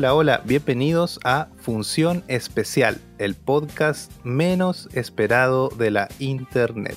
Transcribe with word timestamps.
Hola, 0.00 0.14
hola, 0.14 0.42
bienvenidos 0.46 1.20
a 1.24 1.48
Función 1.58 2.24
Especial, 2.26 3.02
el 3.18 3.34
podcast 3.34 4.10
menos 4.24 4.88
esperado 4.94 5.68
de 5.68 5.90
la 5.90 6.08
Internet. 6.18 6.96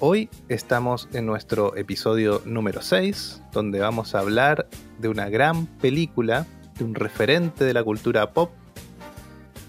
Hoy 0.00 0.28
estamos 0.50 1.08
en 1.14 1.24
nuestro 1.24 1.74
episodio 1.78 2.42
número 2.44 2.82
6, 2.82 3.40
donde 3.52 3.80
vamos 3.80 4.14
a 4.14 4.18
hablar 4.18 4.68
de 4.98 5.08
una 5.08 5.30
gran 5.30 5.64
película, 5.64 6.46
de 6.76 6.84
un 6.84 6.94
referente 6.94 7.64
de 7.64 7.72
la 7.72 7.82
cultura 7.82 8.34
pop, 8.34 8.50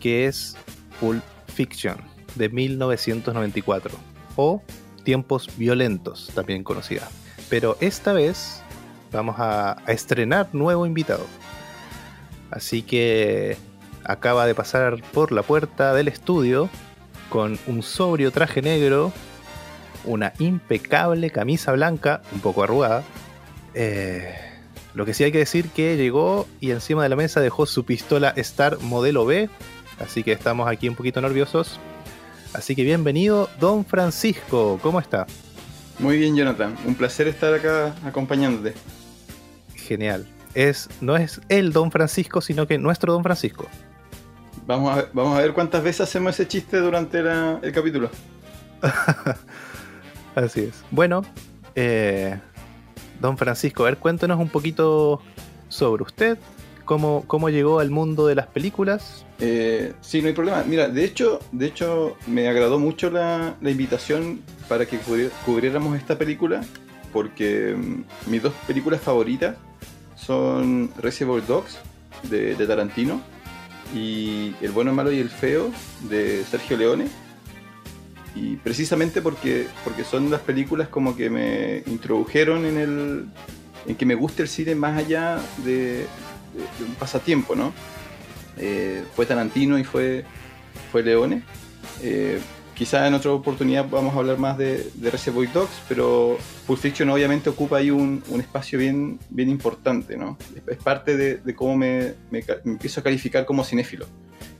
que 0.02 0.26
es 0.26 0.58
Pulp 1.00 1.24
Fiction, 1.48 1.96
de 2.36 2.50
1994, 2.50 3.98
o 4.36 4.62
Tiempos 5.06 5.48
Violentos, 5.56 6.30
también 6.36 6.66
conocida. 6.66 7.08
Pero 7.50 7.78
esta 7.80 8.12
vez 8.12 8.62
vamos 9.14 9.40
a, 9.40 9.78
a 9.86 9.92
estrenar 9.94 10.50
nuevo 10.52 10.86
invitado. 10.86 11.26
Así 12.52 12.82
que 12.82 13.58
acaba 14.04 14.46
de 14.46 14.54
pasar 14.54 15.02
por 15.14 15.32
la 15.32 15.42
puerta 15.42 15.94
del 15.94 16.10
estudio 16.10 16.70
con 17.30 17.58
un 17.66 17.82
sobrio 17.82 18.32
traje 18.32 18.62
negro, 18.62 19.14
una 20.04 20.34
impecable 20.40 21.30
camisa 21.30 21.72
blanca, 21.72 22.22
un 22.34 22.42
poco 22.42 22.64
arrugada. 22.64 23.04
Eh, 23.74 24.36
lo 24.94 25.06
que 25.06 25.14
sí 25.14 25.24
hay 25.24 25.32
que 25.32 25.38
decir 25.38 25.70
que 25.70 25.96
llegó 25.96 26.46
y 26.60 26.72
encima 26.72 27.04
de 27.04 27.10
la 27.10 27.16
mesa 27.16 27.40
dejó 27.40 27.66
su 27.66 27.86
pistola 27.86 28.34
Star 28.36 28.80
modelo 28.80 29.26
B, 29.26 29.50
así 30.00 30.24
que 30.24 30.34
estamos 30.34 30.68
aquí 30.68 30.90
un 30.90 30.96
poquito 30.96 31.22
nerviosos. 31.22 31.80
Así 32.54 32.76
que 32.76 32.84
bienvenido, 32.84 33.50
don 33.62 33.86
Francisco, 33.86 34.78
¿cómo 34.84 35.00
está? 35.00 35.26
Muy 36.00 36.18
bien, 36.18 36.36
Jonathan, 36.36 36.76
un 36.86 36.96
placer 36.96 37.30
estar 37.30 37.54
acá 37.54 37.96
acompañándote. 38.06 38.74
Genial 39.76 40.28
es, 40.54 40.90
no 41.02 41.16
es 41.16 41.42
el 41.50 41.74
Don 41.74 41.92
Francisco, 41.92 42.42
sino 42.42 42.68
que 42.68 42.78
nuestro 42.78 43.14
Don 43.14 43.24
Francisco. 43.24 43.68
Vamos 44.66 44.98
a, 44.98 45.06
vamos 45.14 45.38
a 45.38 45.42
ver 45.42 45.54
cuántas 45.54 45.84
veces 45.84 46.02
hacemos 46.02 46.34
ese 46.34 46.48
chiste 46.48 46.78
durante 46.78 47.20
el 47.20 47.72
capítulo. 47.72 48.10
Así 50.36 50.62
es. 50.62 50.84
Bueno, 50.92 51.24
eh, 51.76 52.40
Don 53.20 53.38
Francisco, 53.38 53.84
a 53.84 53.86
ver, 53.88 53.98
cuéntenos 53.98 54.40
un 54.40 54.50
poquito 54.50 55.22
sobre 55.68 56.04
usted, 56.04 56.38
cómo, 56.86 57.24
cómo 57.28 57.50
llegó 57.50 57.80
al 57.80 57.90
mundo 57.90 58.28
de 58.28 58.36
las 58.36 58.48
películas. 58.48 59.26
Eh, 59.40 59.94
sí, 60.02 60.22
no 60.22 60.28
hay 60.28 60.34
problema. 60.34 60.64
Mira, 60.68 60.88
de 60.88 61.04
hecho, 61.04 61.40
de 61.52 61.68
hecho 61.68 62.18
me 62.28 62.48
agradó 62.48 62.80
mucho 62.80 63.10
la, 63.10 63.56
invitación 63.62 64.42
para 64.68 64.86
que 64.86 65.00
cubriéramos 65.46 65.98
esta 65.98 66.18
película, 66.18 66.62
porque 67.12 67.76
mm, 67.76 68.30
mis 68.30 68.44
dos 68.44 68.54
películas 68.68 69.02
favoritas 69.02 69.56
son 70.26 70.92
Reservoir 70.98 71.46
Dogs 71.46 71.78
de, 72.24 72.56
Tarantino 72.56 73.22
y 73.94 74.56
El 74.62 74.72
bueno, 74.72 74.94
malo 74.94 75.12
y 75.12 75.20
el 75.20 75.30
feo 75.30 75.72
de 76.10 76.44
Sergio 76.46 76.78
Leone. 76.78 77.08
Y 78.34 78.56
precisamente 78.56 79.22
porque, 79.22 79.68
porque 79.84 80.06
son 80.06 80.32
las 80.32 80.40
películas 80.40 80.88
como 80.88 81.18
que 81.18 81.30
me 81.30 81.84
introdujeron 81.86 82.66
en 82.66 82.78
el 82.78 83.26
en 83.88 83.96
que 83.96 84.06
me 84.06 84.16
guste 84.16 84.44
el 84.44 84.48
cine 84.48 84.76
más 84.76 84.98
allá 84.98 85.40
de, 85.66 86.06
un 86.80 86.94
pasatiempo, 86.96 87.56
¿no? 87.56 87.74
Eh, 88.58 89.04
fue 89.16 89.26
Tarantino 89.26 89.78
y 89.80 89.84
fue, 89.84 90.24
fue 90.92 91.04
Leone. 91.04 91.44
Eh, 92.04 92.40
Quizá 92.82 93.06
en 93.08 93.14
otra 93.14 93.32
oportunidad 93.32 93.88
vamos 93.88 94.16
a 94.16 94.18
hablar 94.18 94.40
más 94.40 94.58
de, 94.58 94.90
de 94.96 95.12
Reservoir 95.12 95.54
Dogs, 95.54 95.84
pero 95.88 96.36
Pulp 96.66 96.80
Fiction 96.80 97.12
obviamente 97.12 97.48
ocupa 97.48 97.78
ahí 97.78 97.92
un, 97.92 98.24
espacio 98.40 98.80
bien, 98.80 99.20
bien 99.30 99.50
importante, 99.50 100.18
¿no? 100.18 100.36
Es, 100.66 100.78
parte 100.78 101.16
de, 101.16 101.54
cómo 101.54 101.78
me, 101.78 102.16
empiezo 102.66 103.02
a 103.02 103.04
calificar 103.04 103.46
como 103.46 103.64
cinéfilo. 103.64 104.08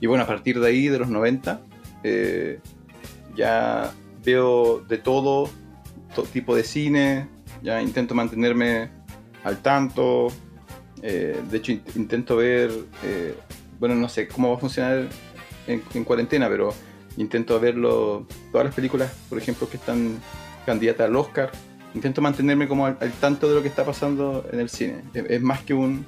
Y 0.00 0.06
bueno, 0.06 0.22
a 0.22 0.28
partir 0.28 0.60
de 0.60 0.68
ahí, 0.68 0.86
de 0.86 1.00
los 1.00 1.08
90, 1.08 1.62
eh, 2.04 2.60
ya 3.34 3.92
veo 4.24 4.84
de 4.88 4.98
todo, 4.98 5.50
todo 6.14 6.26
tipo 6.26 6.54
de 6.54 6.62
cine, 6.62 7.26
ya 7.60 7.82
intento 7.82 8.14
mantenerme 8.14 8.88
al 9.42 9.60
tanto, 9.62 10.28
eh, 11.02 11.42
de 11.50 11.58
hecho 11.58 11.72
intento 11.96 12.36
ver, 12.36 12.70
eh, 13.02 13.34
bueno, 13.80 13.96
no 13.96 14.08
sé 14.08 14.28
cómo 14.28 14.50
va 14.50 14.58
a 14.58 14.60
funcionar 14.60 15.08
en 15.66 16.04
cuarentena, 16.04 16.48
pero 16.48 16.72
intento 17.16 17.58
verlo, 17.60 18.26
todas 18.50 18.66
las 18.66 18.74
películas, 18.74 19.12
por 19.28 19.38
ejemplo, 19.38 19.68
que 19.68 19.76
están 19.76 20.18
candidatas 20.66 21.08
al 21.08 21.16
Oscar, 21.16 21.50
intento 21.94 22.20
mantenerme 22.20 22.68
como 22.68 22.86
al, 22.86 23.12
tanto 23.20 23.48
de 23.48 23.54
lo 23.54 23.62
que 23.62 23.68
está 23.68 23.84
pasando 23.84 24.46
en 24.52 24.60
el 24.60 24.68
cine. 24.68 25.02
Es, 25.14 25.40
más 25.42 25.60
que 25.62 25.74
un, 25.74 26.04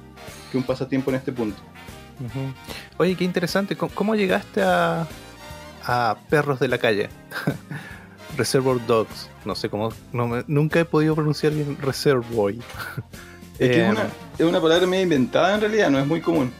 que 0.51 0.57
un 0.57 0.63
pasatiempo 0.63 1.11
en 1.11 1.17
este 1.17 1.31
punto. 1.31 1.61
Oye, 2.97 3.15
qué 3.15 3.23
interesante. 3.23 3.75
¿Cómo, 3.75 4.15
llegaste 4.15 4.61
a, 4.61 5.07
a 5.83 6.17
Perros 6.29 6.59
de 6.59 6.67
la 6.67 6.77
Calle? 6.77 7.09
Reservoir 8.37 8.85
Dogs. 8.85 9.29
No 9.45 9.55
sé 9.55 9.69
cómo. 9.69 9.89
nunca 10.47 10.79
he 10.79 10.85
podido 10.85 11.15
pronunciar 11.15 11.53
bien 11.53 11.77
Reservoir. 11.81 12.55
Es, 13.57 13.69
que 13.69 13.85
es, 13.85 13.89
una, 13.89 14.03
es 14.37 14.45
una 14.45 14.59
palabra 14.59 14.85
medio 14.85 15.03
inventada 15.03 15.55
en 15.55 15.61
realidad, 15.61 15.89
no 15.89 15.97
es 15.97 16.05
muy 16.05 16.19
común. 16.19 16.51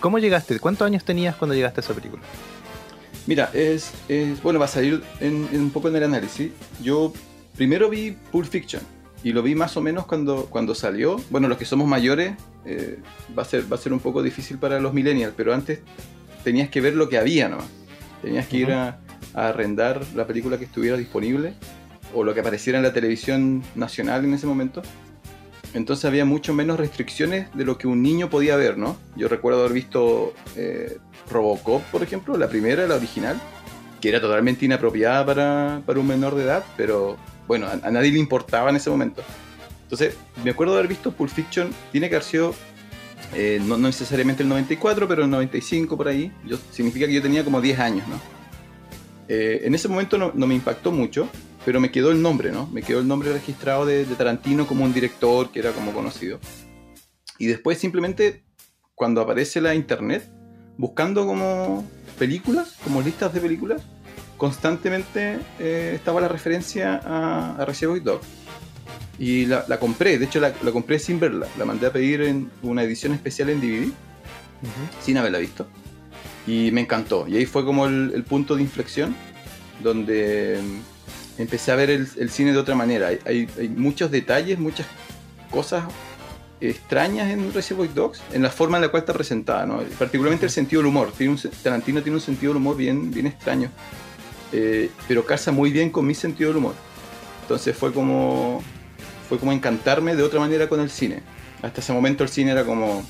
¿Cómo 0.00 0.18
llegaste? 0.18 0.58
¿Cuántos 0.58 0.84
años 0.84 1.04
tenías 1.04 1.36
cuando 1.36 1.54
llegaste 1.54 1.80
a 1.80 1.84
esa 1.84 1.94
película? 1.94 2.20
Mira, 3.26 3.50
es, 3.52 3.92
bueno, 4.42 4.58
va 4.58 4.66
a 4.66 4.68
salir 4.68 5.02
en, 5.20 5.48
un 5.52 5.70
poco 5.70 5.88
en 5.88 5.96
el 5.96 6.04
análisis. 6.04 6.50
Yo 6.82 7.12
primero 7.56 7.90
vi 7.90 8.16
Pulp 8.30 8.46
Fiction 8.46 8.82
y 9.24 9.32
lo 9.32 9.42
vi 9.42 9.56
más 9.56 9.76
o 9.76 9.80
menos 9.80 10.06
cuando, 10.06 10.46
cuando 10.46 10.74
salió. 10.74 11.20
Bueno, 11.30 11.48
los 11.48 11.58
que 11.58 11.64
somos 11.64 11.88
mayores 11.88 12.34
eh, 12.64 13.00
va, 13.36 13.42
a 13.42 13.44
ser, 13.44 13.70
va 13.70 13.76
a 13.76 13.80
ser 13.80 13.92
un 13.92 13.98
poco 13.98 14.22
difícil 14.22 14.58
para 14.58 14.78
los 14.78 14.94
millennials, 14.94 15.34
pero 15.36 15.52
antes 15.52 15.80
tenías 16.44 16.68
que 16.68 16.80
ver 16.80 16.94
lo 16.94 17.08
que 17.08 17.18
había 17.18 17.48
nomás. 17.48 17.66
Tenías 18.22 18.46
que 18.46 18.58
ir 18.58 18.72
a, 18.72 19.00
arrendar 19.34 20.00
la 20.14 20.26
película 20.26 20.56
que 20.56 20.64
estuviera 20.64 20.96
disponible 20.96 21.54
o 22.14 22.24
lo 22.24 22.32
que 22.32 22.40
apareciera 22.40 22.78
en 22.78 22.84
la 22.84 22.92
televisión 22.92 23.62
nacional 23.74 24.24
en 24.24 24.32
ese 24.32 24.46
momento. 24.46 24.82
Entonces 25.76 26.06
había 26.06 26.24
mucho 26.24 26.54
menos 26.54 26.80
restricciones 26.80 27.48
de 27.52 27.66
lo 27.66 27.76
que 27.76 27.86
un 27.86 28.02
niño 28.02 28.30
podía 28.30 28.56
ver, 28.56 28.78
¿no? 28.78 28.96
Yo 29.14 29.28
recuerdo 29.28 29.60
haber 29.60 29.74
visto 29.74 30.32
eh, 30.56 30.96
Robocop, 31.30 31.82
por 31.92 32.02
ejemplo, 32.02 32.38
la 32.38 32.48
primera, 32.48 32.86
la 32.86 32.94
original, 32.94 33.38
que 34.00 34.08
era 34.08 34.18
totalmente 34.18 34.64
inapropiada 34.64 35.26
para, 35.26 36.00
un 36.00 36.06
menor 36.06 36.34
de 36.34 36.44
edad, 36.44 36.64
pero 36.78 37.18
bueno, 37.46 37.66
a, 37.66 37.90
nadie 37.90 38.10
le 38.10 38.18
importaba 38.18 38.70
en 38.70 38.76
ese 38.76 38.88
momento. 38.88 39.22
Entonces, 39.82 40.16
me 40.42 40.50
acuerdo 40.50 40.72
haber 40.72 40.88
visto 40.88 41.12
Pulp 41.12 41.30
Fiction, 41.30 41.68
tiene 41.92 42.08
que 42.08 42.14
haber 42.14 42.24
sido, 42.24 42.54
eh, 43.34 43.60
no, 43.62 43.76
necesariamente 43.76 44.44
el 44.44 44.48
94, 44.48 45.06
pero 45.06 45.24
el 45.24 45.30
95 45.30 45.94
por 45.94 46.08
ahí, 46.08 46.32
yo, 46.46 46.56
significa 46.70 47.06
que 47.06 47.12
yo 47.12 47.20
tenía 47.20 47.44
como 47.44 47.60
10 47.60 47.78
años, 47.80 48.08
¿no? 48.08 48.18
Eh, 49.28 49.60
en 49.64 49.74
ese 49.74 49.88
momento 49.88 50.16
no, 50.16 50.46
me 50.46 50.54
impactó 50.54 50.90
mucho, 50.90 51.28
pero 51.66 51.80
me 51.80 51.90
quedó 51.90 52.12
el 52.12 52.22
nombre, 52.22 52.50
¿no? 52.52 52.66
Me 52.68 52.80
quedó 52.80 53.00
el 53.00 53.08
nombre 53.08 53.32
registrado 53.32 53.84
de, 53.84 54.06
de 54.06 54.14
Tarantino 54.14 54.66
como 54.66 54.84
un 54.84 54.94
director 54.94 55.50
que 55.50 55.58
era 55.58 55.72
como 55.72 55.92
conocido. 55.92 56.38
Y 57.38 57.46
después 57.46 57.76
simplemente, 57.76 58.44
cuando 58.94 59.20
aparece 59.20 59.60
la 59.60 59.74
internet, 59.74 60.30
buscando 60.78 61.26
como 61.26 61.84
películas, 62.18 62.76
como 62.84 63.02
listas 63.02 63.34
de 63.34 63.40
películas, 63.40 63.82
constantemente 64.36 65.40
eh, 65.58 65.92
estaba 65.96 66.20
la 66.20 66.28
referencia 66.28 67.00
a, 67.04 67.56
a 67.56 67.64
Reservoir 67.64 68.02
Dogs. 68.02 68.26
Y 69.18 69.46
la, 69.46 69.64
compré, 69.80 70.18
de 70.18 70.26
hecho 70.26 70.40
la, 70.40 70.52
compré 70.52 71.00
sin 71.00 71.18
verla, 71.18 71.48
la 71.58 71.64
mandé 71.64 71.86
a 71.86 71.92
pedir 71.92 72.20
en 72.20 72.50
una 72.62 72.82
edición 72.82 73.12
especial 73.12 73.48
en 73.48 73.60
DVD, 73.60 73.90
sin 75.02 75.16
haberla 75.16 75.38
visto. 75.38 75.66
Y 76.46 76.70
me 76.70 76.82
encantó. 76.82 77.26
Y 77.26 77.38
ahí 77.38 77.46
fue 77.46 77.64
como 77.64 77.86
el, 77.86 78.22
punto 78.24 78.54
de 78.54 78.62
inflexión, 78.62 79.16
donde 79.82 80.60
empecé 81.38 81.72
a 81.72 81.76
ver 81.76 81.90
el, 81.90 82.30
cine 82.30 82.52
de 82.52 82.58
otra 82.58 82.74
manera. 82.74 83.08
hay, 83.24 83.48
muchos 83.76 84.10
detalles, 84.10 84.58
muchas 84.58 84.86
cosas 85.50 85.84
extrañas 86.60 87.30
en 87.30 87.52
Reservoir 87.52 87.92
Dogs, 87.92 88.22
en 88.32 88.42
la 88.42 88.50
forma 88.50 88.78
en 88.78 88.82
la 88.82 88.88
cual 88.88 89.02
está 89.02 89.12
presentada, 89.12 89.66
¿no? 89.66 89.80
particularmente 89.98 90.46
el 90.46 90.52
sentido 90.52 90.80
del 90.80 90.88
humor. 90.88 91.12
Tiene 91.16 91.34
un, 91.34 91.50
Tarantino 91.62 92.02
tiene 92.02 92.16
un 92.16 92.22
sentido 92.22 92.52
del 92.52 92.58
humor 92.58 92.76
bien, 92.76 93.10
bien 93.10 93.26
extraño, 93.26 93.70
eh, 94.52 94.90
pero 95.06 95.24
casa 95.24 95.52
muy 95.52 95.70
bien 95.70 95.90
con 95.90 96.06
mi 96.06 96.14
sentido 96.14 96.50
del 96.50 96.58
humor. 96.58 96.74
Entonces 97.42 97.76
fue 97.76 97.92
como, 97.92 98.62
fue 99.28 99.38
como 99.38 99.52
encantarme 99.52 100.16
de 100.16 100.22
otra 100.22 100.40
manera 100.40 100.68
con 100.68 100.80
el 100.80 100.90
cine. 100.90 101.22
Hasta 101.62 101.80
ese 101.80 101.92
momento 101.92 102.24
el 102.24 102.30
cine 102.30 102.52
era 102.52 102.64
como, 102.64 103.04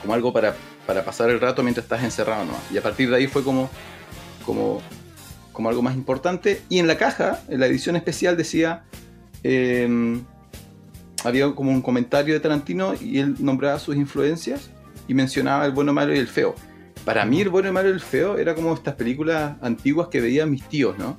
como 0.00 0.14
algo 0.14 0.32
para, 0.32 0.56
para 0.86 1.04
pasar 1.04 1.30
el 1.30 1.40
rato 1.40 1.62
mientras 1.62 1.84
estás 1.84 2.02
encerrado, 2.02 2.44
¿no? 2.44 2.54
Y 2.72 2.78
a 2.78 2.82
partir 2.82 3.10
de 3.10 3.16
ahí 3.16 3.26
fue 3.26 3.42
como, 3.42 3.68
como, 4.44 4.80
como 5.56 5.70
algo 5.70 5.82
más 5.82 5.96
importante. 5.96 6.62
Y 6.68 6.78
en 6.78 6.86
la 6.86 6.98
caja, 6.98 7.40
en 7.48 7.58
la 7.58 7.66
edición 7.66 7.96
especial 7.96 8.36
decía... 8.36 8.84
Eh, 9.42 10.20
había 11.26 11.50
como 11.52 11.72
un 11.72 11.82
comentario 11.82 12.34
de 12.34 12.40
Tarantino 12.40 12.94
y 12.94 13.18
él 13.18 13.34
nombraba 13.38 13.78
sus 13.78 13.96
influencias 13.96 14.70
y 15.08 15.14
mencionaba 15.14 15.66
el 15.66 15.72
bueno, 15.72 15.92
malo 15.92 16.14
y 16.14 16.18
el 16.18 16.28
feo. 16.28 16.54
Para 17.04 17.24
mí 17.24 17.40
el 17.40 17.48
bueno, 17.48 17.72
malo 17.72 17.88
y 17.88 17.92
el 17.92 18.00
feo 18.00 18.38
era 18.38 18.54
como 18.54 18.74
estas 18.74 18.94
películas 18.94 19.56
antiguas 19.60 20.08
que 20.08 20.20
veían 20.20 20.50
mis 20.50 20.62
tíos, 20.64 20.98
¿no? 20.98 21.16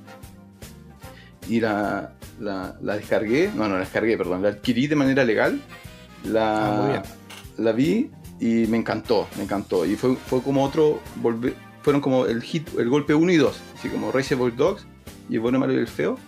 Y 1.48 1.60
la, 1.60 2.12
la, 2.40 2.96
descargué, 2.96 3.50
no, 3.54 3.68
no 3.68 3.74
la 3.74 3.80
descargué, 3.80 4.16
perdón, 4.16 4.42
la 4.42 4.50
adquirí 4.50 4.86
de 4.86 4.96
manera 4.96 5.24
legal. 5.24 5.60
La, 6.24 6.96
ah, 6.96 7.02
la 7.56 7.72
vi 7.72 8.10
y 8.40 8.66
me 8.66 8.76
encantó, 8.76 9.28
me 9.36 9.44
encantó. 9.44 9.86
Y 9.86 9.96
fue, 9.96 10.16
fue 10.16 10.42
como 10.42 10.64
otro, 10.64 11.00
fueron 11.88 12.02
como 12.02 12.26
el 12.26 12.42
hit, 12.42 12.68
el 12.78 12.90
golpe 12.90 13.14
1 13.14 13.32
y 13.32 13.36
2, 13.38 13.60
así 13.78 13.88
como 13.88 14.12
Raceable 14.12 14.50
Dogs 14.54 14.84
y 15.30 15.36
El 15.36 15.40
bueno, 15.40 15.58
malo 15.58 15.72
y 15.72 15.76
el 15.76 15.88
feo. 15.88 16.18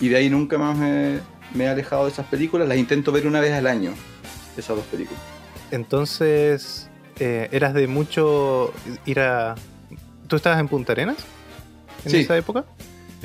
Y 0.00 0.08
de 0.08 0.16
ahí 0.16 0.28
nunca 0.28 0.58
más 0.58 0.76
me, 0.76 1.20
me 1.54 1.66
he 1.66 1.68
alejado 1.68 2.06
de 2.06 2.10
esas 2.10 2.26
películas, 2.26 2.66
las 2.66 2.76
intento 2.76 3.12
ver 3.12 3.28
una 3.28 3.38
vez 3.38 3.52
al 3.52 3.68
año, 3.68 3.92
esas 4.56 4.74
dos 4.74 4.84
películas. 4.86 5.22
Entonces, 5.70 6.90
eh, 7.20 7.48
¿eras 7.52 7.74
de 7.74 7.86
mucho 7.86 8.72
ir 9.06 9.20
a... 9.20 9.54
¿Tú 10.26 10.34
estabas 10.34 10.58
en 10.58 10.66
Punta 10.66 10.90
Arenas? 10.90 11.18
¿En 12.04 12.16
esa 12.16 12.36
época? 12.36 12.64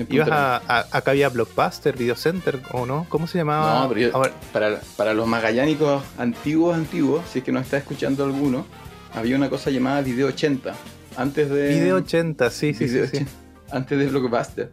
¿Ibas 0.09 0.29
a, 0.29 0.85
acá 0.95 1.09
había 1.09 1.29
Blockbuster, 1.29 1.97
Video 1.97 2.15
Center 2.15 2.61
o 2.71 2.85
no? 2.85 3.07
¿Cómo 3.09 3.25
se 3.25 3.39
llamaba? 3.39 3.81
No, 3.81 3.89
pero 3.89 4.21
para, 4.53 4.79
para, 4.95 5.15
los 5.15 5.25
magallánicos 5.25 6.03
antiguos, 6.19 6.75
antiguos, 6.75 7.23
si 7.33 7.39
es 7.39 7.45
que 7.45 7.51
no 7.51 7.59
está 7.59 7.77
escuchando 7.77 8.23
alguno, 8.23 8.67
había 9.15 9.35
una 9.35 9.49
cosa 9.49 9.71
llamada 9.71 10.01
Video 10.01 10.27
80. 10.27 10.75
Antes 11.19 11.49
de. 11.49 11.67
Video 11.67 11.97
80, 11.97 12.49
sí, 12.49 12.73
sí, 12.73 12.87
sí, 12.87 13.25
Antes 13.71 13.99
de 13.99 14.07
Blockbuster. 14.07 14.71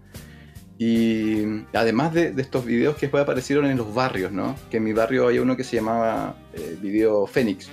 Y 0.78 1.64
además 1.72 2.14
de, 2.14 2.34
estos 2.36 2.64
videos 2.64 2.94
que 2.94 3.06
después 3.06 3.24
aparecieron 3.24 3.66
en 3.66 3.76
los 3.76 3.92
barrios, 3.92 4.30
¿no? 4.30 4.54
Que 4.70 4.76
en 4.76 4.84
mi 4.84 4.92
barrio 4.92 5.26
había 5.26 5.42
uno 5.42 5.56
que 5.56 5.64
se 5.64 5.74
llamaba 5.74 6.36
eh, 6.54 6.78
Video 6.80 7.26
Fénix. 7.26 7.68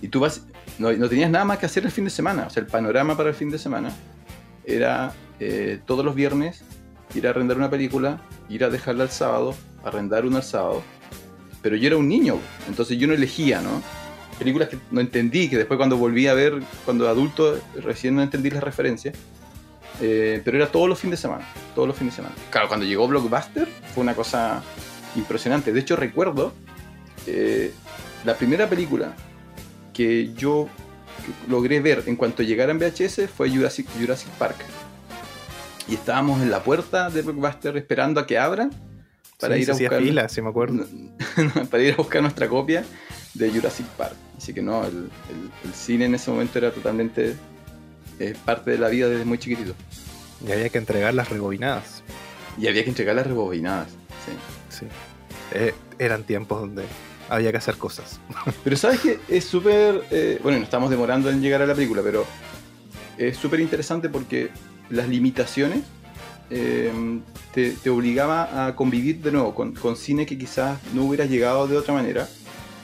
Y 0.00 0.08
tú 0.08 0.20
vas, 0.20 0.46
no, 0.78 0.92
no, 0.92 1.08
tenías 1.08 1.28
nada 1.28 1.44
más 1.44 1.58
que 1.58 1.66
hacer 1.66 1.84
el 1.84 1.90
fin 1.90 2.04
de 2.04 2.10
semana. 2.10 2.46
O 2.46 2.50
sea, 2.50 2.60
el 2.60 2.68
panorama 2.68 3.16
para 3.16 3.30
el 3.30 3.34
fin 3.34 3.50
de 3.50 3.58
semana 3.58 3.90
era 4.64 5.12
eh, 5.40 5.80
todos 5.84 6.04
los 6.04 6.14
viernes 6.14 6.62
ir 7.16 7.26
a 7.26 7.30
arrendar 7.30 7.56
una 7.56 7.68
película, 7.68 8.22
ir 8.48 8.62
a 8.62 8.70
dejarla 8.70 9.02
el 9.02 9.10
sábado, 9.10 9.56
arrendar 9.82 10.24
una 10.24 10.36
al 10.36 10.44
sábado. 10.44 10.84
Pero 11.62 11.74
yo 11.74 11.88
era 11.88 11.96
un 11.96 12.08
niño, 12.08 12.38
entonces 12.68 12.96
yo 12.96 13.08
no 13.08 13.14
elegía, 13.14 13.60
¿no? 13.60 13.82
Películas 14.38 14.68
que 14.68 14.78
no 14.90 15.00
entendí, 15.00 15.48
que 15.48 15.56
después 15.56 15.78
cuando 15.78 15.96
volví 15.96 16.26
a 16.26 16.34
ver, 16.34 16.60
cuando 16.84 17.08
adulto, 17.08 17.58
recién 17.82 18.14
no 18.14 18.22
entendí 18.22 18.50
las 18.50 18.62
referencias. 18.62 19.14
Eh, 20.00 20.42
pero 20.44 20.56
era 20.56 20.66
todos 20.72 20.88
los 20.88 20.98
fines 20.98 21.20
de 21.20 21.22
semana, 21.22 21.46
todos 21.74 21.86
los 21.86 21.96
fines 21.96 22.14
de 22.14 22.22
semana. 22.22 22.34
Claro, 22.50 22.66
cuando 22.66 22.84
llegó 22.84 23.06
Blockbuster 23.06 23.68
fue 23.94 24.02
una 24.02 24.14
cosa 24.14 24.62
impresionante. 25.14 25.72
De 25.72 25.80
hecho, 25.80 25.94
recuerdo 25.94 26.52
eh, 27.26 27.72
la 28.24 28.34
primera 28.34 28.68
película 28.68 29.14
que 29.92 30.32
yo 30.34 30.68
logré 31.48 31.80
ver 31.80 32.02
en 32.06 32.16
cuanto 32.16 32.42
llegara 32.42 32.72
en 32.72 32.78
VHS 32.78 33.30
fue 33.34 33.48
Jurassic, 33.48 33.86
Jurassic 33.98 34.28
Park 34.30 34.56
y 35.88 35.94
estábamos 35.94 36.42
en 36.42 36.50
la 36.50 36.62
puerta 36.62 37.10
de 37.10 37.22
Blockbuster 37.22 37.76
esperando 37.76 38.20
a 38.20 38.26
que 38.26 38.38
abran 38.38 38.70
para 39.38 39.58
ir 39.58 39.70
a 39.70 39.74
buscar 39.74 40.00
fila, 40.00 40.26
me 40.42 40.48
acuerdo. 40.48 40.86
para 41.70 41.82
ir 41.82 41.92
a 41.94 41.96
buscar 41.96 42.22
nuestra 42.22 42.48
copia 42.48 42.84
de 43.34 43.50
Jurassic 43.50 43.86
Park. 43.88 44.14
Así 44.36 44.52
que 44.52 44.62
no, 44.62 44.84
el, 44.84 45.10
cine 45.72 46.06
en 46.06 46.14
ese 46.14 46.30
momento 46.30 46.58
era 46.58 46.70
totalmente 46.72 47.36
eh, 48.18 48.34
parte 48.44 48.72
de 48.72 48.78
la 48.78 48.88
vida 48.88 49.08
desde 49.08 49.24
muy 49.24 49.38
chiquitito. 49.38 49.74
Y 50.46 50.52
había 50.52 50.68
que 50.68 50.78
entregar 50.78 51.14
las 51.14 51.28
rebobinadas. 51.28 52.02
Y 52.58 52.66
había 52.66 52.84
que 52.84 52.90
entregar 52.90 53.16
las 53.16 53.26
rebobinadas, 53.26 53.88
sí. 53.90 54.78
Sí. 54.80 54.86
Eh, 55.52 55.74
eran 55.98 56.24
tiempos 56.24 56.60
donde 56.60 56.84
había 57.28 57.50
que 57.50 57.58
hacer 57.58 57.76
cosas. 57.76 58.20
Pero 58.64 58.76
sabes 58.76 59.00
que 59.00 59.18
es 59.28 59.44
súper... 59.44 60.04
Eh, 60.10 60.38
bueno, 60.42 60.58
nos 60.58 60.66
estamos 60.66 60.90
demorando 60.90 61.30
en 61.30 61.40
llegar 61.40 61.62
a 61.62 61.66
la 61.66 61.74
película, 61.74 62.02
pero 62.02 62.26
es 63.16 63.36
súper 63.36 63.60
interesante 63.60 64.08
porque 64.08 64.50
las 64.90 65.08
limitaciones 65.08 65.82
eh, 66.50 66.92
te, 67.52 67.90
obligaba 67.90 68.66
a 68.66 68.76
convivir 68.76 69.22
de 69.22 69.32
nuevo 69.32 69.54
con, 69.54 69.96
cine 69.96 70.26
que 70.26 70.36
quizás 70.36 70.78
no 70.92 71.04
hubieras 71.04 71.30
llegado 71.30 71.66
de 71.66 71.76
otra 71.76 71.94
manera. 71.94 72.28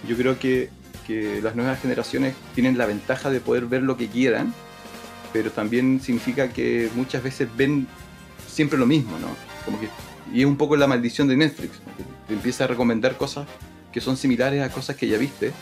Yo 0.08 0.16
creo 0.16 0.38
que, 0.38 0.70
las 1.42 1.54
nuevas 1.56 1.80
generaciones 1.80 2.34
tienen 2.54 2.78
la 2.78 2.86
ventaja 2.86 3.30
de 3.30 3.40
poder 3.40 3.66
ver 3.66 3.82
lo 3.82 3.96
que 3.96 4.08
quieran, 4.08 4.54
pero 5.32 5.50
también 5.50 6.00
significa 6.00 6.48
que 6.48 6.90
muchas 6.94 7.22
veces 7.22 7.48
ven 7.56 7.86
siempre 8.46 8.78
lo 8.78 8.86
mismo, 8.86 9.18
¿no? 9.18 9.28
Como 9.64 9.80
que, 9.80 9.88
y 10.32 10.40
es 10.40 10.46
un 10.46 10.56
poco 10.56 10.76
la 10.76 10.86
maldición 10.86 11.28
de 11.28 11.36
Netflix, 11.36 11.80
te 12.26 12.34
empieza 12.34 12.64
a 12.64 12.66
recomendar 12.66 13.16
cosas 13.16 13.46
que 13.92 14.00
son 14.00 14.16
similares 14.16 14.62
a 14.62 14.70
cosas 14.70 14.96
que 14.96 15.08
ya 15.08 15.18
viste, 15.18 15.52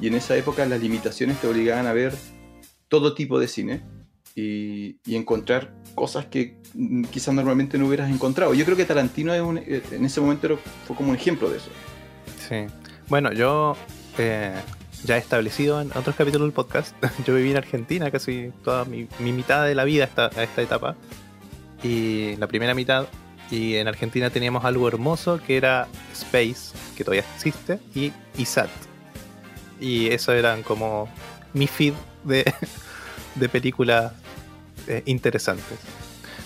y 0.00 0.08
en 0.08 0.14
esa 0.14 0.36
época 0.36 0.64
las 0.66 0.80
limitaciones 0.80 1.40
te 1.40 1.46
obligaban 1.46 1.86
a 1.86 1.92
ver 1.92 2.14
todo 2.88 3.14
tipo 3.14 3.38
de 3.38 3.48
cine, 3.48 3.82
y, 4.34 4.96
encontrar 5.14 5.74
cosas 5.94 6.26
que 6.26 6.56
quizás 7.10 7.34
normalmente 7.34 7.78
no 7.78 7.86
hubieras 7.86 8.10
encontrado. 8.10 8.54
Yo 8.54 8.64
creo 8.64 8.76
que 8.76 8.84
Tarantino 8.84 9.34
eh, 9.34 9.82
en 9.90 10.04
ese 10.04 10.20
momento 10.20 10.58
fue 10.86 10.96
como 10.96 11.10
un 11.10 11.16
ejemplo 11.16 11.50
de 11.50 11.58
eso. 11.58 11.70
Sí. 12.48 12.66
Bueno, 13.08 13.32
yo 13.32 13.76
eh, 14.18 14.54
ya 15.04 15.16
establecido 15.16 15.80
en 15.80 15.90
otros 15.96 16.16
capítulos 16.16 16.46
del 16.46 16.52
podcast, 16.52 16.94
yo 17.26 17.34
viví 17.34 17.50
en 17.50 17.56
Argentina 17.56 18.10
casi 18.10 18.52
toda 18.64 18.84
mi, 18.84 19.08
mitad 19.18 19.66
de 19.66 19.74
la 19.74 19.84
vida 19.84 20.04
esta, 20.04 20.26
a 20.26 20.42
esta 20.42 20.62
etapa. 20.62 20.96
Y 21.82 22.36
la 22.36 22.46
primera 22.46 22.74
mitad, 22.74 23.06
y 23.50 23.76
en 23.76 23.88
Argentina 23.88 24.30
teníamos 24.30 24.64
algo 24.64 24.86
hermoso 24.86 25.40
que 25.44 25.56
era 25.56 25.88
Space, 26.12 26.76
que 26.96 27.04
todavía 27.04 27.24
existe, 27.34 27.78
y 27.94 28.12
ISAT. 28.36 28.70
Y 29.80 30.08
eso 30.08 30.32
eran 30.32 30.62
como 30.62 31.08
mi 31.54 31.66
feed 31.66 31.94
de, 32.24 32.52
de 33.34 33.48
películas 33.48 34.12
eh, 34.86 35.02
interesantes. 35.06 35.78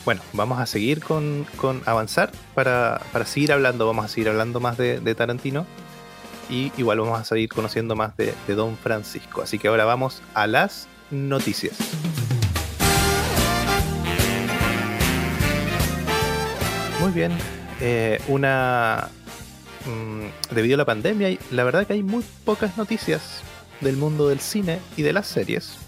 Bueno, 0.04 0.20
vamos 0.34 0.58
a 0.58 0.66
seguir 0.66 1.02
con, 1.02 1.46
avanzar 1.86 2.30
para, 2.54 3.00
seguir 3.24 3.52
hablando, 3.52 3.86
vamos 3.86 4.04
a 4.04 4.08
seguir 4.08 4.28
hablando 4.28 4.60
más 4.60 4.76
de, 4.76 5.14
Tarantino 5.14 5.66
y 6.48 6.72
igual 6.76 7.00
vamos 7.00 7.20
a 7.20 7.24
seguir 7.24 7.48
conociendo 7.48 7.96
más 7.96 8.16
de, 8.16 8.34
Don 8.48 8.76
Francisco. 8.76 9.42
Así 9.42 9.58
que 9.58 9.68
ahora 9.68 9.84
vamos 9.84 10.22
a 10.34 10.46
las 10.46 10.88
noticias. 11.10 11.76
Muy 17.00 17.12
bien, 17.12 17.32
eh, 17.80 18.20
una... 18.28 19.08
Mm, 19.86 20.54
debido 20.54 20.76
a 20.76 20.78
la 20.78 20.86
pandemia, 20.86 21.36
la 21.50 21.64
verdad 21.64 21.86
que 21.86 21.92
hay 21.92 22.02
muy 22.02 22.24
pocas 22.44 22.78
noticias 22.78 23.42
del 23.80 23.96
mundo 23.96 24.28
del 24.28 24.40
cine 24.40 24.78
y 24.96 25.02
de 25.02 25.12
las 25.12 25.26
series 25.26 25.78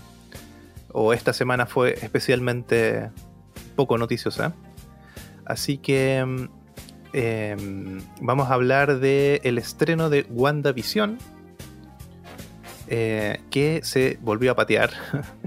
o 0.99 1.13
esta 1.13 1.35
semana 1.35 1.67
fue 1.67 1.99
especialmente 2.01 3.11
poco 3.77 3.99
noticiosa. 3.99 4.55
Así 5.45 5.77
que 5.77 6.49
em, 7.17 8.03
vamos 8.21 8.51
a 8.51 8.55
hablar 8.55 9.01
del 9.01 9.41
el 9.43 9.59
estreno 9.59 10.11
de 10.11 10.27
WandaVision, 10.29 11.19
eh, 12.89 13.41
que 13.51 13.81
se 13.83 14.19
volvió 14.21 14.53
a 14.53 14.55
patear 14.55 14.91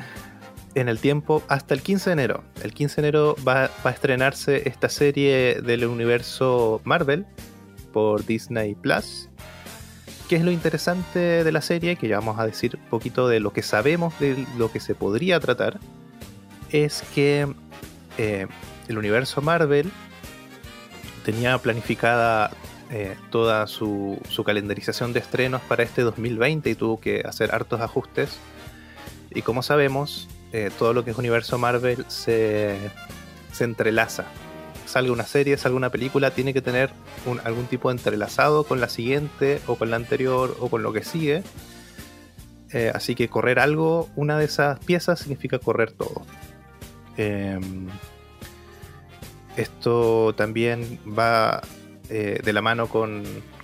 en 0.76 0.90
el 0.90 1.00
tiempo 1.00 1.44
hasta 1.48 1.76
el 1.76 1.82
15 1.82 2.10
de 2.10 2.14
enero. 2.14 2.44
El 2.64 2.74
15 2.74 3.02
de 3.02 3.08
enero 3.08 3.36
va, 3.48 3.70
va 3.86 3.92
a 3.92 3.94
estrenarse 3.94 4.68
esta 4.68 4.90
serie 4.90 5.62
del 5.62 5.86
universo 5.86 6.82
Marvel 6.84 7.26
por 7.94 8.26
Disney 8.26 8.74
Plus. 8.74 9.30
¿Qué 10.28 10.38
es 10.38 10.44
lo 10.44 10.52
interesante 10.52 11.44
de 11.44 11.52
la 11.52 11.62
serie? 11.62 11.96
Que 11.96 12.08
ya 12.08 12.18
vamos 12.18 12.40
a 12.40 12.46
decir 12.46 12.78
un 12.82 12.90
poquito 12.90 13.28
de 13.28 13.40
lo 13.40 13.54
que 13.54 13.62
sabemos 13.62 14.20
de 14.20 14.46
lo 14.58 14.72
que 14.72 14.80
se 14.80 14.96
podría 14.96 15.40
tratar. 15.40 15.80
Es 16.72 17.04
que 17.16 17.48
eh, 18.18 18.48
el 18.88 18.98
universo 18.98 19.42
Marvel 19.42 19.92
tenía 21.20 21.58
planificada 21.58 22.52
eh, 22.92 23.16
toda 23.30 23.68
su, 23.68 24.20
calendarización 24.46 25.14
de 25.14 25.20
estrenos 25.20 25.62
para 25.62 25.84
este 25.84 26.02
2020 26.02 26.70
y 26.70 26.76
tuvo 26.76 27.00
que 27.00 27.22
hacer 27.26 27.54
hartos 27.54 27.82
ajustes. 27.82 28.38
Y 29.32 29.42
como 29.42 29.62
sabemos, 29.62 30.28
eh, 30.54 30.72
todo 30.78 30.94
lo 30.94 31.06
que 31.06 31.12
es 31.12 31.18
universo 31.18 31.58
Marvel 31.58 32.06
se, 32.08 32.78
se 33.52 33.64
entrelaza 33.64 34.26
salga 34.90 35.12
una 35.12 35.26
serie, 35.26 35.56
salga 35.58 35.78
una 35.78 35.92
película, 35.92 36.32
tiene 36.32 36.54
que 36.54 36.62
tener 36.62 36.90
algún 37.44 37.66
tipo 37.68 37.90
de 37.90 37.98
entrelazado 37.98 38.64
con 38.64 38.82
la 38.82 38.90
siguiente 38.90 39.62
o 39.68 39.76
con 39.76 39.92
la 39.92 39.96
anterior 39.96 40.58
o 40.60 40.70
con 40.70 40.82
lo 40.82 40.92
que 40.92 41.04
sigue. 41.04 41.44
Eh, 42.74 42.92
así 42.94 43.16
que 43.16 43.30
correr 43.30 43.60
algo, 43.60 44.10
una 44.16 44.38
de 44.38 44.46
esas 44.46 44.80
piezas 44.80 45.20
significa 45.20 45.60
correr 45.60 45.92
todo. 45.92 46.24
Esto 49.60 50.34
también 50.38 51.00
va 51.06 51.60
eh, 52.10 52.40
de 52.42 52.54
la 52.54 52.62
mano 52.62 52.88
con, 52.88 53.24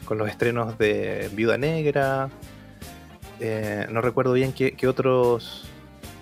los 0.09 0.27
estrenos 0.27 0.77
de 0.77 1.29
Viuda 1.31 1.57
Negra. 1.57 2.29
Eh, 3.39 3.87
no 3.89 4.01
recuerdo 4.01 4.33
bien 4.33 4.51
qué, 4.51 4.75
otros 4.89 5.69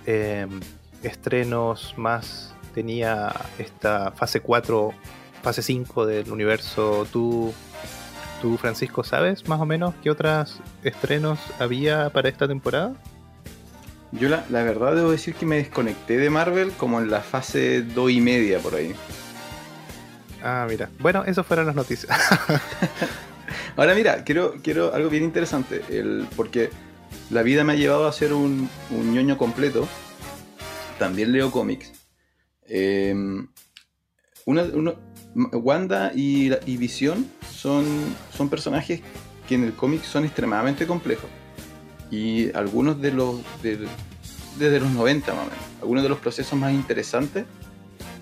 em, 0.05 0.59
estrenos 1.01 1.95
más 1.97 2.53
tenía 2.75 3.33
esta 3.57 4.11
fase 4.11 4.41
4, 4.41 4.93
fase 5.41 5.63
5 5.63 6.05
del 6.05 6.31
universo. 6.31 7.07
¿Tú, 7.11 7.51
tú, 8.43 8.57
Francisco, 8.57 9.03
sabes 9.03 9.47
más 9.47 9.59
o 9.59 9.65
menos 9.65 9.95
qué 10.03 10.11
otros 10.11 10.59
estrenos 10.83 11.39
había 11.57 12.11
para 12.11 12.29
esta 12.29 12.47
temporada? 12.47 12.93
Yo 14.11 14.29
la, 14.29 14.43
verdad 14.51 14.95
debo 14.95 15.09
decir 15.09 15.33
que 15.33 15.47
me 15.47 15.55
desconecté 15.55 16.17
de 16.17 16.29
Marvel 16.29 16.73
como 16.73 16.99
en 16.99 17.09
la 17.09 17.21
fase 17.21 17.81
2 17.81 18.11
y 18.11 18.21
media 18.21 18.59
por 18.59 18.75
ahí. 18.75 18.93
Ah, 20.43 20.67
mira. 20.69 20.89
Bueno, 21.00 21.23
eso 21.25 21.43
fueron 21.43 21.65
las 21.65 21.75
noticias. 21.75 22.12
Ahora 23.77 23.95
mira, 23.95 24.23
quiero, 24.23 24.55
quiero 24.62 24.93
algo 24.93 25.09
bien 25.09 25.23
interesante, 25.23 25.81
porque 26.35 26.69
la 27.31 27.41
vida 27.43 27.63
me 27.63 27.73
ha 27.73 27.75
llevado 27.75 28.07
a 28.07 28.12
ser 28.12 28.33
un, 28.33 28.69
un 28.91 29.13
ñoño 29.13 29.38
completo. 29.38 29.88
También 31.00 31.31
leo 31.31 31.50
cómics. 31.50 31.91
Eh, 32.67 33.15
una, 34.45 34.63
una- 34.63 34.93
Wanda 35.35 36.12
y, 36.13 36.51
y 36.67 36.77
Visión 36.77 37.25
son, 37.51 37.85
son 38.35 38.50
personajes 38.50 39.01
que 39.47 39.55
en 39.55 39.63
el 39.63 39.73
cómic 39.73 40.03
son 40.03 40.25
extremadamente 40.25 40.85
complejos. 40.85 41.29
Y 42.12 42.53
algunos 42.55 43.01
de 43.01 43.12
los. 43.12 43.39
del- 43.63 43.88
desde 44.59 44.79
los 44.79 44.91
90 44.91 45.33
más 45.33 45.41
o 45.41 45.50
menos. 45.50 45.65
Algunos 45.81 46.03
de 46.03 46.09
los 46.09 46.19
procesos 46.19 46.59
más 46.59 46.71
interesantes, 46.73 47.45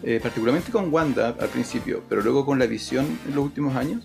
eh, 0.03 0.19
particularmente 0.21 0.71
con 0.71 0.91
Wanda 0.93 1.35
al 1.39 1.49
principio, 1.49 2.03
pero 2.09 2.21
luego 2.21 2.45
con 2.45 2.59
la 2.59 2.65
Visión 2.65 3.05
en 3.27 3.35
los 3.35 3.43
últimos 3.45 3.75
años, 3.75 4.03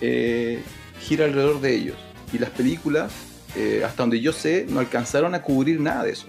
eh, 0.00 0.62
gira 1.00 1.24
alrededor 1.24 1.60
de 1.60 1.74
ellos. 1.74 1.96
Y 2.32 2.38
las 2.38 2.50
películas, 2.50 3.12
eh, 3.56 3.82
hasta 3.84 4.02
donde 4.02 4.20
yo 4.20 4.32
sé, 4.32 4.66
no 4.68 4.80
alcanzaron 4.80 5.34
a 5.34 5.42
cubrir 5.42 5.80
nada 5.80 6.04
de 6.04 6.10
eso. 6.12 6.26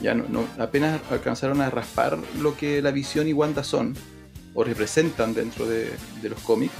Ya 0.00 0.14
no, 0.14 0.44
apenas 0.58 1.00
alcanzaron 1.10 1.60
a 1.60 1.68
raspar 1.68 2.18
lo 2.40 2.56
que 2.56 2.80
la 2.80 2.90
visión 2.90 3.28
y 3.28 3.32
Wanda 3.34 3.62
son 3.62 3.94
o 4.54 4.64
representan 4.64 5.34
dentro 5.34 5.66
de, 5.66 5.90
los 6.22 6.40
cómics. 6.40 6.72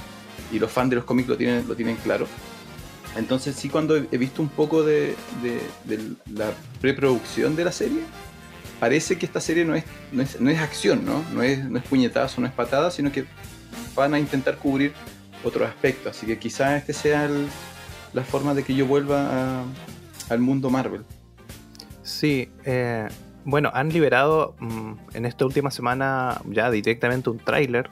Y 0.51 0.59
los 0.59 0.71
fans 0.71 0.89
de 0.89 0.97
los 0.97 1.05
cómics 1.05 1.29
lo 1.29 1.37
tienen, 1.37 1.67
lo 1.67 1.75
tienen 1.75 1.95
claro. 1.97 2.27
Entonces 3.15 3.55
sí 3.55 3.69
cuando 3.69 3.95
he 3.95 4.17
visto 4.17 4.41
un 4.41 4.49
poco 4.49 4.83
de, 4.83 5.15
de- 5.43 5.61
de 5.85 6.13
la 6.33 6.51
preproducción 6.79 7.55
de 7.55 7.65
la 7.65 7.71
serie, 7.71 7.99
parece 8.81 9.19
que 9.19 9.27
esta 9.27 9.39
serie 9.39 9.63
no 9.63 9.75
es, 9.75 9.83
no 10.11 10.23
es, 10.23 10.41
no 10.41 10.49
es 10.49 10.59
acción, 10.59 11.05
¿no? 11.05 11.23
No 11.31 11.43
es, 11.43 11.63
no 11.63 11.77
es 11.77 11.85
puñetazo, 11.85 12.41
no 12.41 12.47
es 12.47 12.53
patada, 12.53 12.89
sino 12.89 13.11
que 13.11 13.25
van 13.95 14.15
a 14.15 14.19
intentar 14.19 14.57
cubrir 14.57 14.91
otros 15.43 15.69
aspectos. 15.69 16.17
Así 16.17 16.25
que 16.25 16.39
quizás 16.39 16.79
este 16.79 16.91
sea 16.91 17.29
la 18.11 18.23
forma 18.23 18.55
de 18.55 18.63
que 18.63 18.73
yo 18.73 18.87
vuelva 18.87 19.63
al 20.29 20.39
mundo 20.39 20.71
Marvel. 20.71 21.03
Sí, 22.01 22.49
eh, 22.65 23.07
bueno, 23.45 23.69
han 23.71 23.89
liberado 23.89 24.55
mm, 24.59 24.93
en 25.13 25.25
esta 25.27 25.45
última 25.45 25.69
semana 25.69 26.41
ya 26.49 26.71
directamente 26.71 27.29
un 27.29 27.37
tráiler. 27.37 27.87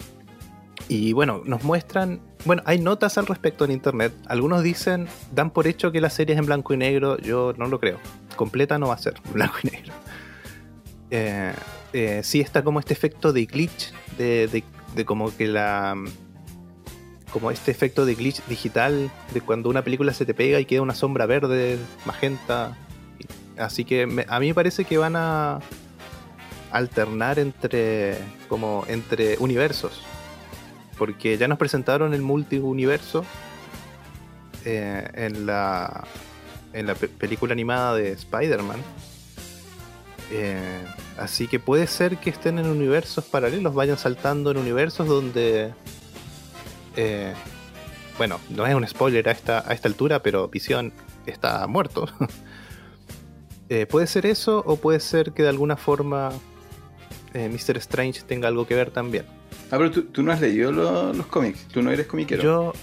Y 0.87 1.13
bueno, 1.13 1.43
nos 1.45 1.63
muestran, 1.63 2.19
bueno, 2.45 2.63
hay 2.65 2.79
notas 2.79 3.19
al 3.19 3.27
respecto 3.27 3.63
en 3.63 3.69
internet. 3.69 4.11
Algunos 4.25 4.63
dicen, 4.63 5.07
dan 5.35 5.51
por 5.51 5.67
hecho 5.67 5.91
que 5.91 6.01
la 6.01 6.09
serie 6.09 6.33
es 6.33 6.39
en 6.39 6.47
blanco 6.47 6.73
y 6.73 6.77
negro. 6.77 7.19
Yo 7.19 7.53
no 7.57 7.67
lo 7.67 7.79
creo. 7.79 7.99
Completa 8.35 8.79
no 8.79 8.87
va 8.87 8.95
a 8.95 8.97
ser 8.97 9.13
blanco 9.33 9.57
y 9.61 9.67
negro. 9.67 9.93
Eh, 11.11 11.53
eh, 11.93 12.21
sí 12.23 12.39
está 12.41 12.63
como 12.63 12.79
este 12.79 12.93
efecto 12.93 13.33
de 13.33 13.45
glitch, 13.45 13.91
de, 14.17 14.47
de- 14.47 14.63
de 14.95 15.05
como 15.05 15.35
que 15.35 15.47
la... 15.47 15.95
Como 17.31 17.51
este 17.51 17.69
efecto 17.69 18.05
de 18.07 18.15
glitch 18.15 18.43
digital, 18.47 19.11
de 19.33 19.41
cuando 19.41 19.69
una 19.69 19.83
película 19.83 20.13
se 20.13 20.25
te 20.25 20.33
pega 20.33 20.59
y 20.59 20.65
queda 20.65 20.81
una 20.81 20.95
sombra 20.95 21.25
verde, 21.27 21.77
magenta, 22.05 22.75
Así 23.57 23.83
que 23.83 24.03
a 24.29 24.39
mí 24.39 24.47
me 24.47 24.53
parece 24.55 24.85
que 24.85 24.97
van 24.97 25.15
a 25.17 25.59
alternar 26.71 27.39
entre 27.39 28.17
como 28.47 28.85
entre 28.87 29.37
universos. 29.39 30.01
Porque 30.97 31.37
ya 31.37 31.47
nos 31.49 31.57
presentaron 31.57 32.13
el 32.13 32.21
multiuniverso 32.21 33.25
eh, 34.65 35.09
en 35.13 35.45
la 35.45 36.05
en 36.71 36.87
la 36.87 36.95
pe- 36.95 37.09
película 37.09 37.51
animada 37.51 37.95
de 37.95 38.11
Spider-Man. 38.13 38.79
Eh, 40.31 40.83
así 41.17 41.47
que 41.47 41.59
puede 41.59 41.87
ser 41.87 42.17
que 42.17 42.29
estén 42.29 42.59
en 42.59 42.67
universos 42.67 43.25
paralelos, 43.25 43.73
vayan 43.73 43.97
saltando 43.97 44.51
en 44.51 44.57
universos 44.57 45.07
donde 45.07 45.73
eh, 46.95 47.33
bueno, 48.17 48.39
no 48.49 48.67
es 48.67 48.75
un 48.75 48.85
spoiler 48.87 49.27
a 49.29 49.31
esta, 49.31 49.63
a 49.67 49.73
esta 49.73 49.87
altura, 49.87 50.21
pero 50.21 50.47
Visión 50.47 50.93
está 51.25 51.65
muerto. 51.67 52.07
Eh, 53.71 53.85
puede 53.85 54.07
ser 54.07 54.25
eso 54.25 54.63
o 54.65 54.77
puede 54.77 54.99
ser 54.99 55.31
que 55.31 55.43
de 55.43 55.49
alguna 55.49 55.77
forma 55.77 56.29
eh, 57.35 57.47
Mr. 57.49 57.77
Strange 57.77 58.23
tenga 58.23 58.47
algo 58.47 58.65
que 58.65 58.73
ver 58.73 58.89
también. 58.89 59.25
Ah, 59.69 59.77
pero 59.77 59.91
tú, 59.91 60.05
tú 60.05 60.23
no 60.23 60.31
has 60.31 60.41
leído 60.41 60.71
lo- 60.71 61.13
los 61.13 61.27
cómics, 61.27 61.67
tú 61.71 61.83
no 61.83 61.91
eres 61.91 62.07
comiquero. 62.07 62.41
Yo, 62.41 62.73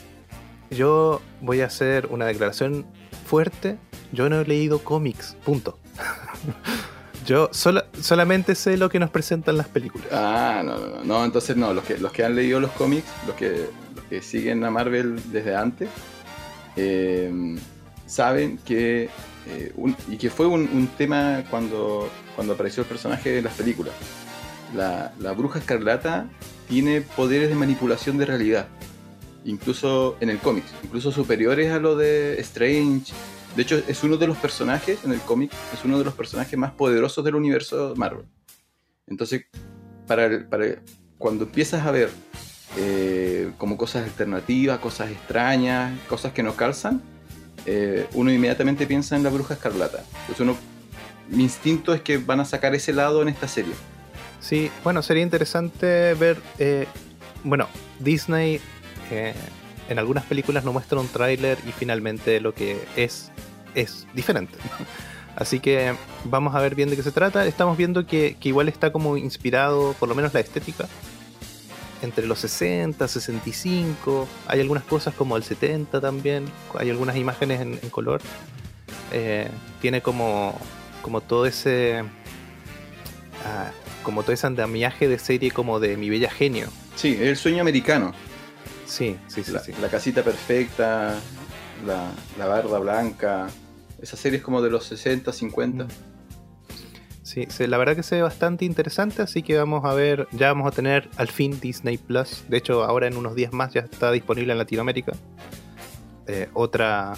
yo 0.71 1.21
voy 1.41 1.63
a 1.63 1.67
hacer 1.67 2.07
una 2.07 2.27
declaración 2.27 2.87
fuerte. 3.27 3.79
Yo 4.13 4.29
no 4.31 4.41
he 4.41 4.45
leído 4.47 4.79
cómics, 4.79 5.37
punto. 5.45 5.77
yo 7.27 7.49
sola- 7.53 7.87
solamente 8.01 8.55
sé 8.55 8.77
lo 8.77 8.89
que 8.89 8.99
nos 8.99 9.11
presentan 9.11 9.57
las 9.57 9.69
películas. 9.69 10.07
Ah, 10.13 10.63
no, 10.65 10.79
no, 10.79 10.87
no, 10.97 11.05
no, 11.05 11.25
entonces 11.25 11.57
no, 11.57 11.75
los 11.75 11.85
que, 11.85 11.99
los 11.99 12.13
que 12.13 12.25
han 12.25 12.35
leído 12.35 12.61
los 12.61 12.71
cómics, 12.73 13.07
los 13.27 13.37
que, 13.37 13.67
los 13.95 14.05
que 14.09 14.23
siguen 14.23 14.65
a 14.65 14.71
Marvel 14.71 15.21
desde 15.33 15.55
antes, 15.57 15.89
eh, 16.77 17.57
saben 18.07 18.59
que, 18.59 19.09
eh, 19.49 19.73
un- 19.77 19.97
y 20.09 20.17
que 20.17 20.31
fue 20.31 20.47
un, 20.47 20.63
un 20.63 20.87
tema 20.97 21.45
cuando, 21.51 22.09
cuando 22.35 22.55
apareció 22.55 22.83
el 22.83 22.89
personaje 22.89 23.39
en 23.39 23.45
las 23.45 23.55
películas. 23.55 23.95
La, 24.75 25.13
la 25.21 25.33
bruja 25.33 25.59
escarlata 25.59 26.27
tiene 26.69 27.01
poderes 27.01 27.49
de 27.49 27.55
manipulación 27.55 28.19
de 28.19 28.27
realidad, 28.27 28.67
incluso 29.45 30.17
en 30.21 30.31
el 30.31 30.39
cómic, 30.39 30.65
incluso 30.85 31.13
superiores 31.13 31.71
a 31.73 31.79
lo 31.79 31.97
de 31.97 32.41
Strange. 32.41 33.13
De 33.57 33.63
hecho, 33.63 33.83
es 33.89 34.05
uno 34.05 34.19
de 34.19 34.27
los 34.27 34.37
personajes 34.37 35.03
en 35.03 35.13
el 35.13 35.21
cómic, 35.21 35.51
es 35.73 35.83
uno 35.83 35.99
de 35.99 36.05
los 36.05 36.13
personajes 36.13 36.59
más 36.59 36.73
poderosos 36.73 37.25
del 37.25 37.35
universo 37.35 37.95
Marvel. 37.97 38.27
Entonces, 39.07 39.47
para, 40.07 40.29
cuando 41.17 41.45
empiezas 41.45 41.87
a 41.87 41.91
ver 41.91 42.11
eh, 42.77 43.51
como 43.57 43.79
cosas 43.79 44.05
alternativas, 44.05 44.79
cosas 44.79 45.11
extrañas, 45.11 45.99
cosas 46.07 46.33
que 46.33 46.43
no 46.43 46.55
calzan, 46.55 47.01
eh, 47.65 48.07
uno 48.13 48.31
inmediatamente 48.31 48.87
piensa 48.87 49.17
en 49.17 49.23
la 49.23 49.31
bruja 49.31 49.55
escarlata. 49.55 50.05
Entonces 50.21 50.41
uno, 50.41 50.57
mi 51.31 51.45
instinto 51.45 51.95
es 51.95 52.03
que 52.03 52.19
van 52.19 52.41
a 52.41 52.45
sacar 52.45 52.75
ese 52.75 52.93
lado 52.93 53.23
en 53.23 53.29
esta 53.29 53.49
serie. 53.49 53.73
Sí, 54.41 54.71
bueno, 54.85 55.03
sería 55.03 55.23
interesante 55.23 56.13
ver. 56.13 56.37
eh, 56.59 56.87
bueno, 57.43 57.69
Disney 58.01 58.61
en 59.89 59.99
algunas 59.99 60.25
películas 60.25 60.65
nos 60.65 60.75
muestra 60.75 60.99
un 60.99 61.09
tráiler 61.09 61.59
y 61.67 61.73
finalmente 61.73 62.41
lo 62.41 62.53
que 62.55 62.85
es 62.97 63.31
es 63.77 64.07
diferente. 64.15 64.59
Así 65.37 65.61
que 65.61 65.95
vamos 66.25 66.55
a 66.55 66.61
ver 66.61 66.75
bien 66.75 66.89
de 66.89 66.97
qué 66.97 67.03
se 67.03 67.13
trata. 67.13 67.47
Estamos 67.47 67.77
viendo 67.77 68.07
que, 68.07 68.37
que 68.41 68.49
igual 68.49 68.69
está 68.69 68.91
como 68.91 69.17
inspirado, 69.19 69.95
por 70.01 70.09
lo 70.09 70.15
menos 70.15 70.33
la 70.33 70.41
estética, 70.41 70.89
entre 72.03 72.27
los 72.27 72.39
60, 72.41 73.07
65. 73.07 74.27
Hay 74.49 74.61
algunas 74.61 74.83
cosas 74.85 75.15
como 75.15 75.37
el 75.37 75.45
70 75.45 76.01
también. 76.01 76.47
Hay 76.79 76.89
algunas 76.89 77.17
imágenes 77.17 77.61
en, 77.61 77.79
en 77.83 77.91
color. 77.91 78.23
Eh, 79.13 79.49
tiene 79.83 80.01
como, 80.01 80.59
como 81.03 81.21
todo 81.21 81.45
ese. 81.45 82.03
ah, 83.45 83.71
como 84.03 84.23
todo 84.23 84.33
ese 84.33 84.47
andamiaje 84.47 85.07
de 85.07 85.19
serie 85.19 85.51
como 85.51 85.81
de 85.81 85.99
Mi 85.99 86.09
Bella 86.09 86.31
Genio. 86.31 86.69
Sí, 86.95 87.13
es 87.13 87.29
el 87.29 87.37
sueño 87.37 87.61
americano. 87.61 88.15
Sí, 88.87 89.19
sí, 89.27 89.45
sí. 89.45 89.53
la, 89.53 89.61
sí. 89.61 89.73
la 89.83 89.89
casita 89.89 90.23
perfecta, 90.23 91.19
la, 91.85 92.11
la 92.39 92.47
barda 92.47 92.79
blanca. 92.79 93.49
Esa 94.01 94.17
serie 94.17 94.39
es 94.39 94.45
como 94.45 94.63
de 94.63 94.71
los 94.71 94.85
60, 94.85 95.33
50. 95.33 95.85
Mm. 95.85 95.89
Sí, 97.23 97.47
la 97.67 97.77
verdad 97.77 97.97
que 97.97 98.05
se 98.05 98.17
ve 98.17 98.23
bastante 98.23 98.65
interesante, 98.65 99.21
así 99.21 99.43
que 99.43 99.57
vamos 99.59 99.85
a 99.85 99.93
ver, 99.95 100.29
ya 100.31 100.47
vamos 100.49 100.69
a 100.69 100.71
tener 100.71 101.11
al 101.17 101.27
fin 101.27 101.59
Disney 101.61 101.99
Plus. 101.99 102.45
De 102.49 102.57
hecho, 102.57 102.85
ahora 102.85 103.09
en 103.09 103.17
unos 103.17 103.35
días 103.35 103.53
más 103.53 103.75
ya 103.75 103.81
está 103.81 104.13
disponible 104.13 104.53
en 104.53 104.59
Latinoamérica. 104.59 105.13
Eh, 106.29 106.49
otra 106.55 107.15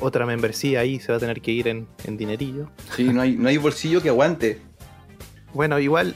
otra 0.00 0.26
membresía 0.26 0.80
ahí 0.80 1.00
se 1.00 1.12
va 1.12 1.16
a 1.16 1.20
tener 1.20 1.40
que 1.40 1.50
ir 1.50 1.68
en, 1.68 1.86
en 2.04 2.16
dinerillo. 2.16 2.70
Sí, 2.96 3.04
no 3.04 3.20
hay, 3.20 3.36
no 3.36 3.48
hay 3.48 3.56
bolsillo 3.56 4.00
que 4.00 4.08
aguante. 4.08 4.58
Bueno, 5.52 5.78
igual 5.78 6.14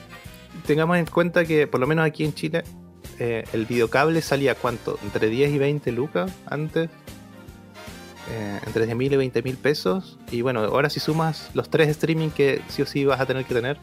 tengamos 0.67 0.97
en 0.97 1.07
cuenta 1.07 1.45
que 1.45 1.67
por 1.67 1.81
lo 1.81 1.87
menos 1.87 2.07
aquí 2.07 2.25
en 2.25 2.35
Chile 2.35 2.65
eh, 3.19 3.45
el 3.53 3.67
videocable 3.67 4.23
salía 4.23 4.55
cuánto, 4.55 4.99
entre 5.03 5.29
10 5.29 5.53
y 5.53 5.59
20 5.59 5.93
lucas 5.93 6.33
antes. 6.47 6.91
Eh, 8.31 8.61
entre 8.67 8.87
10 8.87 8.97
mil 8.97 9.13
y 9.13 9.17
20 9.17 9.43
mil 9.43 9.57
pesos. 9.57 10.19
Y 10.31 10.43
bueno, 10.43 10.61
ahora 10.61 10.89
si 10.91 11.01
sumas 11.01 11.51
los 11.55 11.69
tres 11.69 11.89
streaming 11.89 12.31
que 12.31 12.63
sí 12.69 12.83
o 12.83 12.87
sí 12.87 13.05
vas 13.05 13.21
a 13.21 13.27
tener 13.27 13.45
que 13.45 13.55
tener, 13.55 13.79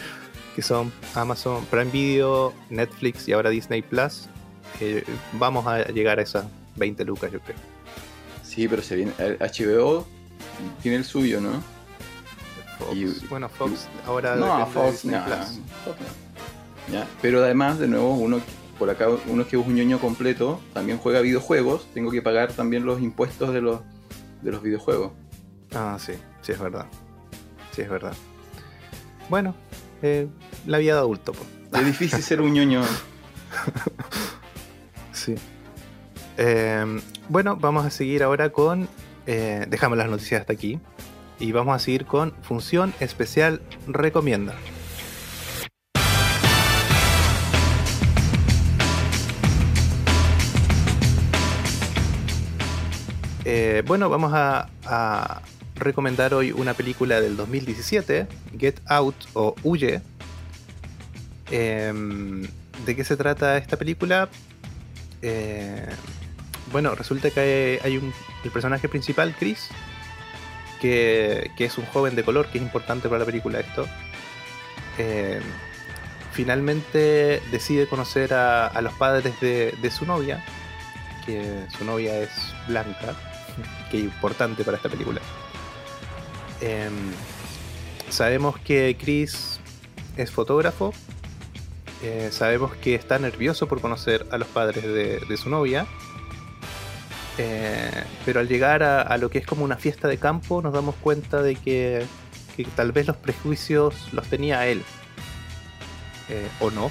que 0.56 0.62
son 0.62 0.92
Amazon 1.14 1.64
Prime 1.66 1.90
Video, 1.90 2.52
Netflix 2.68 3.28
y 3.28 3.32
ahora 3.32 3.50
Disney 3.50 3.82
Plus, 3.82 4.28
eh, 4.80 5.04
vamos 5.32 5.66
a 5.66 5.84
llegar 5.86 6.18
a 6.18 6.22
esas 6.22 6.46
20 6.76 7.04
lucas, 7.04 7.30
yo 7.32 7.40
creo. 7.40 7.56
Sí, 8.42 8.66
pero 8.68 8.82
se 8.82 8.96
viene. 8.96 9.12
el 9.18 9.38
HBO 9.38 10.06
tiene 10.82 10.96
el 10.98 11.04
suyo, 11.04 11.40
¿no? 11.40 11.62
Fox. 12.78 12.96
Y- 12.96 13.26
bueno, 13.28 13.48
Fox 13.48 13.86
ahora. 14.06 14.34
No, 14.36 14.58
de 14.58 14.66
Fox, 14.66 14.92
Disney 15.02 15.20
no, 15.20 15.24
Plus. 15.26 15.38
Fox 15.84 15.96
no. 16.00 16.26
Ya, 16.92 17.06
Pero 17.20 17.42
además, 17.42 17.78
de 17.78 17.88
nuevo, 17.88 18.14
uno 18.14 18.40
por 18.78 18.90
acá, 18.90 19.06
uno 19.26 19.46
que 19.46 19.56
es 19.56 19.66
un 19.66 19.74
ñoño 19.74 19.98
completo, 19.98 20.60
también 20.72 20.98
juega 20.98 21.20
videojuegos, 21.20 21.86
tengo 21.94 22.10
que 22.10 22.22
pagar 22.22 22.52
también 22.52 22.84
los 22.84 23.00
impuestos 23.00 23.52
de 23.52 23.60
los, 23.60 23.80
de 24.42 24.50
los 24.50 24.62
videojuegos. 24.62 25.12
Ah, 25.74 25.96
sí, 25.98 26.12
sí 26.42 26.52
es 26.52 26.58
verdad. 26.58 26.86
Sí 27.72 27.82
es 27.82 27.90
verdad. 27.90 28.14
Bueno, 29.28 29.54
eh, 30.02 30.28
la 30.66 30.78
vida 30.78 30.94
de 30.94 31.00
adulto. 31.00 31.32
Es 31.72 31.84
difícil 31.84 32.22
ser 32.22 32.40
un 32.40 32.52
ñoño. 32.52 32.82
Sí. 35.12 35.34
Eh, 36.36 37.00
bueno, 37.30 37.56
vamos 37.56 37.86
a 37.86 37.90
seguir 37.90 38.22
ahora 38.22 38.50
con 38.50 38.86
eh, 39.26 39.66
dejamos 39.68 39.98
las 39.98 40.08
noticias 40.08 40.42
hasta 40.42 40.52
aquí 40.52 40.78
y 41.40 41.52
vamos 41.52 41.74
a 41.74 41.78
seguir 41.78 42.06
con 42.06 42.32
Función 42.42 42.94
Especial 43.00 43.60
Recomienda. 43.88 44.54
Eh, 53.48 53.84
bueno, 53.86 54.08
vamos 54.08 54.32
a, 54.34 55.40
recomendar 55.76 56.34
hoy 56.34 56.50
una 56.50 56.74
película 56.74 57.20
del 57.20 57.36
2017, 57.36 58.26
Get 58.58 58.80
Out 58.86 59.14
o 59.34 59.54
Huye. 59.62 60.02
Em, 61.52 62.42
¿De 62.84 62.96
qué 62.96 63.04
se 63.04 63.16
trata 63.16 63.56
esta 63.56 63.76
película? 63.76 64.28
Eh, 65.22 65.86
bueno, 66.72 66.96
resulta 66.96 67.30
que 67.30 67.78
hay 67.84 67.98
un, 67.98 68.12
el 68.42 68.50
personaje 68.50 68.88
principal, 68.88 69.36
Chris, 69.38 69.68
que, 70.80 71.52
es 71.56 71.78
un 71.78 71.86
joven 71.86 72.16
de 72.16 72.24
color, 72.24 72.48
que 72.48 72.58
es 72.58 72.64
importante 72.64 73.08
para 73.08 73.20
la 73.20 73.26
película 73.26 73.60
esto. 73.60 73.86
Em, 74.98 75.40
finalmente 76.32 77.40
decide 77.52 77.86
conocer 77.86 78.34
a, 78.34 78.80
los 78.80 78.94
padres 78.94 79.38
de, 79.40 79.72
de, 79.80 79.90
su 79.92 80.04
novia, 80.04 80.44
que 81.24 81.64
su 81.78 81.84
novia 81.84 82.18
es 82.18 82.30
blanca, 82.66 83.14
que 83.90 83.98
importante 83.98 84.64
para 84.64 84.76
esta 84.76 84.88
película. 84.88 85.20
Em, 86.60 87.12
sabemos 88.08 88.58
que 88.58 88.96
Chris 88.98 89.60
es 90.16 90.30
fotógrafo. 90.30 90.92
Eh, 92.02 92.28
sabemos 92.30 92.74
que 92.76 92.94
está 92.94 93.18
nervioso 93.18 93.68
por 93.68 93.80
conocer 93.80 94.26
a 94.30 94.38
los 94.38 94.48
padres 94.48 94.84
de, 94.84 95.36
su 95.36 95.48
novia. 95.48 95.86
Eh, 97.38 98.04
pero 98.24 98.40
al 98.40 98.48
llegar 98.48 98.82
a, 98.82 99.16
lo 99.18 99.28
que 99.28 99.38
es 99.38 99.46
como 99.46 99.64
una 99.64 99.76
fiesta 99.76 100.08
de 100.08 100.18
campo, 100.18 100.62
nos 100.62 100.72
damos 100.72 100.94
cuenta 100.96 101.42
de 101.42 101.56
que, 101.56 102.06
tal 102.74 102.92
vez 102.92 103.06
los 103.06 103.16
prejuicios 103.16 104.12
los 104.12 104.26
tenía 104.28 104.66
él. 104.66 104.82
Eh, 106.28 106.48
o 106.60 106.70
no. 106.70 106.90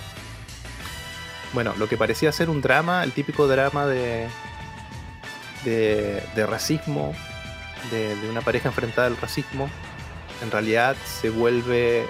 Bueno, 1.53 1.73
lo 1.77 1.87
que 1.87 1.97
parecía 1.97 2.31
ser 2.31 2.49
un 2.49 2.61
drama, 2.61 3.03
el 3.03 3.11
típico 3.11 3.47
drama 3.47 3.85
de, 3.85 4.27
de, 5.65 6.45
racismo, 6.45 7.13
de, 7.91 8.15
una 8.29 8.41
pareja 8.41 8.69
enfrentada 8.69 9.07
al 9.07 9.17
racismo, 9.17 9.69
en 10.43 10.51
realidad 10.51 10.95
se 11.05 11.29
vuelve 11.29 12.05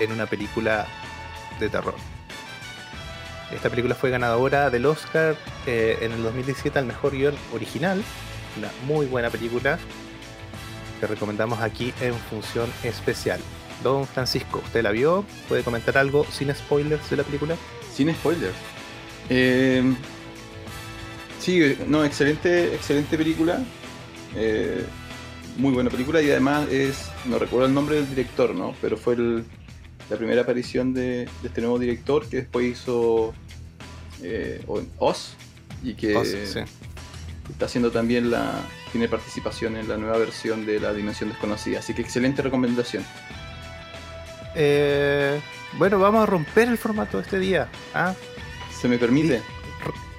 en 0.00 0.12
una 0.12 0.26
película 0.26 0.86
de 1.60 1.68
terror. 1.68 1.94
Esta 3.52 3.70
película 3.70 3.94
fue 3.94 4.10
ganadora 4.10 4.68
del 4.68 4.84
Oscar 4.84 5.36
eh, 5.66 5.98
en 6.02 6.12
el 6.12 6.22
2017 6.22 6.78
al 6.78 6.84
mejor 6.84 7.12
guion 7.12 7.34
original. 7.54 8.02
Una 8.58 8.70
muy 8.86 9.06
buena 9.06 9.30
película 9.30 9.78
que 11.00 11.06
recomendamos 11.06 11.60
aquí 11.60 11.94
en 12.00 12.14
función 12.14 12.70
especial. 12.82 13.40
Don 13.82 14.06
Francisco, 14.06 14.60
¿usted 14.64 14.82
la 14.82 14.90
vio? 14.90 15.24
¿Puede 15.48 15.62
comentar 15.62 15.96
algo 15.96 16.26
sin 16.30 16.54
spoilers 16.54 17.08
de 17.08 17.16
la 17.16 17.22
película? 17.22 17.56
Sin 17.94 18.12
spoilers. 18.12 18.56
Eh, 19.30 19.94
Sí, 21.38 21.76
no, 21.86 22.04
excelente, 22.04 22.74
excelente 22.74 23.16
película. 23.16 23.60
Eh, 24.34 24.84
muy 25.56 25.72
buena 25.72 25.90
película 25.90 26.22
y 26.22 26.30
además 26.30 26.68
es, 26.70 27.10
no 27.24 27.38
recuerdo 27.38 27.66
el 27.66 27.74
nombre 27.74 27.96
del 27.96 28.08
director, 28.08 28.54
¿no? 28.54 28.74
Pero 28.80 28.96
fue 28.96 29.16
la 29.16 30.16
primera 30.16 30.42
aparición 30.42 30.94
de, 30.94 31.28
este 31.42 31.60
nuevo 31.60 31.78
director 31.78 32.28
que 32.28 32.38
después 32.38 32.66
hizo 32.66 33.34
eh, 34.22 34.62
Oz 34.98 35.34
y 35.82 35.94
que 35.94 36.16
está 37.50 37.66
haciendo 37.66 37.90
también 37.90 38.30
la, 38.30 38.60
tiene 38.92 39.08
participación 39.08 39.76
en 39.76 39.88
la 39.88 39.96
nueva 39.96 40.18
versión 40.18 40.66
de 40.66 40.80
La 40.80 40.92
Dimensión 40.92 41.30
Desconocida. 41.30 41.80
Así 41.80 41.94
que 41.94 42.02
excelente 42.02 42.42
recomendación. 42.42 43.04
Eh, 44.54 45.40
bueno, 45.78 45.98
vamos 45.98 46.22
a 46.22 46.26
romper 46.26 46.68
el 46.68 46.78
formato 46.78 47.18
de 47.18 47.24
este 47.24 47.38
día. 47.38 47.68
¿ah? 47.94 48.14
¿Se 48.80 48.88
me 48.88 48.98
permite? 48.98 49.42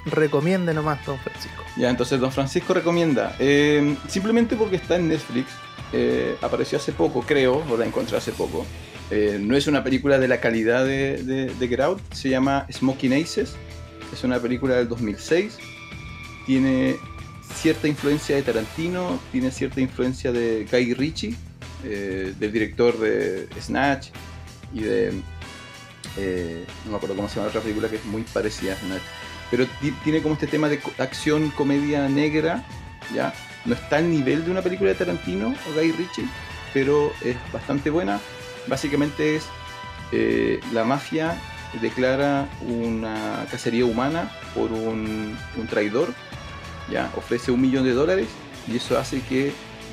Recomiende 0.05 0.73
nomás, 0.73 1.05
don 1.05 1.19
Francisco. 1.19 1.63
Ya, 1.77 1.89
entonces 1.89 2.19
don 2.19 2.31
Francisco 2.31 2.73
recomienda. 2.73 3.35
Eh, 3.39 3.95
simplemente 4.07 4.55
porque 4.55 4.77
está 4.77 4.95
en 4.95 5.09
Netflix. 5.09 5.51
Eh, 5.91 6.35
apareció 6.41 6.77
hace 6.77 6.91
poco, 6.91 7.21
creo, 7.21 7.63
o 7.69 7.77
la 7.77 7.85
encontré 7.85 8.17
hace 8.17 8.31
poco. 8.31 8.65
Eh, 9.11 9.39
no 9.41 9.55
es 9.55 9.67
una 9.67 9.83
película 9.83 10.19
de 10.19 10.27
la 10.27 10.39
calidad 10.39 10.85
de, 10.85 11.23
de, 11.23 11.45
de 11.53 11.97
se 12.11 12.29
llama 12.29 12.65
Smoking 12.71 13.13
Aces. 13.13 13.55
Es 14.13 14.23
una 14.23 14.39
película 14.39 14.75
del 14.75 14.87
2006. 14.87 15.57
Tiene 16.45 16.97
cierta 17.53 17.87
influencia 17.87 18.35
de 18.35 18.43
Tarantino, 18.43 19.19
tiene 19.31 19.51
cierta 19.51 19.81
influencia 19.81 20.31
de 20.31 20.67
Guy 20.71 20.93
Ritchie, 20.93 21.35
del 21.83 22.51
director 22.51 22.97
de 22.99 23.47
Snatch 23.61 24.09
y 24.73 24.81
de. 24.81 25.11
no 26.85 26.91
me 26.91 26.97
acuerdo 26.97 27.15
cómo 27.15 27.29
se 27.29 27.35
llama 27.35 27.49
otra 27.49 27.61
película 27.61 27.89
que 27.89 27.97
es 27.97 28.05
muy 28.05 28.23
parecida 28.23 28.73
a 28.73 28.77
Snatch 28.77 29.01
pero 29.51 29.65
tiene 30.03 30.21
como 30.21 30.35
este 30.35 30.47
tema 30.47 30.69
de 30.69 30.79
acción, 30.97 31.49
comedia 31.51 32.07
negra, 32.07 32.63
¿ya? 33.13 33.33
No 33.65 33.73
está 33.75 33.97
al 33.97 34.09
nivel 34.09 34.45
de 34.45 34.51
una 34.51 34.61
película 34.61 34.89
de 34.89 34.95
Tarantino 34.95 35.53
o 35.69 35.73
Guy 35.73 35.91
Ritchie, 35.91 36.25
pero 36.73 37.11
es 37.21 37.35
bastante 37.51 37.89
buena. 37.89 38.19
Básicamente 38.67 39.35
es 39.35 39.45
eh, 40.11 40.59
la 40.71 40.83
mafia 40.83 41.35
declara 41.81 42.47
una 42.61 43.45
cacería 43.51 43.85
humana 43.85 44.31
por 44.55 44.71
un, 44.71 45.37
traidor, 45.69 46.13
¿ya? 46.91 47.11
Ofrece 47.15 47.51
un 47.51 47.61
millón 47.61 47.85
de 47.85 47.93
dólares 47.93 48.27
y 48.67 48.77
eso 48.77 48.97
hace 48.97 49.21
que 49.21 49.51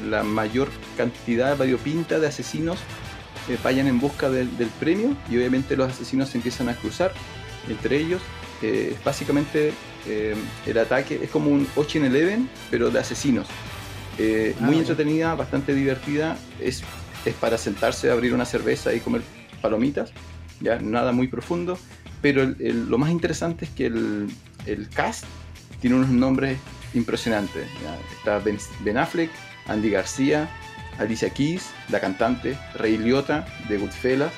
la 0.09 0.23
mayor 0.23 0.69
cantidad 0.97 1.57
variopinta 1.57 2.19
de 2.19 2.29
asesinos 2.29 2.79
eh, 3.49 3.59
vayan 3.63 3.87
en 3.87 4.01
busca 4.01 4.31
del 4.31 4.49
premio 4.81 5.17
y 5.31 5.37
obviamente 5.37 5.77
los 5.77 5.93
asesinos 5.93 6.31
se 6.31 6.39
empiezan 6.39 6.69
a 6.69 6.75
cruzar 6.75 7.13
entre 7.69 7.99
ellos 7.99 8.21
básicamente 9.05 9.73
eh, 10.07 10.35
el 10.67 10.79
ataque 10.79 11.21
es 11.23 11.31
como 11.31 11.51
un 11.51 11.67
Ocean 11.75 12.05
Eleven, 12.05 12.49
pero 12.71 12.91
de 12.91 13.01
asesinos. 13.01 13.47
Eh, 14.19 14.55
ah, 14.59 14.65
muy 14.65 14.79
entretenida, 14.79 15.35
bastante 15.35 15.75
divertida. 15.75 16.37
Es, 16.61 16.83
es 17.25 17.35
para 17.35 17.59
sentarse, 17.59 18.11
abrir 18.11 18.33
una 18.35 18.45
cerveza 18.45 18.95
y 18.95 19.01
comer 19.01 19.23
palomitas. 19.61 20.13
Ya, 20.61 20.79
nada 20.79 21.13
muy 21.13 21.29
profundo. 21.29 21.79
Pero 22.23 22.47
lo 22.59 22.99
más 22.99 23.11
interesante 23.11 23.67
es 23.67 23.71
que 23.73 23.87
el, 23.87 24.29
el, 24.65 24.89
cast 24.89 25.25
tiene 25.81 25.97
unos 25.97 26.09
nombres 26.09 26.59
impresionantes. 26.95 27.67
Está 28.17 28.39
ben, 28.39 28.97
Affleck, 28.97 29.31
Andy 29.67 29.91
García, 29.91 30.49
Alicia 30.99 31.31
Keys, 31.31 31.71
la 31.91 32.01
cantante, 32.01 32.57
Ray 32.75 32.97
Liotta 32.97 33.47
de 33.69 33.77
Goodfellas, 33.77 34.33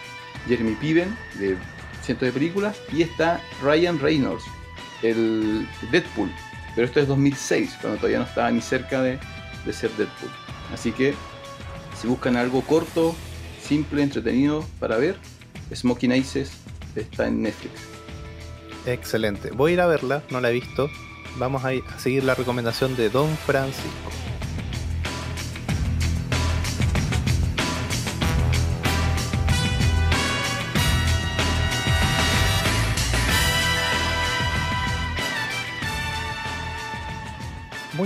Jeremy 0.49 0.75
Piven 0.75 1.17
de 1.39 1.57
de 2.17 2.33
películas, 2.33 2.77
y 2.93 3.03
está 3.03 3.41
Ryan 3.63 3.99
Reynolds, 3.99 4.45
el 5.03 5.69
Deadpool, 5.91 6.31
pero 6.75 6.87
esto 6.87 7.01
es 7.01 7.09
2006, 7.09 7.77
cuando 7.81 7.99
todavía 7.99 8.19
no 8.19 8.25
estaba 8.25 8.51
ni 8.51 8.61
cerca 8.61 9.03
de, 9.03 9.19
ser 9.73 9.91
Deadpool. 9.93 10.31
Así 10.73 10.93
que 10.93 11.15
si 12.01 12.07
buscan 12.09 12.37
algo 12.37 12.63
corto, 12.63 13.15
simple, 13.63 14.03
entretenido 14.03 14.65
para 14.81 14.97
ver, 14.97 15.17
Smoking 15.75 16.13
Aces 16.13 16.53
está 16.97 17.27
en 17.27 17.43
Netflix. 17.43 17.75
Excelente, 18.87 19.51
voy 19.51 19.73
a 19.73 19.75
ir 19.75 19.81
a 19.81 19.87
verla, 19.87 20.23
no 20.31 20.41
la 20.41 20.51
he 20.51 20.55
visto. 20.55 20.89
Vamos 21.37 21.65
a 21.65 21.73
seguir 21.99 22.25
la 22.25 22.35
recomendación 22.35 22.97
de 22.97 23.11
Don 23.11 23.29
Francisco. 23.37 24.28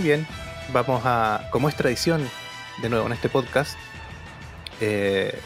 Bien, 0.03 0.27
vamos 0.73 1.01
a, 1.05 1.49
como 1.53 1.69
es 1.69 1.77
tradición, 1.77 2.29
de 2.81 2.89
nuevo 2.89 3.07
en 3.07 3.13
este 3.13 3.29
podcast, 3.29 3.79
eh, 4.81 5.39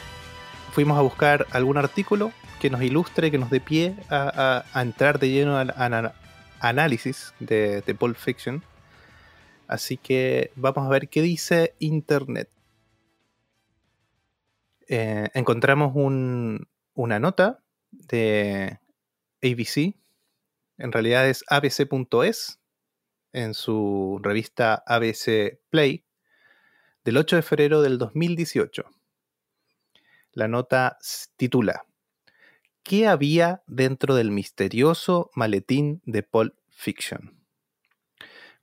fuimos 0.72 0.96
a 0.96 1.02
buscar 1.02 1.46
algún 1.50 1.76
artículo 1.76 2.32
que 2.58 2.70
nos 2.70 2.80
ilustre, 2.80 3.30
que 3.30 3.36
nos 3.36 3.50
dé 3.50 3.60
pie 3.60 3.94
a, 4.08 4.64
entrar 4.74 5.18
de 5.18 5.28
lleno 5.28 5.58
al, 5.58 6.14
análisis 6.60 7.34
de, 7.38 7.82
Pulp 7.98 8.16
Fiction. 8.16 8.62
Así 9.68 9.98
que 9.98 10.52
vamos 10.56 10.86
a 10.86 10.88
ver 10.88 11.10
qué 11.10 11.20
dice 11.20 11.74
Internet. 11.78 12.48
Eh, 14.88 15.28
encontramos 15.34 15.92
una 16.94 17.18
nota 17.18 17.62
de 17.90 18.78
ABC, 19.42 19.96
en 20.78 20.92
realidad 20.92 21.28
es 21.28 21.44
abc.es, 21.46 22.58
en 23.36 23.52
su 23.52 24.18
revista 24.22 24.82
ABC 24.86 25.60
Play 25.68 26.06
del 27.04 27.18
8 27.18 27.36
de 27.36 27.42
febrero 27.42 27.82
del 27.82 27.98
2018. 27.98 28.86
La 30.32 30.48
nota 30.48 30.96
titula 31.36 31.84
¿Qué 32.82 33.06
había 33.06 33.62
dentro 33.66 34.14
del 34.14 34.30
misterioso 34.30 35.30
maletín 35.34 36.00
de 36.06 36.22
Pulp 36.22 36.56
Fiction? 36.70 37.38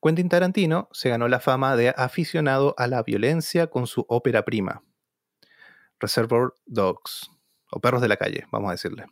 Quentin 0.01 0.27
Tarantino 0.27 0.89
se 0.91 1.09
ganó 1.09 1.27
la 1.27 1.39
fama 1.39 1.75
de 1.75 1.93
aficionado 1.95 2.73
a 2.79 2.87
la 2.87 3.03
violencia 3.03 3.67
con 3.67 3.85
su 3.85 4.05
ópera 4.09 4.43
prima, 4.43 4.83
Reservoir 5.99 6.49
Dogs, 6.65 7.29
o 7.69 7.79
Perros 7.79 8.01
de 8.01 8.07
la 8.07 8.17
Calle, 8.17 8.47
vamos 8.51 8.69
a 8.69 8.73
decirle. 8.73 9.05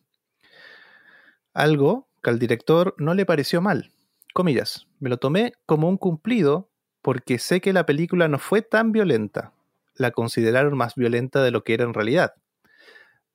Algo 1.53 2.09
que 2.23 2.31
al 2.31 2.39
director 2.39 2.95
no 2.97 3.13
le 3.13 3.27
pareció 3.27 3.61
mal. 3.61 3.91
Comillas, 4.33 4.87
me 4.99 5.09
lo 5.09 5.17
tomé 5.17 5.53
como 5.65 5.89
un 5.89 5.97
cumplido 5.97 6.71
porque 7.01 7.39
sé 7.39 7.61
que 7.61 7.73
la 7.73 7.85
película 7.85 8.27
no 8.27 8.39
fue 8.39 8.61
tan 8.61 8.91
violenta. 8.91 9.53
La 9.95 10.11
consideraron 10.11 10.77
más 10.77 10.95
violenta 10.95 11.43
de 11.43 11.51
lo 11.51 11.63
que 11.63 11.73
era 11.73 11.83
en 11.83 11.93
realidad. 11.93 12.33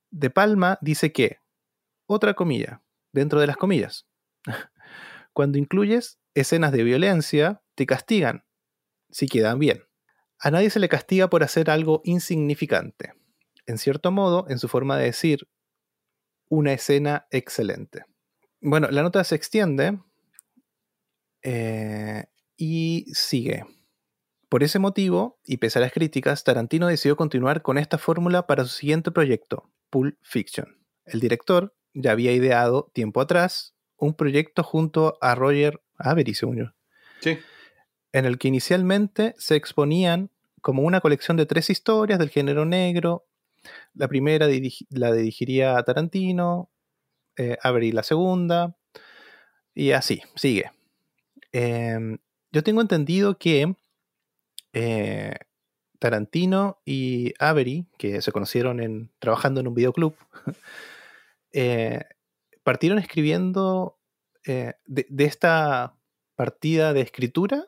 De 0.09 0.29
Palma 0.29 0.79
dice 0.81 1.11
que, 1.11 1.39
otra 2.07 2.33
comilla, 2.33 2.81
dentro 3.11 3.39
de 3.39 3.47
las 3.47 3.57
comillas, 3.57 4.07
cuando 5.33 5.57
incluyes 5.57 6.19
escenas 6.33 6.71
de 6.71 6.83
violencia, 6.83 7.61
te 7.75 7.85
castigan, 7.85 8.45
si 9.09 9.27
quedan 9.27 9.59
bien. 9.59 9.83
A 10.39 10.51
nadie 10.51 10.69
se 10.69 10.79
le 10.79 10.89
castiga 10.89 11.29
por 11.29 11.43
hacer 11.43 11.69
algo 11.69 12.01
insignificante. 12.03 13.13
En 13.65 13.77
cierto 13.77 14.11
modo, 14.11 14.45
en 14.49 14.59
su 14.59 14.67
forma 14.67 14.97
de 14.97 15.05
decir, 15.05 15.47
una 16.49 16.73
escena 16.73 17.27
excelente. 17.31 18.05
Bueno, 18.61 18.87
la 18.89 19.03
nota 19.03 19.23
se 19.23 19.35
extiende 19.35 19.99
eh, 21.43 22.25
y 22.55 23.05
sigue. 23.13 23.63
Por 24.49 24.63
ese 24.63 24.79
motivo, 24.79 25.39
y 25.43 25.57
pese 25.57 25.79
a 25.79 25.81
las 25.81 25.91
críticas, 25.91 26.43
Tarantino 26.43 26.87
decidió 26.87 27.17
continuar 27.17 27.61
con 27.61 27.77
esta 27.77 27.97
fórmula 27.97 28.47
para 28.47 28.63
su 28.63 28.69
siguiente 28.69 29.11
proyecto, 29.11 29.69
Pulp 29.89 30.17
Fiction. 30.21 30.77
El 31.05 31.19
director 31.19 31.75
ya 31.93 32.11
había 32.11 32.31
ideado 32.31 32.91
tiempo 32.93 33.21
atrás 33.21 33.75
un 33.97 34.13
proyecto 34.13 34.63
junto 34.63 35.17
a 35.21 35.35
Roger 35.35 35.81
Avery, 35.97 36.33
según 36.33 36.57
yo. 36.57 36.65
Sí. 37.19 37.39
En 38.13 38.25
el 38.25 38.37
que 38.37 38.47
inicialmente 38.47 39.35
se 39.37 39.55
exponían 39.55 40.29
como 40.61 40.83
una 40.83 41.01
colección 41.01 41.37
de 41.37 41.45
tres 41.45 41.69
historias 41.69 42.19
del 42.19 42.29
género 42.29 42.65
negro. 42.65 43.25
La 43.93 44.07
primera 44.07 44.47
la 44.89 45.11
dirigiría 45.13 45.77
a 45.77 45.83
Tarantino, 45.83 46.71
eh, 47.35 47.57
Avery 47.61 47.91
la 47.91 48.03
segunda, 48.03 48.77
y 49.73 49.91
así, 49.91 50.21
sigue. 50.35 50.71
Em, 51.51 52.17
yo 52.51 52.63
tengo 52.63 52.81
entendido 52.81 53.37
que 53.37 53.75
eh, 54.73 55.35
Tarantino 55.99 56.81
y 56.85 57.33
Avery, 57.39 57.87
que 57.97 58.21
se 58.21 58.31
conocieron 58.31 58.79
en, 58.79 59.09
trabajando 59.19 59.59
en 59.59 59.67
un 59.67 59.73
videoclub, 59.73 60.15
eh, 61.51 62.03
partieron 62.63 62.99
escribiendo 62.99 63.99
eh, 64.45 64.73
de, 64.85 65.25
esta 65.25 65.97
partida 66.35 66.93
de 66.93 67.01
escritura, 67.01 67.65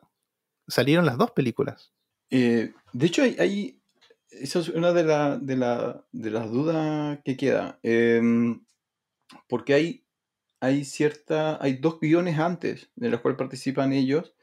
salieron 0.68 1.06
las 1.06 1.18
dos 1.18 1.32
películas. 1.32 1.92
de 2.30 2.72
hecho, 3.00 3.22
hay, 3.22 3.80
esa 4.30 4.60
es 4.60 4.68
una 4.68 4.92
de, 4.92 5.02
de, 5.04 5.94
de 6.12 6.30
las 6.30 6.50
dudas 6.50 7.18
que 7.24 7.36
queda. 7.36 7.80
Em, 7.82 8.64
porque 9.48 9.74
hay 9.74 10.04
hay 10.60 10.84
cierta, 10.84 11.62
hay 11.62 11.74
dos 11.74 11.98
guiones 12.00 12.38
antes 12.38 12.90
de 12.94 13.08
los 13.08 13.20
cuales 13.20 13.38
participan 13.38 13.92
ellos 13.92 14.34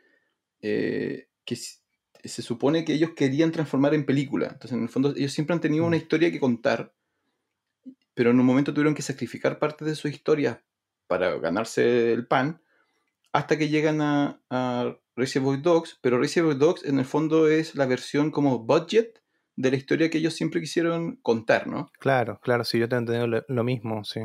eh, 0.61 1.29
que 1.45 1.55
se 1.55 2.41
supone 2.41 2.83
que 2.83 2.93
ellos 2.93 3.11
querían 3.15 3.51
transformar 3.51 3.93
en 3.93 4.05
película. 4.05 4.47
Entonces, 4.47 4.73
en 4.73 4.83
el 4.83 4.89
fondo, 4.89 5.13
ellos 5.15 5.31
siempre 5.31 5.53
han 5.53 5.61
tenido 5.61 5.85
una 5.85 5.95
mm. 5.95 6.01
historia 6.01 6.31
que 6.31 6.39
contar, 6.39 6.93
pero 8.13 8.31
en 8.31 8.39
un 8.39 8.45
momento 8.45 8.73
tuvieron 8.73 8.95
que 8.95 9.03
sacrificar 9.03 9.59
parte 9.59 9.85
de 9.85 9.95
su 9.95 10.07
historia 10.07 10.63
para 11.05 11.37
ganarse 11.37 12.11
el 12.11 12.27
pan, 12.27 12.61
hasta 13.31 13.57
que 13.57 13.69
llegan 13.69 14.01
a, 14.01 14.41
a 14.49 14.97
Reservoir 15.15 15.61
Dogs, 15.61 15.99
pero 16.01 16.19
Reservoir 16.19 16.57
Dogs 16.57 16.83
en 16.83 16.99
el 16.99 17.05
fondo 17.05 17.47
es 17.47 17.75
la 17.75 17.85
versión 17.85 18.31
como 18.31 18.59
budget 18.59 19.21
de 19.55 19.71
la 19.71 19.77
historia 19.77 20.09
que 20.09 20.17
ellos 20.17 20.33
siempre 20.33 20.59
quisieron 20.59 21.17
contar, 21.17 21.67
¿no? 21.67 21.91
Claro, 21.99 22.39
claro, 22.41 22.63
sí, 22.63 22.79
yo 22.79 22.89
te 22.89 22.95
he 22.95 22.99
entendido 22.99 23.43
lo 23.47 23.63
mismo, 23.63 24.03
sí. 24.03 24.21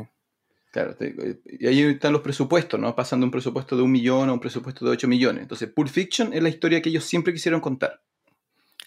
Claro, 0.73 0.95
eh, 1.01 1.39
y 1.45 1.67
ahí 1.67 1.81
están 1.81 2.13
los 2.13 2.23
presupuestos, 2.23 2.79
¿no? 2.79 2.95
Pasando 2.95 3.27
un 3.27 3.31
presupuesto 3.31 3.77
de 3.77 3.83
un 3.83 3.91
millón 3.91 4.29
a 4.29 4.33
un 4.33 4.39
presupuesto 4.39 4.83
de 4.83 4.89
8 4.89 5.07
millones. 5.07 5.43
Entonces, 5.43 5.69
Pulp 5.69 5.87
Fiction 5.87 6.33
es 6.33 6.41
la 6.41 6.49
historia 6.49 6.81
que 6.81 6.89
ellos 6.89 7.03
siempre 7.03 7.31
quisieron 7.31 7.61
contar. 7.61 8.01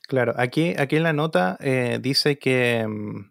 Claro, 0.09 0.35
aquí, 0.37 0.75
aquí 0.77 0.96
en 0.96 1.05
la 1.05 1.12
nota 1.12 1.57
eh, 1.61 2.01
dice 2.03 2.40
que, 2.40 2.85
mm, 2.88 3.31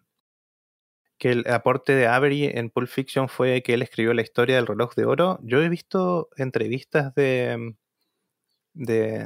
que 1.18 1.32
el 1.32 1.46
aporte 1.50 1.94
de 1.94 2.06
Avery 2.06 2.46
en 2.46 2.70
Pulp 2.70 2.88
Fiction 2.88 3.28
fue 3.28 3.62
que 3.62 3.74
él 3.74 3.82
escribió 3.82 4.14
la 4.14 4.22
historia 4.22 4.56
del 4.56 4.66
reloj 4.66 4.94
de 4.94 5.04
oro. 5.04 5.38
Yo 5.42 5.60
he 5.60 5.68
visto 5.68 6.30
entrevistas 6.38 7.14
de, 7.14 7.74
mm, 8.72 8.84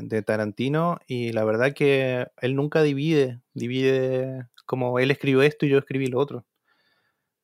de 0.08 0.22
Tarantino 0.22 0.98
y 1.06 1.30
la 1.30 1.44
verdad 1.44 1.72
que 1.72 2.26
él 2.40 2.56
nunca 2.56 2.82
divide, 2.82 3.40
divide 3.54 4.48
como 4.66 4.98
él 4.98 5.12
escribió 5.12 5.42
esto 5.42 5.66
y 5.66 5.68
yo 5.68 5.78
escribí 5.78 6.08
lo 6.08 6.18
otro. 6.18 6.44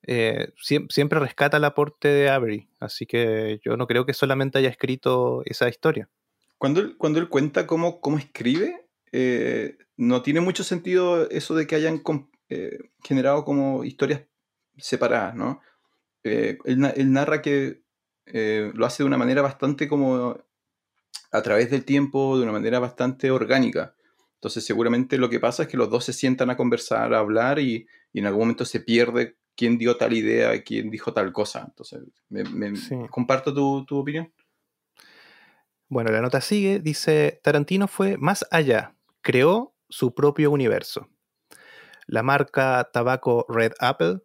Eh, 0.08 0.52
siempre, 0.60 1.18
rescata 1.18 1.56
el 1.56 1.64
aporte 1.64 2.06
de 2.06 2.30
Avery, 2.30 2.68
así 2.78 3.06
que 3.06 3.60
yo 3.64 3.76
no 3.76 3.88
creo 3.88 4.06
que 4.06 4.14
solamente 4.14 4.58
haya 4.58 4.68
escrito 4.68 5.42
esa 5.46 5.68
historia. 5.68 6.08
Cuando 6.58 6.80
él, 6.80 6.96
cuando 6.96 7.18
él 7.18 7.28
cuenta 7.28 7.66
cómo, 7.66 8.00
cómo 8.00 8.16
escribe, 8.16 8.86
eh, 9.10 9.76
no 9.96 10.22
tiene 10.22 10.40
mucho 10.40 10.62
sentido 10.62 11.28
eso 11.30 11.56
de 11.56 11.66
que 11.66 11.74
hayan 11.74 12.02
eh, 12.48 12.78
generado 13.02 13.44
como 13.44 13.82
historias 13.82 14.22
separadas, 14.78 15.34
¿no? 15.34 15.60
Él, 16.22 17.12
narra 17.12 17.42
que 17.42 17.82
lo 18.26 18.86
hace 18.86 19.02
de 19.02 19.06
una 19.06 19.18
manera 19.18 19.42
bastante 19.42 19.88
como 19.88 20.36
a 21.30 21.42
través 21.42 21.70
del 21.70 21.84
tiempo, 21.84 22.36
de 22.36 22.44
una 22.44 22.52
manera 22.52 22.78
bastante 22.78 23.30
orgánica. 23.30 23.94
Entonces 24.34 24.64
seguramente 24.64 25.18
lo 25.18 25.30
que 25.30 25.40
pasa 25.40 25.64
es 25.64 25.68
que 25.68 25.76
los 25.76 25.88
dos 25.88 26.04
se 26.04 26.12
sientan 26.12 26.50
a 26.50 26.56
conversar, 26.56 27.14
a 27.14 27.20
hablar 27.20 27.58
y, 27.60 27.86
y 28.12 28.18
en 28.18 28.26
algún 28.26 28.40
momento 28.40 28.64
se 28.64 28.80
pierde 28.80 29.36
quién 29.56 29.78
dio 29.78 29.96
tal 29.96 30.12
idea, 30.12 30.62
quién 30.62 30.90
dijo 30.90 31.12
tal 31.12 31.32
cosa. 31.32 31.64
Entonces, 31.66 32.00
me, 32.28 32.44
comparto 33.08 33.52
tu, 33.52 33.98
opinión. 33.98 34.32
Bueno, 35.88 36.10
la 36.12 36.20
nota 36.20 36.40
sigue, 36.40 36.80
dice, 36.80 37.40
Tarantino 37.42 37.88
fue 37.88 38.16
más 38.18 38.46
allá, 38.50 38.94
creó 39.22 39.74
su 39.88 40.14
propio 40.14 40.50
universo. 40.50 41.08
La 42.06 42.22
marca 42.22 42.90
tabaco 42.92 43.46
Red 43.48 43.72
Apple, 43.80 44.20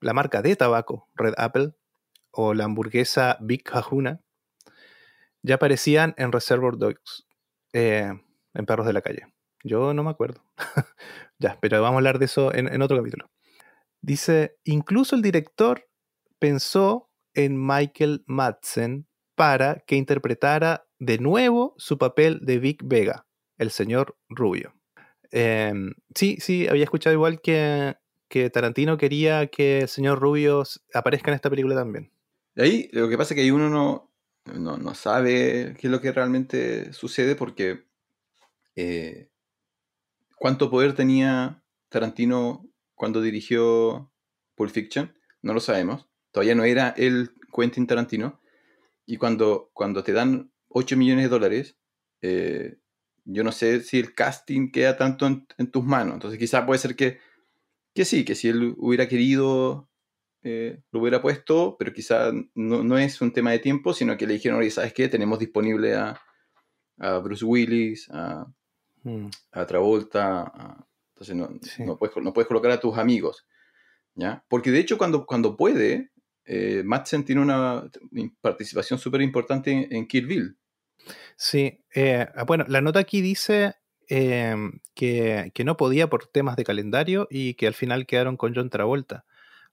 la 0.00 0.12
marca 0.12 0.42
de 0.42 0.56
tabaco 0.56 1.08
Red 1.14 1.34
Apple 1.36 1.72
o 2.30 2.52
la 2.52 2.64
hamburguesa 2.64 3.38
Big 3.40 3.62
Kahuna 3.62 4.20
ya 5.42 5.56
aparecían 5.56 6.14
en 6.16 6.32
Reservoir 6.32 6.78
Dogs, 6.78 7.26
eh, 7.74 8.10
en 8.54 8.66
Perros 8.66 8.86
de 8.86 8.94
la 8.94 9.02
Calle. 9.02 9.26
Yo 9.62 9.92
no 9.92 10.02
me 10.02 10.10
acuerdo. 10.10 10.42
ya, 11.38 11.58
pero 11.60 11.82
vamos 11.82 11.96
a 11.96 11.98
hablar 11.98 12.18
de 12.18 12.24
eso 12.24 12.54
en 12.54 12.80
otro 12.80 12.96
capítulo. 12.96 13.30
Dice, 14.04 14.58
incluso 14.64 15.16
el 15.16 15.22
director 15.22 15.88
pensó 16.38 17.10
en 17.32 17.56
Michael 17.58 18.22
Madsen 18.26 19.06
para 19.34 19.82
que 19.86 19.96
interpretara 19.96 20.86
de 20.98 21.16
nuevo 21.16 21.74
su 21.78 21.96
papel 21.96 22.40
de 22.42 22.58
Vic 22.58 22.82
Vega, 22.84 23.26
el 23.56 23.70
señor 23.70 24.18
Rubio. 24.28 24.74
Em, 25.30 25.94
sí, 26.14 26.36
sí, 26.38 26.68
había 26.68 26.84
escuchado 26.84 27.14
igual 27.14 27.40
que, 27.40 27.96
que 28.28 28.50
Tarantino 28.50 28.98
quería 28.98 29.46
que 29.46 29.78
el 29.78 29.88
señor 29.88 30.20
Rubio 30.20 30.64
aparezca 30.92 31.30
en 31.30 31.36
esta 31.36 31.48
película 31.48 31.74
también. 31.74 32.12
ahí 32.56 32.90
lo 32.92 33.08
que 33.08 33.16
pasa 33.16 33.32
es 33.32 33.40
que 33.40 33.52
uno 33.52 33.70
no, 33.70 34.76
no, 34.76 34.94
sabe 34.94 35.76
qué 35.80 35.86
es 35.86 35.90
lo 35.90 36.02
que 36.02 36.12
realmente 36.12 36.92
sucede 36.92 37.36
porque 37.36 37.86
eh, 38.76 39.30
cuánto 40.36 40.70
poder 40.70 40.94
tenía 40.94 41.62
Tarantino 41.88 42.68
cuando 42.94 43.20
dirigió 43.20 44.12
Pulp 44.54 44.70
Fiction, 44.70 45.14
no 45.42 45.54
lo 45.54 45.60
sabemos. 45.60 46.08
Todavía 46.32 46.54
no 46.54 46.64
era 46.64 46.90
el 46.96 47.30
Quentin 47.54 47.86
Tarantino. 47.86 48.40
Y 49.06 49.18
cuando, 49.18 49.70
cuando 49.74 50.02
te 50.02 50.12
dan 50.12 50.50
8 50.68 50.96
millones 50.96 51.24
de 51.24 51.28
dólares, 51.28 51.76
eh, 52.22 52.78
yo 53.24 53.44
no 53.44 53.52
sé 53.52 53.80
si 53.80 53.98
el 53.98 54.14
casting 54.14 54.70
queda 54.70 54.96
tanto 54.96 55.26
en, 55.26 55.70
tus 55.70 55.84
manos. 55.84 56.14
Entonces 56.14 56.38
quizás 56.38 56.64
puede 56.64 56.78
ser 56.78 56.96
que, 56.96 57.18
que 57.94 58.04
sí, 58.04 58.24
que 58.24 58.34
si 58.34 58.48
él 58.48 58.74
hubiera 58.78 59.08
querido, 59.08 59.88
eh, 60.42 60.80
lo 60.90 61.00
hubiera 61.00 61.22
puesto, 61.22 61.76
pero 61.78 61.92
quizás 61.92 62.32
no, 62.54 62.98
es 62.98 63.20
un 63.20 63.32
tema 63.32 63.52
de 63.52 63.58
tiempo, 63.58 63.92
sino 63.94 64.16
que 64.16 64.26
le 64.26 64.34
dijeron, 64.34 64.58
oye, 64.58 64.70
¿sabes 64.70 64.92
qué? 64.92 65.08
Tenemos 65.08 65.38
disponible 65.38 65.94
a, 65.94 66.20
Bruce 67.22 67.44
Willis, 67.44 68.08
a, 68.10 68.46
hmm. 69.02 69.26
a 69.52 69.66
Travolta, 69.66 70.42
a, 70.42 70.86
entonces 71.30 71.78
no, 71.78 71.86
no, 71.86 71.98
puedes, 71.98 72.16
no, 72.16 72.32
puedes, 72.32 72.48
colocar 72.48 72.70
a 72.70 72.80
tus 72.80 72.96
amigos. 72.98 73.46
¿ya? 74.14 74.44
Porque 74.48 74.70
de 74.70 74.80
hecho 74.80 74.98
cuando, 74.98 75.26
cuando 75.26 75.56
puede, 75.56 76.10
eh, 76.44 76.82
Madsen 76.84 77.24
tiene 77.24 77.40
una 77.40 77.90
participación 78.40 78.98
súper 78.98 79.22
importante 79.22 79.88
en, 79.90 80.06
Kill 80.06 80.26
Bill. 80.26 80.58
Sí, 81.36 81.84
eh, 81.94 82.26
bueno, 82.46 82.64
la 82.68 82.80
nota 82.80 83.00
aquí 83.00 83.20
dice 83.20 83.74
em, 84.08 84.80
que, 84.94 85.50
que, 85.54 85.64
no 85.64 85.76
podía 85.76 86.08
por 86.08 86.26
temas 86.26 86.56
de 86.56 86.64
calendario 86.64 87.26
y 87.30 87.54
que 87.54 87.66
al 87.66 87.74
final 87.74 88.06
quedaron 88.06 88.36
con 88.36 88.54
John 88.54 88.70
Travolta. 88.70 89.24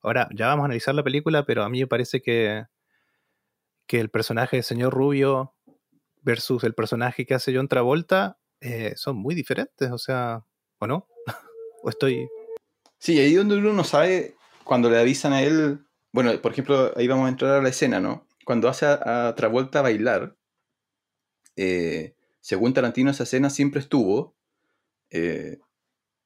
Ahora, 0.02 0.28
ya 0.34 0.48
vamos 0.48 0.64
a 0.64 0.66
analizar 0.66 0.96
la 0.96 1.04
película, 1.04 1.46
pero 1.46 1.64
a 1.64 1.70
mí 1.70 1.80
me 1.80 1.88
parece 1.88 2.22
que, 2.22 2.66
que 3.88 4.00
el 4.00 4.10
personaje 4.10 4.58
del 4.58 4.64
señor 4.64 4.94
Rubio 4.94 5.54
versus 6.22 6.64
el 6.64 6.74
personaje 6.74 7.26
que 7.26 7.34
hace 7.34 7.56
John 7.56 7.68
Travolta 7.68 8.38
eh, 8.62 8.94
son 8.96 9.18
muy 9.18 9.36
diferentes, 9.36 9.92
o 9.92 9.98
sea, 9.98 10.46
¿o 10.80 10.88
no? 10.88 11.08
¿O 11.82 11.89
estoy...? 11.89 12.28
Sí, 12.98 13.20
ahí 13.20 13.34
donde 13.34 13.58
uno 13.58 13.74
no 13.74 13.84
sabe, 13.84 14.36
cuando 14.63 14.89
le 14.89 15.00
avisan 15.00 15.34
a 15.34 15.41
él, 15.41 15.80
bueno, 16.12 16.39
por 16.41 16.52
ejemplo, 16.52 16.91
ahí 16.96 17.08
vamos 17.08 17.26
a 17.26 17.30
entrar 17.30 17.52
a 17.58 17.62
la 17.62 17.70
escena, 17.70 18.00
¿no? 18.00 18.28
Cuando 18.46 18.70
hace 18.70 18.86
a, 18.86 19.34
Travolta 19.36 19.82
bailar, 19.82 20.36
eh, 21.56 22.15
según 22.39 22.74
Tarantino 22.74 23.12
esa 23.12 23.24
escena 23.24 23.50
siempre 23.50 23.80
estuvo, 23.80 24.36
eh, 25.10 25.60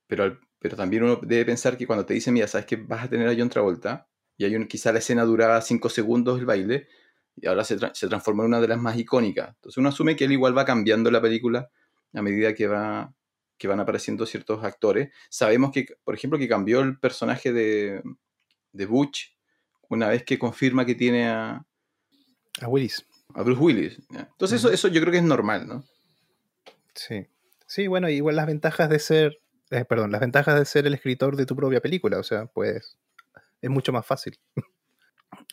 pero, 0.08 0.40
pero 0.60 0.76
también 0.76 1.04
uno 1.04 1.20
debe 1.22 1.46
pensar 1.46 1.78
que 1.78 1.88
cuando 1.88 2.06
te 2.06 2.14
dicen, 2.14 2.34
mira, 2.34 2.48
sabes 2.48 2.66
que 2.66 2.76
vas 2.76 3.06
a 3.06 3.10
tener 3.10 3.28
a 3.28 3.36
John 3.38 3.50
Travolta, 3.50 4.08
y 4.38 4.46
hay 4.46 4.56
un, 4.56 4.68
quizá 4.68 4.92
la 4.92 5.00
escena 5.00 5.24
duraba 5.24 5.62
5 5.62 5.90
segundos 5.90 6.40
el 6.40 6.46
baile, 6.46 6.88
y 7.36 7.48
ahora 7.48 7.64
se, 7.64 7.78
transformó 7.78 8.44
en 8.44 8.50
una 8.50 8.62
de 8.62 8.68
las 8.68 8.80
más 8.80 8.98
icónicas. 8.98 9.50
Entonces 9.56 9.78
uno 9.78 9.90
asume 9.90 10.16
que 10.16 10.26
él 10.26 10.32
igual 10.32 10.58
va 10.58 10.66
cambiando 10.66 11.12
la 11.12 11.22
película 11.22 11.70
a 12.14 12.22
medida 12.22 12.54
que, 12.54 12.68
va, 12.68 13.14
que 13.58 13.68
van 13.68 13.80
apareciendo 13.80 14.26
ciertos 14.26 14.64
actores. 14.64 15.10
Sabemos 15.30 15.72
que, 15.72 15.86
por 16.04 16.16
ejemplo, 16.16 16.40
que 16.40 16.48
cambió 16.48 16.82
el 16.82 17.00
personaje 17.00 17.54
de, 17.54 18.02
de 18.72 18.86
Butch 18.86 19.36
una 19.90 20.10
vez 20.10 20.24
que 20.24 20.40
confirma 20.40 20.86
que 20.86 20.96
tiene 20.96 21.28
a... 21.28 21.66
A 22.62 22.68
Willis. 22.68 23.06
A 23.34 23.44
Bruce 23.44 23.62
Willis. 23.62 24.00
Entonces 24.10 24.60
eso, 24.60 24.72
eso 24.72 24.88
yo 24.88 25.02
creo 25.02 25.12
que 25.12 25.20
es 25.20 25.24
normal, 25.24 25.68
¿no? 25.68 25.84
Sí. 26.94 27.28
Sí, 27.68 27.88
bueno, 27.88 28.10
igual 28.10 28.36
las 28.36 28.48
ventajas 28.48 28.90
de 28.90 29.00
ser, 29.00 29.40
eh, 29.72 29.86
perdón, 29.86 30.12
las 30.12 30.22
ventajas 30.22 30.58
de 30.58 30.66
ser 30.66 30.88
el 30.88 30.94
escritor 30.94 31.36
de 31.36 31.46
tu 31.46 31.56
propia 31.56 31.82
película, 31.82 32.20
o 32.20 32.24
sea, 32.24 32.46
pues 32.46 32.98
es 33.62 33.70
mucho 33.70 33.92
más 33.92 34.06
fácil. 34.06 34.40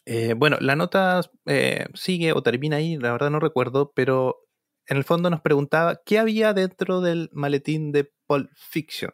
Eh, 0.05 0.35
bueno, 0.35 0.59
la 0.61 0.77
nota 0.77 1.21
eh, 1.47 1.87
sigue 1.95 2.33
o 2.33 2.43
termina 2.43 2.77
ahí, 2.77 2.97
la 2.97 3.13
verdad 3.13 3.31
no 3.31 3.41
recuerdo, 3.41 3.93
pero 3.95 4.47
en 4.87 4.97
el 4.97 5.05
fondo 5.05 5.31
nos 5.31 5.41
preguntaba 5.41 6.01
qué 6.05 6.19
había 6.19 6.53
dentro 6.55 7.01
del 7.01 7.31
maletín 7.33 7.93
de 7.93 8.13
Pulp 8.27 8.51
Fiction. 8.55 9.13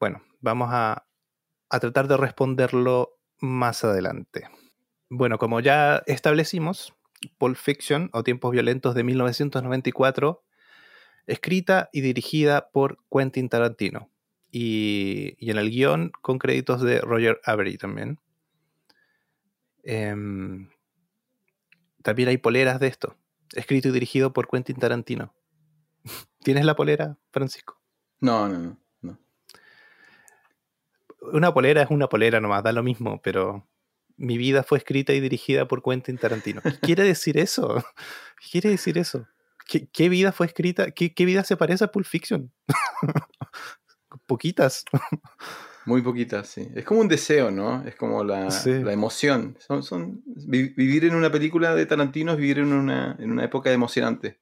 Bueno, 0.00 0.22
vamos 0.40 0.68
a, 0.72 1.06
tratar 1.68 2.08
de 2.08 2.16
responderlo 2.16 3.18
más 3.40 3.84
adelante. 3.84 4.48
Bueno, 5.08 5.38
como 5.38 5.60
ya 5.60 6.02
establecimos, 6.06 6.94
Pulp 7.38 7.56
Fiction 7.56 8.10
o 8.12 8.22
Tiempos 8.22 8.52
Violentos 8.52 8.94
de 8.94 9.04
1994, 9.04 10.42
escrita 11.26 11.88
y 11.92 12.00
dirigida 12.00 12.70
por 12.70 12.98
Quentin 13.10 13.48
Tarantino. 13.48 14.10
Y, 14.50 15.36
en 15.50 15.56
el 15.56 15.70
guion 15.70 16.12
con 16.20 16.38
créditos 16.38 16.82
de 16.82 17.00
Roger 17.00 17.40
Avery 17.44 17.78
también. 17.78 18.18
Em, 19.82 20.68
también 22.02 22.28
hay 22.28 22.36
poleras 22.36 22.80
de 22.80 22.88
esto, 22.88 23.16
escrito 23.54 23.88
y 23.88 23.92
dirigido 23.92 24.32
por 24.32 24.48
Quentin 24.48 24.76
Tarantino. 24.76 25.34
¿Tienes 26.42 26.64
la 26.64 26.76
polera, 26.76 27.18
Francisco? 27.30 27.80
No, 28.20 28.48
no, 28.48 28.78
no, 29.02 29.18
Una 31.32 31.52
polera 31.52 31.82
es 31.82 31.90
una 31.90 32.08
polera 32.08 32.40
nomás, 32.40 32.62
da 32.62 32.72
lo 32.72 32.82
mismo, 32.82 33.20
pero 33.22 33.66
mi 34.16 34.38
vida 34.38 34.62
fue 34.62 34.78
escrita 34.78 35.12
y 35.12 35.20
dirigida 35.20 35.66
por 35.66 35.82
Quentin 35.82 36.18
Tarantino. 36.18 36.60
¿Qué 36.62 36.72
quiere 36.80 37.04
decir 37.04 37.38
eso? 37.38 37.84
¿Qué 38.40 38.50
quiere 38.50 38.70
decir 38.70 38.98
eso? 38.98 39.26
¿Qué, 39.92 40.08
vida 40.08 40.32
fue 40.32 40.46
escrita? 40.46 40.90
¿Qué, 40.90 41.14
¿Qué, 41.14 41.24
vida 41.24 41.44
se 41.44 41.56
parece 41.56 41.84
a 41.84 41.88
Pulp 41.88 42.06
Fiction? 42.06 42.52
Poquitas. 44.26 44.84
Muy 45.84 46.02
poquitas, 46.02 46.48
sí. 46.48 46.68
Es 46.74 46.84
como 46.84 47.00
un 47.00 47.08
deseo, 47.08 47.50
¿no? 47.50 47.82
Es 47.84 47.96
como 47.96 48.22
la, 48.22 48.48
emoción. 48.64 49.56
Son, 49.58 49.82
son, 49.82 50.22
vivir 50.24 51.04
en 51.04 51.14
una 51.14 51.30
película 51.30 51.74
de 51.74 51.86
Tarantino 51.86 52.32
es 52.32 52.38
vivir 52.38 52.60
en 52.60 52.72
una, 52.72 53.16
en 53.18 53.32
una 53.32 53.44
época 53.44 53.72
emocionante. 53.72 54.38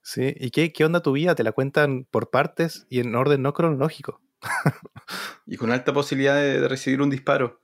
Sí, 0.00 0.34
¿y 0.38 0.50
qué, 0.50 0.72
qué 0.72 0.84
onda 0.84 1.00
tu 1.00 1.12
vida? 1.12 1.34
Te 1.34 1.44
la 1.44 1.52
cuentan 1.52 2.06
por 2.10 2.30
partes 2.30 2.86
y 2.88 3.00
en 3.00 3.14
orden 3.14 3.42
no 3.42 3.52
cronológico. 3.52 4.20
y 5.46 5.56
con 5.56 5.70
alta 5.70 5.92
posibilidad 5.92 6.36
de, 6.36 6.66
recibir 6.66 7.02
un 7.02 7.10
disparo. 7.10 7.60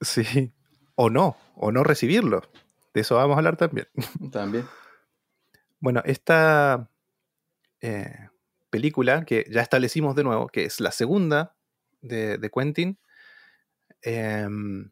Sí, 0.00 0.52
o 0.96 1.10
no, 1.10 1.36
o 1.56 1.70
no 1.72 1.84
recibirlo. 1.84 2.42
De 2.92 3.00
eso 3.00 3.14
vamos 3.14 3.36
a 3.36 3.38
hablar 3.38 3.56
también. 3.56 3.88
También. 4.32 4.66
Bueno, 5.80 6.02
esta 6.04 6.90
eh, 7.80 8.28
película 8.68 9.24
que 9.24 9.46
ya 9.50 9.62
establecimos 9.62 10.14
de 10.14 10.24
nuevo, 10.24 10.48
que 10.48 10.64
es 10.64 10.80
la 10.80 10.92
segunda 10.92 11.56
de, 12.02 12.50
Quentin, 12.54 12.98
em, 14.02 14.90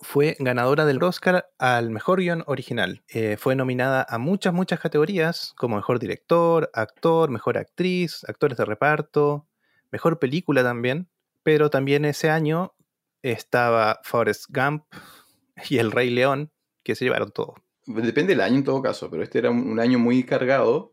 fue 0.00 0.36
ganadora 0.38 0.84
del 0.84 1.02
Oscar 1.02 1.48
al 1.58 1.90
mejor 1.90 2.20
guion 2.20 2.42
original. 2.46 3.02
Eh, 3.08 3.36
fue 3.38 3.54
nominada 3.54 4.04
a 4.08 4.18
muchas, 4.18 4.52
muchas 4.52 4.80
categorías, 4.80 5.54
como 5.56 5.76
mejor 5.76 5.98
director, 5.98 6.70
actor, 6.74 7.30
mejor 7.30 7.58
actriz, 7.58 8.24
actores 8.28 8.58
de 8.58 8.64
reparto, 8.64 9.46
mejor 9.90 10.18
película 10.18 10.62
también. 10.62 11.08
Pero 11.42 11.70
también 11.70 12.04
ese 12.04 12.28
año 12.28 12.74
estaba 13.22 14.00
Forrest 14.02 14.46
Gump 14.48 14.84
y 15.70 15.78
El 15.78 15.92
Rey 15.92 16.10
León, 16.10 16.50
que 16.82 16.94
se 16.94 17.04
llevaron 17.04 17.30
todo. 17.30 17.54
Depende 17.86 18.32
del 18.32 18.40
año 18.40 18.56
en 18.56 18.64
todo 18.64 18.82
caso, 18.82 19.08
pero 19.10 19.22
este 19.22 19.38
era 19.38 19.50
un 19.50 19.78
año 19.78 19.98
muy 19.98 20.24
cargado. 20.24 20.92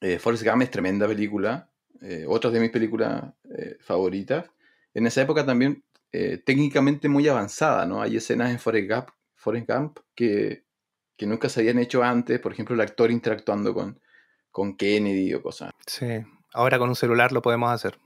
Eh, 0.00 0.18
Forrest 0.18 0.44
Gump 0.44 0.62
es 0.62 0.70
tremenda 0.70 1.06
película. 1.06 1.70
Eh, 2.02 2.26
otras 2.28 2.52
de 2.52 2.60
mis 2.60 2.70
películas 2.70 3.32
eh, 3.54 3.76
favoritas. 3.80 4.50
En 4.94 5.06
esa 5.06 5.22
época 5.22 5.46
también 5.46 5.84
eh, 6.12 6.38
técnicamente 6.38 7.08
muy 7.08 7.26
avanzada, 7.28 7.86
¿no? 7.86 8.02
Hay 8.02 8.16
escenas 8.16 8.50
en 8.50 8.58
Forrest 8.58 8.90
Gump, 8.90 9.08
Forrest 9.34 9.68
Gump 9.68 9.98
que, 10.14 10.64
que, 11.16 11.26
nunca 11.26 11.48
se 11.48 11.60
habían 11.60 11.78
hecho 11.78 12.02
antes, 12.02 12.38
por 12.40 12.52
ejemplo, 12.52 12.74
el 12.74 12.80
actor 12.80 13.10
interactuando 13.10 13.74
con, 13.74 14.00
con 14.50 14.76
Kennedy 14.76 15.34
o 15.34 15.42
cosas. 15.42 15.70
Sí, 15.86 16.06
ahora 16.52 16.78
con 16.78 16.88
un 16.88 16.96
celular 16.96 17.32
lo 17.32 17.42
podemos 17.42 17.72
hacer. 17.72 17.98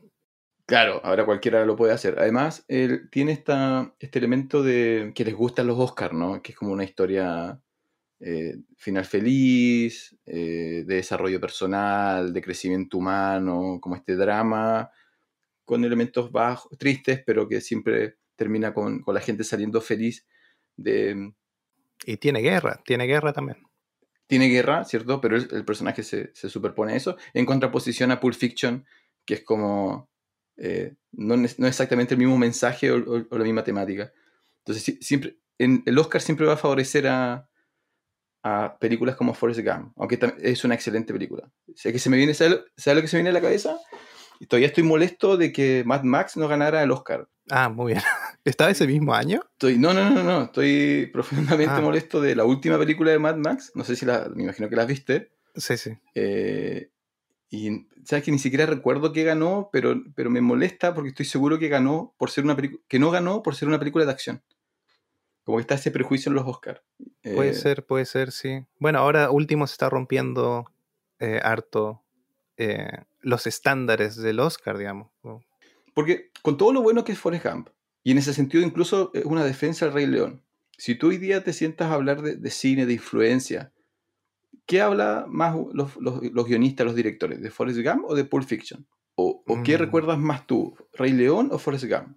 Claro, 0.67 1.01
ahora 1.03 1.25
cualquiera 1.25 1.65
lo 1.65 1.77
puede 1.77 1.95
hacer. 1.95 2.19
Además, 2.19 2.65
él 2.69 3.09
tiene 3.11 3.33
esta, 3.33 3.95
este 4.01 4.19
elemento 4.19 4.63
de 4.63 5.13
que 5.15 5.25
les 5.25 5.35
gustan 5.35 5.67
los 5.67 5.79
Oscars, 5.79 6.13
¿no? 6.15 6.43
Que 6.43 6.53
es 6.53 6.59
como 6.59 6.73
una 6.73 6.85
historia 6.85 7.61
eh, 8.21 8.57
final 8.77 9.05
feliz, 9.05 10.17
eh, 10.27 10.85
de 10.87 10.95
desarrollo 10.97 11.41
personal, 11.41 12.33
de 12.33 12.43
crecimiento 12.43 12.99
humano, 12.99 13.79
como 13.81 13.97
este 13.97 14.17
drama, 14.17 14.91
con 15.69 15.85
elementos 15.85 16.33
bajos, 16.33 16.79
tristes, 16.79 17.23
pero 17.27 17.47
que 17.47 17.61
siempre 17.61 18.17
termina 18.37 18.73
con, 18.73 19.05
la 19.07 19.21
gente 19.21 19.45
saliendo 19.45 19.83
feliz 19.83 20.27
de... 20.77 21.35
Y 22.07 22.17
tiene 22.17 22.41
guerra, 22.41 22.81
tiene 22.87 23.05
guerra 23.05 23.35
también. 23.35 23.59
Tiene 24.27 24.49
guerra, 24.49 24.87
¿cierto? 24.87 25.21
Pero 25.21 25.37
el, 25.37 25.65
personaje 25.67 26.03
se, 26.03 26.33
superpone 26.33 26.95
a 26.95 26.97
eso, 26.97 27.19
en 27.35 27.45
contraposición 27.45 28.11
a 28.11 28.19
Pulp 28.19 28.35
Fiction, 28.35 28.87
que 29.27 29.35
es 29.35 29.45
como... 29.45 30.09
Eh, 30.57 30.95
no, 31.13 31.37
no, 31.37 31.67
exactamente 31.67 32.15
el 32.15 32.19
mismo 32.19 32.39
mensaje 32.39 32.91
o, 32.91 33.27
la 33.31 33.45
misma 33.45 33.63
temática. 33.63 34.11
Entonces, 34.65 34.97
siempre, 35.03 35.37
en, 35.59 35.83
el 35.85 35.99
Oscar 35.99 36.23
siempre 36.23 36.47
va 36.47 36.55
a 36.55 36.57
favorecer 36.57 37.07
a, 37.09 37.47
a 38.43 38.79
películas 38.79 39.17
como 39.17 39.35
Forrest 39.35 39.61
Gump, 39.61 39.93
aunque 39.97 40.19
es 40.41 40.65
una 40.65 40.75
excelente 40.75 41.13
película. 41.13 41.51
Sé 41.75 41.93
que 41.93 41.99
se 41.99 42.09
me 42.09 42.17
viene, 42.17 42.33
¿sabe, 42.33 42.65
lo 42.95 43.03
que 43.03 43.09
se 43.09 43.17
me 43.17 43.23
viene 43.23 43.31
a 43.31 43.33
la 43.33 43.41
cabeza? 43.41 43.79
Y 44.41 44.47
todavía 44.47 44.69
estoy 44.69 44.85
molesto 44.85 45.37
de 45.37 45.53
que 45.53 45.83
Mad 45.85 46.03
Max 46.03 46.37
no 46.37 46.49
ganara 46.49 46.83
el 46.83 46.91
Oscar. 46.91 47.29
Ah, 47.51 47.69
muy 47.69 47.93
bien. 47.93 48.03
¿Estaba 48.45 48.71
ese 48.71 48.87
mismo 48.87 49.15
año? 49.15 49.43
Estoy, 49.53 49.79
no, 49.79 49.93
no, 49.93 50.11
no, 50.11 50.23
no. 50.23 50.43
Estoy 50.45 51.07
profundamente 51.13 51.75
ah. 51.77 51.81
molesto 51.81 52.21
de 52.21 52.37
la 52.37 52.45
última 52.45 52.79
película 52.79 53.11
de 53.11 53.19
Mad 53.19 53.37
Max. 53.37 53.73
No 53.75 53.85
sé 53.85 53.97
si 53.97 54.07
la, 54.07 54.29
me 54.35 54.45
imagino 54.45 54.69
que 54.69 54.77
la 54.77 54.85
viste. 54.85 55.33
Sí, 55.57 55.77
sí. 55.77 55.99
Eh, 56.15 56.91
y 57.51 57.87
sabes 58.05 58.25
que 58.25 58.31
ni 58.31 58.39
siquiera 58.39 58.67
recuerdo 58.67 59.13
que 59.13 59.25
ganó, 59.25 59.71
pero, 59.73 59.97
pero 60.15 60.31
me 60.31 60.41
molesta 60.41 60.95
porque 60.95 61.11
estoy 61.11 61.27
seguro 61.27 61.59
que 61.59 61.69
ganó 61.69 62.15
por 62.19 62.31
ser 62.31 62.45
una 62.45 62.57
que 62.57 62.99
no 62.99 63.11
ganó 63.11 63.43
por 63.43 63.55
ser 63.55 63.69
una 63.69 63.79
película 63.79 64.05
de 64.05 64.13
acción. 64.13 64.43
Como 65.45 65.57
que 65.57 65.63
está 65.63 65.77
ese 65.77 65.91
prejuicio 65.91 66.29
en 66.29 66.37
los 66.37 66.47
Oscars. 66.47 66.83
Puede 67.23 67.51
eh, 67.51 67.55
ser, 67.55 67.87
puede 67.87 68.05
ser, 68.05 68.33
sí. 68.33 68.67
Bueno, 68.79 68.99
ahora 68.99 69.31
último 69.31 69.67
se 69.67 69.73
está 69.73 69.89
rompiendo 69.89 70.67
eh, 71.21 71.41
harto 71.43 72.03
eh, 72.59 73.05
los 73.21 73.47
estándares 73.47 74.17
del 74.17 74.41
Oscar, 74.41 74.77
digamos. 74.77 75.11
Porque 75.95 76.31
con 76.43 76.57
todo 76.57 76.73
lo 76.73 76.83
bueno 76.83 77.05
que 77.05 77.13
es 77.13 77.19
Forrest 77.19 77.47
Gump, 77.47 77.69
y 78.03 78.13
en 78.13 78.19
ese 78.19 78.35
sentido 78.35 78.65
incluso 78.65 79.11
es 79.15 79.25
una 79.25 79.45
defensa 79.45 79.87
del 79.87 79.95
Rey 79.95 80.07
León, 80.07 80.43
si 80.77 80.95
tú 80.95 81.09
hoy 81.09 81.19
día 81.19 81.43
te 81.43 81.53
sientas 81.53 81.91
a 81.91 81.95
hablar 81.95 82.23
de, 82.23 82.51
cine, 82.51 82.87
de 82.87 82.93
influencia, 82.93 83.73
¿qué 84.67 84.81
habla 84.81 85.27
más 85.29 85.57
los, 85.73 85.99
guionistas, 86.47 86.87
los 86.87 86.95
directores? 86.95 87.41
¿De 87.41 87.51
Forrest 87.51 87.81
Gump 87.81 88.05
o 88.07 88.15
de 88.15 88.25
Pulp 88.25 88.47
Fiction? 88.47 88.87
¿O, 89.17 89.43
qué 89.65 89.77
mm. 89.77 89.81
recuerdas 89.81 90.19
más 90.19 90.47
tú? 90.47 90.77
¿Rey 90.93 91.13
León 91.13 91.49
o 91.51 91.59
Forrest 91.59 91.87
Gump? 91.87 92.17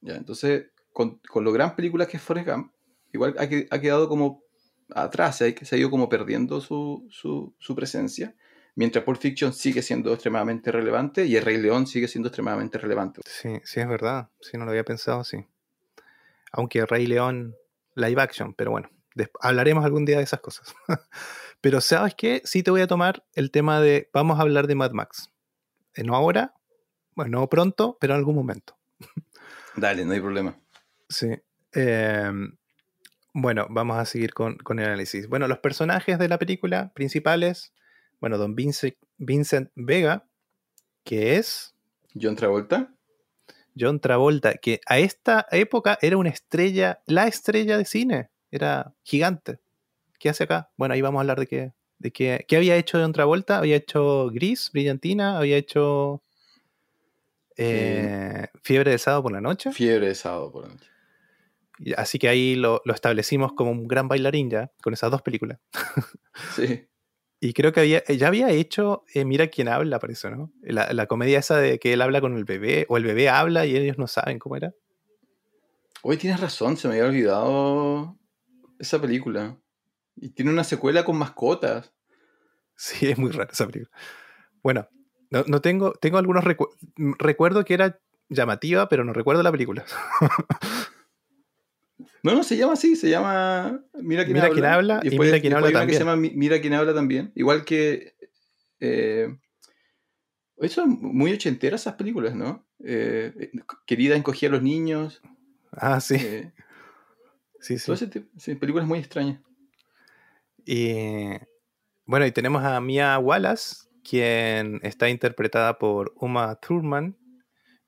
Ya, 0.00 0.14
entonces 0.14 0.70
con, 0.92 1.20
con 1.28 1.44
lo 1.44 1.52
gran 1.52 1.74
película 1.74 2.06
que 2.06 2.16
es 2.16 2.22
Forrest 2.22 2.48
Gump, 2.48 2.72
igual 3.12 3.34
ha, 3.38 3.42
ha 3.42 3.80
quedado 3.80 4.08
como 4.08 4.42
atrás, 4.94 5.38
se 5.38 5.48
ha, 5.48 5.64
se 5.64 5.76
ha 5.76 5.78
ido 5.78 5.90
como 5.90 6.08
perdiendo 6.08 6.60
su, 6.60 7.06
su, 7.10 7.54
su, 7.58 7.74
presencia, 7.74 8.34
mientras 8.78 9.04
Pulp 9.04 9.18
Fiction 9.20 9.52
sigue 9.52 9.82
siendo 9.82 10.12
extremadamente 10.12 10.70
relevante 10.70 11.26
y 11.26 11.34
El 11.34 11.44
Rey 11.44 11.56
León 11.56 11.88
sigue 11.88 12.06
siendo 12.06 12.28
extremadamente 12.28 12.78
relevante. 12.78 13.20
Sí, 13.26 13.60
sí, 13.64 13.80
es 13.80 13.88
verdad, 13.88 14.30
sí, 14.40 14.56
no 14.56 14.64
lo 14.64 14.70
había 14.70 14.84
pensado, 14.84 15.24
sí. 15.24 15.44
Aunque 16.52 16.78
El 16.78 16.86
Rey 16.86 17.06
León 17.06 17.56
live 17.96 18.22
action, 18.22 18.54
pero 18.54 18.70
bueno, 18.70 18.88
hablaremos 19.40 19.84
algún 19.84 20.04
día 20.04 20.18
de 20.18 20.22
esas 20.22 20.40
cosas. 20.40 20.74
Pero 21.60 21.80
¿sabes 21.80 22.14
qué? 22.14 22.40
Sí 22.44 22.62
te 22.62 22.70
voy 22.70 22.80
a 22.82 22.86
tomar 22.86 23.24
el 23.34 23.50
tema 23.50 23.80
de, 23.80 24.08
vamos 24.12 24.38
a 24.38 24.42
hablar 24.42 24.68
de 24.68 24.76
Mad 24.76 24.92
Max. 24.92 25.32
Eh, 25.96 26.04
no 26.04 26.14
ahora, 26.14 26.54
bueno, 27.16 27.40
no 27.40 27.48
pronto, 27.48 27.98
pero 28.00 28.14
en 28.14 28.18
algún 28.18 28.36
momento. 28.36 28.76
Dale, 29.74 30.04
no 30.04 30.12
hay 30.12 30.20
problema. 30.20 30.56
Sí. 31.08 31.30
Em, 31.72 32.56
bueno, 33.34 33.66
vamos 33.70 33.98
a 33.98 34.04
seguir 34.04 34.34
con, 34.34 34.56
con, 34.58 34.78
el 34.78 34.84
análisis. 34.84 35.28
Bueno, 35.28 35.48
los 35.48 35.58
personajes 35.58 36.16
de 36.20 36.28
la 36.28 36.38
película 36.38 36.92
principales, 36.94 37.72
bueno, 38.20 38.38
don 38.38 38.54
Vincent, 38.54 38.94
Vincent 39.16 39.70
Vega, 39.74 40.26
que 41.04 41.36
es... 41.36 41.74
John 42.20 42.36
Travolta. 42.36 42.94
John 43.78 44.00
Travolta, 44.00 44.54
que 44.54 44.80
a 44.86 44.98
esta 44.98 45.46
época 45.50 45.98
era 46.02 46.16
una 46.16 46.30
estrella, 46.30 47.00
la 47.06 47.26
estrella 47.28 47.78
de 47.78 47.84
cine, 47.84 48.30
era 48.50 48.94
gigante. 49.04 49.58
¿Qué 50.18 50.28
hace 50.28 50.44
acá? 50.44 50.70
Bueno, 50.76 50.94
ahí 50.94 51.00
vamos 51.00 51.18
a 51.18 51.22
hablar 51.22 51.38
de 51.38 51.46
qué, 51.46 51.72
de 51.98 52.10
qué, 52.10 52.44
qué 52.48 52.56
había 52.56 52.76
hecho 52.76 52.98
John 52.98 53.12
Travolta. 53.12 53.58
Había 53.58 53.76
hecho 53.76 54.30
Gris, 54.30 54.70
Brillantina, 54.72 55.38
había 55.38 55.56
hecho 55.56 56.22
eh, 57.56 58.46
Fiebre 58.62 58.92
de 58.92 58.98
sábado 58.98 59.24
por 59.24 59.32
la 59.32 59.40
noche. 59.40 59.72
Fiebre 59.72 60.08
de 60.08 60.14
sábado 60.14 60.50
por 60.50 60.62
la 60.62 60.74
noche. 60.74 60.90
Así 61.96 62.18
que 62.18 62.28
ahí 62.28 62.56
lo, 62.56 62.82
lo, 62.84 62.94
establecimos 62.94 63.52
como 63.52 63.70
un 63.70 63.86
gran 63.86 64.08
bailarín 64.08 64.50
ya, 64.50 64.72
con 64.82 64.92
esas 64.92 65.10
dos 65.10 65.22
películas. 65.22 65.58
sí. 66.56 66.88
Y 67.40 67.52
creo 67.52 67.72
que 67.72 67.80
había, 67.80 68.04
ya 68.04 68.26
había 68.26 68.50
hecho 68.50 69.04
eh, 69.14 69.24
Mira 69.24 69.46
quién 69.46 69.68
habla, 69.68 70.00
parece, 70.00 70.30
¿no? 70.30 70.50
La, 70.62 70.92
la, 70.92 71.06
comedia 71.06 71.38
esa 71.38 71.56
de 71.58 71.78
que 71.78 71.92
él 71.92 72.02
habla 72.02 72.20
con 72.20 72.36
el 72.36 72.44
bebé, 72.44 72.84
o 72.88 72.96
el 72.96 73.04
bebé 73.04 73.28
habla 73.28 73.64
y 73.64 73.76
ellos 73.76 73.98
no 73.98 74.08
saben 74.08 74.38
cómo 74.38 74.56
era. 74.56 74.74
Hoy 76.02 76.16
tienes 76.16 76.40
razón, 76.40 76.76
se 76.76 76.88
me 76.88 76.94
había 76.94 77.06
olvidado 77.06 78.16
esa 78.78 79.00
película. 79.00 79.56
Y 80.16 80.30
tiene 80.30 80.50
una 80.50 80.64
secuela 80.64 81.04
con 81.04 81.16
mascotas. 81.16 81.92
Sí, 82.76 83.08
es 83.08 83.18
muy 83.18 83.30
rara 83.30 83.50
esa 83.52 83.66
película. 83.66 83.96
Bueno, 84.62 84.88
no, 85.30 85.44
no 85.46 85.60
tengo, 85.60 85.92
tengo 85.92 86.18
algunos 86.18 86.44
recuerdos. 86.44 86.78
Recuerdo 86.96 87.64
que 87.64 87.74
era 87.74 88.00
llamativa, 88.28 88.88
pero 88.88 89.04
no 89.04 89.12
recuerdo 89.12 89.42
la 89.42 89.52
película. 89.52 89.84
No, 92.22 92.34
no, 92.34 92.42
se 92.42 92.56
llama 92.56 92.72
así, 92.72 92.96
se 92.96 93.10
llama 93.10 93.80
Mira 93.94 94.24
quién 94.24 94.34
mira 94.34 94.46
habla. 94.46 94.54
Quién 94.54 94.64
habla 94.64 95.00
y, 95.02 95.08
después, 95.10 95.28
Mira 95.28 95.40
quién 95.40 95.54
habla 95.54 95.70
también. 95.70 95.88
Que 95.88 95.94
se 95.94 96.00
llama 96.00 96.16
Mira 96.16 96.60
quién 96.60 96.74
habla 96.74 96.94
también. 96.94 97.32
Igual 97.34 97.64
que. 97.64 98.16
Eh, 98.80 99.36
eso 100.58 100.82
es 100.82 100.88
muy 100.88 101.32
ochentera 101.32 101.76
esas 101.76 101.94
películas, 101.94 102.34
¿no? 102.34 102.66
Eh, 102.84 103.50
querida 103.86 104.16
encogía 104.16 104.48
a 104.48 104.52
los 104.52 104.62
niños. 104.62 105.22
Ah, 105.72 106.00
sí. 106.00 106.16
Eh, 106.16 106.52
sí, 107.60 107.78
sí. 107.78 107.92
Ese 107.92 108.08
tipo, 108.08 108.28
sí. 108.36 108.54
Películas 108.54 108.86
muy 108.86 108.98
extrañas. 108.98 109.40
Y. 110.64 110.92
Bueno, 112.04 112.26
y 112.26 112.32
tenemos 112.32 112.64
a 112.64 112.80
Mia 112.80 113.18
Wallace, 113.18 113.86
quien 114.02 114.80
está 114.82 115.10
interpretada 115.10 115.78
por 115.78 116.14
Uma 116.16 116.56
Thurman, 116.56 117.16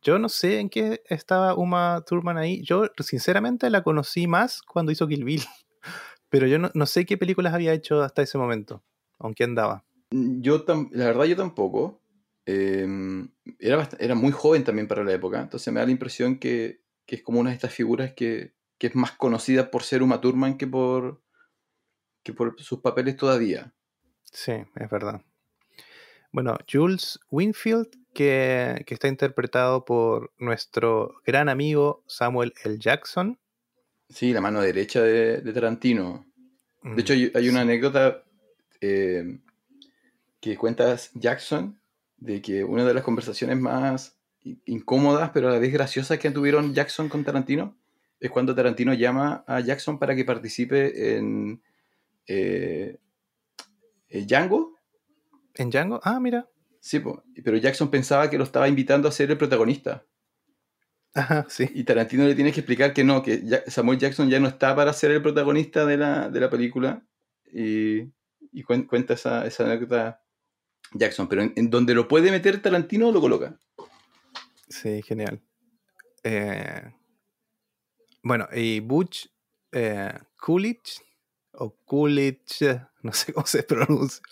yo 0.03 0.19
no 0.19 0.29
sé 0.29 0.61
en 0.61 0.71
qué 0.71 1.03
estaba 1.07 1.55
Uma 1.55 2.03
Thurman 2.07 2.39
ahí. 2.39 2.63
Yo, 2.63 2.87
sinceramente, 2.99 3.69
la 3.71 3.83
conocí 3.83 4.27
más 4.27 4.63
cuando 4.63 4.93
hizo 4.93 5.07
Kill 5.07 5.25
Bill. 5.25 5.43
Pero 6.31 6.47
yo 6.47 6.59
no, 6.59 6.71
no 6.75 6.87
sé 6.87 7.05
qué 7.05 7.19
películas 7.19 7.55
había 7.55 7.73
hecho 7.73 8.03
hasta 8.03 8.23
ese 8.23 8.39
momento. 8.39 8.83
Aunque 9.19 9.45
andaba. 9.45 9.85
Mm, 10.11 10.41
yo, 10.41 10.65
la 10.93 11.05
verdad, 11.07 11.25
yo 11.25 11.37
tampoco. 11.37 12.01
Eh, 12.47 12.87
era, 13.59 13.89
era 13.99 14.15
muy 14.15 14.33
joven 14.33 14.65
también 14.65 14.89
para 14.89 15.05
la 15.05 15.13
época. 15.13 15.41
Entonces 15.41 15.73
me 15.73 15.81
da 15.81 15.87
la 15.87 15.93
impresión 15.93 16.39
que, 16.39 16.83
que 17.07 17.17
es 17.17 17.23
como 17.23 17.41
una 17.41 17.51
de 17.51 17.57
estas 17.57 17.75
figuras 17.75 18.13
que, 18.15 18.55
que, 18.79 18.89
es 18.89 18.95
más 18.95 19.13
conocida 19.13 19.71
por 19.71 19.83
ser 19.83 20.03
Uma 20.03 20.21
Thurman 20.21 20.57
que 20.57 20.67
por, 20.67 21.23
que 22.23 22.33
por 22.33 22.61
sus 22.61 22.81
papeles 22.81 23.17
todavía. 23.17 23.75
Sí, 24.33 24.53
es 24.53 24.91
verdad. 24.91 25.23
Bueno, 26.33 26.57
Jules 26.71 27.19
Winfield, 27.31 27.89
que, 28.13 28.83
que, 28.87 28.95
está 28.95 29.09
interpretado 29.09 29.85
por 29.85 30.33
nuestro 30.39 31.15
gran 31.25 31.49
amigo 31.49 32.03
Samuel 32.07 32.53
L. 32.65 32.79
Jackson. 32.79 33.39
Sí, 34.09 34.33
la 34.33 34.41
mano 34.41 34.61
derecha 34.61 35.03
de, 35.03 35.41
de 35.41 35.53
Tarantino. 35.53 36.27
De 36.83 37.01
hecho, 37.01 37.13
hay, 37.13 37.31
hay 37.35 37.49
una 37.49 37.61
anécdota 37.61 38.25
eh, 38.81 39.39
que 40.41 40.57
cuenta 40.57 40.97
Jackson 41.15 41.81
de 42.17 42.43
que 42.43 42.65
una 42.65 42.85
de 42.85 42.95
las 42.95 43.05
conversaciones 43.05 43.59
más 43.59 44.19
incómodas, 44.65 45.31
pero 45.33 45.49
a 45.49 45.53
la 45.53 45.59
vez 45.59 45.73
graciosas 45.73 46.19
que 46.19 46.31
tuvieron 46.31 46.75
Jackson 46.75 47.09
con 47.09 47.25
Tarantino 47.25 47.77
es 48.21 48.31
cuando 48.31 48.55
Tarantino 48.55 48.95
llama 48.95 49.45
a 49.47 49.61
Jackson 49.61 49.99
para 49.99 50.15
que 50.15 50.25
participe 50.25 51.17
en 51.17 51.63
eh, 52.27 52.99
Django 54.11 54.75
¿En 55.55 55.71
Django? 55.71 56.01
Ah, 56.05 56.21
mira. 56.21 56.49
Sí, 56.81 57.03
pero 57.45 57.57
Jackson 57.57 57.91
pensaba 57.91 58.31
que 58.31 58.39
lo 58.39 58.45
estaba 58.45 58.69
invitando 58.69 59.09
a 59.09 59.13
ser 59.13 59.31
el 59.31 59.39
protagonista. 59.39 60.05
Ajá, 61.15 61.47
sí. 61.49 61.69
Y 61.75 61.85
Tarantino 61.85 62.25
le 62.25 62.35
tiene 62.35 62.53
que 62.53 62.61
explicar 62.61 62.95
que 62.95 63.05
no, 63.05 63.23
que 63.23 63.63
Samuel 63.67 63.99
Jackson 63.99 64.31
ya 64.31 64.41
no 64.41 64.49
está 64.49 64.75
para 64.75 64.93
ser 64.93 65.11
el 65.11 65.23
protagonista 65.23 65.85
de 65.85 65.97
la, 65.97 66.29
de 66.31 66.41
la 66.41 66.51
película. 66.51 67.05
Y, 67.53 68.13
y 68.53 68.63
cuenta 68.63 69.15
esa, 69.15 69.47
esa, 69.47 69.65
anécdota 69.65 70.23
Jackson. 70.95 71.29
Pero 71.29 71.43
en, 71.43 71.53
en, 71.57 71.69
donde 71.69 71.95
lo 71.95 72.09
puede 72.09 72.31
meter 72.31 72.63
Tarantino, 72.63 73.13
lo 73.13 73.21
coloca. 73.21 73.59
Sí, 74.69 75.03
genial. 75.03 75.41
Eh, 76.23 76.93
bueno, 78.23 78.49
y 78.53 78.81
Butch 78.81 79.29
eh, 79.73 80.13
Coolidge, 80.37 81.03
o 81.53 81.77
Coolidge, 81.85 82.81
no 83.03 83.13
sé 83.13 83.33
cómo 83.33 83.47
se 83.47 83.63
pronuncia. 83.63 84.23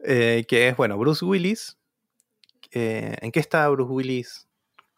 Eh, 0.00 0.44
que 0.48 0.68
es, 0.68 0.76
bueno, 0.76 0.98
Bruce 0.98 1.24
Willis. 1.24 1.78
Eh, 2.72 3.16
¿En 3.20 3.32
qué 3.32 3.40
está 3.40 3.68
Bruce 3.68 3.92
Willis? 3.92 4.48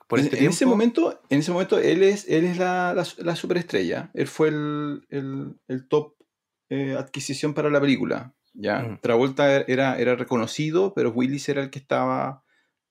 Por 0.07 0.21
este 0.21 0.39
en, 0.39 0.45
en, 0.45 0.51
ese 0.51 0.65
momento, 0.65 1.21
en 1.29 1.41
ese 1.41 1.53
momento, 1.53 1.79
él 1.79 2.03
es, 2.03 2.27
él 2.29 2.45
es 2.45 2.57
la, 2.57 2.95
la, 2.95 3.07
la 3.19 3.37
superestrella. 3.37 4.11
Él 4.15 4.27
fue 4.27 4.49
el, 4.49 5.07
el, 5.11 5.55
el 5.69 5.87
top 5.87 6.15
eh, 6.71 6.97
adquisición 6.99 7.55
para 7.55 7.71
la 7.71 7.81
película. 7.81 8.35
¿ya? 8.53 8.81
Mm. 8.81 9.01
Travolta 9.01 9.61
era, 9.61 9.99
era 9.99 10.17
reconocido, 10.17 10.93
pero 10.95 11.11
Willis 11.11 11.49
era 11.49 11.63
el 11.63 11.71
que 11.71 11.79
estaba 11.79 12.45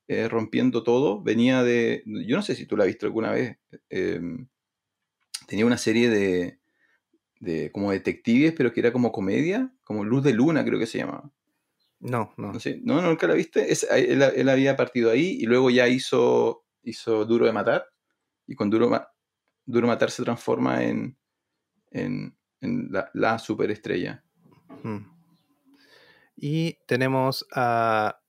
eh, 0.07 0.27
rompiendo 0.27 0.83
todo. 0.83 1.21
Venía 1.21 1.63
de. 1.63 2.03
Yo 2.05 2.37
no 2.37 2.41
sé 2.41 2.55
si 2.55 2.65
tú 2.65 2.75
la 2.75 2.83
has 2.83 2.87
visto 2.87 3.05
alguna 3.05 3.31
vez. 3.31 3.57
Em, 3.89 4.47
tenía 5.47 5.65
una 5.65 5.77
serie 5.77 6.09
de, 6.09 6.59
de 7.39 7.71
como 7.71 7.91
detectives, 7.91 8.53
pero 8.53 8.73
que 8.73 8.79
era 8.79 8.91
como 8.91 9.11
comedia, 9.11 9.71
como 9.83 10.03
Luz 10.03 10.23
de 10.23 10.33
Luna, 10.33 10.65
creo 10.65 10.79
que 10.79 10.87
se 10.87 10.97
llamaba. 10.97 11.31
No, 11.99 12.33
no. 12.37 12.53
No, 12.53 12.59
sé, 12.59 12.79
¿no? 12.83 13.01
¿Nunca 13.01 13.27
la 13.27 13.33
viste? 13.33 13.71
Es, 13.71 13.83
él, 13.89 14.21
él, 14.21 14.49
había 14.49 14.75
partido 14.75 15.09
ahí 15.11 15.37
y 15.39 15.45
luego 15.45 15.69
ya 15.69 15.87
hizo, 15.87 16.65
hizo 16.83 17.25
Duro 17.25 17.45
de 17.45 17.53
Matar. 17.53 17.87
Y 18.45 18.55
con 18.55 18.69
Duro, 18.69 18.89
Duro 19.65 19.87
Matar 19.87 20.11
se 20.11 20.23
transforma 20.23 20.83
en, 20.83 21.17
en, 21.91 22.37
en 22.61 22.91
la, 22.91 23.09
la, 23.13 23.39
superestrella. 23.39 24.23
Hmm. 24.83 25.05
Y 26.35 26.77
tenemos 26.85 27.47
a 27.51 28.19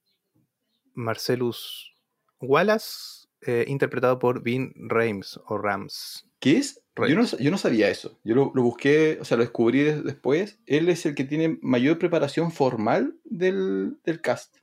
Marcelus 0.94 1.94
Wallace, 2.40 3.28
eh, 3.42 3.64
interpretado 3.68 4.18
por 4.18 4.42
Vin 4.42 4.72
Rames 4.76 5.38
o 5.46 5.58
Rams. 5.58 6.26
¿Qué 6.40 6.56
es? 6.56 6.82
Yo 7.06 7.14
no, 7.16 7.24
yo 7.24 7.50
no, 7.50 7.58
sabía 7.58 7.88
eso. 7.88 8.18
Yo 8.24 8.34
lo, 8.34 8.52
lo, 8.54 8.62
busqué, 8.62 9.18
o 9.20 9.24
sea, 9.24 9.36
lo 9.36 9.44
descubrí 9.44 9.82
después. 9.82 10.58
Él 10.66 10.88
es 10.88 11.06
el 11.06 11.14
que 11.14 11.24
tiene 11.24 11.58
mayor 11.62 11.98
preparación 11.98 12.50
formal 12.50 13.14
del, 13.24 13.98
del 14.04 14.20
cast. 14.20 14.56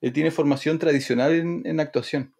Él 0.00 0.12
tiene 0.12 0.30
formación 0.30 0.78
tradicional 0.78 1.32
en, 1.32 1.62
en, 1.64 1.80
actuación. 1.80 2.34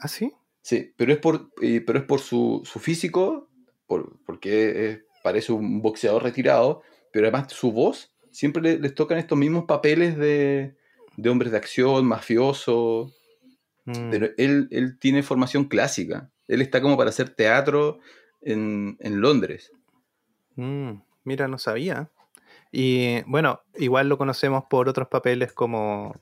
¿Ah, 0.00 0.08
sí? 0.08 0.32
Sí, 0.62 0.92
pero 0.96 1.12
es 1.12 1.18
por, 1.18 1.50
eh, 1.60 1.80
pero 1.80 1.98
es 1.98 2.04
por 2.04 2.20
su, 2.20 2.62
su 2.64 2.78
físico, 2.78 3.48
por, 3.86 4.18
porque 4.24 5.02
parece 5.22 5.52
un 5.52 5.82
boxeador 5.82 6.22
retirado, 6.22 6.82
pero 7.12 7.26
además 7.26 7.52
su 7.52 7.72
voz, 7.72 8.14
siempre 8.30 8.62
le, 8.62 8.78
les 8.78 8.94
tocan 8.94 9.18
estos 9.18 9.38
mismos 9.38 9.64
papeles 9.64 10.16
de, 10.16 10.74
de 11.16 11.30
hombres 11.30 11.52
de 11.52 11.58
acción, 11.58 12.06
mafioso. 12.06 13.12
Mm. 13.84 14.10
Pero 14.10 14.28
él, 14.36 14.68
él 14.70 14.98
tiene 14.98 15.22
formación 15.22 15.64
clásica. 15.64 16.30
Él 16.48 16.62
está 16.62 16.80
como 16.80 16.96
para 16.96 17.10
hacer 17.10 17.30
teatro 17.30 18.00
en, 18.44 19.20
Londres. 19.20 19.72
Mm, 20.56 21.00
mira, 21.24 21.48
no 21.48 21.58
sabía. 21.58 22.10
Y 22.70 23.22
bueno, 23.22 23.60
igual 23.76 24.08
lo 24.08 24.18
conocemos 24.18 24.64
por 24.68 24.88
otros 24.88 25.08
papeles 25.08 25.52
como... 25.52 26.14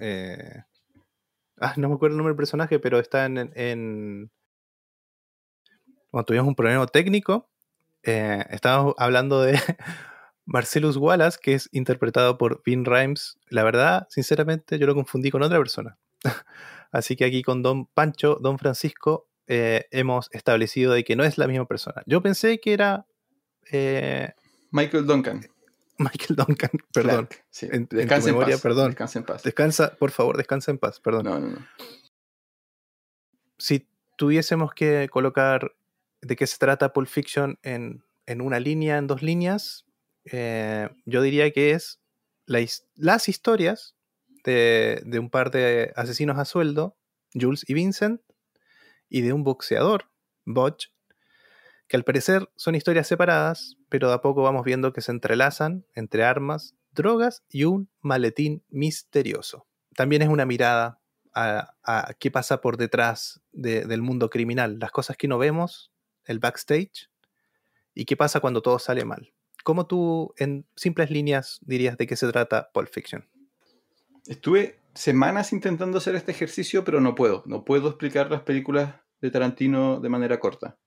Eh, 0.00 0.62
ah, 1.60 1.74
no 1.76 1.88
me 1.88 1.94
acuerdo 1.94 2.14
el 2.14 2.18
nombre 2.18 2.32
del 2.32 2.36
personaje, 2.36 2.78
pero 2.78 2.98
está 2.98 3.26
en... 3.26 3.52
en 3.54 4.30
cuando 6.10 6.26
tuvimos 6.26 6.48
un 6.48 6.54
problema 6.54 6.86
técnico, 6.86 7.50
eh, 8.02 8.44
estábamos 8.50 8.94
hablando 8.96 9.42
de 9.42 9.58
Marcellus 10.46 10.96
Wallace, 10.96 11.38
que 11.42 11.54
es 11.54 11.68
interpretado 11.72 12.38
por 12.38 12.62
Vin 12.64 12.84
Rhymes. 12.84 13.36
La 13.50 13.64
verdad, 13.64 14.06
sinceramente, 14.08 14.78
yo 14.78 14.86
lo 14.86 14.94
confundí 14.94 15.30
con 15.30 15.42
otra 15.42 15.58
persona. 15.58 15.98
Así 16.92 17.16
que 17.16 17.24
aquí 17.24 17.42
con 17.42 17.62
Don 17.62 17.86
Pancho, 17.86 18.38
Don 18.40 18.58
Francisco, 18.58 19.28
eh, 19.46 19.86
hemos 19.90 20.28
establecido 20.32 20.92
de 20.92 21.04
que 21.04 21.16
no 21.16 21.24
es 21.24 21.38
la 21.38 21.46
misma 21.46 21.66
persona. 21.66 22.02
Yo 22.06 22.22
pensé 22.22 22.60
que 22.60 22.72
era... 22.72 23.06
Eh, 23.70 24.32
Michael 24.70 25.06
Duncan. 25.06 25.46
Michael 25.98 26.36
Duncan, 26.36 26.70
perdón. 26.92 27.28
descansa 27.90 28.30
en, 28.30 28.36
paz. 28.36 28.60
perdón. 28.60 28.90
Descansa 28.90 29.18
en 29.18 29.24
paz. 29.24 29.42
Descansa, 29.42 29.96
por 29.96 30.10
favor, 30.10 30.36
descansa 30.36 30.70
en 30.70 30.78
paz, 30.78 31.00
perdón. 31.00 31.24
No, 31.24 31.40
no, 31.40 31.48
no. 31.48 31.66
Si 33.58 33.88
tuviésemos 34.16 34.74
que 34.74 35.08
colocar 35.10 35.74
de 36.20 36.36
qué 36.36 36.46
se 36.46 36.58
trata 36.58 36.92
Pulp 36.92 37.08
Fiction 37.08 37.58
en, 37.62 38.02
una 38.40 38.60
línea, 38.60 38.98
en 38.98 39.06
dos 39.06 39.22
líneas, 39.22 39.86
eh, 40.24 40.90
yo 41.04 41.22
diría 41.22 41.50
que 41.52 41.70
es 41.70 42.00
las 42.46 43.28
historias 43.28 43.96
de, 44.44 45.02
de, 45.06 45.18
un 45.18 45.30
par 45.30 45.50
de 45.50 45.92
asesinos 45.96 46.38
a 46.38 46.44
sueldo, 46.44 46.96
Jules 47.32 47.64
y 47.66 47.74
Vincent, 47.74 48.20
y 49.08 49.22
de 49.22 49.32
un 49.32 49.44
boxeador, 49.44 50.10
Butch, 50.44 50.88
que 51.88 51.96
al 51.96 52.04
parecer 52.04 52.48
son 52.56 52.74
historias 52.74 53.06
separadas, 53.06 53.76
pero 53.88 54.08
de 54.08 54.14
a 54.14 54.20
poco 54.20 54.42
vamos 54.42 54.64
viendo 54.64 54.92
que 54.92 55.00
se 55.00 55.12
entrelazan 55.12 55.86
entre 55.94 56.24
armas, 56.24 56.74
drogas 56.92 57.44
y 57.48 57.64
un 57.64 57.88
maletín 58.00 58.64
misterioso. 58.68 59.66
También 59.94 60.22
es 60.22 60.28
una 60.28 60.46
mirada 60.46 61.00
a, 61.34 62.14
qué 62.18 62.30
pasa 62.30 62.60
por 62.60 62.76
detrás 62.78 63.40
del 63.52 64.02
mundo 64.02 64.30
criminal, 64.30 64.78
las 64.78 64.90
cosas 64.90 65.16
que 65.16 65.28
no 65.28 65.38
vemos, 65.38 65.92
el 66.24 66.38
backstage, 66.38 67.10
y 67.94 68.04
qué 68.06 68.16
pasa 68.16 68.40
cuando 68.40 68.62
todo 68.62 68.78
sale 68.78 69.04
mal. 69.04 69.32
¿Cómo 69.62 69.86
tú, 69.86 70.32
en 70.38 70.66
simples 70.76 71.10
líneas, 71.10 71.58
dirías 71.62 71.98
de 71.98 72.06
qué 72.06 72.16
se 72.16 72.30
trata 72.30 72.70
Pulp 72.72 72.88
Fiction? 72.88 73.28
Estuve 74.26 74.80
semanas 74.96 75.52
intentando 75.52 75.98
hacer 75.98 76.14
este 76.14 76.32
ejercicio, 76.32 76.84
pero 76.84 77.00
no 77.00 77.14
puedo. 77.14 77.42
No 77.46 77.64
puedo 77.64 77.88
explicar 77.88 78.30
las 78.30 78.42
películas 78.42 78.94
de 79.20 79.30
Tarantino 79.30 80.00
de 80.00 80.08
manera 80.08 80.40
corta. 80.40 80.78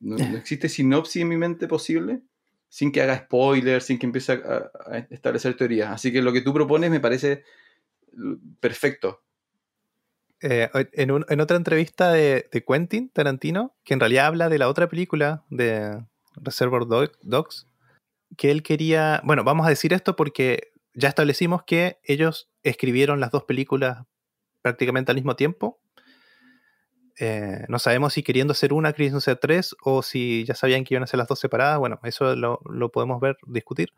no, 0.00 0.16
existe 0.38 0.68
sinopsis 0.68 1.22
en 1.22 1.28
mi 1.28 1.36
mente 1.36 1.66
posible 1.68 2.22
sin 2.68 2.92
que 2.92 3.02
haga 3.02 3.18
spoilers, 3.18 3.84
sin 3.84 3.98
que 3.98 4.06
empiece 4.06 4.32
a, 4.32 5.06
establecer 5.10 5.56
teorías. 5.56 5.90
Así 5.90 6.12
que 6.12 6.22
lo 6.22 6.32
que 6.32 6.40
tú 6.40 6.54
propones 6.54 6.90
me 6.90 7.00
parece 7.00 7.42
perfecto. 8.60 9.22
Eh, 10.40 10.70
en, 10.92 11.40
otra 11.40 11.56
entrevista 11.56 12.12
de, 12.12 12.48
Quentin 12.66 13.10
Tarantino, 13.10 13.74
que 13.84 13.92
en 13.92 14.00
realidad 14.00 14.26
habla 14.26 14.48
de 14.48 14.58
la 14.58 14.68
otra 14.68 14.88
película 14.88 15.44
de 15.50 16.02
Reservoir 16.36 16.84
Dogs, 16.86 17.66
que 18.36 18.50
él 18.52 18.62
quería, 18.62 19.20
bueno, 19.24 19.42
vamos 19.42 19.66
a 19.66 19.70
decir 19.70 19.92
esto 19.92 20.14
porque 20.14 20.69
ya 20.94 21.08
establecimos 21.08 21.62
que 21.64 22.00
ellos 22.04 22.50
escribieron 22.62 23.20
las 23.20 23.30
dos 23.30 23.44
películas 23.44 24.06
prácticamente 24.62 25.12
al 25.12 25.16
mismo 25.16 25.36
tiempo. 25.36 25.80
Eh, 27.18 27.66
no 27.68 27.78
sabemos 27.78 28.14
si 28.14 28.22
queriendo 28.22 28.52
hacer 28.52 28.72
una, 28.72 28.92
queriendo 28.92 29.18
hacer 29.18 29.36
tres, 29.36 29.76
o 29.82 30.02
si 30.02 30.44
ya 30.44 30.54
sabían 30.54 30.84
que 30.84 30.94
iban 30.94 31.02
a 31.02 31.06
ser 31.06 31.18
las 31.18 31.28
dos 31.28 31.38
separadas. 31.38 31.78
Bueno, 31.78 32.00
eso 32.02 32.34
lo, 32.34 32.60
podemos 32.90 33.20
ver, 33.20 33.36
discutir. 33.46 33.92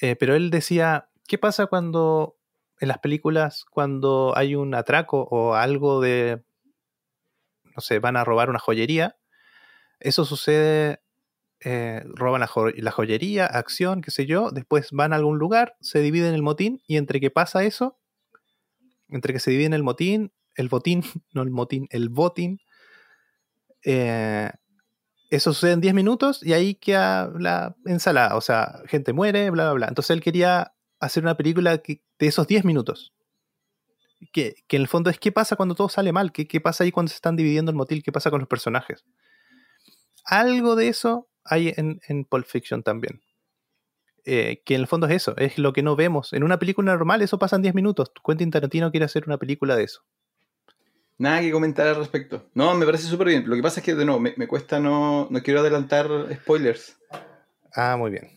Eh, 0.00 0.14
pero 0.16 0.34
él 0.36 0.50
decía, 0.50 1.08
¿qué 1.26 1.38
pasa 1.38 1.66
cuando 1.66 2.36
en 2.80 2.88
las 2.88 2.98
películas, 2.98 3.64
cuando 3.70 4.34
hay 4.36 4.54
un 4.54 4.74
atraco 4.74 5.22
o 5.30 5.54
algo 5.54 6.00
de, 6.00 6.42
no 7.74 7.80
sé, 7.80 7.98
van 7.98 8.16
a 8.16 8.24
robar 8.24 8.50
una 8.50 8.58
joyería? 8.58 9.16
Eso 10.00 10.24
sucede, 10.24 11.00
eh, 11.64 12.04
roban 12.14 12.40
la, 12.40 12.90
joyería, 12.92 13.46
acción, 13.46 14.00
qué 14.00 14.10
sé 14.10 14.26
yo, 14.26 14.50
después 14.50 14.92
van 14.92 15.12
a 15.12 15.16
algún 15.16 15.38
lugar, 15.38 15.76
se 15.80 16.00
dividen 16.00 16.34
el 16.34 16.42
motín 16.42 16.80
y 16.86 16.96
entre 16.96 17.20
que 17.20 17.30
pasa 17.30 17.64
eso, 17.64 17.98
entre 19.08 19.32
que 19.32 19.40
se 19.40 19.50
dividen 19.50 19.72
el 19.72 19.82
motín, 19.82 20.32
el 20.54 20.68
botín, 20.68 21.02
no 21.32 21.42
el 21.42 21.50
motín, 21.50 21.88
el 21.90 22.08
botín. 22.10 22.60
Eh, 23.84 24.50
eso 25.30 25.52
sucede 25.52 25.72
en 25.72 25.80
10 25.80 25.94
minutos 25.94 26.42
y 26.42 26.52
ahí 26.52 26.74
queda 26.74 27.30
la 27.38 27.76
ensalada. 27.84 28.36
O 28.36 28.40
sea, 28.40 28.80
gente 28.86 29.12
muere, 29.12 29.50
bla, 29.50 29.64
bla, 29.64 29.72
bla. 29.72 29.86
Entonces 29.88 30.10
él 30.10 30.22
quería 30.22 30.74
hacer 31.00 31.22
una 31.22 31.36
película 31.36 31.76
de 31.76 32.00
esos 32.18 32.46
10 32.46 32.64
minutos. 32.64 33.12
Que, 34.32 34.56
en 34.68 34.80
el 34.80 34.88
fondo 34.88 35.10
es 35.10 35.18
qué 35.18 35.30
pasa 35.30 35.56
cuando 35.56 35.74
todo 35.74 35.88
sale 35.88 36.12
mal, 36.12 36.32
¿Qué, 36.32 36.48
qué 36.48 36.60
pasa 36.60 36.84
ahí 36.84 36.90
cuando 36.90 37.10
se 37.10 37.16
están 37.16 37.36
dividiendo 37.36 37.70
el 37.70 37.76
motín, 37.76 38.02
qué 38.02 38.10
pasa 38.10 38.30
con 38.30 38.40
los 38.40 38.48
personajes. 38.48 39.04
Algo 40.24 40.76
de 40.76 40.88
eso 40.88 41.28
hay 41.48 41.74
en, 41.76 42.00
en 42.08 42.24
Pulp 42.24 42.46
Fiction 42.46 42.82
también. 42.82 43.20
Eh, 44.30 44.60
que 44.64 44.74
en 44.74 44.82
el 44.82 44.86
fondo 44.86 45.06
es 45.06 45.14
eso, 45.14 45.34
es 45.38 45.56
lo 45.56 45.72
que 45.72 45.82
no 45.82 45.96
vemos. 45.96 46.34
En 46.34 46.44
una 46.44 46.58
película 46.58 46.92
normal 46.92 47.22
eso 47.22 47.38
pasa 47.38 47.56
en 47.56 47.62
10 47.62 47.74
minutos. 47.74 48.12
Quentin 48.22 48.50
Tarantino 48.50 48.90
quiere 48.90 49.06
hacer 49.06 49.24
una 49.26 49.38
película 49.38 49.74
de 49.74 49.84
eso. 49.84 50.02
Nada 51.16 51.40
que 51.40 51.50
comentar 51.50 51.86
al 51.86 51.96
respecto. 51.96 52.46
No, 52.52 52.74
me 52.74 52.84
parece 52.84 53.04
súper 53.04 53.28
bien. 53.28 53.48
Lo 53.48 53.56
que 53.56 53.62
pasa 53.62 53.80
es 53.80 53.86
que, 53.86 53.94
de 53.94 54.04
nuevo, 54.04 54.20
me, 54.20 54.46
cuesta 54.46 54.78
no, 54.78 55.28
no 55.30 55.42
quiero 55.42 55.60
adelantar 55.60 56.08
spoilers. 56.34 56.96
Ah, 57.72 57.96
muy 57.96 58.10
bien. 58.10 58.30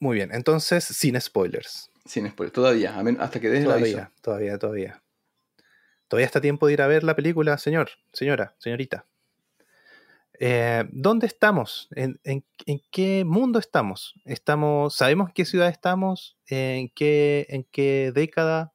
Muy 0.00 0.16
bien. 0.16 0.30
Entonces, 0.32 0.82
sin 0.82 1.20
spoilers. 1.20 1.90
Sin 2.06 2.28
spoilers, 2.28 2.54
todavía. 2.54 2.98
Hasta 3.20 3.40
que 3.40 3.50
des 3.50 3.64
todavía, 3.64 4.10
Todavía, 4.22 4.58
todavía. 4.58 5.02
Todavía 6.08 6.26
está 6.26 6.40
tiempo 6.40 6.66
de 6.66 6.72
ir 6.72 6.80
a 6.80 6.86
ver 6.86 7.04
la 7.04 7.14
película, 7.14 7.58
señor, 7.58 7.90
señora, 8.14 8.54
señorita. 8.58 9.04
Eh, 10.40 10.84
¿Dónde 10.92 11.26
estamos? 11.26 11.88
¿En, 11.96 12.44
qué 12.90 13.24
mundo 13.24 13.58
estamos? 13.58 14.14
estamos? 14.24 14.94
¿Sabemos 14.94 15.28
en 15.28 15.34
qué 15.34 15.44
ciudad 15.44 15.68
estamos? 15.68 16.36
¿En 16.46 16.90
qué, 16.94 17.46
en 17.48 17.66
qué 17.70 18.12
década? 18.14 18.72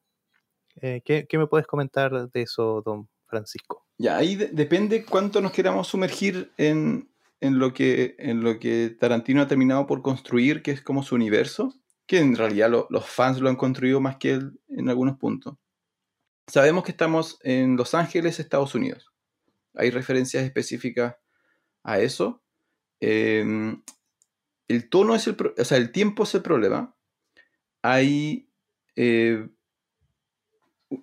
Eh, 0.82 1.02
¿qué, 1.06 1.38
me 1.38 1.48
puedes 1.48 1.68
comentar 1.68 2.30
de 2.30 2.42
eso, 2.42 2.82
don 2.86 3.08
Francisco? 3.28 3.86
Ya, 3.98 4.18
ahí 4.18 4.36
depende 4.36 5.06
cuánto 5.06 5.40
nos 5.40 5.54
queramos 5.54 5.88
sumergir 5.88 6.52
en, 6.58 7.10
lo 7.40 7.74
que, 7.74 8.16
en 8.20 8.44
lo 8.44 8.60
que 8.60 8.96
Tarantino 9.00 9.42
ha 9.42 9.48
terminado 9.48 9.88
por 9.88 10.02
construir, 10.02 10.64
que 10.64 10.72
es 10.72 10.82
como 10.82 11.04
su 11.04 11.16
universo, 11.16 11.74
que 12.06 12.20
en 12.20 12.36
realidad 12.36 12.70
los 12.90 13.06
fans 13.06 13.40
lo 13.40 13.50
han 13.50 13.56
construido 13.56 14.02
más 14.02 14.18
que 14.18 14.34
él 14.34 14.60
en 14.68 14.90
algunos 14.90 15.18
puntos. 15.18 15.56
Sabemos 16.48 16.84
que 16.84 16.92
estamos 16.92 17.40
en 17.44 17.78
Los 17.78 17.94
Ángeles, 17.94 18.40
Estados 18.40 18.76
Unidos. 18.76 19.14
Hay 19.76 19.92
referencias 19.92 20.44
específicas 20.44 21.16
a 21.84 22.00
eso. 22.00 22.42
Em, 23.00 23.84
el 24.68 24.90
tono 24.90 25.16
es 25.16 25.28
el, 25.28 25.38
o 25.58 25.66
sea, 25.66 25.78
el 25.78 25.92
tiempo 25.92 26.24
es 26.24 26.36
el 26.36 26.42
problema. 26.42 26.96
Hay 27.82 28.50
eh, 28.96 29.48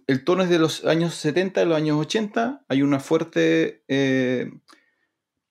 el 0.06 0.24
tono 0.24 0.42
es 0.42 0.50
de 0.50 0.58
los 0.58 0.84
años 0.84 1.14
70, 1.14 1.60
de 1.60 1.66
los 1.66 1.76
años 1.76 1.98
80. 1.98 2.64
Hay 2.68 2.82
una 2.82 3.00
fuerte 3.00 3.84
eh, 3.88 4.50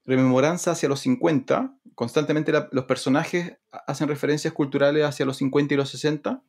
rememoranza 0.06 0.72
hacia 0.72 0.90
los 0.90 1.02
50. 1.02 1.78
Constantemente 1.96 2.54
los 2.72 2.86
personajes 2.86 3.58
hacen 3.72 4.08
referencias 4.08 4.54
culturales 4.54 5.04
hacia 5.04 5.26
los 5.26 5.38
50 5.38 5.74
y 5.74 5.78
los 5.78 5.90
60, 5.90 6.44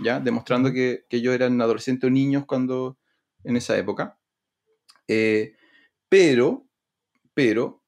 ¿ya? 0.00 0.20
demostrando 0.20 0.72
que, 0.72 1.06
ellos 1.10 1.34
eran 1.34 1.60
adolescentes 1.60 2.08
o 2.08 2.10
niños 2.10 2.44
cuando, 2.46 2.98
en 3.44 3.56
esa 3.56 3.76
época. 3.76 4.18
Eh, 5.06 5.54
pero, 6.08 6.66
pero, 7.34 7.84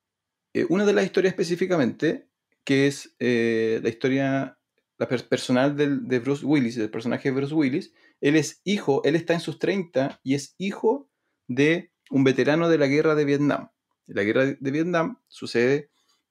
eh, 0.55 0.67
una 0.69 0.85
de 0.85 0.93
las 0.93 1.05
historias 1.05 1.33
específicamente, 1.33 2.29
que 2.65 2.87
es 2.87 3.15
la 3.19 3.89
historia 3.89 4.59
la 4.99 5.09
personal 5.09 5.77
de 5.77 6.19
Bruce 6.19 6.45
Willis, 6.45 6.77
del 6.77 6.91
personaje 6.91 7.31
de 7.31 7.35
Bruce 7.35 7.55
Willis, 7.55 7.93
él 8.21 8.37
es 8.37 8.61
hijo, 8.65 9.03
él 9.05 9.17
está 9.17 9.33
en 9.33 9.41
sus 9.41 9.59
30 9.59 10.21
y 10.23 10.35
es 10.35 10.55
hijo 10.59 11.09
de 11.49 11.91
un 12.11 12.23
veterano 12.23 12.69
de 12.69 12.79
la 12.79 12.87
guerra 12.87 13.15
de 13.15 13.25
Vietnam. 13.25 13.71
La 14.07 14.25
guerra 14.25 14.45
de 14.45 14.71
Vietnam 14.71 15.19
sucede 15.29 15.91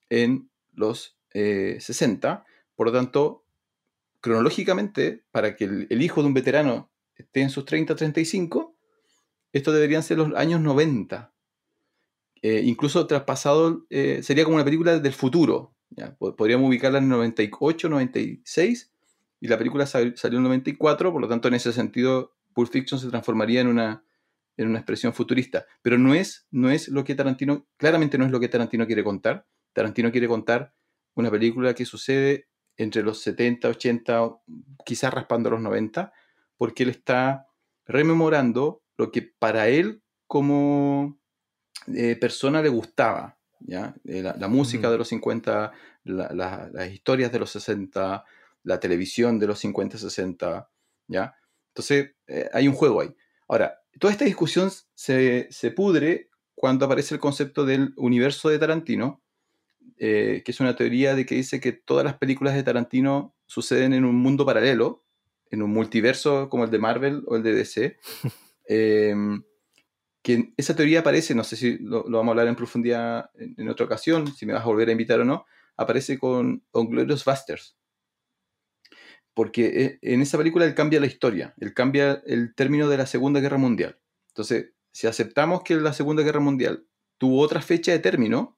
en 0.09 0.51
los 0.74 1.17
60, 1.32 2.45
eh, 2.45 2.51
por 2.76 2.88
lo 2.88 2.93
tanto, 2.93 3.45
cronológicamente, 4.22 5.24
para 5.32 5.55
que 5.55 5.65
el, 5.65 6.01
hijo 6.01 6.22
de 6.22 6.28
un 6.28 6.34
veterano 6.34 6.91
esté 7.15 7.41
en 7.41 7.49
sus 7.49 7.65
30, 7.65 7.95
35, 7.95 8.76
esto 9.51 9.72
deberían 9.72 10.03
ser 10.03 10.17
los 10.17 10.34
años 10.36 10.61
90. 10.61 11.34
Eh, 12.41 12.61
incluso 12.65 13.05
traspasado, 13.07 13.85
eh, 13.89 14.21
sería 14.23 14.43
como 14.43 14.55
una 14.55 14.65
película 14.65 14.99
del 14.99 15.13
futuro. 15.13 15.75
Podríamos 16.19 16.69
ubicarla 16.69 16.99
en 16.99 17.09
98, 17.09 17.89
96 17.89 18.91
y 19.41 19.47
la 19.47 19.57
película 19.57 19.85
salió 19.85 20.13
en 20.37 20.43
94, 20.43 21.11
por 21.11 21.21
lo 21.21 21.27
tanto 21.27 21.47
en 21.47 21.55
ese 21.55 21.73
sentido 21.73 22.35
Pulp 22.53 22.71
Fiction 22.71 22.99
se 22.99 23.09
transformaría 23.09 23.61
en 23.61 23.67
una, 23.67 24.03
en 24.57 24.67
una 24.67 24.79
expresión 24.79 25.13
futurista. 25.13 25.65
Pero 25.81 25.97
no 25.97 26.13
es, 26.13 26.47
no 26.51 26.69
es 26.69 26.87
lo 26.89 27.03
que 27.03 27.15
Tarantino, 27.15 27.67
claramente 27.77 28.17
no 28.17 28.25
es 28.25 28.31
lo 28.31 28.39
que 28.39 28.49
Tarantino 28.49 28.85
quiere 28.85 29.03
contar. 29.03 29.47
Tarantino 29.73 30.11
quiere 30.11 30.27
contar 30.27 30.73
una 31.15 31.31
película 31.31 31.73
que 31.73 31.85
sucede 31.85 32.47
entre 32.77 33.03
los 33.03 33.21
70, 33.21 33.67
80, 33.67 34.37
quizás 34.85 35.13
raspando 35.13 35.49
los 35.49 35.61
90, 35.61 36.13
porque 36.55 36.83
él 36.83 36.89
está 36.89 37.47
rememorando 37.85 38.83
lo 38.97 39.11
que 39.11 39.21
para 39.21 39.67
él 39.67 40.01
como 40.27 41.18
eh, 41.88 42.15
persona 42.15 42.61
le 42.61 42.69
gustaba. 42.69 43.38
¿ya? 43.59 43.93
Eh, 44.05 44.21
la, 44.21 44.47
música 44.47 44.89
de 44.89 44.97
los 44.97 45.07
50, 45.09 45.71
las 46.03 46.91
historias 46.91 47.32
de 47.32 47.39
los 47.39 47.51
60, 47.51 48.23
la 48.63 48.80
televisión 48.80 49.39
de 49.39 49.47
los 49.47 49.59
50, 49.59 49.97
60, 49.97 50.69
¿ya? 51.07 51.36
Entonces, 51.69 52.11
eh, 52.27 52.49
hay 52.53 52.67
un 52.67 52.73
juego 52.73 53.01
ahí. 53.01 53.13
Ahora, 53.47 53.80
toda 53.99 54.13
esta 54.13 54.25
discusión 54.25 54.71
se, 54.93 55.49
pudre 55.75 56.30
cuando 56.55 56.86
aparece 56.86 57.15
el 57.15 57.19
concepto 57.19 57.65
del 57.65 57.93
universo 57.97 58.49
de 58.49 58.59
Tarantino, 58.59 59.21
que 59.97 60.43
es 60.45 60.59
una 60.61 60.77
teoría 60.77 61.13
de 61.13 61.25
que 61.25 61.36
dice 61.36 61.59
que 61.59 61.73
todas 61.73 62.05
las 62.05 62.17
películas 62.17 62.53
de 62.53 62.63
Tarantino 62.63 63.36
suceden 63.47 63.93
en 63.93 64.05
un 64.05 64.15
mundo 64.15 64.45
paralelo, 64.45 65.03
en 65.51 65.61
un 65.61 65.71
multiverso 65.71 66.47
como 66.49 66.63
el 66.63 66.71
de 66.71 66.80
Marvel 66.80 67.23
o 67.27 67.36
el 67.36 67.43
de 67.43 67.53
DC. 67.53 67.97
Que 70.22 70.53
esa 70.57 70.76
teoría 70.76 70.99
aparece, 70.99 71.34
no 71.34 71.43
sé 71.43 71.55
si 71.55 71.78
lo, 71.80 72.03
vamos 72.03 72.28
a 72.28 72.32
hablar 72.32 72.47
en 72.47 72.55
profundidad 72.55 73.30
en, 73.36 73.70
otra 73.70 73.86
ocasión, 73.86 74.28
si 74.28 74.45
me 74.45 74.53
vas 74.53 74.63
a 74.63 74.67
volver 74.67 74.89
a 74.89 74.91
invitar 74.91 75.20
o 75.22 75.26
no, 75.26 75.45
aparece 75.78 76.17
con, 76.20 76.63
con 76.72 76.89
Glorious 76.89 77.24
Busters. 77.24 77.78
Porque 79.34 79.84
eh, 79.84 79.99
en 80.01 80.22
esa 80.22 80.38
película 80.38 80.65
él 80.65 80.76
cambia 80.76 80.99
la 80.99 81.05
historia, 81.05 81.53
él 81.57 81.74
cambia 81.74 82.22
el 82.26 82.53
término 82.55 82.89
de 82.89 82.97
la 82.97 83.05
Segunda 83.05 83.39
Guerra 83.39 83.57
Mundial. 83.57 83.99
Entonces, 84.30 84.74
si 84.91 85.07
aceptamos 85.07 85.63
que 85.63 85.76
la 85.76 85.93
Segunda 85.93 86.24
Guerra 86.24 86.39
Mundial 86.39 86.86
tuvo 87.17 87.39
otra 87.41 87.61
fecha 87.61 87.91
de 87.91 87.99
término, 87.99 88.57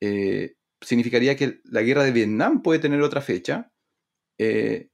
eh, 0.00 0.56
significaría 0.80 1.36
que 1.36 1.60
la 1.64 1.82
guerra 1.82 2.04
de 2.04 2.12
Vietnam 2.12 2.62
puede 2.62 2.78
tener 2.78 3.00
otra 3.02 3.20
fecha 3.20 3.72
eh, 4.38 4.90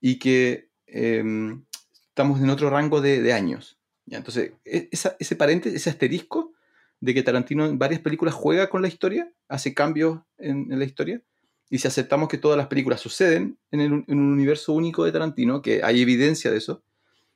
y 0.00 0.18
que 0.18 0.70
em, 0.86 1.64
estamos 2.08 2.40
en 2.40 2.50
otro 2.50 2.70
rango 2.70 3.00
de, 3.00 3.32
años. 3.32 3.79
Entonces, 4.10 4.52
e, 4.64 4.88
ese 4.90 5.36
paréntesis, 5.36 5.80
ese 5.80 5.90
asterisco 5.90 6.52
de 7.00 7.14
que 7.14 7.22
Tarantino 7.22 7.66
en 7.66 7.78
varias 7.78 8.00
películas 8.00 8.34
juega 8.34 8.68
con 8.68 8.82
la 8.82 8.88
historia, 8.88 9.32
hace 9.48 9.72
cambios 9.72 10.20
en, 10.38 10.66
la 10.78 10.84
historia, 10.84 11.22
y 11.70 11.78
si 11.78 11.88
aceptamos 11.88 12.28
que 12.28 12.38
todas 12.38 12.58
las 12.58 12.66
películas 12.66 13.00
suceden 13.00 13.58
en, 13.70 14.04
un 14.06 14.32
universo 14.32 14.72
único 14.72 15.04
de 15.04 15.12
Tarantino, 15.12 15.62
que 15.62 15.82
hay 15.82 16.02
evidencia 16.02 16.50
de 16.50 16.58
eso, 16.58 16.82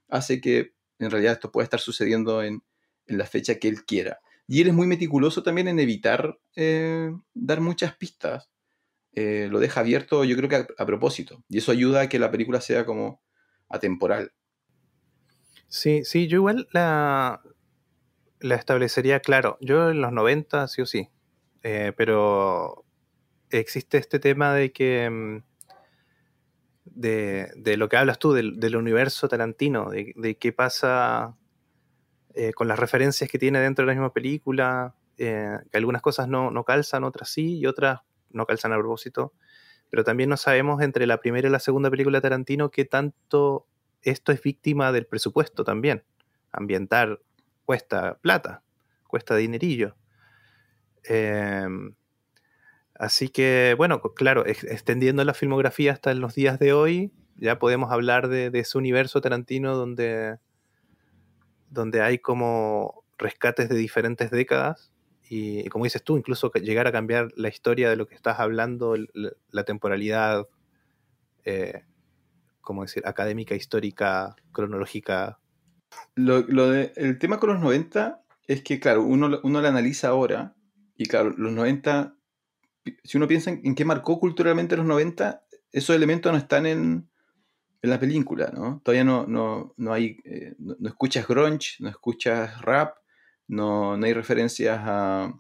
hace 0.09 0.41
que 0.41 0.75
en 0.99 1.11
realidad 1.11 1.35
esto 1.35 1.51
pueda 1.51 1.65
estar 1.65 1.81
sucediendo 1.81 2.43
en 2.43 2.63
la 3.07 3.27
fecha 3.27 3.59
que 3.59 3.69
él 3.69 3.85
quiera. 3.85 4.21
Y 4.47 4.61
él 4.61 4.69
es 4.69 4.75
muy 4.75 4.87
meticuloso 4.87 5.43
también 5.43 5.69
en 5.69 5.81
evitar 5.81 6.39
eh, 6.55 7.11
dar 7.33 7.61
muchas 7.61 7.97
pistas. 7.97 8.51
Eh, 9.13 9.49
lo 9.51 9.61
deja 9.61 9.81
abierto, 9.81 10.25
yo 10.25 10.37
creo 10.37 10.49
que 10.49 10.67
a, 10.77 10.87
propósito. 10.87 11.43
Y 11.49 11.59
eso 11.59 11.73
ayuda 11.73 12.03
a 12.03 12.09
que 12.09 12.19
la 12.19 12.31
película 12.31 12.61
sea 12.61 12.85
como 12.85 13.23
atemporal. 13.69 14.33
Sí, 15.75 16.05
sí, 16.05 16.29
yo 16.29 16.37
igual 16.37 16.69
la, 16.71 17.43
la 18.39 18.55
establecería 18.55 19.19
claro. 19.19 19.59
Yo 19.61 19.91
en 19.91 20.03
los 20.03 20.13
90, 20.13 20.69
sí 20.69 20.83
o 20.83 20.87
sí. 20.87 21.11
Eh, 21.65 21.93
pero 21.97 22.85
existe 23.51 23.99
este 23.99 24.21
tema 24.21 24.55
de 24.55 24.71
que. 24.73 25.11
Mm, 25.11 25.43
de, 26.85 27.51
de 27.57 27.77
lo 27.77 27.89
que 27.89 27.97
hablas 27.97 28.21
tú, 28.21 28.33
del, 28.35 28.61
del 28.61 28.77
universo 28.77 29.29
tarantino, 29.29 29.91
de, 29.91 30.13
de 30.15 30.37
qué 30.39 30.53
pasa 30.53 31.37
eh, 32.35 32.53
con 32.53 32.69
las 32.69 32.79
referencias 32.79 33.29
que 33.29 33.41
tiene 33.41 33.59
dentro 33.59 33.83
de 33.85 33.89
la 33.89 33.95
misma 33.95 34.13
película, 34.13 34.95
eh, 35.19 35.59
que 35.73 35.77
algunas 35.77 36.03
cosas 36.03 36.29
no, 36.29 36.53
no, 36.53 36.63
calzan, 36.63 37.03
otras 37.03 37.31
sí, 37.31 37.59
y 37.59 37.67
otras 37.67 38.03
no 38.31 38.47
calzan 38.47 38.73
a 38.73 38.79
propósito. 38.79 39.33
Pero 39.91 40.05
también 40.05 40.31
no 40.31 40.37
sabemos 40.37 40.83
entre 40.83 41.09
la 41.09 41.19
primera 41.19 41.49
y 41.49 41.51
la 41.51 41.59
segunda 41.59 41.91
película 41.91 42.19
de 42.19 42.23
Tarantino 42.23 42.71
qué 42.71 42.85
tanto 42.85 43.67
esto 44.05 44.33
es 44.33 44.43
víctima 44.43 44.93
del 44.93 45.07
presupuesto 45.07 45.65
también. 45.65 46.05
Ambientar 46.53 47.21
cuesta 47.65 48.19
plata, 48.21 48.63
cuesta 49.07 49.37
dinerillo. 49.37 49.97
Em, 51.05 51.95
así 52.95 53.29
que, 53.29 53.75
bueno, 53.77 54.01
claro, 54.01 54.47
extendiendo 54.47 55.25
la 55.25 55.35
filmografía 55.35 55.93
hasta 55.93 56.15
los 56.15 56.35
días 56.35 56.59
de 56.59 56.73
hoy, 56.73 57.13
ya 57.37 57.59
podemos 57.59 57.91
hablar 57.91 58.29
de, 58.29 58.51
de 58.51 58.61
ese 58.61 58.79
universo 58.79 59.21
Tarantino 59.21 59.75
donde 59.77 60.39
donde 61.75 62.01
hay 62.01 62.19
como 62.19 63.05
rescates 63.19 63.69
de 63.69 63.77
diferentes 63.77 64.31
décadas 64.31 64.93
y, 65.29 65.69
como 65.69 65.85
dices 65.85 66.03
tú, 66.03 66.17
incluso 66.17 66.53
llegar 66.53 66.87
a 66.87 66.93
cambiar 66.93 67.29
la 67.37 67.49
historia 67.49 67.91
de 67.91 67.97
lo 67.97 68.07
que 68.07 68.15
estás 68.15 68.39
hablando, 68.39 68.95
la, 69.51 69.65
temporalidad, 69.65 70.47
eh, 71.45 71.85
como 72.65 72.83
decir, 72.83 73.03
académica, 73.07 73.55
histórica, 73.55 74.35
cronológica. 74.53 75.39
Lo, 76.15 76.43
de, 76.43 76.93
el 76.97 77.19
tema 77.19 77.39
con 77.39 77.51
los 77.51 77.61
90 77.61 78.25
es 78.47 78.63
que, 78.63 78.81
claro, 78.81 79.03
uno, 79.03 79.41
uno 79.43 79.61
lo 79.61 79.69
analiza 79.69 80.09
ahora 80.09 80.57
y, 80.97 81.07
claro, 81.07 81.31
los 81.37 81.53
90, 81.53 82.17
si 83.05 83.17
uno 83.17 83.29
piensa 83.29 83.51
en 83.51 83.75
qué 83.75 83.85
marcó 83.85 84.19
culturalmente 84.19 84.77
los 84.77 84.87
90, 84.87 85.45
esos 85.73 85.95
elementos 85.95 86.33
no 86.33 86.39
están 86.39 86.67
en, 86.67 87.09
en 87.85 87.91
la 87.91 88.01
película, 88.01 88.51
¿no? 88.55 88.81
Todavía 88.83 89.05
no, 89.05 89.27
no, 89.27 89.75
no 89.77 89.93
hay, 89.93 90.19
eh, 90.25 90.55
no, 90.59 90.89
escuchas 90.89 91.29
grunge, 91.29 91.77
no 91.81 91.91
escuchas 91.91 92.63
rap, 92.63 92.97
no, 93.47 93.93
hay 93.93 94.15
referencias 94.15 94.81
a, 94.83 95.35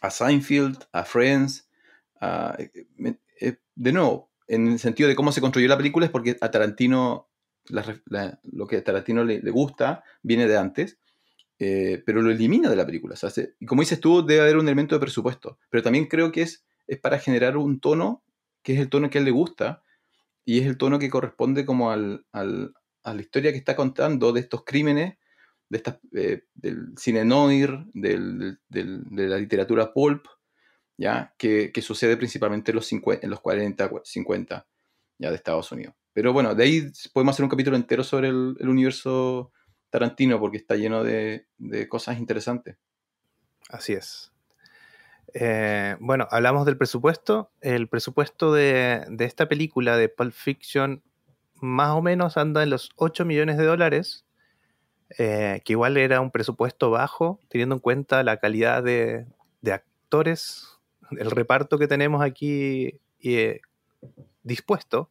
a, 0.00 0.10
Seinfeld, 0.10 0.78
a 0.92 1.04
Friends, 1.04 1.68
eh, 2.22 2.86
eh, 3.38 3.58
de 3.74 3.92
nuevo, 3.92 4.30
en 4.46 4.68
el 4.68 4.78
sentido 4.78 5.08
de 5.08 5.14
cómo 5.14 5.32
se 5.32 5.40
construyó 5.40 5.68
la 5.68 5.76
película 5.76 6.06
es 6.06 6.12
porque 6.12 6.36
a 6.40 6.50
Tarantino, 6.50 7.28
lo 7.68 8.66
que 8.66 8.76
a 8.76 8.84
Tarantino 8.84 9.24
le, 9.24 9.38
gusta 9.50 10.04
viene 10.22 10.46
de 10.46 10.56
antes, 10.56 10.98
pero 11.58 12.22
lo 12.22 12.30
elimina 12.30 12.68
de 12.68 12.76
la 12.76 12.86
película. 12.86 13.14
y 13.58 13.66
como 13.66 13.82
dices 13.82 14.00
tú, 14.00 14.24
debe 14.24 14.42
haber 14.42 14.56
un 14.56 14.66
elemento 14.66 14.94
de 14.94 15.00
presupuesto, 15.00 15.58
pero 15.70 15.82
también 15.82 16.06
creo 16.06 16.30
que 16.30 16.42
es, 16.42 16.64
es 16.86 16.98
para 16.98 17.18
generar 17.18 17.56
un 17.56 17.80
tono 17.80 18.22
que 18.64 18.74
es 18.74 18.80
el 18.80 18.88
tono 18.88 19.10
que 19.10 19.18
a 19.18 19.20
él 19.20 19.26
le 19.26 19.30
gusta, 19.30 19.84
y 20.44 20.58
es 20.58 20.66
el 20.66 20.76
tono 20.76 20.98
que 20.98 21.10
corresponde 21.10 21.64
como 21.64 21.90
al, 21.90 22.26
al, 22.32 22.74
a 23.04 23.14
la 23.14 23.20
historia 23.20 23.52
que 23.52 23.58
está 23.58 23.76
contando 23.76 24.32
de 24.32 24.40
estos 24.40 24.64
crímenes, 24.64 25.16
de 25.68 25.76
estas, 25.76 25.98
eh, 26.14 26.44
del 26.54 26.94
cine 26.96 27.24
noir, 27.24 27.78
del, 27.92 28.58
de 28.68 29.28
la 29.28 29.38
literatura 29.38 29.92
pulp, 29.92 30.26
¿ya? 30.96 31.34
Que, 31.38 31.72
sucede 31.82 32.16
principalmente 32.16 32.70
en 32.70 32.76
los, 32.76 32.86
50, 32.86 33.24
en 33.24 33.30
los 33.30 33.40
40, 33.40 33.90
50 34.04 34.66
¿ya? 35.18 35.30
de 35.30 35.36
Estados 35.36 35.70
Unidos. 35.72 35.94
Pero 36.12 36.32
bueno, 36.32 36.54
de 36.54 36.64
ahí 36.64 36.92
podemos 37.12 37.34
hacer 37.34 37.44
un 37.44 37.50
capítulo 37.50 37.76
entero 37.76 38.04
sobre 38.04 38.28
el, 38.28 38.56
universo 38.60 39.52
Tarantino 39.90 40.38
porque 40.38 40.58
está 40.58 40.76
lleno 40.76 41.02
de, 41.02 41.46
de 41.58 41.88
cosas 41.88 42.18
interesantes. 42.18 42.76
Así 43.68 43.92
es. 43.94 44.34
Eh, 45.34 45.96
bueno, 45.98 46.28
hablamos 46.30 46.64
del 46.64 46.76
presupuesto. 46.76 47.50
El 47.60 47.88
presupuesto 47.88 48.52
de, 48.52 49.04
esta 49.18 49.48
película 49.48 49.96
de 49.96 50.08
Pulp 50.08 50.32
Fiction 50.32 51.02
más 51.60 51.90
o 51.90 52.02
menos 52.02 52.36
anda 52.36 52.62
en 52.62 52.70
los 52.70 52.90
8 52.96 53.24
millones 53.24 53.56
de 53.56 53.64
dólares, 53.64 54.24
eh, 55.18 55.60
que 55.64 55.72
igual 55.72 55.96
era 55.96 56.20
un 56.20 56.30
presupuesto 56.30 56.90
bajo, 56.90 57.40
teniendo 57.48 57.76
en 57.76 57.80
cuenta 57.80 58.22
la 58.22 58.36
calidad 58.36 58.82
de, 58.82 59.26
actores, 59.72 60.73
el 61.12 61.30
reparto 61.30 61.78
que 61.78 61.88
tenemos 61.88 62.22
aquí 62.22 63.00
eh, 63.22 63.60
dispuesto. 64.42 65.10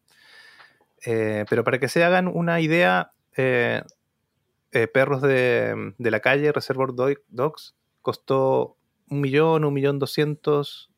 pero 1.03 1.63
para 1.63 1.79
que 1.79 1.87
se 1.87 2.03
hagan 2.03 2.27
una 2.27 2.61
idea, 2.61 3.11
Perros 3.33 5.21
de, 5.21 5.93
la 5.97 6.19
Calle, 6.19 6.51
Reservoir 6.51 6.91
Dogs, 7.29 7.75
costó 8.01 8.77
un 9.09 9.21
millón, 9.21 9.65
un 9.65 9.73
millón 9.73 9.99
doscientos 9.99 10.91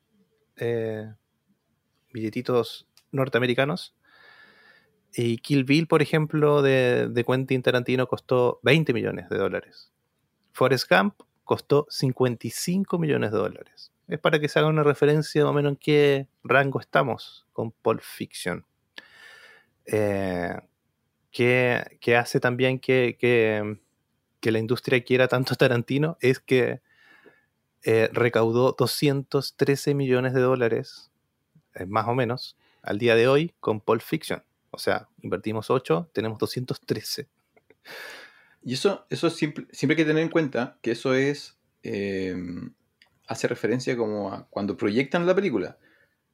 eh, 0.56 1.12
billetitos 2.12 2.88
norteamericanos. 3.12 3.94
Y 5.14 5.38
Kill 5.38 5.64
Bill, 5.64 5.86
por 5.86 6.02
ejemplo, 6.02 6.60
de, 6.62 7.08
de 7.08 7.24
Quentin 7.24 7.62
Tarantino 7.62 8.06
costó 8.06 8.60
20 8.62 8.92
millones 8.92 9.28
de 9.28 9.38
dólares. 9.38 9.92
Forrest 10.52 10.90
Gump 10.90 11.14
costó 11.44 11.86
55 11.88 12.98
millones 12.98 13.32
de 13.32 13.38
dólares. 13.38 13.92
Es 14.08 14.20
para 14.20 14.38
que 14.38 14.48
se 14.48 14.58
haga 14.58 14.68
una 14.68 14.84
referencia 14.84 15.42
más 15.42 15.50
o 15.50 15.54
menos 15.54 15.72
en 15.72 15.76
qué 15.76 16.28
rango 16.44 16.80
estamos 16.80 17.46
con 17.52 17.72
Pulp 17.72 18.00
Fiction. 18.00 18.64
Eh, 19.86 20.54
que, 21.30 22.16
hace 22.16 22.40
también 22.40 22.78
que, 22.78 23.16
que, 23.18 24.50
la 24.50 24.58
industria 24.60 25.02
quiera 25.02 25.26
tanto 25.26 25.56
Tarantino 25.56 26.16
es 26.20 26.38
que 26.38 26.80
eh, 27.82 28.08
recaudó 28.12 28.76
213 28.78 29.94
millones 29.94 30.34
de 30.34 30.40
dólares, 30.40 31.10
eh, 31.74 31.84
más 31.84 32.06
o 32.06 32.14
menos, 32.14 32.56
al 32.82 32.98
día 32.98 33.16
de 33.16 33.26
hoy 33.26 33.54
con 33.58 33.80
Pulp 33.80 34.02
Fiction. 34.02 34.44
O 34.70 34.78
sea, 34.78 35.08
invertimos 35.20 35.68
8, 35.68 36.10
tenemos 36.12 36.38
213. 36.38 37.28
Y 38.62 38.74
eso, 38.74 39.04
eso 39.10 39.30
siempre, 39.30 39.66
siempre 39.72 39.94
hay 39.94 40.04
que 40.04 40.08
tener 40.08 40.22
en 40.22 40.30
cuenta 40.30 40.78
que 40.80 40.92
eso 40.92 41.14
es. 41.14 41.58
Hace 43.26 43.48
referencia 43.48 43.96
como 43.96 44.32
a 44.32 44.46
cuando 44.48 44.76
proyectan 44.76 45.26
la 45.26 45.34
película. 45.34 45.78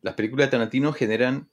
Las 0.03 0.15
películas 0.15 0.47
de 0.47 0.51
Tarantino 0.53 0.93
generan, 0.93 1.49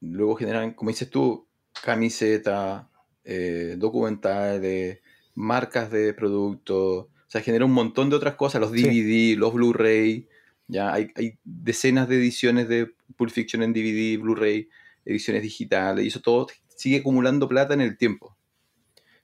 luego 0.00 0.36
generan, 0.36 0.72
como 0.74 0.90
dices 0.90 1.10
tú, 1.10 1.46
camiseta, 1.82 2.88
eh, 3.24 3.76
documentales, 3.78 5.00
marcas 5.34 5.90
de 5.90 6.14
productos, 6.14 7.06
o 7.06 7.32
sea, 7.32 7.40
genera 7.42 7.64
un 7.64 7.72
montón 7.72 8.10
de 8.10 8.16
otras 8.16 8.34
cosas, 8.34 8.60
los 8.60 8.72
DVD, 8.72 9.36
los 9.36 9.52
Blu-ray, 9.52 10.28
ya 10.66 10.92
hay, 10.92 11.12
decenas 11.44 12.08
de 12.08 12.16
ediciones 12.16 12.68
de 12.68 12.92
Pulp 13.16 13.30
Fiction 13.30 13.62
en 13.62 13.72
DVD, 13.72 14.20
Blu-ray, 14.20 14.68
ediciones 15.04 15.42
digitales, 15.42 16.04
y 16.04 16.08
eso 16.08 16.20
todo 16.20 16.48
sigue 16.76 16.98
acumulando 16.98 17.48
plata 17.48 17.74
en 17.74 17.82
el 17.82 17.96
tiempo. 17.96 18.36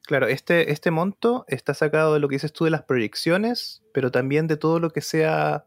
Claro, 0.07 0.29
este, 0.29 0.71
este 0.71 0.93
monto 0.93 1.45
está 1.49 1.75
sacado 1.75 2.15
de 2.15 2.21
lo 2.21 2.29
que 2.29 2.37
dices 2.37 2.53
tú 2.53 2.65
de 2.65 2.71
las 2.71 2.85
proyecciones, 2.85 3.83
pero 3.93 4.13
también 4.13 4.47
de 4.47 4.57
todo 4.57 4.79
lo 4.79 4.91
que 4.91 5.01
sea 5.01 5.67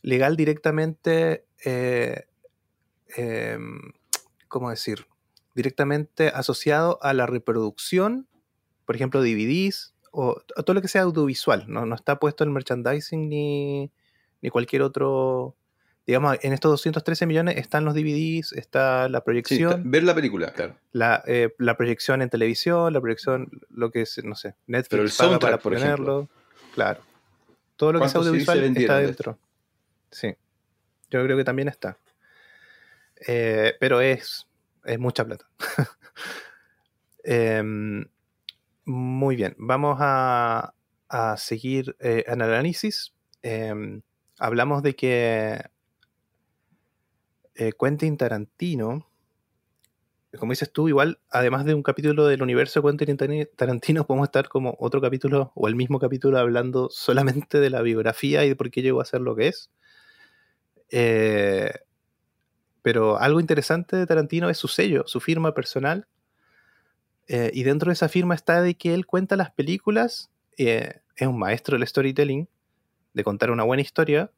legal 0.00 0.36
directamente, 0.36 1.44
eh, 1.62 2.24
em, 3.14 3.92
¿cómo 4.48 4.70
decir? 4.70 5.06
Directamente 5.54 6.28
asociado 6.28 6.98
a 7.02 7.12
la 7.12 7.26
reproducción, 7.26 8.26
por 8.86 8.96
ejemplo, 8.96 9.20
DVDs 9.20 9.94
o 10.12 10.40
todo 10.64 10.72
lo 10.72 10.80
que 10.80 10.88
sea 10.88 11.02
audiovisual. 11.02 11.66
No, 11.68 11.84
no 11.84 11.94
está 11.94 12.18
puesto 12.18 12.44
el 12.44 12.50
merchandising 12.50 13.28
ni, 13.28 13.92
ni 14.40 14.48
cualquier 14.48 14.80
otro 14.80 15.56
digamos, 16.06 16.38
en 16.42 16.52
estos 16.52 16.70
213 16.72 17.26
millones 17.26 17.56
están 17.56 17.84
los 17.84 17.94
DVDs, 17.94 18.52
está 18.52 19.08
la 19.08 19.22
proyección. 19.22 19.90
ver 19.90 20.02
la 20.02 20.14
película, 20.14 20.52
claro. 20.52 20.74
Eh, 21.26 21.54
la, 21.58 21.76
proyección 21.76 22.22
en 22.22 22.30
televisión, 22.30 22.92
la 22.92 23.00
proyección, 23.00 23.50
lo 23.70 23.90
que 23.90 24.02
es, 24.02 24.22
no 24.24 24.34
sé, 24.34 24.54
Netflix 24.66 24.88
Pero 24.90 25.02
el 25.02 25.12
paga 25.16 25.38
para 25.38 25.58
ponerlo. 25.58 26.28
Claro. 26.74 27.00
Todo 27.76 27.92
lo 27.92 28.00
que 28.00 28.06
es 28.06 28.14
audiovisual 28.14 28.76
está 28.76 28.98
dentro. 28.98 29.38
Sí. 30.10 30.34
Yo 31.10 31.22
creo 31.24 31.36
que 31.36 31.44
también 31.44 31.68
está. 31.68 31.98
Eh, 33.26 33.74
pero 33.78 34.00
es, 34.00 34.46
es 34.84 34.98
mucha 34.98 35.24
plata. 35.24 35.46
Em, 37.24 38.04
muy 38.84 39.36
bien. 39.36 39.54
Vamos 39.56 39.96
a, 40.00 40.74
a 41.08 41.36
seguir 41.36 41.94
eh, 42.00 42.24
en 42.26 42.40
el 42.40 42.50
análisis. 42.50 43.14
Em, 43.42 44.02
hablamos 44.40 44.82
de 44.82 44.96
que 44.96 45.62
eh, 47.54 47.72
Quentin 47.78 48.16
Tarantino, 48.16 49.08
como 50.38 50.52
dices 50.52 50.72
tú, 50.72 50.88
igual, 50.88 51.20
además 51.30 51.64
de 51.66 51.74
un 51.74 51.82
capítulo 51.82 52.26
del 52.26 52.42
universo 52.42 52.80
de 52.80 52.96
Quentin 52.96 53.48
Tarantino, 53.54 54.06
podemos 54.06 54.28
estar 54.28 54.48
como 54.48 54.76
otro 54.78 55.00
capítulo 55.00 55.52
o 55.54 55.68
el 55.68 55.74
mismo 55.74 55.98
capítulo 55.98 56.38
hablando 56.38 56.88
solamente 56.90 57.60
de 57.60 57.70
la 57.70 57.82
biografía 57.82 58.44
y 58.44 58.48
de 58.48 58.56
por 58.56 58.70
qué 58.70 58.82
llegó 58.82 59.00
a 59.00 59.04
ser 59.04 59.20
lo 59.20 59.36
que 59.36 59.48
es. 59.48 59.70
Eh, 60.90 61.70
pero 62.80 63.18
algo 63.18 63.40
interesante 63.40 63.96
de 63.96 64.06
Tarantino 64.06 64.48
es 64.48 64.58
su 64.58 64.68
sello, 64.68 65.04
su 65.06 65.20
firma 65.20 65.54
personal. 65.54 66.08
Eh, 67.28 67.50
y 67.54 67.62
dentro 67.62 67.90
de 67.90 67.94
esa 67.94 68.08
firma 68.08 68.34
está 68.34 68.62
de 68.62 68.74
que 68.74 68.94
él 68.94 69.06
cuenta 69.06 69.36
las 69.36 69.50
películas, 69.52 70.30
es 70.56 71.26
un 71.26 71.38
maestro 71.38 71.78
del 71.78 71.86
storytelling, 71.86 72.48
de 73.14 73.24
contar 73.24 73.50
una 73.50 73.64
buena 73.64 73.82
historia, 73.82 74.30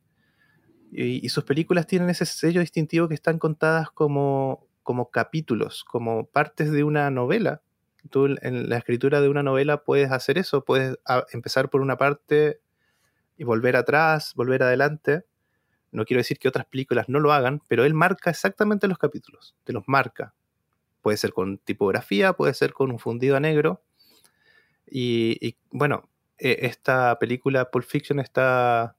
y, 0.97 1.29
sus 1.29 1.43
películas 1.43 1.89
tienen 1.89 2.09
ese 2.09 2.25
sello 2.25 2.61
distintivo 2.61 3.09
que 3.09 3.15
están 3.15 3.41
contadas 3.41 3.91
como, 3.91 4.65
como 4.85 5.11
capítulos, 5.11 5.83
como 5.83 6.27
partes 6.27 6.71
de 6.71 6.85
una 6.85 7.11
novela. 7.11 7.63
Tú 8.11 8.27
en 8.27 8.69
la 8.69 8.77
escritura 8.77 9.21
de 9.21 9.29
una 9.29 9.43
novela 9.43 9.83
puedes 9.83 10.13
hacer 10.13 10.39
eso, 10.39 10.65
puedes 10.65 10.97
empezar 11.33 11.69
por 11.69 11.81
una 11.81 11.97
parte 11.97 12.61
y 13.37 13.43
volver 13.43 13.75
atrás, 13.75 14.35
volver 14.37 14.63
adelante. 14.63 15.25
No 15.91 16.05
quiero 16.05 16.21
decir 16.21 16.39
que 16.39 16.49
otras 16.49 16.67
películas 16.67 17.09
no 17.09 17.19
lo 17.19 17.33
hagan, 17.33 17.61
pero 17.67 17.85
él 17.85 17.95
marca 17.95 18.31
exactamente 18.31 18.87
los 18.87 18.99
capítulos, 18.99 19.57
te 19.65 19.73
los 19.73 19.83
marca. 19.89 20.33
Puede 21.03 21.17
ser 21.17 21.33
con 21.33 21.59
tipografía, 21.59 22.35
puede 22.35 22.55
ser 22.55 22.73
con 22.73 22.93
un 22.93 23.01
fundido 23.01 23.37
a 23.37 23.41
negro. 23.41 23.83
Y, 24.89 25.57
bueno, 25.71 26.09
e, 26.39 26.67
esta 26.67 27.19
película 27.19 27.71
Pulp 27.71 27.85
Fiction 27.85 28.21
está 28.21 28.97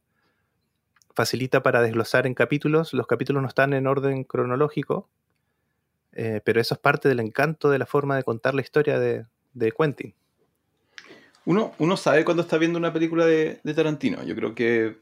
facilita 1.16 1.64
para 1.64 1.82
desglosar 1.82 2.28
en 2.28 2.34
capítulos. 2.34 2.94
Los 2.94 3.08
capítulos 3.08 3.42
no 3.42 3.48
están 3.48 3.74
en 3.74 3.88
orden 3.88 4.26
cronológico, 4.26 5.10
eh, 6.12 6.42
pero 6.44 6.60
eso 6.62 6.76
es 6.76 6.80
parte 6.80 7.10
del 7.10 7.22
encanto 7.22 7.70
de 7.70 7.80
la 7.80 7.86
forma 7.86 8.16
de 8.18 8.24
contar 8.24 8.54
la 8.54 8.62
historia 8.62 9.00
de, 9.00 9.26
Quentin. 9.78 10.14
Uno, 11.46 11.74
uno, 11.80 11.96
sabe 11.96 12.26
cuando 12.26 12.44
está 12.44 12.58
viendo 12.58 12.78
una 12.78 12.92
película 12.92 13.26
de, 13.26 13.60
Tarantino. 13.76 14.24
Yo 14.24 14.36
creo 14.36 14.54
que, 14.54 14.98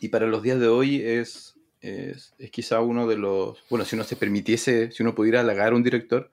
y 0.00 0.08
para 0.08 0.26
los 0.26 0.42
días 0.42 0.60
de 0.60 0.68
hoy 0.68 1.02
es, 1.02 1.56
es, 1.80 2.34
quizá 2.52 2.80
uno 2.80 3.08
de 3.08 3.16
los, 3.16 3.62
bueno, 3.68 3.84
si 3.84 3.96
uno 3.96 4.04
se 4.04 4.16
permitiese, 4.16 4.92
si 4.92 5.02
uno 5.02 5.14
pudiera 5.14 5.40
halagar 5.40 5.72
a 5.72 5.76
un 5.76 5.82
director, 5.82 6.30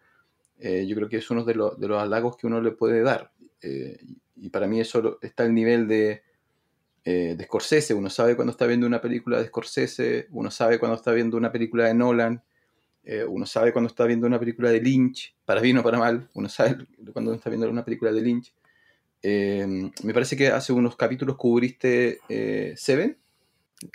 eh, 0.60 0.86
yo 0.88 0.96
creo 0.96 1.10
que 1.10 1.18
es 1.18 1.32
uno 1.32 1.44
de, 1.44 1.56
los, 1.56 1.80
de, 1.80 1.88
los 1.88 2.00
halagos 2.00 2.38
que 2.38 2.46
uno 2.46 2.62
le 2.62 2.72
puede 2.72 3.02
dar. 3.02 3.32
Eh, 3.64 4.00
y 4.36 4.50
para 4.50 4.68
mí 4.68 4.80
eso 4.80 5.18
está 5.22 5.44
el 5.44 5.56
nivel 5.56 5.88
de, 5.88 6.24
eh, 7.04 7.34
de 7.36 7.46
Scorsese, 7.46 7.96
uno 7.96 8.12
sabe 8.12 8.36
cuando 8.36 8.52
está 8.52 8.68
viendo 8.68 8.86
una 8.86 9.02
película 9.02 9.40
de 9.40 9.48
Scorsese, 9.48 10.28
uno 10.30 10.52
sabe 10.52 10.78
cuando 10.78 10.96
está 10.96 11.12
viendo 11.12 11.36
una 11.36 11.52
película 11.52 11.86
de 11.86 11.96
Nolan, 11.96 12.44
eh, 13.04 13.24
uno 13.24 13.48
sabe 13.48 13.74
cuando 13.74 13.88
está 13.88 14.06
viendo 14.06 14.28
una 14.28 14.40
película 14.40 14.70
de 14.70 14.82
Lynch, 14.82 15.36
para 15.44 15.62
bien 15.62 15.80
o 15.80 15.84
para 15.84 15.98
mal, 15.98 16.30
uno 16.36 16.48
sabe 16.48 16.86
cuando 17.14 17.34
está 17.34 17.50
viendo 17.50 17.68
una 17.68 17.84
película 17.84 18.12
de 18.12 18.22
Lynch. 18.22 18.54
Eh, 19.24 19.92
me 20.04 20.14
parece 20.14 20.38
que 20.38 20.50
hace 20.50 20.74
unos 20.74 20.96
capítulos 20.96 21.38
cubriste 21.38 22.20
Seven. 22.76 23.18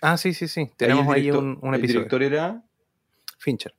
Ah, 0.02 0.16
sí, 0.16 0.34
sí, 0.34 0.48
sí. 0.48 0.70
Tenemos 0.76 1.06
ahí, 1.08 1.30
un, 1.30 1.58
un, 1.62 1.74
episodio. 1.74 1.74
El 1.74 1.86
director 1.86 2.22
era 2.24 2.64
Fincher. 3.38 3.74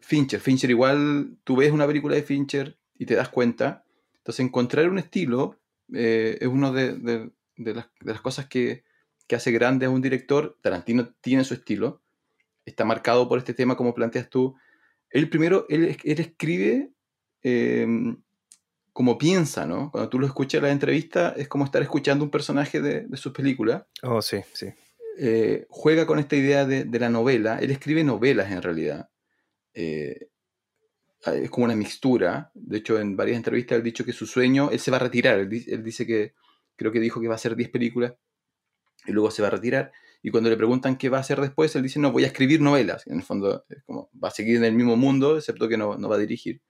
Fincher. 0.00 0.40
Fincher, 0.40 0.70
igual 0.70 1.36
tú 1.44 1.54
ves 1.54 1.70
una 1.70 1.86
película 1.86 2.16
de 2.16 2.22
Fincher 2.22 2.76
y 2.98 3.06
te 3.06 3.14
das 3.14 3.28
cuenta. 3.28 3.84
Entonces, 4.18 4.44
encontrar 4.44 4.88
un 4.88 4.98
estilo 4.98 5.56
es 5.92 6.46
uno 6.46 6.72
de, 6.72 6.94
de 6.94 7.30
las, 7.64 8.20
cosas 8.20 8.46
que, 8.46 8.84
hace 9.32 9.50
grande 9.50 9.86
a 9.86 9.90
un 9.90 10.02
director. 10.02 10.58
Tarantino 10.60 11.14
tiene 11.22 11.44
su 11.44 11.54
estilo, 11.54 12.02
está 12.66 12.84
marcado 12.84 13.28
por 13.30 13.38
este 13.38 13.54
tema 13.54 13.76
como 13.76 13.94
planteas 13.94 14.28
tú. 14.28 14.56
Él 15.08 15.30
primero, 15.30 15.64
él, 15.70 15.96
escribe 16.04 16.90
em, 17.42 18.20
como 18.92 19.16
piensa, 19.16 19.64
¿no? 19.64 19.90
Cuando 19.90 20.10
tú 20.10 20.18
lo 20.18 20.26
escuchas 20.26 20.58
en 20.58 20.64
la 20.64 20.70
entrevista 20.70 21.34
es 21.34 21.48
como 21.48 21.64
estar 21.64 21.80
escuchando 21.80 22.24
un 22.24 22.30
personaje 22.30 22.82
de, 22.82 23.06
de 23.06 23.16
sus 23.16 23.32
películas. 23.32 23.84
Oh, 24.02 24.20
sí, 24.20 24.40
sí. 24.52 24.66
Eh, 25.18 25.66
juega 25.68 26.06
con 26.06 26.18
esta 26.18 26.36
idea 26.36 26.64
de, 26.64 26.98
la 26.98 27.08
novela. 27.08 27.58
Él 27.58 27.70
escribe 27.70 28.04
novelas 28.04 28.50
en 28.50 28.62
realidad. 28.62 29.10
Eh, 29.74 30.28
es 31.26 31.50
como 31.50 31.64
una 31.64 31.76
mixtura. 31.76 32.50
De 32.54 32.78
hecho, 32.78 32.98
en 32.98 33.16
varias 33.16 33.36
entrevistas 33.36 33.76
él 33.76 33.82
ha 33.82 33.84
dicho 33.84 34.04
que 34.04 34.12
su 34.12 34.26
sueño, 34.26 34.70
él 34.70 34.80
se 34.80 34.90
va 34.90 34.96
a 34.96 35.00
retirar. 35.00 35.38
él 35.38 35.82
dice 35.84 36.06
que 36.06 36.34
creo 36.76 36.92
que 36.92 37.00
dijo 37.00 37.20
que 37.20 37.28
va 37.28 37.34
a 37.34 37.36
hacer 37.36 37.56
10 37.56 37.70
películas 37.70 38.14
y 39.06 39.12
luego 39.12 39.30
se 39.30 39.42
va 39.42 39.48
a 39.48 39.52
retirar. 39.52 39.92
Y 40.22 40.30
cuando 40.30 40.50
le 40.50 40.56
preguntan 40.56 40.96
qué 40.96 41.08
va 41.08 41.18
a 41.18 41.20
hacer 41.20 41.40
después, 41.40 41.74
él 41.74 41.82
dice, 41.82 41.98
no, 41.98 42.12
voy 42.12 42.24
a 42.24 42.28
escribir 42.28 42.60
novelas. 42.60 43.06
En 43.06 43.16
el 43.16 43.22
fondo, 43.22 43.64
como, 43.86 44.08
va 44.22 44.28
a 44.28 44.30
seguir 44.32 44.56
en 44.56 44.64
el 44.64 44.74
mismo 44.74 44.96
mundo, 44.96 45.36
excepto 45.36 45.68
que 45.68 45.76
no, 45.76 45.96
no 45.98 46.08
va 46.08 46.16
a 46.16 46.20
dirigir. 46.20 46.62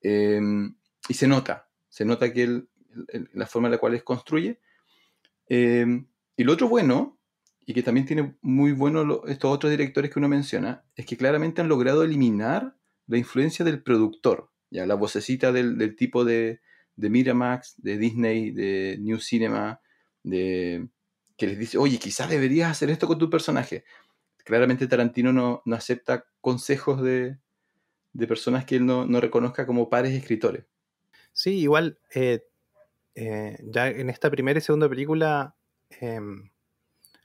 Em, 0.00 0.74
y 1.08 1.14
se 1.14 1.28
nota, 1.28 1.68
se 1.88 2.04
nota 2.04 2.32
que 2.32 2.42
él, 2.42 2.68
la 3.32 3.46
forma 3.46 3.68
en 3.68 3.72
la 3.72 3.78
cual 3.78 3.94
él 3.94 4.02
construye. 4.02 4.60
Em, 5.46 6.08
y 6.36 6.44
lo 6.44 6.52
otro 6.52 6.68
bueno, 6.68 7.20
y 7.64 7.74
que 7.74 7.84
también 7.84 8.06
tiene 8.06 8.36
muy 8.42 8.72
bueno 8.72 9.22
estos 9.26 9.52
otros 9.52 9.70
directores 9.70 10.10
que 10.10 10.18
uno 10.18 10.28
menciona, 10.28 10.84
es 10.96 11.06
que 11.06 11.16
claramente 11.16 11.60
han 11.60 11.68
logrado 11.68 12.02
eliminar 12.02 12.76
la 13.06 13.18
influencia 13.18 13.64
del 13.64 13.82
productor, 13.82 14.50
ya 14.70 14.86
la 14.86 14.94
vocecita 14.96 15.52
del, 15.52 15.78
del 15.78 15.94
tipo 15.94 16.24
de, 16.24 16.60
de 16.96 17.10
Miramax, 17.10 17.74
de 17.78 17.98
Disney, 17.98 18.50
de 18.50 18.98
New 19.00 19.18
Cinema, 19.18 19.80
de 20.22 20.88
que 21.36 21.46
les 21.46 21.58
dice, 21.58 21.78
oye, 21.78 21.98
quizás 21.98 22.28
deberías 22.28 22.70
hacer 22.70 22.90
esto 22.90 23.06
con 23.06 23.18
tu 23.18 23.28
personaje. 23.28 23.84
Claramente 24.44 24.86
Tarantino 24.86 25.32
no, 25.32 25.62
acepta 25.74 26.24
consejos 26.40 27.02
de, 27.02 27.38
personas 28.28 28.64
que 28.64 28.76
él 28.76 28.86
no, 28.86 29.20
reconozca 29.20 29.66
como 29.66 29.88
pares 29.88 30.12
escritores. 30.12 30.66
Sí, 31.32 31.58
igual, 31.58 31.98
eh, 32.14 32.44
eh, 33.14 33.58
ya 33.64 33.88
en 33.88 34.10
esta 34.10 34.30
primera 34.30 34.58
y 34.58 34.62
segunda 34.62 34.88
película 34.88 35.56
em, 36.00 36.50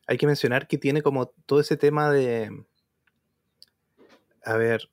hay 0.08 0.18
que 0.18 0.28
mencionar 0.28 0.68
que 0.68 0.78
tiene 0.78 1.02
como 1.02 1.28
todo 1.46 1.60
ese 1.60 1.78
tema 1.78 2.12
de... 2.12 2.66
A 4.44 4.56
ver, 4.56 4.90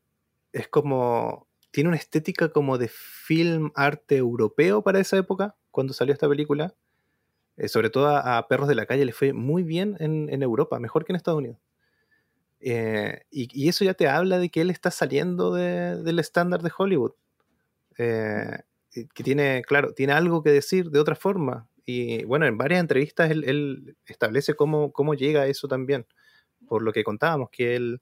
es 0.52 0.66
como 0.68 1.46
tiene 1.74 1.88
una 1.88 1.96
estética 1.96 2.50
como 2.50 2.78
de 2.78 2.86
film 2.86 3.72
arte 3.74 4.16
europeo 4.16 4.82
para 4.82 5.00
esa 5.00 5.16
época, 5.16 5.56
cuando 5.72 5.92
salió 5.92 6.14
esta 6.14 6.28
película. 6.28 6.72
Eh, 7.56 7.66
sobre 7.66 7.90
todo 7.90 8.16
a, 8.16 8.46
Perros 8.46 8.68
de 8.68 8.76
la 8.76 8.86
Calle 8.86 9.04
le 9.04 9.12
fue 9.12 9.32
muy 9.32 9.64
bien 9.64 9.96
en, 9.98 10.40
Europa, 10.40 10.78
mejor 10.78 11.04
que 11.04 11.12
en 11.12 11.16
Estados 11.16 11.38
Unidos. 11.38 11.58
Eh, 12.60 13.22
y, 13.28 13.68
eso 13.68 13.84
ya 13.84 13.94
te 13.94 14.06
habla 14.06 14.38
de 14.38 14.50
que 14.50 14.60
él 14.60 14.70
está 14.70 14.92
saliendo 14.92 15.52
del 15.52 16.18
estándar 16.20 16.62
de 16.62 16.70
Hollywood. 16.78 17.12
Eh, 17.98 18.56
que 19.12 19.24
tiene, 19.24 19.62
claro, 19.66 19.94
tiene 19.94 20.12
algo 20.12 20.44
que 20.44 20.50
decir 20.50 20.90
de 20.90 21.00
otra 21.00 21.16
forma. 21.16 21.68
Y 21.84 22.24
bueno, 22.24 22.46
en 22.46 22.56
varias 22.56 22.80
entrevistas 22.80 23.32
él, 23.32 23.96
establece 24.06 24.54
cómo, 24.54 24.92
cómo 24.92 25.14
llega 25.14 25.42
a 25.42 25.46
eso 25.48 25.66
también. 25.66 26.06
Por 26.68 26.82
lo 26.82 26.92
que 26.92 27.02
contábamos, 27.02 27.50
que 27.50 27.74
él 27.74 28.00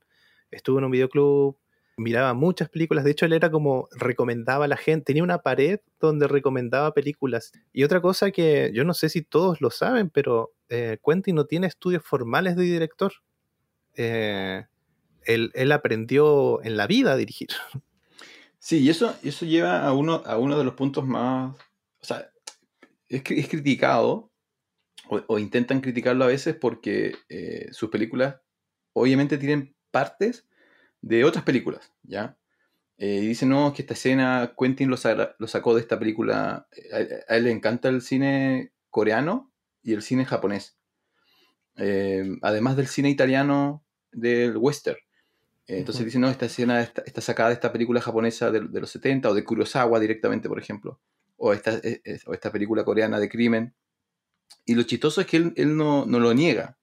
estuvo 0.51 0.79
en 0.79 0.85
un 0.85 0.91
videoclub, 0.91 1.57
miraba 1.97 2.35
muchas 2.35 2.69
películas, 2.69 3.05
de 3.05 3.11
hecho 3.11 3.27
él 3.27 3.33
era 3.33 3.51
como 3.51 3.89
recomendaba 3.93 4.65
a 4.65 4.69
la 4.69 4.77
gente, 4.77 5.07
tenía 5.07 5.23
una 5.23 5.39
pared 5.39 5.81
donde 6.01 6.27
recomendaba 6.27 6.95
películas. 6.95 7.53
Y 7.73 7.85
otra 7.85 8.01
cosa 8.01 8.31
que 8.31 8.71
yo 8.75 8.85
no 8.85 8.95
sé 8.95 9.09
si 9.09 9.23
todos 9.23 9.61
lo 9.61 9.71
saben, 9.71 10.11
pero 10.11 10.53
eh, 10.69 10.99
Quentin 11.05 11.35
no 11.35 11.47
tiene 11.47 11.67
estudios 11.67 12.03
formales 12.05 12.57
de 12.57 12.63
director. 12.63 13.13
Eh, 13.95 14.65
él, 15.25 15.73
aprendió 15.73 16.63
en 16.65 16.77
la 16.77 16.87
vida 16.87 17.13
a 17.13 17.17
dirigir. 17.17 17.49
Sí, 18.59 18.79
y 18.79 18.91
eso, 18.91 19.15
eso 19.25 19.45
lleva 19.45 19.85
a 19.85 19.93
uno, 19.93 20.23
a 20.25 20.39
uno 20.39 20.57
de 20.57 20.63
los 20.63 20.75
puntos 20.75 21.05
más... 21.05 21.53
O 22.01 22.05
sea, 22.05 22.31
es, 23.09 23.23
criticado, 23.23 24.31
o, 25.09 25.39
intentan 25.39 25.81
criticarlo 25.81 26.25
a 26.25 26.29
veces 26.29 26.55
porque 26.55 27.17
eh, 27.29 27.67
sus 27.73 27.91
películas 27.91 28.37
obviamente 28.93 29.37
tienen 29.37 29.75
partes 29.91 30.47
de 31.03 31.25
otras 31.25 31.45
películas, 31.45 31.93
¿ya? 32.05 32.37
Eh, 32.97 33.21
y 33.23 33.27
dicen, 33.27 33.49
no, 33.49 33.73
que 33.73 33.83
esta 33.83 33.95
escena 33.95 34.55
Quentin 34.57 34.89
lo, 34.89 34.97
sacó 34.97 35.75
de 35.75 35.81
esta 35.81 35.99
película. 35.99 36.69
A, 36.93 37.35
él 37.37 37.45
le 37.45 37.51
encanta 37.51 37.89
el 37.89 38.01
cine 38.01 38.73
coreano 38.91 39.53
y 39.83 39.93
el 39.93 40.03
cine 40.03 40.25
japonés. 40.25 40.77
Eh, 41.77 42.25
además 42.43 42.77
del 42.77 42.87
cine 42.87 43.11
italiano 43.11 43.85
del 44.13 44.57
western. 44.57 44.99
Eh, 45.67 45.79
entonces 45.79 46.05
dicen, 46.05 46.21
no, 46.21 46.31
esta 46.31 46.47
escena 46.47 46.81
está, 46.81 47.21
sacada 47.21 47.49
de 47.49 47.55
esta 47.55 47.73
película 47.73 48.01
japonesa 48.01 48.53
de, 48.53 48.61
los 48.61 48.91
70 48.91 49.31
o 49.31 49.35
de 49.35 49.43
Kurosawa 49.43 49.99
directamente, 49.99 50.49
por 50.49 50.61
ejemplo. 50.61 51.01
O 51.37 51.53
esta, 51.53 51.81
o 52.27 52.35
esta 52.35 52.53
película 52.53 52.85
coreana 52.85 53.19
de 53.19 53.29
crimen. 53.29 53.75
Y 54.65 54.77
lo 54.77 54.85
chistoso 54.85 55.21
es 55.21 55.27
que 55.27 55.39
él, 55.39 55.77
no, 55.77 56.07
lo 56.07 56.35
niega. 56.35 56.79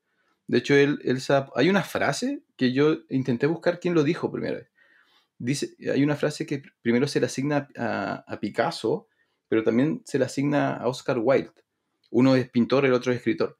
De 0.49 0.57
hecho, 0.57 0.75
él, 0.75 0.99
él, 1.03 1.19
hay 1.55 1.69
una 1.69 1.83
frase 1.83 2.43
que 2.57 2.73
yo 2.73 2.97
intenté 3.09 3.47
buscar 3.47 3.79
quién 3.79 3.93
lo 3.93 4.03
dijo 4.03 4.31
primero 4.31 4.59
dice, 5.39 5.75
hay 5.91 6.03
una 6.03 6.17
frase 6.17 6.45
que 6.45 6.61
primero 6.81 7.07
se 7.07 7.19
le 7.19 7.25
asigna 7.25 7.69
a, 7.77 8.37
Picasso, 8.39 9.07
pero 9.47 9.63
también 9.63 10.03
se 10.05 10.19
le 10.19 10.25
asigna 10.25 10.75
a 10.75 10.87
Oscar 10.87 11.17
Wilde. 11.17 11.53
Uno 12.11 12.35
es 12.35 12.49
pintor, 12.49 12.85
el 12.85 12.93
otro 12.93 13.11
es 13.11 13.17
escritor. 13.17 13.57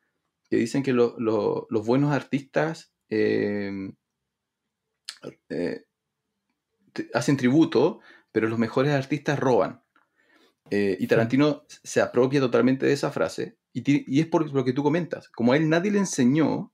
Que 0.50 0.58
dicen 0.58 0.84
que 0.84 0.94
los 0.94 1.86
buenos 1.86 2.12
artistas 2.12 2.94
em, 3.08 3.96
eh, 5.50 5.86
hacen 7.14 7.38
tributo, 7.38 8.02
pero 8.32 8.48
los 8.48 8.60
mejores 8.60 8.94
artistas 8.94 9.40
roban. 9.40 9.82
Eh, 10.72 10.98
y 11.00 11.08
Tarantino 11.08 11.66
se 11.68 12.02
apropia 12.02 12.40
totalmente 12.40 12.86
de 12.86 12.94
esa 12.94 13.12
frase. 13.12 13.58
Y, 13.74 13.84
y, 13.86 14.20
es 14.20 14.28
por 14.28 14.52
lo 14.52 14.66
que 14.66 14.74
tú 14.74 14.84
comentas. 14.84 15.30
Como 15.30 15.54
a 15.54 15.58
él 15.58 15.70
nadie 15.70 15.92
le 15.92 16.00
enseñó, 16.00 16.74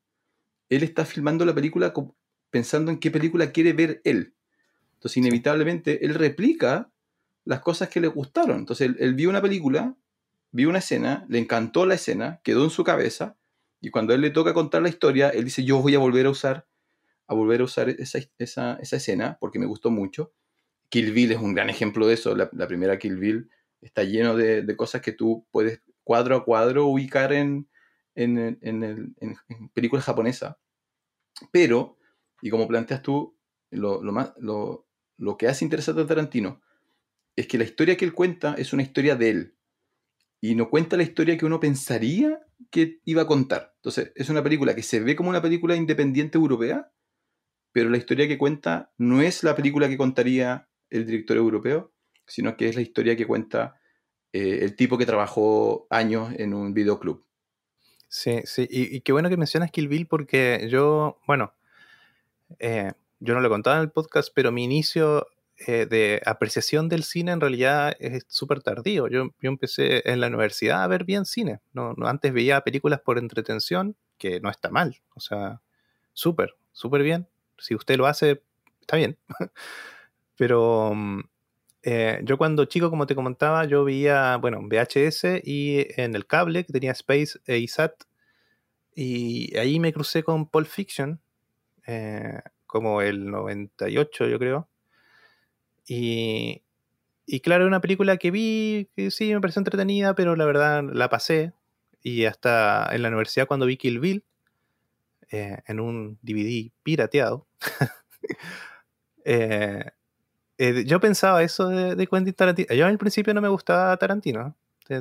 él 0.70 0.84
está 0.84 1.06
filmando 1.06 1.46
la 1.46 1.54
película 1.54 1.94
pensando 2.50 2.92
en 2.92 3.00
qué 3.00 3.12
película 3.12 3.52
quiere 3.52 3.74
ver 3.74 4.02
él. 4.04 4.34
Entonces, 4.96 5.18
inevitablemente, 5.18 6.06
él 6.06 6.16
replica 6.16 6.90
las 7.44 7.62
cosas 7.62 7.90
que 7.90 8.02
le 8.02 8.08
gustaron. 8.08 8.60
Entonces, 8.60 8.92
él, 8.98 9.14
vio 9.14 9.30
una 9.30 9.42
película, 9.42 9.96
vio 10.52 10.70
una 10.70 10.80
escena, 10.80 11.26
le 11.30 11.40
encantó 11.40 11.86
la 11.86 11.96
escena, 11.96 12.42
quedó 12.44 12.64
en 12.64 12.70
su 12.70 12.84
cabeza, 12.84 13.38
y 13.82 13.92
cuando 13.92 14.14
a 14.14 14.16
él 14.16 14.22
le 14.22 14.32
toca 14.32 14.54
contar 14.54 14.82
la 14.82 14.90
historia, 14.90 15.30
él 15.30 15.46
dice, 15.46 15.64
yo 15.64 15.80
voy 15.80 15.94
a 15.96 16.00
volver 16.00 16.26
a 16.26 16.32
usar, 16.32 16.66
a 17.28 17.36
volver 17.36 17.62
a 17.62 17.66
usar 17.66 17.90
esa, 17.90 18.80
escena 18.82 19.38
porque 19.40 19.60
me 19.60 19.68
gustó 19.68 19.92
mucho. 19.92 20.32
Kill 20.90 21.12
Bill 21.12 21.34
es 21.34 21.40
un 21.40 21.54
gran 21.54 21.70
ejemplo 21.70 22.08
de 22.08 22.16
eso. 22.16 22.36
La, 22.36 22.68
primera 22.68 22.98
Kill 22.98 23.18
Bill 23.18 23.50
está 23.82 24.04
lleno 24.04 24.36
de, 24.36 24.76
cosas 24.76 25.02
que 25.02 25.12
tú 25.12 25.46
puedes 25.52 25.82
cuadro 26.04 26.36
a 26.36 26.46
cuadro 26.46 26.88
ubicar 26.88 27.34
en, 27.34 27.68
en, 28.16 28.58
en, 28.62 29.38
películas 29.74 30.06
japonesas. 30.06 30.56
Pero, 31.52 31.98
y 32.42 32.50
como 32.50 32.68
planteas 32.68 33.02
tú, 33.02 33.38
lo, 33.72 34.02
más, 34.12 34.34
lo, 34.40 34.88
lo 35.18 35.38
que 35.38 35.48
hace 35.48 35.66
interesante 35.66 36.02
a 36.02 36.08
Tarantino 36.08 36.62
es 37.36 37.48
que 37.48 37.58
la 37.58 37.66
historia 37.66 37.98
que 37.98 38.06
él 38.06 38.14
cuenta 38.14 38.56
es 38.58 38.74
una 38.74 38.84
historia 38.84 39.16
de 39.16 39.30
él. 39.30 39.58
Y 40.42 40.56
no 40.56 40.70
cuenta 40.70 40.98
la 40.98 41.04
historia 41.04 41.38
que 41.38 41.46
uno 41.46 41.60
pensaría 41.60 42.40
que 42.70 43.02
iba 43.06 43.24
a 43.24 43.28
contar. 43.28 43.74
Entonces, 43.78 44.12
es 44.16 44.30
una 44.30 44.44
película 44.44 44.76
que 44.76 44.84
se 44.84 45.00
ve 45.00 45.16
como 45.16 45.30
una 45.30 45.42
película 45.42 45.76
independiente 45.76 46.38
europea, 46.38 46.92
pero 47.72 47.90
la 47.90 47.98
historia 47.98 48.28
que 48.28 48.38
cuenta 48.38 48.94
no 48.98 49.22
es 49.22 49.44
la 49.44 49.56
película 49.56 49.90
que 49.90 49.98
contaría 49.98 50.70
el 50.90 51.06
director 51.06 51.36
europeo, 51.36 51.94
sino 52.26 52.56
que 52.56 52.70
es 52.70 52.76
la 52.76 52.82
historia 52.82 53.16
que 53.16 53.28
cuenta 53.28 53.80
eh, 54.32 54.60
el 54.62 54.76
tipo 54.76 54.98
que 54.98 55.06
trabajó 55.06 55.88
años 55.90 56.34
en 56.38 56.54
un 56.54 56.74
videoclub. 56.74 57.26
Sí, 58.18 58.40
sí, 58.46 58.66
y, 58.72 59.02
qué 59.02 59.12
bueno 59.12 59.28
que 59.28 59.36
mencionas 59.36 59.72
Kill 59.72 59.90
Bill 59.90 60.08
porque 60.08 60.70
yo, 60.72 61.20
bueno, 61.28 61.54
eh, 62.60 62.94
yo 63.20 63.34
no 63.34 63.42
lo 63.42 63.50
contaba 63.50 63.76
en 63.76 63.82
el 63.82 63.92
podcast, 63.92 64.30
pero 64.34 64.54
mi 64.54 64.64
inicio 64.64 65.28
eh, 65.68 65.86
de 65.86 66.22
apreciación 66.26 66.88
del 66.88 67.04
cine 67.04 67.34
en 67.34 67.42
realidad 67.42 67.94
es 68.00 68.26
súper 68.30 68.62
tardío. 68.64 69.10
Yo, 69.10 69.26
yo, 69.42 69.50
empecé 69.50 70.02
en 70.10 70.22
la 70.22 70.28
universidad 70.28 70.82
a 70.82 70.88
ver 70.88 71.04
bien 71.04 71.26
cine. 71.26 71.60
No, 71.74 71.94
no, 71.98 72.08
antes 72.08 72.32
veía 72.32 72.62
películas 72.62 73.02
por 73.02 73.18
entretención, 73.18 73.98
que 74.18 74.40
no 74.40 74.50
está 74.50 74.70
mal. 74.70 74.96
O 75.16 75.20
sea, 75.20 75.62
súper, 76.14 76.56
súper 76.72 77.04
bien. 77.04 77.28
Si 77.58 77.76
usted 77.76 77.98
lo 77.98 78.08
hace, 78.08 78.42
está 78.80 78.96
bien. 78.96 79.18
pero 80.38 80.94
mm, 80.96 81.20
eh, 81.88 82.20
yo 82.24 82.40
cuando 82.40 82.66
chico, 82.66 82.90
como 82.90 83.06
te 83.06 83.14
comentaba, 83.14 83.66
yo 83.66 83.84
veía, 83.84 84.38
bueno, 84.38 84.60
VHS 84.64 85.42
y 85.44 85.86
en 86.02 86.16
el 86.16 86.26
cable 86.26 86.66
que 86.66 86.74
tenía 86.74 86.92
Space 86.94 87.40
e 87.46 87.60
ISAT. 87.60 87.94
Y 88.96 89.56
ahí 89.56 89.80
me 89.80 89.94
crucé 89.94 90.24
con 90.24 90.48
Pulp 90.50 90.68
Fiction. 90.68 91.22
Eh, 91.86 92.40
como 92.66 93.02
el 93.02 93.30
98, 93.30 94.28
yo 94.28 94.40
creo. 94.40 94.68
Y, 95.88 96.64
y 97.28 97.40
claro, 97.42 97.68
una 97.68 97.82
película 97.82 98.18
que 98.18 98.32
vi, 98.32 98.90
que 98.96 99.12
sí 99.12 99.32
me 99.32 99.40
pareció 99.40 99.60
entretenida, 99.60 100.16
pero 100.16 100.36
la 100.36 100.46
verdad 100.46 100.84
la 100.92 101.08
pasé. 101.10 101.54
Y 102.02 102.26
hasta 102.26 102.90
en 102.92 103.04
la 103.04 103.10
universidad 103.10 103.48
cuando 103.48 103.68
vi 103.68 103.78
Kill 103.78 104.00
Bill, 104.00 104.24
eh, 105.32 105.60
en 105.68 105.80
un 105.80 106.18
DVD 106.24 106.72
pirateado, 106.82 107.46
eh, 109.26 109.92
eh, 110.58 110.84
yo 110.86 111.00
pensaba 111.00 111.44
eso 111.44 111.68
de, 111.70 111.96
de, 111.96 112.08
Quentin 112.08 112.34
Tarantino. 112.34 112.74
Yo 112.74 112.86
al 112.86 112.98
principio 112.98 113.34
no 113.34 113.42
me 113.42 113.50
gustaba 113.50 113.96
Tarantino, 113.98 114.56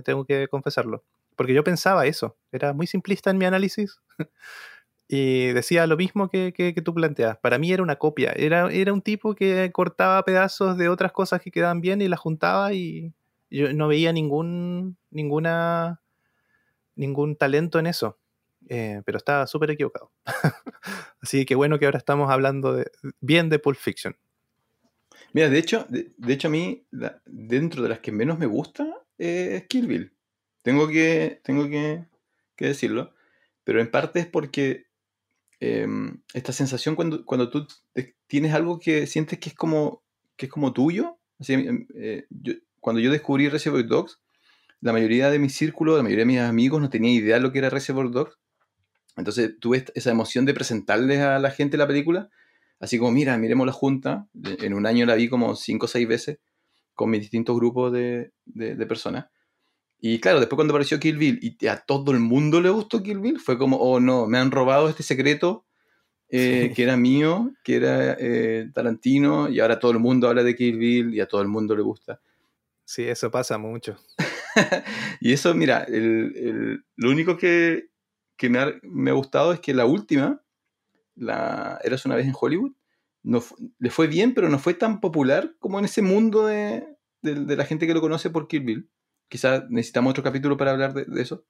tengo 0.04 0.24
que 0.24 0.48
confesarlo. 0.48 1.04
Porque 1.36 1.54
yo 1.54 1.64
pensaba 1.64 2.06
eso, 2.06 2.36
era 2.52 2.72
muy 2.72 2.86
simplista 2.86 3.30
en 3.30 3.38
mi 3.38 3.44
análisis. 3.44 3.98
y 5.08 5.48
decía 5.48 5.86
lo 5.86 5.96
mismo 5.96 6.28
que, 6.28 6.52
que, 6.52 6.72
tú 6.82 6.94
planteas. 6.94 7.38
Para 7.38 7.58
mí 7.58 7.72
era 7.72 7.82
una 7.82 7.96
copia. 7.96 8.32
Era, 8.36 8.70
era 8.70 8.92
un 8.92 9.02
tipo 9.02 9.34
que 9.34 9.70
cortaba 9.72 10.24
pedazos 10.24 10.76
de 10.78 10.88
otras 10.88 11.12
cosas 11.12 11.40
que 11.40 11.50
quedaban 11.50 11.80
bien 11.80 12.00
y 12.02 12.08
las 12.08 12.20
juntaba 12.20 12.72
y 12.72 13.12
yo 13.50 13.72
no 13.72 13.88
veía 13.88 14.12
ningún, 14.12 14.96
ninguna, 15.10 16.00
ningún 16.96 17.36
talento 17.36 17.78
en 17.78 17.86
eso. 17.86 18.18
Eh, 18.68 19.02
pero 19.04 19.18
estaba 19.18 19.46
súper 19.46 19.70
equivocado. 19.72 20.10
Así 21.20 21.44
que 21.44 21.54
bueno 21.54 21.78
que 21.78 21.84
ahora 21.84 21.98
estamos 21.98 22.30
hablando 22.30 22.72
de, 22.72 22.90
bien 23.20 23.50
de 23.50 23.58
Pulp 23.58 23.78
Fiction. 23.78 24.16
Mira, 25.34 25.50
de 25.50 25.58
hecho, 25.58 25.86
de, 25.90 26.32
hecho 26.32 26.48
a 26.48 26.50
mí, 26.50 26.86
dentro 27.26 27.82
de 27.82 27.90
las 27.90 27.98
que 27.98 28.12
menos 28.12 28.38
me 28.38 28.46
gusta, 28.46 28.86
es 29.18 29.66
Kill 29.66 29.86
Bill. 29.86 30.12
Tengo 30.62 30.88
que, 30.88 31.42
tengo 31.44 31.68
que, 31.68 32.06
que 32.56 32.68
decirlo. 32.68 33.12
Pero 33.64 33.80
en 33.80 33.90
parte 33.90 34.20
es 34.20 34.26
porque 34.26 34.86
Em, 35.66 36.20
esta 36.34 36.52
sensación 36.52 36.94
cuando, 36.94 37.24
cuando 37.24 37.48
tú 37.48 37.66
tienes 38.26 38.52
algo 38.52 38.78
que 38.78 39.06
sientes 39.06 39.38
que 39.38 39.48
es 39.48 39.54
como, 39.54 40.02
que 40.36 40.46
es 40.46 40.52
como 40.52 40.74
tuyo. 40.74 41.18
Em, 41.48 41.86
eh, 41.94 42.26
cuando 42.80 43.00
yo 43.00 43.10
descubrí 43.10 43.48
Reservoir 43.48 43.86
Dogs, 43.86 44.20
la 44.82 44.92
mayoría 44.92 45.30
de 45.30 45.38
mi 45.38 45.48
círculo, 45.48 45.96
la 45.96 46.02
mayoría 46.02 46.24
de 46.24 46.32
mis 46.32 46.40
amigos 46.40 46.82
no 46.82 46.90
tenía 46.90 47.12
idea 47.12 47.36
de 47.36 47.40
lo 47.40 47.50
que 47.50 47.60
era 47.60 47.70
Reservoir 47.70 48.10
Dogs. 48.10 48.36
Entonces 49.16 49.54
tuve 49.58 49.86
esa 49.94 50.10
emoción 50.10 50.44
de 50.44 50.52
presentarles 50.52 51.20
a 51.20 51.38
la 51.38 51.50
gente 51.50 51.78
la 51.78 51.86
película, 51.86 52.28
así 52.84 52.98
como, 52.98 53.10
mira, 53.10 53.36
miremos 53.38 53.66
la 53.66 53.72
junta. 53.72 54.28
En 54.42 54.74
un 54.74 54.86
año 54.86 55.06
la 55.06 55.14
vi 55.14 55.28
como 55.28 55.56
cinco 55.56 55.86
o 55.86 55.88
seis 55.88 56.06
veces 56.06 56.38
con 56.94 57.10
mis 57.10 57.20
distintos 57.20 57.56
grupos 57.56 57.92
de, 57.92 58.32
de, 58.44 58.76
de 58.76 58.86
personas. 58.86 59.26
Y 59.98 60.20
claro, 60.20 60.38
después 60.38 60.56
cuando 60.56 60.72
apareció 60.72 61.00
Kill 61.00 61.16
Bill 61.16 61.38
y 61.40 61.66
a 61.66 61.78
todo 61.78 62.12
el 62.12 62.20
mundo 62.20 62.60
le 62.60 62.70
gustó 62.70 63.02
Kill 63.02 63.20
Bill, 63.20 63.40
fue 63.40 63.58
como, 63.58 63.78
oh 63.78 64.00
no, 64.00 64.26
me 64.26 64.38
han 64.38 64.50
robado 64.50 64.88
este 64.88 65.02
secreto 65.02 65.64
eh, 66.36 66.72
que 66.74 66.82
era 66.82 66.96
mío, 66.96 67.52
que 67.62 67.76
era 67.76 68.16
eh, 68.18 68.68
Tarantino, 68.74 69.48
y 69.48 69.60
ahora 69.60 69.78
todo 69.78 69.92
el 69.92 70.00
mundo 70.00 70.28
habla 70.28 70.42
de 70.42 70.56
Kill 70.56 70.78
Bill 70.78 71.14
y 71.14 71.20
a 71.20 71.26
todo 71.26 71.42
el 71.42 71.48
mundo 71.48 71.76
le 71.76 71.82
gusta. 71.82 72.20
Sí, 72.84 73.04
eso 73.04 73.30
pasa 73.30 73.56
mucho. 73.56 73.96
y 75.20 75.32
eso, 75.32 75.54
mira, 75.54 75.86
lo 75.88 77.10
único 77.10 77.36
que, 77.36 77.88
me, 78.42 78.58
ha, 78.58 79.12
gustado 79.14 79.52
es 79.52 79.60
que 79.60 79.74
la 79.74 79.86
última, 79.86 80.42
la 81.16 81.78
Eras 81.84 82.04
una 82.06 82.16
vez 82.16 82.26
en 82.26 82.34
Hollywood, 82.38 82.72
no, 83.22 83.42
le 83.78 83.90
fue 83.90 84.06
bien, 84.06 84.34
pero 84.34 84.48
no 84.48 84.58
fue 84.58 84.74
tan 84.74 85.00
popular 85.00 85.54
como 85.58 85.78
en 85.78 85.86
ese 85.86 86.02
mundo 86.02 86.46
de, 86.46 86.86
de 87.22 87.56
la 87.56 87.64
gente 87.64 87.86
que 87.86 87.94
lo 87.94 88.00
conoce 88.00 88.30
por 88.30 88.48
Kill 88.48 88.64
Bill 88.64 88.90
quizás 89.28 89.68
necesitamos 89.68 90.12
otro 90.12 90.22
capítulo 90.22 90.56
para 90.56 90.70
hablar 90.70 90.94
de, 90.94 91.20
eso. 91.20 91.44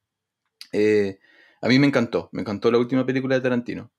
Eh, 0.72 1.18
a 1.60 1.68
mí 1.68 1.78
me 1.78 1.86
encantó, 1.86 2.28
me 2.32 2.40
encantó 2.42 2.70
la 2.70 2.78
última 2.78 3.04
película 3.06 3.34
de 3.34 3.40
Tarantino. 3.40 3.92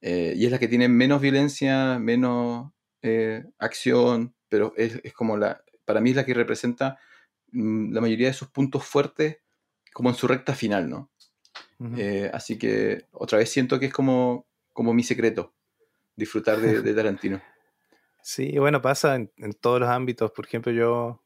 Eh, 0.00 0.34
y 0.36 0.44
es 0.44 0.50
la 0.50 0.58
que 0.58 0.68
tiene 0.68 0.88
menos 0.88 1.20
violencia, 1.20 1.98
menos 1.98 2.72
eh, 3.02 3.44
acción, 3.58 4.34
pero 4.48 4.72
es, 4.76 5.00
como 5.14 5.36
la, 5.36 5.62
para 5.84 6.00
mí 6.00 6.10
es 6.10 6.16
la 6.16 6.24
que 6.24 6.34
representa 6.34 6.98
mm, 7.52 7.92
la 7.92 8.00
mayoría 8.00 8.26
de 8.26 8.34
sus 8.34 8.48
puntos 8.48 8.84
fuertes 8.84 9.38
como 9.92 10.10
en 10.10 10.16
su 10.16 10.26
recta 10.26 10.54
final, 10.54 10.90
¿no? 10.90 11.10
así 12.32 12.58
que 12.58 13.06
otra 13.12 13.38
vez 13.38 13.50
siento 13.50 13.78
que 13.78 13.86
es 13.86 13.92
como, 13.92 14.46
como 14.76 14.92
mi 14.92 15.02
secreto, 15.02 15.54
disfrutar 16.14 16.60
de, 16.60 16.94
Tarantino. 16.94 17.40
Sí, 18.22 18.58
bueno, 18.58 18.82
pasa 18.82 19.14
en, 19.14 19.30
en, 19.36 19.52
todos 19.52 19.78
los 19.78 19.88
ámbitos. 19.88 20.32
Por 20.32 20.46
ejemplo, 20.46 20.72
yo 20.72 21.22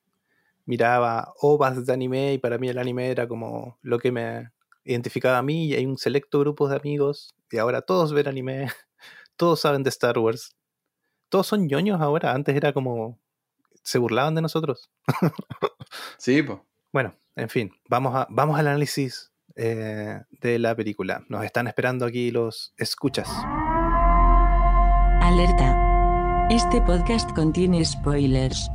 miraba 0.66 1.32
ovas 1.40 1.86
de 1.86 1.92
anime 1.94 2.34
y 2.34 2.38
para 2.38 2.58
mí 2.58 2.68
el 2.68 2.76
anime 2.76 3.10
era 3.10 3.26
como 3.26 3.78
lo 3.80 3.98
que 3.98 4.12
me 4.12 4.50
identificaba 4.84 5.38
a 5.38 5.42
mí 5.42 5.68
y 5.68 5.74
hay 5.74 5.86
un 5.86 5.96
selecto 5.96 6.40
grupo 6.40 6.68
de 6.68 6.76
amigos 6.76 7.34
y 7.50 7.56
ahora 7.56 7.80
todos 7.80 8.12
ven 8.12 8.28
anime. 8.28 8.68
todos 9.36 9.60
saben 9.60 9.82
de 9.82 9.88
Star 9.88 10.18
Wars. 10.18 10.54
Todos 11.30 11.46
son 11.46 11.66
ñoños 11.66 12.02
ahora. 12.02 12.34
Antes 12.34 12.54
era 12.54 12.74
como. 12.74 13.18
Se 13.82 13.98
burlaban 13.98 14.34
de 14.34 14.42
nosotros. 14.42 14.90
sí, 16.18 16.42
pues. 16.42 16.58
Bueno, 16.92 17.14
en 17.34 17.48
fin, 17.48 17.72
vamos, 17.88 18.14
a, 18.14 18.26
vamos 18.28 18.58
al 18.58 18.66
análisis 18.66 19.29
eh, 19.56 20.20
de 20.40 20.58
la 20.58 20.74
película. 20.74 21.24
Nos 21.28 21.44
están 21.44 21.66
esperando 21.66 22.06
aquí 22.06 22.30
los 22.30 22.72
escuchas. 22.76 23.28
Alerta. 25.20 26.46
Este 26.50 26.80
podcast 26.82 27.32
contiene 27.34 27.84
spoilers. 27.84 28.68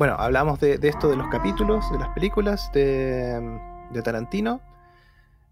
Bueno, 0.00 0.16
hablamos 0.18 0.58
de, 0.60 0.78
esto 0.82 1.10
de 1.10 1.16
los 1.16 1.28
capítulos, 1.28 1.84
de 1.92 1.98
las 1.98 2.08
películas 2.14 2.72
de, 2.72 3.60
Tarantino. 4.02 4.62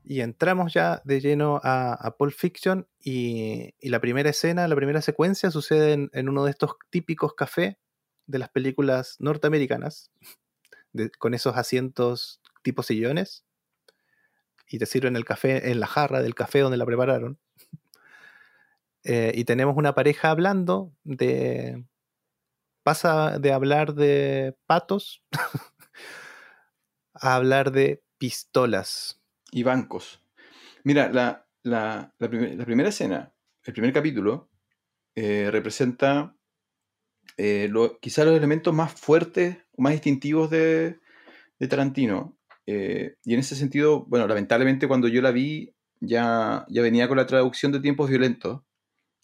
Y 0.02 0.22
entramos 0.22 0.72
ya 0.72 1.02
de 1.04 1.20
lleno 1.20 1.60
a, 1.62 2.14
Pulp 2.18 2.32
Fiction. 2.32 2.88
Y, 2.98 3.74
la 3.82 4.00
primera 4.00 4.30
escena, 4.30 4.66
la 4.66 4.74
primera 4.74 5.02
secuencia 5.02 5.50
sucede 5.50 6.08
en, 6.10 6.28
uno 6.30 6.44
de 6.44 6.50
estos 6.52 6.76
típicos 6.88 7.34
cafés 7.34 7.76
de 8.28 8.38
las 8.38 8.50
películas 8.50 9.16
norteamericanas. 9.18 10.12
con 11.18 11.34
esos 11.34 11.56
asientos 11.56 12.40
tipo 12.62 12.82
sillones 12.82 13.44
y 14.68 14.78
te 14.78 14.86
sirven 14.86 15.16
el 15.16 15.24
café 15.24 15.70
en 15.70 15.80
la 15.80 15.86
jarra 15.86 16.22
del 16.22 16.34
café 16.34 16.60
donde 16.60 16.78
la 16.78 16.86
prepararon. 16.86 17.38
Eh, 19.04 19.32
y 19.34 19.44
tenemos 19.44 19.76
una 19.76 19.94
pareja 19.94 20.30
hablando 20.30 20.92
de. 21.04 21.84
pasa 22.82 23.38
de 23.38 23.52
hablar 23.52 23.94
de 23.94 24.58
patos 24.66 25.22
a 27.14 27.36
hablar 27.36 27.70
de 27.70 28.02
pistolas. 28.18 29.18
Y 29.52 29.62
bancos. 29.62 30.20
Mira, 30.82 31.10
la, 31.62 32.12
primera 32.18 32.88
escena, 32.88 33.32
el 33.62 33.72
primer 33.72 33.92
capítulo, 33.92 34.50
eh, 35.14 35.48
representa 35.50 36.36
eh, 37.38 37.70
quizá 38.00 38.24
los 38.24 38.36
elementos 38.36 38.74
más 38.74 38.92
fuertes 38.92 39.56
o 39.76 39.82
más 39.82 39.92
distintivos 39.92 40.50
de, 40.50 40.98
Tarantino, 41.68 42.36
eh, 42.66 43.16
y 43.24 43.34
en 43.34 43.40
ese 43.40 43.56
sentido, 43.56 44.04
bueno, 44.06 44.26
lamentablemente 44.26 44.88
cuando 44.88 45.08
yo 45.08 45.22
la 45.22 45.30
vi 45.30 45.72
ya, 46.00 46.66
ya 46.68 46.82
venía 46.82 47.08
con 47.08 47.16
la 47.16 47.26
traducción 47.26 47.72
de 47.72 47.80
tiempos 47.80 48.10
violentos, 48.10 48.62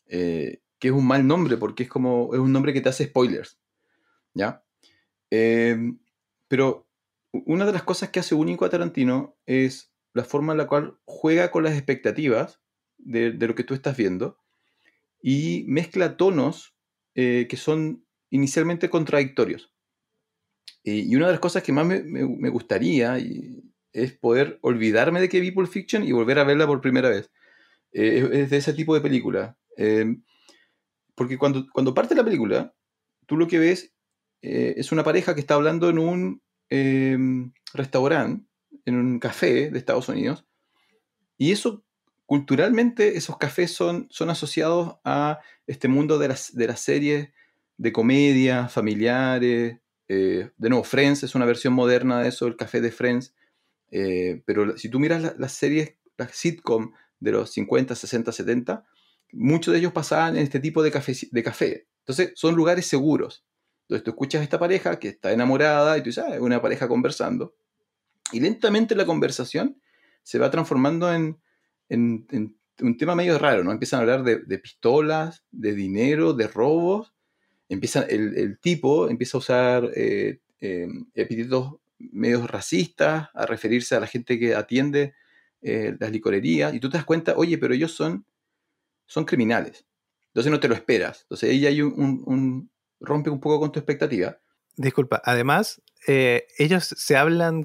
eh, 0.06 0.62
que 0.78 0.88
es 0.88 0.94
un 0.94 1.06
mal 1.06 1.26
nombre 1.26 1.56
porque 1.56 1.82
es 1.82 1.88
como, 1.88 2.30
es 2.34 2.40
un 2.40 2.52
nombre 2.52 2.72
que 2.72 2.80
te 2.80 2.88
hace 2.88 3.04
spoilers, 3.04 3.58
¿ya? 4.32 4.64
Eh, 5.30 5.76
pero 6.48 6.88
una 7.32 7.66
de 7.66 7.72
las 7.72 7.82
cosas 7.82 8.10
que 8.10 8.20
hace 8.20 8.34
único 8.34 8.64
a 8.64 8.70
Tarantino 8.70 9.36
es 9.44 9.92
la 10.12 10.24
forma 10.24 10.52
en 10.52 10.58
la 10.58 10.68
cual 10.68 10.98
juega 11.04 11.50
con 11.50 11.64
las 11.64 11.74
expectativas 11.74 12.60
de, 12.98 13.32
de 13.32 13.46
lo 13.48 13.56
que 13.56 13.64
tú 13.64 13.74
estás 13.74 13.96
viendo 13.96 14.38
y 15.20 15.64
mezcla 15.66 16.16
tonos 16.16 16.76
que 17.14 17.56
son 17.56 18.03
inicialmente 18.34 18.90
contradictorios. 18.90 19.72
Y 20.82 21.14
una 21.14 21.26
de 21.26 21.32
las 21.32 21.40
cosas 21.40 21.62
que 21.62 21.72
más 21.72 21.86
me, 21.86 22.48
gustaría 22.50 23.16
es 23.92 24.12
poder 24.12 24.58
olvidarme 24.60 25.20
de 25.20 25.28
que 25.28 25.38
vi 25.38 25.52
Pulp 25.52 25.70
Fiction 25.70 26.02
y 26.02 26.10
volver 26.10 26.40
a 26.40 26.44
verla 26.44 26.66
por 26.66 26.80
primera 26.80 27.08
vez. 27.08 27.30
Eh, 27.92 28.28
es 28.32 28.50
de 28.50 28.56
ese 28.56 28.74
tipo 28.74 28.92
de 28.92 29.00
película. 29.00 29.56
Em, 29.76 30.24
porque 31.14 31.38
cuando, 31.38 31.66
cuando 31.72 31.94
parte 31.94 32.16
la 32.16 32.24
película, 32.24 32.74
tú 33.26 33.36
lo 33.36 33.46
que 33.46 33.60
ves 33.60 33.94
eh, 34.42 34.74
es 34.76 34.90
una 34.90 35.04
pareja 35.04 35.34
que 35.34 35.40
está 35.40 35.54
hablando 35.54 35.88
en 35.88 36.00
un 36.00 36.42
em, 36.70 37.52
restaurante, 37.72 38.44
en 38.84 38.96
un 38.96 39.20
café 39.20 39.70
de 39.70 39.78
Estados 39.78 40.08
Unidos. 40.08 40.44
Y 41.38 41.52
eso, 41.52 41.84
culturalmente, 42.26 43.16
esos 43.16 43.38
cafés 43.38 43.70
son, 43.70 44.08
son 44.10 44.28
asociados 44.28 44.96
a 45.04 45.38
este 45.68 45.86
mundo 45.86 46.18
de 46.18 46.28
las, 46.28 46.52
de 46.52 46.66
las 46.66 46.80
series 46.80 47.28
de 47.76 47.92
comedia, 47.92 48.68
familiares, 48.68 49.78
eh, 50.08 50.50
de 50.56 50.68
nuevo, 50.68 50.84
Friends 50.84 51.22
es 51.22 51.34
una 51.34 51.46
versión 51.46 51.72
moderna 51.72 52.20
de 52.20 52.28
eso, 52.28 52.46
el 52.46 52.56
café 52.56 52.80
de 52.80 52.92
Friends. 52.92 53.34
Eh, 53.90 54.42
pero 54.46 54.76
si 54.76 54.88
tú 54.88 55.00
miras 55.00 55.34
las 55.38 55.52
series, 55.52 55.94
las 56.16 56.32
sitcom 56.32 56.92
de 57.20 57.32
los 57.32 57.52
50, 57.52 57.94
60, 57.94 58.32
70, 58.32 58.84
muchos 59.32 59.72
de 59.72 59.78
ellos 59.78 59.92
pasaban 59.92 60.36
en 60.36 60.42
este 60.42 60.60
tipo 60.60 60.82
de 60.82 60.90
café, 60.90 61.14
de 61.30 61.42
café. 61.42 61.88
Entonces, 62.00 62.32
son 62.34 62.54
lugares 62.54 62.86
seguros. 62.86 63.44
Entonces, 63.82 64.04
tú 64.04 64.10
escuchas 64.10 64.40
a 64.40 64.44
esta 64.44 64.58
pareja 64.58 64.98
que 64.98 65.08
está 65.08 65.32
enamorada 65.32 65.96
y 65.96 66.00
tú 66.02 66.06
dices, 66.06 66.24
ah, 66.26 66.34
es 66.34 66.40
una 66.40 66.60
pareja 66.60 66.88
conversando. 66.88 67.54
Y 68.32 68.40
lentamente 68.40 68.94
la 68.94 69.06
conversación 69.06 69.80
se 70.22 70.38
va 70.38 70.50
transformando 70.50 71.12
en, 71.12 71.40
un 71.90 72.96
tema 72.96 73.14
medio 73.14 73.38
raro, 73.38 73.62
¿no? 73.62 73.72
Empiezan 73.72 73.98
a 73.98 74.00
hablar 74.02 74.24
de 74.24 74.58
pistolas, 74.58 75.44
de 75.50 75.74
dinero, 75.74 76.32
de 76.32 76.48
robos, 76.48 77.13
empieza, 77.74 78.02
el, 78.02 78.58
tipo 78.60 79.08
empieza 79.08 79.36
a 79.36 79.40
usar 79.40 79.90
eh, 79.94 80.40
eh, 80.60 80.88
epítetos 81.14 81.74
medios 81.98 82.50
racistas, 82.50 83.28
a 83.34 83.46
referirse 83.46 83.94
a 83.94 84.00
la 84.00 84.06
gente 84.06 84.38
que 84.38 84.54
atiende 84.54 85.14
eh, 85.62 85.96
las 85.98 86.10
licorerías, 86.10 86.74
y 86.74 86.80
tú 86.80 86.88
te 86.88 86.96
das 86.96 87.04
cuenta, 87.04 87.34
oye, 87.36 87.58
pero 87.58 87.74
ellos 87.74 87.92
son, 87.92 88.26
son 89.06 89.24
criminales. 89.24 89.84
Entonces 90.28 90.50
no 90.50 90.60
te 90.60 90.68
lo 90.68 90.74
esperas. 90.74 91.22
Entonces 91.22 91.50
ella 91.50 91.68
hay 91.68 91.80
un, 91.80 92.70
rompe 93.00 93.30
un 93.30 93.40
poco 93.40 93.60
con 93.60 93.72
tu 93.72 93.78
expectativa. 93.78 94.38
Disculpa, 94.76 95.22
además, 95.24 95.80
ellos 96.06 96.94
se 96.96 97.16
hablan 97.16 97.62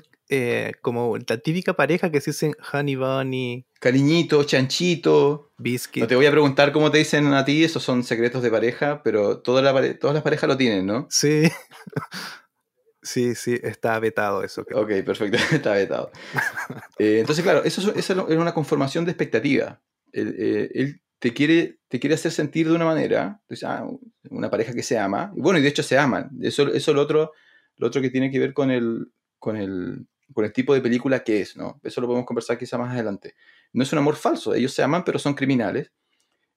como 0.82 1.18
la 1.18 1.38
típica 1.38 1.74
pareja 1.74 2.12
que 2.12 2.22
se 2.22 2.32
dicen 2.32 2.56
honey 2.72 2.96
bunny, 2.96 3.66
cariñito, 3.80 4.44
chanchito. 4.44 5.52
Biscuit. 5.58 6.04
No 6.04 6.08
te 6.08 6.16
voy 6.16 6.26
a 6.26 6.32
preguntar 6.32 6.72
cómo 6.72 6.92
te 6.92 7.00
dicen 7.00 7.34
a 7.34 7.44
ti, 7.44 7.64
esos 7.64 7.84
son 7.84 8.04
secretos 8.04 8.44
de 8.44 8.52
pareja, 8.52 9.02
pero 9.04 9.40
todas 9.40 9.64
las 9.64 10.24
parejas 10.24 10.48
lo 10.48 10.58
tienen, 10.58 10.86
¿no? 10.86 11.08
Sí. 11.10 11.44
Sí, 13.02 13.34
sí, 13.34 13.58
está 13.64 13.98
vetado 14.00 14.44
eso. 14.44 14.66
Ok, 14.74 14.90
perfecto, 15.06 15.38
está 15.56 15.74
vetado. 15.74 16.12
Eh, 16.98 17.20
entonces, 17.20 17.44
claro, 17.44 17.64
eso, 17.64 17.96
es 17.96 18.10
una 18.10 18.54
conformación 18.54 19.06
de 19.06 19.12
expectativa. 19.12 19.82
Eh, 20.12 20.70
él, 20.74 21.02
te, 21.18 21.34
quiere, 21.34 21.80
te 21.88 22.00
quiere 22.00 22.16
hacer 22.16 22.32
sentir 22.32 22.68
de 22.68 22.76
una 22.76 22.86
manera, 22.86 23.42
ah, 23.64 23.88
una 24.30 24.50
pareja 24.50 24.74
que 24.74 24.84
se 24.84 24.98
ama, 24.98 25.32
y 25.36 25.42
bueno, 25.42 25.60
y 25.60 25.62
de 25.62 25.70
hecho 25.70 25.82
se 25.82 25.98
aman. 25.98 26.30
Eso 26.42 26.68
es 26.74 26.88
lo 26.88 27.02
otro, 27.02 27.32
lo 27.78 27.88
otro 27.88 28.02
que 28.02 28.10
tiene 28.10 28.32
que 28.32 28.40
ver 28.40 28.54
con 28.54 28.70
el, 28.70 29.08
con 29.40 29.56
el, 29.56 30.06
con 30.34 30.46
el 30.46 30.54
tipo 30.54 30.74
de 30.74 30.82
película 30.82 31.24
que 31.24 31.42
es, 31.42 31.56
¿no? 31.56 31.80
Eso 31.84 32.02
lo 32.02 32.08
podemos 32.08 32.26
conversar 32.26 32.58
quizá 32.58 32.78
más 32.78 32.94
adelante. 32.94 33.36
No 33.74 33.84
es 33.84 33.92
un 33.94 34.00
amor 34.00 34.16
falso, 34.16 34.54
ellos 34.54 34.74
se 34.74 34.84
aman 34.84 35.04
pero 35.04 35.20
son 35.20 35.34
criminales. 35.34 35.92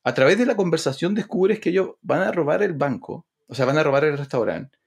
A 0.05 0.15
través 0.15 0.39
de 0.39 0.47
la 0.47 0.57
conversación 0.57 1.15
descubres 1.15 1.61
que 1.61 1.71
ellos 1.71 1.91
van 2.03 2.23
a 2.23 2.33
robar 2.33 2.63
el 2.63 2.73
banco, 2.73 3.27
o 3.47 3.55
sea, 3.55 3.67
van 3.67 3.79
a 3.79 3.83
robar 3.83 4.05
el 4.05 4.19
restaurante. 4.19 4.79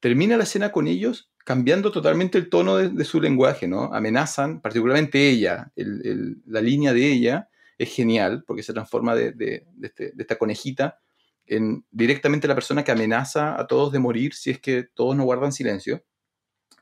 Termina 0.00 0.36
la 0.36 0.44
escena 0.44 0.70
con 0.70 0.86
ellos 0.86 1.30
cambiando 1.44 1.92
totalmente 1.92 2.38
el 2.38 2.48
tono 2.48 2.76
de, 2.76 3.04
su 3.04 3.20
lenguaje, 3.20 3.68
¿no? 3.68 3.92
Amenazan, 3.92 4.60
particularmente 4.60 5.28
ella, 5.28 5.72
la 5.76 6.60
línea 6.60 6.92
de 6.92 7.12
ella 7.12 7.48
es 7.76 7.94
genial 7.94 8.44
porque 8.46 8.62
se 8.62 8.72
transforma 8.72 9.14
de, 9.14 9.66
este, 9.82 10.12
de, 10.14 10.22
esta 10.22 10.38
conejita 10.38 10.98
en 11.46 11.84
directamente 11.90 12.48
la 12.48 12.54
persona 12.54 12.82
que 12.82 12.92
amenaza 12.92 13.60
a 13.60 13.66
todos 13.66 13.92
de 13.92 13.98
morir 13.98 14.34
si 14.34 14.50
es 14.50 14.60
que 14.60 14.84
todos 14.84 15.14
no 15.16 15.24
guardan 15.24 15.52
silencio. 15.52 16.02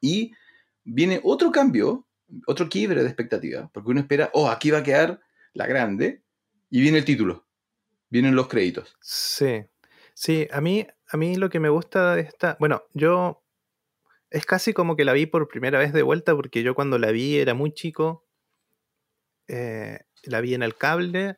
Y 0.00 0.32
viene 0.84 1.20
otro 1.24 1.50
cambio, 1.50 2.06
otro 2.46 2.68
quiebre 2.68 3.02
de 3.02 3.08
expectativa, 3.08 3.70
porque 3.72 3.90
uno 3.90 4.00
espera, 4.00 4.30
oh, 4.32 4.48
aquí 4.48 4.70
va 4.70 4.78
a 4.78 4.82
quedar 4.82 5.20
la 5.52 5.66
grande, 5.66 6.22
y 6.70 6.80
viene 6.80 6.98
el 6.98 7.04
título, 7.04 7.46
vienen 8.08 8.34
los 8.34 8.48
créditos. 8.48 8.96
Sí, 9.00 9.64
sí, 10.14 10.48
a 10.50 10.60
mí, 10.60 10.86
a 11.08 11.16
mí 11.16 11.36
lo 11.36 11.50
que 11.50 11.60
me 11.60 11.68
gusta 11.68 12.14
de 12.14 12.22
esta, 12.22 12.56
bueno, 12.58 12.82
yo 12.94 13.42
es 14.30 14.46
casi 14.46 14.72
como 14.72 14.96
que 14.96 15.04
la 15.04 15.12
vi 15.12 15.26
por 15.26 15.48
primera 15.48 15.78
vez 15.78 15.92
de 15.92 16.02
vuelta, 16.02 16.34
porque 16.34 16.62
yo 16.62 16.74
cuando 16.74 16.98
la 16.98 17.10
vi 17.10 17.38
era 17.38 17.52
muy 17.52 17.72
chico, 17.72 18.24
eh, 19.48 20.00
la 20.24 20.40
vi 20.40 20.54
en 20.54 20.62
el 20.62 20.76
cable, 20.76 21.36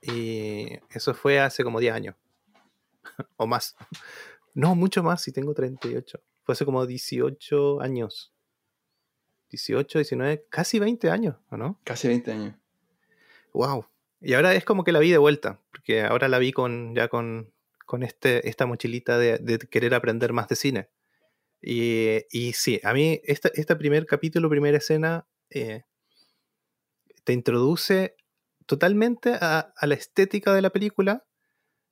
y 0.00 0.78
eso 0.90 1.14
fue 1.14 1.38
hace 1.38 1.62
como 1.62 1.78
10 1.78 1.94
años, 1.94 2.16
o 3.36 3.46
más. 3.46 3.76
No, 4.54 4.74
mucho 4.74 5.02
más, 5.02 5.22
si 5.22 5.32
tengo 5.32 5.54
38. 5.54 6.20
Fue 6.42 6.52
hace 6.52 6.64
como 6.64 6.84
18 6.84 7.80
años. 7.80 8.31
18, 9.52 9.98
19, 9.98 10.46
casi 10.48 10.78
20 10.78 11.10
años, 11.10 11.36
¿o 11.50 11.56
no? 11.56 11.78
Casi 11.84 12.08
20 12.08 12.32
años. 12.32 12.56
Wow. 13.52 13.86
Y 14.20 14.32
ahora 14.32 14.54
es 14.54 14.64
como 14.64 14.82
que 14.82 14.92
la 14.92 14.98
vi 14.98 15.10
de 15.10 15.18
vuelta, 15.18 15.60
porque 15.70 16.02
ahora 16.02 16.28
la 16.28 16.38
vi 16.38 16.52
con 16.52 16.94
ya 16.94 17.08
con, 17.08 17.52
con 17.84 18.02
este, 18.02 18.48
esta 18.48 18.66
mochilita 18.66 19.18
de, 19.18 19.58
querer 19.70 19.94
aprender 19.94 20.32
más 20.32 20.48
de 20.48 20.56
cine. 20.56 20.88
Y, 21.60 22.24
y 22.30 22.54
sí, 22.54 22.80
a 22.82 22.94
mí 22.94 23.20
este, 23.24 23.52
este 23.54 23.76
primer 23.76 24.06
capítulo, 24.06 24.48
primera 24.48 24.78
escena, 24.78 25.26
eh, 25.50 25.84
te 27.24 27.32
introduce 27.34 28.16
totalmente 28.66 29.34
a, 29.40 29.74
la 29.82 29.94
estética 29.94 30.54
de 30.54 30.62
la 30.62 30.70
película 30.70 31.26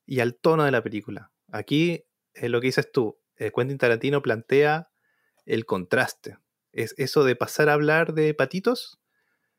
y 0.07 0.21
al 0.21 0.35
tono 0.35 0.65
de 0.65 0.71
la 0.71 0.83
película. 0.83 1.31
Aquí, 1.53 2.07
eh, 2.35 2.49
lo 2.49 2.61
que 2.61 2.69
dices 2.69 2.91
tú, 2.91 3.21
eh, 3.37 3.53
Quentin 3.55 3.79
Tarantino 3.79 4.23
plantea 4.23 4.91
el 5.45 5.67
contraste 5.67 6.39
es 6.73 6.95
eso 6.99 7.25
de 7.25 7.37
pasar 7.37 7.69
a 7.69 7.75
hablar 7.75 8.15
de 8.15 8.35
patitos 8.35 9.01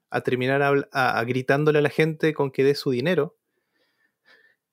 a 0.09 0.22
terminar 0.22 0.62
a 0.91 1.24
gritándole 1.24 1.80
a 1.80 1.82
la 1.82 1.89
gente 1.89 2.34
con 2.34 2.51
que 2.51 2.66
dé 2.66 2.76
su 2.76 2.91
dinero. 2.91 3.38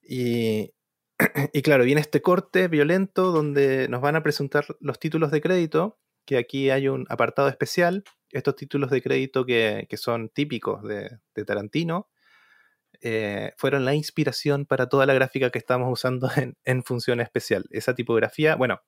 Y, 0.03 0.75
y 1.53 1.63
claro, 1.63 1.85
viene 1.85 2.01
este 2.01 2.23
corte 2.23 2.69
violento 2.69 3.31
donde 3.31 3.89
nos 3.89 4.01
van 4.01 4.17
a 4.17 4.23
presentar 4.23 4.65
los 4.81 4.99
títulos 4.99 5.31
de 5.31 5.41
crédito, 5.41 5.99
que 6.25 6.39
aquí 6.39 6.71
hay 6.71 6.89
un 6.89 7.07
apartado 7.09 7.49
especial, 7.49 8.05
estos 8.31 8.57
títulos 8.57 8.91
de 8.91 9.03
crédito 9.03 9.47
que, 9.47 9.87
que 9.89 9.97
son 9.97 10.29
típicos 10.31 10.83
de, 10.83 11.19
de 11.35 11.45
Tarantino, 11.45 12.09
eh, 13.01 13.53
fueron 13.57 13.85
la 13.85 13.95
inspiración 13.95 14.67
para 14.67 14.89
toda 14.89 15.07
la 15.07 15.15
gráfica 15.15 15.51
que 15.51 15.59
estamos 15.59 15.91
usando 15.93 16.29
en, 16.37 16.57
en 16.65 16.83
función 16.83 17.21
especial. 17.21 17.67
Esa 17.71 17.95
tipografía, 17.95 18.57
bueno, 18.57 18.81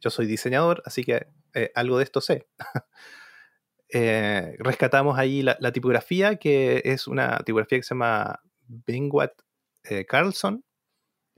yo 0.00 0.10
soy 0.10 0.26
diseñador, 0.26 0.82
así 0.84 1.04
que 1.04 1.28
eh, 1.54 1.70
algo 1.74 1.98
de 1.98 2.04
esto 2.04 2.20
sé. 2.20 2.48
Eh, 3.90 4.54
rescatamos 4.58 5.18
ahí 5.18 5.40
la, 5.40 5.72
tipografía, 5.72 6.36
que 6.36 6.82
es 6.84 7.06
una 7.06 7.38
tipografía 7.38 7.78
que 7.78 7.82
se 7.82 7.94
llama 7.94 8.38
Bingwat 8.66 9.32
eh, 9.84 10.04
Carlson. 10.04 10.62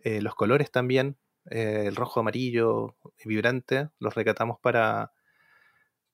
Los 0.02 0.34
colores 0.34 0.72
también, 0.72 1.16
el 1.44 1.94
rojo, 1.94 2.18
amarillo, 2.18 2.96
vibrante, 3.24 3.90
los 4.00 4.16
rescatamos 4.16 4.58
para, 4.58 5.12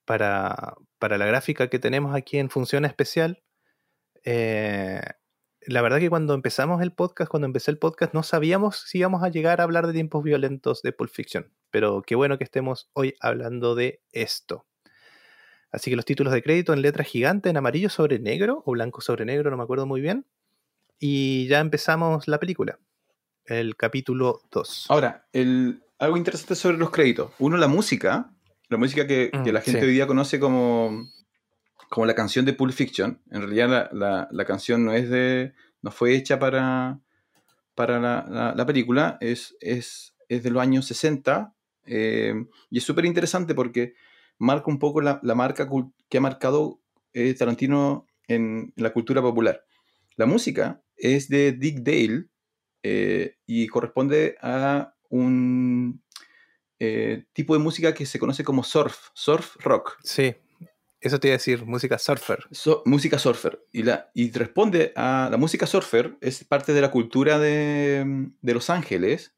para, 0.05 0.75
para 0.99 1.17
la 1.17 1.25
gráfica 1.25 1.69
que 1.69 1.79
tenemos 1.79 2.15
aquí 2.15 2.37
en 2.37 2.51
función 2.51 2.85
especial. 2.85 3.43
La 5.69 5.83
verdad 5.83 5.99
que 5.99 6.09
cuando 6.09 6.33
empezamos 6.35 6.81
el 6.81 6.93
podcast, 6.93 7.29
cuando 7.29 7.47
empecé 7.47 7.73
el 7.73 7.79
podcast, 7.79 8.15
no 8.15 8.23
sabíamos 8.23 8.85
si 8.87 8.99
íbamos 8.99 9.25
a 9.25 9.29
llegar 9.31 9.61
a 9.61 9.65
hablar 9.65 9.89
de 9.89 9.93
tiempos 9.93 10.23
violentos 10.23 10.81
de 10.83 10.93
Pulp 10.93 11.11
Fiction. 11.11 11.51
Pero 11.71 12.03
qué 12.03 12.15
bueno 12.15 12.39
que 12.39 12.45
estemos 12.45 12.89
hoy 12.93 13.15
hablando 13.21 13.75
de 13.75 14.01
esto. 14.13 14.65
Así 15.73 15.91
que 15.91 15.97
los 15.97 16.05
títulos 16.05 16.33
de 16.33 16.43
crédito 16.43 16.73
en 16.73 16.83
letra 16.83 17.03
gigante, 17.03 17.51
en 17.51 17.57
amarillo 17.57 17.91
sobre 17.91 18.21
negro, 18.21 18.63
o 18.65 18.73
blanco 18.73 19.01
sobre 19.01 19.25
negro, 19.25 19.51
no 19.51 19.57
me 19.57 19.65
acuerdo 19.65 19.87
muy 19.87 20.01
bien. 20.01 20.25
Y 21.01 21.49
ya 21.49 21.59
empezamos 21.59 22.29
la 22.29 22.39
película. 22.39 22.79
El 23.45 23.77
capítulo 23.77 24.43
2. 24.53 24.87
Ahora, 24.89 25.27
el, 25.33 25.83
algo 25.99 26.17
interesante 26.17 26.55
sobre 26.55 26.79
los 26.79 26.91
créditos. 26.91 27.33
Uno, 27.41 27.57
la 27.57 27.67
música. 27.69 28.31
La 28.69 28.77
música 28.77 29.07
que, 29.07 29.31
que 29.33 29.51
Mm, 29.51 29.55
la 29.55 29.61
gente 29.61 29.81
sí. 29.81 29.87
hoy 29.87 29.93
día 29.93 30.07
conoce 30.07 30.39
como, 30.39 31.09
como 31.91 32.07
la 32.07 32.15
canción 32.15 32.45
de 32.45 32.53
Pulp 32.53 32.73
Fiction. 32.73 33.21
En 33.31 33.43
realidad 33.43 33.91
la, 33.93 34.45
canción 34.45 34.85
no 34.85 34.93
es 34.93 35.09
de. 35.11 35.55
no 35.83 35.91
fue 35.91 36.15
hecha 36.15 36.39
para, 36.39 37.01
para 37.75 38.01
la, 38.01 38.27
la- 38.29 38.55
la 38.55 38.67
película. 38.67 39.19
Es, 39.21 39.57
es, 39.61 40.15
es 40.29 40.43
de 40.43 40.51
los 40.51 40.63
años 40.63 40.87
60. 40.87 41.55
eh, 41.87 42.35
y 42.71 42.79
es 42.79 42.85
súper 42.85 43.05
interesante 43.05 43.55
porque 43.55 43.95
marca 44.39 44.71
un 44.71 44.79
poco 44.79 45.01
la, 45.01 45.21
marca 45.35 45.69
que 46.09 46.19
ha 46.19 46.21
marcado 46.21 46.81
eh, 47.13 47.33
Tarantino 47.35 48.07
en, 48.29 48.73
la 48.77 48.93
cultura 48.93 49.23
popular. 49.23 49.65
La 50.17 50.27
música 50.27 50.83
es 50.97 51.29
de 51.29 51.53
Dick 51.53 51.79
Dale 51.81 52.27
eh, 52.83 53.37
y 53.47 53.67
corresponde 53.69 54.37
a 54.41 54.95
un 55.09 56.03
tipo 57.33 57.55
de 57.55 57.61
música 57.61 57.95
que 57.95 58.05
se 58.05 58.19
conoce 58.19 58.45
como 58.45 58.63
surf, 58.63 59.09
surf 59.15 59.57
rock, 59.61 59.97
Sí, 60.03 60.35
eso 61.07 61.19
te 61.21 61.29
iba 61.29 61.35
a 61.35 61.39
decir, 61.39 61.65
música 61.65 61.99
surfer. 61.99 62.45
música 62.85 63.19
surfer. 63.19 63.65
Y, 63.73 63.83
la, 63.83 64.11
y 64.15 64.31
responde 64.33 64.93
a 64.97 65.29
la 65.31 65.37
música 65.37 65.67
surfer, 65.67 66.17
es 66.21 66.45
parte 66.45 66.73
de 66.73 66.81
la 66.81 66.91
cultura 66.91 67.39
de, 67.39 68.29
de 68.41 68.55
Los 68.55 68.71
Ángeles, 68.71 69.35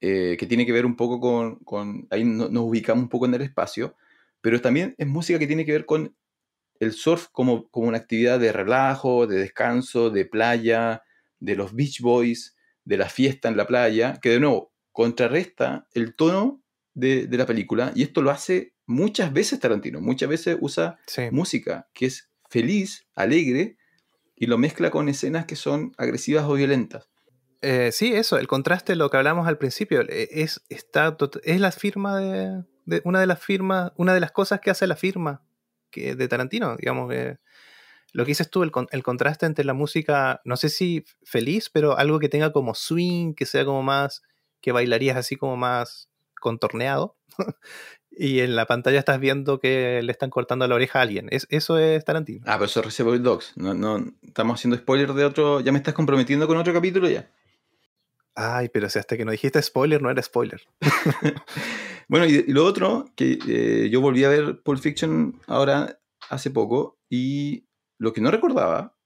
eh, 0.00 0.36
que 0.38 0.46
tiene 0.46 0.64
que 0.66 0.72
ver 0.72 0.86
un 0.86 0.96
poco 0.96 1.20
con, 1.20 1.56
con- 1.60 2.06
ahí 2.10 2.24
no- 2.24 2.48
nos 2.48 2.64
ubicamos 2.64 3.02
un 3.04 3.08
poco 3.08 3.26
en 3.26 3.34
el 3.34 3.42
espacio, 3.42 3.96
pero 4.40 4.60
también 4.60 4.94
es 4.98 5.06
música 5.06 5.38
que 5.38 5.46
tiene 5.46 5.66
que 5.66 5.72
ver 5.72 5.86
con 5.86 6.16
el 6.80 6.92
surf 6.92 7.26
como, 7.32 7.68
como 7.68 7.88
una 7.88 7.98
actividad 7.98 8.40
de 8.40 8.52
relajo, 8.52 9.26
de 9.26 9.38
descanso, 9.38 10.08
de 10.10 10.24
playa, 10.24 11.02
de 11.38 11.54
los 11.56 11.74
Beach 11.74 12.00
Boys, 12.00 12.56
de 12.84 12.96
la 12.96 13.08
fiesta 13.08 13.48
en 13.48 13.56
la 13.58 13.66
playa, 13.66 14.18
que 14.22 14.30
de 14.30 14.40
nuevo 14.40 14.72
contrarresta 14.92 15.86
el 15.92 16.14
tono 16.16 16.62
de, 16.94 17.26
de 17.26 17.36
la 17.36 17.46
película, 17.46 17.92
y 17.94 18.02
esto 18.02 18.22
lo 18.22 18.30
hace 18.30 18.74
muchas 18.90 19.32
veces 19.32 19.60
Tarantino, 19.60 20.00
muchas 20.00 20.28
veces 20.28 20.56
usa 20.60 20.98
Sí. 21.06 21.22
música 21.30 21.88
que 21.94 22.06
es 22.06 22.28
feliz, 22.48 23.06
alegre, 23.14 23.76
y 24.36 24.46
lo 24.46 24.58
mezcla 24.58 24.90
con 24.90 25.08
escenas 25.08 25.46
que 25.46 25.56
son 25.56 25.92
agresivas 25.96 26.44
o 26.44 26.54
violentas. 26.54 27.08
Eh, 27.62 27.90
sí, 27.92 28.14
eso, 28.14 28.38
el 28.38 28.46
contraste, 28.48 28.96
lo 28.96 29.10
que 29.10 29.18
hablamos 29.18 29.46
al 29.46 29.58
principio, 29.58 30.00
eh, 30.00 30.28
es, 30.32 30.62
está, 30.70 31.16
es 31.44 31.60
la 31.60 31.72
firma 31.72 32.18
de, 32.18 32.64
de- 32.86 33.02
una 33.04 33.20
de 33.20 33.26
las 33.26 33.38
firmas, 33.38 33.92
una 33.96 34.14
de 34.14 34.20
las 34.20 34.32
cosas 34.32 34.60
que 34.60 34.70
hace 34.70 34.86
la 34.86 34.96
firma 34.96 35.42
que, 35.90 36.14
de 36.14 36.26
Tarantino, 36.28 36.76
digamos, 36.76 37.12
eh, 37.12 37.38
lo 38.12 38.24
que 38.24 38.30
dices 38.30 38.50
tú, 38.50 38.62
el, 38.62 38.72
el 38.90 39.02
contraste 39.02 39.46
entre 39.46 39.64
la 39.64 39.74
música, 39.74 40.40
no 40.44 40.56
sé 40.56 40.68
si 40.70 41.04
feliz, 41.22 41.70
pero 41.70 41.96
algo 41.98 42.18
que 42.18 42.28
tenga 42.28 42.50
como 42.50 42.74
swing, 42.74 43.34
que 43.34 43.46
sea 43.46 43.64
como 43.64 43.82
más, 43.82 44.22
que 44.60 44.72
bailarías 44.72 45.16
así 45.16 45.36
como 45.36 45.56
más 45.56 46.08
contorneado, 46.40 47.16
y 48.10 48.40
en 48.40 48.56
la 48.56 48.66
pantalla 48.66 48.98
estás 48.98 49.20
viendo 49.20 49.60
que 49.60 50.02
le 50.02 50.12
están 50.12 50.30
cortando 50.30 50.66
la 50.68 50.74
oreja 50.74 50.98
a 50.98 51.02
alguien, 51.02 51.28
es, 51.30 51.46
eso 51.50 51.78
es 51.78 52.04
Tarantino. 52.04 52.42
Ah, 52.46 52.54
pero 52.54 52.64
eso 52.66 52.80
es 52.80 52.86
Reservoir 52.86 53.20
Dogs. 53.22 53.52
No, 53.56 53.72
no, 53.74 54.04
estamos 54.22 54.58
haciendo 54.60 54.76
spoiler 54.76 55.12
de 55.14 55.24
otro. 55.24 55.60
Ya 55.60 55.72
me 55.72 55.78
estás 55.78 55.94
comprometiendo 55.94 56.46
con 56.46 56.56
otro 56.56 56.72
capítulo 56.72 57.08
ya. 57.08 57.30
Ay, 58.34 58.68
pero 58.68 58.88
si 58.88 58.98
hasta 58.98 59.16
que 59.16 59.24
no 59.24 59.32
dijiste 59.32 59.60
spoiler, 59.62 60.00
no 60.02 60.10
era 60.10 60.22
spoiler. 60.22 60.60
Bueno, 62.08 62.26
y, 62.26 62.44
y 62.48 62.52
lo 62.52 62.64
otro, 62.64 63.04
que 63.14 63.38
eh, 63.46 63.88
yo 63.88 64.00
volví 64.00 64.24
a 64.24 64.28
ver 64.28 64.62
Pulp 64.62 64.80
Fiction 64.80 65.40
ahora 65.46 66.00
hace 66.28 66.50
poco, 66.50 66.98
y 67.08 67.68
lo 67.98 68.12
que 68.12 68.20
no 68.20 68.32
recordaba 68.32 68.96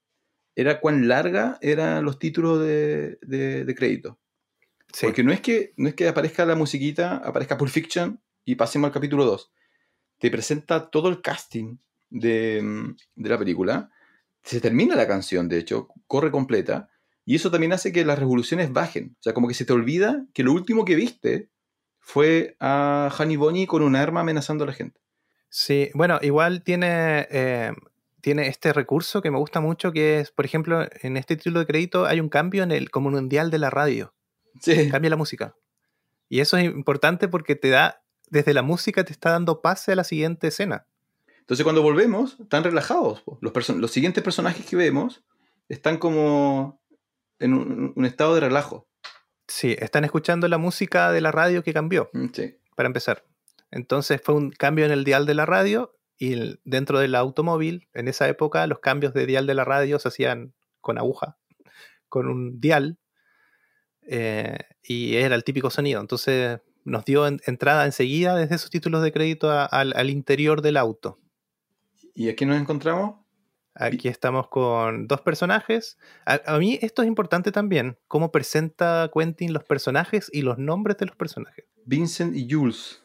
era 0.57 0.80
cuán 0.80 1.07
larga 1.07 1.59
eran 1.61 2.02
los 2.05 2.18
títulos 2.18 2.61
de, 2.61 3.18
de- 3.20 3.66
de 3.66 3.74
crédito. 3.74 4.18
Sí. 4.90 5.05
Porque 5.05 5.22
no 5.22 5.32
es, 5.32 5.42
que, 5.42 5.74
no 5.76 5.88
es 5.88 5.94
que 5.94 6.09
aparezca 6.09 6.46
la 6.46 6.55
musiquita, 6.55 7.18
aparezca 7.18 7.59
Pulp 7.59 7.70
Fiction 7.70 8.22
y 8.45 8.55
pasemos 8.57 8.88
al 8.88 8.92
capítulo 8.95 9.24
2. 9.24 9.53
Te 10.18 10.30
presenta 10.30 10.90
todo 10.90 11.09
el 11.09 11.20
casting 11.22 11.76
de, 12.11 12.95
de 13.14 13.28
la 13.28 13.38
película. 13.38 13.90
Se 14.42 14.61
termina 14.61 14.95
la 14.97 15.07
canción, 15.09 15.49
de 15.49 15.59
hecho, 15.59 15.88
corre 16.07 16.30
completa. 16.30 16.88
Y 17.24 17.34
eso 17.36 17.51
también 17.51 17.72
hace 17.72 17.92
que 17.92 18.05
las 18.05 18.18
revoluciones 18.18 18.72
bajen. 18.72 19.16
O 19.18 19.22
sea, 19.22 19.32
como 19.34 19.49
que 19.49 19.55
se 19.55 19.64
te 19.64 19.72
olvida 19.72 20.26
que 20.34 20.42
lo 20.42 20.53
último 20.53 20.84
que 20.84 20.95
viste 20.95 21.49
fue 21.99 22.57
a 22.61 23.11
Honey 23.18 23.36
Bonnie 23.36 23.66
con 23.66 23.82
un 23.82 23.97
arma 23.97 24.20
amenazando 24.20 24.64
a 24.64 24.66
la 24.66 24.72
gente. 24.74 25.01
Sí, 25.49 25.90
bueno, 25.95 26.18
igual 26.20 26.62
tiene, 26.62 27.26
eh, 27.30 27.72
tiene 28.20 28.49
este 28.49 28.72
recurso 28.74 29.22
que 29.22 29.30
me 29.30 29.38
gusta 29.38 29.61
mucho, 29.61 29.92
que 29.92 30.20
es, 30.20 30.30
por 30.30 30.45
ejemplo, 30.45 30.86
en 31.03 31.16
este 31.16 31.36
título 31.36 31.61
de 31.61 31.66
crédito 31.66 32.05
hay 32.05 32.20
un 32.20 32.28
cambio 32.28 32.62
en 32.62 32.72
el 32.72 32.90
como 32.90 33.11
mundial 33.11 33.51
de 33.51 33.59
la 33.59 33.70
radio, 33.70 34.14
Sí. 34.61 34.90
cambia 34.90 35.11
la 35.11 35.16
música. 35.16 35.55
Y 36.28 36.40
eso 36.40 36.59
es 36.59 36.64
importante 36.64 37.28
porque 37.28 37.55
te 37.57 37.70
da, 37.70 38.03
desde 38.31 38.55
la 38.55 38.62
música 38.62 39.05
te 39.05 39.12
está 39.12 39.31
dando 39.31 39.61
pase 39.62 39.93
a 39.93 39.97
la 39.97 40.05
siguiente 40.05 40.49
escena. 40.49 40.87
Entonces 41.41 41.62
cuando 41.64 41.83
volvemos, 41.83 42.39
están 42.41 42.64
relajados. 42.64 43.22
Los, 43.41 43.53
perso- 43.53 43.77
los 43.77 43.91
siguientes 43.91 44.25
personajes 44.25 44.64
que 44.64 44.77
vemos 44.77 45.22
están 45.68 45.99
como 45.99 46.81
en 47.39 47.55
un, 47.55 47.93
un 47.95 48.05
estado 48.07 48.35
de 48.35 48.41
relajo. 48.41 48.89
Sí, 49.47 49.77
están 49.79 50.05
escuchando 50.05 50.49
la 50.49 50.57
música 50.59 51.12
de 51.12 51.20
la 51.20 51.31
radio 51.33 51.62
que 51.62 51.75
cambió, 51.75 52.09
Mm, 52.14 52.29
Sí. 52.33 52.57
para 52.77 52.87
empezar. 52.87 53.25
Entonces 53.70 54.20
fue 54.25 54.35
un 54.35 54.51
cambio 54.51 54.87
en 54.87 54.91
el 54.93 55.05
dial 55.05 55.27
de 55.27 55.35
la 55.35 55.45
radio 55.47 55.95
y 56.16 56.57
dentro 56.64 56.99
del 57.01 57.14
automóvil, 57.14 57.89
en 57.93 58.09
esa 58.09 58.29
época, 58.29 58.66
los 58.66 58.79
cambios 58.79 59.12
de 59.12 59.27
dial 59.27 59.47
de 59.47 59.55
la 59.55 59.64
radio 59.64 59.99
se 59.99 60.09
hacían 60.09 60.55
con 60.81 60.97
aguja, 60.97 61.37
con 62.09 62.29
un 62.29 62.61
dial, 62.61 62.99
eh, 64.07 64.59
y 64.83 65.16
era 65.16 65.35
el 65.35 65.45
típico 65.45 65.70
sonido. 65.70 66.01
Entonces 66.01 66.61
nos 66.85 67.05
dio 67.05 67.26
en- 67.26 67.41
entrada 67.47 67.85
enseguida 67.87 68.37
desde 68.37 68.55
esos 68.57 68.70
títulos 68.70 69.03
de 69.03 69.12
crédito 69.12 69.51
a- 69.51 69.64
al, 69.64 69.93
al 69.97 70.11
interior 70.11 70.62
del 70.62 70.76
auto. 70.76 71.18
¿Y 72.14 72.28
aquí 72.28 72.47
nos 72.47 72.61
encontramos? 72.61 73.16
Aquí 73.74 74.07
estamos 74.09 74.47
con 74.49 75.09
dos 75.09 75.20
personajes. 75.22 75.99
A, 76.26 76.41
a 76.47 76.59
mí 76.59 76.78
esto 76.80 77.03
es 77.03 77.09
importante 77.09 77.51
también, 77.51 77.99
cómo 78.07 78.30
presenta 78.30 79.11
Quentin 79.12 79.53
los 79.53 79.64
personajes 79.64 80.30
y 80.32 80.43
los 80.43 80.59
nombres 80.59 80.97
de 80.99 81.07
los 81.07 81.16
personajes. 81.16 81.64
Vincent 81.85 82.37
y 82.37 82.49
Jules. 82.49 83.03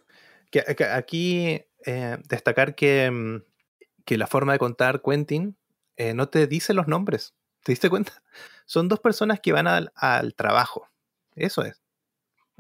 Que, 0.52 0.64
que 0.76 0.84
aquí 0.86 1.62
eh, 1.86 2.18
destacar 2.28 2.76
que, 2.76 3.10
mm, 3.10 3.44
que 4.06 4.18
la 4.18 4.28
forma 4.28 4.54
de 4.54 4.60
contar 4.60 5.02
Quentin 5.02 5.58
eh, 5.98 6.14
no 6.14 6.30
te 6.30 6.46
dice 6.46 6.74
los 6.76 6.88
nombres. 6.88 7.34
¿Te 7.64 7.72
diste 7.72 7.90
cuenta? 7.90 8.22
Son 8.66 8.88
dos 8.88 9.00
personas 9.00 9.40
que 9.40 9.52
van 9.52 9.66
al, 9.68 9.92
al 9.96 10.36
trabajo. 10.36 10.88
Eso 11.36 11.64
es. 11.64 11.82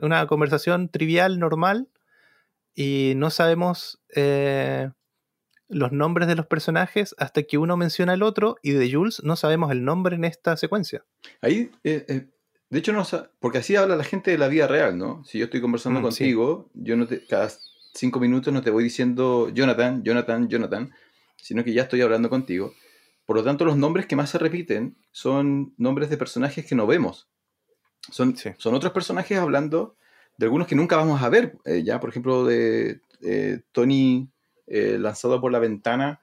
Una 0.01 0.25
conversación 0.27 0.89
trivial, 0.89 1.39
normal, 1.39 1.89
y 2.73 3.13
no 3.15 3.29
sabemos 3.29 4.01
eh, 4.15 4.89
los 5.67 5.91
nombres 5.91 6.27
de 6.27 6.35
los 6.35 6.47
personajes 6.47 7.15
hasta 7.17 7.43
que 7.43 7.57
uno 7.57 7.77
menciona 7.77 8.13
al 8.13 8.23
otro, 8.23 8.57
y 8.63 8.71
de 8.71 8.91
Jules 8.91 9.21
no 9.23 9.35
sabemos 9.35 9.71
el 9.71 9.83
nombre 9.83 10.15
en 10.15 10.25
esta 10.25 10.57
secuencia. 10.57 11.03
Ahí, 11.41 11.71
eh, 11.83 12.05
eh, 12.07 12.27
de 12.69 12.79
hecho, 12.79 12.93
no 12.93 13.03
porque 13.39 13.57
así 13.59 13.75
habla 13.75 13.95
la 13.95 14.03
gente 14.03 14.31
de 14.31 14.37
la 14.37 14.47
vida 14.47 14.67
real, 14.67 14.97
¿no? 14.97 15.23
Si 15.25 15.39
yo 15.39 15.45
estoy 15.45 15.61
conversando 15.61 15.99
Mm, 15.99 16.03
contigo, 16.03 16.69
yo 16.73 16.95
no 16.95 17.07
te, 17.07 17.25
cada 17.25 17.49
cinco 17.93 18.19
minutos 18.19 18.53
no 18.53 18.61
te 18.61 18.69
voy 18.69 18.83
diciendo 18.83 19.49
Jonathan, 19.49 20.03
Jonathan, 20.03 20.47
Jonathan, 20.47 20.91
sino 21.35 21.63
que 21.63 21.73
ya 21.73 21.83
estoy 21.83 22.01
hablando 22.01 22.29
contigo. 22.29 22.73
Por 23.25 23.35
lo 23.35 23.43
tanto, 23.43 23.65
los 23.65 23.77
nombres 23.77 24.05
que 24.05 24.15
más 24.15 24.29
se 24.29 24.37
repiten 24.37 24.97
son 25.11 25.73
nombres 25.77 26.09
de 26.09 26.17
personajes 26.17 26.65
que 26.65 26.75
no 26.75 26.87
vemos. 26.87 27.29
Son, 28.11 28.35
Sí. 28.35 28.49
son 28.57 28.73
otros 28.75 28.91
personajes 28.93 29.37
hablando 29.37 29.95
de 30.37 30.45
algunos 30.45 30.67
que 30.67 30.75
nunca 30.75 30.95
vamos 30.95 31.21
a 31.21 31.29
ver. 31.29 31.57
eh, 31.65 31.83
ya, 31.83 31.99
por 31.99 32.09
ejemplo, 32.09 32.45
de 32.45 33.01
eh, 33.21 33.61
Tony 33.71 34.29
eh, 34.67 34.97
lanzado 34.99 35.41
por 35.41 35.51
la 35.51 35.59
ventana 35.59 36.21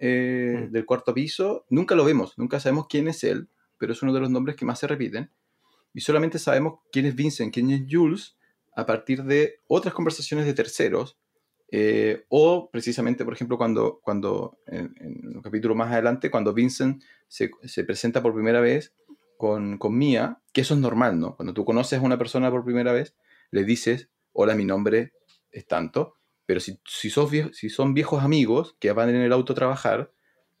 Mm. 0.00 0.70
del 0.70 0.86
cuarto 0.86 1.12
piso. 1.12 1.64
Nunca 1.70 1.96
lo 1.96 2.04
vemos, 2.04 2.38
nunca 2.38 2.60
sabemos 2.60 2.86
quién 2.88 3.08
es 3.08 3.24
él, 3.24 3.48
pero 3.78 3.92
es 3.92 4.00
uno 4.02 4.12
de 4.12 4.20
los 4.20 4.30
nombres 4.30 4.54
que 4.56 4.64
más 4.64 4.78
se 4.78 4.86
repiten. 4.86 5.30
Y 5.92 6.00
solamente 6.02 6.38
sabemos 6.38 6.80
quién 6.92 7.06
es 7.06 7.16
Vincent, 7.16 7.52
quién 7.52 7.70
es 7.70 7.82
Jules, 7.90 8.36
a 8.76 8.86
partir 8.86 9.24
de 9.24 9.58
otras 9.66 9.94
conversaciones 9.94 10.46
de 10.46 10.54
terceros. 10.54 11.18
eh, 11.70 12.24
o 12.30 12.70
precisamente, 12.70 13.24
por 13.24 13.34
ejemplo, 13.34 13.58
cuando, 13.58 14.00
cuando 14.02 14.56
en, 14.66 14.94
en 15.00 15.36
un 15.36 15.42
capítulo 15.42 15.74
más 15.74 15.92
adelante, 15.92 16.30
cuando 16.30 16.54
Vincent 16.54 17.02
se, 17.26 17.50
se 17.64 17.84
presenta 17.84 18.22
por 18.22 18.32
primera 18.32 18.60
vez 18.60 18.94
con, 19.38 19.78
con 19.78 19.96
Mia, 19.96 20.42
que 20.52 20.60
eso 20.60 20.74
es 20.74 20.80
normal, 20.80 21.18
¿no? 21.18 21.36
Cuando 21.36 21.54
tú 21.54 21.64
conoces 21.64 21.98
a 22.00 22.02
una 22.02 22.18
persona 22.18 22.50
por 22.50 22.64
primera 22.64 22.92
vez, 22.92 23.14
le 23.50 23.64
dices, 23.64 24.10
hola, 24.32 24.54
mi 24.54 24.66
nombre 24.66 25.14
es 25.50 25.66
tanto, 25.66 26.16
pero 26.44 26.60
si, 26.60 26.78
si, 26.84 27.08
sos 27.08 27.30
vie- 27.30 27.52
si 27.54 27.70
son 27.70 27.94
viejos 27.94 28.22
amigos 28.22 28.76
que 28.80 28.92
van 28.92 29.08
en 29.08 29.16
el 29.22 29.32
auto 29.32 29.52
a 29.54 29.56
trabajar, 29.56 30.12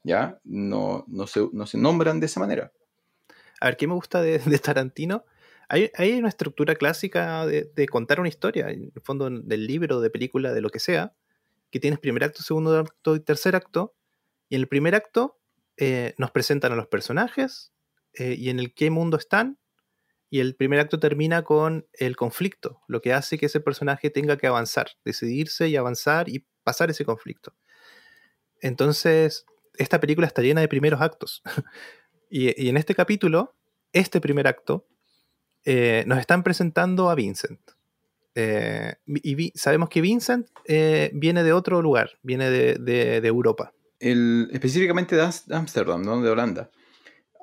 ya, 0.04 0.40
no, 0.44 1.04
no, 1.08 1.26
se, 1.26 1.46
no 1.52 1.66
se 1.66 1.76
nombran 1.76 2.20
de 2.20 2.26
esa 2.26 2.40
manera. 2.40 2.72
A 3.60 3.66
ver, 3.66 3.76
¿qué 3.76 3.86
me 3.86 3.94
gusta 3.94 4.22
de, 4.22 4.38
de 4.38 4.58
Tarantino? 4.58 5.24
Hay, 5.68 5.90
hay 5.96 6.12
una 6.18 6.28
estructura 6.28 6.76
clásica 6.76 7.44
de, 7.44 7.70
de 7.74 7.88
contar 7.88 8.20
una 8.20 8.28
historia, 8.28 8.70
en 8.70 8.92
el 8.94 9.02
fondo 9.02 9.28
del 9.28 9.66
libro, 9.66 10.00
de 10.00 10.08
película, 10.08 10.52
de 10.54 10.60
lo 10.60 10.70
que 10.70 10.78
sea, 10.78 11.14
que 11.70 11.80
tienes 11.80 11.98
primer 11.98 12.24
acto, 12.24 12.42
segundo 12.42 12.78
acto 12.78 13.16
y 13.16 13.20
tercer 13.20 13.56
acto. 13.56 13.94
Y 14.48 14.54
en 14.54 14.62
el 14.62 14.68
primer 14.68 14.94
acto 14.94 15.40
eh, 15.76 16.14
nos 16.16 16.30
presentan 16.30 16.72
a 16.72 16.76
los 16.76 16.86
personajes 16.86 17.74
eh, 18.18 18.34
y 18.36 18.50
en 18.50 18.58
el 18.58 18.74
qué 18.74 18.90
mundo 18.90 19.16
están. 19.16 19.58
Y 20.30 20.40
el 20.40 20.56
primer 20.56 20.80
acto 20.80 20.98
termina 20.98 21.42
con 21.42 21.86
el 21.94 22.16
conflicto, 22.16 22.82
lo 22.86 23.00
que 23.00 23.14
hace 23.14 23.38
que 23.38 23.46
ese 23.46 23.60
personaje 23.60 24.10
tenga 24.10 24.36
que 24.36 24.46
avanzar, 24.46 24.90
decidirse 25.02 25.68
y 25.68 25.76
avanzar 25.76 26.28
y 26.28 26.44
pasar 26.64 26.90
ese 26.90 27.06
conflicto. 27.06 27.54
Entonces, 28.60 29.46
esta 29.78 30.00
película 30.00 30.26
está 30.26 30.42
llena 30.42 30.60
de 30.60 30.68
primeros 30.68 31.00
actos. 31.00 31.42
y, 32.30 32.68
en 32.68 32.76
este 32.76 32.94
capítulo, 32.94 33.54
este 33.94 34.20
primer 34.20 34.46
acto, 34.46 34.86
eh, 35.64 36.04
nos 36.06 36.18
están 36.18 36.42
presentando 36.42 37.08
a 37.08 37.14
Vincent. 37.14 37.60
Eh, 38.34 38.96
y 39.06 39.50
sabemos 39.58 39.88
que 39.88 40.02
Vincent 40.02 40.46
viene 41.14 41.42
de 41.42 41.52
otro 41.54 41.80
lugar, 41.80 42.18
viene 42.22 42.50
de, 42.50 43.16
Europa. 43.26 43.72
El, 43.98 44.50
específicamente 44.52 45.16
de 45.16 45.22
Ámsterdam, 45.50 46.02
¿no? 46.02 46.20
De 46.20 46.28
Holanda. 46.28 46.70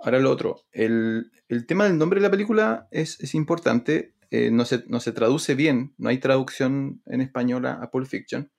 Ahora 0.04 0.20
lo 0.20 0.30
otro. 0.32 0.66
El, 0.72 1.32
el 1.48 1.66
tema 1.66 1.86
del 1.86 1.98
nombre 1.98 2.20
de 2.20 2.28
la 2.28 2.32
película 2.32 2.88
es, 2.92 3.20
es 3.20 3.34
importante. 3.36 4.14
eh, 4.32 4.50
no, 4.52 4.66
se, 4.66 4.84
no 4.88 5.00
se 5.00 5.12
traduce 5.12 5.56
bien. 5.56 5.94
No 5.98 6.10
hay 6.10 6.18
traducción 6.20 7.02
en 7.06 7.22
español 7.22 7.66
a, 7.66 7.90
Pulp 7.92 8.08
Fiction. 8.08 8.52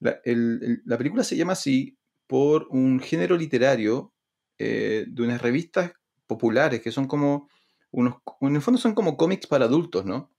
La, 0.00 0.18
el- 0.24 0.60
el- 0.62 0.82
la 0.84 0.98
película 0.98 1.22
se 1.24 1.36
llama 1.36 1.52
así 1.52 1.96
por 2.26 2.66
un 2.70 2.98
género 3.00 3.36
literario 3.36 4.12
eh, 4.58 5.04
de 5.08 5.22
unas 5.22 5.40
revistas 5.42 5.92
populares 6.26 6.80
que 6.80 6.90
son 6.92 7.06
como 7.06 7.48
unos... 7.90 8.16
En 8.40 8.56
el 8.56 8.62
fondo 8.62 8.80
son 8.80 8.94
como 8.94 9.16
cómics 9.16 9.46
para 9.46 9.66
adultos, 9.66 10.04
¿no? 10.06 10.30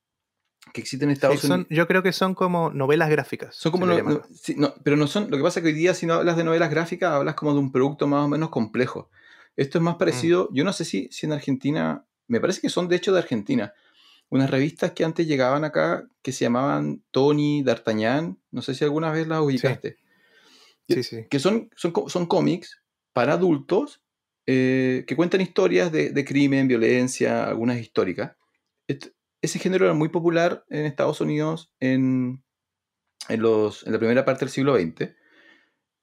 Que 0.74 0.82
existen 0.82 1.10
en 1.10 1.14
Estados 1.14 1.40
Sí, 1.42 1.48
son- 1.48 1.62
Unidos. 1.62 1.70
yo 1.78 1.88
creo 1.88 2.02
que 2.04 2.12
son 2.14 2.34
como 2.36 2.72
novelas 2.72 3.10
gráficas. 3.10 3.56
Son 3.56 3.72
como 3.72 3.86
no- 3.86 3.96
llaman. 3.96 4.14
no- 4.16 4.36
sí, 4.36 4.56
no, 4.58 4.74
pero 4.84 4.98
no 4.98 5.08
son. 5.08 5.30
Lo 5.30 5.38
que 5.38 5.44
pasa 5.44 5.60
es 5.60 5.64
que 5.64 5.70
hoy 5.70 5.76
día, 5.76 5.94
si 5.94 6.06
no 6.06 6.16
hablas 6.16 6.36
de 6.38 6.44
novelas 6.44 6.70
gráficas, 6.72 7.12
hablas 7.12 7.36
como 7.36 7.54
de 7.54 7.60
un 7.60 7.72
producto 7.72 8.08
más 8.08 8.26
o 8.26 8.28
menos 8.28 8.50
complejo. 8.50 9.10
Esto 9.56 9.78
es 9.78 9.84
más 9.84 9.96
parecido. 9.96 10.50
Yo 10.54 10.64
no 10.64 10.74
sé 10.74 10.86
si, 10.86 11.08
si 11.12 11.26
en 11.26 11.34
Argentina. 11.34 12.06
Me 12.28 12.40
parece 12.40 12.62
que 12.62 12.70
son 12.70 12.88
de 12.88 12.96
hecho 12.96 13.14
de 13.14 13.20
Argentina. 13.20 13.74
Unas 14.30 14.50
revistas 14.50 14.92
que 14.94 15.04
antes 15.04 15.28
llegaban 15.28 15.64
acá 15.64 16.08
que 16.22 16.32
se 16.32 16.46
llamaban 16.46 17.04
Tony, 17.12 17.64
D'Artagnan. 17.64 18.40
No 18.52 18.62
sé 18.62 18.74
si 18.74 18.84
alguna 18.84 19.12
vez 19.12 19.28
las 19.28 19.42
ubicaste. 19.42 19.98
Sí, 20.90 21.04
sí. 21.04 21.26
Que 21.30 21.40
son, 21.40 21.70
son, 21.76 21.94
son 22.08 22.26
cómics 22.26 22.82
para 23.14 23.34
adultos 23.34 24.04
eh, 24.46 25.06
que 25.08 25.16
cuentan 25.16 25.42
historias 25.42 25.92
de, 25.92 26.10
de 26.10 26.26
crimen, 26.26 26.68
violencia, 26.68 27.46
algunas 27.48 27.80
históricas. 27.80 28.36
Ese 29.42 29.60
género 29.60 29.86
era 29.86 29.94
muy 29.94 30.10
popular 30.10 30.66
en 30.70 30.86
Estados 30.86 31.22
Unidos 31.22 31.72
en, 31.80 32.44
en, 33.30 33.42
los, 33.42 33.86
en 33.86 33.94
la 33.94 34.00
primera 34.00 34.26
parte 34.26 34.46
del 34.46 34.50
siglo 34.50 34.76
XX 34.76 35.12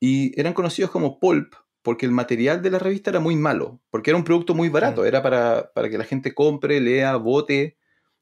y 0.01 0.38
eran 0.40 0.55
conocidos 0.55 0.90
como 0.90 1.18
pulp 1.18 1.55
porque 1.83 2.07
el 2.07 2.12
material 2.12 2.61
de 2.62 2.70
la 2.70 2.78
revista 2.78 3.11
era 3.11 3.20
muy 3.20 3.37
malo, 3.37 3.81
porque 3.91 4.11
era 4.11 4.18
un 4.18 4.24
producto 4.24 4.55
muy 4.55 4.68
barato, 4.68 5.03
Mm. 5.03 5.07
era 5.07 5.22
para, 5.22 5.70
para 5.74 5.89
que 5.89 5.99
la 5.99 6.05
gente 6.05 6.35
compre, 6.35 6.81
lea, 6.81 7.16
vote, 7.16 7.76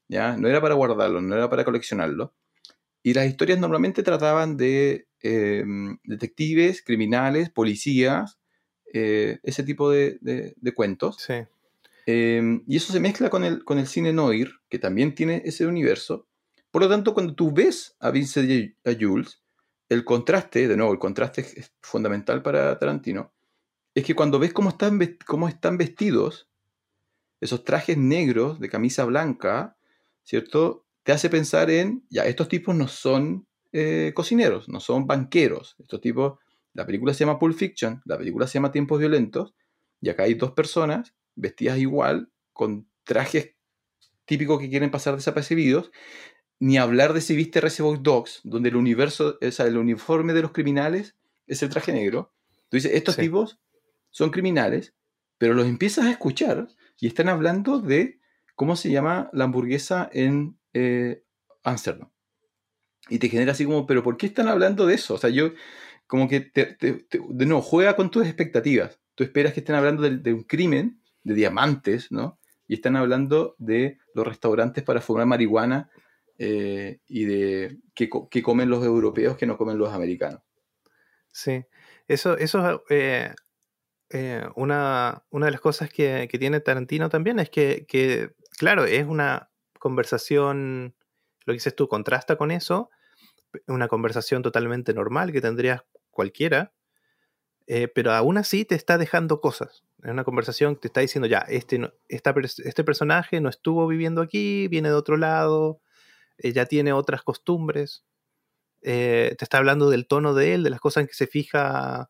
¿ya? 0.07 0.37
no 0.37 0.47
era 0.47 0.61
para 0.61 0.75
guardarlo, 0.75 1.21
no 1.21 1.35
era 1.35 1.49
para 1.49 1.65
coleccionarlo. 1.65 2.33
Y 3.03 3.13
las 3.13 3.27
historias 3.27 3.59
normalmente 3.59 4.03
trataban 4.03 4.57
de 4.57 5.07
eh, 5.21 5.63
detectives, 6.05 6.81
criminales, 6.81 7.49
policías, 7.49 8.39
eh, 8.93 9.39
ese 9.43 9.63
tipo 9.63 9.89
de, 9.91 10.17
de- 10.21 10.53
de 10.55 10.73
cuentos. 10.73 11.17
Sí. 11.19 11.33
Eh, 12.05 12.61
y 12.67 12.77
eso 12.77 12.91
se 12.93 12.99
mezcla 12.99 13.29
con 13.29 13.43
el, 13.43 13.63
con 13.63 13.77
el 13.79 13.87
cine 13.87 14.13
noir, 14.13 14.51
que 14.69 14.79
también 14.79 15.13
tiene 15.13 15.41
ese 15.45 15.65
universo. 15.67 16.27
Por 16.71 16.81
lo 16.83 16.89
tanto, 16.89 17.13
cuando 17.13 17.35
tú 17.35 17.51
ves 17.51 17.95
a 17.99 18.11
Vincent 18.11 18.49
y 18.49 18.75
a 18.89 18.93
Jules, 18.99 19.41
el 19.89 20.03
contraste, 20.05 20.67
de 20.67 20.77
nuevo, 20.77 20.93
el 20.93 20.99
contraste 20.99 21.41
es- 21.41 21.57
es 21.57 21.73
fundamental 21.81 22.41
para 22.41 22.77
Tarantino, 22.79 23.33
es 23.95 24.05
que 24.05 24.15
cuando 24.15 24.39
ves 24.39 24.53
cómo 24.53 24.69
están, 24.69 24.99
cómo 25.25 25.47
están 25.47 25.77
vestidos, 25.77 26.49
esos 27.41 27.63
trajes 27.63 27.97
negros 27.97 28.59
de 28.59 28.69
camisa 28.69 29.05
blanca, 29.05 29.77
¿cierto? 30.23 30.85
Te 31.03 31.11
hace 31.11 31.29
pensar 31.29 31.69
en, 31.69 32.05
ya, 32.09 32.25
estos 32.25 32.49
tipos 32.49 32.75
no 32.75 32.87
son 32.87 33.47
eh, 33.71 34.11
cocineros, 34.15 34.67
no 34.69 34.79
son 34.79 35.07
banqueros. 35.07 35.75
Estos 35.79 36.01
tipos, 36.01 36.39
la 36.73 36.85
película 36.85 37.13
se 37.13 37.21
llama 37.25 37.39
Pulp 37.39 37.55
Fiction, 37.55 38.01
la 38.05 38.17
película 38.17 38.45
se 38.47 38.55
llama 38.55 38.71
Tiempos 38.71 38.99
Violentos, 38.99 39.53
y 40.01 40.09
acá 40.09 40.23
hay 40.23 40.33
dos 40.35 40.51
personas 40.51 41.13
vestidas 41.35 41.77
igual, 41.77 42.29
con 42.53 42.89
trajes 43.03 43.55
típicos 44.25 44.59
que 44.59 44.69
quieren 44.69 44.91
pasar 44.91 45.15
desapercibidos, 45.15 45.91
ni 46.59 46.77
hablar 46.77 47.13
de 47.13 47.21
si 47.21 47.35
viste 47.35 47.61
Reservoir 47.61 48.01
Dogs, 48.01 48.41
donde 48.43 48.69
el 48.69 48.75
universo, 48.75 49.37
o 49.41 49.51
sea, 49.51 49.65
el 49.65 49.77
uniforme 49.77 50.33
de 50.33 50.41
los 50.41 50.51
criminales 50.51 51.15
es 51.47 51.63
el 51.63 51.69
traje 51.69 51.93
negro. 51.93 52.33
Tú 52.69 52.77
dices, 52.77 52.91
estos 52.93 53.15
Sí. 53.15 53.21
tipos 53.21 53.59
son 54.09 54.31
criminales, 54.31 54.93
pero 55.37 55.53
los 55.53 55.65
empiezas 55.65 56.05
a 56.05 56.11
escuchar 56.11 56.67
y 56.99 57.07
están 57.07 57.29
hablando 57.29 57.79
de 57.79 58.19
cómo 58.55 58.75
se 58.75 58.91
llama 58.91 59.29
la 59.33 59.45
hamburguesa 59.45 60.09
en 60.11 60.57
eh, 60.73 61.23
Ámsterdam. 61.63 62.09
Y 63.09 63.19
te 63.19 63.29
genera 63.29 63.53
así 63.53 63.65
como, 63.65 63.87
pero 63.87 64.03
¿por 64.03 64.17
qué 64.17 64.27
están 64.27 64.47
hablando 64.47 64.85
de 64.85 64.95
eso? 64.95 65.15
O 65.15 65.17
sea, 65.17 65.29
yo 65.29 65.51
como 66.07 66.27
que, 66.27 66.41
te, 66.41 66.75
de 66.79 67.61
juega 67.61 67.95
con 67.95 68.11
tus 68.11 68.25
expectativas. 68.25 68.99
Tú 69.15 69.23
esperas 69.23 69.53
que 69.53 69.59
estén 69.61 69.75
hablando 69.75 70.09
de, 70.09 70.33
un 70.33 70.43
crimen, 70.43 71.01
de 71.23 71.35
diamantes, 71.35 72.11
¿no? 72.11 72.39
Y 72.67 72.75
están 72.75 72.95
hablando 72.95 73.55
de 73.57 73.97
los 74.13 74.25
restaurantes 74.25 74.83
para 74.83 75.01
fumar 75.01 75.25
marihuana 75.25 75.89
eh, 76.37 76.99
y 77.07 77.25
de 77.25 77.77
qué 77.93 78.09
comen 78.41 78.69
los 78.69 78.83
europeos 78.83 79.37
que 79.37 79.45
no 79.45 79.57
comen 79.57 79.77
los 79.77 79.93
americanos. 79.93 80.41
Sí, 81.31 81.63
eso, 82.07 82.37
eso 82.37 82.83
es 82.89 82.97
eh, 82.97 83.33
eh, 84.11 84.45
una, 84.55 85.23
una 85.29 85.45
de 85.47 85.51
las 85.51 85.61
cosas 85.61 85.89
que, 85.91 86.27
que 86.31 86.39
tiene 86.39 86.59
Tarantino 86.61 87.09
también, 87.09 87.39
es 87.39 87.49
que, 87.49 87.85
que, 87.87 88.31
claro, 88.57 88.85
es 88.85 89.05
una 89.07 89.51
conversación, 89.79 90.95
lo 91.45 91.51
que 91.51 91.55
dices 91.55 91.75
tú, 91.75 91.87
contrasta 91.87 92.35
con 92.37 92.51
eso, 92.51 92.89
una 93.67 93.87
conversación 93.87 94.43
totalmente 94.43 94.93
normal 94.93 95.31
que 95.31 95.41
tendrías 95.41 95.81
cualquiera, 96.11 96.73
eh, 97.67 97.87
pero 97.87 98.11
aún 98.13 98.37
así 98.37 98.65
te 98.65 98.75
está 98.75 98.97
dejando 98.97 99.41
cosas. 99.41 99.83
Es 100.03 100.11
una 100.11 100.23
conversación 100.23 100.75
que 100.75 100.81
te 100.81 100.87
está 100.87 101.01
diciendo, 101.01 101.27
ya, 101.27 101.39
este, 101.39 101.77
no- 101.79 101.93
este 102.07 102.83
personaje 102.83 103.41
no 103.41 103.49
estuvo 103.49 103.87
viviendo 103.87 104.21
aquí, 104.21 104.67
viene 104.67 104.89
de 104.89 104.95
otro 104.95 105.17
lado, 105.17 105.81
eh, 106.39 106.53
ya 106.53 106.65
tiene 106.67 106.93
otras 106.93 107.23
costumbres 107.23 108.05
eh, 108.81 109.35
te 109.37 109.45
está 109.45 109.57
hablando 109.57 109.89
del 109.89 110.07
tono 110.07 110.33
de 110.33 110.53
él, 110.53 110.63
de 110.63 110.69
las 110.69 110.79
cosas 110.79 111.01
en 111.01 111.07
que 111.07 111.13
se 111.13 111.27
fija 111.27 112.09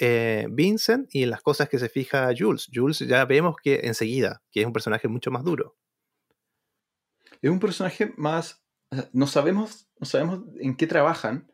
eh, 0.00 0.46
Vincent 0.50 1.08
y 1.14 1.22
en 1.22 1.30
las 1.30 1.42
cosas 1.42 1.68
que 1.68 1.78
se 1.78 1.88
fija 1.88 2.30
Jules. 2.36 2.68
Jules 2.72 2.98
ya 3.00 3.24
vemos 3.26 3.56
que 3.62 3.80
enseguida, 3.84 4.42
que 4.50 4.60
es 4.60 4.66
un 4.66 4.72
personaje 4.72 5.08
mucho 5.08 5.30
más 5.30 5.44
duro. 5.44 5.76
Es 7.42 7.50
un 7.50 7.60
personaje 7.60 8.12
más. 8.16 8.62
No 9.12 9.26
sabemos, 9.26 9.88
no 9.98 10.06
sabemos 10.06 10.40
en 10.58 10.76
qué 10.76 10.86
trabajan, 10.86 11.52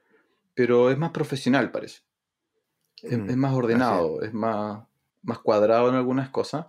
pero 0.55 0.91
es 0.91 0.99
más 0.99 1.11
profesional, 1.11 1.71
parece. 1.71 2.01
Es, 3.03 3.19
Mm, 3.19 3.31
es 3.31 3.37
más 3.37 3.53
ordenado, 3.53 4.23
es 4.23 4.33
más, 4.33 4.87
más 5.23 5.39
cuadrado 5.41 5.89
en 5.89 5.97
algunas 5.97 6.31
cosas. 6.31 6.67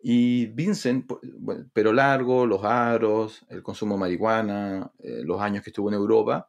Y 0.00 0.46
Vincent, 0.46 1.10
bueno, 1.38 1.68
pero 1.72 1.92
largo, 1.92 2.46
los 2.46 2.64
aros, 2.64 3.44
el 3.48 3.62
consumo 3.62 3.94
de 3.94 4.00
marihuana, 4.00 4.92
eh, 5.00 5.22
los 5.24 5.40
años 5.40 5.64
que 5.64 5.70
estuvo 5.70 5.88
en 5.88 5.96
Europa, 5.96 6.48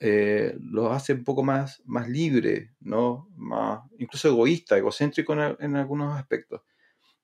eh, 0.00 0.56
hace 0.90 1.14
un 1.14 1.24
poco 1.24 1.42
más, 1.42 1.82
más 1.86 2.08
libre, 2.08 2.74
¿no? 2.80 3.28
Más, 3.36 3.80
incluso 3.98 4.28
egoísta, 4.28 4.76
egocéntrico 4.76 5.32
en, 5.34 5.56
en 5.60 5.76
algunos 5.76 6.18
aspectos. 6.18 6.62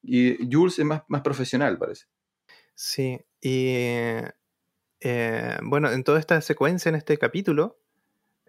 Y 0.03 0.36
Jules 0.51 0.78
es 0.78 0.85
más, 0.85 1.03
más 1.09 1.23
profesional, 1.23 1.78
parece. 1.78 2.07
Sí, 2.74 3.20
y 3.40 3.74
eh, 5.01 5.59
bueno, 5.62 5.90
en 5.90 6.05
toda 6.05 6.19
esta 6.19 6.40
secuencia, 6.40 6.89
en 6.89 6.94
este 6.94 7.19
capítulo, 7.19 7.78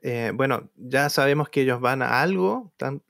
eh, 0.01 0.31
bueno, 0.33 0.69
ya 0.75 1.09
sabemos 1.09 1.49
que 1.49 1.61
ellos 1.61 1.79
van 1.81 2.01
a 2.01 2.21
algo, 2.21 2.69
están 2.71 3.03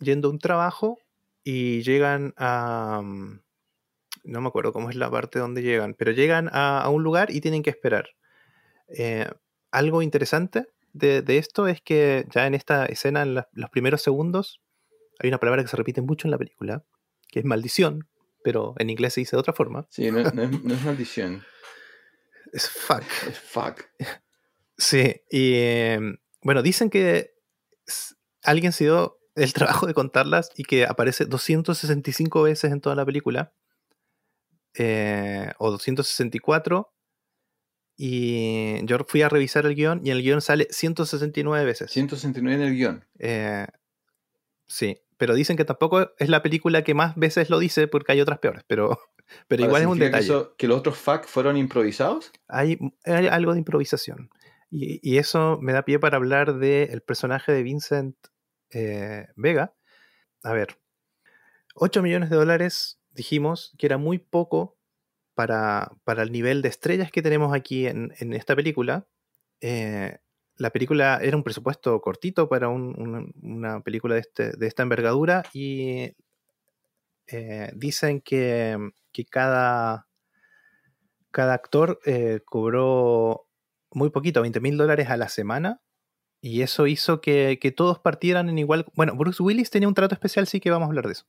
yendo 0.00 0.28
a 0.28 0.30
un 0.32 0.38
trabajo 0.38 0.98
y 1.42 1.82
llegan 1.82 2.34
a... 2.36 3.00
mm, 3.04 3.40
No 4.24 4.40
me 4.40 4.48
acuerdo 4.48 4.72
cómo 4.72 4.90
es 4.90 4.96
la 4.96 5.10
parte 5.10 5.38
donde 5.38 5.62
llegan, 5.62 5.94
pero 5.94 6.12
llegan 6.12 6.48
a, 6.52 6.80
a 6.82 6.88
un 6.90 7.02
lugar 7.02 7.30
y 7.30 7.40
tienen 7.40 7.62
que 7.62 7.70
esperar. 7.70 8.08
Eh, 8.88 9.28
algo 9.74 10.02
interesante 10.02 10.66
de, 10.92 11.22
de 11.22 11.38
esto 11.38 11.66
es 11.68 11.80
que 11.82 12.24
ya 12.30 12.46
en 12.46 12.54
esta 12.54 12.86
escena, 12.86 13.22
en 13.22 13.34
la- 13.34 13.48
los 13.52 13.70
primeros 13.70 14.02
segundos, 14.02 14.60
hay 15.18 15.28
una 15.28 15.38
palabra 15.38 15.62
que 15.62 15.68
se 15.68 15.76
repite 15.76 16.00
mucho 16.00 16.26
en 16.26 16.30
la 16.32 16.38
película, 16.38 16.84
que 17.28 17.40
es 17.40 17.44
maldición, 17.44 18.08
pero 18.42 18.74
en 18.78 18.90
inglés 18.90 19.14
se 19.14 19.20
dice 19.20 19.36
de 19.36 19.40
otra 19.40 19.52
forma. 19.54 19.86
Sí, 19.90 20.10
no, 20.10 20.22
no 20.22 20.42
es, 20.42 20.62
no 20.64 20.74
es 20.74 20.84
maldición, 20.84 21.42
Es 22.52 22.68
fuck. 22.68 23.02
es 23.28 23.38
fuck. 23.38 23.84
Sí, 24.78 25.22
y 25.30 25.54
eh, 25.54 26.00
bueno, 26.42 26.62
dicen 26.62 26.90
que 26.90 27.34
alguien 28.42 28.72
se 28.72 28.84
dio 28.84 29.18
el 29.34 29.52
trabajo 29.52 29.86
de 29.86 29.94
contarlas 29.94 30.50
y 30.56 30.62
que 30.64 30.84
aparece 30.86 31.24
265 31.24 32.42
veces 32.42 32.70
en 32.72 32.80
toda 32.80 32.94
la 32.96 33.04
película, 33.04 33.52
eh, 34.76 35.52
o 35.58 35.70
264, 35.70 36.93
y 37.96 38.84
yo 38.86 38.98
fui 39.06 39.22
a 39.22 39.28
revisar 39.28 39.66
el 39.66 39.74
guion 39.74 40.00
y 40.04 40.10
en 40.10 40.16
el 40.16 40.22
guion 40.22 40.40
sale 40.40 40.66
169 40.70 41.64
veces. 41.64 41.90
169 41.90 42.62
en 42.62 42.68
el 42.68 42.74
guion. 42.76 43.04
Eh, 43.18 43.66
sí, 44.66 44.98
pero 45.16 45.34
dicen 45.34 45.56
que 45.56 45.64
tampoco 45.64 46.10
es 46.18 46.28
la 46.28 46.42
película 46.42 46.82
que 46.82 46.94
más 46.94 47.14
veces 47.16 47.50
lo 47.50 47.58
dice 47.58 47.86
porque 47.88 48.12
hay 48.12 48.20
otras 48.20 48.38
peores, 48.40 48.64
pero, 48.66 48.98
pero 49.48 49.62
Ahora, 49.64 49.68
igual 49.68 49.82
es 49.82 49.88
un 49.88 49.94
¿significa 49.94 50.18
detalle. 50.18 50.26
Que, 50.26 50.32
eso- 50.32 50.56
que 50.56 50.68
los 50.68 50.78
otros 50.78 50.96
fuck 50.98 51.24
fueron 51.26 51.56
improvisados? 51.56 52.32
hay, 52.48 52.78
hay 53.04 53.26
algo 53.28 53.52
de 53.52 53.58
improvisación. 53.58 54.30
Y, 54.70 54.98
y 55.08 55.18
eso 55.18 55.58
me 55.62 55.72
da 55.72 55.84
pie 55.84 56.00
para 56.00 56.16
hablar 56.16 56.58
del 56.58 57.00
personaje 57.02 57.52
de 57.52 57.62
Vincent 57.62 58.16
eh, 58.70 59.28
Vega. 59.36 59.72
A 60.42 60.52
ver, 60.52 60.78
8 61.76 62.02
millones 62.02 62.28
de 62.30 62.36
dólares 62.36 62.98
dijimos 63.12 63.72
que 63.78 63.86
era 63.86 63.98
muy 63.98 64.18
poco 64.18 64.73
para, 65.34 65.90
para 66.04 66.22
el 66.22 66.32
nivel 66.32 66.62
de 66.62 66.68
estrellas 66.68 67.10
que 67.12 67.22
tenemos 67.22 67.54
aquí 67.54 67.86
en, 67.86 68.12
en 68.18 68.32
esta 68.34 68.56
película. 68.56 69.06
Eh, 69.60 70.18
la 70.56 70.70
película 70.70 71.18
era 71.22 71.36
un 71.36 71.42
presupuesto 71.44 72.00
cortito 72.00 72.48
para 72.48 72.68
un- 72.68 72.94
una, 72.98 73.26
una 73.42 73.80
película 73.82 74.14
de, 74.16 74.20
este- 74.22 74.52
de 74.52 74.66
esta 74.66 74.82
envergadura 74.84 75.44
y 75.52 76.12
eh, 77.26 77.70
dicen 77.74 78.20
que, 78.20 78.76
que 79.12 79.24
cada, 79.24 80.06
cada 81.30 81.54
actor 81.54 81.98
eh, 82.06 82.40
cobró 82.44 83.46
muy 83.90 84.10
poquito, 84.10 84.42
20 84.42 84.60
mil 84.60 84.76
dólares 84.76 85.08
a 85.10 85.16
la 85.16 85.28
semana. 85.28 85.80
Y 86.40 86.62
eso 86.62 86.86
hizo 86.86 87.20
que, 87.20 87.58
que 87.60 87.72
todos 87.72 87.98
partieran 88.00 88.48
en 88.50 88.58
igual. 88.58 88.86
Bueno, 88.94 89.16
Bruce 89.16 89.42
Willis 89.42 89.70
tenía 89.70 89.88
un 89.88 89.94
trato 89.94 90.14
especial, 90.14 90.46
sí 90.46 90.60
que 90.60 90.70
vamos 90.70 90.86
a 90.86 90.90
hablar 90.90 91.06
de 91.06 91.12
eso. 91.14 91.26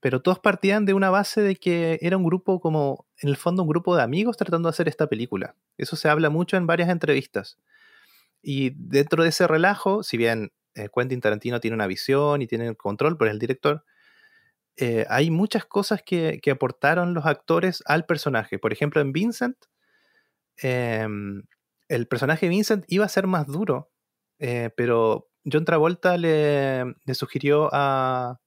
Pero 0.00 0.22
todos 0.22 0.38
partían 0.38 0.86
de 0.86 0.94
una 0.94 1.10
base 1.10 1.42
de 1.42 1.56
que 1.56 1.98
era 2.00 2.16
un 2.16 2.24
grupo 2.24 2.60
como, 2.60 3.06
en 3.18 3.28
el 3.28 3.36
fondo, 3.36 3.62
un 3.62 3.68
grupo 3.68 3.94
de 3.94 4.02
amigos 4.02 4.36
tratando 4.36 4.68
de 4.68 4.70
hacer 4.70 4.88
esta 4.88 5.08
película. 5.08 5.54
Eso 5.76 5.94
se 5.94 6.08
habla 6.08 6.30
mucho 6.30 6.56
en 6.56 6.66
varias 6.66 6.88
entrevistas. 6.88 7.58
Y 8.42 8.70
dentro 8.76 9.22
de 9.22 9.28
ese 9.28 9.46
relajo, 9.46 10.02
si 10.02 10.16
bien 10.16 10.52
eh, 10.74 10.88
Quentin 10.94 11.20
Tarantino 11.20 11.60
tiene 11.60 11.74
una 11.74 11.86
visión 11.86 12.40
y 12.40 12.46
tiene 12.46 12.66
el 12.66 12.76
control 12.78 13.18
por 13.18 13.28
el 13.28 13.38
director, 13.38 13.84
eh, 14.76 15.04
hay 15.10 15.30
muchas 15.30 15.66
cosas 15.66 16.02
que, 16.02 16.40
aportaron 16.50 17.12
los 17.12 17.26
actores 17.26 17.82
al 17.84 18.06
personaje. 18.06 18.58
Por 18.58 18.72
ejemplo, 18.72 19.02
en 19.02 19.12
Vincent, 19.12 19.56
em, 20.56 21.42
el 21.88 22.06
personaje 22.06 22.48
Vincent 22.48 22.84
iba 22.88 23.04
a 23.04 23.08
ser 23.08 23.26
más 23.26 23.46
duro, 23.46 23.90
eh, 24.38 24.70
pero 24.76 25.28
John 25.44 25.64
Travolta 25.66 26.16
le 26.16 26.94
sugirió 27.14 27.68
a, 27.72 28.40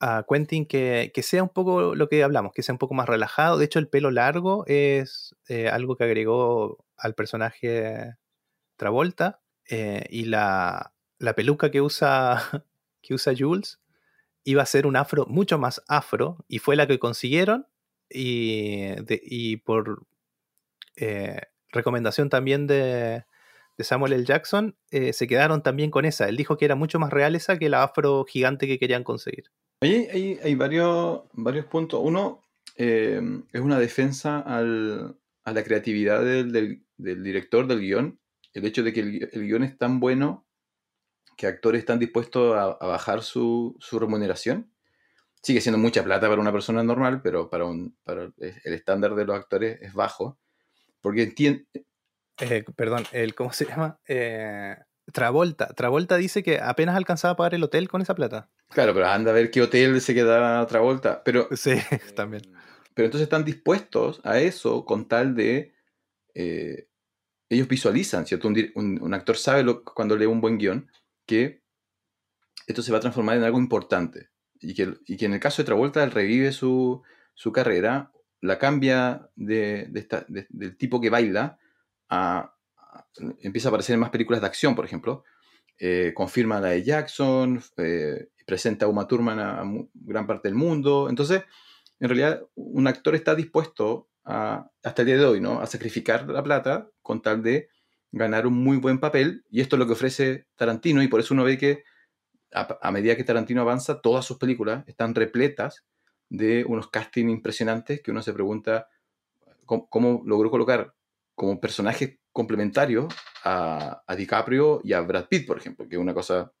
a 0.00 0.24
Quentin 0.28 0.66
que, 0.66 1.10
que 1.14 1.22
sea 1.22 1.42
un 1.42 1.48
poco 1.50 1.94
lo 1.94 2.08
que 2.08 2.22
hablamos, 2.22 2.52
que 2.52 2.62
sea 2.62 2.74
un 2.74 2.78
poco 2.78 2.94
más 2.94 3.08
relajado. 3.08 3.58
De 3.58 3.64
hecho, 3.66 3.78
el 3.78 3.88
pelo 3.88 4.10
largo 4.10 4.64
es 4.66 5.34
eh, 5.48 5.68
algo 5.68 5.96
que 5.96 6.04
agregó 6.04 6.84
al 6.96 7.14
personaje 7.14 8.14
Travolta 8.76 9.40
eh, 9.68 10.06
y 10.10 10.24
la, 10.26 10.94
la 11.18 11.34
peluca 11.34 11.70
que 11.70 11.80
usa, 11.80 12.42
que 13.02 13.14
usa 13.14 13.34
Jules 13.38 13.80
iba 14.44 14.62
a 14.62 14.66
ser 14.66 14.86
un 14.86 14.96
afro 14.96 15.26
mucho 15.26 15.58
más 15.58 15.82
afro 15.88 16.44
y 16.48 16.58
fue 16.60 16.76
la 16.76 16.86
que 16.86 16.98
consiguieron 16.98 17.66
y, 18.10 18.88
de- 19.04 19.20
y 19.24 19.58
por 19.58 20.06
eh, 20.96 21.40
recomendación 21.70 22.28
también 22.30 22.66
de, 22.66 23.24
de 23.78 23.84
Samuel 23.84 24.12
L. 24.12 24.24
Jackson 24.24 24.76
eh, 24.90 25.12
se 25.12 25.26
quedaron 25.26 25.62
también 25.62 25.90
con 25.90 26.04
esa. 26.04 26.28
Él 26.28 26.36
dijo 26.36 26.58
que 26.58 26.64
era 26.64 26.74
mucho 26.74 26.98
más 26.98 27.10
real 27.10 27.36
esa 27.36 27.58
que 27.58 27.68
la 27.68 27.84
afro 27.84 28.24
gigante 28.24 28.66
que 28.66 28.78
querían 28.78 29.04
conseguir. 29.04 29.44
Hay, 29.80 30.38
hay 30.42 30.54
varios, 30.56 31.22
varios 31.32 31.66
puntos. 31.66 32.00
Uno 32.02 32.42
eh, 32.76 33.20
es 33.52 33.60
una 33.60 33.78
defensa 33.78 34.40
a 34.40 34.60
la 34.60 35.64
creatividad 35.64 36.24
del, 36.24 36.82
director 36.96 37.68
del 37.68 37.80
guion. 37.80 38.18
El 38.52 38.66
hecho 38.66 38.82
de 38.82 38.92
que 38.92 39.00
el, 39.00 39.28
el 39.32 39.46
guion 39.46 39.62
es 39.62 39.78
tan 39.78 40.00
bueno 40.00 40.44
que 41.36 41.46
actores 41.46 41.78
están 41.78 42.00
dispuestos 42.00 42.56
a, 42.56 42.84
bajar 42.84 43.22
su, 43.22 43.78
remuneración. 43.92 44.72
Sigue 45.40 45.60
siendo 45.60 45.78
mucha 45.78 46.02
plata 46.02 46.28
para 46.28 46.40
una 46.40 46.50
persona 46.50 46.82
normal, 46.82 47.22
pero 47.22 47.48
para, 47.48 47.64
un, 47.64 47.96
el 48.06 48.74
estándar 48.74 49.14
de 49.14 49.24
los 49.24 49.36
actores 49.36 49.78
es 49.80 49.94
bajo. 49.94 50.40
Porque 51.00 51.32
Eh, 52.40 52.64
perdón, 52.76 53.04
el, 53.12 53.34
¿cómo 53.34 53.52
se 53.52 53.64
llama? 53.68 53.98
Eh, 54.06 54.76
Travolta. 55.12 55.68
Travolta 55.68 56.16
dice 56.16 56.42
que 56.42 56.58
apenas 56.60 56.94
alcanzaba 56.96 57.32
a 57.32 57.36
pagar 57.36 57.54
el 57.54 57.64
hotel 57.64 57.88
con 57.88 58.02
esa 58.02 58.14
plata. 58.14 58.50
claro, 58.68 58.92
pero 58.94 59.06
anda 59.08 59.30
a 59.30 59.34
ver 59.34 59.50
qué 59.50 59.62
hotel 59.62 60.00
se 60.00 60.14
queda 60.14 60.62
otra 60.62 60.80
vuelta. 60.80 61.22
Pero 61.24 61.48
Sí, 61.56 61.74
también. 62.14 62.42
Pero 62.94 63.06
entonces 63.06 63.24
están 63.24 63.44
dispuestos 63.44 64.20
a 64.24 64.38
eso 64.38 64.84
con 64.84 65.08
tal 65.08 65.34
de... 65.34 65.72
eh, 66.34 66.88
ellos 67.48 67.66
visualizan, 67.68 68.26
¿cierto? 68.26 68.48
Un, 68.48 68.70
un- 68.74 69.00
un 69.02 69.14
actor 69.14 69.36
sabe 69.38 69.62
lo- 69.62 69.82
cuando 69.82 70.16
lee 70.16 70.26
un 70.26 70.40
buen 70.42 70.58
guion 70.58 70.90
que 71.26 71.62
esto 72.66 72.82
se 72.82 72.92
va 72.92 72.98
a 72.98 73.00
transformar 73.00 73.38
en 73.38 73.44
algo 73.44 73.58
importante. 73.58 74.28
Y 74.60 74.74
que, 74.74 74.94
y 75.06 75.16
que 75.16 75.24
en 75.26 75.32
el 75.34 75.40
caso 75.40 75.62
de 75.62 75.66
Travolta, 75.66 76.02
él 76.04 76.10
revive 76.10 76.52
su, 76.52 77.02
su 77.32 77.50
carrera, 77.52 78.12
la 78.42 78.58
cambia 78.58 79.30
de, 79.36 79.86
de 79.88 80.00
esta- 80.00 80.26
de- 80.28 80.46
del 80.50 80.76
tipo 80.76 81.00
que 81.00 81.08
baila 81.08 81.58
a, 82.08 82.54
Empieza 83.40 83.68
a 83.68 83.70
aparecer 83.70 83.94
en 83.94 84.00
más 84.00 84.10
películas 84.10 84.40
de 84.40 84.46
acción, 84.46 84.74
por 84.74 84.84
ejemplo. 84.84 85.24
Eh, 85.78 86.12
confirma 86.14 86.60
la 86.60 86.68
de 86.68 86.82
Jackson, 86.82 87.62
eh, 87.76 88.28
presenta 88.46 88.86
a 88.86 88.88
Uma 88.88 89.06
Thurman 89.06 89.38
a, 89.40 89.64
gran 89.94 90.26
parte 90.26 90.48
del 90.48 90.54
mundo. 90.54 91.08
Entonces, 91.08 91.42
en 92.00 92.08
realidad 92.08 92.42
un 92.54 92.86
actor 92.86 93.14
está 93.14 93.34
dispuesto 93.34 94.08
a, 94.24 94.70
hasta 94.82 95.02
el 95.02 95.06
día 95.06 95.16
de 95.16 95.24
hoy, 95.24 95.40
¿no? 95.40 95.60
A 95.60 95.66
sacrificar 95.66 96.28
la 96.28 96.42
plata 96.42 96.88
con 97.02 97.22
tal 97.22 97.42
de 97.42 97.68
ganar 98.12 98.46
un 98.46 98.54
muy 98.54 98.76
buen 98.78 98.98
papel. 99.00 99.44
Y 99.50 99.60
esto 99.60 99.76
es 99.76 99.80
lo 99.80 99.86
que 99.86 99.92
ofrece 99.92 100.46
Tarantino 100.56 101.02
y 101.02 101.08
por 101.08 101.20
eso 101.20 101.34
uno 101.34 101.44
ve 101.44 101.58
que 101.58 101.84
a, 102.52 102.90
medida 102.90 103.16
que 103.16 103.24
Tarantino 103.24 103.60
avanza, 103.60 104.00
todas 104.00 104.24
sus 104.24 104.38
películas 104.38 104.84
están 104.86 105.14
repletas 105.14 105.84
de 106.30 106.64
unos 106.64 106.88
castings 106.88 107.30
impresionantes 107.30 108.00
que 108.02 108.10
uno 108.10 108.22
se 108.22 108.32
pregunta 108.32 108.88
cómo 109.66 110.22
logró 110.24 110.50
colocar 110.50 110.94
como 111.38 111.60
personajes 111.60 112.18
complementarios 112.32 113.06
a, 113.44 114.02
a 114.06 114.16
DiCaprio 114.16 114.80
y 114.82 114.92
a 114.92 115.00
Brad 115.00 115.28
Pitt, 115.28 115.46
por 115.46 115.56
ejemplo, 115.56 115.88
que 115.88 115.94
es 115.94 116.00
una 116.00 116.12
cosa 116.12 116.52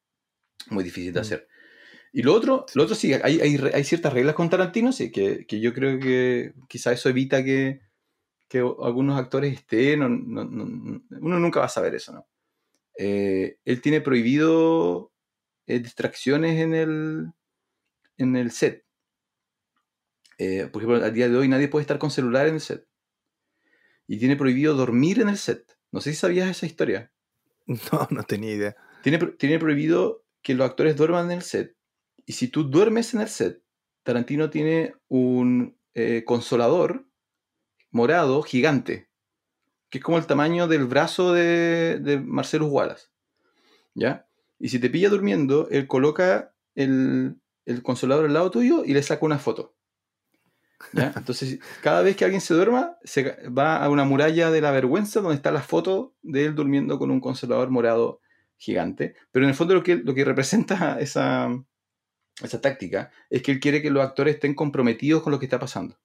muy 0.70 0.84
difícil 0.84 1.12
de 1.12 1.18
Mm. 1.20 1.22
hacer. 1.22 1.48
Y 2.12 2.22
lo 2.22 2.32
otro, 2.32 2.64
lo 2.74 2.84
otro 2.84 2.94
sí, 2.94 3.12
hay, 3.12 3.40
hay, 3.40 3.56
re- 3.56 3.72
hay 3.74 3.84
ciertas 3.84 4.12
reglas 4.12 4.34
con 4.36 4.48
Tarantino, 4.48 4.92
sí, 4.92 5.10
que, 5.10 5.46
que 5.46 5.60
yo 5.60 5.74
creo 5.74 5.98
que 5.98 6.54
quizá 6.68 6.92
eso 6.92 7.08
evita 7.08 7.42
que, 7.44 7.80
que 8.48 8.58
algunos 8.60 9.18
actores 9.18 9.52
estén, 9.52 10.02
o 10.02 10.08
no- 10.08 10.44
no- 10.44 10.64
no- 10.64 11.02
uno 11.20 11.38
nunca 11.40 11.60
va 11.60 11.66
a 11.66 11.68
saber 11.70 11.94
eso, 11.96 12.12
¿no? 12.12 12.28
Eh, 12.96 13.58
él 13.64 13.80
tiene 13.82 14.00
prohibido 14.00 15.12
eh, 15.66 15.80
distracciones 15.80 16.60
en 16.60 16.74
el, 16.74 17.26
en 18.16 18.36
el 18.36 18.52
set. 18.52 18.84
Eh, 20.38 20.68
por 20.72 20.82
ejemplo, 20.82 21.04
al 21.04 21.12
día 21.12 21.28
de 21.28 21.36
hoy 21.36 21.48
nadie 21.48 21.68
puede 21.68 21.82
estar 21.82 21.98
con 21.98 22.10
celular 22.10 22.46
en 22.46 22.54
el 22.54 22.60
set. 22.60 22.87
Y 24.08 24.18
tiene 24.18 24.34
prohibido 24.34 24.74
dormir 24.74 25.20
en 25.20 25.28
el 25.28 25.38
set. 25.38 25.78
No 25.92 26.00
sé 26.00 26.10
si 26.10 26.16
sabías 26.16 26.50
esa 26.50 26.66
historia. 26.66 27.12
No, 27.92 28.08
no 28.08 28.22
tenía 28.22 28.54
idea. 28.54 28.76
Tiene, 29.02 29.18
tiene 29.38 29.58
prohibido 29.58 30.24
que 30.40 30.54
los 30.54 30.66
actores 30.68 30.96
duerman 30.96 31.26
en 31.26 31.36
el 31.36 31.42
set. 31.42 31.76
Y 32.24 32.32
si 32.32 32.48
tú 32.48 32.64
duermes 32.64 33.12
en 33.12 33.20
el 33.20 33.28
set, 33.28 33.62
Tarantino 34.04 34.48
tiene 34.48 34.94
un 35.08 35.78
eh, 35.92 36.24
consolador 36.24 37.06
morado 37.90 38.42
gigante, 38.42 39.10
que 39.90 39.98
es 39.98 40.04
como 40.04 40.16
el 40.16 40.26
tamaño 40.26 40.66
del 40.66 40.86
brazo 40.86 41.34
de, 41.34 41.98
de 42.00 42.18
Marcelo 42.18 42.68
Wallace. 42.68 43.08
¿Ya? 43.94 44.26
Y 44.58 44.70
si 44.70 44.78
te 44.78 44.88
pilla 44.88 45.10
durmiendo, 45.10 45.68
él 45.70 45.86
coloca 45.86 46.54
el, 46.74 47.36
el 47.66 47.82
consolador 47.82 48.24
al 48.24 48.32
lado 48.32 48.50
tuyo 48.50 48.82
y 48.84 48.94
le 48.94 49.02
saca 49.02 49.26
una 49.26 49.38
foto. 49.38 49.74
¿Ya? 50.92 51.12
Entonces, 51.16 51.58
cada 51.82 52.02
vez 52.02 52.16
que 52.16 52.24
alguien 52.24 52.40
se 52.40 52.54
duerma, 52.54 52.96
se 53.04 53.48
va 53.48 53.76
a 53.82 53.88
una 53.90 54.04
muralla 54.04 54.50
de 54.50 54.60
la 54.60 54.70
vergüenza 54.70 55.20
donde 55.20 55.36
está 55.36 55.50
la 55.50 55.62
foto 55.62 56.14
de 56.22 56.46
él 56.46 56.54
durmiendo 56.54 56.98
con 56.98 57.10
un 57.10 57.20
consolador 57.20 57.70
morado 57.70 58.20
gigante. 58.56 59.14
Pero 59.30 59.44
en 59.44 59.50
el 59.50 59.54
fondo 59.56 59.74
lo 59.74 59.82
que, 59.82 59.96
lo 59.96 60.14
que 60.14 60.24
representa 60.24 60.98
esa, 61.00 61.48
esa 62.42 62.60
táctica 62.60 63.10
es 63.30 63.42
que 63.42 63.52
él 63.52 63.60
quiere 63.60 63.82
que 63.82 63.90
los 63.90 64.02
actores 64.04 64.34
estén 64.34 64.54
comprometidos 64.54 65.22
con 65.22 65.32
lo 65.32 65.38
que 65.38 65.46
está 65.46 65.58
pasando. 65.58 65.96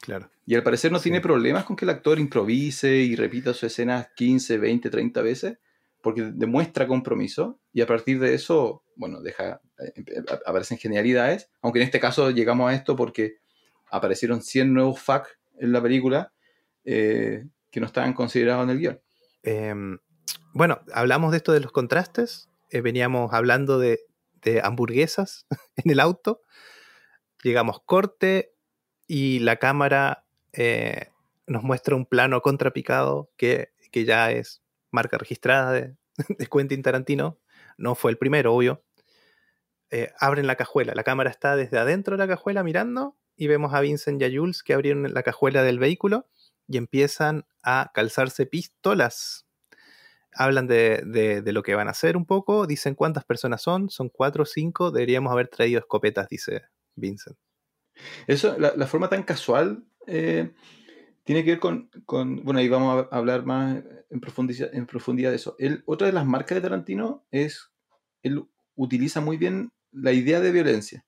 Claro. 0.00 0.30
Y 0.46 0.54
al 0.54 0.62
parecer 0.62 0.90
no 0.90 0.98
Sí. 0.98 1.04
tiene 1.04 1.20
problemas 1.20 1.64
con 1.64 1.76
que 1.76 1.84
el 1.84 1.90
actor 1.90 2.18
improvise 2.18 2.96
y 2.96 3.14
repita 3.14 3.52
su 3.52 3.66
escena 3.66 4.08
15, 4.16 4.56
20, 4.58 4.88
30 4.88 5.20
veces, 5.20 5.58
porque 6.00 6.22
demuestra 6.34 6.86
compromiso 6.86 7.60
y 7.74 7.82
a 7.82 7.86
partir 7.86 8.18
de 8.18 8.34
eso, 8.34 8.84
bueno, 8.96 9.20
deja, 9.20 9.60
eh, 9.78 9.92
eh, 9.96 10.22
aparecen 10.46 10.78
genialidades, 10.78 11.50
aunque 11.60 11.80
en 11.80 11.84
este 11.84 12.00
caso 12.00 12.30
llegamos 12.30 12.70
a 12.70 12.74
esto 12.74 12.96
porque 12.96 13.36
aparecieron 13.92 14.42
100 14.42 14.72
nuevos 14.72 15.00
FAQ 15.00 15.28
en 15.58 15.72
la 15.72 15.82
película 15.82 16.32
eh, 16.84 17.44
que 17.70 17.78
no 17.78 17.86
estaban 17.86 18.14
considerados 18.14 18.64
en 18.64 18.70
el 18.70 18.78
guion. 18.78 19.00
Em, 19.42 19.98
bueno, 20.54 20.80
hablamos 20.92 21.30
de 21.30 21.36
esto 21.36 21.52
de 21.52 21.60
los 21.60 21.72
contrastes. 21.72 22.48
eh, 22.70 22.80
veníamos 22.80 23.32
hablando 23.32 23.78
de, 23.78 24.00
hamburguesas 24.64 25.46
en 25.76 25.92
el 25.92 26.00
auto. 26.00 26.40
Llegamos 27.44 27.80
corte 27.84 28.54
y 29.06 29.38
la 29.40 29.56
cámara 29.56 30.24
eh, 30.52 31.10
nos 31.46 31.62
muestra 31.62 31.94
un 31.94 32.06
plano 32.06 32.40
contrapicado 32.40 33.30
que, 33.36 33.72
que 33.92 34.04
ya 34.04 34.32
es 34.32 34.62
marca 34.90 35.18
registrada 35.18 35.72
de, 35.72 35.96
Quentin 36.50 36.82
Tarantino. 36.82 37.38
No 37.76 37.94
fue 37.94 38.10
el 38.10 38.18
primero, 38.18 38.54
obvio. 38.54 38.82
Abren 40.18 40.46
la 40.46 40.56
cajuela. 40.56 40.94
La 40.94 41.04
cámara 41.04 41.28
está 41.28 41.54
desde 41.54 41.78
adentro 41.78 42.16
de 42.16 42.26
la 42.26 42.28
cajuela 42.28 42.62
mirando 42.62 43.16
y 43.36 43.46
vemos 43.46 43.74
a 43.74 43.80
Vincent 43.80 44.20
y 44.20 44.24
a 44.24 44.30
Jules 44.30 44.62
que 44.62 44.74
abrieron 44.74 45.12
la 45.12 45.22
cajuela 45.22 45.62
del 45.62 45.78
vehículo 45.78 46.28
y 46.68 46.76
empiezan 46.76 47.44
a 47.62 47.90
calzarse 47.94 48.46
pistolas. 48.46 49.46
Hablan 50.34 50.66
de, 50.66 51.02
de- 51.42 51.52
lo 51.52 51.62
que 51.62 51.74
van 51.74 51.88
a 51.88 51.92
hacer 51.92 52.16
un 52.16 52.24
poco, 52.24 52.66
dicen 52.66 52.94
cuántas 52.94 53.24
personas 53.24 53.60
son, 53.62 53.90
son 53.90 54.08
cuatro 54.08 54.44
o 54.44 54.46
cinco, 54.46 54.90
deberíamos 54.90 55.32
haber 55.32 55.48
traído 55.48 55.78
escopetas, 55.78 56.28
dice 56.28 56.62
Vincent. 56.94 57.36
Eso, 58.26 58.56
la, 58.58 58.86
forma 58.86 59.08
tan 59.10 59.24
casual 59.24 59.84
eh, 60.06 60.52
tiene 61.24 61.44
que 61.44 61.50
ver 61.52 61.60
con, 61.60 61.90
con- 62.06 62.42
Bueno, 62.44 62.60
ahí 62.60 62.68
vamos 62.68 63.06
a 63.10 63.16
hablar 63.16 63.44
más 63.44 63.82
en 64.10 64.20
profundidad, 64.20 64.74
en 64.74 64.86
profundidad 64.86 65.30
de 65.30 65.36
eso. 65.36 65.54
Él, 65.58 65.82
otra 65.86 66.06
de 66.06 66.12
las 66.12 66.26
marcas 66.26 66.56
de 66.56 66.62
Tarantino 66.62 67.26
es. 67.30 67.70
Él 68.22 68.44
utiliza 68.76 69.20
muy 69.20 69.36
bien 69.36 69.72
la 69.90 70.12
idea 70.12 70.40
de 70.40 70.52
violencia. 70.52 71.04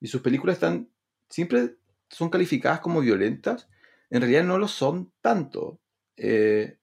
Y 0.00 0.08
sus 0.08 0.20
películas 0.20 0.56
están. 0.56 0.90
Siempre 1.34 1.74
son 2.10 2.30
calificadas 2.30 2.78
como 2.78 3.00
violentas. 3.00 3.68
En 4.08 4.20
realidad 4.20 4.44
no 4.44 4.56
lo 4.56 4.68
son 4.68 5.12
tanto. 5.20 5.80
Eh, 6.16 6.78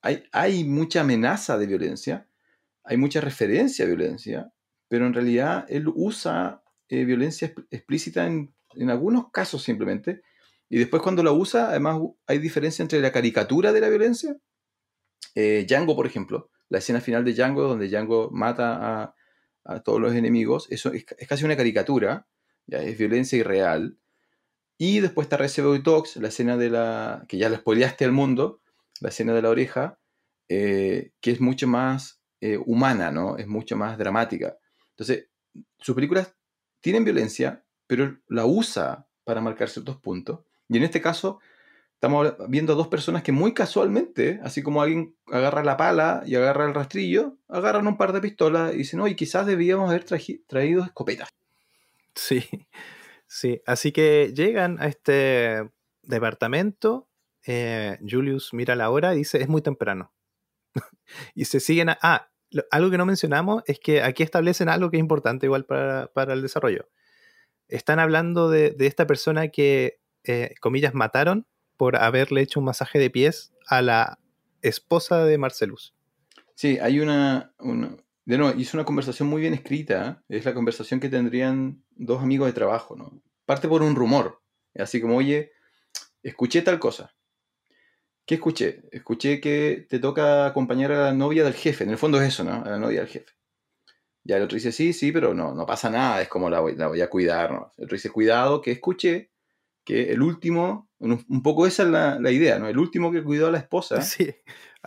hay, 0.00 0.62
mucha 0.62 1.00
amenaza 1.00 1.58
de 1.58 1.66
violencia. 1.66 2.28
Hay 2.84 2.96
mucha 2.98 3.20
referencia 3.20 3.84
a 3.84 3.88
violencia. 3.88 4.52
Pero 4.86 5.08
en 5.08 5.12
realidad 5.12 5.66
él 5.68 5.88
usa 5.92 6.62
eh, 6.88 7.04
violencia 7.04 7.52
exp- 7.52 7.66
explícita 7.72 8.28
en, 8.28 8.54
en 8.76 8.90
algunos 8.90 9.32
casos 9.32 9.64
simplemente. 9.64 10.22
Y 10.68 10.78
después 10.78 11.02
cuando 11.02 11.24
la 11.24 11.32
usa, 11.32 11.70
además 11.70 12.00
hay 12.28 12.38
diferencia 12.38 12.84
entre 12.84 13.00
la 13.00 13.10
caricatura 13.10 13.72
de 13.72 13.80
la 13.80 13.88
violencia. 13.88 14.36
Eh, 15.34 15.66
Django, 15.68 15.96
por 15.96 16.06
ejemplo, 16.06 16.48
la 16.68 16.78
escena 16.78 17.00
final 17.00 17.24
de 17.24 17.34
Django, 17.34 17.64
donde 17.64 17.88
Django 17.88 18.30
mata 18.30 19.14
a, 19.64 19.82
todos 19.82 20.00
los 20.00 20.14
enemigos, 20.14 20.68
eso 20.70 20.92
es, 20.92 21.04
es 21.18 21.26
casi 21.28 21.44
una 21.44 21.56
caricatura, 21.56 22.28
es 22.68 22.98
violencia 22.98 23.38
irreal. 23.38 23.96
Y 24.76 25.00
después 25.00 25.26
está 25.26 25.36
Reservoir 25.36 25.82
Dogs, 25.82 26.16
la 26.16 26.28
escena 26.28 26.56
de 26.56 26.70
la. 26.70 27.24
que 27.28 27.38
ya 27.38 27.48
la 27.48 27.56
spoileaste 27.56 28.04
al 28.04 28.12
mundo, 28.12 28.60
la 29.00 29.08
escena 29.08 29.34
de 29.34 29.42
la 29.42 29.50
oreja, 29.50 29.98
eh, 30.48 31.12
que 31.20 31.32
es 31.32 31.40
mucho 31.40 31.66
más 31.66 32.20
eh, 32.40 32.58
humana, 32.64 33.10
¿no? 33.10 33.36
Es 33.36 33.48
mucho 33.48 33.76
más 33.76 33.98
dramática. 33.98 34.56
Entonces, 34.90 35.28
sus 35.78 35.94
películas 35.94 36.34
tienen 36.80 37.04
violencia, 37.04 37.64
pero 37.86 38.18
la 38.28 38.46
usa 38.46 39.08
para 39.24 39.40
marcar 39.40 39.68
ciertos 39.68 39.96
puntos. 39.96 40.40
Y 40.68 40.76
en 40.76 40.84
este 40.84 41.00
caso, 41.00 41.40
estamos 41.94 42.34
viendo 42.48 42.74
a 42.74 42.76
dos 42.76 42.88
personas 42.88 43.24
que 43.24 43.32
muy 43.32 43.54
casualmente, 43.54 44.40
así 44.44 44.62
como 44.62 44.80
alguien 44.80 45.16
agarra 45.26 45.64
la 45.64 45.76
pala 45.76 46.22
y 46.24 46.36
agarra 46.36 46.66
el 46.66 46.74
rastrillo, 46.74 47.36
agarran 47.48 47.88
un 47.88 47.96
par 47.96 48.12
de 48.12 48.20
pistolas 48.20 48.74
y 48.74 48.78
dicen, 48.78 49.00
oye, 49.00 49.16
quizás 49.16 49.46
debíamos 49.46 49.90
haber 49.90 50.04
traído 50.46 50.84
escopetas. 50.84 51.28
Sí, 52.14 52.44
sí. 53.26 53.62
Así 53.66 53.92
que 53.92 54.32
llegan 54.34 54.80
a 54.80 54.86
este 54.86 55.70
departamento. 56.02 57.08
eh, 57.46 57.98
Julius 58.08 58.52
mira 58.52 58.74
la 58.76 58.90
hora 58.90 59.14
y 59.14 59.18
dice, 59.18 59.40
es 59.40 59.48
muy 59.48 59.62
temprano. 59.62 60.12
y 61.34 61.44
se 61.46 61.60
siguen 61.60 61.90
a... 61.90 61.98
Ah, 62.02 62.30
algo 62.70 62.90
que 62.90 62.98
no 62.98 63.04
mencionamos 63.06 63.62
es 63.66 63.78
que 63.78 64.02
aquí 64.02 64.22
establecen 64.22 64.68
algo 64.70 64.90
que 64.90 64.96
es 64.96 65.00
importante 65.02 65.46
igual 65.46 65.66
para, 65.66 66.06
para 66.14 66.32
el 66.32 66.40
desarrollo. 66.42 66.88
Están 67.68 67.98
hablando 67.98 68.48
de, 68.50 68.70
de 68.70 68.86
esta 68.86 69.06
persona 69.06 69.48
que, 69.48 70.00
eh, 70.24 70.54
comillas, 70.60 70.94
mataron 70.94 71.46
por 71.76 71.96
haberle 71.96 72.40
hecho 72.40 72.60
un 72.60 72.64
masaje 72.66 72.98
de 72.98 73.10
pies 73.10 73.52
a 73.66 73.82
la 73.82 74.18
esposa 74.62 75.24
de 75.24 75.36
Marcelus. 75.38 75.94
Sí, 76.54 76.78
hay 76.80 77.00
una, 77.00 77.52
una- 77.58 77.96
de 78.28 78.36
nuevo, 78.36 78.60
hizo 78.60 78.76
una 78.76 78.84
conversación 78.84 79.26
muy 79.26 79.40
bien 79.40 79.54
escrita. 79.54 80.22
¿eh? 80.28 80.36
Es 80.36 80.44
la 80.44 80.52
conversación 80.52 81.00
que 81.00 81.08
tendrían 81.08 81.82
dos 81.96 82.22
amigos 82.22 82.46
de 82.46 82.52
trabajo, 82.52 82.94
¿no? 82.94 83.22
Parte 83.46 83.68
por 83.68 83.80
un 83.80 83.96
rumor. 83.96 84.42
Así 84.74 85.00
como, 85.00 85.16
oye, 85.16 85.52
escuché 86.22 86.60
tal 86.60 86.78
cosa. 86.78 87.14
¿Qué 88.26 88.34
escuché? 88.34 88.82
Escuché 88.92 89.40
que 89.40 89.86
te 89.88 89.98
toca 89.98 90.44
acompañar 90.44 90.92
a 90.92 91.04
la 91.04 91.14
novia 91.14 91.42
del 91.42 91.54
jefe. 91.54 91.84
En 91.84 91.90
el 91.90 91.96
fondo 91.96 92.20
es 92.20 92.28
eso, 92.28 92.44
¿no? 92.44 92.62
A 92.62 92.68
la 92.68 92.78
novia 92.78 93.00
del 93.00 93.08
jefe. 93.08 93.32
Ya 94.24 94.36
el 94.36 94.42
otro 94.42 94.56
dice, 94.56 94.72
sí, 94.72 94.92
sí, 94.92 95.10
pero 95.10 95.32
no, 95.32 95.54
no 95.54 95.64
pasa 95.64 95.88
nada. 95.88 96.20
Es 96.20 96.28
como 96.28 96.50
la 96.50 96.60
voy, 96.60 96.76
la 96.76 96.88
a 96.88 97.08
cuidar. 97.08 97.70
El 97.78 97.84
otro 97.84 97.96
dice, 97.96 98.10
cuidado, 98.10 98.60
que 98.60 98.72
escuché 98.72 99.30
que 99.86 100.12
el 100.12 100.20
último, 100.20 100.90
un, 100.98 101.42
poco 101.42 101.66
esa 101.66 101.84
es 101.84 101.88
la 101.88 102.30
idea, 102.30 102.58
¿no? 102.58 102.68
El 102.68 102.76
último 102.76 103.10
que 103.10 103.24
cuidó 103.24 103.46
a 103.46 103.52
la 103.52 103.58
esposa. 103.58 104.02
Sí, 104.02 104.34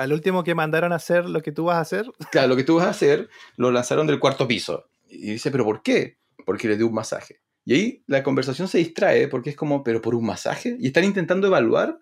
al 0.01 0.13
último 0.13 0.43
que 0.43 0.55
mandaron 0.55 0.91
a 0.93 0.95
hacer 0.95 1.29
lo 1.29 1.41
que 1.41 1.51
tú 1.51 1.65
vas 1.65 1.77
a 1.77 1.81
hacer. 1.81 2.11
Claro, 2.31 2.47
lo 2.47 2.55
que 2.55 2.63
tú 2.63 2.75
vas 2.75 2.87
a 2.87 2.89
hacer, 2.89 3.29
lo 3.55 3.71
lanzaron 3.71 4.07
del 4.07 4.19
cuarto 4.19 4.47
piso. 4.47 4.89
Y 5.07 5.33
dice, 5.33 5.51
¿pero 5.51 5.63
por 5.63 5.83
qué? 5.83 6.17
Porque 6.45 6.67
le 6.67 6.77
dio 6.77 6.87
un 6.87 6.93
masaje. 6.93 7.41
Y 7.65 7.73
ahí 7.73 8.03
la 8.07 8.23
conversación 8.23 8.67
se 8.67 8.79
distrae 8.79 9.27
porque 9.27 9.51
es 9.51 9.55
como, 9.55 9.83
¿pero 9.83 10.01
por 10.01 10.15
un 10.15 10.25
masaje? 10.25 10.75
Y 10.79 10.87
están 10.87 11.03
intentando 11.03 11.45
evaluar 11.45 12.01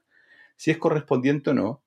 si 0.56 0.72
es 0.72 0.78
correspondiente 0.78 1.50
o 1.50 1.54
no. 1.54 1.84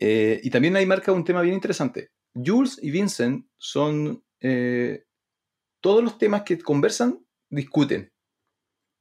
Eh, 0.00 0.40
y 0.42 0.50
también 0.50 0.74
ahí 0.74 0.86
marca 0.86 1.12
un 1.12 1.24
tema 1.24 1.42
bien 1.42 1.54
interesante. 1.54 2.10
Jules 2.34 2.78
y 2.82 2.90
Vincent 2.90 3.46
son... 3.56 4.24
eh, 4.40 5.04
todos 5.80 6.02
los 6.02 6.16
temas 6.16 6.42
que 6.42 6.58
conversan, 6.58 7.24
discuten. 7.50 8.10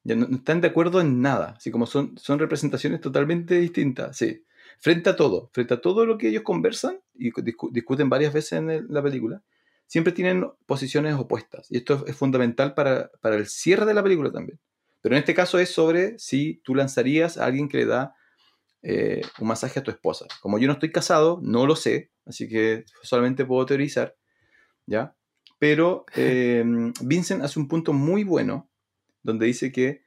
Ya 0.04 0.16
no, 0.16 0.28
no 0.28 0.36
están 0.36 0.60
de 0.60 0.68
acuerdo 0.68 1.00
en 1.00 1.22
nada. 1.22 1.56
Así 1.58 1.72
como 1.72 1.86
son, 1.88 2.18
son 2.18 2.38
representaciones 2.38 3.00
totalmente 3.00 3.56
distintas. 3.60 4.18
Sí 4.18 4.44
frente 4.80 5.10
a 5.10 5.16
todo, 5.16 5.50
frente 5.54 5.74
a 5.76 5.82
todo 5.82 6.06
lo 6.06 6.18
que 6.18 6.30
ellos 6.30 6.44
conversan 6.44 7.00
y 7.14 7.32
discu- 7.32 7.72
discuten 7.72 8.10
varias 8.10 8.34
veces 8.34 8.54
en 8.54 8.70
el- 8.70 8.86
la 8.90 9.02
película, 9.04 9.44
siempre 9.88 10.14
tienen 10.14 10.46
posiciones 10.66 11.16
opuestas. 11.16 11.68
Y 11.72 11.78
esto 11.78 12.06
es, 12.08 12.16
fundamental 12.16 12.74
para, 12.74 13.12
para 13.22 13.36
el 13.36 13.48
cierre 13.48 13.86
de 13.86 13.94
la 13.94 14.04
película 14.04 14.32
también. 14.32 14.60
Pero 15.02 15.16
en 15.16 15.20
este 15.20 15.34
caso 15.34 15.60
es 15.60 15.70
sobre 15.70 16.18
si 16.20 16.62
tú 16.64 16.76
lanzarías 16.76 17.38
a 17.38 17.46
alguien 17.46 17.68
que 17.68 17.78
le 17.78 17.86
da 17.86 18.16
eh, 18.82 19.22
un 19.40 19.48
masaje 19.48 19.80
a 19.80 19.84
tu 19.84 19.92
esposa. 19.92 20.26
Como 20.42 20.60
yo 20.60 20.68
no 20.68 20.74
estoy 20.74 20.92
casado, 20.92 21.40
no 21.42 21.66
lo 21.66 21.76
sé, 21.76 22.12
así 22.26 22.48
que 22.50 22.86
solamente 23.02 23.46
puedo 23.46 23.66
teorizar, 23.66 24.16
¿ya? 24.86 25.16
Pero 25.60 26.06
eh, 26.16 26.64
Vincent 27.02 27.44
hace 27.44 27.60
un 27.60 27.68
punto 27.68 27.94
muy 27.94 28.24
bueno 28.24 28.70
donde 29.22 29.46
dice 29.46 29.72
que 29.72 30.04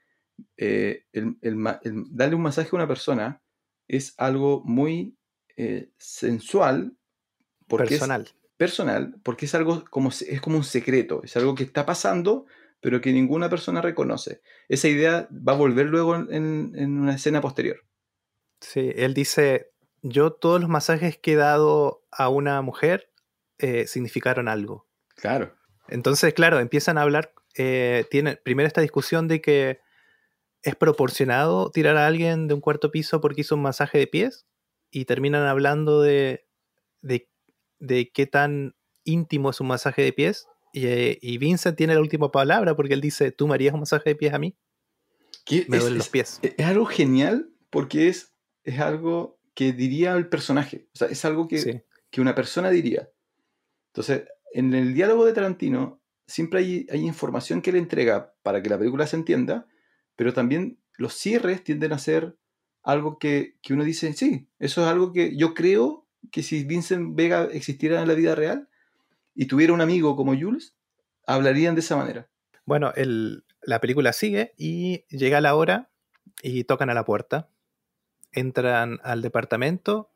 eh, 0.59 1.05
el- 1.13 1.37
el 1.41 1.57
ma- 1.57 1.81
el 1.85 2.05
darle 2.11 2.37
un 2.37 2.43
masaje 2.43 2.69
a 2.73 2.77
una 2.77 2.89
persona 2.89 3.43
es 3.89 4.15
algo 4.19 4.63
muy 4.65 5.17
eh, 5.57 5.91
sensual, 5.99 6.97
porque 7.69 7.95
es 7.95 8.01
personal. 8.01 8.29
personal, 8.57 9.15
porque 9.23 9.47
es 9.47 9.55
algo 9.55 9.85
como, 9.91 10.11
es 10.11 10.41
como 10.41 10.57
un 10.59 10.65
secreto, 10.65 11.21
es 11.25 11.37
algo 11.37 11.55
que 11.55 11.65
está 11.65 11.85
pasando, 11.87 12.47
pero 12.81 13.01
que 13.01 13.13
ninguna 13.13 13.49
persona 13.49 13.81
reconoce. 13.81 14.43
Esa 14.69 14.89
idea 14.89 15.29
va 15.31 15.53
a 15.53 15.57
volver 15.57 15.87
luego 15.87 16.15
en, 16.17 16.33
en- 16.33 16.73
en 16.77 16.99
una 17.01 17.15
escena 17.15 17.41
posterior. 17.41 17.85
Sí, 18.61 18.93
él 18.97 19.15
dice, 19.15 19.73
yo 20.03 20.33
todos 20.33 20.61
los 20.61 20.71
masajes 20.71 21.19
que 21.19 21.33
he 21.33 21.37
dado 21.37 22.05
a 22.11 22.29
una 22.29 22.61
mujer 22.63 23.11
eh, 23.59 23.87
significaron 23.87 24.49
algo. 24.49 24.87
Claro. 25.17 25.55
Entonces, 25.89 26.35
claro, 26.35 26.59
empiezan 26.61 26.99
a 26.99 27.03
hablar, 27.03 27.33
eh, 27.57 28.05
tiene 28.11 28.37
primero 28.37 28.67
esta 28.67 28.81
discusión 28.81 29.29
de 29.29 29.41
que 29.41 29.81
es 30.63 30.75
proporcionado 30.77 31.71
tirar 31.71 31.97
a 31.97 32.07
alguien 32.07 32.49
de 32.49 32.55
un 32.55 32.61
cuarto 32.61 32.91
piso 32.91 33.21
porque 33.21 33.43
hizo 33.43 33.55
un 33.55 33.63
masaje 33.63 33.99
de 33.99 34.07
pies 34.07 34.47
y 34.91 35.05
terminan 35.05 35.43
hablando 35.47 36.01
de, 36.03 36.47
de, 37.03 37.29
de 37.79 38.11
qué 38.11 38.27
tan 38.27 38.75
íntimo 39.05 39.51
es 39.51 39.61
un 39.61 39.69
masaje 39.69 40.03
de 40.03 40.13
pies 40.13 40.47
Y, 40.73 40.87
eh, 40.87 41.19
y 41.23 41.39
Vincent 41.39 41.77
tiene 41.77 41.95
la 41.95 42.01
última 42.01 42.31
palabra 42.33 42.75
porque 42.75 42.95
él 42.95 43.01
dice, 43.01 43.31
¿tú 43.33 43.47
me 43.49 43.55
harías 43.55 43.75
un 43.75 43.81
masaje 43.81 44.11
de 44.11 44.17
pies 44.17 44.35
a 44.35 44.39
mí? 44.39 44.57
Que 45.45 45.65
Me 45.69 45.77
es, 45.77 45.83
duelen 45.85 45.99
los 45.99 46.07
es- 46.07 46.13
pies. 46.13 46.41
es 46.43 46.67
algo 46.67 46.87
genial 46.87 47.51
porque 47.71 48.09
es, 48.09 48.35
es 48.65 48.81
algo 48.81 49.39
que 49.55 49.73
diría 49.73 50.15
el 50.17 50.29
personaje. 50.29 50.89
O 50.95 50.99
sea, 50.99 51.09
es 51.09 51.25
algo 51.25 51.47
que, 51.49 51.59
Sí. 51.59 51.81
que 52.11 52.21
una 52.21 52.35
persona 52.35 52.71
diría. 52.71 53.09
Entonces, 53.93 54.25
en 54.53 54.75
el 54.75 54.93
diálogo 54.95 55.25
de 55.25 55.33
Tarantino 55.33 56.01
siempre 56.27 56.61
hay, 56.61 56.87
hay 56.91 57.01
información 57.07 57.63
que 57.63 57.73
le 57.73 57.79
entrega 57.79 58.35
para 58.43 58.61
que 58.63 58.69
la 58.69 58.79
película 58.79 59.07
se 59.07 59.17
entienda, 59.17 59.67
pero 60.17 60.33
también 60.33 60.79
los 60.97 61.15
cierres 61.15 61.63
tienden 61.65 61.93
a 61.93 61.99
ser 61.99 62.37
algo 62.83 63.19
que, 63.19 63.57
que 63.63 63.75
uno 63.75 63.85
dice, 63.85 64.13
sí, 64.15 64.49
eso 64.59 64.83
es 64.83 64.89
algo 64.89 65.13
que 65.13 65.37
yo 65.37 65.55
creo 65.55 66.07
que 66.33 66.43
si 66.43 66.65
Vincent 66.65 67.15
Vega 67.17 67.45
existiera 67.53 68.01
en 68.03 68.09
la 68.09 68.15
vida 68.15 68.35
real 68.35 68.69
y 69.35 69.47
tuviera 69.47 69.73
un 69.73 69.81
amigo 69.81 70.17
como 70.17 70.39
Jules, 70.39 70.75
hablarían 71.27 71.75
de 71.75 71.81
esa 71.81 71.97
manera. 71.97 72.29
Bueno, 72.65 72.93
el- 72.97 73.45
la 73.63 73.81
película 73.81 74.13
sigue 74.13 74.55
y 74.57 75.05
llega 75.09 75.41
la 75.41 75.55
hora 75.55 75.91
y 76.43 76.65
tocan 76.65 76.91
a 76.91 76.95
la 76.95 77.05
puerta. 77.05 77.49
Entran 78.33 78.99
al 79.03 79.23
departamento. 79.23 80.11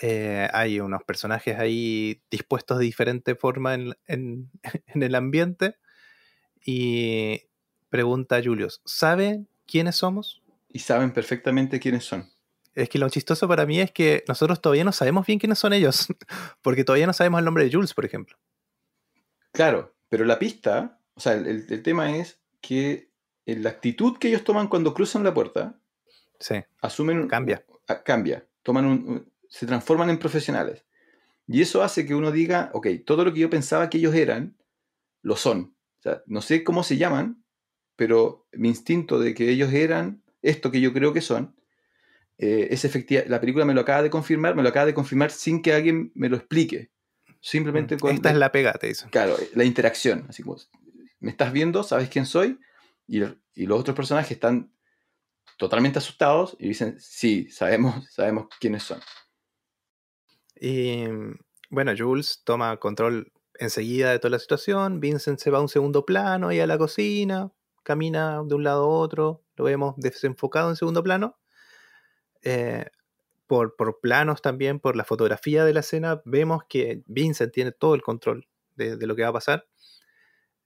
eh, 0.00 0.48
hay 0.52 0.78
unos 0.80 1.02
personajes 1.02 1.58
ahí 1.58 2.22
dispuestos 2.30 2.78
de 2.78 2.84
diferente 2.84 3.34
forma 3.34 3.74
en, 3.74 3.94
en- 4.06 4.50
en 4.86 5.02
el 5.02 5.14
ambiente. 5.14 5.76
Y 6.64 7.42
pregunta 7.88 8.36
a 8.36 8.42
Julius, 8.42 8.80
¿sabe 8.84 9.44
quiénes 9.66 9.96
somos? 9.96 10.42
Y 10.68 10.80
saben 10.80 11.12
perfectamente 11.12 11.80
quiénes 11.80 12.04
son. 12.04 12.28
Es 12.74 12.88
que 12.88 12.98
lo 12.98 13.08
chistoso 13.08 13.48
para 13.48 13.66
mí 13.66 13.80
es 13.80 13.90
que 13.90 14.22
nosotros 14.28 14.60
todavía 14.60 14.84
no 14.84 14.92
sabemos 14.92 15.26
bien 15.26 15.38
quiénes 15.38 15.58
son 15.58 15.72
ellos, 15.72 16.06
porque 16.62 16.84
todavía 16.84 17.06
no 17.06 17.12
sabemos 17.12 17.38
el 17.38 17.44
nombre 17.44 17.64
de 17.64 17.72
Jules, 17.72 17.94
por 17.94 18.04
ejemplo. 18.04 18.36
Claro, 19.52 19.94
pero 20.08 20.24
la 20.24 20.38
pista, 20.38 21.00
o 21.14 21.20
sea, 21.20 21.32
el, 21.34 21.66
el- 21.68 21.82
tema 21.82 22.16
es 22.16 22.40
que 22.60 23.10
la 23.46 23.70
actitud 23.70 24.18
que 24.18 24.28
ellos 24.28 24.44
toman 24.44 24.68
cuando 24.68 24.94
cruzan 24.94 25.24
la 25.24 25.34
puerta, 25.34 25.80
Sí, 26.40 26.54
asumen... 26.82 27.26
Cambia. 27.26 27.64
cambia. 28.04 28.46
Toman 28.62 28.84
un- 28.84 29.32
se 29.48 29.66
transforman 29.66 30.10
en 30.10 30.18
profesionales. 30.18 30.84
Y 31.48 31.62
eso 31.62 31.82
hace 31.82 32.06
que 32.06 32.14
uno 32.14 32.30
diga, 32.30 32.70
ok, 32.74 32.86
todo 33.04 33.24
lo 33.24 33.32
que 33.32 33.40
yo 33.40 33.50
pensaba 33.50 33.88
que 33.90 33.98
ellos 33.98 34.14
eran, 34.14 34.56
lo 35.22 35.34
son. 35.34 35.74
O 35.98 36.02
sea, 36.02 36.22
no 36.26 36.40
sé 36.42 36.62
cómo 36.62 36.84
se 36.84 36.96
llaman, 36.96 37.42
pero 37.98 38.46
mi 38.52 38.68
instinto 38.68 39.18
de 39.18 39.34
que 39.34 39.50
ellos 39.50 39.72
eran 39.72 40.22
esto 40.40 40.70
que 40.70 40.80
yo 40.80 40.92
creo 40.92 41.12
que 41.12 41.20
son, 41.20 41.56
eh, 42.38 42.68
es 42.70 42.84
efectiva. 42.84 43.24
La 43.26 43.40
película 43.40 43.64
me 43.64 43.74
lo 43.74 43.80
acaba 43.80 44.04
de 44.04 44.08
confirmar, 44.08 44.54
me 44.54 44.62
lo 44.62 44.68
acaba 44.68 44.86
de 44.86 44.94
confirmar 44.94 45.32
sin 45.32 45.62
que 45.62 45.72
alguien 45.72 46.12
me 46.14 46.28
lo 46.28 46.36
explique. 46.36 46.92
Simplemente 47.40 47.98
con... 47.98 48.12
Mm, 48.12 48.14
esta 48.14 48.30
es 48.30 48.36
la 48.36 48.52
pega, 48.52 48.72
te 48.74 48.86
dicen. 48.86 49.10
Claro, 49.10 49.36
la 49.52 49.64
interacción. 49.64 50.26
Así 50.28 50.44
como, 50.44 50.58
me 51.18 51.32
estás 51.32 51.52
viendo, 51.52 51.82
sabes 51.82 52.08
quién 52.08 52.24
soy, 52.24 52.60
y, 53.08 53.20
y 53.54 53.66
los 53.66 53.80
otros 53.80 53.96
personajes 53.96 54.30
están 54.30 54.72
totalmente 55.56 55.98
asustados 55.98 56.56
y 56.60 56.68
dicen, 56.68 57.00
sí, 57.00 57.50
sabemos, 57.50 58.06
sabemos 58.12 58.46
quiénes 58.60 58.84
son. 58.84 59.00
Y 60.54 61.02
bueno, 61.68 61.92
Jules 61.98 62.42
toma 62.44 62.76
control 62.76 63.32
enseguida 63.54 64.12
de 64.12 64.20
toda 64.20 64.30
la 64.30 64.38
situación. 64.38 65.00
Vincent 65.00 65.40
se 65.40 65.50
va 65.50 65.58
a 65.58 65.62
un 65.62 65.68
segundo 65.68 66.06
plano 66.06 66.52
y 66.52 66.60
a 66.60 66.66
la 66.68 66.78
cocina, 66.78 67.52
camina 67.88 68.42
de 68.44 68.54
un 68.54 68.62
lado 68.62 68.84
a 68.84 68.88
otro. 68.98 69.42
Lo 69.56 69.64
vemos 69.64 69.94
desenfocado 69.96 70.68
en 70.70 70.76
segundo 70.76 71.02
plano. 71.02 71.38
Eh, 72.42 72.84
por, 73.46 73.76
por 73.76 73.98
planos 74.00 74.42
también, 74.42 74.78
por 74.78 74.94
la 74.94 75.04
fotografía 75.04 75.64
de 75.64 75.72
la 75.72 75.80
escena, 75.80 76.20
vemos 76.26 76.62
que 76.68 77.02
Vincent 77.06 77.52
tiene 77.52 77.72
todo 77.72 77.94
el 77.94 78.02
control 78.02 78.46
de, 78.76 78.96
de 78.96 79.06
lo 79.06 79.16
que 79.16 79.22
va 79.22 79.28
a 79.30 79.32
pasar. 79.32 79.66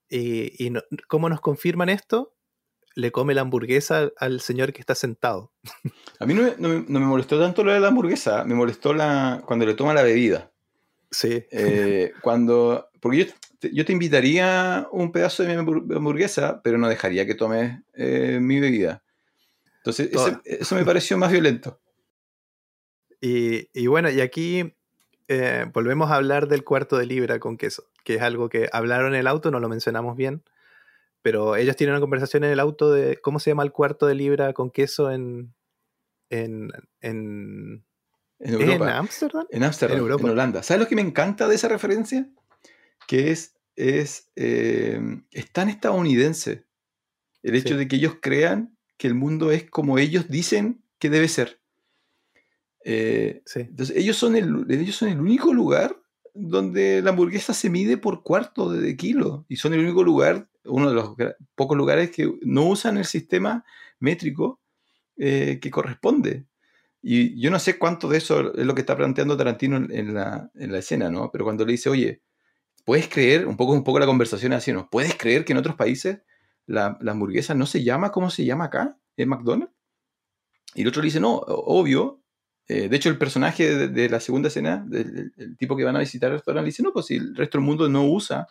Y, 0.08 0.64
y 0.66 0.70
no- 0.70 0.82
¿cómo 1.08 1.28
nos 1.28 1.40
confirman 1.40 1.88
esto? 1.88 2.34
Le 2.94 3.10
come 3.12 3.34
la 3.34 3.40
hamburguesa 3.42 4.10
al 4.18 4.40
señor 4.40 4.72
que 4.72 4.80
está 4.80 4.94
sentado. 4.94 5.52
A 6.18 6.26
mí 6.26 6.34
no 6.34 6.42
me, 6.42 6.54
no 6.58 6.68
me- 6.68 6.84
no 6.88 7.00
me 7.00 7.06
molestó 7.06 7.38
tanto 7.40 7.62
lo 7.64 7.72
de 7.72 7.80
la 7.80 7.88
hamburguesa, 7.88 8.44
me 8.44 8.54
molestó 8.54 8.92
la, 8.92 9.42
cuando 9.46 9.64
le 9.64 9.74
toma 9.74 9.94
la 9.94 10.02
bebida. 10.02 10.50
Sí. 11.10 11.44
Eh, 11.50 12.12
cuando, 12.22 12.88
porque 13.02 13.18
yo 13.18 13.32
te, 13.58 13.74
yo 13.74 13.84
te 13.84 13.92
invitaría 13.92 14.86
un 14.92 15.10
pedazo 15.10 15.42
de 15.42 15.48
mi 15.50 15.54
hambur- 15.60 15.96
hamburguesa, 15.96 16.62
pero 16.62 16.78
no 16.78 16.88
dejaría 16.88 17.26
que 17.26 17.34
tomes 17.34 17.80
eh, 17.94 18.38
mi 18.40 18.60
bebida. 18.60 19.02
Entonces, 19.78 20.10
ese- 20.12 20.38
eso 20.44 20.76
me 20.76 20.84
pareció 20.84 21.18
más 21.18 21.32
violento. 21.32 21.80
Y, 23.20 23.68
y 23.72 23.86
bueno, 23.88 24.08
y 24.10 24.20
aquí 24.20 24.74
eh, 25.28 25.66
volvemos 25.72 26.10
a 26.10 26.14
hablar 26.16 26.46
del 26.48 26.64
cuarto 26.64 26.96
de 26.96 27.06
libra 27.06 27.38
con 27.40 27.56
queso, 27.56 27.84
que 28.04 28.14
es 28.14 28.22
algo 28.22 28.48
que 28.48 28.68
hablaron 28.72 29.14
en 29.14 29.20
el 29.20 29.26
auto, 29.26 29.50
no 29.50 29.60
lo 29.60 29.68
mencionamos 29.68 30.16
bien, 30.16 30.42
pero 31.22 31.56
ellos 31.56 31.76
tienen 31.76 31.94
una 31.94 32.00
conversación 32.00 32.44
en 32.44 32.50
el 32.50 32.60
auto 32.60 32.92
de 32.92 33.16
cómo 33.20 33.40
se 33.40 33.50
llama 33.50 33.62
el 33.64 33.72
cuarto 33.72 34.06
de 34.06 34.14
libra 34.14 34.52
con 34.52 34.70
queso 34.70 35.10
en 35.10 35.54
en 36.30 36.70
en 37.00 37.84
En 38.40 38.54
¿es 38.54 38.60
en. 38.60 38.82
Ámsterdam. 38.82 39.46
En. 39.96 40.30
Holanda. 40.30 40.62
¿Sabes 40.62 40.80
lo 40.82 40.88
que 40.88 40.96
me 40.96 41.02
encanta 41.02 41.46
de 41.48 41.54
esa 41.54 41.68
referencia? 41.68 42.28
Que 43.08 43.30
es, 43.30 43.56
es, 43.76 44.30
eh, 44.36 45.00
es 45.30 45.50
tan 45.52 45.68
estadounidense. 45.68 46.66
El 47.42 47.56
hecho 47.56 47.70
Sí. 47.74 47.76
de 47.76 47.88
que 47.88 47.96
ellos 47.96 48.16
crean 48.20 48.76
que 48.98 49.08
el 49.08 49.14
mundo 49.14 49.50
es 49.50 49.68
como 49.68 49.98
ellos 49.98 50.28
dicen 50.28 50.84
que 50.98 51.10
debe 51.10 51.28
ser. 51.28 51.60
Eh, 52.84 53.42
Sí, 53.46 53.60
entonces, 53.60 53.96
ellos 53.96 54.16
son, 54.16 54.36
el, 54.36 54.66
ellos 54.70 54.96
son 54.96 55.08
el 55.08 55.20
único 55.20 55.52
lugar 55.52 55.96
donde 56.34 57.02
la 57.02 57.10
hamburguesa 57.10 57.52
se 57.54 57.68
mide 57.70 57.96
por 57.98 58.22
cuarto 58.22 58.70
de 58.70 58.96
kilo. 58.96 59.44
Y 59.48 59.56
son 59.56 59.74
el 59.74 59.80
único 59.80 60.02
lugar, 60.02 60.48
uno 60.64 60.88
de 60.88 60.94
los 60.94 61.14
pocos 61.54 61.76
lugares 61.76 62.10
que 62.10 62.32
no 62.42 62.66
usan 62.68 62.96
el 62.96 63.04
sistema 63.04 63.64
métrico 64.00 64.60
eh, 65.16 65.58
que 65.60 65.70
corresponde. 65.70 66.46
Y 67.02 67.40
yo 67.40 67.50
no 67.50 67.58
sé 67.58 67.78
cuánto 67.78 68.08
de 68.08 68.18
eso 68.18 68.54
es 68.54 68.64
lo 68.64 68.74
que 68.74 68.80
está 68.82 68.96
planteando 68.96 69.36
Tarantino 69.36 69.76
en, 69.76 69.92
en 69.92 70.14
la, 70.14 70.50
en 70.54 70.72
la 70.72 70.78
escena, 70.78 71.10
¿no? 71.10 71.30
Pero 71.32 71.44
cuando 71.44 71.64
le 71.66 71.72
dice, 71.72 71.90
oye, 71.90 72.22
¿puedes 72.84 73.08
creer? 73.08 73.46
Un 73.46 73.56
poco, 73.56 73.72
un 73.72 73.84
poco 73.84 73.98
la 73.98 74.06
conversación 74.06 74.52
es 74.52 74.58
así, 74.58 74.72
¿no? 74.72 74.88
¿Puedes 74.90 75.14
creer 75.16 75.44
que 75.44 75.52
en 75.52 75.58
otros 75.58 75.76
países 75.76 76.22
la, 76.66 76.98
hamburguesa 77.06 77.54
no 77.54 77.66
se 77.66 77.82
llama 77.82 78.12
como 78.12 78.30
se 78.30 78.44
llama 78.44 78.64
acá, 78.64 78.98
en 79.16 79.28
McDonald's? 79.28 79.74
Y 80.74 80.82
el 80.82 80.88
otro 80.88 81.02
le 81.02 81.06
dice, 81.06 81.20
no, 81.20 81.36
obvio. 81.36 82.22
Eh, 82.68 82.88
de 82.88 82.96
hecho, 82.96 83.08
el 83.08 83.18
personaje 83.18 83.88
de, 83.88 84.08
la 84.08 84.20
segunda 84.20 84.48
escena, 84.48 84.86
el 84.90 85.56
tipo 85.58 85.76
que 85.76 85.84
van 85.84 85.96
a 85.96 86.00
visitar 86.00 86.30
el 86.30 86.36
restaurante, 86.36 86.64
le 86.64 86.70
dice, 86.70 86.82
no, 86.82 86.92
pues 86.92 87.06
si 87.06 87.16
el 87.16 87.34
resto 87.36 87.58
del 87.58 87.66
mundo 87.66 87.88
no 87.88 88.04
usa 88.04 88.46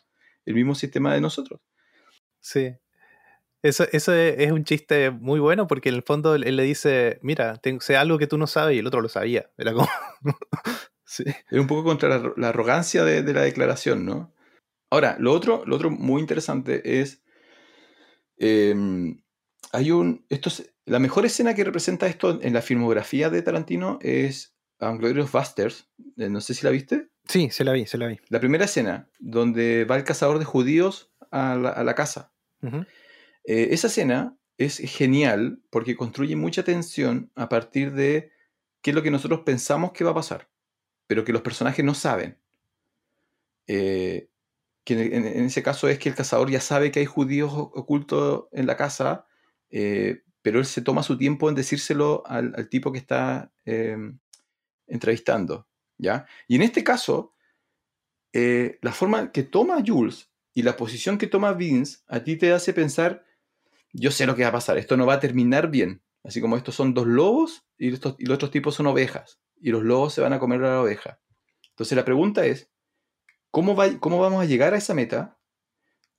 el 0.45 0.53
mismo 0.53 0.76
sistema 0.76 1.14
de 1.14 1.22
nosotros. 1.22 1.60
sí. 2.40 2.76
Eso, 3.64 3.86
eso 3.91 4.12
es, 4.12 4.52
un 4.52 4.64
chiste 4.64 5.12
muy 5.12 5.40
bueno 5.40 5.68
porque 5.68 5.90
en 5.90 5.95
el 5.95 6.02
fondo 6.02 6.34
él, 6.34 6.56
le 6.56 6.64
dice, 6.64 7.20
mira, 7.22 7.58
tengo, 7.58 7.80
algo 7.95 8.18
que 8.18 8.26
tú 8.26 8.40
no 8.40 8.48
sabes 8.48 8.76
y 8.76 8.80
el 8.80 8.88
otro 8.88 9.02
lo 9.02 9.10
sabía. 9.10 9.52
Era 9.58 9.74
como... 9.74 9.88
sí. 11.12 11.24
Es 11.52 11.60
un 11.60 11.68
poco 11.68 11.84
contra 11.84 12.08
la, 12.10 12.34
la 12.38 12.50
arrogancia 12.50 13.04
de, 13.04 13.22
de 13.24 13.34
la 13.34 13.42
declaración, 13.42 14.06
¿no? 14.06 14.34
Ahora, 14.90 15.16
lo 15.20 15.32
otro, 15.34 15.64
lo 15.66 15.76
otro 15.76 15.90
muy 15.92 16.22
interesante 16.22 17.00
es. 17.02 17.22
eh, 18.38 18.76
hay 19.72 19.92
un. 19.92 20.26
Esto 20.30 20.50
es- 20.50 20.74
la 20.86 21.00
mejor 21.00 21.26
escena 21.26 21.54
que 21.54 21.64
representa 21.64 22.08
esto 22.08 22.40
en 22.42 22.54
la 22.54 22.62
filmografía 22.62 23.30
de 23.30 23.42
Tarantino 23.42 24.00
es 24.02 24.56
Glorious 24.80 25.32
Busters. 25.32 25.88
Eh, 26.18 26.30
No 26.30 26.42
sé 26.42 26.54
si 26.54 26.66
la 26.66 26.72
viste. 26.72 27.10
sí, 27.28 27.50
se 27.52 27.64
la 27.64 27.72
vi, 27.74 27.86
se 27.86 27.98
la 27.98 28.08
vi. 28.08 28.20
La 28.30 28.40
primera 28.40 28.66
escena, 28.66 29.08
donde 29.20 29.86
va 29.86 29.96
el 29.96 30.04
cazador 30.04 30.40
de 30.40 30.46
judíos 30.46 31.12
a 31.30 31.56
la, 31.56 31.70
a 31.70 31.84
la 31.84 31.94
casa. 31.96 32.34
Eh, 33.44 33.70
esa 33.72 33.88
escena 33.88 34.36
es 34.58 34.78
genial 34.78 35.62
porque 35.70 35.96
construye 35.96 36.36
mucha 36.36 36.64
tensión 36.64 37.32
a 37.36 37.48
partir 37.48 37.94
de 37.94 38.32
qué 38.82 38.92
es 38.92 38.96
lo 38.96 39.02
que 39.04 39.12
nosotros 39.12 39.42
pensamos 39.46 39.92
que 39.94 40.04
va 40.04 40.12
a 40.12 40.16
pasar, 40.16 40.50
pero 41.12 41.26
que 41.26 41.34
los 41.34 41.42
personajes 41.42 41.84
no 41.84 41.94
saben. 41.94 42.38
Eh, 43.68 44.30
que 44.86 44.94
en, 44.94 45.26
ese 45.44 45.62
caso 45.62 45.90
es 45.90 46.00
que 46.00 46.08
el 46.08 46.16
cazador 46.16 46.50
ya 46.50 46.62
sabe 46.62 46.90
que 46.90 47.02
hay 47.02 47.06
judíos 47.06 47.52
ocultos 47.54 48.46
en 48.54 48.66
la 48.66 48.78
casa, 48.78 49.26
eh, 49.72 50.24
pero 50.42 50.60
él 50.60 50.66
se 50.66 50.82
toma 50.82 51.04
su 51.04 51.18
tiempo 51.18 51.50
en 51.50 51.56
decírselo 51.56 52.24
al, 52.26 52.70
tipo 52.70 52.94
que 52.94 53.00
está 53.00 53.52
eh, 53.66 53.98
entrevistando. 54.88 55.68
¿ya? 55.98 56.26
Y 56.48 56.56
en 56.56 56.62
este 56.62 56.82
caso, 56.82 57.34
eh, 58.32 58.80
la 58.82 58.94
forma 58.94 59.34
que 59.34 59.44
toma 59.44 59.84
Jules 59.86 60.32
y 60.54 60.62
la 60.62 60.78
posición 60.78 61.18
que 61.18 61.28
toma 61.28 61.52
Vince 61.52 61.98
a 62.08 62.24
ti 62.24 62.38
te 62.38 62.54
hace 62.54 62.72
pensar, 62.72 63.26
yo 63.92 64.12
sé 64.12 64.26
lo 64.26 64.38
que 64.38 64.44
va 64.44 64.48
a 64.48 64.54
pasar, 64.54 64.78
esto 64.78 64.96
no 64.96 65.06
va 65.06 65.16
a 65.16 65.20
terminar 65.20 65.70
bien. 65.70 66.04
Así 66.24 66.40
como 66.40 66.56
estos 66.56 66.76
son 66.76 66.94
dos 66.94 67.06
lobos 67.06 67.66
y, 67.78 67.88
y 67.88 68.26
los 68.26 68.36
otros 68.36 68.52
tipos 68.52 68.76
son 68.76 68.88
ovejas. 68.88 69.42
Y 69.62 69.72
los 69.72 69.84
lobos 69.84 70.14
se 70.14 70.22
van 70.22 70.34
a 70.34 70.40
comer 70.40 70.64
a 70.64 70.70
la 70.70 70.82
oveja. 70.82 71.20
Entonces 71.70 71.96
la 71.96 72.04
pregunta 72.04 72.46
es, 72.46 72.70
¿cómo, 73.52 73.76
va, 73.76 74.00
cómo 74.00 74.20
vamos 74.20 74.42
a 74.42 74.46
llegar 74.46 74.74
a 74.74 74.78
esa 74.78 74.94
meta? 74.94 75.38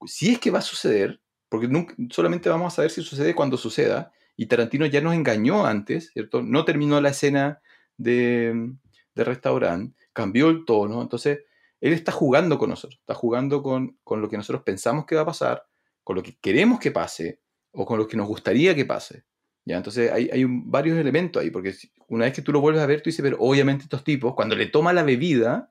Si 0.06 0.32
es 0.32 0.38
que 0.38 0.50
va 0.50 0.60
a 0.60 0.62
suceder, 0.62 1.20
porque 1.48 1.68
solamente 2.10 2.48
vamos 2.48 2.72
a 2.72 2.76
saber 2.76 2.90
si 2.90 3.02
sucede 3.02 3.34
cuando 3.34 3.56
suceda. 3.56 4.12
Y 4.36 4.46
Tarantino 4.46 4.86
ya 4.86 5.00
nos 5.00 5.14
engañó 5.14 5.66
antes, 5.66 6.10
¿cierto? 6.12 6.42
No 6.42 6.64
terminó 6.64 7.00
la 7.00 7.10
escena 7.10 7.60
de, 7.98 8.72
restaurante, 9.14 10.06
cambió 10.12 10.48
el 10.48 10.64
tono. 10.64 11.02
Entonces, 11.02 11.40
Él 11.80 11.92
está 11.92 12.10
jugando 12.10 12.58
con 12.58 12.70
nosotros, 12.70 12.98
está 13.00 13.14
jugando 13.14 13.62
con 13.62 13.98
lo 14.08 14.28
que 14.28 14.38
nosotros 14.38 14.62
pensamos 14.62 15.04
que 15.04 15.14
va 15.14 15.22
a 15.22 15.26
pasar, 15.26 15.66
con 16.02 16.16
lo 16.16 16.22
que 16.22 16.38
queremos 16.40 16.80
que 16.80 16.90
pase 16.90 17.40
o 17.72 17.84
con 17.84 17.98
lo 17.98 18.06
que 18.06 18.16
nos 18.16 18.26
gustaría 18.26 18.74
que 18.74 18.84
pase. 18.84 19.24
¿Ya? 19.64 19.76
Entonces 19.76 20.10
hay, 20.10 20.28
hay 20.32 20.44
un- 20.44 20.70
varios 20.70 20.98
elementos 20.98 21.40
ahí, 21.42 21.50
porque 21.50 21.74
una 22.08 22.24
vez 22.24 22.34
que 22.34 22.42
tú 22.42 22.52
lo 22.52 22.60
vuelves 22.60 22.82
a 22.82 22.86
ver, 22.86 23.00
tú 23.00 23.10
dices, 23.10 23.22
pero 23.22 23.36
obviamente 23.40 23.84
estos 23.84 24.02
tipos, 24.04 24.34
cuando 24.34 24.56
le 24.56 24.66
toma 24.66 24.92
la 24.92 25.02
bebida, 25.04 25.70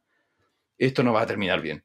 esto 0.77 1.03
no 1.03 1.13
va 1.13 1.21
a 1.21 1.25
terminar 1.25 1.61
bien. 1.61 1.83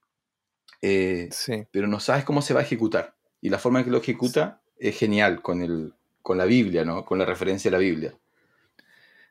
Eh, 0.82 1.28
Sí. 1.32 1.66
pero 1.70 1.86
no 1.88 1.98
sabes 2.00 2.24
cómo 2.24 2.42
se 2.42 2.54
va 2.54 2.60
a 2.60 2.62
ejecutar. 2.62 3.16
Y 3.40 3.48
la 3.48 3.58
forma 3.58 3.80
en 3.80 3.84
que 3.86 3.90
lo 3.90 3.98
ejecuta 3.98 4.60
es 4.78 4.96
genial 4.98 5.42
con, 5.42 5.62
el, 5.62 5.94
con 6.22 6.38
la 6.38 6.44
Biblia, 6.44 6.84
¿no? 6.84 7.04
Con 7.04 7.18
la 7.18 7.24
referencia 7.24 7.68
a 7.70 7.72
la 7.72 7.78
Biblia. 7.78 8.14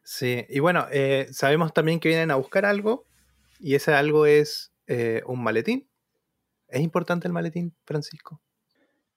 Sí, 0.03 0.45
y 0.49 0.59
bueno, 0.59 0.85
eh, 0.91 1.27
sabemos 1.31 1.73
también 1.73 1.99
que 1.99 2.09
vienen 2.09 2.29
a 2.31 2.35
buscar 2.35 2.65
algo 2.65 3.05
y 3.59 3.75
ese 3.75 3.93
algo 3.93 4.25
es 4.25 4.71
eh, 4.87 5.23
un 5.25 5.41
maletín. 5.43 5.87
¿Es 6.67 6.81
importante 6.81 7.27
el 7.27 7.33
maletín, 7.33 7.73
Francisco? 7.85 8.41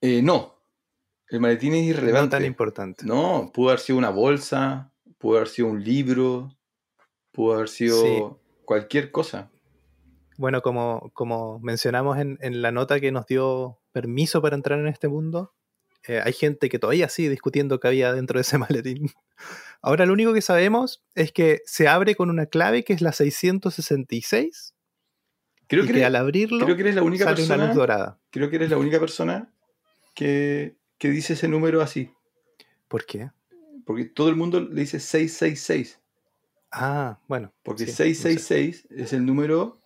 No, 0.00 0.57
el 1.30 1.40
maletín 1.40 1.74
es 1.74 1.84
irrelevante. 1.84 2.36
No 2.36 2.40
tan 2.40 2.44
importante. 2.46 3.06
No, 3.06 3.50
pudo 3.52 3.68
haber 3.70 3.80
sido 3.80 3.98
una 3.98 4.10
bolsa, 4.10 4.92
pudo 5.18 5.36
haber 5.36 5.48
sido 5.48 5.68
un 5.68 5.82
libro, 5.84 6.56
pudo 7.32 7.54
haber 7.54 7.68
sido 7.68 8.02
Sí. 8.02 8.22
cualquier 8.64 9.10
cosa. 9.10 9.50
Bueno, 10.36 10.62
como, 10.62 11.10
como 11.14 11.58
mencionamos 11.60 12.18
en, 12.18 12.38
en 12.40 12.62
la 12.62 12.70
nota 12.70 13.00
que 13.00 13.10
nos 13.12 13.26
dio 13.26 13.80
permiso 13.92 14.40
para 14.40 14.54
entrar 14.54 14.78
en 14.78 14.86
este 14.86 15.08
mundo, 15.08 15.52
eh, 16.06 16.20
hay 16.24 16.32
gente 16.32 16.68
que 16.68 16.78
todavía 16.78 17.08
sigue 17.08 17.28
discutiendo 17.28 17.80
qué 17.80 17.88
había 17.88 18.12
dentro 18.12 18.38
de 18.38 18.42
ese 18.42 18.56
maletín. 18.58 19.10
Ahora 19.82 20.06
lo 20.06 20.12
único 20.12 20.32
que 20.32 20.40
sabemos 20.40 21.04
es 21.14 21.32
que 21.32 21.60
se 21.66 21.88
abre 21.88 22.14
con 22.14 22.30
una 22.30 22.46
clave 22.46 22.84
que 22.84 22.92
es 22.92 23.00
la 23.02 23.12
666 23.12 24.74
Creo 25.66 25.84
y 25.84 25.86
que, 25.86 25.92
que, 25.92 25.98
eres, 25.98 26.06
al 26.06 26.16
abrirlo 26.16 26.64
creo 26.64 26.76
que 26.76 26.82
eres 26.82 26.94
la 26.94 27.02
única 27.02 27.24
sale 27.24 27.44
una 27.44 27.66
luz 27.66 27.76
dorada. 27.76 28.18
Creo 28.30 28.48
que 28.48 28.56
eres 28.56 28.70
la 28.70 28.78
única 28.78 28.98
persona 28.98 29.52
que, 30.14 30.77
que 30.98 31.10
dice 31.10 31.34
ese 31.34 31.48
número 31.48 31.80
así. 31.80 32.12
¿Por 32.88 33.06
qué? 33.06 33.30
Porque 33.86 34.04
todo 34.04 34.28
el 34.28 34.36
mundo 34.36 34.60
le 34.60 34.80
dice 34.82 35.00
666. 35.00 36.00
Ah, 36.70 37.18
bueno. 37.28 37.52
Porque 37.62 37.86
sí, 37.86 37.90
no 37.90 37.96
sé. 37.96 38.14
666 38.14 38.88
es 38.90 39.12
el 39.12 39.24
número 39.24 39.80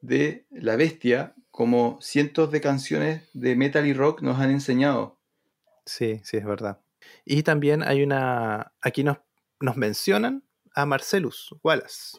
de 0.00 0.46
la 0.50 0.76
bestia, 0.76 1.34
como 1.50 1.98
cientos 2.02 2.50
de 2.50 2.60
canciones 2.60 3.22
de 3.32 3.56
metal 3.56 3.86
y 3.86 3.94
rock 3.94 4.20
nos 4.22 4.38
han 4.38 4.50
enseñado. 4.50 5.18
Sí, 5.86 6.20
sí, 6.24 6.36
es 6.36 6.44
verdad. 6.44 6.80
Y 7.24 7.42
también 7.42 7.82
hay 7.82 8.02
una. 8.02 8.72
Aquí 8.80 9.04
nos, 9.04 9.18
nos 9.60 9.76
mencionan 9.76 10.44
a 10.74 10.84
Marcellus 10.84 11.54
Wallace. 11.62 12.18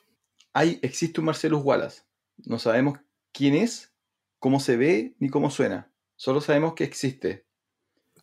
Hay, 0.53 0.79
existe 0.81 1.19
un 1.19 1.25
Marcellus 1.25 1.61
Wallace. 1.63 2.01
No 2.45 2.57
sabemos 2.57 2.99
quién 3.31 3.55
es, 3.55 3.93
cómo 4.39 4.59
se 4.59 4.77
ve 4.77 5.15
ni 5.19 5.29
cómo 5.29 5.51
suena. 5.51 5.91
Solo 6.15 6.41
sabemos 6.41 6.73
que 6.73 6.83
existe. 6.83 7.46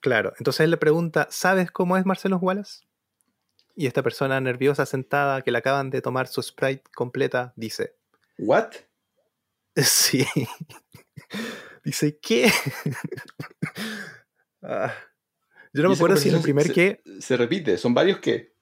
Claro, 0.04 0.34
entonces 0.38 0.60
él 0.60 0.70
le 0.70 0.76
pregunta: 0.76 1.28
¿Sabes 1.30 1.70
cómo 1.70 1.96
es 1.96 2.04
Marcellus 2.04 2.38
Wallace? 2.42 2.82
Y 3.74 3.86
esta 3.86 4.02
persona 4.02 4.38
nerviosa, 4.38 4.84
sentada, 4.84 5.40
que 5.40 5.50
le 5.50 5.56
acaban 5.56 5.88
de 5.88 6.02
tomar 6.02 6.26
su 6.26 6.42
sprite 6.42 6.82
completa, 6.94 7.54
dice: 7.56 7.96
¿What? 8.36 8.72
Sí. 9.76 10.26
dice: 11.82 12.18
¿Qué? 12.20 12.52
Ah. 14.66 14.94
Yo 15.72 15.82
no 15.82 15.88
me 15.90 15.94
acuerdo 15.94 16.16
si 16.16 16.28
en 16.28 16.36
el 16.36 16.42
primer 16.42 16.66
conversación 16.66 17.00
qué. 17.04 17.20
Se 17.20 17.36
repite, 17.38 17.78
son 17.78 17.94
varios 17.94 18.18
que. 18.18 18.54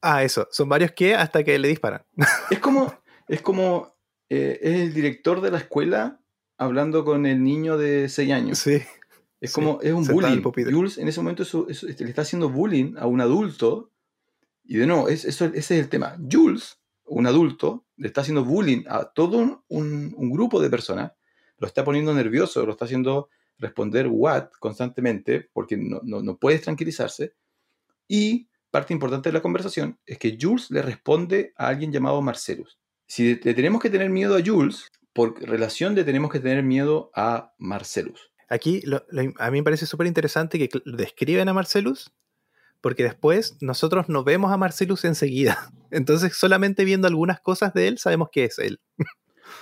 Ah, 0.00 0.22
eso. 0.22 0.46
Son 0.52 0.68
varios 0.68 0.92
qué 0.92 1.14
hasta 1.16 1.42
que 1.42 1.58
le 1.58 1.66
disparan. 1.68 2.04
Es 2.50 2.60
como, 2.60 2.96
es 3.28 3.42
como, 3.42 3.96
eh, 4.28 4.58
es 4.62 4.80
el 4.80 4.94
director 4.94 5.40
de 5.40 5.50
la 5.50 5.58
escuela 5.58 6.20
hablando 6.58 7.04
con 7.04 7.26
el 7.26 7.42
niño 7.42 7.76
de 7.76 8.08
6 8.08 8.32
años. 8.32 8.58
Sí. 8.58 8.82
Es 9.40 9.50
Sí, 9.50 9.54
como, 9.54 9.80
es 9.82 9.92
un 9.92 10.04
bullying. 10.14 10.42
Jules 10.72 10.98
en 10.98 11.08
ese 11.08 11.20
momento 11.20 11.42
eso- 11.42 11.66
eso- 11.68 11.86
le 11.86 11.92
está 12.08 12.22
haciendo 12.22 12.48
bullying 12.48 12.94
a 12.96 13.06
un 13.06 13.20
adulto. 13.20 13.90
Y 14.64 14.76
de 14.78 14.86
nuevo, 14.86 15.08
es, 15.08 15.24
eso, 15.24 15.44
ese 15.46 15.58
es 15.58 15.70
el 15.84 15.88
tema. 15.88 16.16
Jules, 16.30 16.80
un 17.04 17.26
adulto, 17.26 17.86
le 17.96 18.08
está 18.08 18.22
haciendo 18.22 18.44
bullying 18.44 18.84
a 18.88 19.04
todo 19.12 19.38
un, 19.38 19.60
un- 19.68 20.14
un 20.16 20.30
grupo 20.30 20.60
de 20.60 20.70
personas. 20.70 21.12
Lo 21.58 21.66
está 21.66 21.84
poniendo 21.84 22.12
nervioso, 22.14 22.64
lo 22.66 22.72
está 22.72 22.84
haciendo 22.86 23.28
responder 23.58 24.08
what 24.10 24.48
constantemente, 24.58 25.48
porque 25.52 25.76
no, 25.76 26.00
no, 26.02 26.20
no 26.22 26.36
puedes 26.36 26.62
tranquilizarse. 26.62 27.34
Y 28.08 28.48
parte 28.70 28.92
importante 28.92 29.28
de 29.30 29.32
la 29.34 29.40
conversación 29.42 29.98
es 30.04 30.18
que 30.18 30.36
Jules 30.40 30.70
le 30.70 30.82
responde 30.82 31.52
a 31.56 31.68
alguien 31.68 31.92
llamado 31.92 32.20
Marcelus. 32.20 32.78
Si 33.06 33.36
le 33.36 33.54
tenemos 33.54 33.80
que 33.80 33.88
tener 33.90 34.10
miedo 34.10 34.36
a 34.36 34.42
Jules, 34.44 34.90
por 35.12 35.40
relación 35.40 35.94
le 35.94 36.04
tenemos 36.04 36.30
que 36.30 36.40
tener 36.40 36.62
miedo 36.62 37.10
a 37.14 37.54
Marcelus. 37.58 38.30
Aquí 38.48 38.80
lo- 38.82 39.04
lo- 39.10 39.32
a 39.38 39.50
mí 39.50 39.58
me 39.58 39.64
parece 39.64 39.86
súper 39.86 40.06
interesante 40.06 40.58
que 40.58 40.68
describen 40.84 41.48
a 41.48 41.52
Marcellus, 41.54 42.12
porque 42.80 43.02
después 43.02 43.56
nosotros 43.60 44.08
no 44.08 44.22
vemos 44.24 44.52
a 44.52 44.56
Marcellus 44.56 45.04
enseguida. 45.04 45.70
Entonces, 45.90 46.36
solamente 46.36 46.84
viendo 46.84 47.08
algunas 47.08 47.40
cosas 47.40 47.72
de 47.74 47.88
él, 47.88 47.98
sabemos 47.98 48.28
que 48.30 48.44
es 48.44 48.58
él. 48.58 48.80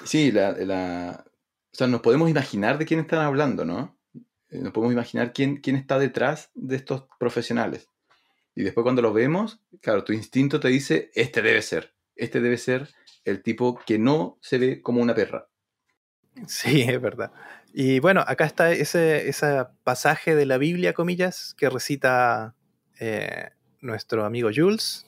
Sí, 0.04 0.32
la, 0.32 0.52
la- 0.52 1.24
o 1.72 1.76
sea, 1.76 1.86
nos 1.86 2.02
podemos 2.02 2.28
imaginar 2.30 2.78
de 2.78 2.86
quién 2.86 3.00
están 3.00 3.20
hablando, 3.20 3.64
¿no? 3.64 3.98
Eh, 4.50 4.58
Nos 4.58 4.72
podemos 4.72 4.92
imaginar 4.92 5.32
quién, 5.32 5.56
quién 5.56 5.76
está 5.76 5.98
detrás 5.98 6.50
de 6.54 6.76
estos 6.76 7.04
profesionales. 7.18 7.88
Y 8.54 8.62
después 8.62 8.82
cuando 8.84 9.02
los 9.02 9.12
vemos, 9.12 9.60
claro, 9.80 10.04
tu 10.04 10.12
instinto 10.12 10.60
te 10.60 10.68
dice, 10.68 11.10
este 11.14 11.42
debe 11.42 11.60
ser, 11.62 11.92
este 12.14 12.40
debe 12.40 12.56
ser 12.58 12.88
el 13.24 13.42
tipo 13.42 13.80
que 13.84 13.98
no 13.98 14.38
se 14.40 14.58
ve 14.58 14.80
como 14.82 15.00
una 15.02 15.14
perra. 15.14 15.48
Sí, 16.46 16.82
es 16.82 17.00
verdad. 17.00 17.32
Y 17.76 17.98
bueno, 17.98 18.22
acá 18.24 18.44
está 18.44 18.70
ese, 18.70 19.28
ese 19.28 19.64
pasaje 19.82 20.36
de 20.36 20.46
la 20.46 20.58
Biblia, 20.58 20.92
comillas, 20.92 21.54
que 21.58 21.68
recita 21.68 22.54
eh, 23.00 23.50
nuestro 23.80 24.24
amigo 24.24 24.48
Jules 24.54 25.06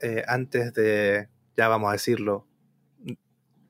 eh, 0.00 0.22
antes 0.26 0.72
de, 0.72 1.28
ya 1.54 1.68
vamos 1.68 1.90
a 1.90 1.92
decirlo, 1.92 2.46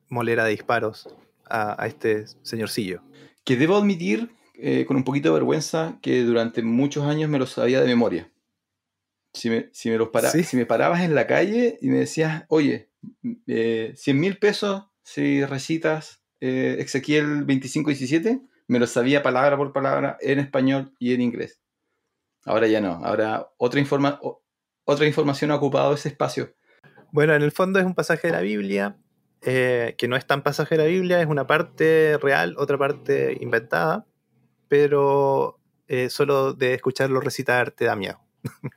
molera 0.08 0.44
de 0.44 0.50
disparos 0.52 1.08
a, 1.46 1.82
a 1.82 1.86
este 1.88 2.26
señorcillo. 2.42 3.02
Que 3.44 3.56
debo 3.56 3.76
admitir, 3.76 4.30
eh, 4.54 4.84
con 4.86 4.96
un 4.96 5.02
poquito 5.04 5.30
de 5.30 5.34
vergüenza, 5.34 5.98
que 6.00 6.22
durante 6.22 6.62
muchos 6.62 7.04
años 7.04 7.28
me 7.28 7.40
los 7.40 7.50
sabía 7.50 7.80
de 7.80 7.88
memoria. 7.88 8.30
Si 9.34 9.50
me, 9.50 9.68
si 9.72 9.90
me, 9.90 9.96
los 9.98 10.10
para- 10.10 10.30
¿Sí? 10.30 10.44
si 10.44 10.56
me 10.56 10.64
parabas 10.66 11.00
en 11.02 11.16
la 11.16 11.26
calle 11.26 11.76
y 11.80 11.88
me 11.88 11.98
decías, 11.98 12.44
oye, 12.48 12.88
eh, 13.48 13.94
100 13.96 14.20
mil 14.20 14.38
pesos 14.38 14.84
si 15.02 15.44
recitas 15.44 16.21
eh, 16.42 16.76
Ezequiel 16.80 17.44
25 17.44 17.92
y 17.92 17.94
17, 17.94 18.40
me 18.66 18.80
lo 18.80 18.88
sabía 18.88 19.22
palabra 19.22 19.56
por 19.56 19.72
palabra 19.72 20.18
en 20.20 20.40
español 20.40 20.92
y 20.98 21.14
en 21.14 21.20
inglés. 21.20 21.60
Ahora 22.44 22.66
ya 22.66 22.80
no, 22.80 22.94
ahora 23.04 23.48
otra, 23.58 23.78
informa 23.78 24.18
otra 24.84 25.06
información 25.06 25.52
ha 25.52 25.54
ocupado 25.54 25.94
ese 25.94 26.08
espacio. 26.08 26.52
Bueno, 27.12 27.32
en 27.34 27.42
el 27.42 27.52
fondo 27.52 27.78
es 27.78 27.86
un 27.86 27.94
pasaje 27.94 28.26
de 28.26 28.32
la 28.32 28.40
Biblia, 28.40 28.96
eh, 29.42 29.94
que 29.96 30.08
no 30.08 30.16
es 30.16 30.26
tan 30.26 30.42
pasaje 30.42 30.76
de 30.76 30.82
la 30.82 30.88
Biblia, 30.88 31.20
es 31.20 31.28
una 31.28 31.46
parte 31.46 32.18
real, 32.20 32.56
otra 32.58 32.76
parte 32.76 33.38
inventada, 33.40 34.04
pero 34.66 35.60
eh, 35.86 36.10
solo 36.10 36.54
de 36.54 36.74
escucharlo 36.74 37.20
recitar 37.20 37.70
te 37.70 37.84
da 37.84 37.94
miedo. 37.94 38.20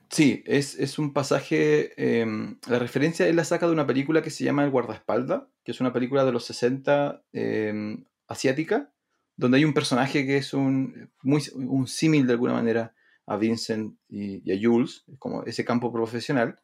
Sí, 0.10 0.44
es, 0.46 0.76
es 0.80 0.98
un 1.00 1.14
pasaje. 1.14 1.94
eh, 1.98 2.26
la 2.68 2.80
referencia 2.80 3.28
él 3.28 3.36
la 3.36 3.44
saca 3.46 3.68
de 3.68 3.74
una 3.74 3.88
película 3.88 4.22
que 4.22 4.30
se 4.30 4.44
llama 4.44 4.64
El 4.64 4.72
guardaespaldas, 4.72 5.44
que 5.64 5.72
es 5.72 5.80
una 5.82 5.94
película 5.94 6.26
de 6.26 6.32
los 6.32 6.46
60 6.46 7.24
eh, 7.34 7.98
asiática, 8.28 8.92
donde 9.36 9.58
hay 9.58 9.66
un 9.66 9.74
personaje 9.74 10.26
que 10.26 10.38
es 10.38 10.54
un, 10.54 11.12
un 11.24 11.88
símil 11.88 12.26
de 12.28 12.34
alguna 12.34 12.54
manera 12.54 12.94
a 13.28 13.38
Vincent 13.38 13.98
y, 14.08 14.52
a 14.52 14.58
Jules, 14.62 15.04
como 15.20 15.44
ese 15.44 15.66
campo 15.66 15.92
profesional. 15.92 16.60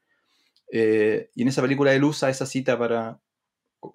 eh, 0.72 1.30
y 1.36 1.44
en 1.44 1.50
esa 1.50 1.62
película 1.62 1.94
él 1.94 2.04
usa 2.04 2.30
esa 2.30 2.46
cita 2.46 2.78
para. 2.80 3.22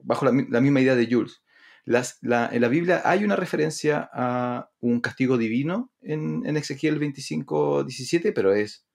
bajo 0.03 0.25
la, 0.27 0.33
mi- 0.33 0.47
la 0.49 0.61
misma 0.61 0.81
idea 0.81 0.97
de 0.97 1.09
Jules. 1.11 1.43
En 1.87 2.61
la 2.63 2.69
Biblia 2.69 3.03
hay 3.05 3.25
una 3.25 3.37
referencia 3.37 4.11
a 4.13 4.71
un 4.81 5.01
castigo 5.01 5.39
divino 5.39 5.93
en, 6.03 6.45
en 6.47 6.57
Ezequiel 6.57 6.99
25, 6.99 7.85
17, 7.85 8.33
pero 8.33 8.55
es 8.55 8.86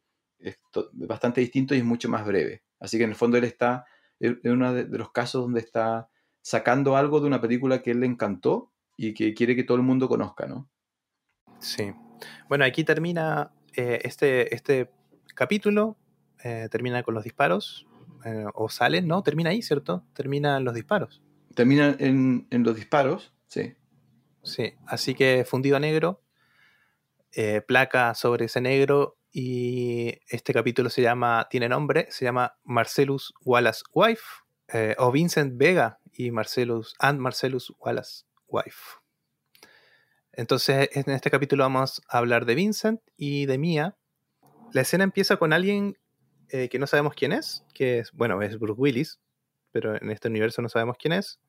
es 0.42 0.60
bastante 0.94 1.42
distinto 1.42 1.76
y 1.76 1.80
es 1.80 1.86
mucho 1.86 2.10
más 2.10 2.26
breve. 2.26 2.64
Así 2.80 2.98
que 2.98 3.04
en 3.04 3.12
el 3.12 3.16
fondo 3.16 3.38
él 3.38 3.44
está 3.44 3.86
en 3.86 3.92
en 4.22 4.52
uno 4.52 4.74
de, 4.74 4.86
los 4.86 5.12
casos 5.12 5.42
donde 5.42 5.60
está 5.60 6.10
sacando 6.42 6.96
algo 6.96 7.20
de 7.20 7.28
una 7.28 7.42
película 7.42 7.82
que 7.82 7.92
él 7.92 8.00
le 8.02 8.06
encantó 8.06 8.72
y 8.96 9.14
que 9.14 9.34
quiere 9.34 9.56
que 9.56 9.64
todo 9.64 9.78
el 9.78 9.84
mundo 9.84 10.08
conozca, 10.08 10.46
¿no? 10.46 10.70
Sí. 11.60 11.92
Bueno, 12.48 12.66
aquí 12.66 12.84
termina 12.84 13.52
eh, 13.76 14.00
este, 14.04 14.54
este 14.54 14.92
capítulo, 15.34 15.98
eh, 16.44 16.68
termina 16.70 17.04
con 17.04 17.14
los 17.14 17.24
disparos, 17.24 17.88
eh, 18.26 18.46
o 18.54 18.70
salen, 18.70 19.08
¿no? 19.08 19.24
Termina 19.24 19.52
ahí, 19.52 19.62
¿cierto? 19.62 20.06
Terminan 20.14 20.64
los 20.64 20.76
disparos. 20.76 21.22
Termina 21.56 21.96
en, 22.00 22.48
en 22.52 22.64
los 22.64 22.76
disparos, 22.76 23.34
sí. 23.48 23.76
Sí, 24.44 24.74
así 24.88 25.14
que 25.14 25.46
fundido 25.46 25.78
a 25.78 25.80
negro, 25.80 26.22
placa 27.68 28.14
sobre 28.16 28.46
ese 28.46 28.60
negro 28.60 29.18
y 29.32 30.20
este 30.28 30.54
capítulo 30.54 30.90
se 30.90 31.02
llama, 31.02 31.48
tiene 31.50 31.70
nombre, 31.70 32.08
se 32.10 32.26
llama 32.26 32.58
Marcellus 32.64 33.34
Wallace 33.44 33.84
Wife 33.94 34.24
eh, 34.74 34.96
o 34.98 35.12
Vincent 35.12 35.58
Vega 35.58 36.00
y 36.12 36.32
Marcellus 36.32 36.96
and 37.00 37.20
Marcellus 37.20 37.74
Wallace 37.80 38.26
wife. 38.48 39.00
Entonces, 40.34 40.90
en 40.94 41.10
este 41.12 41.30
capítulo 41.30 41.64
vamos 41.64 42.02
a 42.08 42.18
hablar 42.18 42.46
de 42.46 42.56
Vincent 42.56 43.02
y 43.18 43.46
de 43.46 43.58
Mia. 43.58 43.98
La 44.74 44.82
escena 44.82 45.04
empieza 45.04 45.38
con 45.38 45.52
alguien 45.52 45.98
eh, 46.50 46.70
que 46.70 46.80
no 46.80 46.88
sabemos 46.88 47.14
quién 47.16 47.32
es, 47.32 47.66
que 47.74 48.00
es, 48.00 48.12
bueno, 48.12 48.42
es 48.42 48.58
Bruce 48.60 48.80
Willis, 48.80 49.20
pero 49.72 49.96
en 49.96 50.10
este 50.12 50.28
universo 50.28 50.62
no 50.62 50.70
sabemos 50.70 50.98
quién 50.98 51.14
es. 51.14 51.40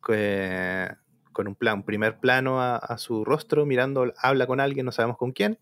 con 0.00 1.48
un 1.48 1.54
plan, 1.54 1.82
primer 1.84 2.18
plano 2.20 2.60
a, 2.60 2.98
su 2.98 3.24
rostro, 3.24 3.64
mirando, 3.64 4.12
habla 4.18 4.46
con 4.46 4.60
alguien, 4.60 4.84
no 4.84 4.92
sabemos 4.92 5.16
con 5.16 5.32
quién. 5.32 5.58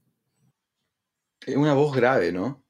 Es 1.46 1.56
una 1.56 1.74
voz 1.74 1.94
grave, 1.94 2.32
¿no? 2.32 2.62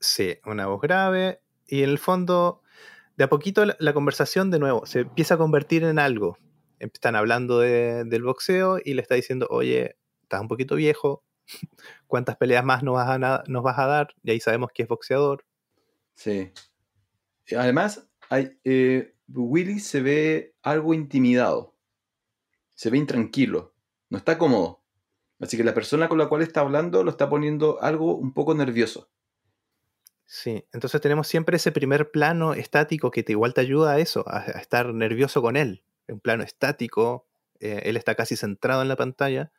Sí, 0.00 0.36
una 0.44 0.66
voz 0.66 0.80
grave. 0.80 1.40
Y 1.66 1.82
en 1.82 1.90
el 1.90 1.98
fondo, 1.98 2.62
de 3.16 3.24
a 3.24 3.28
poquito 3.28 3.64
la, 3.64 3.92
conversación 3.92 4.50
de 4.50 4.58
nuevo 4.58 4.86
se 4.86 5.00
empieza 5.00 5.34
a 5.34 5.38
convertir 5.38 5.84
en 5.84 5.98
algo. 5.98 6.38
Están 6.78 7.14
hablando 7.14 7.60
del 7.60 8.22
boxeo 8.22 8.78
y 8.82 8.94
le 8.94 9.02
está 9.02 9.14
diciendo, 9.14 9.46
oye, 9.50 9.96
estás 10.22 10.40
un 10.40 10.48
poquito 10.48 10.74
viejo, 10.74 11.22
¿cuántas 12.06 12.36
peleas 12.36 12.64
más 12.64 12.82
nos 12.82 12.94
vas 12.94 13.08
a, 13.08 13.44
nos 13.46 13.62
vas 13.62 13.78
a 13.78 13.86
dar? 13.86 14.14
Y 14.22 14.30
ahí 14.30 14.40
sabemos 14.40 14.70
que 14.74 14.82
es 14.82 14.88
boxeador. 14.88 15.44
Sí. 16.14 16.52
Además, 17.56 18.08
hay, 18.28 18.58
eh, 18.64 19.14
Willy 19.28 19.80
se 19.80 20.00
ve 20.00 20.54
algo 20.62 20.94
intimidado. 20.94 21.76
Se 22.74 22.90
ve 22.90 22.98
intranquilo. 22.98 23.74
No 24.08 24.18
está 24.18 24.38
cómodo. 24.38 24.79
Así 25.40 25.56
que 25.56 25.64
la 25.64 25.74
persona 25.74 26.08
con 26.08 26.18
la 26.18 26.28
cual 26.28 26.42
está 26.42 26.60
hablando 26.60 27.02
lo 27.02 27.10
está 27.10 27.28
poniendo 27.28 27.82
algo 27.82 28.14
un 28.14 28.34
poco 28.34 28.54
nervioso. 28.54 29.10
Sí, 30.26 30.64
entonces 30.72 31.00
tenemos 31.00 31.26
siempre 31.26 31.56
ese 31.56 31.72
primer 31.72 32.12
plano 32.12 32.54
estático 32.54 33.10
que 33.10 33.24
te, 33.24 33.32
igual 33.32 33.52
te 33.52 33.62
ayuda 33.62 33.92
a 33.92 33.98
eso, 33.98 34.24
a, 34.28 34.44
estar 34.60 34.94
nervioso 34.94 35.42
con 35.42 35.56
él. 35.56 35.82
Un 36.06 36.20
plano 36.20 36.44
estático, 36.44 37.26
eh, 37.58 37.82
él 37.84 37.96
está 37.96 38.14
casi 38.14 38.36
centrado 38.36 38.82
en 38.82 38.88
la 38.88 38.96
pantalla, 38.96 39.50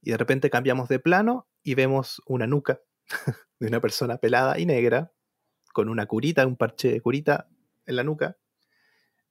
y 0.00 0.12
de 0.12 0.16
repente 0.16 0.50
cambiamos 0.50 0.88
de 0.88 0.98
plano 0.98 1.46
y 1.62 1.74
vemos 1.74 2.22
una 2.26 2.46
nuca 2.46 2.80
de 3.60 3.66
una 3.66 3.80
persona 3.80 4.16
pelada 4.16 4.58
y 4.58 4.64
negra, 4.64 5.12
con 5.74 5.88
una 5.88 6.06
curita, 6.06 6.46
un 6.46 6.56
parche 6.56 6.90
de 6.90 7.00
curita 7.00 7.48
en 7.84 7.96
la 7.96 8.04
nuca, 8.04 8.38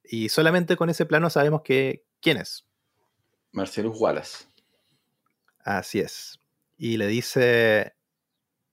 y 0.04 0.28
solamente 0.28 0.76
con 0.76 0.90
ese 0.90 1.06
plano 1.06 1.28
sabemos 1.28 1.62
que 1.62 2.04
quién 2.20 2.36
es. 2.36 2.68
Marcelo 3.50 3.90
Wallace. 3.90 4.51
Así 5.62 6.00
es. 6.00 6.38
Y 6.76 6.96
le 6.96 7.06
dice 7.06 7.94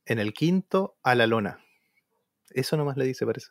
en 0.06 0.20
el 0.20 0.34
quinto 0.34 0.98
a 1.04 1.16
la 1.16 1.28
lona. 1.28 1.60
Eso 2.50 2.78
nomás 2.78 2.98
le 2.98 3.06
dice, 3.06 3.26
parece. 3.26 3.50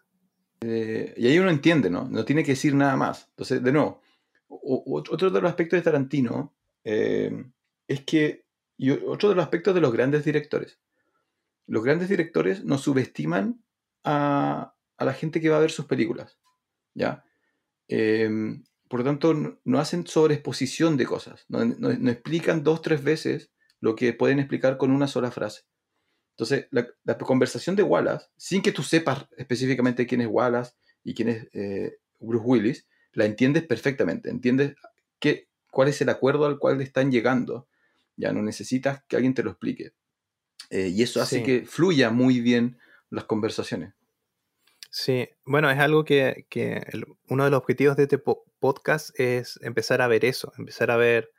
Eh, 0.60 1.14
y 1.16 1.28
ahí 1.28 1.38
uno 1.38 1.50
entiende, 1.50 1.88
¿no? 1.88 2.08
No 2.08 2.24
tiene 2.24 2.42
que 2.42 2.52
decir 2.52 2.74
nada 2.74 2.96
más. 2.96 3.28
Entonces, 3.30 3.62
de 3.62 3.72
nuevo, 3.72 4.02
otro 4.48 5.30
de 5.30 5.40
los 5.40 5.50
aspectos 5.50 5.78
de 5.78 5.82
Tarantino 5.82 6.54
eh, 6.84 7.44
es 7.86 8.02
que, 8.02 8.44
y 8.76 8.90
otro 8.90 9.28
de 9.28 9.34
los 9.36 9.44
aspectos 9.44 9.74
de 9.74 9.80
los 9.80 9.92
grandes 9.92 10.24
directores, 10.24 10.80
los 11.66 11.84
grandes 11.84 12.08
directores 12.08 12.64
no 12.64 12.78
subestiman 12.78 13.62
a, 14.04 14.74
la 14.98 15.12
gente 15.12 15.40
que 15.40 15.48
va 15.48 15.58
a 15.58 15.60
ver 15.60 15.70
sus 15.70 15.84
películas, 15.84 16.38
¿ya? 16.94 17.24
Em, 17.86 18.64
por 18.88 19.00
lo 19.00 19.04
tanto, 19.04 19.60
no, 19.64 19.78
hacen 19.78 20.06
sobreexposición 20.06 20.96
de 20.96 21.06
cosas, 21.06 21.44
no, 21.48 21.64
no, 21.64 22.10
explican 22.10 22.64
dos, 22.64 22.82
tres 22.82 23.02
veces 23.02 23.50
lo 23.80 23.94
que 23.94 24.12
pueden 24.12 24.38
explicar 24.38 24.76
con 24.78 24.90
una 24.90 25.06
sola 25.06 25.30
frase. 25.30 25.62
Entonces, 26.32 26.68
la, 26.70 27.18
conversación 27.18 27.76
de 27.76 27.82
Wallace, 27.82 28.26
sin 28.36 28.62
que 28.62 28.72
tú 28.72 28.82
sepas 28.82 29.26
específicamente 29.36 30.06
quién 30.06 30.20
es 30.20 30.28
Wallace 30.28 30.72
y 31.02 31.14
quién 31.14 31.28
es 31.28 31.48
eh, 31.52 31.98
Bruce 32.20 32.44
Willis, 32.46 32.86
la 33.12 33.24
entiendes 33.24 33.64
perfectamente, 33.64 34.30
entiendes 34.30 34.74
qué, 35.18 35.48
cuál 35.70 35.88
es 35.88 36.00
el 36.00 36.08
acuerdo 36.08 36.46
al 36.46 36.58
cual 36.58 36.80
están 36.80 37.10
llegando. 37.10 37.68
Ya 38.16 38.32
no 38.32 38.42
necesitas 38.42 39.02
que 39.08 39.16
alguien 39.16 39.34
te 39.34 39.42
lo 39.42 39.50
explique. 39.50 39.92
Eh, 40.70 40.88
y 40.88 41.02
eso 41.02 41.20
hace 41.20 41.42
que 41.42 41.66
fluya 41.66 42.10
muy 42.10 42.40
bien 42.40 42.78
las 43.10 43.24
conversaciones. 43.24 43.94
Sí, 44.90 45.28
bueno, 45.44 45.70
es 45.70 45.78
algo 45.78 46.04
que, 46.04 46.46
uno 47.28 47.44
de 47.44 47.50
los 47.50 47.58
objetivos 47.58 47.96
de 47.96 48.04
este 48.04 48.18
podcast 48.18 49.10
es 49.20 49.58
empezar 49.62 50.00
a 50.00 50.08
ver 50.08 50.24
eso, 50.24 50.52
empezar 50.56 50.90
a 50.90 50.96
ver 50.96 51.30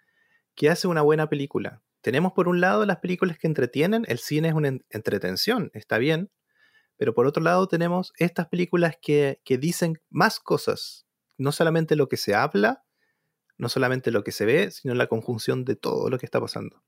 qué 0.56 0.70
hace 0.70 0.88
una 0.88 1.02
buena 1.02 1.30
película, 1.30 1.82
tenemos 2.02 2.32
por 2.34 2.48
un 2.48 2.62
lado 2.62 2.86
las 2.86 2.98
películas 2.98 3.38
que 3.38 3.48
entretienen, 3.48 4.06
el 4.08 4.20
cine 4.20 4.50
es 4.50 4.54
una 4.54 4.78
entretención, 4.90 5.70
está 5.74 5.98
bien, 5.98 6.32
pero 6.96 7.14
por 7.14 7.28
otro 7.28 7.44
lado 7.44 7.68
tenemos 7.68 8.14
estas 8.18 8.48
películas 8.48 8.96
que, 9.02 9.40
dicen 9.46 10.02
más 10.10 10.40
cosas, 10.40 11.06
no 11.38 11.52
solamente 11.52 11.96
lo 11.96 12.08
que 12.08 12.18
se 12.18 12.36
habla, 12.36 12.84
no 13.58 13.68
solamente 13.68 14.12
lo 14.12 14.24
que 14.24 14.32
se 14.32 14.46
ve, 14.46 14.72
sino 14.72 14.94
la 14.94 15.08
conjunción 15.08 15.66
de 15.66 15.76
todo 15.76 16.10
lo 16.10 16.18
que 16.18 16.26
está 16.26 16.40
pasando. 16.40 16.82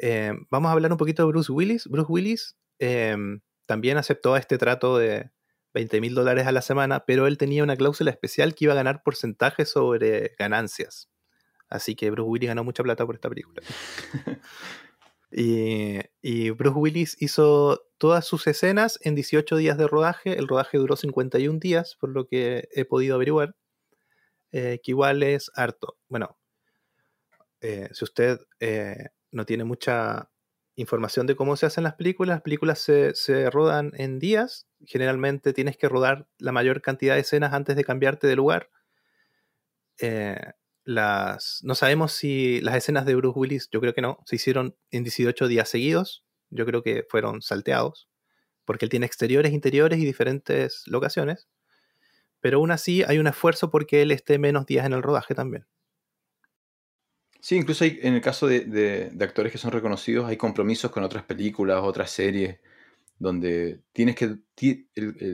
Eh, 0.00 0.32
vamos 0.50 0.70
a 0.70 0.72
hablar 0.72 0.90
un 0.90 0.98
poquito 0.98 1.22
de 1.22 1.28
Bruce 1.28 1.52
Willis. 1.52 1.86
Bruce 1.86 2.10
Willis 2.10 2.56
em, 2.78 3.40
también 3.66 3.98
aceptó 3.98 4.36
este 4.36 4.58
trato 4.58 4.98
de 4.98 5.30
20 5.74 6.00
mil 6.00 6.14
dólares 6.14 6.46
a 6.46 6.52
la 6.52 6.62
semana, 6.62 7.04
pero 7.06 7.26
él 7.26 7.38
tenía 7.38 7.62
una 7.62 7.76
cláusula 7.76 8.10
especial 8.10 8.54
que 8.54 8.64
iba 8.66 8.72
a 8.72 8.76
ganar 8.76 9.02
porcentaje 9.02 9.64
sobre 9.64 10.34
ganancias. 10.38 11.08
Así 11.68 11.94
que 11.94 12.10
Bruce 12.10 12.28
Willis 12.28 12.48
ganó 12.48 12.64
mucha 12.64 12.82
plata 12.82 13.06
por 13.06 13.14
esta 13.14 13.28
película. 13.28 13.62
y, 15.30 16.50
Bruce 16.50 16.78
Willis 16.78 17.16
hizo 17.20 17.80
todas 17.98 18.26
sus 18.26 18.46
escenas 18.48 18.98
en 19.02 19.14
18 19.14 19.56
días 19.56 19.78
de 19.78 19.86
rodaje. 19.86 20.36
El 20.36 20.48
rodaje 20.48 20.78
duró 20.78 20.96
51 20.96 21.60
días, 21.60 21.96
por 22.00 22.10
lo 22.10 22.26
que 22.26 22.68
he 22.72 22.84
podido 22.84 23.14
averiguar. 23.14 23.54
Eh, 24.52 24.80
que 24.82 24.90
igual 24.90 25.22
es 25.22 25.50
harto. 25.54 25.96
Bueno, 26.08 26.36
eh, 27.60 27.88
si 27.92 28.04
usted 28.04 28.40
eh, 28.58 29.10
no 29.30 29.46
tiene 29.46 29.62
mucha 29.62 30.28
información 30.76 31.26
de 31.26 31.36
cómo 31.36 31.56
se 31.56 31.66
hacen 31.66 31.84
las 31.84 31.94
películas, 31.94 32.36
las 32.36 32.42
películas 32.42 32.78
se, 32.78 33.50
rodan 33.50 33.92
en 33.94 34.18
días. 34.18 34.66
Generalmente 34.86 35.52
tienes 35.52 35.76
que 35.76 35.88
rodar 35.88 36.26
la 36.38 36.52
mayor 36.52 36.80
cantidad 36.80 37.14
de 37.14 37.20
escenas 37.20 37.52
antes 37.52 37.76
de 37.76 37.84
cambiarte 37.84 38.26
de 38.26 38.36
lugar 38.36 38.70
las. 40.84 41.60
No 41.62 41.74
sabemos 41.74 42.12
si 42.12 42.60
las 42.60 42.76
escenas 42.76 43.06
de 43.06 43.14
Bruce 43.14 43.38
Willis, 43.38 43.68
yo 43.70 43.80
creo 43.80 43.94
que 43.94 44.02
no, 44.02 44.18
se 44.26 44.36
hicieron 44.36 44.76
en 44.90 45.04
18 45.04 45.48
días 45.48 45.68
seguidos. 45.68 46.24
Yo 46.50 46.66
creo 46.66 46.82
que 46.82 47.04
fueron 47.08 47.42
salteados. 47.42 48.08
Porque 48.64 48.84
él 48.84 48.90
tiene 48.90 49.06
exteriores, 49.06 49.52
interiores 49.52 49.98
y 49.98 50.04
diferentes 50.04 50.82
locaciones. 50.86 51.48
Pero 52.40 52.58
aún 52.58 52.70
así 52.70 53.02
hay 53.02 53.18
un 53.18 53.26
esfuerzo 53.26 53.70
porque 53.70 54.02
él 54.02 54.10
esté 54.10 54.38
menos 54.38 54.66
días 54.66 54.86
en 54.86 54.92
el 54.92 55.02
rodaje 55.02 55.34
también. 55.34 55.66
Sí, 57.40 57.56
incluso 57.56 57.84
hay, 57.84 57.98
en 58.02 58.14
el 58.14 58.20
caso 58.20 58.46
de, 58.46 59.10
actores 59.20 59.52
que 59.52 59.58
son 59.58 59.72
reconocidos, 59.72 60.28
hay 60.28 60.36
compromisos 60.36 60.90
con 60.90 61.04
otras 61.04 61.24
películas, 61.24 61.80
otras 61.82 62.10
series, 62.10 62.58
donde 63.18 63.80
tienes 63.92 64.16
que. 64.16 64.36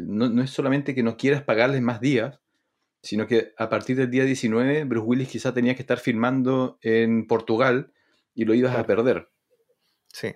no, 0.06 0.28
no, 0.28 0.42
es 0.42 0.50
solamente 0.50 0.94
que 0.94 1.02
no 1.02 1.16
quieras 1.16 1.42
pagarles 1.42 1.82
más 1.82 2.00
días, 2.00 2.40
sino 3.02 3.26
que 3.26 3.52
a 3.56 3.68
partir 3.68 3.96
del 3.96 4.10
día 4.10 4.24
19 4.24 4.84
Bruce 4.84 5.06
Willis 5.06 5.28
quizá 5.28 5.54
tenía 5.54 5.74
que 5.74 5.82
estar 5.82 5.98
filmando 5.98 6.78
en 6.82 7.26
Portugal 7.26 7.92
y 8.34 8.44
lo 8.44 8.54
ibas 8.54 8.76
a 8.76 8.86
perder. 8.86 9.28
Sí. 10.12 10.34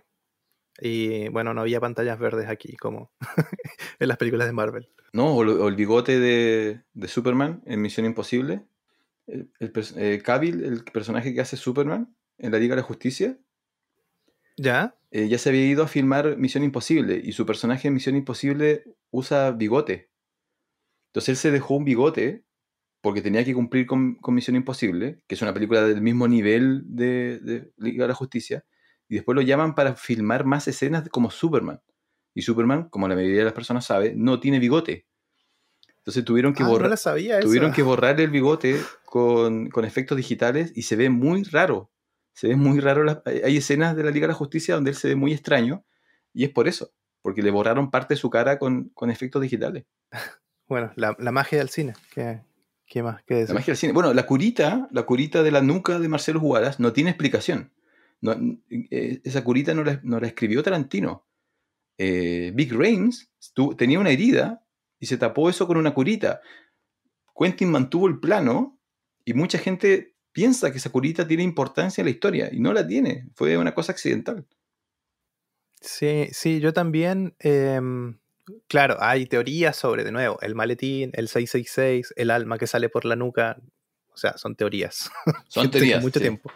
Y 0.81 1.29
bueno, 1.29 1.53
no 1.53 1.61
había 1.61 1.81
pantallas 1.81 2.19
verdes 2.19 2.49
aquí 2.49 2.77
como 2.77 3.13
en 3.99 4.09
las 4.09 4.17
películas 4.17 4.47
de 4.47 4.53
Marvel. 4.53 4.89
No, 5.13 5.35
o, 5.35 5.69
el 5.69 5.77
bigote 5.77 6.19
de, 6.19 6.83
Superman 7.09 7.63
en 7.67 7.83
Misión 7.83 8.07
Imposible. 8.07 8.65
El, 9.27 9.53
el 9.59 9.73
eh, 9.97 10.23
Cavill, 10.23 10.65
el 10.65 10.85
personaje 10.85 11.33
que 11.35 11.41
hace 11.41 11.57
Superman 11.57 12.15
en 12.39 12.53
la 12.53 12.59
Liga 12.59 12.75
de 12.75 12.83
la 12.83 12.87
Justicia. 12.87 13.39
¿Ya? 14.57 14.97
Eh, 15.11 15.29
ya 15.29 15.39
se 15.39 15.49
había 15.49 15.67
ido 15.67 15.83
a 15.83 15.89
filmar 15.89 16.37
Misión 16.37 16.65
Imposible 16.65 17.21
y 17.23 17.33
su 17.33 17.47
personaje 17.47 17.89
en 17.89 17.95
Misión 17.95 18.17
Imposible 18.17 18.85
usa 19.11 19.51
bigote. 19.53 20.11
Entonces 21.09 21.31
él 21.31 21.37
se 21.37 21.51
dejó 21.51 21.75
un 21.75 21.85
bigote 21.85 22.45
porque 23.01 23.23
tenía 23.23 23.45
que 23.45 23.55
cumplir 23.55 23.87
con, 23.87 24.19
Misión 24.29 24.57
Imposible, 24.57 25.23
que 25.27 25.35
es 25.35 25.43
una 25.43 25.55
película 25.55 25.83
del 25.83 26.03
mismo 26.03 26.29
nivel 26.29 26.83
de, 26.85 27.73
Liga 27.77 28.05
de 28.05 28.09
la 28.09 28.15
Justicia, 28.15 28.65
y 29.09 29.17
después 29.17 29.35
lo 29.35 29.43
llaman 29.43 29.75
para 29.75 29.97
filmar 29.97 30.45
más 30.45 30.69
escenas 30.69 31.09
como 31.09 31.31
Superman. 31.31 31.81
Y 32.35 32.43
Superman, 32.43 32.89
como 32.91 33.09
la 33.09 33.15
mayoría 33.15 33.39
de 33.39 33.45
las 33.45 33.55
personas 33.55 33.87
sabe, 33.87 34.15
no 34.15 34.39
tiene 34.39 34.59
bigote. 34.59 35.07
Entonces 36.01 36.25
tuvieron 36.25 36.55
que, 36.55 36.63
ah, 36.63 36.69
borrar, 36.69 36.99
tuvieron 37.43 37.73
que 37.73 37.83
borrar 37.83 38.21
el 38.21 38.31
bigote 38.31 38.81
con, 39.05 39.71
efectos 39.85 40.17
digitales 40.17 40.73
y 40.75 40.83
se 40.83 40.97
ve 40.97 41.11
muy 41.11 41.45
raro. 41.45 41.91
Se 42.33 42.49
ve 42.49 42.57
muy 42.57 42.81
raro. 42.81 43.23
hay 43.27 43.57
escenas 43.57 43.95
de 43.97 44.05
la 44.05 44.11
Liga 44.11 44.27
de 44.27 44.33
la 44.33 44.35
Justicia 44.35 44.75
donde 44.75 44.91
él 44.91 44.97
se 44.97 45.09
ve 45.09 45.17
muy 45.17 45.33
extraño 45.33 45.85
y 46.33 46.45
es 46.45 46.51
por 46.51 46.69
eso, 46.69 46.93
porque 47.21 47.43
le 47.43 47.51
borraron 47.51 47.91
parte 47.91 48.15
de 48.15 48.21
su 48.21 48.31
cara 48.31 48.59
con, 48.59 48.93
efectos 49.09 49.43
digitales. 49.43 49.85
Bueno, 50.69 50.93
la, 50.95 51.17
la 51.19 51.33
magia 51.33 51.59
del 51.59 51.69
cine, 51.69 51.95
¿Qué 52.15 53.03
más? 53.03 53.25
¿Qué 53.25 53.45
la 53.45 53.55
magia 53.55 53.73
del 53.73 53.77
cine. 53.77 53.93
Bueno, 53.93 54.15
la 54.15 54.25
curita, 54.25 54.87
la 54.93 55.03
curita 55.03 55.43
de 55.43 55.51
la 55.51 55.63
nuca 55.63 55.99
de 55.99 56.09
Marcelo 56.09 56.39
Juárez 56.39 56.79
no 56.79 56.93
tiene 56.93 57.11
explicación. 57.11 57.73
Eh, 58.71 59.21
esa 59.25 59.43
curita 59.43 59.75
no 59.75 59.83
la, 59.83 60.27
escribió 60.27 60.63
Tarantino. 60.63 61.27
Eh, 61.99 62.53
Big 62.55 62.73
Rains 62.73 63.33
tenía 63.77 63.99
una 63.99 64.11
herida 64.11 64.65
y 65.01 65.07
se 65.07 65.17
tapó 65.17 65.51
eso 65.51 65.67
con 65.67 65.79
una 65.79 65.95
curita. 65.95 66.41
Quentin 67.37 67.71
mantuvo 67.71 68.07
el 68.07 68.21
plano 68.21 68.79
Y 69.25 69.33
mucha 69.33 69.59
gente 69.59 70.15
piensa 70.33 70.71
que 70.71 70.79
esa 70.79 70.91
curita 70.91 71.27
tiene 71.27 71.43
importancia 71.43 72.03
en 72.03 72.07
la 72.07 72.11
historia 72.11 72.51
y 72.53 72.61
no 72.61 72.73
la 72.73 72.87
tiene. 72.87 73.29
Fue 73.35 73.57
una 73.57 73.75
cosa 73.75 73.93
accidental. 73.93 74.47
Sí, 75.81 76.29
sí, 76.33 76.61
yo 76.61 76.73
también. 76.73 77.35
em, 77.39 78.19
claro, 78.69 78.97
hay 79.01 79.27
teorías 79.27 79.77
sobre, 79.77 80.05
de 80.05 80.13
nuevo, 80.13 80.39
el 80.43 80.55
maletín, 80.55 81.11
el 81.15 81.29
666, 81.29 82.13
el 82.17 82.31
alma 82.31 82.59
que 82.59 82.67
sale 82.67 82.89
por 82.89 83.05
la 83.05 83.17
nuca. 83.17 83.57
O 84.13 84.17
sea, 84.17 84.37
son 84.37 84.55
teorías. 84.55 85.11
Son 85.49 85.71
teorías. 85.71 86.03
mucho 86.03 86.19
sí. 86.19 86.25
tiempo. 86.25 86.53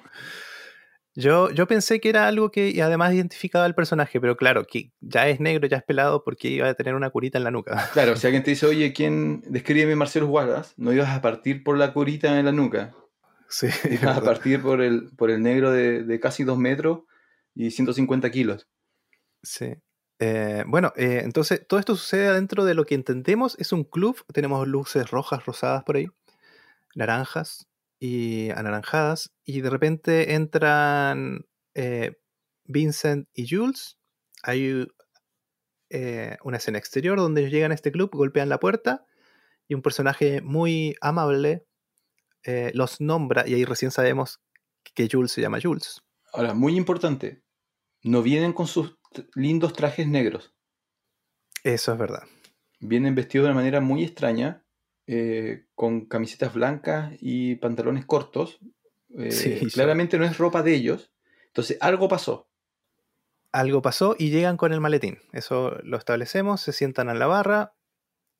Yo, 1.16 1.50
yo 1.50 1.68
pensé 1.68 2.00
que 2.00 2.08
era 2.08 2.26
algo 2.26 2.50
que 2.50 2.82
además 2.82 3.14
identificaba 3.14 3.64
al 3.64 3.76
personaje, 3.76 4.20
pero 4.20 4.36
claro, 4.36 4.64
que 4.64 4.92
ya 5.00 5.28
es 5.28 5.38
negro, 5.38 5.68
ya 5.68 5.76
es 5.76 5.84
pelado, 5.84 6.24
porque 6.24 6.48
iba 6.48 6.68
a 6.68 6.74
tener 6.74 6.94
una 6.94 7.10
curita 7.10 7.38
en 7.38 7.44
la 7.44 7.52
nuca. 7.52 7.88
Claro, 7.92 8.16
si 8.16 8.26
alguien 8.26 8.42
te 8.42 8.50
dice, 8.50 8.66
oye, 8.66 8.92
¿quién 8.92 9.42
describe 9.46 9.94
Marcelo 9.94 10.26
Wallace? 10.26 10.74
No 10.76 10.92
ibas 10.92 11.10
a 11.10 11.22
partir 11.22 11.62
por 11.62 11.78
la 11.78 11.92
curita 11.92 12.38
en 12.38 12.46
la 12.46 12.52
nuca. 12.52 12.94
Sí, 13.48 13.68
Ibas 13.90 14.18
a 14.18 14.22
partir 14.22 14.60
por 14.60 14.80
el, 14.82 15.10
por 15.16 15.30
el 15.30 15.40
negro 15.42 15.70
de, 15.70 16.02
de 16.02 16.20
casi 16.20 16.42
2 16.42 16.58
metros 16.58 17.02
y 17.54 17.70
150 17.70 18.30
kilos. 18.30 18.66
Sí. 19.42 19.74
Eh, 20.18 20.64
bueno, 20.66 20.92
eh, 20.96 21.20
entonces 21.22 21.64
todo 21.68 21.78
esto 21.78 21.94
sucede 21.94 22.32
dentro 22.32 22.64
de 22.64 22.74
lo 22.74 22.84
que 22.84 22.96
entendemos 22.96 23.56
es 23.60 23.72
un 23.72 23.84
club. 23.84 24.16
Tenemos 24.32 24.66
luces 24.66 25.08
rojas, 25.10 25.44
rosadas 25.44 25.84
por 25.84 25.96
ahí, 25.96 26.06
naranjas 26.96 27.68
y 28.04 28.50
anaranjadas. 28.50 29.32
Y 29.46 29.62
de 29.62 29.70
repente 29.70 30.34
entran 30.34 31.46
eh, 31.72 32.12
Vincent 32.64 33.28
y 33.32 33.48
Jules. 33.48 33.96
Hay 34.42 34.86
eh, 35.88 36.36
una 36.44 36.58
escena 36.58 36.76
exterior 36.76 37.16
donde 37.16 37.40
ellos 37.40 37.52
llegan 37.52 37.72
a 37.72 37.74
este 37.74 37.92
club, 37.92 38.10
golpean 38.12 38.50
la 38.50 38.60
puerta 38.60 39.06
y 39.68 39.74
un 39.74 39.80
personaje 39.80 40.42
muy 40.42 40.96
amable 41.00 41.64
eh, 42.42 42.72
los 42.74 43.00
nombra 43.00 43.48
y 43.48 43.54
ahí 43.54 43.64
recién 43.64 43.90
sabemos 43.90 44.42
que 44.82 45.08
Jules 45.10 45.32
se 45.32 45.40
llama 45.40 45.58
Jules. 45.62 46.02
Ahora, 46.34 46.52
muy 46.52 46.76
importante, 46.76 47.42
no 48.02 48.22
vienen 48.22 48.52
con 48.52 48.66
sus 48.66 48.98
lindos 49.34 49.72
trajes 49.72 50.06
negros. 50.06 50.54
Eso 51.62 51.92
es 51.92 51.98
verdad. 51.98 52.24
Vienen 52.80 53.14
vestidos 53.14 53.46
de 53.46 53.52
una 53.52 53.60
manera 53.60 53.80
muy 53.80 54.04
extraña, 54.04 54.63
eh, 55.06 55.66
con 55.74 56.06
camisetas 56.06 56.54
blancas 56.54 57.12
y 57.20 57.56
pantalones 57.56 58.04
cortos. 58.06 58.58
Eh, 59.18 59.30
Sí, 59.30 59.60
claramente 59.72 60.18
no 60.18 60.24
es 60.24 60.38
ropa 60.38 60.62
de 60.62 60.74
ellos. 60.74 61.12
Entonces, 61.46 61.78
algo 61.80 62.08
pasó. 62.08 62.48
algo 63.52 63.80
pasó 63.82 64.16
y 64.18 64.30
llegan 64.30 64.56
con 64.56 64.72
el 64.72 64.80
maletín. 64.80 65.18
Eso 65.32 65.76
lo 65.84 65.96
establecemos, 65.96 66.60
se 66.60 66.72
sientan 66.72 67.08
a 67.08 67.14
la 67.14 67.26
barra 67.28 67.74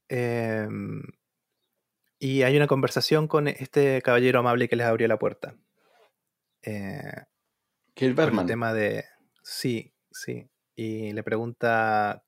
em, 0.09 1.03
y 2.19 2.43
hay 2.43 2.57
una 2.57 2.66
conversación 2.66 3.28
con 3.28 3.47
este 3.49 4.03
caballero 4.03 4.41
amable 4.41 4.69
que 4.69 4.74
les 4.77 4.86
abrió 4.86 5.07
la 5.07 5.19
puerta. 5.19 5.55
Eh, 6.62 7.01
Que 7.95 8.07
el 8.07 8.15
por 8.15 8.24
el 8.24 8.31
barman. 8.31 8.47
tema 8.47 8.73
de... 8.74 9.05
Sí, 9.43 9.93
sí. 10.11 10.49
Y 10.74 11.12
le 11.12 11.23
pregunta 11.23 12.24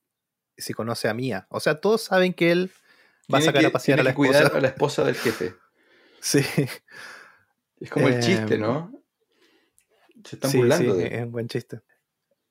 si 0.56 0.72
conoce 0.72 1.08
a 1.08 1.14
Mía. 1.14 1.46
O 1.50 1.58
sea, 1.60 1.80
todos 1.80 2.02
saben 2.02 2.34
que 2.34 2.52
él 2.52 2.70
va 3.32 3.38
a 3.38 3.42
sacar 3.42 3.60
que- 3.62 3.66
a 3.66 3.72
pasear 3.72 4.00
a 4.00 4.02
la 4.02 4.10
que 4.10 4.16
cuidar 4.16 4.42
esposa. 4.42 4.58
a 4.58 4.60
la 4.60 4.68
esposa 4.68 5.04
del 5.04 5.14
jefe. 5.16 5.54
Sí, 6.20 6.40
Es 7.80 7.90
como 7.90 8.08
el 8.08 8.20
chiste, 8.20 8.54
Em, 8.54 8.60
¿no? 8.60 8.90
Se 10.24 10.36
están 10.36 10.50
sí, 10.50 10.58
burlando 10.58 10.94
sí, 10.94 10.98
de 11.00 11.06
es 11.16 11.22
un 11.22 11.30
buen 11.32 11.46
chiste. 11.48 11.80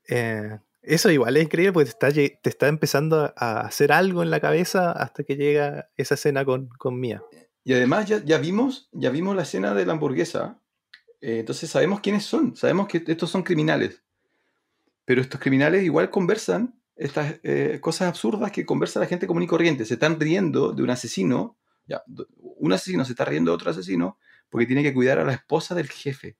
Eh, 0.07 0.59
eso 0.81 1.09
igual 1.09 1.35
es 1.35 1.43
increíble 1.43 1.73
porque 1.73 1.91
te 1.91 2.07
está, 2.07 2.11
te 2.41 2.49
está 2.49 2.67
empezando 2.67 3.33
a 3.35 3.61
hacer 3.61 3.91
algo 3.91 4.21
en 4.23 4.29
la 4.29 4.39
cabeza 4.39 4.91
hasta 4.91 5.23
que 5.23 5.35
llega 5.35 5.89
esa 5.97 6.13
escena 6.13 6.45
con, 6.45 6.69
con 6.77 6.99
Mía. 6.99 7.21
Y 7.63 7.73
además 7.73 8.07
ya, 8.07 8.23
ya 8.23 8.37
vimos, 8.37 8.87
ya 8.91 9.09
vimos 9.09 9.35
la 9.35 9.41
escena 9.41 9.73
de 9.73 9.85
la 9.85 9.93
hamburguesa. 9.93 10.59
eh, 11.21 11.39
entonces 11.39 11.69
sabemos 11.69 11.99
quiénes 12.01 12.23
son. 12.23 12.55
Sabemos 12.55 12.87
que 12.87 13.03
estos 13.07 13.29
son 13.31 13.41
criminales. 13.43 14.03
Pero 15.05 15.21
estos 15.21 15.41
criminales 15.41 15.83
igual 15.83 16.09
conversan 16.11 16.79
estas 16.95 17.35
eh, 17.43 17.79
cosas 17.81 18.07
absurdas 18.09 18.51
que 18.51 18.65
conversa 18.65 18.99
la 18.99 19.05
gente 19.07 19.27
común 19.27 19.43
y 19.43 19.47
corriente. 19.47 19.85
Se 19.85 19.95
están 19.95 20.19
riendo 20.19 20.71
de 20.71 20.83
un 20.83 20.89
asesino. 20.89 21.57
Ya, 21.87 22.01
un 22.39 22.73
asesino 22.73 23.05
se 23.05 23.11
está 23.11 23.25
riendo 23.25 23.51
de 23.51 23.55
otro 23.55 23.69
asesino 23.71 24.17
porque 24.49 24.65
tiene 24.65 24.81
que 24.83 24.93
cuidar 24.93 25.19
a 25.19 25.23
la 25.25 25.33
esposa 25.33 25.75
del 25.75 25.89
jefe. 25.89 26.37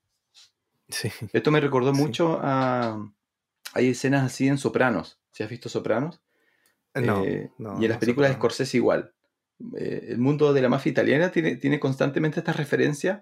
Sí. 0.90 1.10
Esto 1.34 1.52
me 1.52 1.60
recordó 1.60 1.94
Sí. 1.94 2.02
mucho 2.02 2.40
a... 2.42 3.12
Hay 3.74 3.90
escenas 3.90 4.24
así 4.24 4.48
en 4.48 4.58
Sopranos. 4.58 5.20
¿Si 5.32 5.44
has 5.44 5.50
visto 5.50 5.68
Sopranos? 5.70 6.22
No, 6.94 7.24
Eh, 7.26 7.52
no, 7.58 7.80
y 7.82 7.86
en 7.86 7.90
las 7.90 7.98
películas 8.00 8.30
de. 8.30 8.36
Scorsese 8.38 8.78
igual. 8.78 9.14
Eh, 9.78 10.06
el 10.10 10.18
mundo 10.18 10.54
de 10.54 10.62
la 10.62 10.70
mafia 10.70 10.92
italiana 10.92 11.30
tiene, 11.32 11.58
tiene 11.58 11.80
constantemente 11.80 12.40
estas 12.40 12.56
referencias 12.56 13.22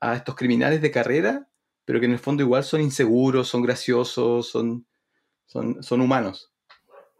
a 0.00 0.14
estos 0.14 0.34
criminales 0.34 0.82
de 0.82 0.90
carrera, 0.90 1.48
pero 1.86 2.00
que 2.00 2.06
en 2.06 2.12
el 2.12 2.18
fondo 2.18 2.42
igual 2.42 2.64
son 2.64 2.82
inseguros, 2.82 3.48
son 3.48 3.62
graciosos, 3.62 4.48
son, 4.50 4.86
son, 5.46 5.82
son 5.82 6.00
humanos. 6.02 6.52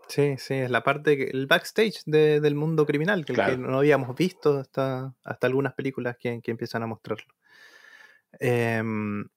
Sí, 0.09 0.37
sí, 0.39 0.55
es 0.55 0.71
la 0.71 0.83
parte, 0.83 1.17
que- 1.17 1.25
el 1.25 1.47
backstage 1.47 2.03
de- 2.07 2.41
del 2.41 2.55
mundo 2.55 2.87
criminal, 2.87 3.25
que, 3.25 3.33
el 3.33 3.37
Claro. 3.37 3.53
que 3.53 3.59
no 3.59 3.79
habíamos 3.79 4.17
visto 4.17 4.59
hasta, 4.59 5.15
hasta 5.23 5.47
algunas 5.47 5.75
películas 5.75 6.17
que, 6.19 6.41
que 6.43 6.51
empiezan 6.51 6.83
a 6.83 6.87
mostrarlo. 6.87 7.35
Em, 8.41 9.29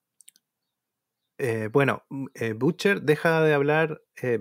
eh, 1.38 1.69
bueno, 1.72 2.03
m- 2.10 2.27
eh, 2.35 2.53
Butcher 2.53 3.02
deja 3.02 3.41
de 3.41 3.53
hablar, 3.53 4.02
eh, 4.22 4.39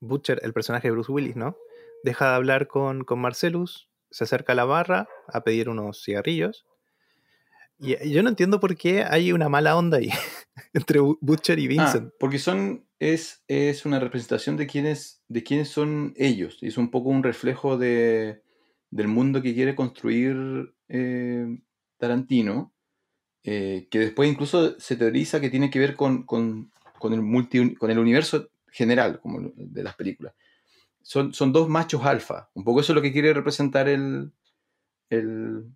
Butcher, 0.00 0.40
el 0.42 0.52
personaje 0.52 0.88
de 0.88 0.92
Bruce 0.92 1.10
Willis, 1.12 1.36
¿no? 1.36 1.56
Deja 2.04 2.30
de 2.30 2.34
hablar 2.36 2.66
con, 2.68 3.04
con 3.04 3.20
Marcellus, 3.20 3.90
se 4.10 4.24
acerca 4.24 4.52
a 4.52 4.56
la 4.56 4.64
barra 4.64 5.08
a 5.32 5.42
pedir 5.42 5.68
unos 5.68 6.02
cigarrillos. 6.02 6.64
Y 7.80 8.10
yo 8.10 8.22
no 8.22 8.28
entiendo 8.28 8.58
por 8.58 8.76
qué 8.76 9.04
hay 9.04 9.32
una 9.32 9.48
mala 9.48 9.76
onda 9.76 9.98
ahí 9.98 10.08
entre 10.72 11.00
Bu- 11.00 11.18
Butcher 11.20 11.58
y 11.58 11.66
Ah, 11.66 11.68
Vincent. 11.68 12.12
porque 12.18 12.38
son, 12.38 12.87
es, 12.98 13.44
es 13.48 13.86
una 13.86 14.00
representación 14.00 14.56
de 14.56 14.66
quiénes, 14.66 15.22
de 15.28 15.42
quiénes 15.44 15.68
son 15.68 16.14
ellos. 16.16 16.58
Es 16.62 16.78
un 16.78 16.90
poco 16.90 17.10
un 17.10 17.22
reflejo 17.22 17.78
de, 17.78 18.42
del 18.90 19.08
mundo 19.08 19.42
que 19.42 19.54
quiere 19.54 19.76
construir 19.76 20.74
eh, 20.88 21.58
Tarantino, 21.98 22.74
eh, 23.44 23.88
que 23.90 24.00
después 24.00 24.30
incluso 24.30 24.78
se 24.80 24.96
teoriza 24.96 25.40
que 25.40 25.50
tiene 25.50 25.70
que 25.70 25.78
ver 25.78 25.96
con, 25.96 26.24
con- 26.24 26.72
con 26.98 27.12
el, 27.14 27.22
multi, 27.22 27.74
con 27.76 27.90
el 27.90 27.98
universo 27.98 28.50
general 28.72 29.20
como 29.20 29.52
de 29.56 29.82
las 29.84 29.94
películas. 29.96 30.34
Son, 31.02 31.32
son 31.34 31.52
dos 31.52 31.68
machos 31.68 32.04
alfa. 32.04 32.50
Un 32.54 32.64
poco 32.64 32.80
eso 32.80 32.92
es 32.92 32.96
lo 32.96 33.02
que 33.02 33.12
quiere 33.12 33.32
representar 33.34 33.88
el- 33.88 34.32
el- 35.10 35.66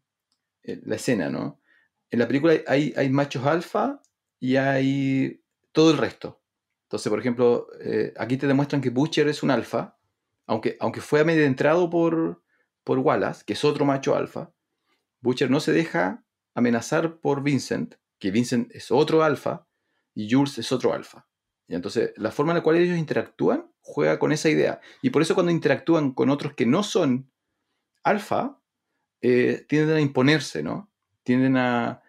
la 0.65 0.97
escena, 0.97 1.31
¿no? 1.31 1.61
En 2.11 2.19
la 2.21 2.29
película 2.29 2.55
hay, 2.67 2.93
hay 2.97 3.09
machos 3.11 3.47
alfa 3.47 4.03
y 4.41 4.57
hay 4.57 5.43
todo 5.73 5.93
el 5.93 5.99
resto. 5.99 6.42
Entonces, 6.93 7.09
por 7.09 7.21
ejemplo, 7.21 7.69
eh, 7.81 8.13
aquí 8.19 8.37
te 8.37 8.47
demuestran 8.47 8.83
que 8.83 8.91
Butcher 8.91 9.27
es 9.27 9.43
un 9.43 9.51
alfa, 9.51 9.97
aunque, 10.47 10.77
aunque 10.79 11.01
fue 11.01 11.21
amedrentado 11.21 11.89
por, 11.89 12.43
por 12.85 12.99
Wallace, 12.99 13.45
que 13.47 13.55
es 13.55 13.65
otro 13.65 13.87
macho 13.87 14.15
alfa. 14.15 14.53
Butcher 15.23 15.51
no 15.51 15.59
se 15.61 15.73
deja 15.73 16.25
amenazar 16.55 17.19
por 17.21 17.43
Vincent, 17.43 17.95
que 18.19 18.31
Vincent 18.31 18.71
es 18.75 18.91
otro 18.91 19.23
alfa 19.23 19.67
y 20.15 20.31
Jules 20.31 20.59
es 20.59 20.71
otro 20.71 20.93
alfa. 20.93 21.27
Y 21.67 21.75
entonces, 21.75 22.13
la 22.17 22.31
forma 22.31 22.53
en 22.53 22.59
la 22.59 22.63
cual 22.63 22.77
ellos 22.77 22.99
interactúan 22.99 23.73
juega 23.81 24.19
con 24.19 24.31
esa 24.31 24.51
idea. 24.51 24.83
Y 25.01 25.09
por 25.09 25.23
eso 25.23 25.33
cuando 25.35 25.51
interactúan 25.51 26.13
con 26.13 26.29
otros 26.29 26.53
que 26.53 26.67
no 26.67 26.83
son 26.83 27.31
alfa, 28.03 28.61
eh, 29.23 29.65
tienden 29.69 29.97
a 29.97 30.01
imponerse, 30.01 30.63
¿no? 30.63 30.91
Tienden 31.23 31.57
a, 31.57 32.03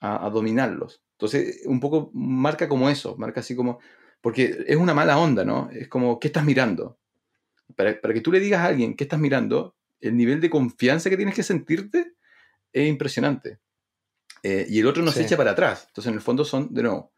a- 0.00 0.26
a 0.26 0.30
dominarlos. 0.30 1.02
Entonces, 1.12 1.62
un 1.66 1.80
poco 1.80 2.10
marca 2.14 2.68
como 2.68 2.88
eso, 2.90 3.16
marca 3.16 3.40
así 3.40 3.54
como, 3.56 3.78
porque 4.24 4.64
es 4.66 4.76
una 4.78 4.94
mala 4.94 5.18
onda, 5.18 5.44
¿no? 5.44 5.68
Es 5.70 5.86
como, 5.86 6.18
¿qué 6.18 6.28
estás 6.28 6.46
mirando? 6.46 6.98
Para, 7.76 8.00
para 8.00 8.14
que 8.14 8.22
tú 8.22 8.32
le 8.32 8.40
digas 8.40 8.60
a 8.62 8.68
alguien, 8.68 8.96
¿qué 8.96 9.04
estás 9.04 9.20
mirando? 9.20 9.76
El 10.00 10.16
nivel 10.16 10.40
de 10.40 10.48
confianza 10.48 11.10
que 11.10 11.18
tienes 11.18 11.34
que 11.34 11.42
sentirte 11.42 12.14
es 12.72 12.88
impresionante. 12.88 13.58
Eh, 14.42 14.64
y 14.66 14.80
el 14.80 14.86
otro 14.86 15.02
no 15.02 15.12
se 15.12 15.18
Sí. 15.18 15.26
echa 15.26 15.36
para 15.36 15.50
atrás. 15.50 15.84
Entonces, 15.88 16.08
en 16.08 16.14
el 16.14 16.22
fondo 16.22 16.46
son, 16.46 16.72
de 16.72 16.82
nuevo, 16.84 17.12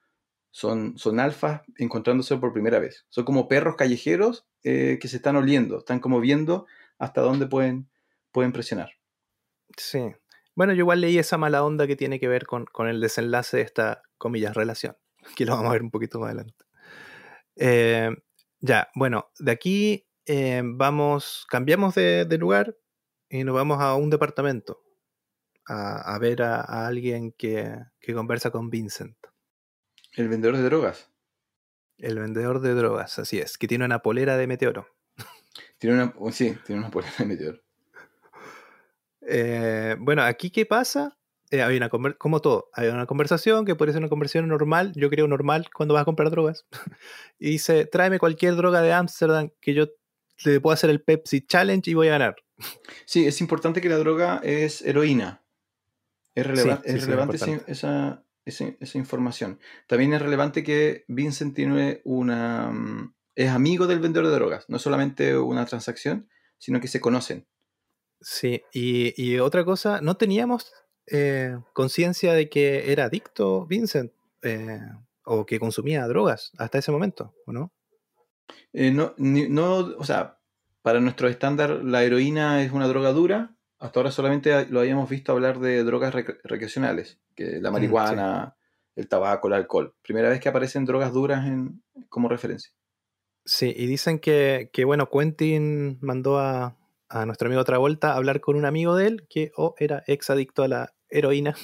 son, 0.50 0.98
son 0.98 1.20
alfas 1.20 1.62
encontrándose 1.78 2.36
por 2.38 2.52
primera 2.52 2.80
vez. 2.80 3.06
Son 3.08 3.24
como 3.24 3.46
perros 3.46 3.76
callejeros 3.76 4.48
eh, 4.64 4.98
que 5.00 5.06
se 5.06 5.18
están 5.18 5.36
oliendo, 5.36 5.78
están 5.78 6.00
como 6.00 6.18
viendo 6.18 6.66
hasta 6.98 7.20
dónde 7.20 7.46
pueden, 7.46 7.88
pueden 8.32 8.50
presionar. 8.50 8.90
Sí. 9.76 10.12
Bueno, 10.56 10.72
yo 10.72 10.80
igual 10.80 11.00
leí 11.02 11.18
esa 11.18 11.38
mala 11.38 11.62
onda 11.62 11.86
que 11.86 11.94
tiene 11.94 12.18
que 12.18 12.26
ver 12.26 12.46
con, 12.46 12.64
con 12.64 12.88
el 12.88 13.00
desenlace 13.00 13.58
de 13.58 13.62
esta, 13.62 14.02
comillas, 14.18 14.56
relación, 14.56 14.96
que 15.36 15.44
lo 15.46 15.52
vamos 15.52 15.68
a 15.70 15.72
ver 15.74 15.82
un 15.82 15.92
poquito 15.92 16.18
más 16.18 16.30
adelante. 16.30 16.65
Eh, 17.56 18.10
ya, 18.60 18.90
bueno, 18.94 19.30
de 19.38 19.52
aquí 19.52 20.06
eh, 20.26 20.62
vamos, 20.64 21.46
cambiamos 21.48 21.94
de, 21.94 22.24
de 22.24 22.38
lugar 22.38 22.76
y 23.28 23.44
nos 23.44 23.54
vamos 23.54 23.80
a 23.80 23.94
un 23.94 24.10
departamento 24.10 24.82
a, 25.66 26.14
a 26.14 26.18
ver 26.18 26.42
a, 26.42 26.60
a 26.60 26.86
alguien 26.86 27.32
que, 27.32 27.76
que 28.00 28.14
conversa 28.14 28.50
con 28.50 28.70
Vincent, 28.70 29.16
El 30.12 30.28
vendedor 30.28 30.56
de 30.56 30.62
drogas. 30.64 31.10
el 31.98 32.18
vendedor 32.18 32.60
de 32.60 32.74
drogas, 32.74 33.18
así 33.18 33.38
es, 33.38 33.58
que 33.58 33.68
tiene 33.68 33.84
una 33.84 34.00
polera 34.00 34.36
de 34.36 34.46
meteoro. 34.46 34.86
Tiene 35.78 35.96
una, 36.02 36.14
oh, 36.18 36.32
sí, 36.32 36.56
tiene 36.66 36.80
una 36.82 36.90
polera 36.90 37.14
de 37.18 37.24
meteor. 37.26 37.62
Eh, 39.28 39.96
bueno, 39.98 40.22
aquí 40.22 40.50
qué 40.50 40.66
pasa? 40.66 41.18
Eh, 41.50 41.62
había 41.62 41.76
una 41.78 41.90
conver- 41.90 42.16
como 42.18 42.40
todo, 42.40 42.68
había 42.72 42.92
una 42.92 43.06
conversación 43.06 43.64
que 43.64 43.74
puede 43.74 43.92
ser 43.92 44.00
una 44.00 44.08
conversación 44.08 44.48
normal, 44.48 44.92
yo 44.96 45.08
creo 45.10 45.26
normal 45.28 45.68
cuando 45.74 45.94
vas 45.94 46.02
a 46.02 46.04
comprar 46.04 46.30
drogas. 46.30 46.66
y 47.38 47.50
dice, 47.50 47.86
tráeme 47.86 48.18
cualquier 48.18 48.56
droga 48.56 48.80
de 48.82 48.92
Ámsterdam 48.92 49.50
que 49.60 49.74
yo 49.74 49.86
le 50.44 50.60
puedo 50.60 50.74
hacer 50.74 50.90
el 50.90 51.02
Pepsi 51.02 51.40
Challenge 51.46 51.90
y 51.90 51.94
voy 51.94 52.08
a 52.08 52.12
ganar. 52.12 52.36
Sí, 53.04 53.26
es 53.26 53.40
importante 53.40 53.80
que 53.80 53.88
la 53.88 53.98
droga 53.98 54.40
es 54.42 54.82
heroína. 54.82 55.42
Es, 56.34 56.46
releva- 56.46 56.76
Sí, 56.76 56.82
sí, 56.84 56.90
es 56.96 57.00
sí, 57.02 57.06
relevante 57.06 57.36
esa- 57.36 58.24
esa- 58.44 58.76
esa 58.80 58.98
información. 58.98 59.58
También 59.86 60.12
es 60.12 60.22
relevante 60.22 60.62
que 60.62 61.04
Vincent 61.08 61.54
tiene 61.56 62.00
una... 62.04 62.70
mm, 62.70 63.14
es 63.34 63.50
amigo 63.50 63.86
del 63.86 64.00
vendedor 64.00 64.28
de 64.28 64.34
drogas. 64.34 64.64
No 64.68 64.78
solamente 64.78 65.36
una 65.36 65.66
transacción, 65.66 66.28
sino 66.58 66.80
que 66.80 66.88
se 66.88 67.00
conocen. 67.00 67.46
Sí, 68.20 68.62
y, 68.72 69.12
y 69.22 69.38
otra 69.40 69.64
cosa, 69.64 70.00
no 70.00 70.16
teníamos 70.16 70.72
eh, 71.10 71.56
conciencia 71.72 72.32
de 72.34 72.48
que 72.48 72.92
era 72.92 73.04
adicto 73.04 73.66
Vincent 73.66 74.12
eh, 74.42 74.80
o 75.24 75.46
que 75.46 75.58
consumía 75.58 76.06
drogas 76.06 76.52
hasta 76.58 76.78
ese 76.78 76.92
momento, 76.92 77.34
¿o 77.46 77.52
no? 77.52 77.72
Eh, 78.72 78.90
no, 78.90 79.14
ni- 79.16 79.48
no, 79.48 79.76
o 79.78 80.04
sea, 80.04 80.38
para 80.82 81.00
nuestro 81.00 81.28
estándar, 81.28 81.82
la 81.84 82.04
heroína 82.04 82.62
es 82.62 82.72
una 82.72 82.88
droga 82.88 83.12
dura. 83.12 83.56
Hasta 83.78 84.00
ahora 84.00 84.10
solamente 84.10 84.66
lo 84.66 84.80
habíamos 84.80 85.10
visto 85.10 85.32
hablar 85.32 85.58
de 85.60 85.82
drogas 85.84 86.14
rec- 86.14 86.38
recreacionales, 86.44 87.20
que 87.34 87.60
la 87.60 87.70
Mm, 87.70 87.72
marihuana, 87.72 88.56
el 88.94 89.08
tabaco, 89.08 89.48
el 89.48 89.54
alcohol. 89.54 89.94
Primera 90.02 90.28
vez 90.28 90.40
que 90.40 90.48
aparecen 90.48 90.84
drogas 90.84 91.12
duras 91.12 91.46
en, 91.46 91.82
como 92.08 92.28
referencia. 92.28 92.72
Sí, 93.44 93.72
y 93.76 93.86
dicen 93.86 94.18
que, 94.18 94.70
que, 94.72 94.84
bueno, 94.84 95.08
Quentin 95.08 95.98
mandó 96.00 96.38
a, 96.38 96.76
a 97.08 97.26
nuestro 97.26 97.46
amigo 97.46 97.64
Travolta 97.64 98.12
a 98.12 98.16
hablar 98.16 98.40
con 98.40 98.56
un 98.56 98.64
amigo 98.64 98.96
de 98.96 99.06
él 99.06 99.26
que 99.28 99.52
oh, 99.56 99.74
era 99.78 100.02
ex 100.06 100.30
adicto 100.30 100.62
a 100.64 100.68
la 100.68 100.94
heroína 101.10 101.54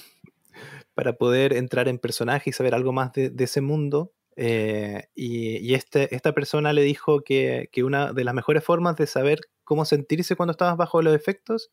para 0.95 1.15
poder 1.15 1.53
entrar 1.53 1.89
en 1.89 1.99
personaje 1.99 2.51
y 2.51 2.53
saber 2.53 2.75
algo 2.75 2.93
más 2.93 3.13
de, 3.13 3.31
de 3.31 3.45
ese 3.45 3.61
mundo. 3.61 4.13
Eh, 4.37 5.09
y 5.15 5.59
y 5.59 5.75
este, 5.75 6.15
esta 6.15 6.33
persona 6.33 6.73
le 6.73 6.83
dijo 6.83 7.23
que, 7.23 7.69
que 7.71 7.85
una 7.85 8.13
de 8.13 8.25
las 8.25 8.35
mejores 8.35 8.65
formas 8.65 8.97
de 8.97 9.07
saber 9.07 9.41
cómo 9.65 9.85
sentirse 9.85 10.37
cuando 10.37 10.53
estabas 10.53 10.77
bajo 10.77 11.03
los 11.03 11.15
efectos 11.15 11.71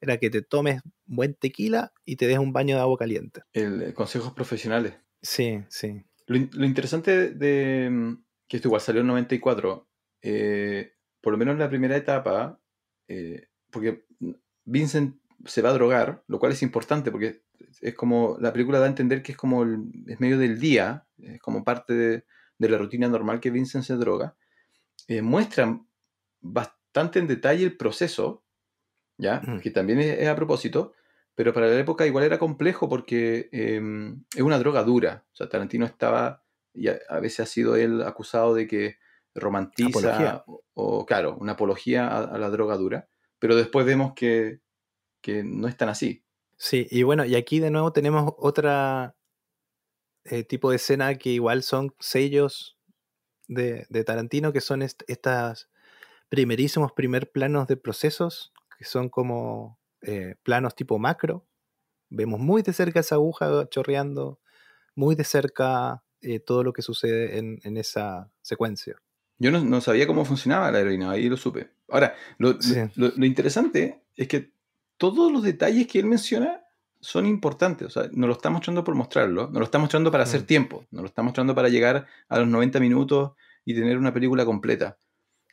era 0.00 0.16
que 0.18 0.30
te 0.30 0.42
tomes 0.42 0.80
buen 1.06 1.34
tequila 1.34 1.92
y 2.04 2.16
te 2.16 2.26
des 2.26 2.38
un 2.38 2.52
baño 2.52 2.76
de 2.76 2.82
agua 2.82 2.96
caliente. 2.98 3.42
El, 3.52 3.82
eh, 3.82 3.94
consejos 3.94 4.32
profesionales. 4.32 4.94
Sí, 5.20 5.60
sí. 5.68 6.02
Lo, 6.26 6.38
lo 6.52 6.66
interesante 6.66 7.30
de 7.30 7.90
mm, 7.90 8.14
que 8.48 8.56
esto 8.56 8.68
igual 8.68 8.80
salió 8.80 9.02
en 9.02 9.08
94, 9.08 9.88
eh, 10.22 10.94
por 11.20 11.32
lo 11.32 11.38
menos 11.38 11.52
en 11.52 11.58
la 11.60 11.68
primera 11.68 11.96
etapa, 11.96 12.60
eh, 13.06 13.48
porque 13.70 14.04
Vincent 14.64 15.20
se 15.44 15.62
va 15.62 15.70
a 15.70 15.74
drogar, 15.74 16.22
lo 16.26 16.38
cual 16.38 16.52
es 16.52 16.62
importante 16.62 17.10
porque 17.10 17.42
es 17.80 17.94
como 17.94 18.36
la 18.40 18.52
película 18.52 18.78
da 18.78 18.86
a 18.86 18.88
entender 18.88 19.22
que 19.22 19.32
es 19.32 19.38
como 19.38 19.62
el, 19.62 19.84
es 20.06 20.20
medio 20.20 20.38
del 20.38 20.58
día, 20.58 21.06
es 21.18 21.40
como 21.40 21.64
parte 21.64 21.94
de, 21.94 22.24
de 22.58 22.68
la 22.68 22.78
rutina 22.78 23.08
normal 23.08 23.40
que 23.40 23.50
Vincent 23.50 23.84
se 23.84 23.96
droga. 23.96 24.36
Eh, 25.06 25.22
muestran 25.22 25.86
bastante 26.40 27.18
en 27.18 27.26
detalle 27.26 27.64
el 27.64 27.76
proceso, 27.76 28.44
¿ya? 29.16 29.40
Mm. 29.44 29.60
Que 29.60 29.70
también 29.70 30.00
es, 30.00 30.18
es 30.18 30.28
a 30.28 30.36
propósito, 30.36 30.92
pero 31.34 31.52
para 31.52 31.68
la 31.68 31.78
época 31.78 32.06
igual 32.06 32.24
era 32.24 32.38
complejo 32.38 32.88
porque 32.88 33.48
eh, 33.52 33.80
es 34.34 34.42
una 34.42 34.58
droga 34.58 34.82
dura. 34.82 35.24
O 35.32 35.36
sea, 35.36 35.48
Tarantino 35.48 35.86
estaba, 35.86 36.42
y 36.74 36.88
a, 36.88 36.98
a 37.08 37.20
veces 37.20 37.40
ha 37.40 37.46
sido 37.46 37.76
él 37.76 38.02
acusado 38.02 38.54
de 38.54 38.66
que 38.66 38.96
romantiza, 39.34 40.42
o, 40.46 40.64
o, 40.74 41.06
claro, 41.06 41.36
una 41.38 41.52
apología 41.52 42.08
a, 42.08 42.24
a 42.24 42.38
la 42.38 42.50
droga 42.50 42.76
dura, 42.76 43.08
pero 43.38 43.54
después 43.54 43.86
vemos 43.86 44.14
que, 44.14 44.60
que 45.20 45.42
no 45.44 45.68
es 45.68 45.76
tan 45.76 45.88
así. 45.88 46.24
Sí, 46.56 46.86
y 46.90 47.02
bueno, 47.04 47.24
y 47.24 47.36
aquí 47.36 47.60
de 47.60 47.70
nuevo 47.70 47.92
tenemos 47.92 48.32
otra 48.38 49.14
eh, 50.24 50.44
tipo 50.44 50.70
de 50.70 50.76
escena 50.76 51.14
que 51.16 51.30
igual 51.30 51.62
son 51.62 51.94
sellos 52.00 52.76
de, 53.46 53.86
de 53.88 54.04
Tarantino, 54.04 54.52
que 54.52 54.60
son 54.60 54.82
est- 54.82 55.02
estas 55.06 55.68
primerísimos 56.28 56.92
primer 56.92 57.30
planos 57.30 57.66
de 57.68 57.76
procesos, 57.76 58.52
que 58.78 58.84
son 58.84 59.08
como 59.08 59.78
eh, 60.02 60.34
planos 60.42 60.74
tipo 60.74 60.98
macro. 60.98 61.46
Vemos 62.10 62.40
muy 62.40 62.62
de 62.62 62.72
cerca 62.72 63.00
esa 63.00 63.16
aguja 63.16 63.68
chorreando, 63.70 64.40
muy 64.94 65.14
de 65.14 65.24
cerca 65.24 66.02
eh, 66.20 66.40
todo 66.40 66.64
lo 66.64 66.72
que 66.72 66.82
sucede 66.82 67.38
en, 67.38 67.60
en 67.64 67.76
esa 67.76 68.30
secuencia. 68.42 68.96
Yo 69.38 69.50
no, 69.52 69.62
no 69.64 69.80
sabía 69.80 70.06
cómo 70.06 70.24
funcionaba 70.24 70.70
la 70.72 70.80
heroína, 70.80 71.12
ahí 71.12 71.28
lo 71.28 71.36
supe. 71.36 71.70
Ahora, 71.88 72.14
lo, 72.38 72.52
lo- 72.54 72.60
Sí. 72.62 72.80
lo- 72.96 73.12
lo 73.16 73.24
interesante 73.24 74.02
es 74.16 74.26
que 74.28 74.52
todos 74.98 75.32
los 75.32 75.42
detalles 75.42 75.86
que 75.86 75.98
él 75.98 76.06
menciona 76.06 76.62
son 77.00 77.26
importantes. 77.26 77.86
O 77.86 77.90
sea, 77.90 78.10
no 78.12 78.26
lo 78.26 78.32
está 78.34 78.50
mostrando 78.50 78.84
por 78.84 78.94
mostrarlo, 78.94 79.48
no 79.50 79.58
lo 79.60 79.64
está 79.64 79.78
mostrando 79.78 80.10
para 80.10 80.24
hacer 80.24 80.42
Mm. 80.42 80.46
tiempo, 80.46 80.84
no 80.90 81.00
lo 81.02 81.06
está 81.06 81.22
mostrando 81.22 81.54
para 81.54 81.68
llegar 81.68 82.06
a 82.28 82.38
los 82.40 82.48
90 82.48 82.80
minutos 82.80 83.32
y 83.64 83.74
tener 83.74 83.96
una 83.98 84.12
película 84.12 84.44
completa. 84.44 84.98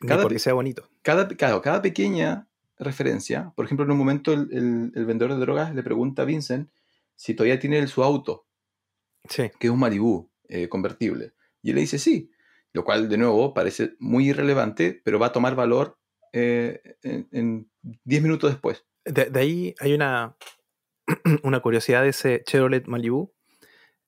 Ni 0.00 0.08
Cada 0.08 0.22
porque 0.22 0.38
sea 0.38 0.52
bonito. 0.54 0.88
Cada, 1.02 1.26
claro, 1.28 1.62
cada 1.62 1.80
pequeña 1.80 2.48
referencia, 2.78 3.52
por 3.56 3.64
ejemplo, 3.64 3.84
en 3.86 3.92
un 3.92 3.98
momento 3.98 4.32
el, 4.32 4.48
el- 4.52 4.92
el 4.94 5.06
vendedor 5.06 5.32
de 5.34 5.40
drogas 5.40 5.74
le 5.74 5.82
pregunta 5.82 6.22
a 6.22 6.24
Vincent 6.26 6.68
si 7.14 7.32
todavía 7.34 7.58
tiene 7.58 7.78
el- 7.78 7.88
su 7.88 8.02
auto, 8.02 8.44
Sí, 9.28 9.50
que 9.58 9.66
es 9.68 9.72
un 9.72 9.78
Malibu 9.78 10.28
eh, 10.48 10.68
convertible. 10.68 11.32
Y 11.62 11.70
él 11.70 11.76
le 11.76 11.80
dice 11.82 11.98
sí, 11.98 12.30
lo 12.72 12.84
cual 12.84 13.08
de 13.08 13.16
nuevo 13.18 13.54
parece 13.54 13.94
muy 13.98 14.28
irrelevante, 14.28 15.00
pero 15.04 15.18
va 15.18 15.28
a 15.28 15.32
tomar 15.32 15.54
valor 15.56 15.96
eh, 16.32 16.96
en, 17.02 17.26
en 17.32 17.70
10 18.04 18.22
minutos 18.22 18.50
después. 18.50 18.84
De, 19.06 19.30
ahí 19.38 19.74
hay 19.78 19.94
una, 19.94 20.36
una 21.42 21.60
curiosidad 21.60 22.02
de 22.02 22.08
ese 22.08 22.42
Chevrolet 22.44 22.86
Malibu. 22.86 23.32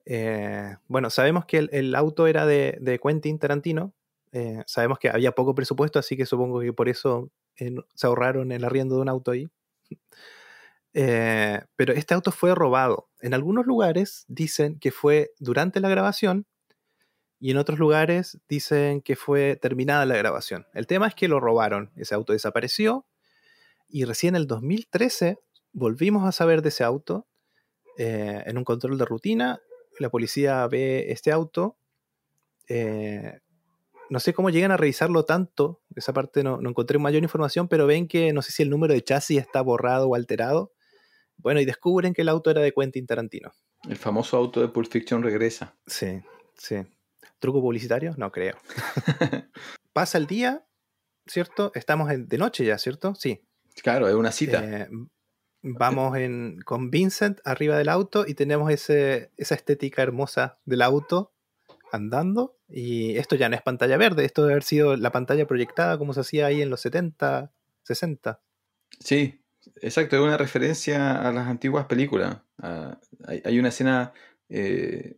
Eh, 0.04 0.76
bueno, 0.88 1.10
sabemos 1.10 1.46
que 1.46 1.58
el, 1.58 1.70
el 1.72 1.94
auto 1.94 2.26
era 2.26 2.46
de, 2.46 2.76
de 2.80 2.98
Quentin 2.98 3.38
Tarantino. 3.38 3.94
Eh, 4.32 4.62
sabemos 4.66 4.98
que 4.98 5.08
había 5.08 5.32
poco 5.32 5.54
presupuesto, 5.54 5.98
así 5.98 6.16
que 6.16 6.26
supongo 6.26 6.60
que 6.60 6.72
por 6.72 6.88
eso 6.88 7.30
eh, 7.56 7.76
se 7.94 8.06
ahorraron 8.06 8.52
el 8.52 8.64
arriendo 8.64 8.96
de 8.96 9.02
un 9.02 9.08
auto 9.08 9.30
ahí. 9.30 9.48
Pero 10.92 11.92
este 11.92 12.14
auto 12.14 12.32
fue 12.32 12.54
robado. 12.54 13.08
En 13.20 13.34
algunos 13.34 13.66
lugares 13.66 14.24
dicen 14.26 14.80
que 14.80 14.90
fue 14.90 15.32
durante 15.38 15.78
la 15.80 15.88
grabación 15.88 16.46
y 17.40 17.52
en 17.52 17.56
otros 17.58 17.78
lugares 17.78 18.40
dicen 18.48 19.00
que 19.00 19.14
fue 19.14 19.56
terminada 19.56 20.04
la 20.06 20.16
grabación. 20.16 20.66
El 20.74 20.88
tema 20.88 21.06
es 21.06 21.14
que 21.14 21.28
lo 21.28 21.38
robaron. 21.38 21.92
Ese 21.94 22.14
auto 22.14 22.32
desapareció 22.32 23.06
y 23.88 24.04
recién 24.04 24.34
en 24.34 24.42
el 24.42 24.46
2013 24.46 25.38
volvimos 25.72 26.26
a 26.26 26.32
saber 26.32 26.62
de 26.62 26.68
ese 26.68 26.84
auto 26.84 27.26
eh, 27.96 28.42
en 28.46 28.58
un 28.58 28.64
control 28.64 28.98
de 28.98 29.04
rutina. 29.04 29.60
La 29.98 30.10
policía 30.10 30.66
ve 30.68 31.10
este 31.10 31.32
auto. 31.32 31.78
eh, 32.68 33.40
no 34.10 34.20
sé 34.20 34.32
cómo 34.32 34.48
llegan 34.48 34.70
a 34.70 34.76
revisarlo 34.78 35.24
tanto. 35.24 35.82
Esa 35.94 36.14
parte 36.14 36.42
no, 36.42 36.60
no 36.60 36.70
encontré 36.70 36.98
mayor 36.98 37.22
información, 37.22 37.68
pero 37.68 37.86
ven 37.86 38.08
que 38.08 38.32
no 38.32 38.40
sé 38.40 38.52
si 38.52 38.62
el 38.62 38.70
número 38.70 38.94
de 38.94 39.02
chasis 39.04 39.38
está 39.38 39.60
borrado 39.60 40.08
o 40.08 40.14
alterado. 40.14 40.72
Bueno, 41.36 41.60
y 41.60 41.66
descubren 41.66 42.14
que 42.14 42.22
el 42.22 42.28
auto 42.30 42.50
era 42.50 42.62
de 42.62 42.72
Quentin 42.72 43.06
Tarantino. 43.06 43.52
El 43.88 43.96
famoso 43.96 44.36
auto 44.36 44.60
de 44.60 44.68
Pulp 44.68 44.90
Fiction 44.90 45.22
regresa. 45.22 45.76
Sí, 45.86 46.20
sí. 46.56 46.76
¿Truco 47.38 47.60
publicitario? 47.60 48.14
No 48.16 48.32
creo. 48.32 48.56
Pasa 49.92 50.18
el 50.18 50.26
día, 50.26 50.66
¿cierto? 51.26 51.70
Estamos 51.74 52.10
de 52.10 52.38
noche 52.38 52.64
ya, 52.64 52.78
¿cierto? 52.78 53.14
Sí. 53.14 53.46
Claro, 53.82 54.08
es 54.08 54.14
una 54.14 54.32
cita. 54.32 54.62
Eh, 54.64 54.88
vamos 55.62 56.16
en, 56.16 56.60
con 56.64 56.90
Vincent 56.90 57.40
arriba 57.44 57.76
del 57.76 57.88
auto 57.88 58.24
y 58.26 58.34
tenemos 58.34 58.70
ese, 58.70 59.30
esa 59.36 59.54
estética 59.54 60.02
hermosa 60.02 60.58
del 60.64 60.82
auto 60.82 61.32
andando. 61.92 62.56
Y 62.68 63.16
esto 63.16 63.34
ya 63.36 63.48
no 63.48 63.56
es 63.56 63.62
pantalla 63.62 63.96
verde, 63.96 64.24
esto 64.24 64.42
debe 64.42 64.54
haber 64.54 64.62
sido 64.62 64.96
la 64.96 65.10
pantalla 65.12 65.46
proyectada 65.46 65.96
como 65.98 66.12
se 66.12 66.20
hacía 66.20 66.46
ahí 66.46 66.60
en 66.62 66.70
los 66.70 66.80
70, 66.82 67.52
60. 67.82 68.40
Sí, 69.00 69.40
exacto, 69.80 70.16
es 70.16 70.22
una 70.22 70.36
referencia 70.36 71.26
a 71.26 71.32
las 71.32 71.46
antiguas 71.48 71.86
películas. 71.86 72.38
Ah, 72.58 72.98
hay, 73.26 73.42
hay 73.44 73.58
una 73.58 73.68
escena... 73.68 74.12
eh, 74.48 75.16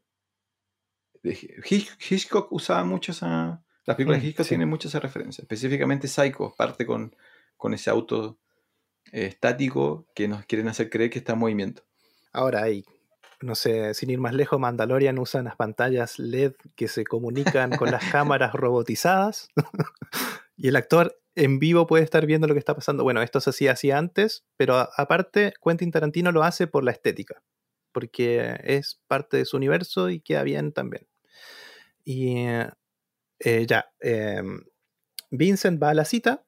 de 1.23 1.35
Hitch- 1.37 1.97
Hitchcock 2.11 2.51
usaba 2.53 2.85
mucho 2.85 3.13
esa... 3.13 3.63
Las 3.85 3.97
películas 3.97 4.21
Mm, 4.21 4.23
de 4.23 4.29
Hitchcock 4.29 4.45
sí. 4.45 4.49
tienen 4.51 4.69
mucha 4.69 4.89
esa 4.89 5.01
referencia. 5.01 5.43
Específicamente 5.43 6.07
Psycho 6.09 6.55
parte 6.57 6.87
con, 6.87 7.15
con 7.57 7.75
ese 7.75 7.91
auto 7.91 8.39
eh, 9.13 9.27
estático 9.27 10.07
que 10.15 10.29
nos 10.29 10.45
quieren 10.47 10.69
hacer 10.69 10.91
creer 10.91 11.11
que 11.11 11.19
está 11.19 11.33
en 11.33 11.39
movimiento. 11.39 11.83
Ahora 12.33 12.63
hay, 12.63 12.85
no 13.41 13.55
sé, 13.55 13.95
sin 13.95 14.11
ir 14.11 14.19
más 14.19 14.35
lejos, 14.35 14.61
Mandalorian 14.61 15.19
usa 15.19 15.41
unas 15.41 15.57
pantallas 15.57 16.19
LED 16.19 16.53
que 16.77 16.89
se 16.89 17.05
comunican 17.05 17.77
con 17.77 17.91
las 17.91 18.05
cámaras 18.13 18.53
robotizadas 18.53 19.49
y 20.57 20.69
el 20.69 20.77
actor 20.77 21.21
en 21.35 21.59
vivo 21.59 21.87
puede 21.87 22.05
estar 22.05 22.27
viendo 22.27 22.47
lo 22.47 22.55
que 22.55 22.59
está 22.59 22.75
pasando. 22.75 23.03
Bueno, 23.03 23.23
esto 23.23 23.41
se 23.41 23.51
hacía 23.51 23.73
así 23.73 23.91
antes, 23.91 24.45
pero 24.57 24.89
aparte 24.97 25.53
Quentin 25.65 25.91
Tarantino 25.91 26.33
lo 26.33 26.43
hace 26.43 26.67
por 26.67 26.85
la 26.85 26.91
estética, 26.91 27.43
porque 27.93 28.59
es 28.65 29.01
parte 29.07 29.37
de 29.37 29.45
su 29.45 29.57
universo 29.57 30.11
y 30.11 30.21
queda 30.21 30.43
bien 30.43 30.73
también. 30.73 31.07
Y 32.05 32.47
eh, 33.41 33.67
ya, 33.67 33.93
eh, 34.01 34.43
Vincent 35.31 35.83
va 35.83 35.91
a 35.91 35.95
la 35.95 36.05
cita, 36.05 36.45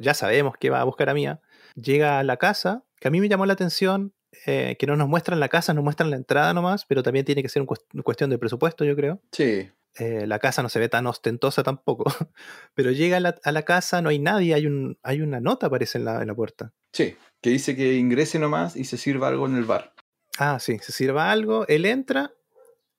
ya 0.00 0.14
sabemos 0.14 0.54
que 0.58 0.70
va 0.70 0.80
a 0.80 0.84
buscar 0.84 1.08
a 1.08 1.14
Mia, 1.14 1.40
llega 1.74 2.18
a 2.18 2.22
la 2.24 2.36
casa, 2.36 2.84
que 2.98 3.08
a 3.08 3.10
mí 3.10 3.20
me 3.20 3.28
llamó 3.28 3.46
la 3.46 3.52
atención 3.54 4.14
eh, 4.46 4.76
que 4.78 4.86
no 4.86 4.96
nos 4.96 5.08
muestran 5.08 5.40
la 5.40 5.48
casa, 5.48 5.74
nos 5.74 5.82
muestran 5.84 6.10
la 6.10 6.16
entrada 6.16 6.54
nomás, 6.54 6.84
pero 6.86 7.02
también 7.02 7.24
tiene 7.24 7.42
que 7.42 7.48
ser 7.48 7.62
un 7.62 7.68
cuest- 7.68 8.02
cuestión 8.04 8.30
de 8.30 8.38
presupuesto, 8.38 8.84
yo 8.84 8.94
creo. 8.96 9.20
Sí, 9.32 9.68
Eh, 9.98 10.24
la 10.26 10.38
casa 10.38 10.62
no 10.62 10.68
se 10.68 10.78
ve 10.78 10.88
tan 10.88 11.06
ostentosa 11.08 11.62
tampoco, 11.64 12.04
pero 12.74 12.92
llega 12.92 13.16
a 13.16 13.20
la, 13.20 13.34
a 13.42 13.50
la 13.52 13.62
casa, 13.64 14.00
no 14.02 14.08
hay 14.10 14.20
nadie, 14.20 14.54
hay, 14.54 14.66
un, 14.66 14.98
hay 15.02 15.20
una 15.20 15.40
nota 15.40 15.66
aparece 15.66 15.98
en 15.98 16.04
la, 16.04 16.20
en 16.22 16.28
la 16.28 16.34
puerta. 16.34 16.72
sí. 16.92 17.16
Que 17.42 17.50
dice 17.50 17.74
que 17.74 17.94
ingrese 17.94 18.38
nomás 18.38 18.76
y 18.76 18.84
se 18.84 18.98
sirva 18.98 19.28
algo 19.28 19.46
en 19.46 19.56
el 19.56 19.64
bar. 19.64 19.94
Ah, 20.38 20.58
sí, 20.60 20.78
se 20.78 20.92
sirva 20.92 21.32
algo, 21.32 21.66
él 21.68 21.86
entra, 21.86 22.32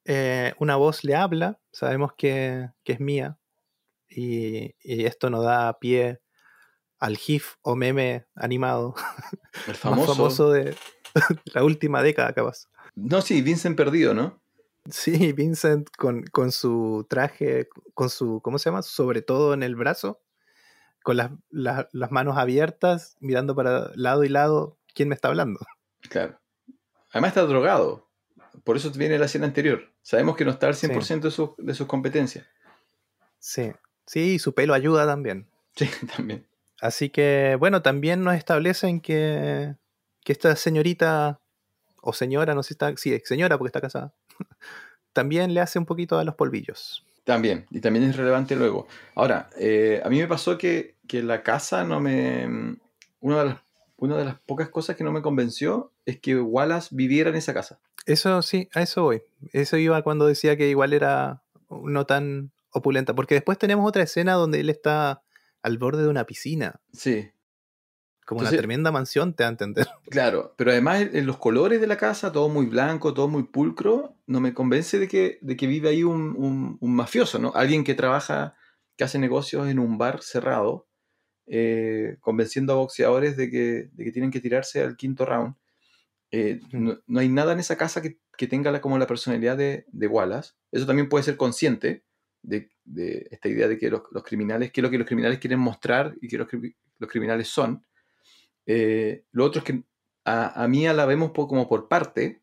eh, 0.06 0.54
una 0.60 0.76
voz 0.78 1.04
le 1.04 1.16
habla, 1.16 1.60
sabemos 1.72 2.14
que, 2.18 2.68
que 2.84 2.94
es 2.94 3.00
mía, 3.00 3.38
y, 4.10 4.74
y 4.84 5.06
esto 5.06 5.30
nos 5.30 5.46
da 5.46 5.78
pie 5.80 6.20
al 7.02 7.18
GIF 7.18 7.56
o 7.62 7.76
meme 7.76 8.26
animado 8.36 8.96
El 9.68 9.74
más 9.74 9.78
famoso. 9.80 10.16
famoso 10.16 10.52
de 10.52 10.76
la 11.54 11.64
última 11.66 12.02
década, 12.02 12.32
capaz. 12.34 12.68
No, 12.96 13.22
sí, 13.22 13.42
Vincent 13.42 13.76
perdido, 13.76 14.14
¿no? 14.14 14.42
Sí, 14.90 15.34
Vincent 15.34 15.90
con, 15.98 16.24
con 16.24 16.52
su 16.52 17.06
traje, 17.10 17.68
con 17.94 18.10
su, 18.10 18.40
¿cómo 18.42 18.58
se 18.58 18.70
llama? 18.70 18.82
Sobre 18.82 19.22
todo 19.22 19.54
en 19.54 19.62
el 19.64 19.76
brazo, 19.76 20.22
con 21.04 21.18
las, 21.18 21.32
las- 21.50 21.88
las 21.92 22.12
manos 22.12 22.38
abiertas, 22.38 23.16
mirando 23.20 23.56
para 23.56 23.92
lado 23.96 24.24
y 24.24 24.30
lado, 24.30 24.78
¿quién 24.96 25.10
me 25.10 25.16
está 25.16 25.28
hablando? 25.28 25.60
Claro. 26.10 26.40
Además 27.12 27.30
está 27.30 27.42
drogado. 27.44 28.10
Por 28.64 28.76
eso 28.78 28.92
viene 28.92 29.18
la 29.20 29.26
escena 29.26 29.46
anterior. 29.46 29.92
Sabemos 30.02 30.36
que 30.36 30.46
no 30.46 30.52
está 30.52 30.68
al 30.68 30.74
100% 30.76 31.22
de, 31.22 31.32
sus, 31.32 31.50
de 31.58 31.74
sus 31.74 31.88
competencias. 31.88 32.48
Sí, 33.40 33.72
sí, 34.06 34.34
y 34.36 34.40
su 34.40 34.54
pelo 34.54 34.74
ayuda 34.74 35.06
también. 35.06 35.48
Sí, 35.76 35.90
también. 36.16 36.48
Así 36.82 37.10
que, 37.10 37.56
bueno, 37.60 37.84
también 37.84 38.24
nos 38.24 38.36
establecen 38.36 39.00
que, 39.02 39.76
que 40.24 40.34
esta 40.34 40.56
señorita, 40.56 41.40
o 42.02 42.12
señora, 42.12 42.56
no 42.56 42.64
sé 42.64 42.70
si 42.70 42.74
está, 42.74 42.98
sí, 42.98 43.22
señora 43.24 43.58
porque 43.60 43.70
está 43.70 43.82
casada, 43.82 44.14
también 45.14 45.54
le 45.54 45.62
hace 45.62 45.78
un 45.78 45.86
poquito 45.86 46.18
a 46.18 46.24
los 46.24 46.34
polvillos. 46.34 47.06
También. 47.24 47.68
Y 47.70 47.82
también 47.82 48.06
es 48.06 48.18
relevante 48.18 48.56
luego. 48.56 48.88
Ahora, 49.14 49.52
eh, 49.60 50.02
a 50.04 50.10
mí 50.10 50.18
me 50.18 50.28
pasó 50.28 50.58
que, 50.58 50.96
que 51.08 51.22
la 51.22 51.44
casa 51.44 51.84
no 51.84 52.00
me... 52.00 52.78
Una 53.20 53.44
de, 53.44 53.46
las, 53.46 53.58
una 53.98 54.18
de 54.18 54.26
las 54.26 54.40
pocas 54.40 54.70
cosas 54.70 54.96
que 54.96 55.04
no 55.04 55.12
me 55.12 55.22
convenció 55.22 55.92
es 56.08 56.20
que 56.20 56.36
Wallace 56.40 56.90
viviera 56.92 57.30
en 57.30 57.36
esa 57.36 57.54
casa. 57.54 57.80
Eso 58.08 58.42
sí, 58.42 58.68
a 58.74 58.82
eso 58.82 59.04
voy. 59.04 59.22
Eso 59.54 59.78
iba 59.78 60.02
cuando 60.02 60.26
decía 60.26 60.58
que 60.58 60.68
igual 60.68 60.94
era 60.94 61.44
no 61.70 62.08
tan 62.08 62.52
opulenta, 62.72 63.14
porque 63.14 63.36
después 63.36 63.60
tenemos 63.60 63.88
otra 63.88 64.02
escena 64.02 64.34
donde 64.34 64.62
él 64.62 64.72
está 64.72 65.22
al 65.64 65.78
borde 65.78 66.04
de 66.04 66.10
una 66.10 66.26
piscina, 66.26 66.82
Sí, 66.94 67.30
como 68.26 68.42
Entonces- 68.42 68.54
una 68.54 68.62
tremenda 68.62 68.92
mansión, 68.92 69.34
te 69.34 69.44
da 69.44 69.50
a 69.50 69.52
entender. 69.52 69.88
Claro, 70.10 70.54
pero 70.58 70.72
además 70.72 71.02
en 71.14 71.26
los 71.26 71.38
colores 71.38 71.82
de 71.82 71.88
la 71.88 71.98
casa, 71.98 72.32
todo 72.32 72.50
muy 72.50 72.66
blanco, 72.66 73.14
todo 73.14 73.28
muy 73.28 73.44
pulcro, 73.44 74.16
no 74.28 74.40
me 74.40 74.54
convence 74.54 75.00
de 75.00 75.08
que, 75.08 75.40
de 75.42 75.56
que 75.56 75.68
vive 75.68 75.90
ahí 75.90 76.04
un, 76.04 76.36
un- 76.38 76.78
un 76.80 76.96
mafioso, 76.96 77.40
¿no? 77.40 77.52
Alguien 77.56 77.84
que 77.84 77.94
trabaja, 77.94 78.56
que 78.98 79.04
hace 79.04 79.20
negocios 79.20 79.68
en 79.68 79.80
un 79.80 79.98
bar 79.98 80.22
cerrado, 80.22 80.88
eh, 81.48 82.18
convenciendo 82.22 82.74
a 82.74 82.78
boxeadores 82.78 83.36
de 83.38 83.50
que, 83.50 83.90
de 83.92 84.04
que 84.06 84.12
tienen 84.12 84.32
que 84.32 84.40
tirarse 84.40 84.82
al 84.82 84.96
quinto 84.96 85.26
round. 85.26 85.56
Eh, 86.32 86.62
no, 86.72 86.98
no 87.08 87.20
hay 87.20 87.28
nada 87.28 87.52
en 87.54 87.60
esa 87.60 87.78
casa 87.78 88.02
que, 88.02 88.20
que 88.38 88.48
tenga 88.48 88.72
la, 88.72 88.80
como 88.80 88.98
la 88.98 89.08
personalidad 89.08 89.58
de, 89.58 89.86
de 89.92 90.08
Wallace. 90.08 90.54
Eso 90.72 90.86
también 90.86 91.10
puede 91.10 91.24
ser 91.26 91.36
consciente 91.36 92.06
de, 92.42 92.70
de 92.94 93.28
esta 93.32 93.50
idea 93.50 93.68
de 93.68 93.78
que 93.78 93.90
los, 93.90 94.02
los 94.12 94.24
criminales, 94.24 94.72
qué 94.72 94.82
es 94.82 94.84
lo 94.84 94.90
que 94.90 94.98
los 94.98 95.08
criminales 95.08 95.40
quieren 95.40 95.60
mostrar 95.60 96.16
y 96.22 96.28
qué 96.28 96.38
los, 96.38 96.48
los 97.00 97.10
criminales 97.10 97.48
son. 97.48 97.86
Eh, 98.66 99.26
lo 99.32 99.46
otro 99.46 99.60
es 99.60 99.66
que 99.66 99.84
a, 100.26 100.64
a 100.64 100.68
Mía 100.68 100.94
la 100.94 101.06
vemos 101.06 101.32
po- 101.32 101.48
como 101.48 101.68
por 101.68 101.88
parte. 101.88 102.42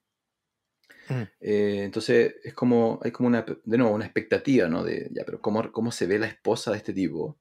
Mm. 1.09 1.23
eh, 1.41 1.83
entonces 1.85 2.35
es 2.45 2.53
como, 2.55 2.99
hay 3.03 3.11
como 3.13 3.29
una, 3.29 3.43
de 3.43 3.79
nuevo, 3.79 3.95
una 3.95 4.05
expectativa, 4.05 4.69
¿no? 4.69 4.85
De, 4.85 5.09
ya, 5.13 5.25
pero 5.25 5.41
¿cómo, 5.41 5.73
¿cómo 5.73 5.91
se 5.91 6.07
ve 6.07 6.19
la 6.19 6.27
esposa 6.27 6.71
de 6.73 6.77
este 6.79 6.93
tipo? 6.93 7.39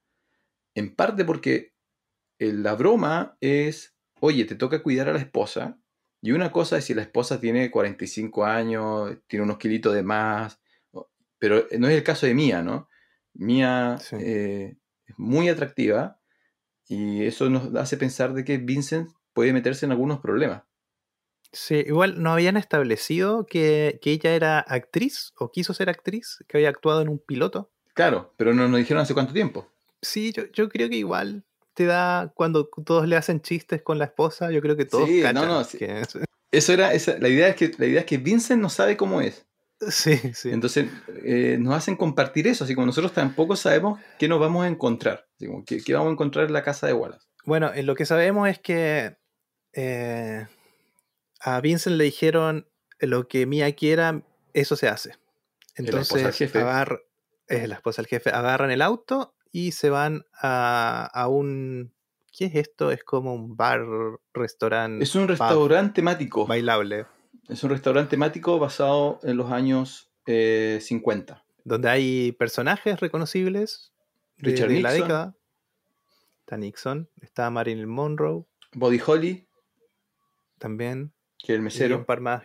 En 0.74 0.94
parte 0.94 1.24
porque 1.24 1.74
eh, 2.38 2.52
la 2.52 2.74
broma 2.74 3.36
es, 3.40 3.96
oye, 4.20 4.44
te 4.44 4.54
toca 4.54 4.82
cuidar 4.82 5.08
a 5.08 5.12
la 5.12 5.18
esposa. 5.18 5.78
Y 6.22 6.32
una 6.32 6.50
cosa 6.50 6.78
es 6.78 6.84
si 6.84 6.94
la 6.94 7.02
esposa 7.02 7.40
tiene 7.40 7.70
45 7.70 8.44
años, 8.44 9.18
tiene 9.26 9.44
unos 9.44 9.58
kilitos 9.58 9.94
de 9.94 10.02
más, 10.02 10.60
pero 11.38 11.66
no 11.78 11.88
es 11.88 11.96
el 11.96 12.02
caso 12.02 12.26
de 12.26 12.34
Mía, 12.34 12.62
¿no? 12.62 12.87
Mía 13.38 13.96
Sí. 14.00 14.16
eh, 14.20 14.76
es 15.06 15.14
muy 15.18 15.48
atractiva 15.48 16.20
y 16.86 17.24
eso 17.24 17.48
nos 17.48 17.74
hace 17.76 17.96
pensar 17.96 18.34
de 18.34 18.44
que 18.44 18.58
Vincent 18.58 19.10
puede 19.32 19.52
meterse 19.52 19.86
en 19.86 19.92
algunos 19.92 20.20
problemas. 20.20 20.64
Sí, 21.52 21.76
igual 21.86 22.22
no 22.22 22.32
habían 22.32 22.58
establecido 22.58 23.46
que, 23.46 23.98
que 24.02 24.10
ella 24.12 24.34
era 24.34 24.58
actriz 24.58 25.32
o 25.38 25.50
quiso 25.50 25.72
ser 25.72 25.88
actriz, 25.88 26.44
que 26.46 26.58
había 26.58 26.68
actuado 26.68 27.00
en 27.00 27.08
un 27.08 27.18
piloto. 27.18 27.70
Claro, 27.94 28.34
pero 28.36 28.52
no 28.52 28.68
nos 28.68 28.78
dijeron 28.78 29.02
hace 29.02 29.14
cuánto 29.14 29.32
tiempo. 29.32 29.66
Sí, 30.02 30.32
yo, 30.32 30.44
yo 30.52 30.68
creo 30.68 30.88
que 30.90 30.96
igual 30.96 31.44
te 31.74 31.86
da 31.86 32.32
cuando 32.34 32.66
todos 32.84 33.08
le 33.08 33.16
hacen 33.16 33.40
chistes 33.40 33.82
con 33.82 33.98
la 33.98 34.04
esposa, 34.06 34.50
yo 34.50 34.60
creo 34.60 34.76
que 34.76 34.84
todos 34.84 35.08
Sí, 35.08 35.18
no, 35.18 35.22
cachan 35.22 35.48
no, 35.48 35.64
sí. 35.64 35.78
que 35.78 36.00
es- 36.00 36.18
Eso 36.50 36.72
era, 36.72 36.92
esa, 36.92 37.18
la, 37.18 37.28
idea 37.28 37.48
es 37.48 37.56
que, 37.56 37.72
la 37.78 37.86
idea 37.86 38.00
es 38.00 38.06
que 38.06 38.18
Vincent 38.18 38.60
no 38.60 38.68
sabe 38.68 38.96
cómo 38.96 39.20
es. 39.20 39.46
Sí, 39.80 40.16
sí. 40.34 40.50
Entonces 40.50 40.88
eh, 41.24 41.56
nos 41.60 41.74
hacen 41.74 41.96
compartir 41.96 42.46
eso, 42.48 42.64
así 42.64 42.74
como 42.74 42.86
nosotros 42.86 43.12
tampoco 43.12 43.54
sabemos 43.54 44.00
qué 44.18 44.26
nos 44.28 44.40
vamos 44.40 44.64
a 44.64 44.68
encontrar, 44.68 45.26
así 45.36 45.46
como 45.46 45.64
qué, 45.64 45.82
qué 45.82 45.94
vamos 45.94 46.08
a 46.08 46.12
encontrar 46.12 46.46
en 46.46 46.52
la 46.52 46.62
casa 46.64 46.86
de 46.86 46.94
Wallace. 46.94 47.26
Bueno, 47.44 47.72
eh, 47.72 47.82
lo 47.84 47.94
que 47.94 48.04
sabemos 48.04 48.48
es 48.48 48.58
que 48.58 49.16
eh, 49.72 50.46
a 51.40 51.60
Vincent 51.60 51.96
le 51.96 52.04
dijeron 52.04 52.66
"Eh, 52.98 53.06
lo 53.06 53.28
que 53.28 53.46
Mia 53.46 53.72
quiera, 53.74 54.22
eso 54.52 54.74
se 54.74 54.88
hace. 54.88 55.10
Es 55.76 55.92
la 55.92 56.00
esposa 56.00 56.18
Entonces, 56.26 56.36
jefe. 56.36 56.58
agar- 56.60 57.00
es 57.46 57.68
la 57.68 57.76
esposa 57.76 58.02
del 58.02 58.08
jefe, 58.08 58.30
agarran 58.30 58.70
el 58.72 58.82
auto 58.82 59.34
y 59.52 59.72
se 59.72 59.88
van 59.90 60.24
a, 60.42 61.08
a 61.12 61.28
un... 61.28 61.94
¿Qué 62.36 62.44
es 62.46 62.54
esto? 62.56 62.90
Es 62.92 63.02
como 63.04 63.32
un 63.32 63.56
bar, 63.56 63.80
restaurante 64.34 65.02
Es 65.02 65.14
un 65.14 65.26
restaurante 65.28 65.94
temático. 65.94 66.46
bailable, 66.46 67.06
Es 67.48 67.62
un 67.64 67.70
restaurante 67.70 68.10
temático 68.10 68.58
basado 68.58 69.20
en 69.22 69.36
los 69.36 69.50
años 69.50 70.10
eh, 70.26 70.78
50. 70.82 71.44
donde 71.64 71.88
hay 71.88 72.32
personajes 72.32 73.00
reconocibles 73.00 73.92
de, 74.36 74.50
Richard 74.50 74.68
de 74.68 74.80
la 74.80 74.90
Nixon. 74.90 75.08
década. 75.08 75.34
Está 76.40 76.56
Nixon, 76.56 77.10
está 77.20 77.50
Marilyn 77.50 77.88
Monroe 77.88 78.44
Body 78.72 79.00
Holly, 79.04 79.48
también. 80.58 81.12
que 81.38 81.52
el 81.52 81.56
Y 81.56 81.60
un 81.60 81.64
mesero. 81.64 82.06
par 82.06 82.20
más. 82.20 82.42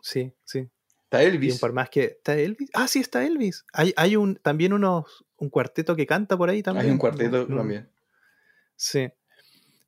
Sí, 0.00 0.32
sí. 0.44 0.68
Está 1.04 1.22
Y 1.22 1.26
Elvis. 1.26 1.54
un 1.54 1.60
par 1.60 1.72
más 1.72 1.90
que. 1.90 2.04
¿Está 2.04 2.36
Elvis? 2.36 2.70
Ah, 2.74 2.86
sí, 2.88 3.00
está 3.00 3.24
Elvis. 3.24 3.64
Hay, 3.72 3.92
hay 3.96 4.16
un, 4.16 4.36
también 4.36 4.72
unos, 4.72 5.24
un 5.36 5.50
cuarteto 5.50 5.94
que 5.96 6.06
canta 6.06 6.36
por 6.36 6.48
ahí 6.50 6.62
también. 6.62 6.86
Hay 6.86 6.92
un 6.92 6.98
cuarteto 6.98 7.38
No, 7.42 7.46
no. 7.48 7.56
también. 7.58 7.88
Sí. 8.76 9.08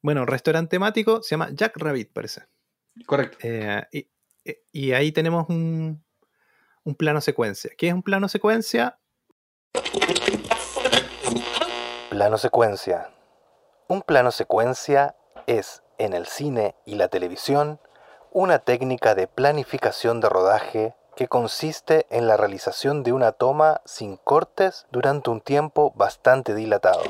Bueno, 0.03 0.25
restaurante 0.27 0.71
temático 0.71 1.23
se 1.23 1.31
llama 1.31 1.51
Jack 1.53 1.77
Rabbit, 1.77 2.13
parece. 2.13 2.43
Correcto. 3.07 3.39
Eh, 3.43 3.85
y, 3.93 4.09
y 4.73 4.93
ahí 4.93 5.13
tenemos 5.13 5.49
un, 5.49 6.05
un 6.85 6.95
plano 6.95 7.21
secuencia. 7.21 7.71
¿Qué 7.77 7.89
es 7.89 7.95
un 7.95 8.03
plano 8.03 8.29
secuencia? 8.29 8.99
Plano 12.11 12.39
secuencia. 12.39 13.11
Un 13.89 14.03
plano 14.03 14.31
secuencia 14.31 15.17
es, 15.47 15.83
en 15.99 16.13
el 16.13 16.27
cine 16.27 16.77
y 16.85 16.95
la 16.95 17.09
televisión, 17.09 17.81
una 18.33 18.59
técnica 18.59 19.15
de 19.15 19.27
planificación 19.27 20.21
de 20.21 20.29
rodaje 20.29 20.95
que 21.17 21.29
consiste 21.29 22.07
en 22.11 22.27
la 22.27 22.37
realización 22.37 23.03
de 23.03 23.13
una 23.13 23.33
toma 23.33 23.83
sin 23.85 24.17
cortes 24.17 24.87
durante 24.91 25.31
un 25.31 25.41
tiempo 25.41 25.93
bastante 25.97 26.55
dilatado. 26.55 27.03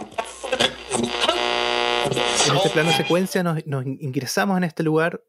En 2.49 2.57
este 2.57 2.71
plano 2.71 2.91
secuencia 2.93 3.43
nos, 3.43 3.67
nos 3.67 3.85
ingresamos 3.85 4.57
en 4.57 4.65
este 4.65 4.83
lugar, 4.83 5.21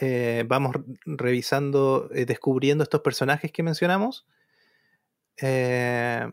eh, 0.00 0.44
vamos 0.46 0.76
revisando, 1.06 2.08
eh, 2.12 2.24
descubriendo 2.24 2.84
estos 2.84 3.00
personajes 3.00 3.50
que 3.50 3.64
mencionamos 3.64 4.26
eh, 5.40 6.30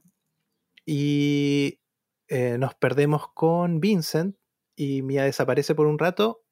y 0.86 1.80
nos 2.58 2.76
perdemos 2.76 3.32
con 3.34 3.80
Vincent 3.80 4.36
y 4.76 5.02
Mia 5.04 5.24
desaparece 5.24 5.74
por 5.74 5.88
un 5.88 6.00
rato 6.00 6.44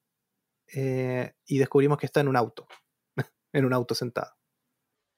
y 0.68 1.58
descubrimos 1.58 1.98
que 1.98 2.06
está 2.06 2.22
en 2.22 2.28
un 2.28 2.38
auto, 2.38 2.68
en 3.54 3.66
un 3.66 3.74
auto 3.74 3.96
sentado. 3.96 4.32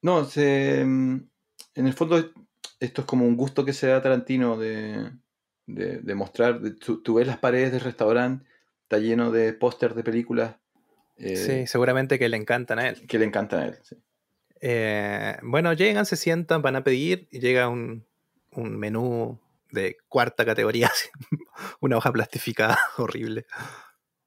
No, 0.01 0.26
se, 0.26 0.84
mm, 0.84 1.30
en 1.76 1.88
el 1.88 1.93
fondo 1.93 2.17
esto 2.80 3.01
es 3.01 3.07
como 3.07 3.26
un 3.26 3.38
gusto 3.38 3.63
que 3.63 3.73
se 3.73 3.88
da 3.88 3.97
a 3.97 4.01
Tarantino 4.01 4.57
de, 4.57 5.11
de, 5.65 6.15
mostrar. 6.15 6.61
tú, 6.80 7.01
tú 7.01 7.15
ves 7.15 7.27
las 7.27 7.38
paredes 7.38 7.72
del 7.72 7.81
restaurante, 7.81 8.45
está 8.84 8.97
lleno 8.97 9.31
de 9.31 9.53
pósters 9.53 9.95
de 9.95 10.03
películas 10.03 10.55
eh, 11.17 11.35
sí, 11.35 11.67
seguramente 11.67 12.19
que 12.19 12.29
le 12.29 12.37
encantan 12.37 12.79
a 12.79 12.89
él. 12.89 13.07
que 13.07 13.19
le 13.19 13.25
encantan 13.25 13.59
a 13.59 13.65
él. 13.67 13.79
sí. 13.83 13.95
Eh, 14.61 15.37
bueno, 15.43 15.73
llegan, 15.73 16.05
se 16.05 16.15
sientan, 16.15 16.61
van 16.61 16.75
a 16.75 16.83
pedir 16.83 17.27
y 17.29 17.39
llega 17.39 17.67
un, 17.67 18.05
un 18.51 18.77
menú 18.77 19.39
de 19.71 19.97
cuarta 20.07 20.45
categoría, 20.45 20.91
una 21.81 21.97
hoja 21.97 22.11
plastificada 22.11 22.79
horrible. 22.97 23.45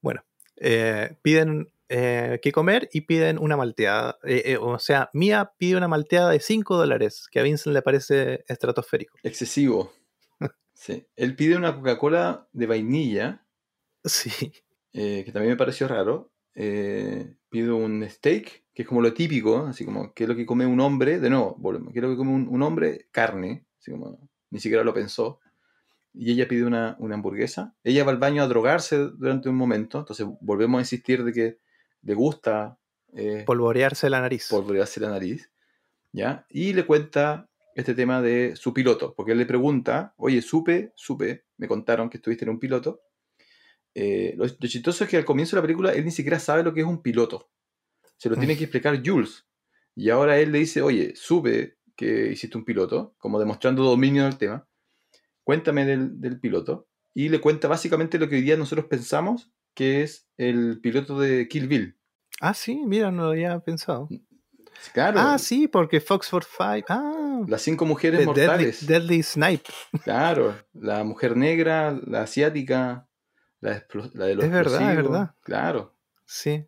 Bueno, 0.00 0.24
eh, 0.56 1.16
piden 1.22 1.72
eh, 1.88 2.38
que 2.42 2.52
comer 2.52 2.88
y 2.92 3.02
piden 3.02 3.38
una 3.38 3.56
malteada. 3.56 4.18
Eh, 4.22 4.58
o 4.60 4.78
sea, 4.78 5.10
Mia 5.12 5.52
pide 5.58 5.76
una 5.76 5.88
malteada 5.88 6.30
de 6.30 6.40
5 6.40 6.76
dólares, 6.76 7.26
que 7.30 7.40
a 7.40 7.42
Vincent 7.42 7.74
le 7.74 7.82
parece 7.82 8.44
estratosférico. 8.46 9.18
Excesivo. 9.22 9.92
sí. 10.74 11.06
Él 11.16 11.34
pide 11.34 11.56
una 11.56 11.74
Coca-Cola 11.74 12.48
de 12.52 12.66
vainilla, 12.66 13.44
Sí, 14.04 14.30
que 14.92 15.30
también 15.32 15.50
me 15.50 15.56
pareció 15.56 15.86
raro. 15.86 16.32
Eh, 16.60 17.36
pido 17.48 17.76
un 17.76 18.04
steak, 18.10 18.64
que 18.74 18.82
es 18.82 18.88
como 18.88 19.00
lo 19.00 19.14
típico, 19.14 19.66
así 19.66 19.84
como, 19.84 20.12
¿qué 20.12 20.24
es 20.24 20.28
lo 20.28 20.34
que 20.34 20.44
come 20.44 20.66
un 20.66 20.80
hombre? 20.80 21.20
De 21.20 21.30
nuevo, 21.30 21.54
volvemos, 21.56 21.92
¿qué 21.92 22.00
es 22.00 22.02
lo 22.02 22.10
que 22.10 22.16
come 22.16 22.32
un, 22.32 22.48
un 22.48 22.62
hombre? 22.62 23.06
Carne, 23.12 23.64
así 23.78 23.92
como, 23.92 24.28
ni 24.50 24.58
siquiera 24.58 24.82
lo 24.82 24.92
pensó. 24.92 25.38
Y 26.12 26.32
ella 26.32 26.48
pide 26.48 26.64
una, 26.64 26.96
una 26.98 27.14
hamburguesa. 27.14 27.76
Ella 27.84 28.02
va 28.02 28.10
al 28.10 28.18
baño 28.18 28.42
a 28.42 28.48
drogarse 28.48 28.98
durante 28.98 29.48
un 29.48 29.54
momento, 29.54 30.00
entonces 30.00 30.26
volvemos 30.40 30.78
a 30.78 30.82
insistir 30.82 31.22
de 31.22 31.32
que 31.32 31.58
le 32.02 32.14
gusta 32.14 32.76
eh, 33.14 33.44
polvorearse 33.46 34.10
la 34.10 34.20
nariz. 34.20 34.48
polvorearse 34.48 34.98
la 34.98 35.10
nariz, 35.10 35.52
¿ya? 36.10 36.44
Y 36.48 36.72
le 36.72 36.84
cuenta 36.84 37.48
este 37.76 37.94
tema 37.94 38.20
de 38.20 38.56
su 38.56 38.74
piloto, 38.74 39.14
porque 39.14 39.30
él 39.30 39.38
le 39.38 39.46
pregunta, 39.46 40.12
oye, 40.16 40.42
supe, 40.42 40.92
supe, 40.96 41.44
me 41.56 41.68
contaron 41.68 42.10
que 42.10 42.16
estuviste 42.16 42.44
en 42.44 42.50
un 42.50 42.58
piloto. 42.58 43.02
Eh, 43.94 44.34
lo, 44.36 44.44
lo 44.44 44.68
chistoso 44.68 45.04
es 45.04 45.10
que 45.10 45.16
al 45.16 45.24
comienzo 45.24 45.56
de 45.56 45.62
la 45.62 45.66
película 45.66 45.92
él 45.92 46.04
ni 46.04 46.10
siquiera 46.10 46.38
sabe 46.38 46.62
lo 46.62 46.72
que 46.74 46.80
es 46.80 46.86
un 46.86 47.02
piloto. 47.02 47.50
Se 48.16 48.28
lo 48.28 48.36
tiene 48.36 48.56
que 48.56 48.64
explicar 48.64 49.00
Jules. 49.04 49.46
Y 49.94 50.10
ahora 50.10 50.38
él 50.38 50.52
le 50.52 50.58
dice, 50.58 50.82
oye, 50.82 51.14
supe 51.16 51.78
que 51.96 52.30
hiciste 52.32 52.56
un 52.56 52.64
piloto, 52.64 53.14
como 53.18 53.38
demostrando 53.38 53.82
dominio 53.84 54.24
del 54.24 54.36
tema. 54.38 54.68
Cuéntame 55.44 55.84
del, 55.84 56.20
del 56.20 56.38
piloto. 56.38 56.88
Y 57.14 57.28
le 57.28 57.40
cuenta 57.40 57.66
básicamente 57.68 58.18
lo 58.18 58.28
que 58.28 58.36
hoy 58.36 58.42
día 58.42 58.56
nosotros 58.56 58.86
pensamos 58.86 59.50
que 59.74 60.02
es 60.02 60.28
el 60.36 60.80
piloto 60.80 61.18
de 61.18 61.48
Kill 61.48 61.66
Bill. 61.68 61.96
Ah, 62.40 62.54
sí, 62.54 62.82
mira, 62.86 63.10
no 63.10 63.24
lo 63.24 63.30
había 63.30 63.58
pensado. 63.60 64.08
Claro, 64.92 65.18
Ah, 65.18 65.38
sí, 65.38 65.66
porque 65.66 66.00
Fox 66.00 66.28
for 66.28 66.44
Five. 66.44 66.84
Ah, 66.88 67.42
las 67.48 67.62
cinco 67.62 67.84
mujeres 67.84 68.20
Deadly, 68.20 68.26
mortales. 68.26 68.86
Deadly 68.86 69.22
Snipe. 69.24 69.70
Claro, 70.04 70.54
la 70.74 71.02
mujer 71.02 71.36
negra, 71.36 71.98
la 72.06 72.22
asiática, 72.22 73.07
la, 73.60 73.74
de 73.74 74.34
los 74.34 74.44
Es 74.44 74.50
verdad, 74.50 74.90
es 74.90 74.96
verdad. 74.96 75.34
Claro. 75.42 75.96
Sí, 76.24 76.66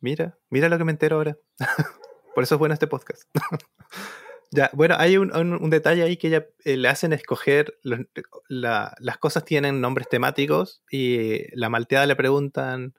mira, 0.00 0.38
mira 0.50 0.68
lo 0.68 0.78
que 0.78 0.84
me 0.84 0.92
entero 0.92 1.16
ahora. 1.16 1.36
Por 2.34 2.44
eso 2.44 2.54
es 2.54 2.58
bueno 2.58 2.72
este 2.74 2.86
podcast. 2.86 3.22
ya, 4.50 4.70
bueno, 4.72 4.94
hay 4.98 5.16
un, 5.16 5.34
un- 5.34 5.54
un 5.62 5.70
detalle 5.70 6.02
ahí 6.02 6.16
que 6.16 6.28
ella 6.28 6.46
eh, 6.64 6.76
le 6.76 6.88
hacen 6.88 7.12
escoger, 7.12 7.78
los- 7.82 8.00
la- 8.48 8.94
las 8.98 9.18
cosas 9.18 9.44
tienen 9.44 9.80
nombres 9.80 10.08
temáticos 10.08 10.82
y 10.90 11.44
la 11.58 11.68
malteada 11.68 12.06
le 12.06 12.16
preguntan 12.16 12.94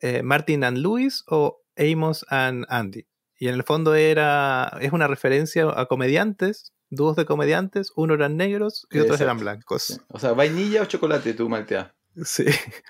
eh, 0.00 0.22
Martin 0.22 0.64
and 0.64 0.78
Louis 0.78 1.24
o 1.28 1.62
Amos 1.76 2.26
and 2.28 2.66
Andy. 2.68 3.06
Y 3.40 3.46
en 3.48 3.54
el 3.54 3.62
fondo 3.62 3.94
era, 3.94 4.76
es 4.80 4.92
una 4.92 5.06
referencia 5.06 5.68
a 5.80 5.86
comediantes, 5.86 6.72
dúos 6.90 7.14
de 7.14 7.24
comediantes, 7.24 7.92
uno 7.94 8.14
eran 8.14 8.36
negros 8.36 8.86
y 8.90 8.98
otros 8.98 9.20
eran 9.20 9.38
blancos. 9.38 10.00
O 10.08 10.18
sea, 10.18 10.32
vainilla 10.32 10.82
o 10.82 10.86
chocolate, 10.86 11.34
tú, 11.34 11.48
Maltea. 11.48 11.94
Sí, 12.24 12.44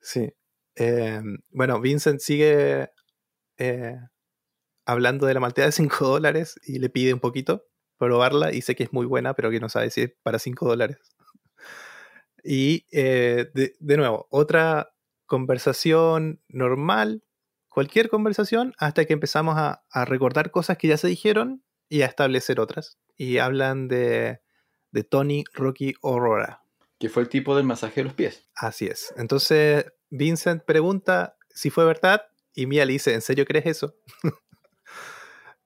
sí. 0.00 0.32
Eh, 0.76 1.22
bueno, 1.50 1.80
Vincent 1.80 2.20
sigue 2.20 2.90
eh, 3.58 3.96
hablando 4.86 5.26
de 5.26 5.34
la 5.34 5.40
malteada 5.40 5.68
de 5.68 5.72
5 5.72 6.06
dólares 6.08 6.60
y 6.64 6.78
le 6.78 6.90
pide 6.90 7.14
un 7.14 7.20
poquito 7.20 7.64
probarla 7.98 8.52
y 8.52 8.62
sé 8.62 8.76
que 8.76 8.84
es 8.84 8.92
muy 8.92 9.06
buena, 9.06 9.34
pero 9.34 9.50
que 9.50 9.60
no 9.60 9.68
sabe 9.68 9.90
si 9.90 10.02
es 10.02 10.12
para 10.22 10.38
5 10.38 10.68
dólares. 10.68 10.98
Y 12.44 12.86
eh, 12.92 13.50
de, 13.54 13.74
de 13.80 13.96
nuevo, 13.96 14.28
otra 14.30 14.92
conversación 15.26 16.40
normal, 16.48 17.24
cualquier 17.68 18.08
conversación, 18.08 18.74
hasta 18.78 19.04
que 19.04 19.14
empezamos 19.14 19.56
a, 19.58 19.84
a 19.90 20.04
recordar 20.04 20.50
cosas 20.50 20.78
que 20.78 20.88
ya 20.88 20.96
se 20.96 21.08
dijeron 21.08 21.64
y 21.88 22.02
a 22.02 22.06
establecer 22.06 22.60
otras. 22.60 22.98
Y 23.16 23.38
hablan 23.38 23.88
de, 23.88 24.40
de 24.92 25.04
Tony 25.04 25.44
Rocky 25.54 25.94
Aurora. 26.02 26.65
Que 26.98 27.08
fue 27.08 27.22
el 27.22 27.28
tipo 27.28 27.54
del 27.56 27.64
masaje 27.66 28.00
de 28.00 28.04
los 28.04 28.14
pies. 28.14 28.48
Así 28.54 28.86
es. 28.86 29.12
Entonces 29.16 29.86
Vincent 30.10 30.62
pregunta 30.64 31.36
si 31.50 31.70
fue 31.70 31.84
verdad 31.84 32.22
y 32.54 32.66
Mia 32.66 32.84
le 32.86 32.92
dice, 32.94 33.12
¿en 33.14 33.20
serio 33.22 33.44
crees 33.44 33.66
eso? 33.66 33.94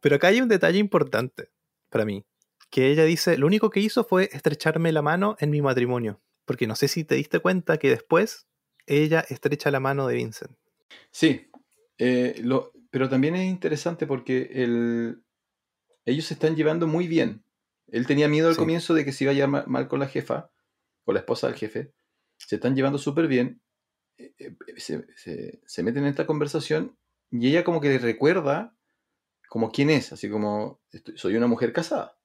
Pero 0.00 0.16
acá 0.16 0.28
hay 0.28 0.40
un 0.40 0.48
detalle 0.48 0.78
importante 0.78 1.50
para 1.90 2.04
mí, 2.04 2.24
que 2.70 2.90
ella 2.90 3.04
dice, 3.04 3.36
lo 3.36 3.46
único 3.46 3.70
que 3.70 3.80
hizo 3.80 4.04
fue 4.04 4.28
estrecharme 4.32 4.92
la 4.92 5.02
mano 5.02 5.36
en 5.40 5.50
mi 5.50 5.60
matrimonio, 5.60 6.20
porque 6.44 6.66
no 6.66 6.74
sé 6.76 6.88
si 6.88 7.04
te 7.04 7.16
diste 7.16 7.40
cuenta 7.40 7.78
que 7.78 7.90
después 7.90 8.46
ella 8.86 9.24
estrecha 9.28 9.70
la 9.70 9.80
mano 9.80 10.06
de 10.06 10.14
Vincent. 10.16 10.52
Sí, 11.10 11.50
eh, 11.98 12.40
lo- 12.42 12.72
pero 12.90 13.08
también 13.08 13.36
es 13.36 13.48
interesante 13.48 14.06
porque 14.06 14.50
el, 14.54 15.22
ellos 16.06 16.24
se 16.26 16.34
están 16.34 16.56
llevando 16.56 16.86
muy 16.86 17.06
bien. 17.06 17.44
Él 17.88 18.06
tenía 18.06 18.28
miedo 18.28 18.48
al 18.48 18.54
Sí. 18.54 18.58
comienzo 18.60 18.94
de 18.94 19.04
que 19.04 19.12
se 19.12 19.24
iba 19.24 19.32
a 19.32 19.34
llevar 19.34 19.50
ma- 19.50 19.64
mal 19.66 19.86
con 19.88 20.00
la 20.00 20.08
jefa, 20.08 20.50
con 21.10 21.14
la 21.14 21.20
esposa 21.20 21.48
del 21.48 21.56
jefe. 21.56 21.92
Se 22.36 22.54
están 22.56 22.74
llevando 22.76 22.98
súper 22.98 23.26
bien. 23.26 23.60
eh, 24.16 24.32
eh, 24.38 24.54
Se, 24.76 25.04
se- 25.16 25.60
se 25.66 25.82
meten 25.82 26.04
en 26.04 26.10
esta 26.10 26.24
conversación 26.26 26.96
y 27.30 27.48
ella 27.48 27.64
como 27.64 27.80
que 27.80 27.88
le 27.88 27.98
recuerda 27.98 28.74
como 29.48 29.70
quién 29.72 29.90
es, 29.90 30.12
así 30.12 30.30
como 30.30 30.80
"Estoy- 30.92 31.16
soy 31.18 31.36
una 31.36 31.46
mujer 31.48 31.72
casada. 31.72 32.16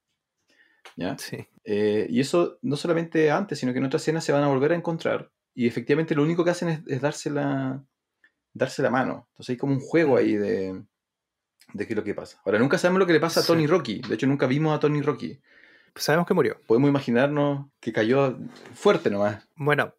¿Ya? 0.96 1.18
Sí. 1.18 1.48
Eh, 1.64 2.06
y 2.10 2.20
eso 2.20 2.60
no 2.62 2.76
solamente 2.76 3.32
antes, 3.32 3.58
sino 3.60 3.74
que 3.74 3.80
en 3.80 3.86
otras 3.86 4.04
escenas 4.04 4.24
se 4.24 4.32
van 4.32 4.44
a 4.44 4.48
volver 4.50 4.72
a 4.72 4.76
encontrar. 4.76 5.32
Y 5.56 5.66
efectivamente 5.68 6.14
lo 6.16 6.22
único 6.24 6.44
que 6.44 6.52
hacen 6.52 6.70
es, 6.70 6.80
es 6.88 7.02
darse, 7.02 7.30
la, 7.32 7.84
darse 8.54 8.84
la 8.84 8.92
mano. 8.92 9.28
Entonces 9.32 9.54
hay 9.54 9.58
como 9.58 9.74
un 9.74 9.80
juego 9.80 10.16
ahí 10.18 10.36
de, 10.36 10.84
de 11.74 11.88
qué 11.88 11.94
es 11.94 11.98
lo 11.98 12.04
que 12.04 12.14
pasa. 12.14 12.40
Ahora, 12.46 12.60
nunca 12.60 12.78
sabemos 12.78 13.00
lo 13.00 13.08
que 13.08 13.14
le 13.14 13.20
pasa 13.20 13.40
a 13.40 13.44
Sí. 13.44 13.48
Tony 13.48 13.66
Rocky. 13.68 14.02
De 14.08 14.14
hecho, 14.16 14.28
nunca 14.28 14.46
vimos 14.48 14.76
a 14.76 14.80
Tony 14.80 15.02
Rocky. 15.02 15.42
Sabemos 15.96 16.28
que 16.28 16.34
murió. 16.34 16.58
Podemos 16.68 16.90
imaginarnos 16.90 17.68
que 17.80 17.94
cayó 17.94 18.38
fuerte 18.74 19.10
nomás. 19.10 19.48
Bueno, 19.56 19.94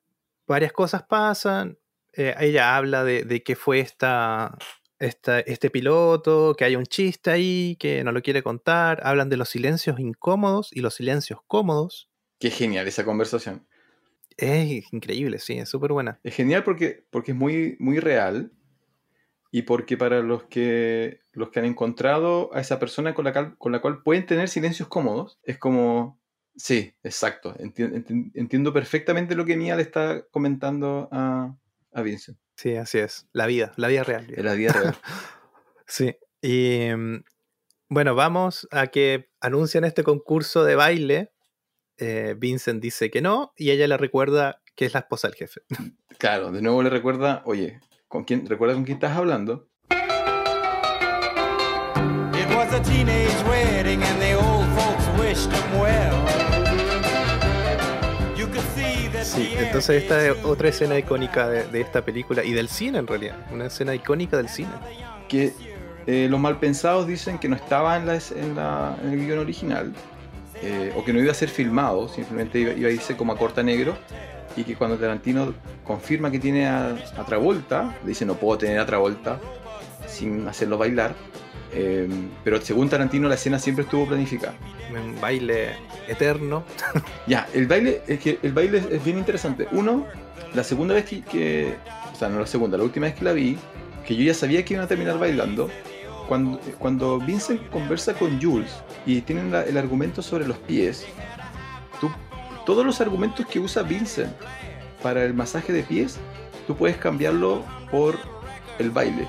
varias 0.47 0.73
cosas 0.73 1.03
pasan. 1.05 1.79
Eh, 2.13 2.35
ella 2.41 2.77
habla 2.77 3.05
de, 3.05 3.25
de 3.25 3.43
que 3.43 3.57
fue 3.57 3.81
esta, 3.81 4.57
esta- 4.99 5.41
este 5.41 5.71
piloto, 5.71 6.55
que 6.57 6.65
hay 6.65 6.77
un 6.77 6.85
chiste 6.85 7.31
ahí, 7.31 7.77
que 7.79 8.05
no 8.05 8.13
lo 8.13 8.23
quiere 8.23 8.43
contar. 8.43 9.01
Hablan 9.05 9.29
de 9.29 9.37
los 9.37 9.49
silencios 9.49 9.99
incómodos 9.99 10.71
y 10.73 10.81
los 10.81 10.95
silencios 10.95 11.41
cómodos. 11.47 12.09
Qué 12.39 12.51
genial 12.51 12.87
esa 12.87 13.05
conversación. 13.05 13.67
Es 14.37 14.93
increíble, 14.93 15.39
sí, 15.39 15.55
es 15.59 15.69
súper 15.71 15.93
buena. 15.93 16.21
Es 16.23 16.35
genial 16.35 16.63
porque, 16.63 17.07
porque 17.11 17.33
es 17.33 17.37
muy, 17.39 17.77
muy 17.79 18.01
real 18.01 18.53
y 19.51 19.63
porque 19.63 19.97
para 19.97 20.21
los 20.23 20.45
que, 20.45 21.21
los 21.33 21.51
que 21.51 21.61
han 21.61 21.65
encontrado 21.67 22.51
a 22.55 22.61
esa 22.61 22.79
persona 22.79 23.15
con 23.15 23.25
la, 23.25 23.33
cal- 23.33 23.57
con 23.59 23.73
la 23.73 23.81
cual 23.81 24.03
pueden 24.03 24.27
tener 24.27 24.49
silencios 24.49 24.89
cómodos, 24.89 25.39
es 25.43 25.59
como, 25.59 26.21
sí, 26.57 26.95
exacto, 27.03 27.55
enti- 27.57 27.91
enti- 27.93 28.31
entiendo 28.35 28.73
perfectamente 28.73 29.35
lo 29.35 29.45
que 29.45 29.57
Mia 29.57 29.77
le 29.77 29.83
está 29.83 30.23
comentando 30.31 31.09
a, 31.13 31.55
a 31.93 32.03
Vincent, 32.03 32.39
Sí, 32.57 32.75
así 32.77 32.99
es. 32.99 33.29
La 33.33 33.47
vida, 33.47 33.73
la 33.77 33.89
vida 33.89 34.03
real. 34.03 34.27
la 34.37 34.55
vida 34.55 34.73
real. 34.73 34.97
Sí. 35.87 36.17
Y 36.43 36.89
mm, 36.97 37.23
bueno, 37.91 38.15
vamos 38.15 38.67
a 38.73 38.89
que 38.89 39.29
anuncian 39.41 39.85
este 39.85 40.03
concurso 40.03 40.65
de 40.65 40.75
baile. 40.75 41.33
Eh, 41.99 42.35
Vincent 42.37 42.83
dice 42.83 43.11
que 43.11 43.23
no 43.23 43.53
y 43.57 43.71
ella 43.71 43.87
le 43.87 43.97
recuerda 43.97 44.63
que 44.75 44.85
es 44.87 44.95
la 44.95 45.01
esposa 45.01 45.29
del 45.29 45.37
jefe. 45.37 45.61
Claro, 46.19 46.51
de 46.51 46.61
nuevo 46.61 46.83
le 46.83 46.91
recuerda, 46.91 47.43
oye, 47.47 47.79
¿con 48.09 48.25
quién, 48.25 48.47
¿recuerda 48.47 48.75
con 48.75 48.85
quién 48.85 48.97
estás 48.97 49.17
hablando? 49.17 49.69
It 52.33 52.49
was 52.55 52.73
a 52.73 52.81
teenage 52.83 53.43
wedding 53.49 54.03
and 54.03 54.21
the 54.21 54.35
old 54.35 54.67
folks 54.79 55.07
wished 55.21 55.51
him 55.53 55.81
well. 55.81 56.15
You 58.37 58.47
could 58.47 58.65
see 58.75 59.09
that 59.13 59.25
Sí, 59.25 59.55
entonces 59.59 60.03
esta 60.03 60.25
es 60.27 60.45
otra 60.45 60.69
escena 60.69 60.99
icónica 60.99 61.49
de, 61.49 61.65
de 61.69 61.81
esta 61.81 62.03
película 62.05 62.45
y 62.45 62.53
del 62.53 62.69
cine 62.69 62.99
en 62.99 63.07
realidad. 63.07 63.37
Una 63.53 63.67
escena 63.67 63.95
icónica 63.95 64.37
del 64.37 64.49
cine. 64.49 64.71
Que 65.29 65.53
eh, 66.07 66.29
los 66.31 66.39
malpensados 66.39 67.07
dicen 67.07 67.39
que 67.39 67.49
no 67.49 67.57
estaba 67.57 67.97
en, 67.97 68.07
la, 68.07 68.15
en, 68.15 68.55
la- 68.55 68.97
en 69.03 69.11
el 69.13 69.27
guion 69.27 69.39
original, 69.41 69.93
eh, 70.63 70.93
o 70.97 71.05
que 71.05 71.13
no 71.13 71.21
iba 71.21 71.33
a 71.33 71.35
ser 71.35 71.49
filmado, 71.49 72.09
simplemente 72.09 72.61
iba, 72.61 72.73
iba 72.73 72.89
a 72.89 72.93
irse 72.93 73.17
como 73.17 73.33
a 73.33 73.37
corta 73.37 73.63
negro, 73.63 73.97
y 74.57 74.65
que 74.65 74.75
cuando 74.77 74.97
Tarantino 74.97 75.53
confirma 75.85 76.31
que 76.31 76.39
tiene 76.39 76.67
a, 76.67 76.89
a 77.17 77.25
Travolta, 77.27 77.95
le 78.03 78.09
dice 78.11 78.25
no 78.25 78.35
puedo 78.35 78.59
tener 78.59 78.79
a 78.79 78.87
Travolta 78.87 79.39
sin 80.07 80.47
hacerlo 80.49 80.79
bailar, 80.79 81.15
eh, 81.73 82.09
pero 82.45 82.61
según 82.61 82.89
Tarantino 82.89 83.29
la 83.29 83.35
escena 83.35 83.59
siempre 83.59 83.85
estuvo 83.85 84.07
planificada. 84.07 84.55
Un 84.93 85.21
baile 85.21 85.71
eterno. 86.09 86.65
Ya, 87.27 87.49
el 87.53 87.67
baile, 87.67 88.03
es 88.07 88.21
que 88.21 88.39
el 88.43 88.53
baile 88.53 88.83
es, 88.91 89.05
bien 89.05 89.19
interesante. 89.19 89.67
Uno, 89.73 90.07
la 90.55 90.63
segunda 90.63 90.95
vez 90.95 91.05
que, 91.05 91.23
que- 91.23 91.75
o 92.13 92.17
sea, 92.17 92.29
no 92.29 92.39
la 92.41 92.47
segunda, 92.47 92.79
la 92.79 92.85
última 92.85 93.07
vez 93.07 93.17
que 93.17 93.25
la 93.25 93.33
vi, 93.33 93.59
que 94.07 94.15
yo 94.17 94.23
ya 94.23 94.33
sabía 94.33 94.65
que 94.65 94.75
iban 94.75 94.85
a 94.87 94.89
terminar 94.89 95.19
bailando, 95.19 95.69
cuando, 96.29 96.59
cuando 96.79 97.19
Vincent 97.19 97.69
conversa 97.71 98.15
con 98.15 98.41
Jules 98.41 98.71
y 99.05 99.21
tienen 99.23 99.51
la- 99.51 99.65
el 99.65 99.77
argumento 99.77 100.23
sobre 100.23 100.47
los 100.47 100.57
pies, 100.59 101.05
todos 102.67 102.85
los 102.85 103.01
argumentos 103.01 103.47
que 103.47 103.59
usa 103.59 103.83
Vincent 103.83 104.33
para 105.03 105.25
el 105.25 105.33
masaje 105.33 105.73
de 105.73 105.83
pies, 105.83 106.19
tú 106.67 106.77
puedes 106.77 106.99
cambiarlo 106.99 107.63
por 107.91 108.19
el 108.79 108.91
baile. 108.91 109.27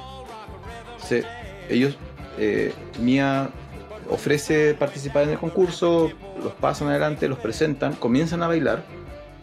Entonces, 0.95 1.25
ellos, 1.69 1.97
eh, 2.37 2.73
Mia 2.99 3.49
ofrece 4.09 4.73
participar 4.73 5.23
en 5.23 5.29
el 5.29 5.37
concurso, 5.37 6.11
los 6.43 6.53
pasan 6.53 6.89
adelante, 6.89 7.27
los 7.27 7.39
presentan, 7.39 7.93
comienzan 7.93 8.41
a 8.43 8.47
bailar. 8.47 8.83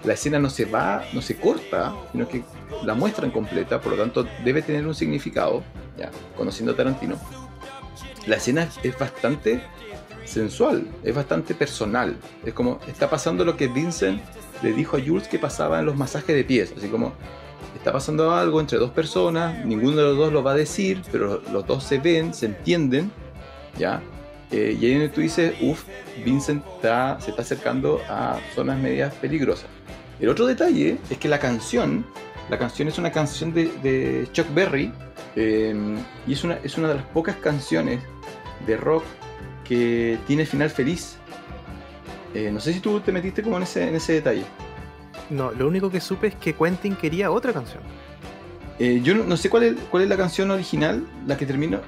La 0.03 0.15
escena 0.15 0.39
no 0.39 0.51
se 0.51 0.67
va, 0.67 1.05
no 1.15 1.23
se 1.23 1.37
corta, 1.37 1.95
sino 2.13 2.29
que 2.29 2.43
la 2.85 2.95
muestran 2.95 3.31
completa, 3.31 3.81
por 3.81 3.93
lo 3.93 3.99
tanto 3.99 4.27
debe 4.45 4.61
tener 4.61 4.87
un 4.87 4.95
significado, 4.95 5.63
ya, 5.97 6.11
conociendo 6.37 6.73
a 6.73 6.77
Tarantino. 6.77 7.17
La 8.27 8.37
escena 8.37 8.69
es 8.83 8.99
bastante 8.99 9.63
sensual, 10.35 10.87
es 11.03 11.15
bastante 11.15 11.55
personal. 11.55 12.17
Es 12.45 12.53
como 12.53 12.81
está 12.87 13.09
pasando 13.09 13.45
lo 13.45 13.57
que 13.57 13.69
Vincent 13.69 14.21
le 14.63 14.73
dijo 14.73 14.97
a 14.97 15.01
Jules 15.01 15.29
que 15.29 15.39
pasaba 15.39 15.79
en 15.79 15.87
los 15.87 15.97
masajes 15.97 16.35
de 16.35 16.45
pies, 16.45 16.75
así 16.77 16.89
como 16.89 17.13
está 17.77 17.93
pasando 17.93 18.33
algo 18.33 18.61
entre 18.61 18.79
dos 18.79 18.91
personas, 18.91 19.65
ninguno 19.65 19.97
de 19.97 20.03
los 20.03 20.17
dos 20.17 20.33
lo 20.33 20.43
va 20.43 20.53
a 20.53 20.55
decir, 20.55 21.03
pero 21.11 21.41
los 21.53 21.67
dos 21.67 21.85
se 21.85 21.99
ven, 21.99 22.35
se 22.35 22.47
entienden, 22.47 23.11
¿ya? 23.79 24.03
Eh, 24.51 24.77
y 24.79 24.87
ahí 24.87 25.09
tú 25.09 25.21
dices, 25.21 25.55
uff, 25.61 25.85
Vincent 26.25 26.65
se 26.83 27.31
está 27.31 27.43
acercando 27.43 28.01
a 28.09 28.39
zonas 28.55 28.79
medias 28.79 29.15
peligrosas. 29.15 29.67
El 30.21 30.29
otro 30.29 30.47
detalle 30.47 30.99
es 31.11 31.19
que 31.19 31.29
la 31.29 31.39
canción, 31.39 32.07
la 32.51 32.59
canción 32.59 32.89
es 32.89 32.99
una 32.99 33.11
canción 33.11 33.53
de, 33.53 33.67
de 33.83 34.29
Chuck 34.33 34.47
Berry, 34.55 34.93
eh, 35.37 35.75
y 36.27 36.33
es 36.33 36.45
una, 36.45 36.59
es 36.63 36.79
una 36.79 36.89
de 36.89 36.95
las 36.95 37.07
pocas 37.07 37.37
canciones 37.37 38.01
de 38.67 38.77
rock 38.77 39.05
que 39.65 40.19
tiene 40.27 40.47
final 40.47 40.71
feliz. 40.71 41.17
Eh, 42.35 42.51
no 42.53 42.61
sé 42.61 42.73
si 42.73 42.81
tú 42.81 43.01
te 43.01 43.13
metiste 43.13 43.43
como 43.43 43.57
en 43.57 43.63
ese, 43.63 43.89
en 43.89 43.95
ese 43.95 44.15
detalle. 44.15 44.45
No, 45.31 45.53
lo 45.53 45.67
único 45.69 45.91
que 45.91 46.01
supe 46.01 46.29
es 46.29 46.35
que 46.35 46.55
Quentin 46.55 46.97
quería 46.97 47.31
otra 47.31 47.53
canción. 47.53 47.83
Eh, 48.79 49.01
yo 49.03 49.15
no, 49.15 49.25
no 49.25 49.37
sé 49.37 49.49
cuál 49.49 49.63
es, 49.63 49.75
cuál 49.91 50.03
es 50.03 50.09
la 50.09 50.17
canción 50.17 50.51
original, 50.51 51.07
la 51.27 51.37
que 51.37 51.47
terminó. 51.47 51.81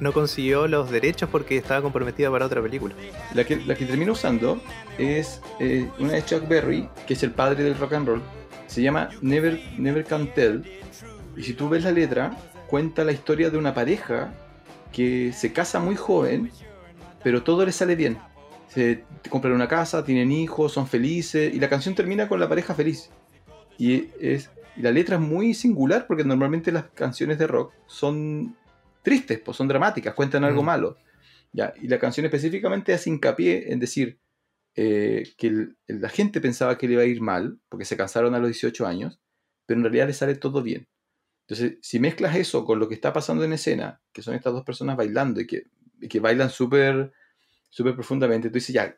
No 0.00 0.12
consiguió 0.12 0.66
los 0.66 0.90
derechos 0.90 1.28
porque 1.30 1.56
estaba 1.56 1.80
comprometida 1.80 2.30
para 2.30 2.46
otra 2.46 2.60
película. 2.60 2.94
La 3.32 3.44
que, 3.44 3.56
la 3.56 3.74
que 3.74 3.86
termina 3.86 4.12
usando 4.12 4.60
es 4.98 5.40
eh, 5.60 5.88
una 5.98 6.14
de 6.14 6.24
Chuck 6.24 6.48
Berry, 6.48 6.88
que 7.06 7.14
es 7.14 7.22
el 7.22 7.30
padre 7.30 7.62
del 7.62 7.78
rock 7.78 7.94
and 7.94 8.08
roll. 8.08 8.22
Se 8.66 8.82
llama 8.82 9.08
Never, 9.22 9.60
Never 9.78 10.04
Can 10.04 10.32
Tell. 10.34 10.64
Y 11.36 11.42
si 11.42 11.54
tú 11.54 11.68
ves 11.68 11.84
la 11.84 11.92
letra, 11.92 12.36
cuenta 12.66 13.04
la 13.04 13.12
historia 13.12 13.50
de 13.50 13.56
una 13.56 13.72
pareja 13.72 14.32
que 14.92 15.32
se 15.32 15.52
casa 15.52 15.80
muy 15.80 15.96
joven, 15.96 16.50
pero 17.24 17.42
todo 17.42 17.66
le 17.66 17.72
sale 17.72 17.96
bien. 17.96 18.18
Se 18.68 19.02
compran 19.30 19.54
una 19.54 19.66
casa, 19.66 20.04
tienen 20.04 20.30
hijos, 20.30 20.72
son 20.72 20.86
felices, 20.86 21.52
y 21.52 21.58
la 21.58 21.68
canción 21.68 21.94
termina 21.94 22.28
con 22.28 22.38
la 22.38 22.48
pareja 22.48 22.74
feliz. 22.74 23.10
Y, 23.78 24.08
es, 24.20 24.50
y 24.76 24.82
la 24.82 24.92
letra 24.92 25.16
es 25.16 25.20
muy 25.22 25.54
singular 25.54 26.06
porque 26.06 26.22
normalmente 26.24 26.70
las 26.70 26.84
canciones 26.90 27.38
de 27.38 27.46
rock 27.48 27.72
son 27.88 28.54
tristes, 29.02 29.40
pues 29.40 29.56
son 29.56 29.66
dramáticas, 29.68 30.14
cuentan 30.14 30.44
algo 30.44 30.62
Mm. 30.62 30.66
malo. 30.66 30.96
Ya, 31.52 31.72
y 31.80 31.88
la 31.88 31.98
canción 31.98 32.26
específicamente 32.26 32.92
hace 32.92 33.10
hincapié 33.10 33.72
en 33.72 33.80
decir 33.80 34.18
eh, 34.76 35.22
que 35.38 35.46
el- 35.46 35.76
la 35.86 36.08
gente 36.08 36.40
pensaba 36.40 36.76
que 36.76 36.88
le 36.88 36.94
iba 36.94 37.02
a 37.02 37.06
ir 37.06 37.20
mal, 37.20 37.60
porque 37.68 37.84
se 37.84 37.96
cansaron 37.96 38.34
a 38.34 38.40
los 38.40 38.48
18 38.48 38.84
años, 38.88 39.20
pero 39.66 39.78
en 39.78 39.84
realidad 39.84 40.08
le 40.08 40.12
sale 40.14 40.34
todo 40.34 40.62
bien. 40.64 40.88
Entonces, 41.46 41.78
si 41.80 42.00
mezclas 42.00 42.34
eso 42.34 42.64
con 42.64 42.80
lo 42.80 42.88
que 42.88 42.94
está 42.96 43.12
pasando 43.12 43.44
en 43.44 43.52
escena, 43.52 44.00
que 44.12 44.20
son 44.22 44.34
estas 44.34 44.52
dos 44.52 44.64
personas 44.64 44.96
bailando 44.96 45.40
y 45.40 45.46
que, 45.46 45.66
que 46.08 46.20
bailan 46.20 46.50
súper 46.50 47.12
súper 47.70 47.94
profundamente, 47.94 48.50
tú 48.50 48.54
dices, 48.54 48.72
ya, 48.72 48.96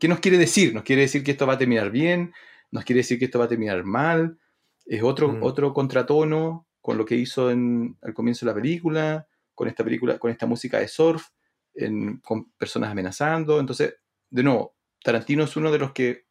¿qué 0.00 0.08
nos 0.08 0.18
quiere 0.20 0.38
decir? 0.38 0.72
¿Nos 0.74 0.82
quiere 0.82 1.02
decir 1.02 1.22
que 1.22 1.32
esto 1.32 1.46
va 1.46 1.54
a 1.54 1.58
terminar 1.58 1.90
bien? 1.90 2.32
¿Nos 2.70 2.84
quiere 2.84 3.00
decir 3.00 3.18
que 3.18 3.26
esto 3.26 3.38
va 3.38 3.44
a 3.44 3.48
terminar 3.48 3.84
mal? 3.84 4.38
¿Es 4.86 5.02
otro, 5.02 5.28
Mm. 5.28 5.42
otro 5.42 5.74
contratono 5.74 6.66
con 6.80 6.96
lo 6.96 7.04
que 7.04 7.16
hizo 7.16 7.50
en, 7.50 7.98
al 8.00 8.14
comienzo 8.14 8.46
de 8.46 8.50
la 8.52 8.54
película? 8.54 9.28
Con 9.54 9.68
esta 9.68 9.84
película, 9.84 10.18
con 10.18 10.30
esta 10.30 10.46
música 10.46 10.78
de 10.78 10.88
surf, 10.88 11.26
en- 11.74 12.16
con 12.20 12.50
personas 12.52 12.90
amenazando. 12.90 13.60
Entonces, 13.60 13.94
de 14.30 14.42
nuevo, 14.42 14.74
Tarantino 15.02 15.44
es 15.44 15.54
uno 15.56 15.70
de 15.70 15.78
los 15.78 15.92
que, 15.92 16.24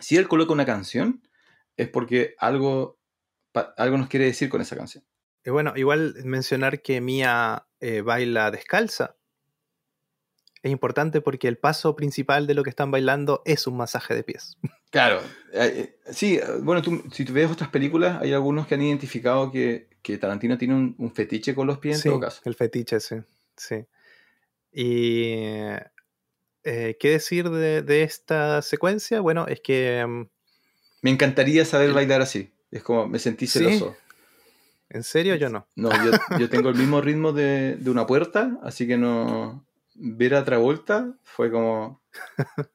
si 0.00 0.16
él 0.16 0.26
coloca 0.26 0.52
una 0.52 0.66
canción, 0.66 1.22
es 1.76 1.88
porque 1.88 2.34
algo, 2.38 2.98
pa- 3.52 3.72
algo 3.76 3.96
nos 3.98 4.08
quiere 4.08 4.26
decir 4.26 4.48
con 4.48 4.60
esa 4.60 4.76
canción. 4.76 5.04
Y 5.44 5.50
bueno, 5.50 5.72
igual 5.76 6.16
mencionar 6.24 6.82
que 6.82 7.00
Mia 7.00 7.66
eh, 7.78 8.00
baila 8.00 8.50
descalza. 8.50 9.16
Es 10.62 10.70
importante 10.70 11.20
porque 11.20 11.48
el 11.48 11.56
paso 11.58 11.96
principal 11.96 12.46
de 12.46 12.54
lo 12.54 12.62
que 12.62 12.70
están 12.70 12.90
bailando 12.90 13.42
es 13.44 13.66
un 13.66 13.76
masaje 13.76 14.14
de 14.14 14.22
pies. 14.24 14.56
Claro, 14.90 15.20
eh, 15.52 15.94
eh, 16.04 16.12
sí, 16.12 16.34
eh, 16.38 16.44
bueno, 16.62 16.82
tú, 16.82 17.00
si 17.12 17.24
tú 17.24 17.32
ves 17.32 17.48
otras 17.48 17.70
películas, 17.70 18.20
hay 18.20 18.32
algunos 18.32 18.66
que 18.66 18.74
han 18.74 18.82
identificado 18.82 19.52
que, 19.52 19.86
que 20.02 20.18
Tarantino 20.18 20.58
tiene 20.58 20.74
un, 20.74 20.96
un 20.98 21.14
fetiche 21.14 21.54
con 21.54 21.68
los 21.68 21.78
pies 21.78 21.94
en 21.98 22.02
Sí, 22.02 22.08
todo 22.08 22.18
caso. 22.18 22.40
el 22.44 22.56
fetiche, 22.56 22.98
sí. 22.98 23.14
sí. 23.56 23.86
Y 24.72 25.32
eh, 26.64 26.96
qué 26.98 27.10
decir 27.10 27.48
de, 27.50 27.82
de 27.82 28.02
esta 28.02 28.62
secuencia? 28.62 29.20
Bueno, 29.20 29.46
es 29.46 29.60
que 29.60 30.04
mm, 30.04 30.22
Me 31.02 31.10
encantaría 31.10 31.64
saber 31.64 31.90
El- 31.90 31.94
bailar 31.94 32.20
así. 32.22 32.52
Es 32.72 32.82
como, 32.82 33.06
me 33.06 33.20
sentí 33.20 33.46
Sí. 33.46 33.60
celoso. 33.60 33.96
en 34.88 35.04
serio 35.04 35.36
yo 35.36 35.50
no. 35.50 35.68
No, 35.76 35.90
yo, 35.90 36.10
yo 36.38 36.48
tengo 36.48 36.68
el 36.68 36.74
mismo 36.74 37.00
ritmo 37.00 37.32
de, 37.32 37.76
de 37.76 37.90
una 37.90 38.06
puerta, 38.08 38.58
así 38.64 38.88
que 38.88 38.96
no. 38.98 39.64
Ver 40.02 40.34
a 40.34 40.44
Travolta 40.44 41.14
fue 41.22 41.50
como. 41.50 42.02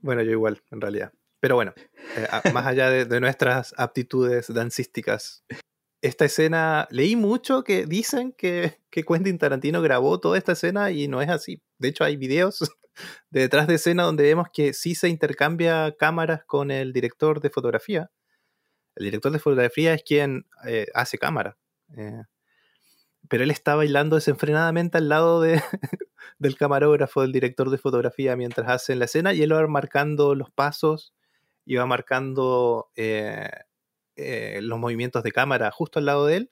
Bueno, 0.00 0.20
yo 0.20 0.32
igual, 0.32 0.62
en 0.70 0.82
realidad. 0.82 1.14
Pero 1.40 1.54
bueno, 1.54 1.72
eh, 2.16 2.52
más 2.52 2.66
allá 2.66 2.90
de, 2.90 3.20
nuestras 3.20 3.74
aptitudes 3.78 4.52
dancísticas, 4.52 5.46
esta 6.02 6.26
escena, 6.26 6.86
leí 6.90 7.16
mucho 7.16 7.64
que 7.64 7.86
dicen 7.86 8.32
que, 8.32 8.82
que 8.90 9.02
Quentin 9.02 9.38
Tarantino 9.38 9.80
grabó 9.80 10.20
toda 10.20 10.36
esta 10.36 10.52
escena 10.52 10.90
y 10.90 11.08
no 11.08 11.22
es 11.22 11.30
así. 11.30 11.62
De 11.78 11.88
hecho, 11.88 12.04
hay 12.04 12.18
videos 12.18 12.58
de 13.30 13.40
detrás 13.40 13.66
de 13.66 13.76
escena 13.76 14.02
donde 14.02 14.24
vemos 14.24 14.48
que 14.52 14.74
sí 14.74 14.94
se 14.94 15.08
intercambia 15.08 15.96
cámaras 15.98 16.44
con 16.44 16.70
el 16.70 16.92
director 16.92 17.40
de 17.40 17.48
fotografía. 17.48 18.10
El 18.94 19.06
director 19.06 19.32
de 19.32 19.38
fotografía 19.38 19.94
es 19.94 20.02
quien 20.02 20.46
eh, 20.66 20.88
hace 20.92 21.16
cámara. 21.16 21.56
eh, 21.96 22.24
pero 23.28 23.44
él 23.44 23.50
está 23.50 23.74
bailando 23.74 24.16
desenfrenadamente 24.16 24.98
al 24.98 25.08
lado 25.08 25.40
de, 25.40 25.62
del 26.38 26.56
camarógrafo, 26.56 27.22
del 27.22 27.32
director 27.32 27.70
de 27.70 27.78
fotografía, 27.78 28.36
mientras 28.36 28.68
hacen 28.68 28.98
la 28.98 29.06
escena 29.06 29.32
y 29.34 29.42
él 29.42 29.52
va 29.52 29.66
marcando 29.66 30.34
los 30.34 30.50
pasos 30.50 31.14
y 31.64 31.76
va 31.76 31.86
marcando 31.86 32.90
eh, 32.96 33.48
eh, 34.16 34.60
los 34.62 34.78
movimientos 34.78 35.22
de 35.22 35.32
cámara 35.32 35.70
justo 35.70 35.98
al 35.98 36.06
lado 36.06 36.26
de 36.26 36.36
él. 36.36 36.50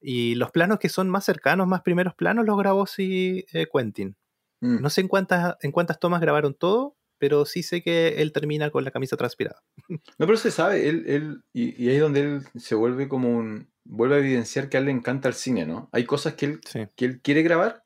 Y 0.00 0.34
los 0.34 0.50
planos 0.50 0.78
que 0.78 0.88
son 0.88 1.08
más 1.08 1.24
cercanos, 1.24 1.66
más 1.66 1.82
primeros 1.82 2.14
planos, 2.14 2.44
los 2.44 2.58
grabó 2.58 2.86
sí 2.86 3.46
eh, 3.52 3.66
Quentin. 3.72 4.16
mm. 4.60 4.80
No 4.80 4.90
sé 4.90 5.00
en 5.00 5.08
cuántas, 5.08 5.56
en 5.62 5.72
cuántas 5.72 5.98
tomas 5.98 6.20
grabaron 6.20 6.54
todo, 6.54 6.96
pero 7.18 7.46
sí 7.46 7.62
sé 7.62 7.82
que 7.82 8.20
él 8.20 8.32
termina 8.32 8.70
con 8.70 8.84
la 8.84 8.90
camisa 8.90 9.16
transpirada. 9.16 9.62
No, 10.18 10.26
pero 10.26 10.36
se 10.36 10.50
sabe, 10.50 10.88
él, 10.88 11.04
él 11.06 11.44
y, 11.52 11.82
y 11.82 11.88
ahí 11.88 11.96
es 11.96 12.02
donde 12.02 12.20
él 12.20 12.42
se 12.56 12.74
vuelve 12.74 13.08
como 13.08 13.30
un. 13.30 13.70
Vuelve 13.88 14.16
a 14.16 14.18
evidenciar 14.18 14.68
que 14.68 14.76
a 14.76 14.80
él 14.80 14.86
le 14.86 14.92
encanta 14.92 15.28
el 15.28 15.34
cine, 15.34 15.66
¿no? 15.66 15.88
Hay 15.92 16.04
cosas 16.04 16.34
que 16.34 16.46
él, 16.46 16.60
Sí. 16.64 16.80
que 16.96 17.04
él 17.04 17.20
quiere 17.22 17.42
grabar 17.42 17.82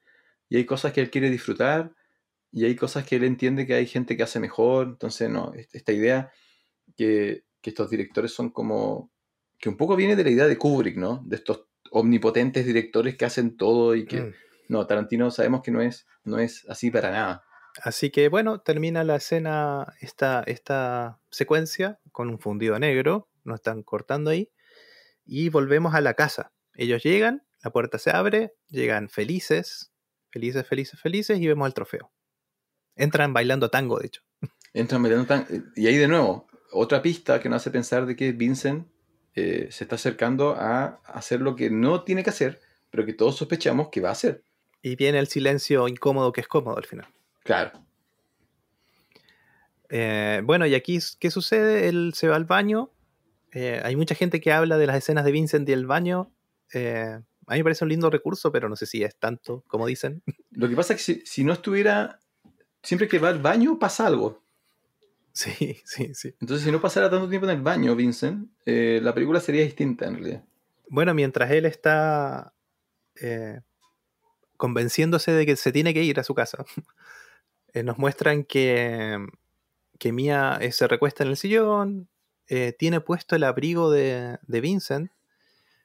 y 0.49 0.57
hay 0.57 0.65
cosas 0.65 0.93
que 0.93 1.01
él 1.01 1.11
quiere 1.11 1.31
disfrutar 1.31 1.93
y 2.53 2.65
hay 2.65 2.75
cosas 2.75 3.05
que 3.07 3.17
él 3.17 3.25
entiende 3.25 3.67
que 3.67 3.75
hay 3.75 3.87
gente 3.87 4.17
que 4.17 4.23
hace 4.23 4.41
mejor. 4.41 4.87
Entonces, 4.89 5.29
no, 5.31 5.53
est- 5.55 5.75
esta 5.75 5.93
idea 5.93 6.33
que, 6.97 7.45
que 7.61 7.71
estos 7.71 7.91
directores 7.91 8.33
son 8.33 8.51
como. 8.51 9.11
que 9.59 9.69
un 9.69 9.77
poco 9.77 9.95
viene 9.97 10.17
de 10.17 10.25
la 10.25 10.31
idea 10.31 10.47
de 10.49 10.57
Kubrick, 10.57 10.97
¿no? 10.97 11.23
De 11.27 11.37
estos 11.37 11.67
omnipotentes 11.91 12.65
directores 12.67 13.17
que 13.17 13.25
hacen 13.27 13.57
todo 13.57 13.95
y 13.95 14.07
que. 14.07 14.23
Mm. 14.23 14.35
No, 14.69 14.87
Tarantino 14.87 15.31
sabemos 15.33 15.63
que 15.63 15.71
no 15.73 15.81
es, 15.83 16.07
no 16.25 16.39
es 16.39 16.65
así 16.69 16.91
para 16.93 17.11
nada. 17.11 17.43
Así 17.83 18.11
que 18.11 18.29
bueno, 18.29 18.61
termina 18.61 19.03
la 19.05 19.17
escena, 19.17 19.95
esta, 20.01 20.43
esta 20.47 21.21
secuencia 21.31 21.99
con 22.13 22.29
un 22.31 22.39
fundido 22.39 22.79
negro, 22.79 23.29
nos 23.45 23.57
están 23.57 23.83
cortando 23.83 24.31
ahí, 24.31 24.49
y 25.31 25.49
volvemos 25.49 25.95
a 25.95 26.01
la 26.01 26.15
casa. 26.15 26.53
Ellos 26.75 27.05
llegan, 27.05 27.47
la 27.63 27.71
puerta 27.71 27.99
se 27.99 28.11
abre, 28.11 28.53
llegan 28.69 29.09
felices, 29.09 29.93
felices, 30.29 30.67
felices, 30.67 31.01
felices, 31.01 31.39
y 31.39 31.47
vemos 31.47 31.69
el 31.69 31.75
trofeo. 31.75 32.11
Entran 32.97 33.33
bailando 33.33 33.71
tango, 33.71 34.01
de 34.01 34.09
hecho. 34.09 34.23
Entran 34.75 35.01
bailando 35.05 35.27
tan... 35.27 35.47
Y 35.77 35.87
ahí 35.87 35.97
de 35.97 36.09
nuevo, 36.09 36.49
otra 36.73 37.01
pista 37.01 37.41
que 37.41 37.49
nos 37.49 37.63
hace 37.63 37.71
pensar 37.71 38.07
de 38.07 38.17
que 38.17 38.33
Vincent 38.33 38.89
eh, 39.37 39.69
se 39.71 39.85
está 39.85 39.95
acercando 39.95 40.57
a 40.59 41.01
hacer 41.05 41.41
lo 41.41 41.55
que 41.55 41.71
no 41.71 42.03
tiene 42.03 42.25
que 42.25 42.31
hacer, 42.31 42.61
pero 42.91 43.07
que 43.07 43.13
todos 43.13 43.37
sospechamos 43.37 43.89
que 43.91 44.01
va 44.01 44.09
a 44.09 44.13
hacer. 44.13 44.43
Y 44.83 44.97
viene 44.97 45.21
el 45.21 45.29
silencio 45.29 45.87
incómodo 45.87 46.33
que 46.33 46.41
es 46.41 46.49
cómodo 46.49 46.77
al 46.77 46.87
final. 46.87 47.07
Claro. 47.45 47.87
Eh, 49.91 50.41
bueno, 50.43 50.67
y 50.67 50.75
aquí, 50.75 50.99
¿qué 51.21 51.31
sucede? 51.31 51.89
Él 51.89 52.15
se 52.17 52.27
va 52.27 52.35
al 52.35 52.47
baño. 52.47 52.91
Eh, 53.53 53.81
hay 53.85 53.97
mucha 53.97 54.15
gente 54.15 54.41
que 54.41 54.53
habla 54.53 54.79
de 54.79 54.87
las 54.87 54.97
escenas 54.97 55.25
de 55.25 55.33
Vincent 55.33 55.69
y 55.69 55.73
el 55.73 55.87
baño. 55.87 56.33
eh, 56.73 57.21
a 57.51 57.55
mí 57.55 57.59
me 57.59 57.65
parece 57.65 57.85
un 57.85 57.89
lindo 57.91 58.09
recurso, 58.11 58.53
pero 58.53 58.69
no 58.69 58.77
sé 58.77 58.87
si 58.87 59.03
es 59.03 59.17
tanto 59.17 59.65
como 59.67 59.85
dicen. 59.85 60.23
Lo 60.53 60.69
que 60.69 60.77
pasa 60.77 60.95
es 60.95 60.99
que 60.99 61.15
si, 61.15 61.27
si 61.27 61.45
no 61.45 61.53
estuviera... 61.53 62.21
Siempre 62.83 63.09
que 63.09 63.19
va 63.19 63.29
al 63.29 63.41
baño 63.41 63.79
pasa 63.79 64.07
algo. 64.07 64.43
Sí, 65.33 65.81
sí, 65.85 66.15
sí. 66.15 66.35
Entonces 66.41 66.65
si 66.65 66.73
no 66.73 66.81
pasara 66.81 67.11
tanto 67.11 67.29
tiempo 67.29 67.47
en 67.49 67.57
el 67.57 67.63
baño, 67.63 67.97
Vincent, 67.97 68.51
eh, 68.67 69.01
la 69.03 69.13
película 69.13 69.41
sería 69.41 69.63
distinta 69.63 70.07
en 70.07 70.15
realidad. 70.15 70.45
Bueno, 70.89 71.13
mientras 71.13 71.51
él 71.51 71.67
está 71.67 72.55
eh, 73.21 73.61
convenciéndose 74.57 75.33
de 75.33 75.45
que 75.45 75.57
se 75.57 75.73
tiene 75.73 75.93
que 75.93 76.05
ir 76.05 76.21
a 76.21 76.25
su 76.25 76.35
casa. 76.35 76.65
Eh, 77.73 77.85
nos 77.85 77.99
muestran 77.99 78.43
que, 78.43 79.17
que 80.01 80.11
Mia 80.11 80.59
se 80.73 80.89
recuesta 80.89 81.23
en 81.23 81.31
el 81.31 81.37
sillón, 81.37 82.09
eh, 82.51 82.75
tiene 82.79 83.01
puesto 83.01 83.37
el 83.37 83.45
abrigo 83.45 83.91
de, 83.91 84.39
de 84.43 84.61
Vincent, 84.61 85.11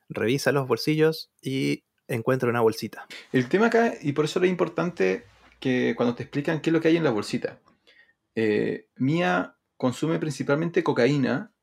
revisa 0.09 0.51
los 0.51 0.67
bolsillos 0.67 1.31
y 1.41 1.83
encuentra 2.07 2.49
una 2.49 2.61
bolsita. 2.61 3.07
El 3.31 3.47
tema 3.47 3.67
acá, 3.67 3.93
y 4.01 4.11
por 4.13 4.25
eso 4.25 4.43
es 4.43 4.49
importante 4.49 5.25
que 5.59 5.93
cuando 5.95 6.15
te 6.15 6.23
explican 6.23 6.61
qué 6.61 6.69
es 6.69 6.73
lo 6.73 6.81
que 6.81 6.89
hay 6.89 6.97
en 6.97 7.03
la 7.03 7.11
bolsita. 7.11 7.59
Eh, 8.35 8.87
Mia 8.97 9.55
consume 9.77 10.19
principalmente 10.19 10.83
cocaína 10.83 11.53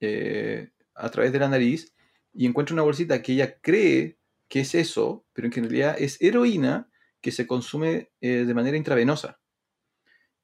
eh, 0.00 0.70
a 0.94 1.10
través 1.10 1.32
de 1.32 1.38
la 1.38 1.48
nariz 1.48 1.94
y 2.32 2.46
encuentra 2.46 2.74
una 2.74 2.82
bolsita 2.82 3.22
que 3.22 3.32
ella 3.32 3.58
cree 3.60 4.18
que 4.48 4.60
es 4.60 4.74
eso, 4.74 5.24
pero 5.32 5.50
que 5.50 5.60
en 5.60 5.66
realidad 5.68 5.96
es 5.98 6.20
heroína 6.20 6.88
que 7.20 7.32
se 7.32 7.46
consume 7.46 8.10
eh, 8.20 8.44
de 8.46 8.54
manera 8.54 8.76
intravenosa. 8.76 9.38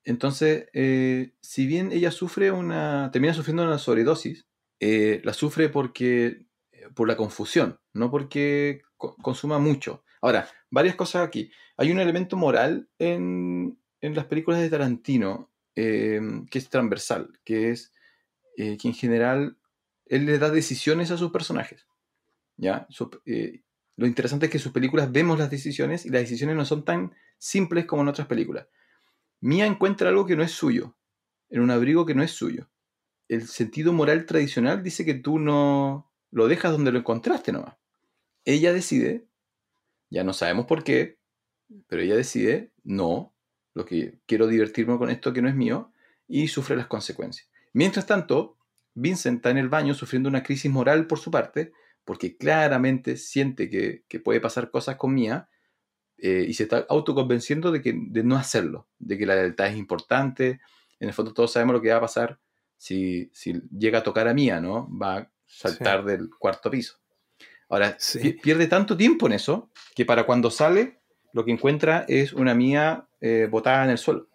Entonces, 0.04 0.66
eh, 0.72 1.34
si 1.40 1.66
bien 1.66 1.92
ella 1.92 2.10
sufre 2.10 2.50
una, 2.50 3.10
termina 3.12 3.34
sufriendo 3.34 3.62
una 3.64 3.78
sobredosis, 3.78 4.46
eh, 4.80 5.20
la 5.24 5.32
sufre 5.32 5.68
porque 5.68 6.46
por 6.94 7.08
la 7.08 7.16
confusión, 7.16 7.78
no 7.92 8.10
porque 8.10 8.82
co- 8.96 9.16
consuma 9.16 9.58
mucho. 9.58 10.04
Ahora, 10.20 10.48
varias 10.70 10.96
cosas 10.96 11.26
aquí. 11.26 11.50
Hay 11.76 11.92
un 11.92 12.00
elemento 12.00 12.36
moral 12.36 12.88
en, 12.98 13.78
en 14.00 14.14
las 14.14 14.26
películas 14.26 14.60
de 14.60 14.70
Tarantino 14.70 15.52
eh, 15.76 16.20
que 16.50 16.58
es 16.58 16.68
transversal, 16.68 17.38
que 17.44 17.70
es 17.70 17.92
eh, 18.56 18.76
que 18.78 18.88
en 18.88 18.94
general 18.94 19.58
él 20.06 20.26
le 20.26 20.38
da 20.38 20.50
decisiones 20.50 21.10
a 21.10 21.16
sus 21.16 21.30
personajes. 21.32 21.86
¿ya? 22.56 22.86
Eh, 23.26 23.62
lo 23.96 24.06
interesante 24.06 24.46
es 24.46 24.52
que 24.52 24.58
en 24.58 24.62
sus 24.62 24.72
películas 24.72 25.12
vemos 25.12 25.38
las 25.38 25.50
decisiones 25.50 26.06
y 26.06 26.10
las 26.10 26.22
decisiones 26.22 26.56
no 26.56 26.64
son 26.64 26.84
tan 26.84 27.14
simples 27.38 27.86
como 27.86 28.02
en 28.02 28.08
otras 28.08 28.26
películas. 28.26 28.66
Mia 29.42 29.66
encuentra 29.66 30.08
algo 30.08 30.24
que 30.24 30.36
no 30.36 30.44
es 30.44 30.52
suyo, 30.52 30.96
en 31.50 31.62
un 31.62 31.72
abrigo 31.72 32.06
que 32.06 32.14
no 32.14 32.22
es 32.22 32.30
suyo. 32.30 32.70
El 33.26 33.48
sentido 33.48 33.92
moral 33.92 34.24
tradicional 34.24 34.84
dice 34.84 35.04
que 35.04 35.14
tú 35.14 35.40
no 35.40 36.12
lo 36.30 36.46
dejas 36.46 36.70
donde 36.70 36.92
lo 36.92 37.00
encontraste 37.00 37.50
nomás. 37.50 37.74
Ella 38.44 38.72
decide, 38.72 39.26
ya 40.10 40.22
no 40.22 40.32
sabemos 40.32 40.66
por 40.66 40.84
qué, 40.84 41.18
pero 41.88 42.02
ella 42.02 42.14
decide, 42.14 42.70
no, 42.84 43.34
lo 43.74 43.84
que 43.84 44.20
quiero 44.26 44.46
divertirme 44.46 44.96
con 44.96 45.10
esto 45.10 45.32
que 45.32 45.42
no 45.42 45.48
es 45.48 45.56
mío, 45.56 45.92
y 46.28 46.46
sufre 46.46 46.76
las 46.76 46.86
consecuencias. 46.86 47.50
Mientras 47.72 48.06
tanto, 48.06 48.56
Vincent 48.94 49.38
está 49.38 49.50
en 49.50 49.58
el 49.58 49.68
baño 49.68 49.94
sufriendo 49.94 50.28
una 50.28 50.44
crisis 50.44 50.70
moral 50.70 51.08
por 51.08 51.18
su 51.18 51.32
parte, 51.32 51.72
porque 52.04 52.36
claramente 52.36 53.16
siente 53.16 53.68
que, 53.68 54.04
que 54.06 54.20
puede 54.20 54.40
pasar 54.40 54.70
cosas 54.70 54.94
con 54.96 55.14
Mia, 55.14 55.48
eh, 56.18 56.44
y 56.48 56.54
se 56.54 56.64
está 56.64 56.86
autoconvenciendo 56.88 57.72
de, 57.72 57.82
que, 57.82 57.94
de 57.96 58.22
no 58.22 58.36
hacerlo, 58.36 58.86
de 58.98 59.18
que 59.18 59.26
la 59.26 59.34
lealtad 59.34 59.68
es 59.68 59.76
importante. 59.76 60.60
En 61.00 61.08
el 61.08 61.14
fondo 61.14 61.32
todos 61.32 61.52
sabemos 61.52 61.74
lo 61.74 61.82
que 61.82 61.90
va 61.90 61.96
a 61.96 62.00
pasar 62.02 62.38
si, 62.76 63.30
si 63.32 63.60
llega 63.76 63.98
a 63.98 64.02
tocar 64.02 64.28
a 64.28 64.34
Mía, 64.34 64.60
¿no? 64.60 64.88
Va 64.96 65.16
a 65.18 65.30
saltar 65.46 66.04
del 66.04 66.30
cuarto 66.38 66.70
piso. 66.70 66.98
Ahora, 67.68 67.96
Sí. 67.98 68.18
pi- 68.18 68.32
pierde 68.34 68.66
tanto 68.66 68.96
tiempo 68.96 69.26
en 69.26 69.32
eso 69.32 69.70
que 69.94 70.04
para 70.04 70.24
cuando 70.26 70.50
sale 70.50 71.00
lo 71.32 71.44
que 71.44 71.52
encuentra 71.52 72.04
es 72.08 72.32
una 72.32 72.54
Mía 72.54 73.08
eh, 73.20 73.48
botada 73.50 73.84
en 73.84 73.90
el 73.90 73.98
suelo. 73.98 74.28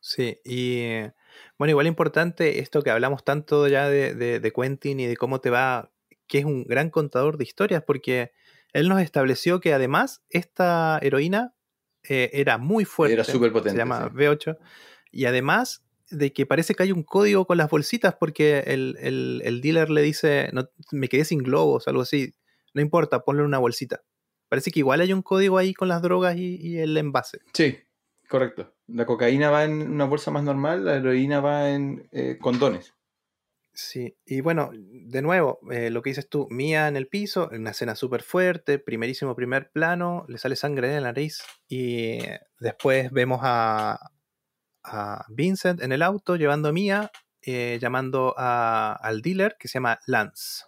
Sí, 0.00 0.38
y 0.44 0.86
bueno, 1.58 1.70
igual 1.70 1.86
importante 1.86 2.60
esto 2.60 2.82
que 2.82 2.90
hablamos 2.90 3.22
tanto 3.24 3.68
ya 3.68 3.88
de, 3.88 4.14
de, 4.14 4.40
de 4.40 4.52
Quentin 4.52 4.98
y 4.98 5.06
de 5.06 5.16
cómo 5.16 5.40
te 5.40 5.50
va, 5.50 5.90
que 6.26 6.38
es 6.38 6.44
un 6.46 6.64
gran 6.64 6.88
contador 6.88 7.36
de 7.36 7.44
historias, 7.44 7.82
porque 7.86 8.32
él 8.72 8.88
nos 8.88 9.00
estableció 9.02 9.60
que 9.60 9.72
además 9.74 10.22
esta 10.28 10.98
heroína 11.02 11.54
eh, 12.08 12.30
era 12.32 12.58
muy 12.58 12.84
fuerte, 12.84 13.14
Era 13.14 13.24
súper 13.24 13.52
potente, 13.52 13.72
se 13.72 13.78
llama 13.78 14.08
sí. 14.08 14.14
B8, 14.16 14.58
y 15.12 15.24
además 15.26 15.84
de 16.10 16.32
que 16.32 16.46
parece 16.46 16.74
que 16.74 16.82
hay 16.84 16.92
un 16.92 17.02
código 17.04 17.46
con 17.46 17.56
las 17.58 17.70
bolsitas, 17.70 18.14
porque 18.18 18.60
el, 18.66 18.96
el- 19.00 19.42
el 19.44 19.60
dealer 19.60 19.90
le 19.90 20.02
dice, 20.02 20.50
no, 20.52 20.68
me 20.92 21.08
quedé 21.08 21.24
sin 21.24 21.38
globos, 21.40 21.86
algo 21.88 22.02
así, 22.02 22.34
no 22.74 22.80
importa, 22.82 23.20
ponle 23.24 23.42
una 23.44 23.58
bolsita. 23.58 24.02
Parece 24.48 24.70
que 24.72 24.80
igual 24.80 25.00
hay 25.00 25.12
un 25.12 25.22
código 25.22 25.58
ahí 25.58 25.72
con 25.74 25.86
las 25.88 26.02
drogas 26.02 26.36
y, 26.36 26.56
y 26.56 26.78
el 26.78 26.96
envase. 26.96 27.38
Sí, 27.52 27.78
correcto. 28.28 28.74
La 28.88 29.06
cocaína 29.06 29.50
va 29.50 29.64
en 29.64 29.82
una 29.92 30.04
bolsa 30.06 30.32
más 30.32 30.42
normal, 30.42 30.84
la 30.84 30.96
heroína 30.96 31.40
va 31.40 31.70
en 31.70 32.08
eh, 32.10 32.38
condones. 32.40 32.92
Sí, 33.72 34.16
y 34.26 34.40
bueno, 34.40 34.70
de 34.74 35.22
nuevo, 35.22 35.60
eh, 35.70 35.90
lo 35.90 36.02
que 36.02 36.10
dices 36.10 36.28
tú, 36.28 36.48
Mía 36.50 36.88
en 36.88 36.96
el 36.96 37.06
piso, 37.06 37.48
una 37.52 37.70
escena 37.70 37.94
súper 37.94 38.22
fuerte, 38.22 38.78
primerísimo 38.78 39.36
primer 39.36 39.70
plano, 39.70 40.24
le 40.28 40.38
sale 40.38 40.56
sangre 40.56 40.88
de 40.88 40.94
la 40.96 41.08
nariz 41.08 41.42
y 41.68 42.18
después 42.58 43.10
vemos 43.12 43.40
a, 43.42 44.10
a 44.82 45.24
Vincent 45.28 45.82
en 45.82 45.92
el 45.92 46.02
auto 46.02 46.36
llevando 46.36 46.68
a 46.68 46.72
Mía, 46.72 47.10
eh, 47.42 47.78
llamando 47.80 48.34
a- 48.36 48.92
al 49.00 49.22
dealer 49.22 49.56
que 49.58 49.68
se 49.68 49.74
llama 49.74 50.00
Lance. 50.06 50.64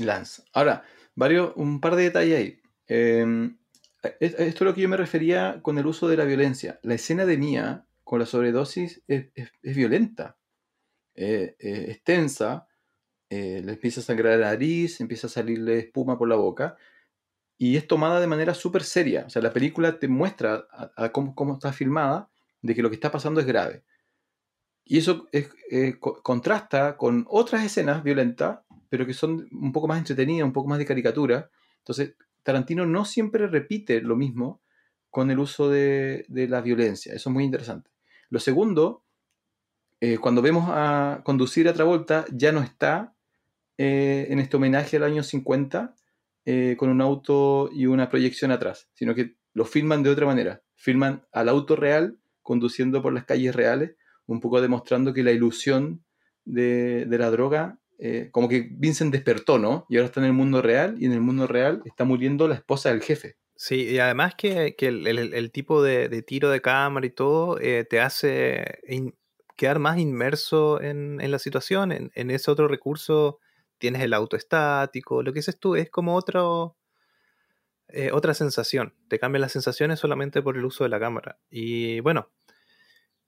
Lance. 0.00 0.42
Ahora, 0.52 0.84
varios, 1.14 1.52
un 1.56 1.80
par 1.80 1.94
de 1.96 2.02
detalles 2.02 2.36
ahí. 2.38 2.60
Es- 2.88 4.34
esto 4.38 4.42
es 4.42 4.60
lo 4.60 4.74
que 4.74 4.80
yo 4.80 4.88
me 4.88 4.96
refería 4.96 5.60
con 5.62 5.78
el 5.78 5.86
uso 5.86 6.08
de 6.08 6.16
la 6.16 6.24
violencia. 6.24 6.80
La 6.82 6.94
escena 6.94 7.24
de 7.26 7.36
Mia 7.38 7.86
con 8.04 8.18
la 8.18 8.26
sobredosis 8.26 9.02
es 9.06 9.30
violenta, 9.62 10.37
eh, 11.18 11.56
eh, 11.60 11.86
es 11.90 12.02
tensa, 12.04 12.68
eh, 13.30 13.62
le 13.64 13.72
empieza 13.74 14.00
a 14.00 14.04
sangrar 14.04 14.38
la 14.38 14.50
nariz, 14.52 15.00
empieza 15.00 15.28
a 15.28 15.30
salirle 15.30 15.78
espuma 15.80 16.18
por 16.18 16.28
la 16.28 16.36
boca, 16.36 16.76
y 17.58 17.76
es 17.76 17.86
tomada 17.88 18.20
de 18.20 18.26
manera 18.28 18.54
súper 18.54 18.84
seria. 18.84 19.24
O 19.26 19.30
sea, 19.30 19.42
la 19.42 19.52
película 19.52 19.98
te 19.98 20.08
muestra 20.08 20.66
cómo, 21.12 21.34
cómo 21.34 21.54
está 21.54 21.72
filmada, 21.72 22.30
de 22.62 22.74
que 22.74 22.82
lo 22.82 22.90
que 22.90 22.96
está 22.96 23.10
pasando 23.12 23.40
es 23.40 23.46
grave. 23.46 23.84
Y 24.84 24.98
eso 24.98 25.28
es- 25.32 25.50
co- 26.00 26.22
contrasta 26.22 26.96
con 26.96 27.26
otras 27.28 27.64
escenas 27.64 28.02
violentas, 28.02 28.60
pero 28.88 29.06
que 29.06 29.14
son 29.14 29.46
un 29.52 29.72
poco 29.72 29.86
más 29.88 29.98
entretenidas, 29.98 30.46
un 30.46 30.52
poco 30.52 30.68
más 30.68 30.78
de 30.78 30.86
caricatura. 30.86 31.50
Entonces, 31.78 32.14
Tarantino 32.42 32.86
no 32.86 33.04
siempre 33.04 33.46
repite 33.48 34.00
lo 34.00 34.16
mismo 34.16 34.62
con 35.10 35.30
el 35.30 35.38
uso 35.38 35.68
de, 35.68 36.24
de 36.28 36.48
la 36.48 36.60
violencia. 36.62 37.12
Eso 37.14 37.28
es 37.30 37.34
muy 37.34 37.44
interesante. 37.44 37.90
Lo 38.30 38.40
segundo, 38.40 39.04
eh, 40.00 40.18
cuando 40.18 40.42
vemos 40.42 40.66
a 40.68 41.22
conducir 41.24 41.68
a 41.68 41.72
Travolta, 41.72 42.24
ya 42.32 42.52
no 42.52 42.60
está 42.60 43.14
eh, 43.78 44.26
en 44.30 44.40
este 44.40 44.56
homenaje 44.56 44.96
al 44.96 45.04
año 45.04 45.22
50 45.22 45.94
eh, 46.44 46.74
con 46.76 46.90
un 46.90 47.00
auto 47.00 47.70
y 47.72 47.86
una 47.86 48.08
proyección 48.08 48.50
atrás, 48.50 48.90
sino 48.94 49.14
que 49.14 49.36
lo 49.54 49.64
filman 49.64 50.02
de 50.02 50.10
otra 50.10 50.26
manera. 50.26 50.62
Filman 50.74 51.24
al 51.32 51.48
auto 51.48 51.76
real 51.76 52.18
conduciendo 52.42 53.02
por 53.02 53.12
las 53.12 53.24
calles 53.24 53.54
reales, 53.54 53.94
un 54.26 54.40
poco 54.40 54.60
demostrando 54.60 55.14
que 55.14 55.22
la 55.22 55.30
ilusión 55.30 56.04
de, 56.44 57.06
la 57.08 57.30
droga, 57.30 57.78
eh, 57.98 58.30
como 58.32 58.48
que 58.48 58.68
Vincent 58.72 59.12
despertó, 59.12 59.58
¿no? 59.58 59.86
Y 59.88 59.96
ahora 59.96 60.06
está 60.06 60.20
en 60.20 60.26
el 60.26 60.32
mundo 60.32 60.60
real 60.60 60.96
y 60.98 61.06
en 61.06 61.12
el 61.12 61.20
mundo 61.20 61.46
real 61.46 61.82
está 61.84 62.04
muriendo 62.04 62.48
la 62.48 62.56
esposa 62.56 62.88
del 62.88 63.02
jefe. 63.02 63.36
Sí, 63.54 63.88
y 63.90 63.98
además 63.98 64.34
que, 64.36 64.74
el, 64.78 65.50
tipo 65.52 65.82
de, 65.82 66.22
tiro 66.22 66.50
de 66.50 66.60
cámara 66.60 67.06
y 67.06 67.10
todo 67.10 67.56
te 67.56 68.00
hace 68.00 68.80
quedar 69.58 69.80
más 69.80 69.98
inmerso 69.98 70.80
en, 70.82 71.20
en 71.22 71.32
la 71.32 71.40
situación. 71.40 71.92
En, 71.92 72.12
en 72.16 72.30
ese 72.32 72.50
otro 72.52 72.68
recurso 72.68 73.40
tienes 73.78 74.02
el 74.02 74.14
auto 74.14 74.36
estático, 74.38 75.22
lo 75.24 75.32
que 75.34 75.40
dices 75.40 75.60
tú 75.60 75.76
es 75.76 75.90
como 75.90 76.16
otro, 76.16 76.78
eh, 77.88 78.10
otra 78.12 78.34
sensación. 78.34 78.94
Te 79.08 79.18
cambian 79.18 79.40
las 79.42 79.52
sensaciones 79.52 79.98
solamente 80.00 80.42
por 80.42 80.56
el 80.56 80.64
uso 80.64 80.84
de 80.84 80.90
la 80.90 81.00
cámara. 81.00 81.38
Y 81.50 82.00
bueno, 82.00 82.30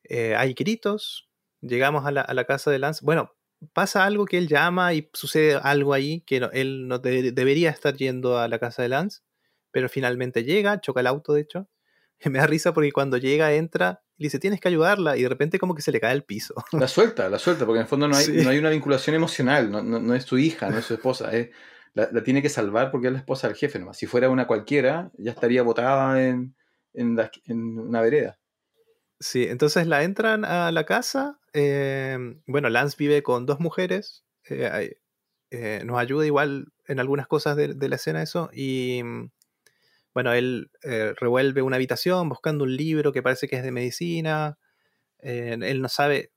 eh, 0.05 0.35
hay 0.37 0.55
gritos, 0.55 1.29
llegamos 1.61 2.07
a 2.07 2.11
la, 2.11 2.23
a 2.23 2.35
la 2.35 2.45
casa 2.45 2.71
de 2.71 2.79
Lance. 2.79 3.05
Bueno, 3.05 3.33
pasa 3.73 4.05
algo 4.05 4.25
que 4.27 4.39
él 4.39 4.49
llama 4.49 4.95
y 4.95 5.11
sucede 5.13 5.55
algo 5.63 5.93
ahí 5.95 6.23
que 6.23 6.41
él 6.53 6.89
no 6.89 6.99
de- 6.99 7.33
debería 7.33 7.71
estar 7.71 7.97
yendo 7.97 8.39
a 8.39 8.49
la 8.49 8.59
casa 8.59 8.83
de 8.83 8.89
Lance 8.89 9.21
pero 9.73 9.89
finalmente 9.89 10.43
llega, 10.43 10.81
choca 10.81 10.99
el 11.01 11.07
auto 11.07 11.33
de 11.35 11.43
hecho. 11.43 11.69
Me 12.27 12.39
da 12.41 12.47
risa 12.49 12.75
porque 12.75 12.91
cuando 12.93 13.19
llega, 13.19 13.53
entra 13.55 14.03
le 14.21 14.27
dice, 14.27 14.39
tienes 14.39 14.61
que 14.61 14.69
ayudarla, 14.69 15.17
y 15.17 15.23
de 15.23 15.29
repente 15.29 15.59
como 15.59 15.75
que 15.75 15.83
se 15.83 15.93
le 15.93 16.01
cae 16.01 16.13
el 16.15 16.23
piso. 16.25 16.55
La 16.73 16.89
suelta, 16.89 17.29
la 17.29 17.39
suelta, 17.39 17.65
porque 17.67 17.79
en 17.79 17.83
el 17.83 17.89
fondo 17.89 18.07
no 18.09 18.17
hay, 18.17 18.25
Sí. 18.25 18.33
no 18.45 18.51
hay 18.51 18.59
una 18.59 18.71
vinculación 18.71 19.17
emocional, 19.17 19.71
no, 19.71 19.83
no- 19.83 20.01
no 20.01 20.15
es 20.15 20.25
su 20.25 20.39
hija, 20.39 20.71
no 20.71 20.79
es 20.79 20.85
su 20.85 20.95
esposa, 20.95 21.33
es- 21.37 21.51
la, 21.95 22.09
la 22.13 22.23
tiene 22.23 22.41
que 22.43 22.49
salvar 22.49 22.91
porque 22.93 23.09
es 23.09 23.13
la 23.13 23.19
esposa 23.19 23.49
del 23.49 23.57
jefe 23.57 23.79
nomás. 23.81 23.97
Si 23.99 24.07
fuera 24.07 24.31
una 24.31 24.47
cualquiera, 24.47 25.11
ya 25.19 25.33
estaría 25.33 25.63
botada 25.63 26.23
en, 26.23 26.55
en, 26.95 27.17
la- 27.17 27.31
en 27.47 27.79
una 27.81 28.01
vereda. 28.01 28.39
Sí, 29.19 29.45
entonces 29.49 29.87
la 29.87 30.03
entran 30.05 30.45
a 30.45 30.71
la 30.73 30.85
casa. 30.85 31.39
eh, 31.53 32.17
bueno, 32.47 32.69
Lance 32.69 32.97
vive 32.99 33.23
con 33.23 33.45
dos 33.47 33.59
mujeres. 33.61 34.25
eh, 34.49 34.97
eh, 35.51 35.83
nos 35.85 35.99
ayuda 35.99 36.25
igual 36.25 36.73
en 36.87 37.01
algunas 37.01 37.27
cosas 37.27 37.57
de, 37.57 37.75
de 37.75 37.89
la 37.89 37.97
escena 37.97 38.23
eso. 38.23 38.51
Y 38.53 39.03
bueno, 40.15 40.33
él 40.33 40.71
eh, 40.83 41.15
revuelve 41.19 41.63
una 41.63 41.77
habitación 41.77 42.29
buscando 42.29 42.65
un 42.65 42.77
libro 42.77 43.13
que 43.13 43.23
parece 43.23 43.49
que 43.49 43.57
es 43.57 43.63
de 43.63 43.73
medicina. 43.73 44.59
eh, 45.19 45.57
él 45.61 45.83
no 45.83 45.89
sabe 45.89 46.33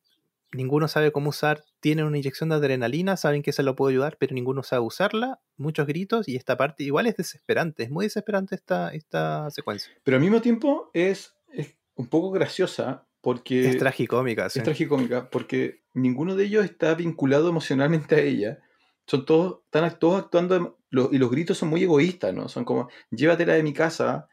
ninguno 0.54 0.88
sabe 0.88 1.12
cómo 1.12 1.30
usar, 1.30 1.64
tienen 1.80 2.06
una 2.06 2.18
inyección 2.18 2.50
de 2.50 2.56
adrenalina, 2.56 3.18
saben 3.18 3.44
que 3.44 3.52
se 3.52 3.64
lo 3.64 3.76
puede 3.76 3.94
ayudar, 3.94 4.18
pero 4.20 4.34
ninguno 4.34 4.64
sabe 4.64 4.82
usarla, 4.84 5.40
muchos 5.58 5.88
gritos 5.88 6.28
y 6.28 6.36
esta 6.36 6.58
parte 6.58 6.84
igual 6.84 7.08
es 7.08 7.18
desesperante, 7.18 7.84
es 7.84 7.90
muy 7.90 8.06
desesperante 8.06 8.56
esta, 8.56 8.94
esta 8.94 9.50
secuencia. 9.52 9.94
Pero 10.04 10.18
al 10.18 10.22
mismo 10.22 10.42
tiempo 10.42 10.90
es, 10.94 11.36
es 11.52 11.76
un 11.96 12.08
poco 12.08 12.32
graciosa 12.32 13.08
porque... 13.22 13.68
es 13.70 13.78
tragicómica, 13.78 14.50
sí. 14.50 14.60
Es 14.60 14.66
tragicómica 14.66 15.30
porque 15.30 15.84
ninguno 15.94 16.36
de 16.36 16.46
ellos 16.46 16.66
está 16.66 16.94
vinculado 16.96 17.50
emocionalmente 17.50 18.16
a 18.16 18.20
ella. 18.20 18.60
Son 19.08 19.26
todos, 19.26 19.62
están 19.66 20.00
todos 20.00 20.24
actuando 20.24 20.80
y 20.92 21.18
los 21.18 21.32
gritos 21.32 21.58
son 21.58 21.70
muy 21.70 21.84
egoístas, 21.84 22.34
¿no? 22.34 22.48
Son 22.50 22.66
como, 22.66 22.90
llévatela 23.12 23.54
de 23.54 23.64
mi 23.64 23.74
casa, 23.74 24.28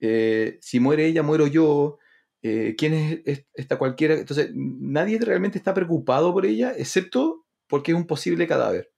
eh, 0.00 0.58
si 0.62 0.80
muere 0.80 1.06
ella, 1.06 1.22
muero 1.22 1.46
yo, 1.46 1.98
eh, 2.42 2.74
¿quién 2.78 2.94
es 2.94 3.20
es- 3.26 3.46
esta 3.54 3.78
cualquiera? 3.78 4.14
Entonces, 4.14 4.50
nadie 4.54 5.18
realmente 5.20 5.58
está 5.58 5.74
preocupado 5.74 6.32
por 6.32 6.46
ella, 6.46 6.72
excepto 6.76 7.44
porque 7.68 7.92
es 7.92 7.96
un 7.98 8.06
posible 8.06 8.46
cadáver. 8.46 8.92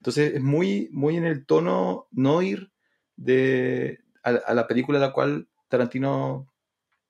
Entonces, 0.00 0.34
es 0.34 0.42
muy, 0.42 0.88
muy 0.92 1.16
en 1.16 1.24
el 1.24 1.46
tono 1.46 2.08
no 2.12 2.42
ir 2.42 2.70
de, 3.16 4.00
a, 4.22 4.30
a 4.30 4.54
la 4.54 4.66
película 4.68 4.98
a 4.98 5.02
la 5.02 5.12
cual 5.12 5.48
Tarantino 5.68 6.52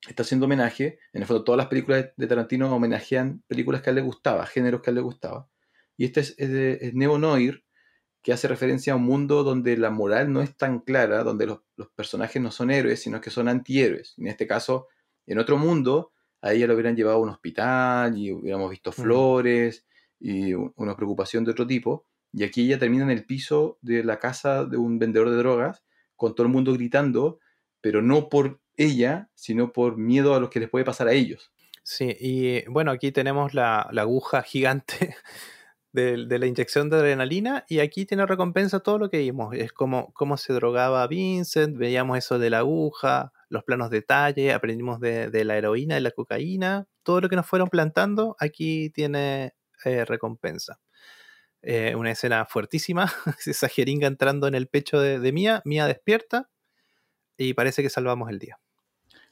está 0.08 0.22
haciendo 0.24 0.46
homenaje. 0.46 0.98
En 1.12 1.22
el 1.22 1.28
fondo, 1.28 1.44
todas 1.44 1.58
las 1.58 1.68
películas 1.68 2.10
de 2.16 2.26
Tarantino 2.26 2.74
homenajean 2.74 3.42
películas 3.48 3.82
que 3.82 3.90
a 3.90 3.92
él 3.92 3.96
le 3.96 4.02
gustaba, 4.02 4.46
géneros 4.46 4.82
que 4.82 4.90
a 4.90 4.92
él 4.92 4.96
le 4.96 5.00
gustaba. 5.02 5.48
Y 5.96 6.04
este 6.04 6.20
es, 6.20 6.34
es, 6.38 6.50
es 6.50 6.94
neo-noir, 6.94 7.64
que 8.22 8.32
hace 8.32 8.48
referencia 8.48 8.92
a 8.92 8.96
un 8.96 9.04
mundo 9.04 9.44
donde 9.44 9.76
la 9.76 9.90
moral 9.90 10.32
no 10.32 10.42
es 10.42 10.56
tan 10.56 10.80
clara, 10.80 11.22
donde 11.22 11.46
los, 11.46 11.60
los 11.76 11.88
personajes 11.90 12.42
no 12.42 12.50
son 12.50 12.72
héroes, 12.72 13.00
sino 13.00 13.20
que 13.20 13.30
son 13.30 13.46
antihéroes. 13.48 14.14
En 14.18 14.26
este 14.26 14.48
caso, 14.48 14.88
en 15.26 15.38
otro 15.38 15.56
mundo, 15.58 16.12
a 16.40 16.52
ella 16.52 16.66
lo 16.66 16.74
hubieran 16.74 16.96
llevado 16.96 17.18
a 17.18 17.20
un 17.20 17.28
hospital 17.28 18.18
y 18.18 18.32
hubiéramos 18.32 18.70
visto 18.70 18.92
flores 18.92 19.86
y 20.18 20.54
una 20.54 20.96
preocupación 20.96 21.44
de 21.44 21.52
otro 21.52 21.66
tipo. 21.66 22.06
Y 22.32 22.44
aquí 22.44 22.66
ella 22.66 22.78
termina 22.78 23.04
en 23.04 23.10
el 23.10 23.24
piso 23.24 23.78
de 23.80 24.04
la 24.04 24.18
casa 24.18 24.64
de 24.64 24.76
un 24.76 24.98
vendedor 24.98 25.30
de 25.30 25.36
drogas, 25.36 25.84
con 26.16 26.34
todo 26.34 26.46
el 26.46 26.52
mundo 26.52 26.72
gritando, 26.72 27.38
pero 27.80 28.02
no 28.02 28.28
por 28.28 28.60
ella, 28.76 29.30
sino 29.34 29.72
por 29.72 29.96
miedo 29.96 30.34
a 30.34 30.40
lo 30.40 30.50
que 30.50 30.60
les 30.60 30.68
puede 30.68 30.84
pasar 30.84 31.08
a 31.08 31.12
ellos. 31.12 31.52
Sí, 31.82 32.16
y 32.18 32.68
bueno, 32.68 32.90
aquí 32.90 33.12
tenemos 33.12 33.54
la, 33.54 33.88
la 33.92 34.02
aguja 34.02 34.42
gigante 34.42 35.14
de, 35.96 36.26
de 36.26 36.38
la 36.38 36.46
inyección 36.46 36.90
de 36.90 36.98
adrenalina 36.98 37.64
y 37.68 37.80
aquí 37.80 38.04
tiene 38.04 38.26
recompensa 38.26 38.80
todo 38.80 38.98
lo 38.98 39.10
que 39.10 39.18
vimos. 39.18 39.54
Es 39.56 39.72
como 39.72 40.12
cómo 40.12 40.36
se 40.36 40.52
drogaba 40.52 41.06
Vincent, 41.08 41.76
veíamos 41.76 42.18
eso 42.18 42.38
de 42.38 42.50
la 42.50 42.58
aguja, 42.58 43.32
los 43.48 43.64
planos 43.64 43.90
de 43.90 43.96
detalle, 43.96 44.52
aprendimos 44.52 45.00
de, 45.00 45.30
de 45.30 45.44
la 45.44 45.56
heroína, 45.56 45.94
de 45.94 46.02
la 46.02 46.10
cocaína, 46.10 46.86
todo 47.02 47.20
lo 47.22 47.28
que 47.28 47.36
nos 47.36 47.46
fueron 47.46 47.68
plantando, 47.68 48.36
aquí 48.38 48.90
tiene 48.90 49.54
eh, 49.84 50.04
recompensa. 50.04 50.78
Eh, 51.62 51.94
una 51.96 52.12
escena 52.12 52.44
fuertísima, 52.44 53.10
esa 53.46 53.68
jeringa 53.68 54.06
entrando 54.06 54.46
en 54.46 54.54
el 54.54 54.68
pecho 54.68 55.00
de, 55.00 55.18
de 55.18 55.32
Mía, 55.32 55.62
Mía 55.64 55.86
despierta 55.86 56.50
y 57.38 57.54
parece 57.54 57.82
que 57.82 57.90
salvamos 57.90 58.28
el 58.28 58.38
día. 58.38 58.60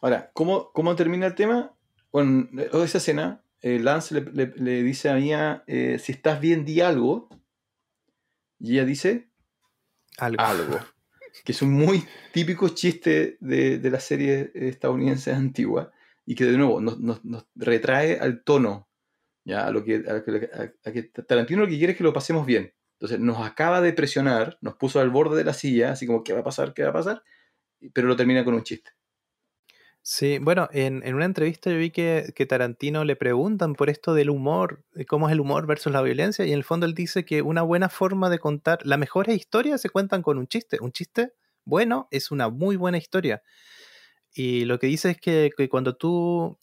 Ahora, 0.01 0.31
¿cómo, 0.33 0.73
cómo 0.73 0.97
termina 0.97 1.27
el 1.27 1.35
tema? 1.35 1.75
De 2.13 2.71
esa 2.85 2.99
escena, 2.99 3.44
eh, 3.67 3.79
Lance 3.79 4.15
le, 4.15 4.21
le- 4.33 4.55
le 4.57 4.83
dice 4.83 5.09
a 5.09 5.15
Mia, 5.15 5.65
eh, 5.67 5.99
si 5.99 6.13
estás 6.13 6.39
bien, 6.41 6.65
di 6.67 6.81
algo. 6.83 7.29
Y 8.61 8.73
ella 8.75 8.85
dice, 8.85 9.31
Algo. 10.19 10.43
algo. 10.43 10.79
Que 11.45 11.51
es 11.53 11.63
un 11.63 11.73
muy 11.73 12.05
típico 12.33 12.69
chiste 12.69 13.37
de, 13.41 13.79
de 13.81 13.91
las 13.91 14.05
series 14.05 14.51
estadounidenses 14.55 15.35
antiguas 15.35 15.89
y 16.25 16.35
que 16.37 16.45
de 16.45 16.57
nuevo 16.57 16.81
nos, 16.81 17.01
nos- 17.01 17.25
nos 17.25 17.47
retrae 17.57 18.19
al 18.21 18.45
tono, 18.45 18.89
¿ya? 19.45 19.67
A, 19.67 19.71
lo 19.73 19.83
que, 19.85 19.97
a, 20.07 20.13
lo 20.13 20.25
que- 20.41 20.51
a- 20.53 20.89
a 20.89 20.93
que 20.93 21.03
Tarantino 21.03 21.63
lo 21.63 21.69
que 21.69 21.77
quiere 21.77 21.93
es 21.93 21.99
que 21.99 22.05
lo 22.05 22.13
pasemos 22.13 22.47
bien. 22.47 22.73
Entonces 23.01 23.19
nos 23.19 23.45
acaba 23.45 23.81
de 23.81 23.93
presionar, 23.93 24.59
nos 24.61 24.77
puso 24.77 25.01
al 25.01 25.11
borde 25.11 25.37
de 25.37 25.45
la 25.45 25.53
silla, 25.55 25.91
así 25.93 26.07
como, 26.07 26.23
¿qué 26.23 26.33
va 26.33 26.41
a 26.41 26.45
pasar? 26.45 26.73
¿Qué 26.73 26.85
va 26.85 26.91
a 26.91 26.95
pasar? 27.01 27.23
Pero 27.93 28.07
lo 28.07 28.15
termina 28.17 28.45
con 28.45 28.55
un 28.55 28.63
chiste. 28.63 28.91
Sí, 30.07 30.39
bueno, 30.39 30.69
en, 30.73 31.03
una 31.15 31.25
entrevista 31.25 31.71
yo 31.71 31.79
vi 31.79 31.91
que, 31.91 32.35
que 32.37 32.45
Tarantino 32.45 33.05
le 33.05 33.17
preguntan 33.17 33.75
por 33.75 33.89
esto 33.89 34.13
del 34.13 34.29
humor, 34.29 34.85
de 34.93 35.07
cómo 35.07 35.29
es 35.29 35.33
el 35.33 35.41
humor 35.41 35.67
versus 35.67 35.91
la 35.95 36.03
violencia, 36.03 36.45
y 36.45 36.51
en 36.53 36.59
el 36.59 36.65
fondo 36.65 36.85
él 36.85 36.95
dice 36.95 37.25
que 37.25 37.41
una 37.41 37.63
buena 37.63 37.89
forma 37.89 38.29
de 38.29 38.39
contar, 38.39 38.81
las 38.85 38.99
mejores 38.99 39.35
historias 39.35 39.81
se 39.81 39.89
cuentan 39.89 40.21
con 40.21 40.37
un 40.37 40.47
chiste. 40.47 40.77
Un 40.83 40.93
chiste 40.93 41.33
bueno 41.65 42.07
es 42.11 42.31
una 42.31 42.51
muy 42.51 42.77
buena 42.77 42.99
historia. 42.99 43.43
Y 44.35 44.67
lo 44.67 44.79
que 44.79 44.89
dice 44.89 45.11
es 45.11 45.21
que, 45.21 45.51
que 45.57 45.69
cuando 45.71 45.97
tú, 45.97 46.59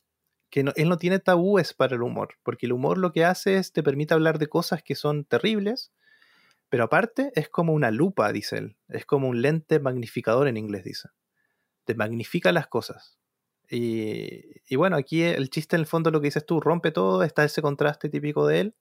que 0.51 0.61
él 0.75 0.89
no 0.89 0.97
tiene 0.97 1.19
tabúes 1.19 1.73
para 1.73 1.95
el 1.95 2.03
humor, 2.03 2.35
porque 2.43 2.67
el 2.67 2.73
humor 2.73 2.99
lo 2.99 3.11
que 3.11 3.25
hace 3.25 3.57
es 3.57 3.73
te 3.73 3.83
permite 3.83 4.13
hablar 4.13 4.39
de 4.39 4.49
cosas 4.49 4.83
que 4.83 4.95
son 4.95 5.25
terribles, 5.25 5.91
pero 6.69 6.85
aparte 6.85 7.31
es 7.35 7.49
como 7.49 7.73
una 7.73 7.91
lupa, 7.91 8.31
dice 8.33 8.57
él, 8.59 8.77
es 8.89 9.05
como 9.05 9.29
un 9.29 9.41
lente 9.41 9.79
magnificador 9.79 10.47
en 10.47 10.57
inglés, 10.57 10.83
dice. 10.83 11.09
Te 11.85 11.95
magnifica 11.95 12.51
las 12.51 12.67
cosas. 12.67 13.20
Y, 13.71 14.41
y 14.67 14.75
bueno, 14.75 14.97
aquí 14.97 15.23
el 15.23 15.49
chiste 15.49 15.77
en 15.77 15.79
el 15.81 15.85
fondo 15.87 16.11
lo 16.11 16.19
que 16.21 16.27
dices 16.27 16.45
tú, 16.45 16.59
rompe 16.59 16.91
todo, 16.91 17.23
está 17.23 17.45
ese 17.45 17.61
contraste 17.61 18.09
típico 18.09 18.45
de 18.45 18.59
él. 18.59 18.75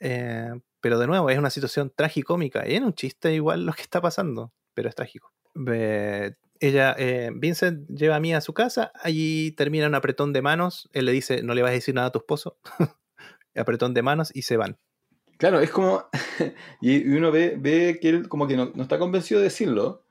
Eh, 0.00 0.50
pero 0.80 0.98
de 0.98 1.06
nuevo, 1.06 1.30
es 1.30 1.38
una 1.38 1.50
situación 1.50 1.92
tragicómica. 1.96 2.60
Es 2.60 2.80
un 2.80 2.92
chiste 2.94 3.34
igual 3.34 3.64
lo 3.64 3.72
que 3.72 3.82
está 3.82 4.00
pasando, 4.00 4.52
pero 4.74 4.88
es 4.88 4.94
trágico. 4.94 5.32
Ve- 5.54 6.36
ella, 6.60 6.94
eh, 6.98 7.30
Vincent 7.34 7.88
lleva 7.90 8.16
a 8.16 8.20
Mia 8.20 8.38
a 8.38 8.40
su 8.40 8.54
casa, 8.54 8.92
allí 9.02 9.52
termina 9.52 9.86
un 9.86 9.94
apretón 9.94 10.32
de 10.32 10.40
manos, 10.42 10.88
él 10.92 11.04
le 11.04 11.12
dice, 11.12 11.42
no 11.42 11.54
le 11.54 11.62
vas 11.62 11.70
a 11.70 11.74
decir 11.74 11.94
nada 11.94 12.08
a 12.08 12.12
tu 12.12 12.18
esposo, 12.18 12.58
apretón 13.54 13.92
de 13.94 14.02
manos 14.02 14.30
y 14.34 14.42
se 14.42 14.56
van. 14.56 14.78
Claro, 15.38 15.60
es 15.60 15.70
como. 15.70 16.06
y 16.80 16.96
y 16.96 17.16
uno 17.16 17.30
ve, 17.30 17.56
ve 17.58 17.98
que 18.00 18.08
él 18.08 18.28
como 18.28 18.46
que 18.46 18.56
no, 18.56 18.72
no 18.74 18.82
está 18.82 18.98
convencido 18.98 19.40
de 19.40 19.44
decirlo, 19.44 20.06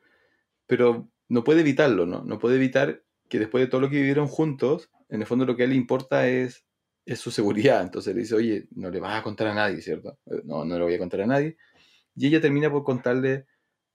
pero 0.67 1.09
no 1.29 1.43
puede 1.43 1.61
evitarlo, 1.61 2.05
¿no? 2.05 2.23
No 2.23 2.39
puede 2.39 2.57
evitar 2.57 3.04
que 3.29 3.39
después 3.39 3.63
de 3.63 3.67
todo 3.69 3.81
lo 3.81 3.89
que 3.89 3.97
vivieron 3.97 4.27
juntos, 4.27 4.89
en 5.09 5.21
el 5.21 5.27
fondo 5.27 5.45
lo 5.45 5.55
que 5.55 5.63
a 5.63 5.65
él 5.65 5.71
le 5.71 5.77
importa 5.77 6.27
es, 6.27 6.65
es 7.05 7.19
su 7.19 7.31
seguridad. 7.31 7.81
Entonces 7.83 8.15
le 8.15 8.21
dice, 8.21 8.35
oye, 8.35 8.67
no 8.71 8.89
le 8.89 8.99
vas 8.99 9.19
a 9.19 9.23
contar 9.23 9.47
a 9.47 9.55
nadie, 9.55 9.81
¿cierto? 9.81 10.19
"Eh, 10.27 10.41
No, 10.45 10.65
no 10.65 10.77
le 10.77 10.83
voy 10.83 10.95
a 10.95 10.99
contar 10.99 11.21
a 11.21 11.27
nadie. 11.27 11.57
Y 12.15 12.27
ella 12.27 12.41
termina 12.41 12.71
por 12.71 12.83
contarle 12.83 13.47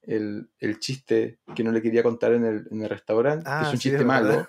el, 0.03 0.51
el 0.59 0.79
chiste 0.81 1.41
que 1.57 1.65
no 1.65 1.73
le 1.73 1.83
quería 1.83 2.03
contar 2.03 2.33
en 2.35 2.45
el, 2.47 2.69
en 2.71 2.83
el 2.83 2.91
restaurante, 2.91 3.53
que 3.57 3.65
Ah, 3.65 3.65
es 3.65 3.75
un 3.75 3.79
sí, 3.79 3.81
chiste 3.81 4.05
es 4.05 4.05
malo. 4.05 4.49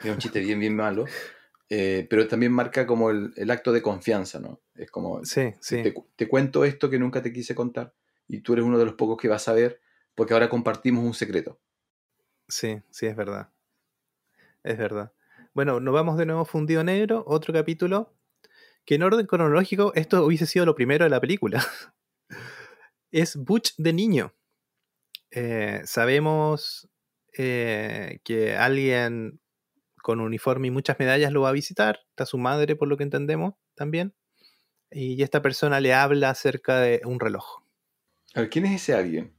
Es 0.00 0.10
un 0.10 0.18
chiste 0.18 0.40
bien, 0.40 0.60
bien 0.60 0.76
malo. 0.76 1.06
eh, 1.68 2.06
pero 2.10 2.28
también 2.28 2.52
marca 2.52 2.86
como 2.86 3.10
el, 3.10 3.32
el 3.36 3.50
acto 3.50 3.72
de 3.72 3.82
confianza, 3.82 4.38
¿no? 4.40 4.62
Es 4.74 4.90
como, 4.90 5.22
Sí, 5.22 5.52
sí. 5.60 5.76
te, 5.80 5.94
te 6.16 6.28
cuento 6.28 6.64
esto 6.64 6.90
que 6.90 6.98
nunca 6.98 7.22
te 7.22 7.32
quise 7.32 7.54
contar 7.54 7.94
y 8.28 8.40
tú 8.40 8.52
eres 8.54 8.64
uno 8.64 8.78
de 8.78 8.84
los 8.86 8.94
pocos 8.94 9.18
que 9.20 9.28
vas 9.28 9.48
a 9.48 9.52
ver 9.54 9.80
porque 10.14 10.34
ahora 10.34 10.48
compartimos 10.48 11.04
un 11.04 11.14
secreto. 11.14 11.60
Sí, 12.48 12.82
sí, 12.90 13.06
es 13.06 13.16
verdad. 13.16 13.52
Es 14.64 14.78
verdad. 14.78 15.12
Bueno, 15.52 15.78
nos 15.78 15.94
vamos 15.94 16.16
de 16.16 16.26
nuevo 16.26 16.44
fundido 16.46 16.82
negro, 16.82 17.22
otro 17.26 17.52
capítulo, 17.52 18.16
que 18.86 18.96
en 18.96 19.02
orden 19.02 19.26
cronológico, 19.26 19.92
esto 19.94 20.24
hubiese 20.24 20.46
sido 20.46 20.64
lo 20.64 20.74
primero 20.74 21.04
de 21.04 21.10
la 21.10 21.20
película. 21.20 21.64
es 23.12 23.36
Butch 23.36 23.74
de 23.76 23.92
niño. 23.92 24.34
Eh, 25.30 25.82
sabemos 25.84 26.88
eh, 27.36 28.20
que 28.24 28.56
alguien 28.56 29.40
con 30.02 30.20
uniforme 30.20 30.68
y 30.68 30.70
muchas 30.70 30.98
medallas 30.98 31.32
lo 31.32 31.42
va 31.42 31.50
a 31.50 31.52
visitar, 31.52 32.00
está 32.10 32.26
su 32.26 32.38
madre 32.38 32.74
por 32.74 32.88
lo 32.88 32.96
que 32.96 33.04
entendemos 33.04 33.54
también, 33.74 34.14
y 34.90 35.22
esta 35.22 35.42
persona 35.42 35.80
le 35.80 35.94
habla 35.94 36.30
acerca 36.30 36.80
de 36.80 37.00
un 37.04 37.20
reloj. 37.20 37.62
A 38.34 38.40
ver, 38.40 38.50
¿quién 38.50 38.66
es 38.66 38.82
ese 38.82 38.94
alguien? 38.94 39.34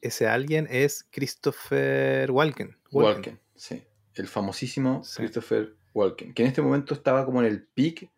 Ese 0.00 0.26
alguien 0.26 0.68
es 0.70 1.06
Christopher 1.10 2.30
Walken. 2.30 2.76
Walken, 2.90 3.40
sí. 3.54 3.87
El 4.18 4.28
famosísimo 4.28 5.02
Sí. 5.04 5.18
Christopher 5.18 5.74
Walken, 5.94 6.34
que 6.34 6.42
en 6.42 6.48
este 6.48 6.62
momento 6.62 6.94
estaba 6.94 7.24
como 7.24 7.40
en 7.42 7.46
el 7.48 7.62
peak. 7.66 8.10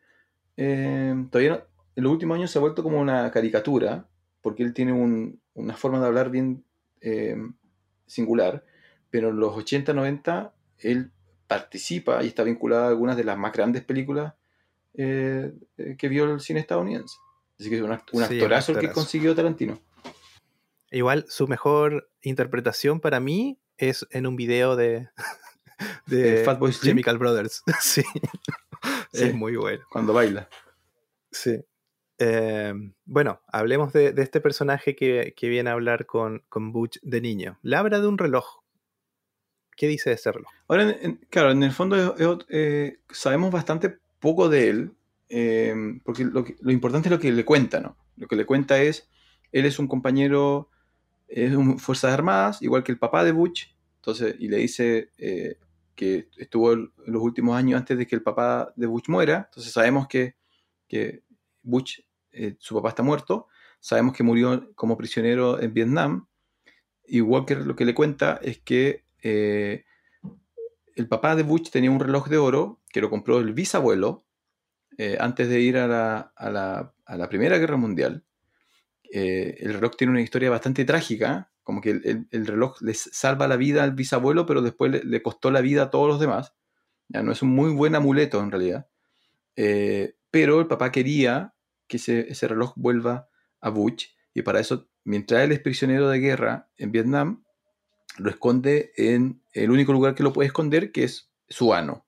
eh, 0.62 1.14
todavía 1.30 1.50
no- 1.52 1.62
en 1.96 2.02
los 2.04 2.12
últimos 2.12 2.36
años 2.36 2.50
se 2.50 2.58
ha 2.58 2.60
vuelto 2.60 2.82
como 2.82 3.00
una 3.00 3.30
caricatura, 3.30 4.06
porque 4.42 4.62
él 4.62 4.74
tiene 4.74 4.92
un- 4.92 5.40
una 5.54 5.74
forma 5.76 5.98
de 6.00 6.06
hablar 6.06 6.30
bien 6.30 6.64
eh, 7.00 7.34
singular, 8.06 8.62
pero 9.10 9.30
en 9.30 9.38
los 9.40 9.56
80, 9.56 9.94
90 9.94 10.52
él 10.78 11.12
participa 11.46 12.22
y 12.22 12.26
está 12.26 12.42
vinculado 12.42 12.84
a 12.84 12.88
algunas 12.88 13.16
de 13.16 13.24
las 13.24 13.38
más 13.38 13.52
grandes 13.54 13.82
películas 13.84 14.34
eh, 14.94 15.52
que 15.96 16.08
vio 16.08 16.24
el 16.30 16.40
cine 16.40 16.60
estadounidense. 16.60 17.16
Así 17.58 17.70
que 17.70 17.76
es 17.76 17.82
un, 17.82 17.90
act- 17.92 18.10
un 18.12 18.24
Sí, 18.24 18.34
actorazo 18.34 18.72
el 18.72 18.78
que 18.80 18.92
consiguió 18.92 19.34
Tarantino. 19.34 19.80
Igual 20.90 21.24
su 21.28 21.46
mejor 21.48 22.10
interpretación 22.22 23.00
para 23.00 23.18
mí 23.20 23.58
es 23.78 24.06
en 24.10 24.26
un 24.26 24.36
video 24.36 24.76
de, 24.76 25.08
de 26.06 26.40
Eh, 26.42 26.44
Fatboy. 26.44 26.72
Chemical 26.72 27.18
Brothers. 27.18 27.62
sí. 27.80 28.02
Sí. 29.12 29.24
Es 29.24 29.34
muy 29.34 29.56
bueno. 29.56 29.84
Cuando 29.90 30.12
baila. 30.12 30.48
Sí. 31.30 31.58
Eh, 32.18 32.72
bueno, 33.04 33.40
hablemos 33.48 33.92
de, 33.92 34.12
de 34.12 34.22
este 34.22 34.40
personaje 34.40 34.94
que, 34.94 35.34
que 35.36 35.48
viene 35.48 35.70
a 35.70 35.74
hablar 35.74 36.06
con, 36.06 36.42
con 36.48 36.72
Butch 36.72 36.98
de 37.02 37.20
niño. 37.20 37.58
Le 37.62 37.76
habla 37.76 38.00
de 38.00 38.06
un 38.06 38.18
reloj. 38.18 38.60
¿Qué 39.76 39.86
dice 39.88 40.10
de 40.10 40.16
ese 40.16 40.30
reloj? 40.32 40.50
Ahora, 40.68 40.82
en- 40.82 40.96
en- 41.02 41.16
claro, 41.30 41.50
en 41.52 41.62
el 41.62 41.72
fondo 41.72 42.14
eh, 42.50 42.98
sabemos 43.10 43.50
bastante 43.50 43.98
poco 44.20 44.48
de 44.48 44.68
él. 44.68 44.92
eh, 45.32 45.74
porque 46.04 46.24
lo, 46.24 46.44
que- 46.44 46.56
lo 46.60 46.72
importante 46.72 47.08
es 47.08 47.12
lo 47.12 47.20
que 47.20 47.30
le 47.32 47.44
cuenta, 47.44 47.80
¿no? 47.80 47.96
Lo 48.16 48.26
que 48.26 48.34
le 48.36 48.44
cuenta 48.44 48.82
es, 48.82 49.08
él 49.52 49.64
es 49.64 49.78
un 49.78 49.86
compañero, 49.88 50.68
es 51.28 51.54
un 51.54 51.78
Fuerzas 51.78 52.12
Armadas, 52.12 52.60
igual 52.62 52.82
que 52.82 52.90
el 52.92 52.98
papá 52.98 53.22
de 53.24 53.30
Butch, 53.32 53.74
entonces, 53.96 54.34
y 54.40 54.48
le 54.48 54.56
dice 54.58 55.10
eh, 55.18 55.56
que 56.00 56.30
estuvo 56.38 56.74
los 56.74 57.22
últimos 57.22 57.54
años 57.58 57.78
antes 57.78 57.98
de 57.98 58.06
que 58.06 58.16
el 58.16 58.22
papá 58.22 58.72
de 58.74 58.86
Butch 58.86 59.10
muera, 59.10 59.44
entonces 59.50 59.70
sabemos 59.70 60.08
que, 60.08 60.34
que 60.88 61.24
Butch, 61.62 62.00
eh, 62.32 62.56
su 62.58 62.74
papá 62.74 62.88
está 62.88 63.02
muerto, 63.02 63.48
sabemos 63.80 64.14
que 64.16 64.22
murió 64.22 64.72
como 64.74 64.96
prisionero 64.96 65.60
en 65.60 65.74
Vietnam, 65.74 66.26
y 67.06 67.20
Walker 67.20 67.58
lo 67.66 67.76
que 67.76 67.84
le 67.84 67.94
cuenta 67.94 68.40
es 68.42 68.60
que 68.60 69.04
eh, 69.22 69.84
el 70.96 71.06
papá 71.06 71.36
de 71.36 71.42
Butch 71.42 71.70
tenía 71.70 71.90
un 71.90 72.00
reloj 72.00 72.28
de 72.28 72.38
oro 72.38 72.80
que 72.90 73.02
lo 73.02 73.10
compró 73.10 73.38
el 73.38 73.52
bisabuelo 73.52 74.24
eh, 74.96 75.18
antes 75.20 75.50
de 75.50 75.60
ir 75.60 75.76
a 75.76 75.86
la, 75.86 76.32
a 76.34 76.50
la- 76.50 76.94
a 77.04 77.16
la 77.18 77.28
Primera 77.28 77.58
Guerra 77.58 77.76
Mundial. 77.76 78.24
El 79.02 79.74
reloj 79.74 79.96
tiene 79.96 80.12
una 80.12 80.22
historia 80.22 80.48
bastante 80.48 80.84
trágica, 80.84 81.50
como 81.70 81.80
que 81.80 81.90
el, 81.90 82.02
el- 82.04 82.26
el 82.32 82.46
reloj 82.48 82.82
les 82.82 82.98
salva 83.12 83.46
la 83.46 83.56
vida 83.56 83.84
al 83.84 83.92
bisabuelo, 83.94 84.44
pero 84.44 84.60
después 84.60 85.04
le, 85.04 85.22
costó 85.22 85.52
la 85.52 85.60
vida 85.60 85.84
a 85.84 85.90
todos 85.90 86.08
los 86.08 86.18
demás. 86.18 86.52
Ya 87.06 87.22
no 87.22 87.30
es 87.30 87.42
un 87.42 87.50
muy 87.50 87.70
buen 87.70 87.94
amuleto 87.94 88.40
en 88.42 88.50
realidad. 88.50 88.88
Eh, 89.54 90.16
pero 90.32 90.58
el 90.58 90.66
papá 90.66 90.90
quería 90.90 91.54
que 91.86 91.98
ese, 91.98 92.28
ese 92.28 92.48
reloj 92.48 92.72
vuelva 92.74 93.28
a 93.60 93.70
Butch, 93.70 94.08
y 94.34 94.42
para 94.42 94.58
eso, 94.58 94.88
mientras 95.04 95.42
él 95.44 95.52
es 95.52 95.60
prisionero 95.60 96.08
de 96.08 96.18
guerra 96.18 96.68
en 96.76 96.90
Vietnam, 96.90 97.44
lo 98.18 98.30
esconde 98.30 98.90
en 98.96 99.44
el 99.52 99.70
único 99.70 99.92
lugar 99.92 100.16
que 100.16 100.24
lo 100.24 100.32
puede 100.32 100.48
esconder, 100.48 100.90
que 100.90 101.04
es 101.04 101.30
su 101.48 101.72
ano. 101.72 102.04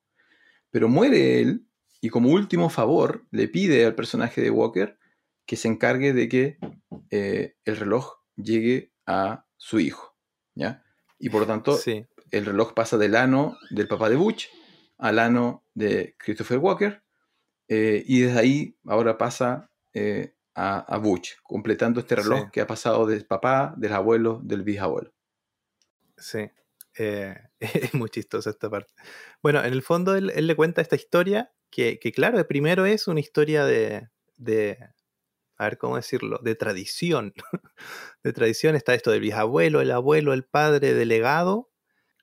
Pero 0.73 0.89
muere 0.89 1.41
él 1.41 1.69
y 2.01 2.09
como 2.09 2.31
último 2.31 2.69
favor 2.69 3.29
le 3.31 3.47
pide 3.47 3.87
al 3.87 3.95
personaje 3.95 4.41
de 4.41 4.51
Walker 4.51 4.99
que 5.47 5.55
se 5.55 5.69
encargue 5.69 6.13
de 6.13 6.29
que 6.29 6.59
eh, 7.11 7.55
el 7.65 7.77
reloj 7.77 8.15
llegue 8.37 8.93
a 9.07 9.47
su 9.63 9.79
hijo. 9.79 10.17
¿ya? 10.57 10.83
Y 11.21 11.31
por 11.31 11.43
lo 11.43 11.47
tanto, 11.47 11.77
Sí. 11.77 12.05
el 12.33 12.45
reloj 12.47 12.75
pasa 12.75 12.99
del 12.99 13.15
ano 13.15 13.57
del 13.71 13.87
papá 13.87 14.11
de 14.11 14.17
Butch 14.17 14.49
al 14.99 15.21
ano 15.21 15.65
de 15.75 16.17
Christopher 16.19 16.59
Walker 16.59 17.03
eh, 17.69 18.03
y 18.07 18.23
desde 18.23 18.41
ahí 18.41 18.77
ahora 18.87 19.17
pasa 19.19 19.71
eh, 19.95 20.35
a, 20.55 20.81
a 20.81 20.99
Butch, 20.99 21.37
completando 21.45 22.01
este 22.01 22.17
reloj 22.17 22.41
Sí. 22.41 22.47
que 22.53 22.61
ha 22.61 22.67
pasado 22.67 23.07
del 23.07 23.25
papá, 23.25 23.73
del 23.77 23.93
abuelo, 23.93 24.41
del 24.43 24.63
bisabuelo. 24.65 25.13
Sí. 26.19 26.51
Eh, 26.99 27.37
es 27.61 27.95
muy 27.95 28.11
chistosa 28.11 28.51
esta 28.51 28.69
parte. 28.69 28.93
Bueno, 29.43 29.63
en 29.65 29.73
el 29.73 29.83
fondo 29.83 30.15
él, 30.17 30.31
él 30.35 30.47
le 30.49 30.57
cuenta 30.57 30.83
esta 30.83 30.97
historia 30.97 31.53
que, 31.71 31.99
que 32.01 32.11
claro, 32.13 32.45
primero 32.49 32.85
es 32.85 33.07
una 33.09 33.21
historia 33.21 33.65
de, 33.65 34.09
de, 34.37 34.77
a 35.63 35.69
ver 35.69 35.79
cómo 35.79 35.97
decirlo, 35.97 36.39
de 36.43 36.55
tradición. 36.55 37.35
de 38.25 38.33
tradición 38.33 38.77
está 38.77 38.95
esto 38.95 39.11
del 39.11 39.21
bisabuelo, 39.21 39.81
el 39.81 39.91
abuelo, 39.91 40.33
el 40.33 40.45
padre, 40.45 40.95
del 40.95 41.09
legado, 41.09 41.71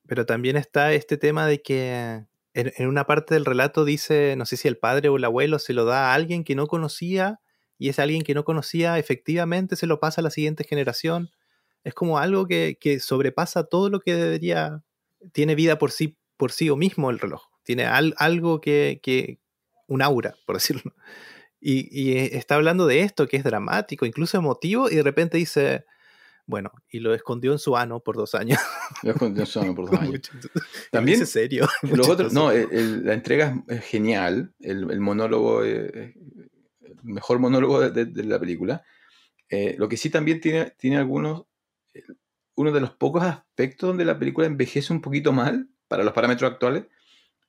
pero 0.08 0.26
también 0.26 0.58
está 0.58 0.94
este 0.94 1.18
tema 1.18 1.48
de 1.48 1.62
que 1.62 2.26
en, 2.54 2.74
en 2.78 2.88
una 2.88 3.06
parte 3.06 3.34
del 3.36 3.46
relato 3.46 3.86
dice, 3.86 4.36
no 4.38 4.46
sé 4.46 4.58
si 4.58 4.68
el 4.68 4.78
padre 4.78 5.10
o 5.10 5.18
el 5.18 5.26
abuelo 5.26 5.60
se 5.60 5.74
lo 5.74 5.86
da 5.86 6.12
a 6.12 6.14
alguien 6.16 6.44
que 6.44 6.56
no 6.56 6.68
conocía 6.68 7.40
y 7.78 7.90
ese 7.90 8.02
alguien 8.02 8.24
que 8.24 8.34
no 8.34 8.44
conocía 8.44 8.98
efectivamente 9.00 9.76
se 9.76 9.88
lo 9.88 10.00
pasa 10.00 10.22
a 10.22 10.24
la 10.24 10.32
siguiente 10.32 10.64
generación. 10.66 11.30
Es 11.84 11.94
como 11.94 12.18
algo 12.20 12.48
que, 12.48 12.78
que 12.80 13.00
sobrepasa 13.00 13.64
todo 13.66 13.90
lo 13.90 14.00
que 14.02 14.16
debería, 14.16 14.84
tiene 15.34 15.56
vida 15.56 15.78
por 15.78 15.92
sí, 15.92 16.18
por 16.38 16.52
sí 16.52 16.70
o 16.70 16.76
mismo 16.76 17.10
el 17.10 17.20
reloj. 17.20 17.44
Tiene 17.64 17.86
al- 17.86 18.16
algo 18.18 18.60
que, 18.62 19.00
que, 19.04 19.40
un 19.88 20.02
aura, 20.02 20.36
por 20.46 20.56
decirlo. 20.58 20.94
Y, 21.62 21.88
y 21.92 22.18
eh, 22.18 22.38
está 22.38 22.56
hablando 22.56 22.88
de 22.88 23.02
esto 23.02 23.28
que 23.28 23.38
es 23.38 23.44
dramático, 23.44 24.06
incluso 24.06 24.38
emotivo, 24.38 24.90
y 24.90 24.96
de 24.96 25.04
repente 25.04 25.38
dice, 25.38 25.86
bueno, 26.46 26.72
y 26.90 27.00
lo 27.00 27.14
escondió 27.14 27.52
en 27.52 27.60
su 27.60 27.76
ano 27.78 28.00
por 28.00 28.16
dos 28.16 28.34
años. 28.36 28.60
Lo 29.04 29.12
escondió 29.12 29.42
en 29.44 29.48
su 29.48 29.60
ano 29.60 29.76
por 29.76 29.90
dos 29.92 30.00
años. 30.00 30.22
También 30.92 31.20
dice 31.20 31.32
serio. 31.32 31.68
Los 31.84 32.08
otros, 32.08 32.34
no, 32.34 32.52
el- 32.52 32.72
el- 32.72 33.06
la 33.06 33.14
entrega 33.14 33.62
es, 33.68 33.78
es 33.78 33.86
genial. 33.86 34.54
El, 34.60 34.90
el 34.90 35.00
monólogo 35.00 35.64
es 35.64 35.94
es 35.94 36.16
el 36.82 36.96
mejor 37.04 37.40
monólogo 37.40 37.80
de, 37.82 37.92
de- 37.92 38.06
de 38.12 38.24
la 38.24 38.40
película. 38.40 38.84
Eh, 39.50 39.76
lo 39.78 39.88
que 39.90 39.98
sí 39.98 40.10
también 40.10 40.40
tiene, 40.42 40.72
tiene 40.78 40.98
algunos. 40.98 41.44
eh, 41.94 42.04
Uno 42.56 42.72
de 42.72 42.82
los 42.82 42.92
pocos 42.92 43.24
aspectos 43.24 43.88
donde 43.90 44.06
la 44.06 44.18
película 44.18 44.48
envejece 44.48 44.92
un 44.94 45.02
poquito 45.02 45.32
mal 45.34 45.68
para 45.88 46.04
los 46.04 46.14
parámetros 46.14 46.52
actuales 46.52 46.86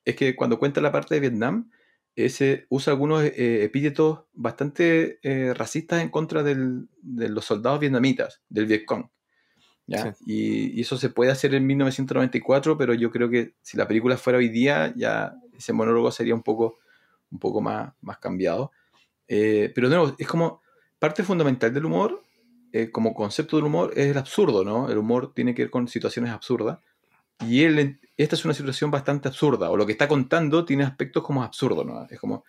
es 0.05 0.15
que 0.17 0.35
cuando 0.37 0.59
cuenta 0.59 0.81
la 0.81 0.93
parte 0.93 1.15
de 1.15 1.21
Vietnam, 1.21 1.71
ese, 2.17 2.67
usa 2.69 2.93
algunos 2.93 3.23
eh, 3.25 3.65
epítetos 3.65 4.21
bastante 4.33 5.19
eh, 5.23 5.55
racistas 5.55 6.03
en 6.03 6.11
contra 6.11 6.43
del- 6.43 6.89
de 7.03 7.29
los 7.29 7.45
soldados 7.45 7.81
vietnamitas, 7.81 8.43
del 8.49 8.67
Vietcong. 8.67 9.07
¿ya? 9.87 10.05
Y, 10.27 10.79
y 10.79 10.83
eso 10.83 10.97
se 10.99 11.11
puede 11.11 11.31
hacer 11.33 11.55
en 11.55 11.67
1994, 11.67 12.77
pero 12.79 12.95
yo 12.95 13.11
creo 13.11 13.29
que 13.31 13.55
si 13.63 13.77
la 13.77 13.89
película 13.89 14.17
fuera 14.17 14.39
hoy 14.39 14.49
día, 14.49 14.93
ya 14.97 15.35
ese 15.57 15.73
monólogo 15.73 16.11
sería 16.13 16.35
un 16.35 16.43
poco, 16.43 16.79
un 17.31 17.39
poco 17.39 17.61
más, 17.61 17.93
más 18.01 18.19
cambiado. 18.19 18.73
Eh, 19.29 19.73
pero 19.75 19.89
de 19.89 19.97
nuevo, 19.97 20.17
es 20.19 20.27
como 20.29 20.63
parte 20.99 21.23
fundamental 21.23 21.73
del 21.73 21.85
humor, 21.87 22.23
eh, 22.73 22.91
como 22.91 23.15
concepto 23.15 23.57
del 23.57 23.67
humor, 23.67 23.93
es 23.97 24.07
el 24.11 24.19
absurdo, 24.19 24.65
¿no? 24.65 24.89
El 24.91 24.99
humor 24.99 25.33
tiene 25.35 25.55
que 25.55 25.63
ver 25.63 25.71
con 25.71 25.89
situaciones 25.89 26.31
absurdas. 26.33 26.79
Y 27.41 27.65
él, 27.65 28.01
esta 28.17 28.37
es 28.37 28.45
una 28.45 28.55
situación 28.55 28.91
bastante 28.91 29.29
absurda, 29.29 29.71
o 29.71 29.77
lo 29.77 29.87
que 29.87 29.93
está 29.93 30.09
contando 30.09 30.65
tiene 30.65 30.85
aspectos 30.85 31.23
como 31.23 31.43
absurdos, 31.43 31.87
¿no? 31.87 32.07
Es 32.11 32.19
como 32.21 32.45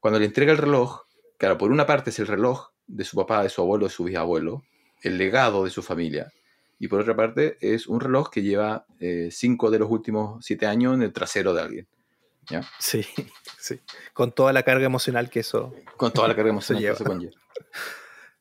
cuando 0.00 0.18
le 0.18 0.26
entrega 0.26 0.52
el 0.52 0.58
reloj, 0.58 1.02
claro, 1.38 1.58
por 1.58 1.70
una 1.70 1.86
parte 1.86 2.10
es 2.10 2.18
el 2.18 2.26
reloj 2.26 2.70
de 2.86 3.04
su 3.04 3.16
papá, 3.16 3.42
de 3.42 3.48
su 3.48 3.60
abuelo, 3.62 3.86
de 3.86 3.92
su 3.92 4.04
bisabuelo, 4.04 4.64
el 5.02 5.18
legado 5.18 5.64
de 5.64 5.70
su 5.70 5.82
familia, 5.82 6.32
y 6.78 6.88
por 6.88 7.00
otra 7.00 7.14
parte 7.14 7.58
es 7.60 7.86
un 7.86 8.00
reloj 8.00 8.30
que 8.30 8.42
lleva 8.42 8.86
eh, 8.98 9.28
cinco 9.30 9.70
de 9.70 9.78
los 9.78 9.90
últimos 9.90 10.44
siete 10.44 10.66
años 10.66 10.94
en 10.94 11.02
el 11.02 11.12
trasero 11.12 11.54
de 11.54 11.62
alguien, 11.62 11.88
Sí, 12.78 13.04
sí. 13.58 13.80
Con 14.12 14.32
toda 14.32 14.52
la 14.52 14.62
carga 14.64 14.86
emocional 14.86 15.30
que 15.30 15.40
eso. 15.40 15.72
con 15.96 16.12
toda 16.12 16.26
la 16.28 16.34
carga 16.34 16.50
emocional 16.56 16.80
que 16.80 16.84
lleva. 16.84 16.94
eso 16.94 17.04
conlleva. 17.04 17.32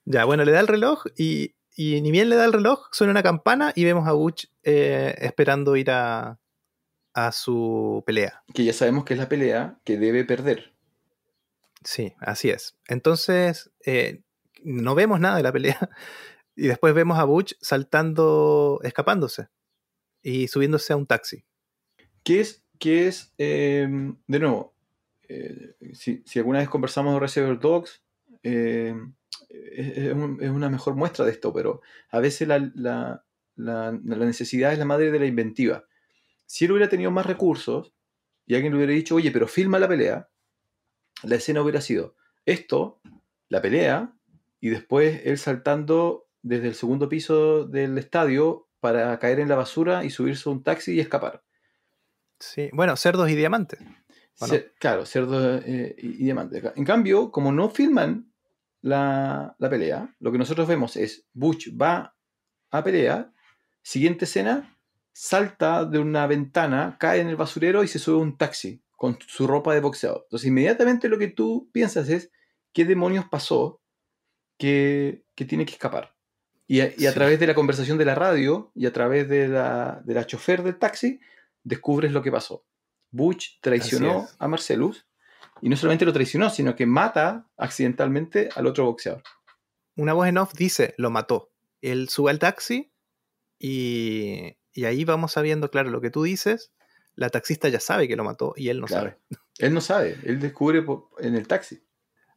Ya, 0.06 0.26
bueno, 0.26 0.44
le 0.44 0.52
da 0.52 0.60
el 0.60 0.68
reloj 0.68 1.04
y, 1.16 1.54
y 1.76 2.02
ni 2.02 2.12
bien 2.12 2.30
le 2.30 2.36
da 2.36 2.46
el 2.46 2.54
reloj, 2.54 2.88
suena 2.92 3.12
una 3.12 3.24
campana 3.24 3.74
y 3.76 3.84
vemos 3.86 4.08
a 4.08 4.14
Butch 4.14 4.48
eh, 4.64 5.16
esperando 5.20 5.76
ir 5.76 5.92
a, 5.92 6.40
a 7.14 7.32
su 7.32 8.04
pelea. 8.06 8.44
Que 8.54 8.64
ya 8.64 8.74
sabemos 8.74 9.06
que 9.06 9.14
es 9.14 9.20
la 9.20 9.30
pelea 9.30 9.80
que 9.84 9.98
debe 9.98 10.26
perder. 10.26 10.74
Sí, 11.84 12.14
así 12.20 12.50
es. 12.50 12.78
Entonces, 12.88 13.72
eh, 13.86 14.22
no 14.64 14.96
vemos 14.96 15.20
nada 15.20 15.38
de 15.38 15.44
la 15.44 15.52
pelea. 15.52 15.78
Y 16.54 16.68
después 16.68 16.94
vemos 16.94 17.18
a 17.18 17.24
Butch 17.24 17.54
saltando, 17.62 18.82
escapándose 18.84 19.48
y 20.22 20.50
subiéndose 20.50 20.92
a 20.92 20.98
un 20.98 21.08
taxi. 21.08 21.46
¿Qué 22.24 22.42
es, 22.42 22.62
qué 22.78 23.08
es 23.08 23.34
eh, 23.38 23.88
de 24.28 24.40
nuevo, 24.40 24.76
eh, 25.30 25.76
si, 25.94 26.22
si 26.26 26.40
alguna 26.40 26.60
vez 26.60 26.70
conversamos 26.70 27.14
de 27.14 27.20
Reservoir 27.22 27.58
Dogs, 27.58 28.04
eh, 28.44 28.94
es, 29.74 29.98
es 29.98 30.14
un- 30.14 30.38
es 30.42 30.50
una 30.50 30.70
mejor 30.70 30.96
muestra 30.96 31.26
de 31.26 31.32
esto, 31.32 31.54
pero 31.54 31.82
a 32.10 32.20
veces 32.20 32.48
la, 32.48 32.60
la- 32.76 33.26
la- 33.56 33.92
la 34.04 34.26
necesidad 34.26 34.74
es 34.74 34.80
la 34.80 34.86
madre 34.86 35.12
de 35.12 35.20
la 35.20 35.26
inventiva. 35.26 35.86
Si 36.46 36.66
él 36.66 36.72
hubiera 36.72 36.90
tenido 36.90 37.12
más 37.12 37.26
recursos 37.26 37.94
y 38.46 38.56
alguien 38.56 38.74
le 38.74 38.78
hubiera 38.78 38.94
dicho, 38.94 39.16
oye, 39.16 39.32
pero 39.32 39.48
filma 39.48 39.80
la 39.80 39.88
pelea, 39.88 40.30
la 41.24 41.36
escena 41.36 41.62
hubiera 41.62 41.82
sido 41.82 42.16
esto, 42.46 43.02
la 43.50 43.62
pelea, 43.62 44.14
y 44.60 44.70
después 44.70 45.22
él 45.26 45.38
saltando 45.38 46.28
desde 46.42 46.68
el 46.70 46.76
segundo 46.76 47.08
piso 47.08 47.66
del 47.66 47.98
estadio 47.98 48.68
para 48.80 49.18
caer 49.20 49.40
en 49.40 49.48
la 49.50 49.56
basura 49.56 50.04
y 50.04 50.10
subirse 50.10 50.50
a 50.50 50.52
un 50.52 50.64
taxi 50.64 50.94
y 50.96 51.00
escapar. 51.00 51.44
Sí. 52.40 52.70
Bueno, 52.74 52.96
cerdos 52.98 53.30
y 53.30 53.36
diamantes. 53.36 53.80
Claro, 54.80 55.06
cerdo 55.06 55.58
eh, 55.60 55.96
y, 56.00 56.08
y 56.08 56.24
diamante. 56.24 56.62
En 56.76 56.84
cambio, 56.86 57.32
como 57.32 57.52
no 57.52 57.70
filman 57.70 58.31
la, 58.82 59.56
la 59.60 59.70
pelea, 59.70 60.16
lo 60.20 60.32
que 60.32 60.38
nosotros 60.38 60.68
vemos 60.68 60.96
es 60.98 61.28
Butch 61.34 61.70
va 61.80 62.16
a 62.72 62.84
pelea, 62.84 63.32
siguiente 63.82 64.26
escena, 64.26 64.78
salta 65.14 65.86
de 65.86 66.00
una 66.00 66.26
ventana, 66.28 66.98
cae 67.00 67.20
en 67.22 67.28
el 67.28 67.36
basurero 67.36 67.84
y 67.84 67.88
se 67.88 68.00
sube 68.00 68.16
a 68.20 68.24
un 68.24 68.38
taxi 68.38 68.82
con 68.96 69.18
su 69.28 69.46
ropa 69.48 69.74
de 69.74 69.82
boxeador. 69.82 70.22
Entonces, 70.24 70.48
inmediatamente 70.48 71.10
lo 71.10 71.18
que 71.18 71.28
tú 71.28 71.70
piensas 71.74 72.08
es, 72.10 72.32
¿qué 72.74 72.86
demonios 72.86 73.26
pasó 73.30 73.82
que, 74.58 75.26
que 75.36 75.46
tiene 75.46 75.66
que 75.66 75.74
escapar? 75.74 76.16
Y 76.68 76.80
a, 76.82 76.86
y 76.98 77.06
a 77.06 77.10
Sí. 77.10 77.16
través 77.16 77.40
de 77.40 77.48
la 77.48 77.54
conversación 77.56 77.98
de 77.98 78.06
la 78.06 78.16
radio 78.16 78.72
y 78.76 78.86
a 78.86 78.94
través 78.94 79.28
de 79.28 79.48
la, 79.48 80.02
de 80.06 80.14
la 80.14 80.26
chofer 80.26 80.64
del 80.64 80.78
taxi, 80.78 81.20
descubres 81.64 82.12
lo 82.14 82.22
que 82.24 82.32
pasó. 82.32 82.66
Butch 83.12 83.60
traicionó 83.62 84.28
a 84.40 84.48
Marcellus 84.48 85.06
y 85.62 85.70
no 85.70 85.76
solamente 85.78 86.06
lo 86.06 86.14
traicionó, 86.14 86.50
sino 86.50 86.76
que 86.76 86.86
mata 86.86 87.48
accidentalmente 87.58 88.50
al 88.56 88.68
otro 88.68 88.86
boxeador. 88.86 89.24
Una 89.96 90.14
voz 90.14 90.28
en 90.28 90.38
off 90.38 90.54
dice, 90.56 90.94
lo 90.98 91.10
mató. 91.12 91.52
Él 91.82 92.10
sube 92.10 92.32
al 92.32 92.40
taxi 92.40 92.92
y, 93.60 94.58
y 94.74 94.86
ahí 94.86 95.06
vamos 95.06 95.34
sabiendo, 95.34 95.70
claro, 95.70 95.90
lo 95.90 96.02
que 96.02 96.10
tú 96.10 96.24
dices. 96.24 96.72
La 97.16 97.30
taxista 97.30 97.68
ya 97.70 97.80
sabe 97.80 98.08
que 98.08 98.16
lo 98.16 98.24
mató 98.24 98.54
y 98.56 98.70
él 98.70 98.80
no 98.80 98.88
Claro. 98.88 99.10
sabe. 99.12 99.20
Él 99.60 99.74
no 99.76 99.82
sabe, 99.82 100.18
él 100.24 100.40
descubre 100.40 100.84
en 101.20 101.36
el 101.36 101.46
taxi. 101.48 101.84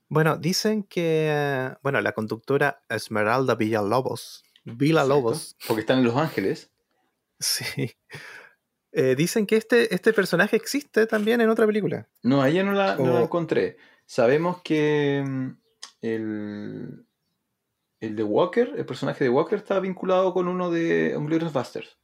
Bueno, 0.09 0.36
dicen 0.36 0.82
que, 0.82 1.72
bueno, 1.82 2.02
la 2.02 2.12
conductora 2.12 2.82
Esmeralda 2.90 3.55
Villalobos, 3.55 4.44
Villalobos, 4.64 5.56
Porque 5.66 5.80
están 5.80 6.01
en 6.01 6.05
Los 6.05 6.16
Ángeles. 6.16 6.70
sí, 7.40 7.92
eh, 8.94 9.14
dicen 9.16 9.46
que 9.46 9.56
este, 9.56 9.94
este 9.94 10.12
personaje 10.12 10.56
existe 10.56 11.06
también 11.06 11.40
en 11.40 11.48
otra 11.50 11.66
película. 11.66 12.08
No, 12.22 12.40
a 12.42 12.48
ella 12.48 12.62
no 12.64 12.72
la, 12.72 12.96
no 12.96 13.12
la 13.14 13.20
encontré. 13.22 13.76
Sabemos 14.06 14.60
que 14.62 15.22
mm, 15.26 15.48
el, 16.02 17.06
el 18.00 18.16
de 18.16 18.22
Walker, 18.22 18.72
el 18.76 18.86
personaje 18.86 19.24
de 19.24 19.30
Walker, 19.30 19.58
está 19.58 19.80
vinculado 19.80 20.32
con 20.32 20.48
uno 20.48 20.70
de 20.70 21.14
Inglourious 21.16 21.52
Basterds. 21.52 21.96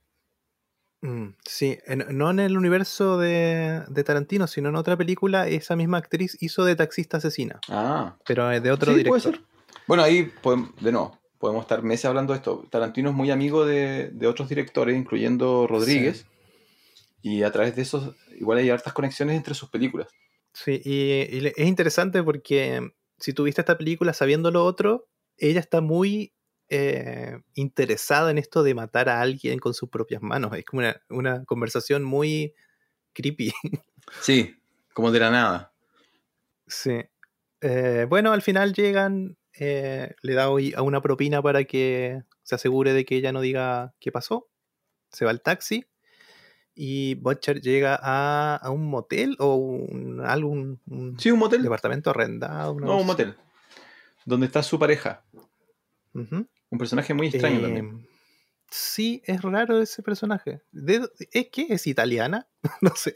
Mm, 1.02 1.28
sí, 1.46 1.78
en- 1.86 2.06
no 2.18 2.30
en 2.30 2.40
el 2.40 2.58
universo 2.58 3.16
de, 3.18 3.82
de 3.88 4.04
Tarantino, 4.04 4.46
sino 4.46 4.68
en 4.68 4.76
otra 4.76 4.96
película, 4.98 5.48
esa 5.48 5.74
misma 5.76 5.96
actriz 5.98 6.36
hizo 6.42 6.64
de 6.64 6.76
taxista 6.76 7.16
asesina, 7.16 7.58
Ah, 7.68 8.16
pero 8.26 8.48
de 8.48 8.70
otro 8.70 8.92
sí, 8.92 8.98
director. 8.98 9.22
puede 9.22 9.36
ser. 9.36 9.44
Bueno, 9.86 10.02
ahí, 10.02 10.30
podem- 10.42 10.74
de 10.80 10.92
no, 10.92 11.18
podemos 11.38 11.62
estar 11.62 11.82
meses 11.82 12.04
hablando 12.04 12.34
de 12.34 12.38
esto. 12.38 12.66
Tarantino 12.70 13.10
es 13.10 13.16
muy 13.16 13.30
amigo 13.30 13.64
de, 13.64 14.10
de 14.12 14.26
otros 14.26 14.48
directores, 14.50 14.94
incluyendo 14.96 15.66
Rodríguez. 15.66 16.26
Y 17.22 17.42
a 17.42 17.50
través 17.50 17.76
de 17.76 17.82
eso, 17.82 18.14
igual 18.38 18.58
hay 18.58 18.70
hartas 18.70 18.92
conexiones 18.92 19.36
entre 19.36 19.54
sus 19.54 19.68
películas. 19.70 20.08
Sí, 20.52 20.80
y, 20.84 21.46
es 21.46 21.66
interesante 21.66 22.22
porque 22.22 22.92
si 23.18 23.32
tuviste 23.32 23.60
esta 23.60 23.78
película 23.78 24.12
sabiendo 24.12 24.50
lo 24.50 24.64
otro, 24.64 25.08
ella 25.36 25.60
está 25.60 25.80
muy 25.80 26.32
eh, 26.68 27.38
interesada 27.54 28.30
en 28.30 28.38
esto 28.38 28.62
de 28.62 28.74
matar 28.74 29.08
a 29.08 29.20
alguien 29.20 29.58
con 29.58 29.74
sus 29.74 29.88
propias 29.88 30.22
manos. 30.22 30.56
Es 30.56 30.64
como 30.64 30.80
una, 30.80 31.00
una 31.08 31.44
conversación 31.44 32.04
muy 32.04 32.54
creepy. 33.12 33.52
Sí, 34.22 34.56
como 34.92 35.12
de 35.12 35.20
la 35.20 35.30
nada. 35.30 35.72
Sí. 36.66 37.00
Eh, 37.60 38.06
bueno, 38.08 38.32
al 38.32 38.42
final 38.42 38.72
llegan, 38.72 39.36
eh, 39.58 40.14
le 40.22 40.34
da 40.34 40.50
hoy 40.50 40.72
a 40.74 40.82
una 40.82 41.00
propina 41.00 41.40
para 41.42 41.62
que 41.62 42.22
se 42.42 42.54
asegure 42.56 42.92
de 42.92 43.04
que 43.04 43.16
ella 43.16 43.30
no 43.30 43.40
diga 43.40 43.94
qué 44.00 44.10
pasó. 44.10 44.48
Se 45.10 45.24
va 45.24 45.30
al 45.30 45.42
taxi 45.42 45.86
y 46.82 47.14
Butcher 47.16 47.60
llega 47.60 47.98
a, 48.00 48.56
a 48.56 48.70
un 48.70 48.88
motel 48.88 49.36
o 49.38 49.54
un, 49.56 50.20
algún 50.24 50.80
un 50.88 51.18
Sí, 51.20 51.30
un 51.30 51.38
motel. 51.38 51.62
departamento 51.62 52.08
arrendado. 52.08 52.74
No, 52.80 52.96
un 52.98 53.06
motel. 53.06 53.34
Donde 54.24 54.46
está 54.46 54.62
su 54.62 54.78
pareja. 54.78 55.22
Un 56.14 56.78
personaje 56.78 57.12
muy 57.12 57.26
extraño 57.26 57.58
Eh, 57.58 57.62
también. 57.62 58.06
Sí, 58.70 59.20
es 59.26 59.42
raro 59.42 59.80
ese 59.82 60.02
personaje. 60.02 60.62
¿De, 60.72 61.06
¿Es 61.32 61.48
que 61.50 61.66
es 61.68 61.86
italiana? 61.86 62.48
no 62.80 62.92
sé. 62.96 63.12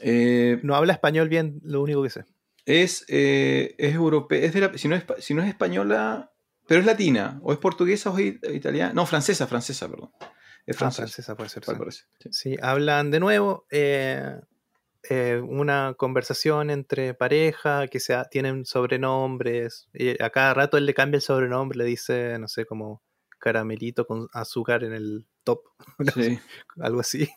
Eh, 0.00 0.60
No 0.62 0.74
habla 0.74 0.92
español 0.92 1.28
bien, 1.28 1.60
lo 1.64 1.82
único 1.82 2.02
que 2.02 2.10
sé. 2.10 2.24
es, 2.66 3.04
eh, 3.08 3.74
es 3.78 3.94
europea, 3.94 4.42
es 4.44 4.54
de 4.54 4.60
la- 4.60 4.78
si, 4.78 4.88
no 4.88 4.96
es, 4.96 5.04
si 5.18 5.34
no 5.34 5.42
es 5.42 5.48
española, 5.48 6.32
pero 6.66 6.80
es 6.80 6.86
latina, 6.86 7.38
o 7.42 7.52
es 7.52 7.58
portuguesa 7.58 8.10
o 8.10 8.18
es 8.18 8.26
it- 8.26 8.44
italiana, 8.54 8.92
no, 8.94 9.04
francesa, 9.06 9.46
francesa, 9.46 9.88
perdón. 9.88 10.10
Es 10.66 10.76
Ah, 10.76 10.90
francesa, 10.90 11.06
francesa 11.36 11.36
puede 11.36 11.50
ser. 11.50 11.64
sí. 11.64 11.72
parece. 11.76 12.04
sí. 12.20 12.28
Sí, 12.32 12.56
hablan 12.62 13.10
de 13.10 13.20
nuevo. 13.20 13.66
eh, 13.70 14.40
eh, 15.10 15.40
una 15.46 15.94
conversación 15.98 16.70
entre 16.70 17.14
pareja 17.14 17.88
que 17.88 18.00
se 18.00 18.16
tienen 18.30 18.64
sobrenombres. 18.66 19.88
y 19.92 20.22
a 20.22 20.30
cada 20.30 20.54
rato 20.54 20.78
él 20.78 20.86
le 20.86 20.94
cambia 20.94 21.16
el 21.18 21.22
sobrenombre, 21.22 21.78
le 21.78 21.84
dice, 21.84 22.38
no 22.38 22.48
sé, 22.48 22.64
como 22.66 23.02
caramelito 23.38 24.06
con 24.06 24.28
azúcar 24.32 24.84
en 24.84 24.94
el 24.94 25.26
top, 25.44 25.62
no 25.98 26.12
Sí. 26.12 26.38
algo 26.80 27.00
así. 27.00 27.28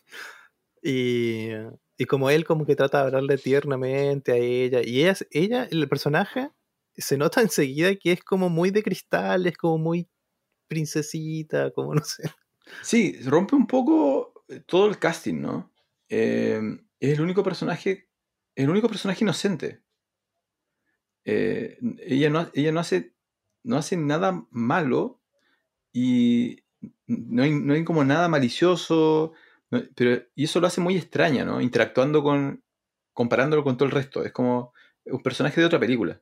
Y, 0.82 1.50
y 1.98 2.06
como 2.06 2.30
él 2.30 2.46
como 2.46 2.66
que 2.66 2.76
trata 2.76 3.00
de 3.02 3.06
hablarle 3.08 3.38
tiernamente 3.38 4.32
a 4.34 4.36
ella. 4.38 4.82
Y 4.84 5.02
ella, 5.04 5.16
ella, 5.32 5.68
el 5.72 5.88
personaje, 5.90 6.52
se 6.96 7.18
nota 7.18 7.42
enseguida 7.52 7.96
que 7.96 8.14
es 8.14 8.24
como 8.24 8.50
muy 8.50 8.72
de 8.72 8.84
cristal, 8.84 9.48
es 9.48 9.58
como 9.58 9.78
muy 9.78 10.10
princesita, 10.68 11.72
como 11.72 11.96
no 11.96 12.04
sé. 12.04 12.24
Sí, 12.82 13.20
rompe 13.24 13.56
un 13.56 13.68
poco 13.68 14.44
eh, 14.48 14.62
todo 14.66 14.88
el 14.88 15.00
casting, 15.00 15.42
¿no? 15.42 15.72
Eh, 16.10 16.62
es 17.00 17.14
el 17.18 17.22
único 17.22 17.44
personaje, 17.44 18.10
el 18.56 18.70
único 18.70 18.88
personaje 18.88 19.24
inocente. 19.24 19.84
Eh, 21.26 21.78
ella 22.06 22.30
no, 22.30 22.50
ella 22.54 22.72
no 22.72 22.80
hace, 22.80 23.14
no 23.64 23.78
hace 23.78 23.98
nada 23.98 24.46
malo 24.50 25.22
y 25.94 26.64
no 27.08 27.44
hay, 27.44 27.52
no 27.52 27.74
hay 27.74 27.84
como 27.84 28.04
nada 28.04 28.30
malicioso, 28.30 29.34
pero, 29.96 30.24
y 30.36 30.46
eso 30.46 30.60
lo 30.62 30.68
hace 30.68 30.82
muy 30.82 30.98
extraña, 30.98 31.46
¿no? 31.46 31.62
Interactuando 31.62 32.24
con, 32.24 32.64
comparándolo 33.14 33.64
con 33.64 33.78
todo 33.78 33.88
el 33.88 33.96
resto. 33.96 34.24
Es 34.24 34.32
como 34.32 34.74
un 35.06 35.24
personaje 35.24 35.60
de 35.62 35.68
otra 35.68 35.80
película. 35.80 36.22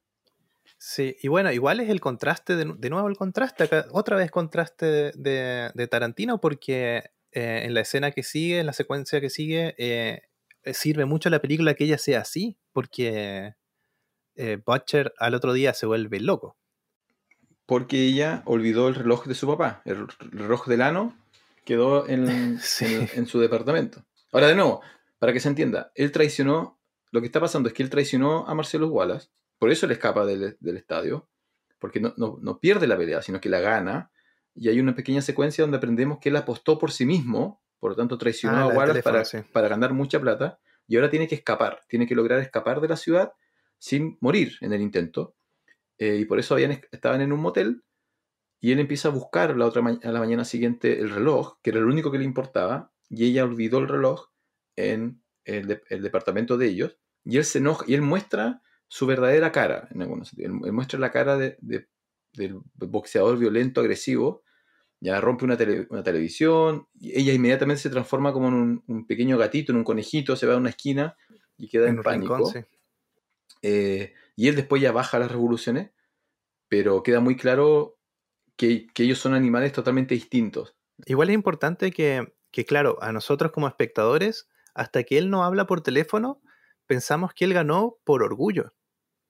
Sí, 0.78 1.16
y 1.22 1.28
bueno, 1.30 1.52
igual 1.52 1.80
es 1.80 1.90
el 1.90 2.00
contraste, 2.02 2.56
de, 2.56 2.66
nu- 2.66 2.76
de 2.78 2.90
nuevo 2.90 3.08
el 3.08 3.18
contraste, 3.18 3.64
acá, 3.64 3.86
otra 3.92 4.18
vez 4.18 4.30
contraste 4.30 4.86
de, 4.86 5.12
de- 5.16 5.72
de 5.74 5.88
Tarantino, 5.88 6.40
porque 6.40 7.12
eh, 7.32 7.62
en 7.66 7.74
la 7.74 7.82
escena 7.82 8.12
que 8.12 8.24
sigue, 8.24 8.60
en 8.60 8.66
la 8.66 8.74
secuencia 8.74 9.20
que 9.22 9.30
sigue, 9.30 9.74
eh, 9.78 10.22
eh, 10.64 10.74
sirve 10.74 11.06
mucho 11.06 11.30
la 11.30 11.40
película 11.40 11.74
que 11.74 11.86
ella 11.86 11.98
sea 11.98 12.22
así, 12.22 12.58
porque 12.74 13.56
eh, 14.36 14.62
Butcher 14.66 15.14
al 15.18 15.34
otro 15.34 15.54
día 15.54 15.74
se 15.74 15.86
vuelve 15.86 16.20
loco. 16.20 16.58
Porque 17.66 18.04
ella 18.06 18.44
olvidó 18.46 18.88
el 18.90 18.96
reloj 18.96 19.26
de 19.26 19.34
su 19.34 19.48
papá. 19.48 19.82
El 19.86 20.08
reloj 20.20 20.68
del 20.68 20.82
ano 20.82 21.18
quedó 21.64 22.08
en, 22.08 22.60
Sí. 22.62 22.86
en- 22.94 23.10
en 23.16 23.26
su 23.28 23.40
departamento. 23.40 24.04
Ahora, 24.32 24.48
de 24.48 24.56
nuevo, 24.56 24.82
para 25.20 25.34
que 25.34 25.40
se 25.40 25.48
entienda, 25.48 25.92
él 25.96 26.12
traicionó. 26.12 26.80
Lo 27.12 27.22
que 27.22 27.28
está 27.28 27.40
pasando 27.40 27.70
es 27.70 27.74
que 27.74 27.82
él 27.82 27.90
traicionó 27.90 28.46
a 28.48 28.54
Marcelo 28.54 28.88
Wallace. 28.90 29.30
Por 29.58 29.72
eso 29.72 29.86
él 29.86 29.92
escapa 29.94 30.26
del, 30.26 30.58
del 30.60 30.78
estadio. 30.78 31.30
Porque 31.80 32.00
no, 32.00 32.14
no- 32.18 32.38
no 32.42 32.60
pierde 32.60 32.88
la 32.88 32.98
pelea, 32.98 33.22
sino 33.22 33.40
que 33.42 33.50
la 33.50 33.60
gana. 33.60 34.12
Y 34.54 34.70
hay 34.70 34.80
una 34.80 34.96
pequeña 34.96 35.22
secuencia 35.22 35.64
donde 35.64 35.78
aprendemos 35.78 36.20
que 36.20 36.30
él 36.30 36.36
apostó 36.38 36.78
por 36.80 36.92
sí 36.92 37.06
mismo. 37.06 37.62
Por 37.80 37.92
lo 37.92 37.96
tanto, 37.98 38.18
traicionó 38.18 38.58
Ah, 38.58 38.62
a 38.64 38.68
Wallace 38.68 38.88
teléfono, 39.02 39.14
para, 39.14 39.26
sí. 39.26 39.38
para 39.52 39.68
ganar 39.68 39.94
mucha 39.94 40.20
plata. 40.20 40.60
Y 40.88 40.96
ahora 40.96 41.10
tiene 41.10 41.28
que 41.28 41.36
escapar. 41.36 41.82
Tiene 41.88 42.08
que 42.08 42.16
lograr 42.16 42.40
escapar 42.40 42.80
de 42.82 42.88
la 42.88 42.96
ciudad 42.98 43.34
sin 43.78 44.18
morir 44.22 44.54
en 44.62 44.72
el 44.74 44.82
intento. 44.82 45.36
Eh, 45.98 46.18
y 46.22 46.26
por 46.26 46.40
eso 46.40 46.54
habían, 46.56 46.82
estaban 46.92 47.22
en 47.22 47.32
un 47.34 47.40
motel. 47.42 47.84
Y 48.62 48.72
él 48.72 48.80
empieza 48.80 49.10
a 49.10 49.12
buscar 49.12 49.56
la 49.58 49.66
otra 49.66 49.84
a 50.04 50.12
la 50.12 50.20
mañana 50.20 50.46
siguiente 50.46 51.00
el 51.00 51.10
reloj, 51.12 51.58
que 51.62 51.70
era 51.72 51.80
lo 51.82 51.88
único 51.88 52.12
que 52.12 52.18
le 52.18 52.24
importaba. 52.24 52.92
Y 53.10 53.26
ella 53.26 53.44
olvidó 53.44 53.80
el 53.80 53.88
reloj 53.88 54.30
en 54.78 55.22
el, 55.44 55.68
de- 55.68 55.84
el 55.90 56.02
departamento 56.02 56.58
de 56.58 56.68
ellos. 56.68 56.98
Y 57.26 57.38
él 57.38 57.44
se 57.46 57.60
enoja 57.60 57.84
y 57.88 57.94
él 57.94 58.02
muestra 58.02 58.62
su 58.96 59.06
verdadera 59.06 59.52
cara, 59.52 59.90
en 59.92 60.04
algunos 60.04 60.30
sentidos. 60.30 60.54
Él, 60.64 60.72
muestra 60.72 60.98
la 60.98 61.12
cara 61.12 61.36
de- 61.38 61.58
de- 61.60 61.90
del 62.32 62.62
boxeador 62.78 63.38
violento, 63.38 63.82
agresivo. 63.82 64.46
Ya 65.02 65.20
rompe 65.20 65.44
una, 65.44 65.58
tele- 65.58 65.86
una 65.90 66.02
televisión. 66.02 66.88
Y 66.98 67.20
ella 67.20 67.34
inmediatamente 67.34 67.82
se 67.82 67.90
transforma 67.90 68.32
como 68.32 68.48
en 68.48 68.54
un, 68.54 68.84
un 68.88 69.06
pequeño 69.06 69.38
gatito, 69.38 69.74
en 69.74 69.80
un 69.80 69.84
conejito, 69.84 70.38
se 70.38 70.48
va 70.48 70.54
a 70.54 70.58
una 70.58 70.70
esquina 70.70 71.18
y 71.58 71.68
queda 71.68 71.90
en, 71.90 72.02
pánico. 72.02 72.38
rincón, 72.38 72.54
sí. 72.54 72.60
Eh, 73.62 74.14
y 74.38 74.48
él 74.48 74.56
después 74.56 74.82
ya 74.82 74.94
baja 74.94 75.20
las 75.20 75.30
revoluciones, 75.30 75.92
pero 76.70 77.04
queda 77.04 77.20
muy 77.20 77.36
claro 77.36 78.00
que, 78.56 78.88
que 78.94 79.04
ellos 79.04 79.20
son 79.20 79.34
animales 79.34 79.74
totalmente 79.74 80.16
distintos. 80.16 80.78
Igual 81.06 81.32
es 81.32 81.36
importante 81.36 81.92
que, 81.92 82.34
que, 82.50 82.64
claro, 82.64 82.98
a 83.02 83.12
nosotros 83.12 83.52
como 83.52 83.68
espectadores, 83.68 84.48
hasta 84.74 85.04
que 85.04 85.18
él 85.18 85.30
no 85.30 85.44
habla 85.44 85.68
por 85.68 85.82
teléfono, 85.82 86.42
pensamos 86.88 87.34
que 87.34 87.44
él 87.44 87.54
ganó 87.54 87.98
por 88.06 88.24
orgullo. 88.24 88.72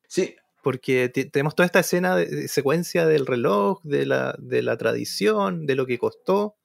Sí, 0.08 0.36
porque 0.64 1.10
te- 1.10 1.26
tenemos 1.26 1.56
toda 1.56 1.66
esta 1.68 1.80
escena 1.82 2.16
de, 2.16 2.26
de 2.28 2.48
secuencia 2.48 3.06
del 3.06 3.26
reloj, 3.26 3.82
de 3.84 4.06
la, 4.06 4.36
de 4.40 4.62
la 4.64 4.78
tradición, 4.78 5.66
de 5.66 5.76
lo 5.76 5.86
que 5.86 5.98
costó, 6.00 6.56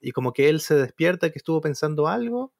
y 0.00 0.12
como 0.12 0.32
que 0.32 0.48
él 0.48 0.60
se 0.60 0.76
despierta 0.76 1.30
que 1.30 1.38
estuvo 1.38 1.60
pensando 1.60 2.08
algo, 2.08 2.54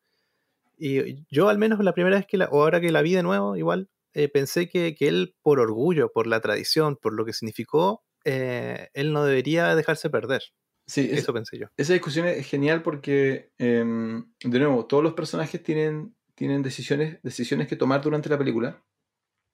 y 0.79 1.25
yo 1.31 1.49
al 1.49 1.59
menos 1.59 1.83
la 1.83 1.95
primera 1.95 2.17
vez 2.17 2.27
que 2.27 2.37
la, 2.37 2.47
o 2.47 2.63
ahora 2.63 2.81
que 2.81 2.93
la 2.93 3.03
vi 3.03 3.15
de 3.15 3.23
nuevo, 3.23 3.57
igual, 3.57 3.89
eh, 4.15 4.29
pensé 4.29 4.69
que, 4.69 4.95
que 4.95 5.09
él 5.09 5.35
por 5.43 5.61
orgullo, 5.61 6.13
por 6.13 6.27
la 6.27 6.41
tradición, 6.41 6.97
por 6.97 7.15
lo 7.15 7.25
que 7.25 7.33
significó, 7.33 8.05
eh, 8.25 8.89
él 8.95 9.13
no 9.13 9.25
debería 9.25 9.75
dejarse 9.75 10.11
perder. 10.11 10.43
sí, 10.87 11.09
es- 11.11 11.21
Eso 11.21 11.33
pensé 11.33 11.59
yo. 11.59 11.67
esa 11.77 11.93
discusión 11.93 12.27
es 12.27 12.47
genial 12.47 12.83
porque, 12.83 13.51
em, 13.59 14.33
de 14.43 14.59
nuevo, 14.59 14.87
todos 14.87 15.03
los 15.03 15.15
personajes 15.15 15.63
tienen, 15.63 16.17
tienen 16.35 16.63
decisiones, 16.63 17.19
decisiones 17.23 17.69
que 17.69 17.77
tomar 17.77 18.01
durante 18.03 18.29
la 18.29 18.39
película. 18.39 18.83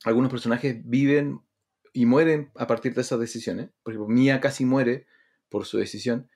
Algunos 0.05 0.31
personajes 0.31 0.81
viven 0.85 1.41
y 1.93 2.07
mueren 2.07 2.51
a 2.57 2.67
partir 2.67 2.95
de 2.95 3.03
esas 3.03 3.21
decisiones. 3.21 3.71
Por 3.83 3.93
ejemplo, 3.93 4.13
Mia 4.13 4.41
casi 4.41 4.65
muere 4.65 5.07
por 5.49 5.67
su 5.67 5.79
decisión. 5.79 6.31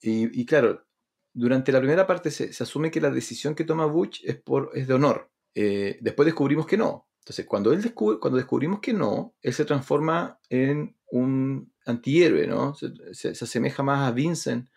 Y, 0.00 0.46
claro, 0.46 0.86
durante 1.32 1.72
la 1.72 1.80
primera 1.80 2.06
parte 2.06 2.30
se, 2.30 2.50
asume 2.62 2.90
que 2.90 3.00
la 3.00 3.10
decisión 3.10 3.54
que 3.54 3.64
toma 3.64 3.86
Butch 3.86 4.22
es, 4.24 4.36
por, 4.36 4.70
es 4.74 4.86
de 4.86 4.94
honor. 4.94 5.30
Eh, 5.54 5.98
después 6.00 6.26
descubrimos 6.26 6.66
que 6.66 6.76
no. 6.76 7.08
Entonces, 7.20 7.46
cuando, 7.46 7.72
él 7.72 7.82
descubre, 7.82 8.18
cuando 8.20 8.36
descubrimos 8.36 8.80
que 8.80 8.92
no, 8.92 9.34
él 9.42 9.52
se 9.52 9.64
transforma 9.64 10.38
en 10.48 10.96
un 11.10 11.72
antihéroe, 11.84 12.46
¿no? 12.46 12.74
Se 12.74 13.30
asemeja 13.30 13.82
más 13.82 14.08
a 14.08 14.12
Vincent 14.12 14.68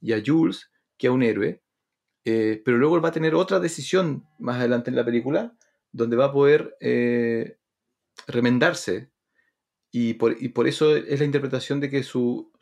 y 0.00 0.12
a 0.12 0.22
Jules 0.24 0.70
que 0.98 1.06
a 1.06 1.12
un 1.12 1.22
héroe. 1.22 1.62
Eh, 2.24 2.62
pero 2.64 2.78
luego 2.78 2.96
él 2.96 3.04
va 3.04 3.08
a 3.08 3.12
tener 3.12 3.34
otra 3.34 3.60
decisión 3.60 4.26
más 4.38 4.56
adelante 4.56 4.90
en 4.90 4.96
la 4.96 5.04
película, 5.04 5.56
donde 5.92 6.16
va 6.16 6.26
a 6.26 6.32
poder 6.32 6.76
eh, 6.80 7.58
remendarse 8.26 9.10
Y 9.92 10.14
por, 10.14 10.36
eso 10.66 10.96
es 10.96 11.18
la 11.20 11.24
interpretación 11.24 11.80
de 11.80 11.88
que 11.90 12.02
su, 12.02 12.52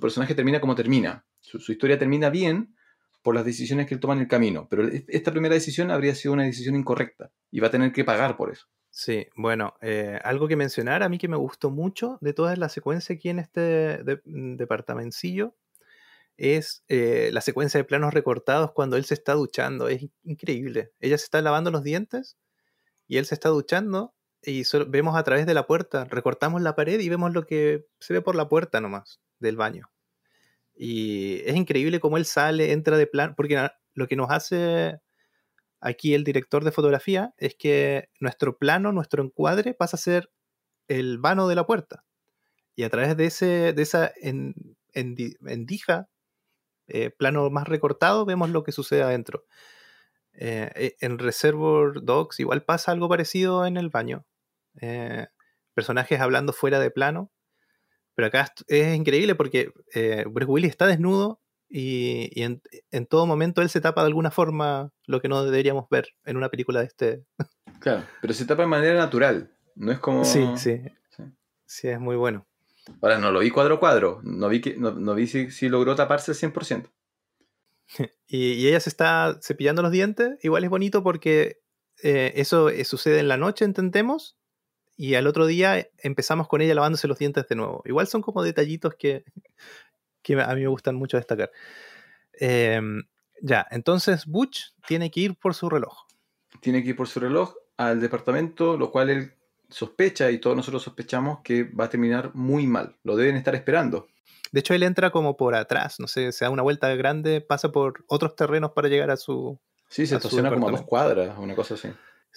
personaje 0.00 0.34
termina 0.36 0.60
como 0.60 0.76
termina. 0.76 1.26
Su, 1.40 1.72
historia 1.72 1.98
termina 1.98 2.30
bien 2.30 2.76
por 3.22 3.34
las 3.34 3.44
decisiones 3.44 3.86
que 3.88 3.94
él 3.94 4.00
toma 4.00 4.14
en 4.14 4.20
el 4.20 4.28
camino. 4.28 4.68
Pero 4.70 4.86
es- 4.86 5.04
esta 5.08 5.32
primera 5.32 5.54
decisión 5.54 5.90
habría 5.90 6.14
sido 6.14 6.34
una 6.34 6.44
decisión 6.44 6.76
incorrecta 6.76 7.32
y 7.50 7.60
va 7.60 7.68
a 7.68 7.70
tener 7.72 7.92
que 7.92 8.04
pagar 8.04 8.36
por 8.36 8.52
eso. 8.52 8.66
Sí, 8.90 9.26
bueno, 9.36 9.74
eh, 9.82 10.18
algo 10.24 10.48
que 10.48 10.56
mencionar 10.56 11.02
a 11.02 11.08
mí 11.08 11.18
que 11.18 11.28
me 11.28 11.36
gustó 11.36 11.70
mucho 11.70 12.18
de 12.20 12.32
toda 12.32 12.56
la 12.56 12.68
secuencia 12.68 13.14
aquí 13.16 13.28
en 13.28 13.40
este 13.40 13.60
de- 13.60 14.22
mm, 14.24 14.56
es 16.36 16.84
eh, 16.88 17.30
la 17.32 17.40
secuencia 17.40 17.78
de 17.78 17.84
planos 17.84 18.12
recortados 18.12 18.72
cuando 18.72 18.96
él 18.96 19.04
se 19.04 19.14
está 19.14 19.34
duchando. 19.34 19.88
Es 19.88 20.02
in- 20.02 20.12
increíble. 20.24 20.92
Ella 21.00 21.18
se 21.18 21.24
está 21.24 21.40
lavando 21.42 21.70
los 21.70 21.82
dientes 21.82 22.36
y 23.08 23.18
él 23.18 23.26
se 23.26 23.36
está 23.36 23.50
duchando 23.50 24.15
y 24.46 24.62
vemos 24.88 25.16
a 25.16 25.24
través 25.24 25.46
de 25.46 25.54
la 25.54 25.66
puerta, 25.66 26.04
recortamos 26.04 26.62
la 26.62 26.74
pared 26.74 27.00
y 27.00 27.08
vemos 27.08 27.32
lo 27.32 27.44
que 27.46 27.86
se 28.00 28.14
ve 28.14 28.22
por 28.22 28.36
la 28.36 28.48
puerta 28.48 28.80
nomás 28.80 29.20
del 29.40 29.56
baño. 29.56 29.90
Y 30.74 31.40
es 31.46 31.56
increíble 31.56 32.00
cómo 32.00 32.16
él 32.16 32.26
sale, 32.26 32.72
entra 32.72 32.96
de 32.96 33.06
plan, 33.06 33.34
porque 33.34 33.68
lo 33.94 34.06
que 34.06 34.16
nos 34.16 34.30
hace 34.30 35.00
aquí 35.80 36.14
el 36.14 36.24
director 36.24 36.64
de 36.64 36.72
fotografía 36.72 37.34
es 37.38 37.54
que 37.54 38.08
nuestro 38.20 38.56
plano, 38.58 38.92
nuestro 38.92 39.22
encuadre 39.22 39.74
pasa 39.74 39.96
a 39.96 40.00
ser 40.00 40.30
el 40.88 41.18
vano 41.18 41.48
de 41.48 41.54
la 41.54 41.66
puerta. 41.66 42.04
Y 42.74 42.84
a 42.84 42.90
través 42.90 43.16
de, 43.16 43.26
ese, 43.26 43.72
de 43.72 43.82
esa 43.82 44.12
en, 44.20 44.54
endi- 44.94 45.36
endija, 45.46 46.08
eh, 46.88 47.10
plano 47.10 47.50
más 47.50 47.66
recortado, 47.66 48.24
vemos 48.26 48.50
lo 48.50 48.62
que 48.62 48.72
sucede 48.72 49.02
adentro. 49.02 49.44
Eh, 50.34 50.70
eh, 50.74 50.96
en 51.00 51.18
Reservoir 51.18 52.02
Dogs 52.02 52.38
igual 52.40 52.62
pasa 52.62 52.92
algo 52.92 53.08
parecido 53.08 53.66
en 53.66 53.78
el 53.78 53.88
baño. 53.88 54.26
Eh, 54.80 55.26
personajes 55.74 56.20
hablando 56.20 56.52
fuera 56.52 56.78
de 56.80 56.90
plano. 56.90 57.30
Pero 58.14 58.28
acá 58.28 58.50
es 58.68 58.96
increíble 58.96 59.34
porque 59.34 59.72
eh, 59.94 60.24
Bruce 60.26 60.50
Willis 60.50 60.70
está 60.70 60.86
desnudo 60.86 61.40
y, 61.68 62.30
y 62.32 62.44
en, 62.44 62.62
en 62.90 63.06
todo 63.06 63.26
momento 63.26 63.60
él 63.60 63.68
se 63.68 63.80
tapa 63.82 64.00
de 64.02 64.06
alguna 64.06 64.30
forma 64.30 64.90
lo 65.06 65.20
que 65.20 65.28
no 65.28 65.44
deberíamos 65.44 65.86
ver 65.90 66.08
en 66.24 66.36
una 66.38 66.48
película 66.48 66.80
de 66.80 66.86
este. 66.86 67.24
Claro, 67.80 68.04
pero 68.22 68.32
se 68.32 68.46
tapa 68.46 68.62
de 68.62 68.68
manera 68.68 68.94
natural. 68.94 69.52
No 69.74 69.92
es 69.92 69.98
como... 69.98 70.24
Sí, 70.24 70.44
sí, 70.56 70.80
Sí. 71.10 71.22
sí, 71.66 71.88
es 71.88 72.00
muy 72.00 72.16
bueno. 72.16 72.46
Ahora, 73.02 73.18
no 73.18 73.30
lo 73.30 73.40
vi 73.40 73.50
cuadro 73.50 73.74
a 73.74 73.78
cuadro. 73.80 74.20
No 74.24 74.48
vi, 74.48 74.62
que, 74.62 74.76
no, 74.78 74.92
no 74.92 75.14
vi 75.14 75.26
si, 75.26 75.50
si 75.50 75.68
logró 75.68 75.94
taparse 75.94 76.30
al 76.32 76.36
100%. 76.52 76.90
Y, 78.28 78.54
y 78.54 78.68
ella 78.68 78.80
se 78.80 78.88
está 78.88 79.38
cepillando 79.42 79.82
los 79.82 79.92
dientes. 79.92 80.38
Igual 80.42 80.64
es 80.64 80.70
bonito 80.70 81.02
porque 81.02 81.60
eh, 82.02 82.32
eso 82.36 82.70
eh, 82.70 82.84
sucede 82.84 83.20
en 83.20 83.28
la 83.28 83.36
noche, 83.36 83.64
entendemos. 83.64 84.36
Y 84.96 85.14
al 85.14 85.26
otro 85.26 85.46
día 85.46 85.86
empezamos 85.98 86.48
con 86.48 86.60
ella 86.62 86.74
lavándose 86.74 87.08
los 87.08 87.18
dientes 87.18 87.46
de 87.48 87.54
nuevo. 87.54 87.82
Igual 87.84 88.06
son 88.06 88.22
como 88.22 88.42
detallitos 88.42 88.94
que, 88.94 89.24
que 90.22 90.40
a 90.40 90.54
mí 90.54 90.62
me 90.62 90.68
gustan 90.68 90.96
mucho 90.96 91.16
destacar. 91.16 91.50
Em, 92.32 93.04
ya, 93.40 93.66
entonces 93.70 94.26
Butch 94.26 94.72
tiene 94.86 95.10
que 95.10 95.20
ir 95.20 95.34
por 95.34 95.54
su 95.54 95.68
reloj. 95.68 96.06
Tiene 96.60 96.82
que 96.82 96.90
ir 96.90 96.96
por 96.96 97.08
su 97.08 97.20
reloj 97.20 97.54
al 97.76 98.00
departamento, 98.00 98.76
lo 98.78 98.90
cual 98.90 99.10
él 99.10 99.32
sospecha 99.68 100.30
y 100.30 100.38
todos 100.38 100.56
nosotros 100.56 100.82
sospechamos 100.82 101.40
que 101.42 101.64
va 101.64 101.84
a 101.84 101.90
terminar 101.90 102.30
muy 102.34 102.66
mal. 102.66 102.96
Lo 103.02 103.16
deben 103.16 103.36
estar 103.36 103.54
esperando. 103.54 104.08
De 104.52 104.60
hecho, 104.60 104.74
él 104.74 104.82
entra 104.82 105.10
como 105.10 105.36
por 105.36 105.54
atrás, 105.54 105.98
no 105.98 106.06
sé, 106.06 106.32
se 106.32 106.44
da 106.44 106.50
una 106.50 106.62
vuelta 106.62 106.94
grande, 106.94 107.40
pasa 107.40 107.72
por 107.72 108.04
otros 108.06 108.36
terrenos 108.36 108.72
para 108.72 108.88
llegar 108.88 109.10
a 109.10 109.16
su... 109.16 109.58
Sí, 109.88 110.06
se 110.06 110.16
estaciona 110.16 110.50
como 110.50 110.68
a 110.68 110.72
dos 110.72 110.82
cuadras, 110.82 111.36
una 111.38 111.54
cosa 111.54 111.74
así. 111.74 111.88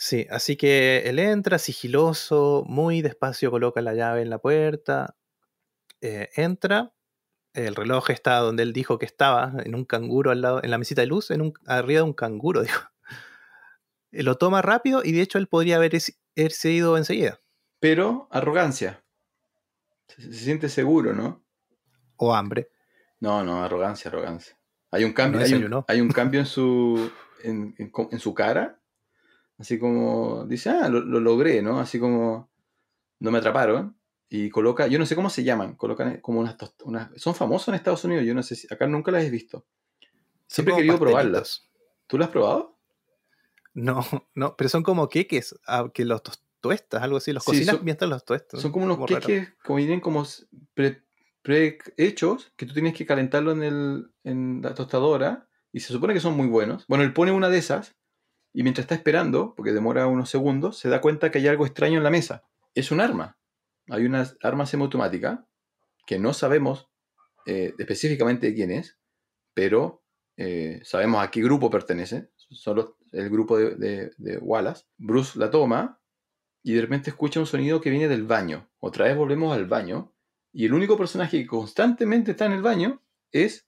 Sí, 0.02 0.26
así 0.30 0.56
que 0.56 1.00
él 1.10 1.20
entra 1.20 1.60
sigiloso, 1.60 2.64
muy 2.66 3.02
despacio 3.02 3.52
coloca 3.52 3.82
la 3.82 3.94
llave 3.94 4.22
en 4.22 4.30
la 4.30 4.40
puerta, 4.40 5.18
eh, 6.00 6.30
entra, 6.38 6.94
el 7.54 7.76
reloj 7.76 8.10
está 8.12 8.38
donde 8.38 8.64
él 8.64 8.72
dijo 8.72 8.98
que 8.98 9.06
estaba, 9.06 9.52
en 9.66 9.76
un 9.76 9.84
canguro 9.84 10.32
al 10.32 10.40
lado, 10.40 10.64
en 10.64 10.72
la 10.72 10.78
mesita 10.78 11.02
de 11.02 11.08
luz, 11.08 11.32
en 11.32 11.42
un, 11.42 11.54
arriba 11.66 11.98
de 12.00 12.04
un 12.04 12.14
canguro, 12.14 12.62
dijo. 12.64 12.82
Lo 14.12 14.38
toma 14.38 14.62
rápido 14.62 15.02
y 15.04 15.12
de 15.12 15.22
hecho 15.22 15.38
él 15.38 15.48
podría 15.48 15.76
haber 15.76 15.92
haberse 16.38 16.72
ido 16.72 16.96
enseguida. 16.98 17.42
Pero 17.82 18.30
arrogancia. 18.32 19.04
Se, 20.08 20.22
se 20.22 20.34
siente 20.34 20.70
seguro, 20.70 21.14
¿no? 21.14 21.44
O 22.16 22.34
hambre. 22.34 22.70
No, 23.20 23.44
no, 23.44 23.66
arrogancia, 23.66 24.08
arrogancia. 24.10 24.58
Hay 24.92 25.04
un 25.04 25.12
cambio, 25.12 25.40
No 25.42 25.46
hay, 25.46 25.52
un, 25.52 25.60
desayunó. 25.60 25.86
hay 25.90 26.00
un 26.00 26.08
cambio 26.14 26.40
en 26.40 26.46
su, 26.46 27.12
en, 27.44 27.76
en 27.78 27.90
co- 27.92 28.08
en 28.14 28.20
su 28.20 28.34
cara. 28.34 28.79
Así 29.60 29.78
como 29.78 30.46
dice, 30.48 30.70
ah, 30.72 30.90
lo, 30.90 31.02
lo 31.02 31.20
logré, 31.20 31.62
¿no? 31.62 31.80
Así 31.80 32.00
como 32.00 32.50
no 33.20 33.30
me 33.32 33.38
atraparon. 33.38 33.96
Y 34.32 34.50
coloca, 34.50 34.88
yo 34.88 34.98
no 35.00 35.06
sé 35.06 35.16
cómo 35.16 35.30
se 35.30 35.44
llaman, 35.44 35.76
colocan 35.76 36.20
como 36.22 36.40
unas, 36.40 36.56
unas 36.84 37.10
son 37.22 37.34
famosos 37.36 37.68
en 37.70 37.74
Estados 37.76 38.04
Unidos, 38.06 38.26
yo 38.26 38.34
no 38.36 38.44
sé 38.44 38.56
si, 38.56 38.68
acá 38.74 38.88
nunca 38.88 39.12
las 39.12 39.24
he 39.24 39.30
visto. 39.30 39.66
Siempre 40.48 40.72
he 40.74 40.76
como 40.76 40.82
querido 40.82 41.00
pastelitos. 41.00 41.10
probarlas. 41.30 41.70
¿Tú 42.08 42.18
las 42.18 42.28
has 42.28 42.32
probado? 42.32 42.80
No, 43.74 44.02
no, 44.36 44.56
pero 44.56 44.70
son 44.70 44.84
como 44.84 45.10
queques 45.10 45.56
ah, 45.68 45.90
que 45.94 46.06
los 46.06 46.22
tuestas, 46.62 47.02
algo 47.02 47.18
así, 47.18 47.34
los 47.34 47.44
Sí, 47.44 47.52
cocinas 47.52 47.76
son- 47.78 47.86
mientras 47.86 48.10
los 48.10 48.24
tuestas. 48.26 48.62
Son 48.62 48.72
como 48.72 48.86
unos 48.86 48.98
raro. 49.00 49.20
queques, 49.20 49.54
como 49.64 49.78
vienen 49.78 50.00
como 50.00 50.24
s- 50.24 50.46
pre, 50.74 51.04
hechos 51.98 52.52
que 52.56 52.66
tú 52.66 52.74
tienes 52.74 52.94
que 52.94 53.06
calentarlo 53.06 53.52
en, 53.52 53.64
el, 53.64 54.12
en 54.24 54.62
la 54.62 54.74
tostadora 54.74 55.48
y 55.72 55.80
se 55.80 55.94
supone 55.94 56.14
que 56.14 56.20
son 56.20 56.36
muy 56.38 56.48
buenos. 56.48 56.86
Bueno, 56.88 57.04
él 57.04 57.14
pone 57.14 57.32
una 57.32 57.50
de 57.50 57.58
esas 57.58 57.96
y 58.54 58.64
mientras 58.64 58.84
está 58.86 58.96
esperando, 58.96 59.54
porque 59.56 59.72
demora 59.72 60.08
unos 60.08 60.30
segundos, 60.30 60.78
se 60.78 60.90
da 60.90 61.02
cuenta 61.02 61.32
que 61.32 61.40
hay 61.40 61.48
algo 61.48 61.66
extraño 61.66 61.98
en 61.98 62.04
la 62.04 62.10
mesa. 62.10 62.44
Es 62.74 62.92
un 62.92 63.00
arma. 63.02 63.38
Hay 63.90 64.06
una 64.06 64.30
arma 64.42 64.66
semiautomática 64.66 65.48
que 66.06 66.20
no 66.20 66.34
sabemos 66.34 66.90
eh, 67.46 67.74
específicamente 67.80 68.48
de 68.48 68.54
quién 68.56 68.72
es, 68.72 68.98
pero 69.54 70.04
eh, 70.38 70.80
sabemos 70.84 71.24
a 71.24 71.32
qué 71.32 71.42
grupo 71.42 71.70
pertenece. 71.70 72.30
Son 72.36 72.76
los- 72.78 72.94
el 73.12 73.30
grupo 73.30 73.58
de, 73.58 73.76
de- 73.76 74.12
de 74.18 74.38
Wallace. 74.38 74.86
Bruce 74.98 75.38
la 75.40 75.50
toma 75.50 76.00
y 76.64 76.74
de 76.74 76.82
repente 76.82 77.10
escucha 77.10 77.40
un 77.40 77.46
sonido 77.48 77.82
que 77.82 77.90
viene 77.90 78.08
del 78.08 78.24
baño. 78.26 78.70
Otra 78.80 79.06
vez 79.06 79.16
volvemos 79.18 79.56
al 79.56 79.66
baño. 79.66 80.14
Y 80.52 80.66
el 80.66 80.74
único 80.74 80.98
personaje 80.98 81.40
que 81.42 81.48
constantemente 81.48 82.32
está 82.32 82.46
en 82.46 82.54
el 82.54 82.62
baño 82.62 83.02
es 83.32 83.68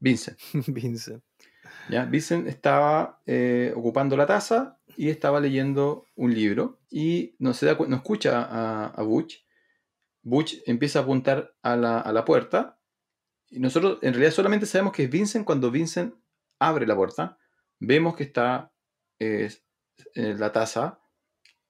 Vincent. 0.00 0.38
Vincent. 0.66 1.22
Vincent 1.88 2.46
estaba 2.46 3.20
eh, 3.26 3.72
ocupando 3.76 4.16
la 4.16 4.26
taza 4.26 4.78
y 4.96 5.08
estaba 5.08 5.40
leyendo 5.40 6.06
un 6.14 6.34
libro 6.34 6.80
y 6.90 7.34
no, 7.38 7.54
se 7.54 7.66
da, 7.66 7.76
no 7.88 7.96
escucha 7.96 8.42
a, 8.42 8.86
a 8.86 9.02
Butch. 9.02 9.44
Butch 10.22 10.56
empieza 10.66 10.98
a 10.98 11.02
apuntar 11.02 11.54
a 11.62 11.76
la, 11.76 11.98
a 11.98 12.12
la 12.12 12.24
puerta 12.24 12.78
y 13.48 13.58
nosotros 13.58 13.98
en 14.02 14.12
realidad 14.12 14.32
solamente 14.32 14.66
sabemos 14.66 14.92
que 14.92 15.04
es 15.04 15.10
Vincent 15.10 15.44
cuando 15.44 15.70
Vincent 15.70 16.14
abre 16.58 16.86
la 16.86 16.94
puerta. 16.94 17.38
Vemos 17.78 18.14
que 18.14 18.24
está 18.24 18.72
eh, 19.18 19.50
en 20.14 20.38
la 20.38 20.52
taza, 20.52 21.00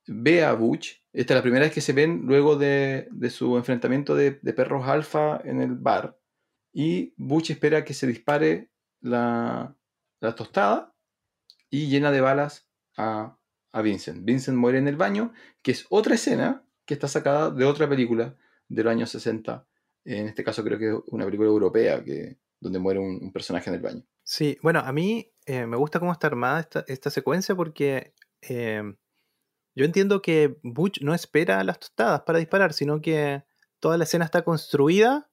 ve 0.06 0.44
a 0.44 0.52
Butch. 0.52 1.02
Esta 1.12 1.34
es 1.34 1.38
la 1.38 1.42
primera 1.42 1.64
vez 1.64 1.72
que 1.72 1.80
se 1.80 1.92
ven 1.92 2.22
luego 2.24 2.56
de, 2.56 3.08
de 3.10 3.30
su 3.30 3.56
enfrentamiento 3.56 4.14
de, 4.14 4.38
de 4.42 4.52
perros 4.52 4.86
alfa 4.86 5.40
en 5.44 5.60
el 5.60 5.74
bar. 5.74 6.18
Y 6.72 7.14
Butch 7.16 7.50
espera 7.50 7.84
que 7.84 7.94
se 7.94 8.06
dispare 8.06 8.70
la, 9.00 9.76
la 10.20 10.34
tostada 10.34 10.94
y 11.68 11.88
llena 11.88 12.10
de 12.10 12.20
balas 12.20 12.68
a, 12.96 13.38
a 13.72 13.82
Vincent. 13.82 14.24
Vincent 14.24 14.56
muere 14.56 14.78
en 14.78 14.88
el 14.88 14.96
baño, 14.96 15.32
que 15.62 15.72
es 15.72 15.86
otra 15.90 16.14
escena 16.14 16.64
que 16.84 16.94
está 16.94 17.08
sacada 17.08 17.50
de 17.50 17.64
otra 17.64 17.88
película 17.88 18.36
de 18.68 18.84
los 18.84 18.90
años 18.90 19.10
60. 19.10 19.66
En 20.04 20.28
este 20.28 20.44
caso 20.44 20.64
creo 20.64 20.78
que 20.78 20.88
es 20.88 20.96
una 21.08 21.24
película 21.24 21.48
europea 21.48 22.02
que, 22.02 22.38
donde 22.58 22.78
muere 22.78 23.00
un, 23.00 23.32
personaje 23.32 23.70
en 23.70 23.76
el 23.76 23.82
baño. 23.82 24.02
Sí, 24.22 24.58
bueno, 24.62 24.80
a 24.80 24.92
mí 24.92 25.32
eh, 25.46 25.66
me 25.66 25.76
gusta 25.76 25.98
cómo 25.98 26.12
está 26.12 26.26
armada 26.26 26.60
esta, 26.60 26.84
esta 26.88 27.10
secuencia 27.10 27.54
porque 27.54 28.14
eh, 28.42 28.82
yo 29.74 29.84
entiendo 29.84 30.20
que 30.20 30.58
Butch 30.62 31.00
no 31.00 31.14
espera 31.14 31.62
las 31.64 31.78
tostadas 31.78 32.22
para 32.22 32.38
disparar, 32.38 32.72
sino 32.72 33.00
que 33.00 33.44
toda 33.78 33.96
la 33.96 34.04
escena 34.04 34.24
está 34.24 34.42
construida 34.42 35.29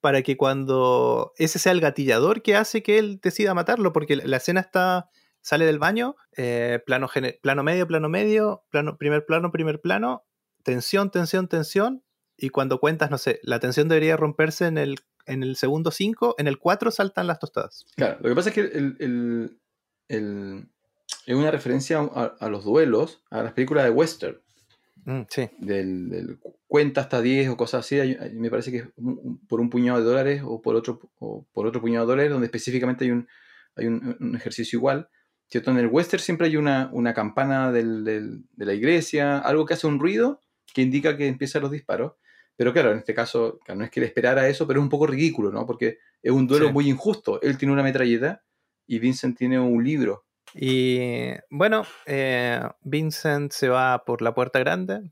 para 0.00 0.22
que 0.22 0.36
cuando 0.36 1.32
ese 1.36 1.58
sea 1.58 1.72
el 1.72 1.80
gatillador 1.80 2.42
que 2.42 2.56
hace 2.56 2.82
que 2.82 2.98
él 2.98 3.20
decida 3.22 3.54
matarlo, 3.54 3.92
porque 3.92 4.16
la 4.16 4.36
escena 4.36 4.60
está 4.60 5.10
sale 5.42 5.64
del 5.64 5.78
baño, 5.78 6.16
eh, 6.36 6.82
plano, 6.84 7.08
plano 7.42 7.62
medio, 7.62 7.86
plano 7.86 8.08
medio, 8.08 8.62
plano, 8.70 8.96
primer 8.98 9.24
plano, 9.24 9.50
primer 9.50 9.80
plano, 9.80 10.24
tensión, 10.62 11.10
tensión, 11.10 11.48
tensión, 11.48 12.04
y 12.36 12.50
cuando 12.50 12.78
cuentas, 12.78 13.10
no 13.10 13.18
sé, 13.18 13.40
la 13.42 13.58
tensión 13.60 13.88
debería 13.88 14.16
romperse 14.16 14.66
en 14.66 14.76
el, 14.78 14.96
en 15.26 15.42
el 15.42 15.56
segundo 15.56 15.90
5, 15.90 16.34
en 16.38 16.46
el 16.46 16.58
4 16.58 16.90
saltan 16.90 17.26
las 17.26 17.38
tostadas. 17.38 17.86
Claro, 17.96 18.18
lo 18.20 18.28
que 18.28 18.34
pasa 18.34 18.48
es 18.50 18.54
que 18.54 18.60
el, 18.60 18.96
el- 19.00 19.60
el- 20.08 20.68
es 21.26 21.34
una 21.36 21.50
referencia 21.50 21.98
a, 21.98 22.34
a 22.38 22.48
los 22.48 22.64
duelos, 22.64 23.22
a 23.30 23.42
las 23.42 23.52
películas 23.52 23.84
de 23.84 23.90
western. 23.90 24.40
Mm, 25.04 25.22
sí. 25.28 25.48
del, 25.58 26.08
del 26.10 26.38
cu- 26.38 26.56
cuenta 26.66 27.00
hasta 27.00 27.20
10 27.22 27.48
o 27.48 27.56
cosas 27.56 27.84
así, 27.86 27.98
hay- 27.98 28.16
hay- 28.20 28.34
me 28.34 28.50
parece 28.50 28.70
que 28.70 28.76
es 28.78 28.84
un- 28.96 29.38
por 29.48 29.60
un 29.60 29.70
puñado 29.70 29.98
de 29.98 30.04
dólares 30.04 30.42
o 30.44 30.60
por 30.60 30.76
otro, 30.76 31.00
o 31.18 31.46
por 31.52 31.66
otro 31.66 31.80
puñado 31.80 32.06
de 32.06 32.10
dólares, 32.12 32.30
donde 32.32 32.46
específicamente 32.46 33.04
hay 33.04 33.10
un, 33.12 33.28
hay 33.76 33.86
un, 33.86 34.16
un 34.20 34.36
ejercicio 34.36 34.78
igual. 34.78 35.08
¿cierto? 35.48 35.72
En 35.72 35.78
el 35.78 35.88
western 35.88 36.22
siempre 36.22 36.46
hay 36.46 36.56
una, 36.56 36.90
una 36.92 37.12
campana 37.12 37.72
del- 37.72 38.04
del- 38.04 38.44
de 38.52 38.64
la 38.66 38.72
iglesia, 38.72 39.38
algo 39.38 39.66
que 39.66 39.74
hace 39.74 39.88
un 39.88 39.98
ruido 39.98 40.40
que 40.72 40.80
indica 40.82 41.16
que 41.16 41.26
empiezan 41.26 41.62
los 41.62 41.72
disparos, 41.72 42.12
Pero 42.56 42.72
claro, 42.74 42.92
en 42.92 42.98
este 42.98 43.14
caso, 43.14 43.58
no 43.74 43.82
es 43.84 43.90
que 43.90 44.00
le 44.00 44.06
esperara 44.06 44.46
eso, 44.46 44.66
pero 44.66 44.78
es 44.80 44.84
un 44.84 44.90
poco 44.90 45.06
ridículo, 45.06 45.50
¿no? 45.50 45.64
Porque 45.66 45.96
es 46.22 46.30
un 46.30 46.46
duelo 46.46 46.66
Sí. 46.66 46.72
muy 46.74 46.88
injusto. 46.90 47.40
Él 47.40 47.56
tiene 47.56 47.72
una 47.72 47.82
metralleta 47.82 48.44
y 48.86 48.98
Vincent 48.98 49.36
tiene 49.38 49.58
un 49.58 49.82
libro. 49.82 50.26
Y 50.54 51.30
bueno, 51.50 51.84
eh, 52.06 52.60
Vincent 52.82 53.52
se 53.52 53.68
va 53.68 54.04
por 54.04 54.22
la 54.22 54.34
puerta 54.34 54.58
grande. 54.58 55.10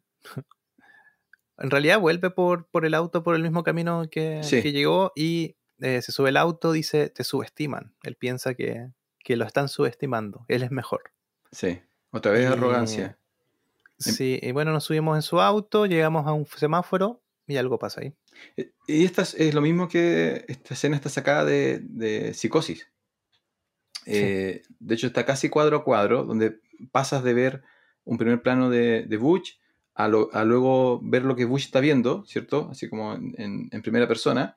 En 1.58 1.70
realidad 1.70 1.98
vuelve 2.00 2.30
por, 2.30 2.66
por 2.68 2.84
el 2.84 2.94
auto 2.94 3.22
por 3.22 3.34
el 3.34 3.42
mismo 3.42 3.64
camino 3.64 4.08
que, 4.10 4.42
Sí. 4.44 4.62
que 4.62 4.72
llegó 4.72 5.12
y 5.16 5.56
eh, 5.80 6.02
se 6.02 6.12
sube 6.12 6.28
el 6.30 6.36
auto, 6.36 6.72
dice, 6.72 7.08
te 7.10 7.24
subestiman. 7.24 7.94
Él 8.02 8.16
piensa 8.16 8.54
que, 8.54 8.90
que 9.24 9.36
lo 9.36 9.44
están 9.44 9.68
subestimando, 9.68 10.44
él 10.48 10.62
es 10.62 10.70
mejor. 10.70 11.12
Sí. 11.52 11.80
Otra 12.10 12.32
vez 12.32 12.42
Y- 12.48 12.52
arrogancia. 12.52 13.04
Em- 13.06 13.14
Sí, 14.00 14.38
y 14.40 14.52
bueno, 14.52 14.70
nos 14.72 14.84
subimos 14.84 15.16
en 15.16 15.22
su 15.22 15.40
auto, 15.40 15.84
llegamos 15.86 16.24
a 16.28 16.32
un 16.32 16.46
semáforo 16.46 17.20
y 17.48 17.56
algo 17.56 17.80
pasa 17.80 18.02
ahí. 18.02 18.14
Eh, 18.56 18.70
Y 18.86 19.04
esta 19.04 19.22
es, 19.22 19.34
es 19.34 19.54
lo 19.54 19.60
mismo 19.60 19.88
que 19.88 20.44
esta 20.46 20.74
escena 20.74 20.94
está 20.94 21.08
sacada 21.08 21.44
de, 21.44 21.80
de 21.82 22.32
Psicosis. 22.32 22.88
Eh, 24.08 24.62
de 24.78 24.94
hecho, 24.94 25.06
está 25.08 25.24
casi 25.24 25.48
cuadro 25.48 25.78
a 25.78 25.84
cuadro, 25.84 26.24
donde 26.24 26.60
pasas 26.92 27.22
de 27.24 27.34
ver 27.34 27.62
un 28.04 28.18
primer 28.18 28.42
plano 28.42 28.70
de, 28.70 29.04
de 29.06 29.16
Butch 29.16 29.58
a, 29.94 30.08
luego 30.08 31.00
ver 31.02 31.24
lo 31.24 31.34
que 31.34 31.44
Butch 31.44 31.64
está 31.64 31.80
viendo, 31.80 32.24
¿cierto? 32.24 32.68
Así 32.70 32.88
como 32.88 33.14
en 33.14 33.82
primera 33.82 34.06
persona, 34.06 34.56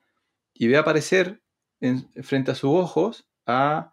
y 0.54 0.68
ve 0.68 0.76
aparecer 0.76 1.42
en- 1.80 2.08
frente 2.22 2.52
a 2.52 2.54
sus 2.54 2.70
ojos 2.70 3.28
a 3.46 3.92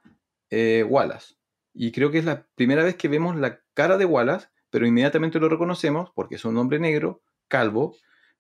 eh, 0.49 0.85
Wallace. 0.88 1.35
Y 1.73 1.91
creo 1.91 2.11
que 2.11 2.19
es 2.19 2.25
la 2.25 2.47
primera 2.55 2.83
vez 2.83 2.95
que 2.95 3.07
vemos 3.07 3.35
la 3.35 3.61
cara 3.73 3.97
de 3.97 4.05
Wallace, 4.05 4.47
pero 4.69 4.85
inmediatamente 4.85 5.39
lo 5.39 5.49
reconocemos 5.49 6.11
porque 6.13 6.35
es 6.35 6.45
un 6.45 6.57
hombre 6.57 6.79
negro, 6.79 7.21
calvo, 7.47 7.95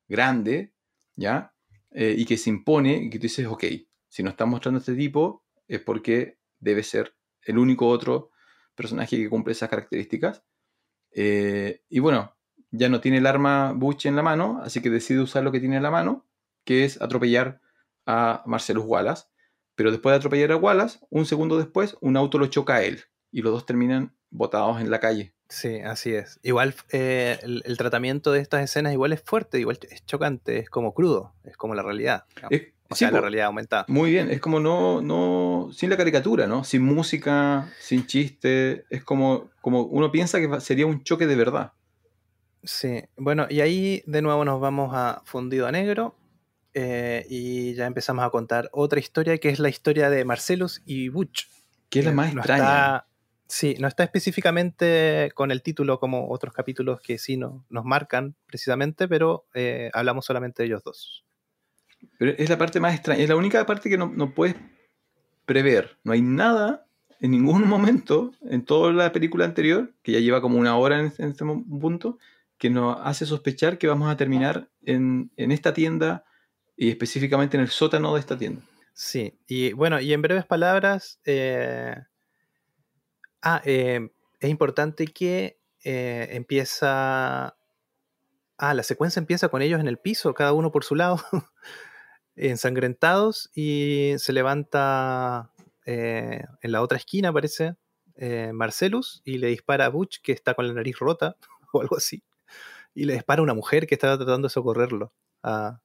grande, 0.07 0.73
¿ya? 1.15 1.53
Eh, 1.91 2.15
y 2.17 2.25
que 2.25 2.37
se 2.37 2.49
impone 2.51 2.93
y 2.97 3.09
que 3.09 3.17
tú 3.17 3.23
dices, 3.23 3.47
ok, 3.47 3.63
si 4.07 4.23
nos 4.23 4.33
está 4.33 4.45
mostrando 4.45 4.79
este 4.79 4.93
tipo 4.95 5.43
es 5.67 5.81
porque 5.81 6.37
debe 6.59 6.83
ser 6.83 7.15
el 7.43 7.57
único 7.57 7.87
otro 7.87 8.31
personaje 8.75 9.17
que 9.17 9.29
cumple 9.29 9.53
esas 9.53 9.69
características. 9.69 10.43
Eh, 11.11 11.83
y 11.89 11.99
bueno, 11.99 12.35
ya 12.71 12.89
no 12.89 13.01
tiene 13.01 13.17
el 13.17 13.25
arma 13.25 13.73
Butch 13.73 14.05
en 14.05 14.15
la 14.15 14.21
mano, 14.23 14.59
así 14.63 14.81
que 14.81 14.89
decide 14.89 15.21
usar 15.21 15.43
lo 15.43 15.51
que 15.51 15.59
tiene 15.59 15.77
en 15.77 15.83
la 15.83 15.91
mano, 15.91 16.27
que 16.65 16.85
es 16.85 17.01
atropellar 17.01 17.61
a 18.05 18.43
Marcellus 18.45 18.85
Wallace. 18.85 19.25
Pero 19.75 19.91
después 19.91 20.11
de 20.13 20.17
atropellar 20.17 20.51
a 20.51 20.57
Wallace, 20.57 20.99
un 21.09 21.25
segundo 21.25 21.57
después, 21.57 21.97
un 22.01 22.17
auto 22.17 22.37
lo 22.37 22.47
choca 22.47 22.75
a 22.75 22.83
él 22.83 23.01
y 23.31 23.41
los 23.41 23.53
dos 23.53 23.65
terminan 23.65 24.15
botados 24.29 24.81
en 24.81 24.91
la 24.91 24.99
calle. 24.99 25.33
Sí, 25.47 25.79
así 25.79 26.13
es. 26.13 26.39
Igual 26.43 26.75
eh, 26.91 27.39
el, 27.41 27.63
el 27.65 27.77
tratamiento 27.77 28.31
de 28.31 28.39
estas 28.39 28.61
escenas 28.63 28.93
igual 28.93 29.13
es 29.13 29.23
fuerte, 29.23 29.59
igual 29.59 29.79
es 29.89 30.05
chocante, 30.05 30.59
es 30.59 30.69
como 30.69 30.93
crudo, 30.93 31.33
es 31.43 31.57
como 31.57 31.73
la 31.75 31.81
realidad. 31.81 32.25
Es- 32.51 32.73
o 32.89 32.95
sí, 32.95 32.99
sea, 32.99 33.11
la 33.11 33.21
realidad 33.21 33.45
aumentada. 33.47 33.85
Muy 33.87 34.11
bien, 34.11 34.29
es 34.31 34.39
como 34.39 34.59
no, 34.59 35.01
no, 35.01 35.69
sin 35.71 35.89
la 35.89 35.97
caricatura, 35.97 36.47
¿no? 36.47 36.63
Sin 36.63 36.83
música, 36.83 37.71
sin 37.79 38.05
chiste, 38.07 38.85
es 38.89 39.03
como, 39.03 39.49
como 39.61 39.83
uno 39.83 40.11
piensa 40.11 40.39
que 40.39 40.59
sería 40.61 40.85
un 40.85 41.03
choque 41.03 41.27
de 41.27 41.35
verdad. 41.35 41.73
Sí, 42.63 43.03
bueno, 43.15 43.47
y 43.49 43.61
ahí 43.61 44.03
de 44.05 44.21
nuevo 44.21 44.43
nos 44.43 44.59
vamos 44.59 44.91
a 44.93 45.21
Fundido 45.25 45.65
a 45.65 45.71
Negro 45.71 46.17
eh, 46.73 47.25
y 47.29 47.73
ya 47.75 47.85
empezamos 47.85 48.25
a 48.25 48.29
contar 48.31 48.69
otra 48.73 48.99
historia 48.99 49.37
que 49.37 49.49
es 49.49 49.59
la 49.59 49.69
historia 49.69 50.09
de 50.09 50.25
Marcelus 50.25 50.81
y 50.85 51.07
Butch. 51.09 51.47
Que 51.89 51.99
es 51.99 52.05
la 52.05 52.11
más 52.11 52.33
no 52.33 52.41
extraña. 52.41 52.63
está- 52.63 53.07
sí, 53.47 53.75
no 53.79 53.87
está 53.87 54.03
específicamente 54.03 55.31
con 55.35 55.51
el 55.51 55.63
título 55.63 55.99
como 55.99 56.29
otros 56.29 56.53
capítulos 56.53 56.99
que 57.01 57.17
sí 57.17 57.37
no- 57.37 57.65
nos 57.69 57.85
marcan 57.85 58.35
precisamente, 58.45 59.07
pero 59.07 59.45
eh, 59.53 59.89
hablamos 59.93 60.25
solamente 60.25 60.61
de 60.63 60.67
ellos 60.67 60.83
dos. 60.83 61.25
Es 62.19 62.49
la 62.49 62.57
parte 62.57 62.79
más 62.79 62.93
extraña, 62.93 63.21
es 63.21 63.29
la 63.29 63.35
única 63.35 63.65
parte 63.65 63.89
que 63.89 63.97
no, 63.97 64.11
no 64.13 64.33
puedes 64.33 64.55
prever. 65.45 65.97
No 66.03 66.11
hay 66.11 66.21
nada 66.21 66.85
en 67.19 67.31
ningún 67.31 67.67
momento 67.67 68.31
en 68.41 68.63
toda 68.65 68.91
la 68.91 69.11
película 69.11 69.45
anterior, 69.45 69.93
que 70.03 70.13
ya 70.13 70.19
lleva 70.19 70.41
como 70.41 70.57
una 70.57 70.77
hora 70.77 70.99
en, 70.99 71.05
este 71.17 71.45
punto, 71.45 72.17
que 72.57 72.69
nos 72.69 72.97
hace 73.01 73.25
sospechar 73.25 73.77
que 73.77 73.87
vamos 73.87 74.11
a 74.11 74.17
terminar 74.17 74.69
en, 74.83 75.31
en 75.37 75.51
esta 75.51 75.73
tienda 75.73 76.25
y 76.75 76.89
específicamente 76.89 77.57
en 77.57 77.63
el 77.63 77.69
sótano 77.69 78.13
de 78.13 78.19
esta 78.19 78.37
tienda. 78.37 78.61
Sí, 78.93 79.39
y 79.47 79.71
bueno, 79.71 80.01
y 80.01 80.11
en 80.11 80.21
breves 80.21 80.45
palabras, 80.45 81.21
eh, 81.23 81.95
ah, 83.41 83.61
eh, 83.63 84.09
es 84.41 84.49
importante 84.49 85.07
que 85.07 85.57
eh, 85.85 86.27
empieza, 86.31 87.55
ah, 88.57 88.73
la 88.73 88.83
secuencia 88.83 89.21
empieza 89.21 89.47
con 89.47 89.61
ellos 89.61 89.79
en 89.79 89.87
el 89.87 89.99
piso, 89.99 90.33
cada 90.33 90.51
uno 90.51 90.71
por 90.73 90.83
su 90.83 90.95
lado, 90.95 91.17
ensangrentados, 92.39 93.49
y 93.53 94.13
se 94.17 94.33
levanta 94.33 95.51
eh, 95.85 96.43
en 96.61 96.71
la 96.71 96.81
otra 96.81 96.97
esquina, 96.97 97.33
parece, 97.33 97.75
eh, 98.15 98.51
Marcelus, 98.53 99.21
y 99.25 99.37
le 99.37 99.47
dispara 99.47 99.85
a 99.85 99.89
Butch, 99.89 100.19
que 100.21 100.31
está 100.31 100.53
con 100.53 100.67
la 100.67 100.73
nariz 100.73 100.97
rota, 100.99 101.35
o 101.73 101.81
algo 101.81 101.97
así, 101.97 102.23
y 102.95 103.05
le 103.05 103.13
dispara 103.13 103.39
a 103.41 103.43
una 103.43 103.53
mujer 103.53 103.87
que 103.87 103.95
estaba 103.95 104.17
tratando 104.17 104.47
de 104.47 104.51
socorrerlo, 104.53 105.13
a, 105.43 105.81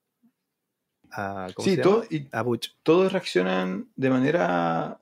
a 1.10 1.49
¿cómo 1.55 1.68
Sí, 1.68 1.76
se 1.76 1.83
llama? 1.83 2.05
y 2.10 2.28
A 2.33 2.42
Butch. 2.42 2.70
todos 2.83 3.12
reaccionan 3.12 3.89
de 3.97 4.10
manera 4.10 5.00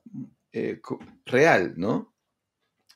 eh, 0.52 0.80
real, 1.26 1.74
¿no? 1.76 2.12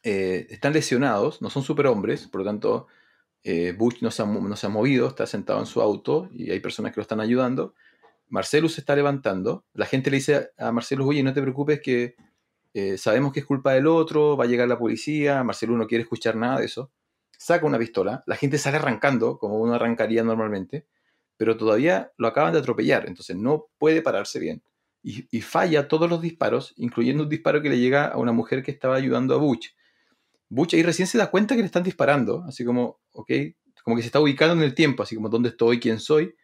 Eh, 0.03 0.47
están 0.51 0.73
lesionados, 0.73 1.43
no 1.43 1.51
son 1.51 1.63
superhombres, 1.63 2.29
por 2.29 2.41
lo 2.43 2.47
tanto, 2.47 2.87
Bush 3.79 4.03
no 4.03 4.11
se, 4.11 4.23
ha, 4.23 4.25
mo- 4.25 4.47
no 4.49 4.57
se 4.57 4.67
ha 4.67 4.71
movido, 4.71 5.07
está 5.09 5.25
sentado 5.27 5.61
en 5.61 5.67
su 5.67 5.81
auto 5.81 6.29
y 6.33 6.51
hay 6.51 6.59
personas 6.61 6.93
que 6.93 6.99
lo 6.99 7.03
están 7.03 7.21
ayudando. 7.21 7.75
Marcelus 8.29 8.75
se 8.75 8.81
está 8.81 8.97
levantando. 8.97 9.65
La 9.73 9.87
gente 9.87 10.11
le 10.11 10.17
dice 10.17 10.51
a 10.59 10.73
Marcelus, 10.73 11.07
oye, 11.07 11.23
no 11.23 11.33
te 11.33 11.43
preocupes 11.43 11.81
que 11.81 12.17
eh, 12.75 12.99
sabemos 12.99 13.33
que 13.33 13.41
es 13.41 13.47
culpa 13.47 13.73
del 13.73 13.87
otro, 13.87 14.37
va 14.37 14.45
a 14.45 14.47
llegar 14.47 14.69
la 14.69 14.79
policía, 14.79 15.43
Marcelus 15.45 15.79
no 15.79 15.87
quiere 15.87 16.03
escuchar 16.03 16.37
nada 16.37 16.59
de 16.59 16.67
eso. 16.67 16.91
Saca 17.39 17.67
una 17.67 17.79
pistola, 17.79 18.23
la 18.27 18.37
gente 18.37 18.59
sale 18.59 18.77
arrancando, 18.77 19.39
como 19.39 19.59
uno 19.59 19.75
arrancaría 19.75 20.23
normalmente, 20.23 20.87
pero 21.37 21.57
todavía 21.57 22.13
lo 22.17 22.29
acaban 22.29 22.53
de 22.53 22.59
atropellar, 22.59 23.07
entonces 23.07 23.37
no 23.37 23.67
puede 23.79 24.03
pararse 24.03 24.39
bien. 24.39 24.63
Y, 25.03 25.27
y 25.31 25.41
falla 25.43 25.89
todos 25.89 26.11
los 26.11 26.21
disparos, 26.21 26.75
incluyendo 26.77 27.23
un 27.23 27.29
disparo 27.29 27.63
que 27.63 27.69
le 27.69 27.79
llega 27.79 28.07
a 28.07 28.19
una 28.19 28.33
mujer 28.33 28.63
que 28.63 28.73
estaba 28.73 28.97
ayudando 28.97 29.35
a 29.35 29.39
Butch. 29.39 29.75
Butch 30.49 30.75
ahí 30.75 30.83
recién 30.83 31.09
se 31.09 31.19
da 31.19 31.31
cuenta 31.31 31.55
que 31.55 31.61
le 31.61 31.67
están 31.67 31.83
disparando, 31.83 32.45
así 32.47 32.65
como, 32.65 33.01
ok, 33.13 33.31
como 33.85 33.97
que 33.97 34.03
se 34.03 34.09
está 34.09 34.21
ubicando 34.21 34.55
en 34.55 34.63
el 34.63 34.75
tiempo, 34.75 35.03
así 35.03 35.15
como 35.15 35.29
dónde 35.29 35.51
estoy, 35.51 35.79
quién 35.79 36.01
soy, 36.01 36.35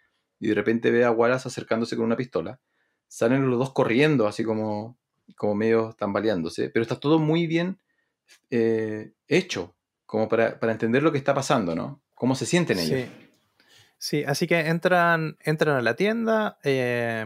y 0.42 0.48
de 0.48 0.54
repente 0.54 0.90
ve 0.90 1.04
a 1.04 1.12
Wallace 1.12 1.46
acercándose 1.46 1.94
con 1.94 2.04
una 2.04 2.16
pistola. 2.16 2.58
Salen 3.06 3.48
los 3.48 3.60
dos 3.60 3.72
corriendo, 3.72 4.26
así 4.26 4.42
como, 4.42 4.98
como 5.36 5.54
medio 5.54 5.94
tambaleándose, 5.96 6.68
pero 6.68 6.82
está 6.82 6.98
todo 6.98 7.20
muy 7.20 7.46
bien 7.46 7.78
eh, 8.50 9.12
hecho, 9.28 9.76
como 10.04 10.28
para, 10.28 10.58
para 10.58 10.72
entender 10.72 11.04
lo 11.04 11.12
que 11.12 11.18
está 11.18 11.32
pasando, 11.32 11.76
¿no? 11.76 12.02
Cómo 12.16 12.34
se 12.34 12.44
sienten 12.44 12.80
ellos. 12.80 13.08
Sí. 13.08 13.28
Sí, 13.98 14.24
así 14.24 14.48
que 14.48 14.58
entran, 14.58 15.36
entran 15.44 15.76
a 15.76 15.80
la 15.80 15.94
tienda. 15.94 16.58
eh, 16.64 17.24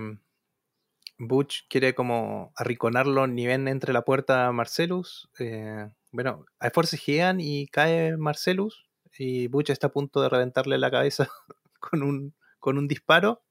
Butch 1.17 1.63
quiere 1.71 1.95
como 1.95 2.53
arriconarlo 2.55 3.27
ni 3.27 3.47
ven 3.47 3.67
entre 3.67 3.95
la 3.95 4.03
puerta 4.03 4.47
a 4.47 4.53
Marcelus. 4.53 5.31
eh, 5.39 5.89
bueno, 6.13 6.45
hay 6.59 6.69
forcejean 6.75 7.41
y 7.41 7.67
cae 7.69 8.19
Marcelus. 8.19 8.85
Y 9.19 9.47
Butch 9.49 9.71
está 9.71 9.87
a 9.87 9.93
punto 9.93 10.21
de 10.21 10.29
reventarle 10.29 10.77
la 10.77 10.91
cabeza 10.91 11.31
con 11.81 12.03
un, 12.03 12.35
con 12.67 12.79
un 12.79 12.89
disparo. 12.89 13.45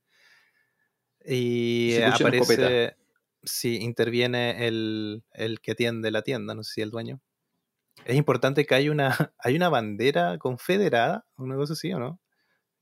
Y 1.26 1.96
aparece. 2.02 2.98
Sí, 3.44 3.78
interviene 3.78 4.68
el, 4.68 5.24
el 5.32 5.62
que 5.62 5.72
atiende 5.72 6.12
la 6.12 6.22
tienda, 6.22 6.54
no 6.54 6.64
sé 6.64 6.74
si 6.74 6.82
el 6.82 6.90
dueño. 6.92 7.22
Es 8.04 8.18
importante 8.18 8.66
que 8.66 8.76
hay 8.76 8.90
una, 8.90 9.16
hay 9.40 9.56
una 9.56 9.70
bandera 9.70 10.38
confederada, 10.38 11.26
una 11.38 11.56
cosa 11.56 11.72
así, 11.74 11.94
¿o 11.94 12.00
no? 12.00 12.20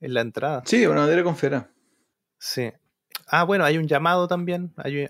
En 0.00 0.12
la 0.12 0.22
entrada. 0.22 0.62
Sí, 0.66 0.84
una 0.86 1.02
bandera 1.02 1.22
con 1.22 1.36
fera. 1.36 1.70
Sí. 2.38 2.72
Ah, 3.28 3.44
bueno, 3.44 3.64
hay 3.64 3.78
un 3.78 3.86
llamado 3.86 4.26
también. 4.26 4.72
Hay 4.76 5.02
un- 5.02 5.08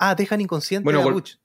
Ah, 0.00 0.16
dejan 0.16 0.40
inconsciente 0.40 0.84
Bueno, 0.84 1.00
a 1.00 1.12
Butch. 1.12 1.36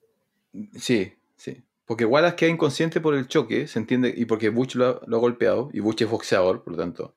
Sí, 0.75 1.13
sí. 1.35 1.63
Porque 1.85 2.05
Wallace 2.05 2.35
queda 2.35 2.49
inconsciente 2.49 2.99
por 3.01 3.13
el 3.13 3.27
choque, 3.27 3.67
se 3.67 3.77
entiende, 3.77 4.11
y 4.15 4.25
porque 4.25 4.49
Butch 4.49 4.73
lo 4.75 4.87
ha, 4.87 5.01
lo 5.05 5.17
ha 5.17 5.19
golpeado, 5.19 5.69
y 5.73 5.79
Butch 5.81 6.01
es 6.01 6.09
boxeador, 6.09 6.63
por 6.63 6.73
lo 6.73 6.79
tanto. 6.79 7.15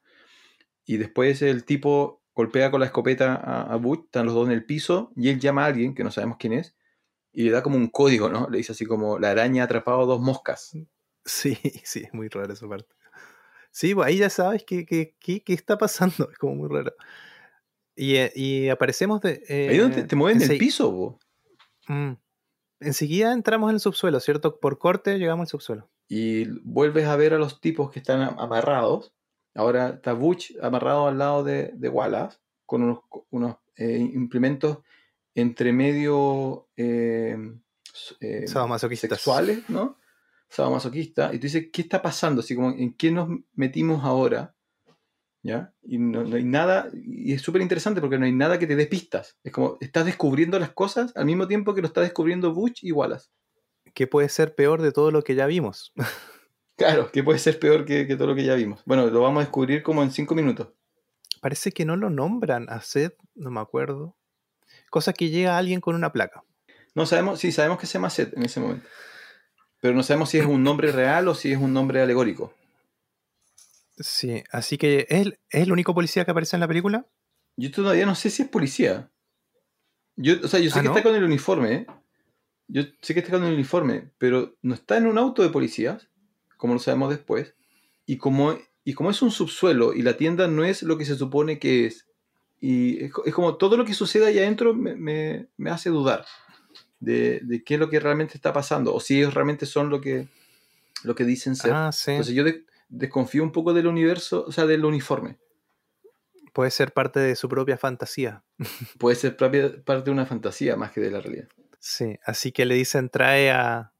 Y 0.86 0.96
después 0.98 1.42
el 1.42 1.64
tipo 1.64 2.22
golpea 2.34 2.70
con 2.70 2.80
la 2.80 2.86
escopeta 2.86 3.34
a, 3.34 3.62
a 3.72 3.76
Butch, 3.76 4.04
están 4.06 4.26
los 4.26 4.34
dos 4.34 4.46
en 4.46 4.52
el 4.52 4.64
piso, 4.64 5.12
y 5.16 5.28
él 5.30 5.40
llama 5.40 5.64
a 5.64 5.66
alguien, 5.66 5.94
que 5.94 6.04
no 6.04 6.10
sabemos 6.10 6.36
quién 6.38 6.52
es, 6.54 6.76
y 7.32 7.42
le 7.44 7.50
da 7.50 7.62
como 7.62 7.76
un 7.76 7.88
código, 7.88 8.28
¿no? 8.28 8.48
Le 8.48 8.58
dice 8.58 8.72
así 8.72 8.86
como, 8.86 9.18
la 9.18 9.30
araña 9.32 9.62
ha 9.62 9.64
atrapado 9.66 10.06
dos 10.06 10.20
moscas. 10.20 10.72
Sí, 11.24 11.58
sí, 11.84 12.04
es 12.04 12.14
muy 12.14 12.28
raro 12.28 12.52
esa 12.52 12.68
parte. 12.68 12.94
Sí, 13.70 13.94
pues 13.94 14.06
ahí 14.06 14.16
ya 14.18 14.30
sabes 14.30 14.64
qué 14.66 14.86
qué- 14.86 15.16
qué- 15.20 15.42
qué 15.42 15.52
está 15.52 15.76
pasando. 15.76 16.28
Es 16.32 16.38
como 16.38 16.54
muy 16.54 16.68
raro. 16.68 16.94
Y, 17.94 18.16
eh, 18.16 18.32
y 18.34 18.68
aparecemos 18.68 19.20
de. 19.22 19.42
eh, 19.48 19.68
Ahí 19.70 19.78
donde 19.78 20.02
te, 20.02 20.08
te 20.08 20.16
mueven 20.16 20.38
del 20.38 20.58
piso, 20.58 20.90
bo. 20.92 21.18
Mm. 21.88 22.12
Enseguida 22.80 23.32
entramos 23.32 23.70
en 23.70 23.74
el 23.76 23.80
subsuelo, 23.80 24.20
¿cierto? 24.20 24.60
Por 24.60 24.78
corte 24.78 25.18
llegamos 25.18 25.44
al 25.44 25.48
subsuelo. 25.48 25.90
y 26.08 26.44
vuelves 26.62 27.06
a 27.06 27.16
ver 27.16 27.32
a 27.34 27.38
los 27.38 27.60
tipos 27.60 27.90
que 27.90 27.98
están 27.98 28.20
amarrados 28.38 29.14
Ahora 29.56 29.88
está 29.88 30.12
Butch 30.12 30.52
amarrado 30.62 31.08
al 31.08 31.18
lado 31.18 31.44
de, 31.44 31.72
de 31.74 31.88
Wallace 31.88 32.38
con 32.66 32.82
unos, 32.82 33.00
unos 33.30 33.56
eh, 33.76 33.98
implementos 33.98 34.78
entre 35.34 35.72
medio 35.72 36.68
eh, 36.76 37.36
eh, 38.20 38.46
sexuales, 38.46 39.68
¿no? 39.68 39.98
Sadomasoquista. 40.48 41.34
Y 41.34 41.38
tú 41.38 41.44
dices, 41.44 41.68
¿qué 41.72 41.82
está 41.82 42.00
pasando? 42.00 42.40
Así 42.40 42.54
como, 42.54 42.70
¿en 42.70 42.94
qué 42.94 43.10
nos 43.10 43.28
metimos 43.54 44.04
ahora? 44.04 44.54
¿Ya? 45.42 45.72
Y 45.82 45.98
no, 45.98 46.24
no 46.24 46.36
hay 46.36 46.44
nada, 46.44 46.90
y 46.92 47.32
es 47.32 47.42
súper 47.42 47.62
interesante 47.62 48.00
porque 48.00 48.18
no 48.18 48.24
hay 48.24 48.32
nada 48.32 48.58
que 48.58 48.66
te 48.66 48.76
dé 48.76 48.86
pistas. 48.86 49.38
Es 49.44 49.52
como, 49.52 49.76
estás 49.80 50.04
descubriendo 50.04 50.58
las 50.58 50.70
cosas 50.70 51.12
al 51.16 51.26
mismo 51.26 51.46
tiempo 51.46 51.74
que 51.74 51.82
lo 51.82 51.86
está 51.86 52.00
descubriendo 52.00 52.52
Butch 52.52 52.82
y 52.82 52.92
Wallace. 52.92 53.28
¿Qué 53.94 54.06
puede 54.06 54.28
ser 54.28 54.54
peor 54.54 54.82
de 54.82 54.92
todo 54.92 55.10
lo 55.10 55.22
que 55.22 55.34
ya 55.34 55.46
vimos? 55.46 55.92
Claro, 56.76 57.10
que 57.10 57.24
puede 57.24 57.38
ser 57.38 57.58
peor 57.58 57.84
que, 57.84 58.06
que 58.06 58.16
todo 58.16 58.28
lo 58.28 58.34
que 58.34 58.44
ya 58.44 58.54
vimos. 58.54 58.82
Bueno, 58.84 59.06
lo 59.06 59.20
vamos 59.22 59.40
a 59.40 59.44
descubrir 59.44 59.82
como 59.82 60.02
en 60.02 60.10
cinco 60.10 60.34
minutos. 60.34 60.68
Parece 61.40 61.72
que 61.72 61.84
no 61.84 61.96
lo 61.96 62.10
nombran 62.10 62.68
a 62.68 62.80
Seth, 62.80 63.16
no 63.34 63.50
me 63.50 63.60
acuerdo. 63.60 64.16
Cosa 64.90 65.12
que 65.12 65.30
llega 65.30 65.56
alguien 65.56 65.80
con 65.80 65.94
una 65.94 66.12
placa. 66.12 66.42
No 66.94 67.06
sabemos, 67.06 67.38
sí, 67.40 67.52
sabemos 67.52 67.78
que 67.78 67.86
se 67.86 67.94
llama 67.94 68.10
Seth 68.10 68.34
en 68.36 68.42
ese 68.44 68.60
momento. 68.60 68.86
Pero 69.80 69.94
no 69.94 70.02
sabemos 70.02 70.30
si 70.30 70.38
es 70.38 70.46
un 70.46 70.62
nombre 70.62 70.92
real 70.92 71.28
o 71.28 71.34
si 71.34 71.52
es 71.52 71.58
un 71.58 71.72
nombre 71.72 72.00
alegórico. 72.00 72.52
Sí, 73.98 74.44
así 74.50 74.76
que 74.76 75.06
¿es 75.08 75.20
el, 75.22 75.38
¿es 75.50 75.62
el 75.62 75.72
único 75.72 75.94
policía 75.94 76.24
que 76.24 76.30
aparece 76.30 76.56
en 76.56 76.60
la 76.60 76.68
película? 76.68 77.06
Yo 77.56 77.70
todavía 77.70 78.04
no 78.04 78.14
sé 78.14 78.28
si 78.30 78.42
es 78.42 78.48
policía. 78.48 79.10
Yo, 80.16 80.34
o 80.44 80.48
sea, 80.48 80.60
yo 80.60 80.70
sé 80.70 80.78
Ah, 80.78 80.82
que 80.82 80.88
¿no? 80.88 80.96
está 80.96 81.02
con 81.02 81.14
el 81.16 81.24
uniforme. 81.24 81.72
¿eh? 81.74 81.86
Yo 82.68 82.82
sé 83.00 83.14
que 83.14 83.20
está 83.20 83.32
con 83.32 83.44
el 83.44 83.54
uniforme, 83.54 84.10
pero 84.18 84.56
no 84.62 84.74
está 84.74 84.96
en 84.98 85.06
un 85.06 85.16
auto 85.18 85.42
de 85.42 85.48
policías, 85.50 86.08
como 86.56 86.74
lo 86.74 86.80
sabemos 86.80 87.10
después. 87.10 87.54
Y 88.06 88.18
como, 88.18 88.56
y 88.84 88.94
como 88.94 89.10
es 89.10 89.20
un 89.22 89.30
subsuelo 89.30 89.92
y 89.94 90.02
la 90.02 90.16
tienda 90.16 90.46
no 90.48 90.64
es 90.64 90.82
lo 90.82 90.96
que 90.98 91.04
se 91.04 91.16
supone 91.16 91.58
que 91.58 91.86
es, 91.86 92.06
y 92.60 93.04
es, 93.04 93.12
es 93.24 93.34
como 93.34 93.56
todo 93.56 93.76
lo 93.76 93.84
que 93.84 93.94
sucede 93.94 94.26
ahí 94.26 94.38
adentro 94.38 94.74
me, 94.74 94.94
me- 94.96 95.48
me 95.56 95.70
hace 95.70 95.90
dudar 95.90 96.24
de, 97.00 97.40
de 97.42 97.62
qué 97.64 97.74
es 97.74 97.80
lo 97.80 97.90
que 97.90 98.00
realmente 98.00 98.34
está 98.34 98.52
pasando, 98.52 98.94
o 98.94 99.00
si 99.00 99.18
ellos 99.18 99.34
realmente 99.34 99.66
son 99.66 99.90
lo 99.90 100.00
que, 100.00 100.28
lo 101.02 101.14
que 101.14 101.24
dicen 101.24 101.56
ser. 101.56 101.72
Ah, 101.74 101.90
sí. 101.92 102.12
Entonces 102.12 102.34
yo 102.34 102.44
de- 102.44 102.64
desconfío 102.88 103.42
un 103.42 103.52
poco 103.52 103.74
del 103.74 103.86
universo, 103.88 104.44
o 104.46 104.52
sea, 104.52 104.66
del 104.66 104.84
uniforme. 104.84 105.36
Puede 106.52 106.70
ser 106.70 106.92
parte 106.92 107.20
de 107.20 107.36
su 107.36 107.48
propia 107.48 107.76
fantasía. 107.76 108.42
Puede 108.98 109.16
ser 109.16 109.36
propia- 109.36 109.82
parte 109.84 110.04
de 110.06 110.10
una 110.12 110.24
fantasía 110.26 110.76
más 110.76 110.92
que 110.92 111.00
de 111.00 111.10
la 111.10 111.20
realidad. 111.20 111.48
Sí, 111.80 112.16
así 112.24 112.50
que 112.52 112.64
le 112.64 112.74
dicen 112.76 113.10
trae 113.10 113.50
a... 113.50 113.92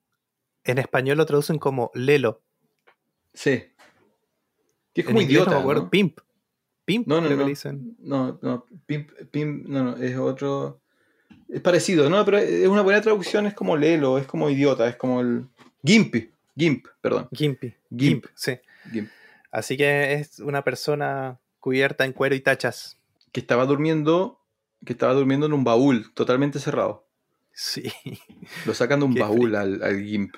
En 0.65 0.79
español 0.79 1.19
lo 1.19 1.27
traducen 1.27 1.59
como 1.59 1.91
Lelo. 1.95 2.43
Sí. 3.37 3.63
Que 4.95 5.03
es 5.03 5.07
como 5.07 5.21
idiota. 5.21 5.51
no 5.51 5.57
me 5.57 5.61
acuerdo, 5.63 5.83
¿no? 5.85 5.91
Pimp. 5.91 6.19
Pimp, 6.85 7.07
No, 7.07 7.21
no, 7.21 7.27
creo 7.27 7.39
no. 7.41 7.47
dicen. 7.47 7.97
No, 7.99 8.39
no, 8.43 8.65
pimp, 8.87 9.11
pimp, 9.31 9.67
no, 9.69 9.85
no, 9.85 9.97
es 9.97 10.17
otro. 10.17 10.81
Es 11.49 11.61
parecido, 11.61 12.09
¿no? 12.09 12.25
Pero 12.25 12.39
es 12.39 12.67
una 12.69 12.83
buena 12.83 13.01
traducción, 13.01 13.47
es 13.47 13.55
como 13.55 13.77
Lelo, 13.77 14.19
es 14.19 14.27
como 14.27 14.49
idiota, 14.51 14.89
es 14.89 14.97
como 14.97 15.21
el. 15.21 15.47
Gimpy, 15.85 16.31
Gimp, 16.57 16.87
perdón. 17.01 17.29
Gimpy. 17.33 17.75
Gimp. 17.91 18.01
Gimp, 18.01 18.27
sí. 18.35 18.59
Gimp. 18.91 19.11
Así 19.51 19.77
que 19.77 20.15
es 20.15 20.41
una 20.41 20.63
persona 20.65 21.39
cubierta 21.61 22.05
en 22.05 22.13
cuero 22.13 22.35
y 22.35 22.41
tachas. 22.41 22.99
Que 23.33 23.41
estaba 23.41 23.67
durmiendo, 23.67 24.41
que 24.85 24.93
estaba 24.93 25.13
durmiendo 25.13 25.47
en 25.47 25.53
un 25.53 25.65
baúl 25.65 26.13
totalmente 26.15 26.59
cerrado. 26.59 27.05
Sí. 27.53 27.93
Lo 28.65 28.75
sacan 28.75 29.01
de 29.01 29.07
un 29.07 29.15
Qué 29.15 29.21
baúl 29.21 29.55
al, 29.57 29.83
al 29.83 30.03
Gimp. 30.03 30.35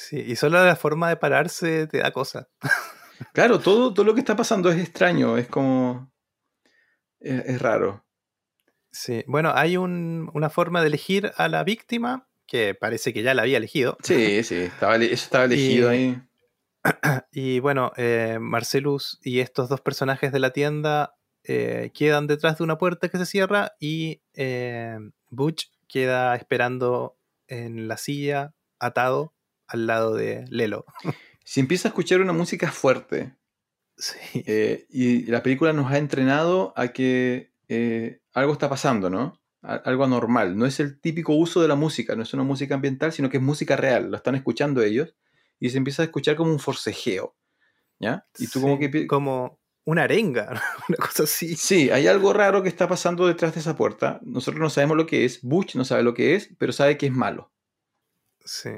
Sí, 0.00 0.16
y 0.24 0.36
solo 0.36 0.64
la 0.64 0.76
forma 0.76 1.08
de 1.08 1.16
pararse 1.16 1.88
te 1.88 1.98
da 1.98 2.12
cosa. 2.12 2.48
Claro, 3.32 3.58
todo, 3.58 3.92
todo 3.92 4.06
lo 4.06 4.14
que 4.14 4.20
está 4.20 4.36
pasando 4.36 4.70
es 4.70 4.78
extraño, 4.78 5.36
es 5.36 5.48
como. 5.48 6.12
Es, 7.18 7.46
es 7.46 7.60
raro. 7.60 8.06
Sí, 8.92 9.24
bueno, 9.26 9.50
hay 9.56 9.76
un- 9.76 10.30
una 10.34 10.50
forma 10.50 10.80
de 10.82 10.86
elegir 10.86 11.32
a 11.36 11.48
la 11.48 11.64
víctima 11.64 12.28
que 12.46 12.76
parece 12.76 13.12
que 13.12 13.24
ya 13.24 13.34
la 13.34 13.42
había 13.42 13.56
elegido. 13.58 13.96
Sí, 14.04 14.44
sí, 14.44 14.54
estaba, 14.54 14.94
eso 14.98 15.12
estaba 15.14 15.46
elegido 15.46 15.92
Y- 15.92 15.96
ahí. 15.96 16.22
Y 17.32 17.58
bueno, 17.58 17.90
eh, 17.96 18.38
Marcelus 18.40 19.18
y 19.20 19.40
estos 19.40 19.68
dos 19.68 19.80
personajes 19.80 20.30
de 20.30 20.38
la 20.38 20.52
tienda 20.52 21.16
eh, 21.42 21.90
quedan 21.92 22.28
detrás 22.28 22.58
de 22.58 22.62
una 22.64 22.78
puerta 22.78 23.08
que 23.08 23.18
se 23.18 23.26
cierra 23.26 23.72
y 23.80 24.22
eh, 24.34 24.96
Butch 25.28 25.66
queda 25.88 26.36
esperando 26.36 27.18
en 27.48 27.88
la 27.88 27.96
silla, 27.96 28.54
atado 28.78 29.34
al 29.68 29.86
lado 29.86 30.14
de 30.14 30.44
Lelo. 30.50 30.84
Si 31.44 31.60
empieza 31.60 31.88
a 31.88 31.90
escuchar 31.90 32.20
una 32.20 32.34
música 32.34 32.70
fuerte, 32.70 33.34
Sí, 33.96 34.18
Eh, 34.46 34.86
y 34.90 35.22
la 35.30 35.42
película 35.42 35.72
nos 35.72 35.90
ha 35.90 35.96
entrenado 35.98 36.74
a 36.76 36.88
que 36.88 37.54
eh, 37.68 38.20
algo 38.34 38.52
está 38.52 38.68
pasando, 38.68 39.08
¿no? 39.08 39.40
Algo 39.62 40.04
anormal. 40.04 40.56
No 40.58 40.66
es 40.66 40.78
el 40.78 41.00
típico 41.00 41.32
uso 41.34 41.62
de 41.62 41.68
la 41.68 41.74
música, 41.74 42.14
no 42.14 42.22
es 42.22 42.34
una 42.34 42.42
música 42.44 42.74
ambiental, 42.74 43.12
sino 43.12 43.30
que 43.30 43.38
es 43.38 43.42
música 43.42 43.76
real. 43.76 44.10
Lo 44.10 44.16
están 44.18 44.34
escuchando 44.34 44.82
ellos 44.82 45.16
y 45.58 45.70
se 45.70 45.78
empieza 45.78 46.02
a 46.02 46.04
escuchar 46.04 46.36
como 46.36 46.52
un 46.52 46.60
forcejeo. 46.60 47.34
¿Ya? 47.98 48.26
Y 48.38 48.46
tú 48.48 48.60
como 48.60 48.74
Sí, 48.74 48.80
que... 48.80 48.88
pi- 48.90 49.06
como 49.06 49.58
una 49.84 50.02
arenga, 50.02 50.62
una 50.88 50.98
cosa 50.98 51.22
así. 51.24 51.56
Sí, 51.56 51.88
hay 51.90 52.06
algo 52.08 52.34
raro 52.34 52.62
que 52.62 52.68
está 52.68 52.86
pasando 52.88 53.26
detrás 53.26 53.54
de 53.54 53.60
esa 53.60 53.74
puerta. 53.74 54.20
Nosotros 54.22 54.60
no 54.60 54.68
sabemos 54.70 54.98
lo 54.98 55.06
que 55.06 55.24
es. 55.24 55.40
Butch 55.42 55.76
no 55.76 55.84
sabe 55.86 56.02
lo 56.02 56.12
que 56.12 56.34
es, 56.34 56.50
pero 56.58 56.72
sabe 56.74 56.98
que 56.98 57.06
es 57.06 57.12
malo. 57.12 57.50
Sí. 58.44 58.70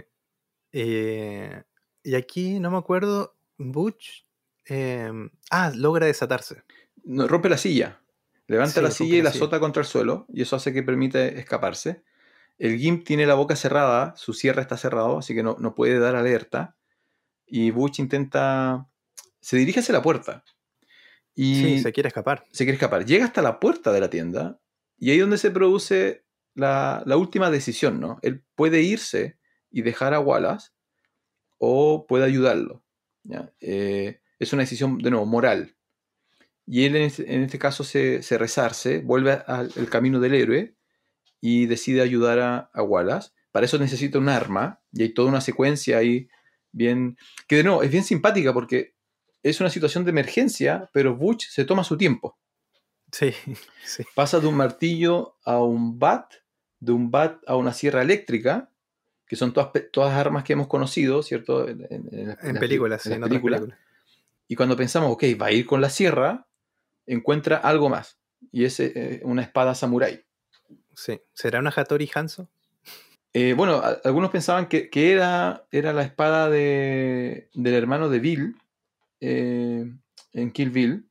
Eh, 0.73 1.63
y 2.03 2.15
aquí 2.15 2.59
no 2.61 2.71
me 2.71 2.79
acuerdo, 2.79 3.37
Butch. 3.59 4.25
eh, 4.69 5.11
ah, 5.51 5.73
logra 5.75 6.07
desatarse. 6.07 6.63
No, 7.05 7.27
rompe 7.27 7.49
la 7.49 7.59
silla. 7.59 8.01
Levanta 8.47 8.75
Sí, 8.75 8.81
la 8.83 8.91
silla 8.91 9.15
y 9.17 9.19
la 9.19 9.25
la 9.25 9.31
silla. 9.33 9.45
azota 9.45 9.61
contra 9.61 9.83
el 9.83 9.87
suelo 9.89 10.27
y 10.33 10.43
eso 10.43 10.57
hace 10.57 10.73
que 10.73 10.83
permite 10.83 11.39
escaparse. 11.39 12.03
El 12.59 12.79
GIMP 12.79 13.05
tiene 13.07 13.27
la 13.27 13.35
boca 13.35 13.57
cerrada, 13.57 14.15
su 14.17 14.35
cierre 14.35 14.61
está 14.61 14.77
cerrado, 14.77 15.19
así 15.19 15.35
que 15.35 15.43
no, 15.43 15.57
no 15.61 15.75
puede 15.75 15.99
dar 15.99 16.15
alerta. 16.17 16.77
Y 17.47 17.71
Butch 17.71 17.99
intenta... 18.01 18.87
Se 19.41 19.57
dirige 19.57 19.81
hacia 19.81 19.95
la 19.95 20.03
puerta. 20.03 20.45
Y 21.35 21.55
Sí, 21.55 21.79
se 21.81 21.93
quiere 21.93 22.09
escapar. 22.09 22.45
se 22.53 22.65
quiere 22.65 22.75
escapar. 22.75 23.07
Llega 23.07 23.25
hasta 23.25 23.41
la 23.41 23.59
puerta 23.61 23.93
de 23.93 24.01
la 24.01 24.11
tienda 24.11 24.61
y 24.99 25.11
ahí 25.11 25.17
es 25.17 25.23
donde 25.23 25.39
se 25.39 25.51
produce 25.51 26.25
la, 26.55 27.03
la 27.07 27.17
última 27.17 27.51
decisión, 27.51 27.99
¿no? 28.01 28.19
Él 28.21 28.45
puede 28.55 28.83
irse 28.83 29.39
y 29.71 29.83
dejar 29.83 30.15
a 30.15 30.21
Wallace 30.21 30.71
o 31.59 32.07
puede 32.07 32.25
ayudarlo. 32.25 32.83
¿ya? 33.23 33.53
Eh, 33.61 34.21
es 34.39 34.53
una 34.53 34.63
decisión, 34.63 34.99
de 34.99 35.11
nuevo, 35.11 35.27
moral. 35.27 35.77
Y 36.67 36.85
él 36.85 36.97
en 36.97 37.03
este, 37.03 37.35
en 37.35 37.43
este 37.43 37.59
caso 37.59 37.85
se, 37.85 38.23
se 38.23 38.39
resarce, 38.39 38.99
vuelve 39.01 39.33
al 39.47 39.89
camino 39.91 40.21
del 40.21 40.35
héroe 40.35 40.77
y 41.41 41.67
decide 41.67 42.01
ayudar 42.01 42.39
a, 42.39 42.71
a 42.73 42.83
Wallace. 42.83 43.31
Para 43.53 43.67
eso 43.67 43.79
necesita 43.79 44.19
un 44.19 44.29
arma 44.29 44.81
y 44.93 45.03
hay 45.03 45.15
toda 45.15 45.29
una 45.29 45.41
secuencia 45.41 45.99
ahí 45.99 46.29
bien... 46.73 47.17
Que 47.49 47.57
de 47.57 47.65
nuevo, 47.65 47.83
es 47.83 47.91
bien 47.91 48.05
simpática 48.05 48.53
porque 48.53 48.95
es 49.43 49.61
una 49.61 49.71
situación 49.71 50.05
de 50.05 50.11
emergencia, 50.11 50.91
pero 50.93 51.17
Butch 51.17 51.49
se 51.49 51.65
toma 51.65 51.85
su 51.85 51.97
tiempo. 51.97 52.39
Sí, 53.11 53.33
sí. 53.85 54.05
Pasa 54.15 54.41
de 54.41 54.47
un 54.47 54.57
martillo 54.57 55.37
a 55.45 55.63
un 55.63 55.99
bat, 55.99 56.33
de 56.79 56.93
un 56.93 57.11
bat 57.11 57.43
a 57.47 57.57
una 57.57 57.73
sierra 57.73 58.03
eléctrica, 58.03 58.70
que 59.31 59.37
son 59.37 59.53
todas, 59.53 59.71
todas 59.93 60.13
armas 60.13 60.43
que 60.43 60.55
hemos 60.55 60.67
conocido, 60.67 61.23
¿cierto? 61.23 61.69
En, 61.69 61.87
en- 61.89 62.09
en 62.11 62.27
las- 62.31 62.43
En 62.43 62.55
las- 62.55 62.59
películas, 62.61 63.07
en 63.07 63.21
las 63.21 63.29
películas. 63.29 63.61
películas. 63.61 63.81
Y 64.49 64.57
cuando 64.57 64.77
pensamos, 64.77 65.13
ok, 65.13 65.23
va 65.41 65.47
a 65.47 65.53
ir 65.53 65.67
con 65.67 65.81
la 65.81 65.89
sierra, 65.89 66.49
encuentra 67.07 67.59
algo 67.59 67.89
más. 67.89 68.19
Y 68.51 68.65
es 68.65 68.81
eh, 68.81 69.21
una 69.23 69.43
espada 69.43 69.77
samurái. 69.77 70.25
Sí. 70.97 71.21
¿Será 71.33 71.61
una 71.61 71.71
Hattori 71.71 72.11
Hanzo? 72.13 72.51
Eh, 73.33 73.55
bueno, 73.57 73.75
a- 73.77 74.01
algunos 74.03 74.31
pensaban 74.33 74.67
que, 74.67 74.91
que 74.91 75.13
era, 75.13 75.65
era 75.71 75.93
la 75.93 76.03
espada 76.03 76.51
de, 76.51 77.51
del 77.55 77.75
hermano 77.75 78.09
de 78.09 78.19
Bill 78.19 78.57
eh, 79.21 79.93
en 80.33 80.51
Kill 80.51 80.71
Bill, 80.71 81.09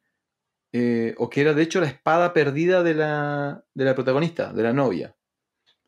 eh, 0.73 1.15
o 1.17 1.29
que 1.29 1.39
era 1.39 1.53
de 1.53 1.61
hecho 1.63 1.79
la 1.79 1.87
espada 1.87 2.33
perdida 2.33 2.83
de 2.83 2.95
la, 2.95 3.63
de 3.73 3.85
la 3.85 3.95
protagonista, 3.95 4.51
de 4.51 4.63
la 4.63 4.73
novia. 4.73 5.15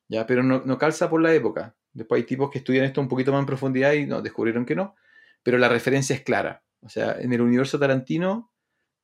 ¿Ya? 0.08 0.26
Pero 0.26 0.44
no, 0.44 0.62
no 0.66 0.78
calza 0.78 1.10
por 1.10 1.22
la 1.22 1.34
época. 1.34 1.76
Después 1.94 2.22
hay 2.22 2.26
tipos 2.26 2.50
que 2.50 2.60
estudian 2.60 2.86
esto 2.86 3.02
un 3.02 3.08
poquito 3.08 3.32
más 3.32 3.40
en 3.40 3.46
profundidad 3.46 3.94
y 3.94 4.06
no, 4.06 4.22
descubrieron 4.22 4.66
que 4.66 4.76
no. 4.76 4.96
Pero 5.44 5.58
la 5.58 5.70
referencia 5.70 6.16
es 6.16 6.22
clara. 6.22 6.64
O 6.82 6.90
sea, 6.90 7.18
en 7.20 7.34
el 7.34 7.42
universo 7.42 7.80
Tarantino 7.80 8.52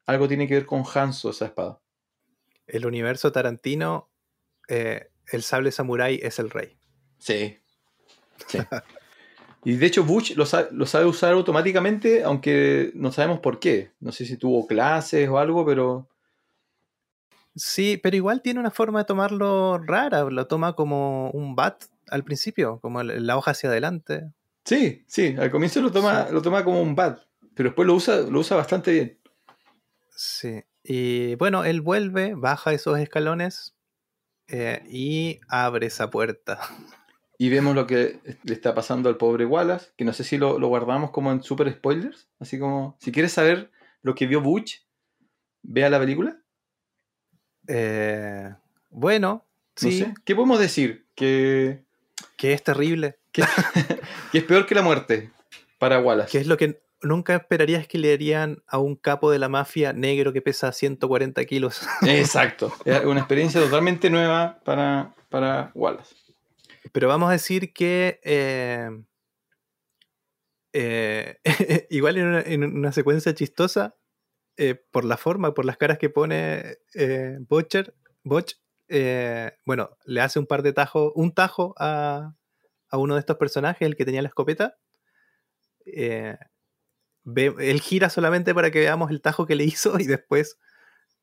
algo 0.05 0.27
tiene 0.27 0.47
que 0.47 0.53
ver 0.53 0.65
con 0.65 0.83
Hanzo 0.91 1.31
esa 1.31 1.45
espada. 1.45 1.81
El 2.65 2.85
universo 2.85 3.31
Tarantino, 3.31 4.09
eh, 4.69 5.09
el 5.31 5.43
sable 5.43 5.71
samurái 5.71 6.19
es 6.23 6.39
el 6.39 6.49
rey. 6.49 6.77
Sí. 7.19 7.57
Sí. 8.47 8.59
Y 9.63 9.75
de 9.75 9.85
hecho 9.85 10.05
Butch 10.05 10.35
lo 10.37 10.45
sabe, 10.45 10.69
lo 10.71 10.85
sabe 10.85 11.05
usar 11.05 11.33
automáticamente, 11.33 12.23
aunque 12.23 12.91
no 12.95 13.11
sabemos 13.11 13.39
por 13.39 13.59
qué. 13.59 13.91
No 13.99 14.13
sé 14.13 14.25
si 14.25 14.37
tuvo 14.37 14.65
clases 14.65 15.27
o 15.27 15.39
algo, 15.39 15.65
pero 15.65 16.07
Sí, 17.57 17.97
pero 17.97 18.15
igual 18.15 18.43
tiene 18.43 18.59
una 18.59 18.69
forma 18.69 18.99
de 18.99 19.05
tomarlo 19.05 19.79
rara. 19.79 20.23
Lo 20.25 20.45
toma 20.45 20.73
como 20.73 21.31
un 21.31 21.55
bat 21.55 21.85
al 22.09 22.23
principio, 22.23 22.79
como 22.81 23.03
la 23.03 23.37
hoja 23.37 23.51
hacia 23.51 23.69
adelante. 23.69 24.31
sí, 24.65 25.03
sí, 25.07 25.35
al 25.37 25.51
comienzo 25.51 25.81
lo 25.81 25.91
toma, 25.91 26.27
lo 26.31 26.41
toma 26.41 26.63
como 26.63 26.81
un 26.81 26.95
bad. 26.95 27.19
pero 27.55 27.69
después 27.69 27.87
lo 27.87 27.95
usa, 27.95 28.17
lo 28.21 28.39
usa 28.39 28.57
bastante 28.57 28.91
bien. 28.91 29.19
Sí. 30.15 30.63
Y 30.83 31.35
bueno, 31.35 31.63
él 31.65 31.81
vuelve, 31.81 32.33
baja 32.35 32.71
esos 32.73 32.97
escalones 32.99 33.75
eh, 34.47 34.81
y 34.89 35.39
abre 35.49 35.87
esa 35.87 36.09
puerta. 36.09 36.59
Y 37.39 37.49
vemos 37.49 37.75
lo 37.75 37.85
que 37.85 38.19
le 38.45 38.53
está 38.55 38.73
pasando 38.73 39.09
al 39.09 39.17
pobre 39.17 39.45
Wallace, 39.45 39.91
que 39.95 40.03
no 40.03 40.11
sé 40.11 40.23
si 40.23 40.39
lo, 40.39 40.57
lo 40.57 40.69
guardamos 40.69 41.11
como 41.11 41.31
en 41.31 41.43
super 41.43 41.71
spoilers. 41.71 42.31
Así 42.39 42.57
como, 42.57 42.97
si 42.99 43.11
quieres 43.11 43.31
saber 43.31 43.69
lo 44.01 44.15
que 44.15 44.25
vio 44.25 44.41
Butch, 44.41 44.87
vea 45.61 45.87
la 45.91 45.99
película. 45.99 46.41
Eh, 47.67 48.49
bueno, 48.89 49.45
No 49.45 49.71
sí, 49.75 49.99
sé. 49.99 50.13
¿Qué 50.25 50.33
podemos 50.35 50.59
decir? 50.59 51.05
Que, 51.13 51.83
que 52.35 52.53
es 52.53 52.63
terrible. 52.63 53.17
que, 53.31 53.43
que 54.31 54.37
es 54.37 54.43
peor 54.43 54.65
que 54.65 54.75
la 54.75 54.81
muerte 54.81 55.31
para 55.77 55.99
Wallace. 55.99 56.31
Que 56.31 56.37
es 56.39 56.47
lo 56.47 56.57
que 56.57 56.81
nunca 57.01 57.35
esperarías 57.35 57.87
que 57.87 57.97
le 57.97 58.13
harían 58.13 58.63
a 58.67 58.79
un 58.79 58.95
capo 58.95 59.31
de 59.31 59.39
la 59.39 59.49
mafia 59.49 59.93
negro 59.93 60.33
que 60.33 60.41
pesa 60.41 60.71
140 60.71 61.43
kilos. 61.45 61.81
Exacto. 62.01 62.73
Es 62.85 63.03
una 63.05 63.19
experiencia 63.19 63.61
totalmente 63.61 64.09
nueva 64.09 64.59
para, 64.63 65.15
para 65.29 65.71
Wallace. 65.73 66.15
Pero 66.91 67.07
vamos 67.07 67.29
a 67.29 67.33
decir 67.33 67.73
que 67.73 68.19
eh, 68.23 68.89
eh, 70.73 71.37
igual 71.89 72.17
en 72.17 72.27
una, 72.27 72.41
en 72.41 72.63
una 72.63 72.91
secuencia 72.91 73.33
chistosa, 73.33 73.95
eh, 74.57 74.75
por 74.91 75.05
la 75.05 75.17
forma, 75.17 75.53
por 75.53 75.65
las 75.65 75.77
caras 75.77 75.99
que 75.99 76.09
pone 76.09 76.77
Butcher, 77.47 77.93
Butch, 78.23 78.55
eh, 78.89 79.51
bueno, 79.65 79.89
le 80.05 80.21
hace 80.21 80.39
un 80.39 80.45
par 80.47 80.63
de 80.63 80.73
tajos, 80.73 81.11
un 81.15 81.33
tajo 81.33 81.73
a, 81.77 82.33
a 82.89 82.97
uno 82.97 83.15
de 83.15 83.19
estos 83.19 83.37
personajes, 83.37 83.85
el 83.85 83.95
que 83.95 84.05
tenía 84.05 84.21
la 84.21 84.29
escopeta. 84.29 84.77
Eh, 85.85 86.35
ve- 87.23 87.55
él 87.59 87.81
gira 87.81 88.09
solamente 88.09 88.53
para 88.53 88.71
que 88.71 88.79
veamos 88.79 89.11
el 89.11 89.21
tajo 89.21 89.45
que 89.45 89.55
le 89.55 89.63
hizo 89.63 89.99
y 89.99 90.05
después 90.05 90.57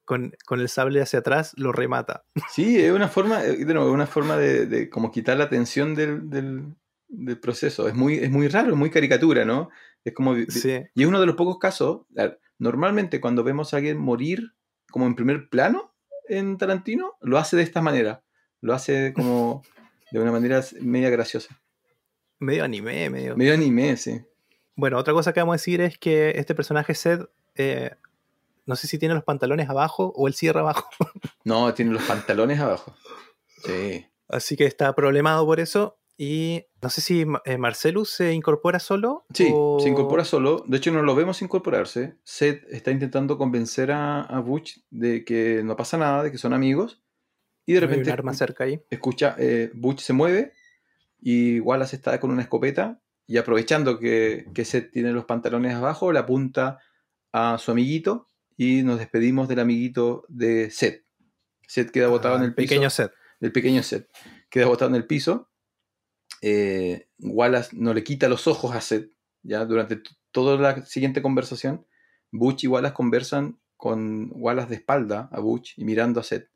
con, 0.05 0.33
con 0.47 0.61
el 0.61 0.69
sable 0.69 1.01
hacia 1.01 1.21
atrás 1.21 1.53
lo 1.57 1.73
remata. 1.73 2.25
Sí, 2.51 2.79
es 2.79 2.93
una 2.93 3.09
forma, 3.09 3.43
eh, 3.45 3.65
de 3.65 3.75
nuevo, 3.75 3.91
una 3.93 4.07
forma 4.07 4.37
de, 4.37 4.67
de 4.67 4.91
como 4.91 5.11
quitar 5.11 5.37
la 5.39 5.49
tensión 5.49 5.95
del, 5.95 6.29
del- 6.29 6.75
del 7.09 7.39
proceso. 7.41 7.89
Es 7.89 7.95
muy, 7.95 8.17
es 8.19 8.31
muy 8.31 8.49
raro, 8.49 8.71
es 8.71 8.77
muy 8.77 8.91
caricatura, 8.91 9.45
¿no? 9.45 9.71
Es 10.05 10.13
como, 10.13 10.35
Sí. 10.49 10.83
y 10.95 11.03
es 11.03 11.09
uno 11.09 11.21
de 11.21 11.27
los 11.27 11.37
pocos 11.37 11.59
casos, 11.59 12.03
normalmente 12.59 13.21
cuando 13.21 13.45
vemos 13.45 13.73
a 13.73 13.79
alguien 13.79 13.97
morir 13.99 14.53
como 14.91 15.07
en 15.07 15.15
primer 15.15 15.49
plano 15.49 15.94
en 16.29 16.59
Tarantino, 16.59 17.17
lo 17.21 17.39
hace 17.39 17.57
de 17.57 17.63
esta 17.63 17.81
manera. 17.81 18.23
Lo 18.61 18.75
hace 18.75 19.13
como 19.13 19.63
de 20.11 20.21
una 20.21 20.33
manera 20.33 20.63
media 20.81 21.11
graciosa. 21.11 21.61
Medio 22.39 22.65
anime, 22.65 23.11
medio. 23.11 23.37
Medio 23.37 23.55
anime, 23.55 23.97
sí. 23.97 24.21
Bueno, 24.77 24.99
otra 24.99 25.13
cosa 25.13 25.33
que 25.33 25.41
vamos 25.41 25.55
a 25.55 25.61
decir 25.61 25.81
es 25.81 25.99
que 25.99 26.31
este 26.37 26.55
personaje 26.55 26.95
Seth, 26.95 27.29
eh, 27.55 27.91
no 28.67 28.77
sé 28.77 28.87
si 28.87 28.99
tiene 28.99 29.15
los 29.15 29.25
pantalones 29.25 29.69
abajo 29.69 30.13
o 30.17 30.27
el 30.27 30.35
cierre 30.35 30.61
abajo, 30.61 30.89
No, 31.45 31.73
tiene 31.75 31.93
los 31.93 32.03
pantalones 32.03 32.59
abajo. 32.59 32.95
Sí. 33.65 34.07
así 34.29 34.57
que 34.57 34.67
está 34.67 34.95
problemado 34.95 35.47
por 35.47 35.61
eso. 35.61 35.99
Y 36.17 36.65
no 36.81 36.91
sé 36.91 37.01
si 37.01 37.27
eh, 37.45 37.59
Marcelus 37.59 38.11
se 38.11 38.33
incorpora 38.33 38.79
solo. 38.79 39.27
Sí, 39.35 39.51
o- 39.53 39.79
se 39.81 39.89
incorpora 39.89 40.25
solo. 40.25 40.65
De 40.69 40.77
hecho, 40.77 40.93
no 40.93 41.03
lo 41.03 41.15
vemos 41.17 41.43
incorporarse. 41.43 42.19
Seth 42.23 42.63
está 42.71 42.91
intentando 42.93 43.37
convencer 43.37 43.91
a, 43.91 44.21
a 44.23 44.41
Butch 44.41 44.79
de 44.91 45.25
que 45.25 45.63
no 45.65 45.75
pasa 45.77 45.99
nada, 45.99 46.23
de 46.23 46.31
que 46.31 46.39
son 46.39 46.53
amigos. 46.53 47.03
Y 47.67 47.73
de 47.73 47.79
Hay 47.79 47.87
repente 47.87 48.11
un 48.11 48.13
arma 48.13 48.35
cerca 48.35 48.65
ahí. 48.65 48.81
escucha, 48.91 49.35
eh, 49.39 49.71
Butch 49.75 50.01
se 50.01 50.13
mueve 50.13 50.53
y 51.21 51.59
Wallace 51.61 51.97
está 51.97 52.21
con 52.21 52.31
una 52.31 52.43
escopeta 52.43 53.01
y 53.27 53.39
aprovechando 53.39 53.99
que, 53.99 54.45
que 54.55 54.65
Seth 54.67 54.91
tiene 54.93 55.13
los 55.13 55.25
pantalones 55.25 55.75
abajo, 55.75 56.13
le 56.13 56.19
apunta 56.19 56.79
a 57.33 57.57
su 57.59 57.71
amiguito 57.71 58.29
y 58.57 58.83
nos 58.83 58.99
despedimos 58.99 59.49
del 59.49 59.61
amiguito 59.61 60.25
de 60.29 60.71
Seth. 60.71 61.05
Seth 61.67 61.91
queda 61.91 62.09
botado 62.09 62.35
Ah, 62.35 62.39
en 62.39 62.45
el 62.45 62.55
piso 62.55 62.69
pequeño 62.69 62.91
Seth. 62.91 63.13
el 63.41 63.51
pequeño 63.51 63.83
Seth. 63.83 64.09
Queda 64.51 64.67
botado 64.67 64.91
en 64.91 64.97
el 64.97 65.07
piso. 65.07 65.51
Eh, 66.47 67.09
Wallace 67.21 67.75
no 67.75 67.95
le 67.95 68.05
quita 68.05 68.29
los 68.29 68.47
ojos 68.47 68.75
a 68.75 68.81
Seth. 68.83 69.11
Ya 69.43 69.65
durante 69.65 70.01
toda 70.31 70.57
la 70.61 70.85
siguiente 70.85 71.23
conversación, 71.23 71.87
Butch 72.31 72.65
y 72.65 72.67
Wallace 72.67 72.93
conversan 72.95 73.59
con 73.77 74.31
Wallace 74.35 74.69
de 74.69 74.75
espalda 74.77 75.29
a 75.33 75.41
Butch 75.41 75.79
y 75.79 75.85
mirando 75.85 76.21
a 76.21 76.23
Seth. 76.23 76.49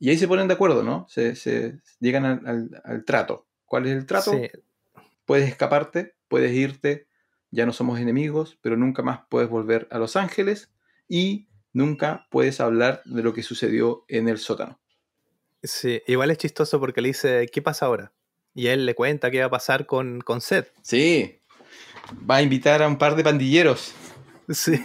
Y 0.00 0.10
ahí 0.10 0.18
se 0.18 0.26
ponen 0.26 0.48
de 0.48 0.54
acuerdo, 0.54 0.82
¿no? 0.82 1.06
Se, 1.08 1.36
se- 1.36 1.78
llegan 2.00 2.24
al, 2.24 2.46
al- 2.46 2.82
al 2.84 3.04
trato. 3.04 3.46
¿Cuál 3.64 3.86
es 3.86 3.92
el 3.96 4.06
trato? 4.06 4.32
Sí, 4.32 4.48
Puedes 5.24 5.48
escaparte, 5.48 6.16
puedes 6.28 6.52
irte, 6.52 7.06
ya 7.52 7.64
no 7.64 7.72
somos 7.72 8.00
enemigos, 8.00 8.58
pero 8.60 8.76
nunca 8.76 9.02
más 9.02 9.20
puedes 9.28 9.48
volver 9.48 9.86
a 9.92 9.98
Los 9.98 10.16
Ángeles 10.16 10.72
y 11.08 11.48
nunca 11.72 12.26
puedes 12.30 12.60
hablar 12.60 13.02
de 13.04 13.22
lo 13.22 13.32
que 13.32 13.42
sucedió 13.44 14.04
en 14.08 14.28
el 14.28 14.38
sótano. 14.38 14.80
sí, 15.62 16.02
igual 16.08 16.30
es 16.32 16.38
chistoso 16.38 16.80
porque 16.80 17.00
le 17.00 17.08
dice, 17.08 17.46
¿qué 17.52 17.62
pasa 17.62 17.86
ahora? 17.86 18.12
Y 18.54 18.66
él 18.68 18.84
le 18.86 18.94
cuenta 18.94 19.30
qué 19.30 19.40
va 19.40 19.46
a 19.46 19.50
pasar 19.50 19.86
con, 19.86 20.20
con 20.20 20.40
Seth. 20.40 20.72
Sí. 20.82 21.38
Va 22.28 22.36
a 22.36 22.42
invitar 22.42 22.82
a 22.82 22.88
un 22.88 22.98
par 22.98 23.16
de 23.16 23.24
pandilleros. 23.24 23.94
Sí, 24.48 24.78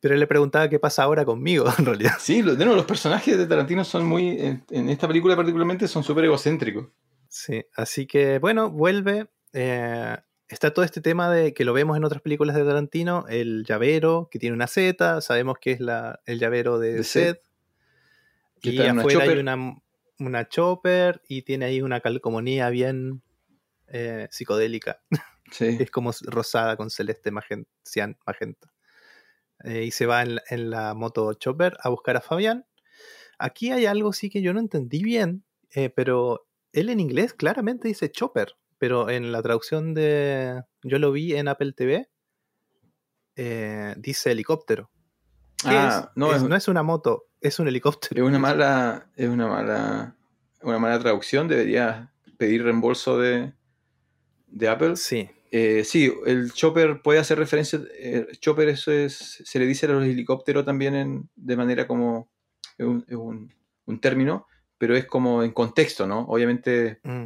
pero 0.00 0.14
él 0.14 0.20
le 0.20 0.26
preguntaba 0.26 0.68
qué 0.68 0.78
pasa 0.78 1.02
ahora 1.02 1.24
conmigo, 1.24 1.66
en 1.78 1.84
realidad. 1.84 2.14
Sí, 2.18 2.40
de 2.40 2.56
nuevo, 2.56 2.74
los 2.76 2.86
personajes 2.86 3.36
de 3.36 3.46
Tarantino 3.46 3.84
son 3.84 4.06
muy. 4.06 4.40
En, 4.40 4.64
en 4.70 4.88
esta 4.88 5.06
película 5.08 5.36
particularmente 5.36 5.88
son 5.88 6.02
súper 6.04 6.24
egocéntricos. 6.24 6.86
Sí, 7.28 7.64
así 7.74 8.06
que 8.06 8.38
bueno, 8.38 8.70
vuelve. 8.70 9.26
eh, 9.52 10.16
está 10.48 10.72
todo 10.72 10.84
este 10.84 11.00
tema 11.00 11.30
de 11.30 11.54
que 11.54 11.64
lo 11.64 11.72
vemos 11.72 11.96
en 11.96 12.04
otras 12.04 12.20
películas 12.22 12.54
de 12.56 12.64
Tarantino, 12.64 13.24
el 13.28 13.64
llavero 13.64 14.28
que 14.30 14.38
tiene 14.38 14.54
una 14.54 14.66
Z, 14.66 15.20
sabemos 15.22 15.56
que 15.58 15.72
es 15.72 15.80
la, 15.80 16.20
el 16.26 16.38
llavero 16.38 16.78
de, 16.78 16.92
De 16.92 17.04
Seth. 17.04 17.40
Y 18.60 18.78
afuera 18.80 19.24
hay 19.24 19.38
una, 19.38 19.76
una 20.26 20.48
chopper 20.48 21.22
y 21.28 21.42
tiene 21.42 21.66
ahí 21.66 21.82
una 21.82 22.00
calcomanía 22.00 22.68
bien 22.70 23.22
eh, 23.88 24.28
psicodélica. 24.30 25.02
Sí. 25.50 25.76
Es 25.78 25.90
como 25.90 26.12
rosada 26.22 26.78
con 26.78 26.88
celeste 26.88 27.30
magenta. 27.30 27.68
cian- 27.84 28.16
magenta. 28.26 28.72
Eh, 29.64 29.84
y 29.84 29.90
se 29.90 30.06
va 30.06 30.22
en 30.22 30.36
la, 30.36 30.42
en 30.48 30.70
la 30.70 30.94
moto 30.94 31.34
chopper 31.34 31.76
a 31.82 31.90
buscar 31.90 32.16
a 32.16 32.22
Fabián. 32.22 32.64
Aquí 33.38 33.70
hay 33.70 33.84
algo 33.84 34.14
sí 34.14 34.30
que 34.30 34.40
yo 34.40 34.54
no 34.54 34.60
entendí 34.60 35.02
bien, 35.02 35.44
eh, 35.74 35.90
pero 35.90 36.48
él 36.72 36.88
en 36.88 37.00
inglés 37.00 37.34
claramente 37.34 37.86
dice 37.86 38.10
chopper, 38.10 38.54
pero 38.78 39.10
en 39.10 39.30
la 39.30 39.42
traducción 39.42 39.92
de... 39.92 40.62
Yo 40.84 40.98
lo 40.98 41.12
vi 41.12 41.34
en 41.34 41.48
Apple 41.48 41.74
TV, 41.74 42.08
dice 43.98 44.30
helicóptero. 44.32 44.90
¿Qué 45.62 45.68
Ah, 45.76 46.04
es? 46.08 46.16
no, 46.16 46.30
Es- 46.34 46.42
es, 46.42 46.48
no 46.48 46.56
es 46.56 46.68
una 46.68 46.82
moto, 46.82 47.24
es 47.42 47.58
un 47.58 47.68
helicóptero. 47.68 48.22
es 48.22 48.28
una 48.28 48.38
mala. 48.38 49.06
Es 49.16 49.28
una 49.28 49.46
mala. 49.48 50.16
Una 50.62 50.78
mala 50.78 50.98
traducción. 50.98 51.48
Debería 51.48 52.10
pedir 52.38 52.62
reembolso 52.62 53.18
de, 53.18 53.52
de 54.46 54.68
Apple. 54.68 54.96
Sí, 54.96 55.28
Eh, 55.50 55.84
sí, 55.84 56.10
el 56.24 56.52
chopper 56.52 57.02
puede 57.02 57.18
hacer 57.18 57.38
referencia. 57.38 57.80
eh, 57.98 58.26
chopper, 58.40 58.68
eso 58.70 58.90
es. 58.90 59.42
Se 59.44 59.58
le 59.58 59.66
dice 59.66 59.86
a 59.86 59.90
los 59.90 60.04
helicópteros 60.04 60.64
también 60.64 60.94
en- 60.94 61.28
de 61.36 61.56
manera 61.56 61.86
como. 61.86 62.30
Es 62.78 62.86
un, 62.86 63.04
es 63.06 63.16
un- 63.16 63.52
un 63.84 64.00
término, 64.00 64.46
pero 64.78 64.96
es 64.96 65.04
como 65.06 65.42
en 65.42 65.52
contexto, 65.52 66.06
¿no? 66.06 66.20
Obviamente 66.20 67.00
mm, 67.02 67.24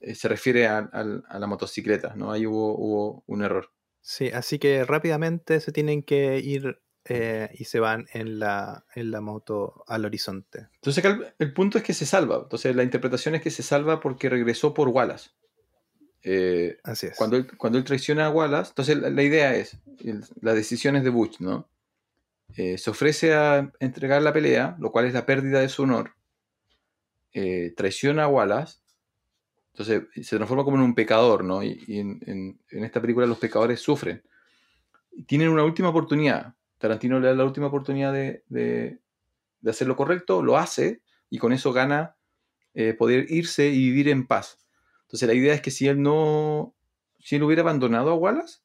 eh, 0.00 0.14
se 0.14 0.28
refiere 0.28 0.66
a, 0.66 0.78
a 0.78 1.38
la 1.38 1.46
motocicleta, 1.46 2.14
¿no? 2.14 2.30
Ahí 2.32 2.46
hubo, 2.46 2.76
hubo 2.76 3.24
un 3.26 3.42
error. 3.42 3.70
sí, 4.02 4.28
así 4.30 4.58
que 4.58 4.84
rápidamente 4.84 5.60
se 5.60 5.72
tienen 5.72 6.02
que 6.02 6.40
ir 6.40 6.80
eh, 7.04 7.48
y 7.58 7.64
se 7.64 7.80
van 7.80 8.06
en 8.12 8.38
la, 8.38 8.84
en 8.94 9.10
la 9.10 9.20
moto 9.20 9.84
al 9.86 10.04
horizonte. 10.04 10.68
Entonces 10.74 11.04
el, 11.04 11.26
el 11.38 11.52
punto 11.52 11.78
es 11.78 11.84
que 11.84 11.94
se 11.94 12.06
salva. 12.06 12.40
Entonces 12.42 12.74
la 12.76 12.82
interpretación 12.82 13.34
es 13.34 13.42
que 13.42 13.50
se 13.50 13.62
salva 13.62 14.00
porque 14.00 14.28
regresó 14.28 14.74
por 14.74 14.88
Wallace. 14.88 15.30
Eh, 16.22 16.78
Así 16.84 17.06
es. 17.06 17.16
cuando, 17.16 17.36
él, 17.38 17.56
cuando 17.56 17.78
él 17.78 17.84
traiciona 17.84 18.26
a 18.26 18.30
Wallace, 18.30 18.70
entonces 18.70 18.98
la, 18.98 19.08
la 19.10 19.22
idea 19.22 19.54
es, 19.54 19.78
el- 20.04 20.24
las 20.42 20.54
decisiones 20.54 21.02
de 21.04 21.10
Butch, 21.10 21.40
¿no? 21.40 21.68
Eh, 22.56 22.76
se 22.78 22.90
ofrece 22.90 23.32
a 23.34 23.72
entregar 23.80 24.20
la 24.22 24.32
pelea, 24.32 24.76
lo 24.80 24.90
cual 24.92 25.06
es 25.06 25.14
la 25.14 25.24
pérdida 25.24 25.60
de 25.60 25.68
su 25.68 25.84
honor. 25.84 26.14
Traiciona 27.76 28.24
a 28.24 28.28
Wallace. 28.28 28.78
Entonces 29.72 30.02
se 30.26 30.36
transforma 30.36 30.64
como 30.64 30.76
en 30.76 30.82
un 30.82 30.94
pecador, 30.94 31.44
¿no? 31.44 31.62
Y, 31.62 31.82
y 31.86 32.00
en, 32.00 32.20
en- 32.26 32.60
en 32.70 32.84
esta 32.84 33.00
película 33.00 33.26
los 33.26 33.38
pecadores 33.38 33.80
sufren. 33.80 34.22
Tienen 35.26 35.48
una 35.48 35.64
última 35.64 35.88
oportunidad. 35.88 36.54
Tarantino 36.80 37.20
le 37.20 37.28
da 37.28 37.34
la 37.34 37.44
última 37.44 37.66
oportunidad 37.68 38.12
de, 38.12 38.42
de- 38.48 38.98
de 39.60 39.70
hacer 39.70 39.86
lo 39.86 39.94
correcto, 39.94 40.42
lo 40.42 40.56
hace 40.56 41.02
y 41.28 41.38
con 41.38 41.52
eso 41.52 41.72
gana 41.72 42.16
eh, 42.74 42.94
poder 42.94 43.26
irse 43.30 43.68
y 43.68 43.78
vivir 43.90 44.08
en 44.08 44.26
paz. 44.26 44.58
Entonces 45.02 45.28
la 45.28 45.34
idea 45.34 45.52
es 45.54 45.60
que 45.60 45.70
si 45.70 45.86
él 45.86 46.02
no, 46.02 46.74
si 47.18 47.36
él 47.36 47.42
hubiera 47.42 47.62
abandonado 47.62 48.10
a 48.10 48.14
Wallace, 48.14 48.60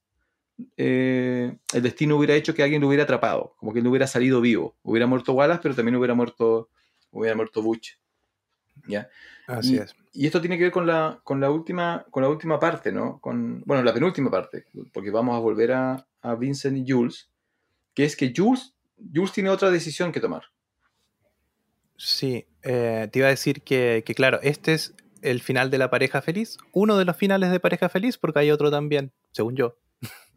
eh, 0.77 1.57
el 1.73 1.81
destino 1.83 2.15
hubiera 2.15 2.33
hecho 2.35 2.53
que 2.53 2.63
alguien 2.63 2.81
lo 2.81 2.87
hubiera 2.87 3.03
atrapado, 3.03 3.55
como 3.57 3.73
que 3.73 3.79
él 3.79 3.83
no 3.83 3.89
hubiera 3.89 4.07
salido 4.07 4.39
vivo. 4.39 4.77
Hubiera 4.83 5.05
muerto 5.05 5.33
Wallace, 5.33 5.59
pero 5.61 5.75
también 5.75 5.95
hubiera 5.97 6.13
muerto, 6.13 6.69
hubiera 7.11 7.35
muerto 7.35 7.61
Butch. 7.61 7.97
¿ya? 8.87 9.09
Así 9.47 9.75
y, 9.75 9.77
es. 9.79 9.95
y 10.13 10.25
esto 10.25 10.39
tiene 10.39 10.57
que 10.57 10.63
ver 10.63 10.71
con 10.71 10.87
la, 10.87 11.19
con 11.23 11.39
la, 11.41 11.51
última, 11.51 12.05
con 12.09 12.23
la 12.23 12.29
última 12.29 12.59
parte, 12.59 12.91
¿no? 12.91 13.19
Con, 13.19 13.61
bueno, 13.65 13.83
la 13.83 13.93
penúltima 13.93 14.31
parte, 14.31 14.65
porque 14.93 15.11
vamos 15.11 15.35
a 15.35 15.39
volver 15.39 15.73
a, 15.73 16.07
a 16.21 16.35
Vincent 16.35 16.77
y 16.77 16.89
Jules, 16.89 17.29
que 17.95 18.03
es 18.05 18.15
que 18.15 18.33
Jules, 18.35 18.75
Jules 19.13 19.31
tiene 19.31 19.49
otra 19.49 19.71
decisión 19.71 20.11
que 20.11 20.19
tomar. 20.19 20.43
Sí, 21.97 22.45
eh, 22.61 23.07
te 23.11 23.19
iba 23.19 23.27
a 23.27 23.31
decir 23.31 23.61
que, 23.63 24.03
que, 24.05 24.13
claro, 24.13 24.39
este 24.43 24.73
es 24.73 24.93
el 25.21 25.41
final 25.41 25.71
de 25.71 25.77
la 25.77 25.89
pareja 25.89 26.21
feliz, 26.21 26.57
uno 26.73 26.97
de 26.97 27.05
los 27.05 27.17
finales 27.17 27.51
de 27.51 27.59
pareja 27.59 27.89
feliz, 27.89 28.17
porque 28.17 28.39
hay 28.39 28.51
otro 28.51 28.69
también, 28.69 29.11
según 29.31 29.55
yo, 29.55 29.77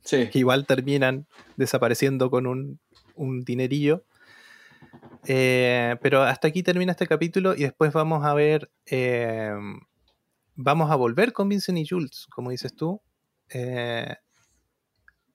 Sí. 0.05 0.29
que 0.33 0.39
igual 0.39 0.67
terminan 0.67 1.27
desapareciendo 1.57 2.31
con 2.31 2.47
un, 2.47 2.81
un 3.15 3.45
dinerillo. 3.45 4.05
Eh, 5.27 5.97
pero 6.01 6.23
hasta 6.23 6.49
aquí 6.49 6.63
termina 6.63 6.93
este 6.93 7.07
capítulo 7.07 7.55
y 7.55 7.63
después 7.63 7.93
vamos 7.93 8.25
a 8.25 8.33
ver, 8.35 8.71
eh, 8.87 9.53
vamos 10.55 10.91
a 10.91 10.97
volver 10.97 11.33
con 11.33 11.49
Vincent 11.49 11.79
y 11.79 11.87
Jules, 11.87 12.27
como 12.31 12.51
dices 12.51 12.75
tú. 12.75 13.03
Eh, 13.51 14.15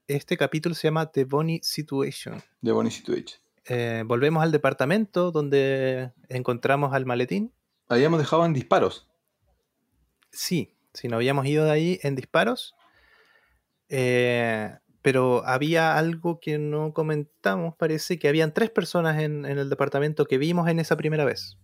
este 0.07 0.37
capítulo 0.37 0.75
se 0.75 0.87
llama 0.87 1.11
The 1.11 1.25
Bonnie 1.25 1.59
Situation. 1.63 2.41
De 2.61 2.71
Bonnie 2.71 2.91
Situation. 2.91 3.41
Eh, 3.65 4.03
volvemos 4.05 4.43
al 4.43 4.51
departamento 4.51 5.31
donde 5.31 6.11
encontramos 6.29 6.93
al 6.93 7.05
maletín. 7.05 7.53
Habíamos 7.87 8.19
dejado 8.19 8.45
en 8.45 8.53
disparos. 8.53 9.07
Sí, 10.31 10.75
sí, 10.93 11.07
nos 11.07 11.17
habíamos 11.17 11.45
ido 11.45 11.65
de 11.65 11.71
ahí 11.71 11.99
en 12.03 12.15
disparos. 12.15 12.75
Eh, 13.89 14.75
pero 15.01 15.45
había 15.45 15.97
algo 15.97 16.39
que 16.39 16.57
no 16.57 16.93
comentamos, 16.93 17.75
parece 17.75 18.17
que 18.17 18.29
habían 18.29 18.53
tres 18.53 18.69
personas 18.69 19.21
en, 19.21 19.45
en, 19.45 19.59
el 19.59 19.69
departamento 19.69 20.25
que 20.25 20.37
vimos 20.37 20.67
en 20.69 20.79
esa 20.79 20.95
primera 20.95 21.25
vez. 21.25 21.57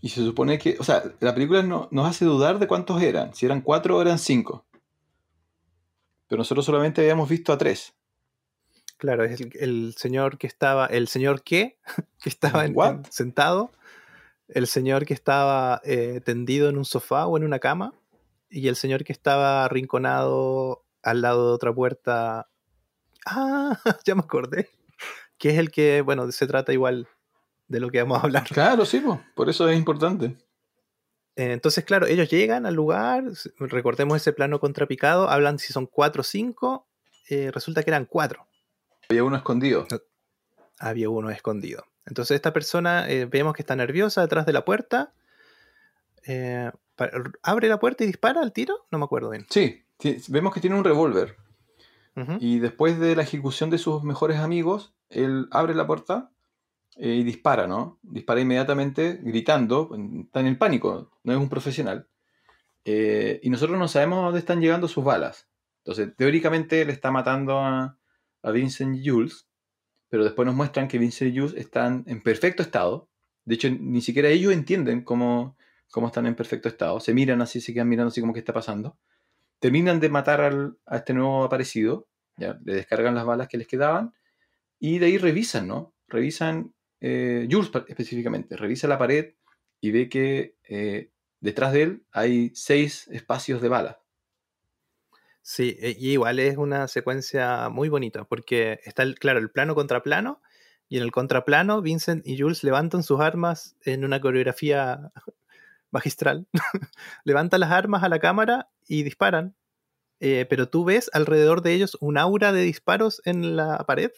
Y 0.00 0.08
se 0.08 0.22
supone 0.22 0.58
que, 0.58 0.76
o 0.80 0.84
sea, 0.84 1.02
la 1.20 1.34
película 1.34 1.62
no, 1.62 1.88
nos 1.92 2.08
hace 2.08 2.24
dudar 2.24 2.58
de 2.58 2.66
cuántos 2.66 3.00
eran, 3.02 3.34
si 3.34 3.46
eran 3.46 3.60
cuatro 3.60 3.96
o 3.96 4.02
eran 4.02 4.18
cinco. 4.18 4.66
Pero 6.30 6.38
nosotros 6.38 6.64
solamente 6.64 7.00
habíamos 7.00 7.28
visto 7.28 7.52
a 7.52 7.58
tres. 7.58 7.92
Claro, 8.98 9.24
es 9.24 9.40
el, 9.40 9.50
el 9.58 9.94
señor 9.96 10.38
que 10.38 10.46
estaba, 10.46 10.86
el 10.86 11.08
señor 11.08 11.42
qué, 11.42 11.76
que 12.22 12.28
estaba 12.28 12.64
en, 12.64 12.80
en, 12.80 13.04
sentado, 13.10 13.72
el 14.46 14.68
señor 14.68 15.06
que 15.06 15.14
estaba 15.14 15.80
eh, 15.82 16.20
tendido 16.24 16.68
en 16.68 16.78
un 16.78 16.84
sofá 16.84 17.26
o 17.26 17.36
en 17.36 17.42
una 17.42 17.58
cama, 17.58 17.94
y 18.48 18.68
el 18.68 18.76
señor 18.76 19.02
que 19.02 19.12
estaba 19.12 19.64
arrinconado 19.64 20.84
al 21.02 21.20
lado 21.20 21.48
de 21.48 21.54
otra 21.54 21.74
puerta. 21.74 22.48
Ah, 23.26 23.76
ya 24.04 24.14
me 24.14 24.20
acordé. 24.20 24.70
Que 25.36 25.50
es 25.50 25.58
el 25.58 25.72
que, 25.72 26.00
bueno, 26.02 26.30
se 26.30 26.46
trata 26.46 26.72
igual 26.72 27.08
de 27.66 27.80
lo 27.80 27.90
que 27.90 28.02
vamos 28.02 28.18
a 28.18 28.26
hablar. 28.26 28.44
Claro, 28.44 28.84
sí, 28.84 29.02
por 29.34 29.50
eso 29.50 29.68
es 29.68 29.76
importante. 29.76 30.36
Entonces, 31.36 31.84
claro, 31.84 32.06
ellos 32.06 32.28
llegan 32.28 32.66
al 32.66 32.74
lugar, 32.74 33.24
recordemos 33.58 34.16
ese 34.16 34.32
plano 34.32 34.60
contrapicado, 34.60 35.30
hablan 35.30 35.58
si 35.58 35.72
son 35.72 35.86
cuatro 35.86 36.20
o 36.20 36.24
cinco, 36.24 36.86
eh, 37.28 37.50
resulta 37.52 37.82
que 37.82 37.90
eran 37.90 38.04
cuatro. 38.04 38.46
Había 39.08 39.24
uno 39.24 39.36
escondido. 39.36 39.86
Había 40.78 41.08
uno 41.08 41.30
escondido. 41.30 41.84
Entonces 42.06 42.34
esta 42.34 42.52
persona 42.52 43.08
eh, 43.08 43.26
vemos 43.26 43.54
que 43.54 43.62
está 43.62 43.76
nerviosa 43.76 44.22
detrás 44.22 44.46
de 44.46 44.52
la 44.52 44.64
puerta. 44.64 45.12
Eh, 46.26 46.70
¿Abre 47.42 47.68
la 47.68 47.78
puerta 47.80 48.04
y 48.04 48.06
dispara 48.08 48.42
al 48.42 48.52
tiro? 48.52 48.86
No 48.90 48.98
me 48.98 49.04
acuerdo 49.04 49.30
bien. 49.30 49.46
Sí, 49.48 49.84
vemos 50.28 50.52
que 50.52 50.60
tiene 50.60 50.76
un 50.76 50.84
revólver. 50.84 51.36
Uh 52.16 52.20
-huh. 52.20 52.38
Y 52.40 52.58
después 52.58 52.98
de 52.98 53.16
la 53.16 53.22
ejecución 53.22 53.70
de 53.70 53.78
sus 53.78 54.02
mejores 54.02 54.38
amigos, 54.38 54.92
él 55.08 55.48
abre 55.50 55.74
la 55.74 55.86
puerta 55.86 56.30
eh, 56.96 57.14
y 57.14 57.22
dispara, 57.22 57.66
¿no? 57.66 57.98
Dispara 58.02 58.40
inmediatamente, 58.40 59.20
gritando, 59.22 59.90
está 60.20 60.40
en 60.40 60.46
el 60.46 60.58
pánico, 60.58 61.10
no 61.24 61.32
es 61.32 61.38
un 61.38 61.48
profesional. 61.48 62.08
Eh, 62.84 63.40
y 63.42 63.50
nosotros 63.50 63.78
no 63.78 63.88
sabemos 63.88 64.24
dónde 64.24 64.38
están 64.38 64.60
llegando 64.60 64.88
sus 64.88 65.04
balas. 65.04 65.48
Entonces, 65.78 66.14
teóricamente, 66.16 66.82
él 66.82 66.90
está 66.90 67.10
matando 67.10 67.58
a, 67.58 67.98
a 68.42 68.50
Vincent 68.50 69.00
Jules, 69.04 69.46
pero 70.08 70.24
después 70.24 70.46
nos 70.46 70.54
muestran 70.54 70.88
que 70.88 70.98
Vincent 70.98 71.36
Jules 71.36 71.54
están 71.54 72.04
en 72.06 72.22
perfecto 72.22 72.62
estado. 72.62 73.08
De 73.44 73.54
hecho, 73.54 73.68
ni 73.70 74.00
siquiera 74.00 74.28
ellos 74.28 74.52
entienden 74.52 75.02
cómo, 75.02 75.56
cómo 75.90 76.08
están 76.08 76.26
en 76.26 76.34
perfecto 76.34 76.68
estado. 76.68 77.00
Se 77.00 77.14
miran 77.14 77.40
así, 77.42 77.60
se 77.60 77.72
quedan 77.72 77.88
mirando 77.88 78.08
así 78.08 78.20
como 78.20 78.32
que 78.32 78.40
está 78.40 78.52
pasando. 78.52 78.96
Terminan 79.58 80.00
de 80.00 80.08
matar 80.08 80.40
al, 80.40 80.78
a 80.86 80.96
este 80.96 81.14
nuevo 81.14 81.44
aparecido, 81.44 82.08
ya, 82.36 82.58
le 82.64 82.74
descargan 82.74 83.14
las 83.14 83.26
balas 83.26 83.48
que 83.48 83.58
les 83.58 83.66
quedaban, 83.66 84.14
y 84.78 84.98
de 84.98 85.06
ahí 85.06 85.18
revisan, 85.18 85.68
¿no? 85.68 85.94
Revisan, 86.08 86.72
eh, 87.00 87.48
Jules 87.50 87.70
específicamente, 87.88 88.56
revisa 88.56 88.88
la 88.88 88.98
pared 88.98 89.34
y 89.80 89.90
ve 89.90 90.08
que 90.08 90.56
eh, 90.68 91.10
detrás 91.40 91.72
de 91.72 91.82
él 91.82 92.06
hay 92.12 92.52
seis 92.54 93.08
espacios 93.08 93.62
de 93.62 93.68
balas. 93.68 93.96
Sí, 95.42 95.76
y 95.80 96.12
igual 96.12 96.38
es 96.38 96.58
una 96.58 96.86
secuencia 96.86 97.70
muy 97.70 97.88
bonita, 97.88 98.24
porque 98.24 98.80
está, 98.84 99.02
el, 99.02 99.18
claro, 99.18 99.38
el 99.38 99.50
plano 99.50 99.74
contra 99.74 100.02
plano, 100.02 100.42
y 100.88 100.98
en 100.98 101.02
el 101.04 101.12
contraplano 101.12 101.80
Vincent 101.80 102.26
y 102.26 102.38
Jules 102.38 102.62
levantan 102.62 103.02
sus 103.02 103.20
armas 103.20 103.76
en 103.84 104.04
una 104.04 104.20
coreografía 104.20 105.12
magistral. 105.90 106.46
levantan 107.24 107.60
las 107.60 107.70
armas 107.70 108.02
a 108.02 108.08
la 108.08 108.18
cámara 108.18 108.68
y 108.86 109.02
disparan, 109.02 109.54
eh, 110.18 110.46
pero 110.50 110.68
tú 110.68 110.84
ves 110.84 111.08
alrededor 111.14 111.62
de 111.62 111.72
ellos 111.72 111.96
un 112.00 112.18
aura 112.18 112.52
de 112.52 112.62
disparos 112.62 113.22
en 113.24 113.56
la 113.56 113.78
pared. 113.86 114.10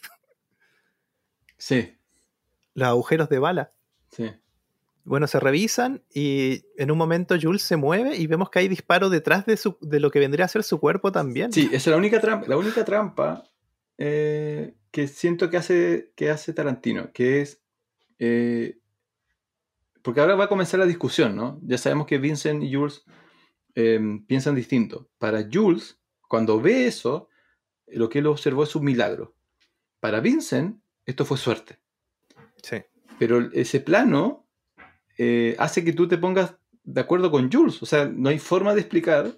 Sí. 1.57 1.97
Los 2.73 2.87
agujeros 2.87 3.29
de 3.29 3.39
bala. 3.39 3.73
Sí. 4.11 4.31
Bueno, 5.05 5.27
se 5.27 5.39
revisan 5.39 6.03
y 6.13 6.63
en 6.77 6.89
un 6.89 6.97
momento 6.97 7.35
Jules 7.39 7.61
se 7.61 7.75
mueve 7.75 8.15
y 8.15 8.27
vemos 8.27 8.49
que 8.49 8.59
hay 8.59 8.67
disparos 8.69 9.11
detrás 9.11 9.45
de, 9.45 9.57
su, 9.57 9.77
de 9.81 9.99
lo 9.99 10.11
que 10.11 10.19
vendría 10.19 10.45
a 10.45 10.47
ser 10.47 10.63
su 10.63 10.79
cuerpo 10.79 11.11
también. 11.11 11.51
Sí, 11.51 11.65
esa 11.67 11.75
es 11.75 11.87
la 11.87 11.97
única 11.97 12.21
trampa, 12.21 12.47
la 12.47 12.57
única 12.57 12.85
trampa 12.85 13.43
eh, 13.97 14.75
que 14.91 15.07
siento 15.07 15.49
que 15.49 15.57
hace, 15.57 16.13
que 16.15 16.29
hace 16.29 16.53
Tarantino, 16.53 17.11
que 17.11 17.41
es... 17.41 17.61
Eh, 18.19 18.79
porque 20.01 20.21
ahora 20.21 20.35
va 20.35 20.45
a 20.45 20.49
comenzar 20.49 20.79
la 20.79 20.85
discusión, 20.85 21.35
¿no? 21.35 21.59
Ya 21.63 21.77
sabemos 21.77 22.07
que 22.07 22.17
Vincent 22.17 22.63
y 22.63 22.73
Jules 22.73 23.03
eh, 23.75 23.99
piensan 24.27 24.55
distinto. 24.55 25.09
Para 25.17 25.47
Jules, 25.51 25.99
cuando 26.27 26.61
ve 26.61 26.87
eso, 26.87 27.29
lo 27.87 28.09
que 28.09 28.19
él 28.19 28.27
observó 28.27 28.63
es 28.63 28.75
un 28.75 28.85
milagro. 28.85 29.35
Para 29.99 30.19
Vincent, 30.19 30.81
esto 31.05 31.25
fue 31.25 31.37
suerte. 31.37 31.79
Sí. 32.63 32.77
Pero 33.19 33.51
ese 33.53 33.79
plano 33.79 34.47
eh, 35.19 35.55
hace 35.59 35.83
que 35.83 35.93
tú 35.93 36.07
te 36.07 36.17
pongas 36.17 36.55
de 36.83 37.01
acuerdo 37.01 37.29
con 37.29 37.51
Jules. 37.51 37.81
O 37.83 37.85
sea, 37.85 38.05
no 38.05 38.29
hay 38.29 38.39
forma 38.39 38.73
de 38.73 38.81
explicar 38.81 39.37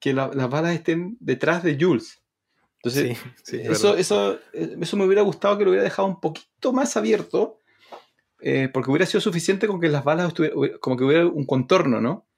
que 0.00 0.12
la, 0.12 0.30
las 0.34 0.50
balas 0.50 0.74
estén 0.74 1.16
detrás 1.20 1.62
de 1.62 1.76
Jules. 1.80 2.22
Entonces, 2.76 3.18
sí, 3.18 3.30
sí, 3.42 3.60
eso, 3.62 3.96
eso, 3.96 4.38
eso 4.52 4.96
me 4.96 5.04
hubiera 5.04 5.22
gustado 5.22 5.58
que 5.58 5.64
lo 5.64 5.70
hubiera 5.70 5.84
dejado 5.84 6.06
un 6.06 6.20
poquito 6.20 6.72
más 6.72 6.96
abierto, 6.96 7.58
eh, 8.40 8.68
porque 8.72 8.90
hubiera 8.90 9.06
sido 9.06 9.20
suficiente 9.20 9.66
con 9.66 9.80
que 9.80 9.88
las 9.88 10.04
balas 10.04 10.28
estuvieran, 10.28 10.78
como 10.80 10.96
que 10.96 11.04
hubiera 11.04 11.26
un 11.26 11.44
contorno, 11.44 12.00
¿no? 12.00 12.28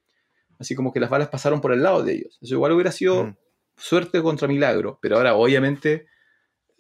Así 0.59 0.75
como 0.75 0.93
que 0.93 1.01
las 1.01 1.11
balas 1.11 1.29
pasaron 1.29 1.61
por 1.61 1.73
el 1.73 1.83
lado 1.83 2.03
de 2.03 2.15
ellos. 2.15 2.39
Eso 2.41 2.55
igual 2.55 2.73
hubiera 2.73 2.93
sido 2.93 3.25
mm. 3.25 3.37
suerte 3.77 4.23
contra 4.23 4.49
milagro, 4.49 4.99
pero 5.03 5.17
ahora 5.17 5.35
obviamente, 5.35 6.07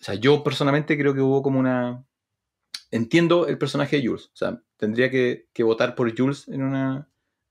o 0.00 0.04
sea, 0.04 0.14
yo 0.14 0.42
personalmente 0.42 0.96
creo 0.98 1.14
que 1.14 1.20
hubo 1.20 1.42
como 1.42 1.60
una... 1.60 2.04
Entiendo 2.90 3.46
el 3.46 3.58
personaje 3.58 3.96
de 3.96 4.06
Jules, 4.06 4.26
o 4.26 4.36
sea, 4.36 4.62
tendría 4.76 5.10
que, 5.10 5.46
que 5.52 5.62
votar 5.62 5.94
por 5.94 6.16
Jules 6.16 6.48
en, 6.48 6.62
una, 6.62 7.08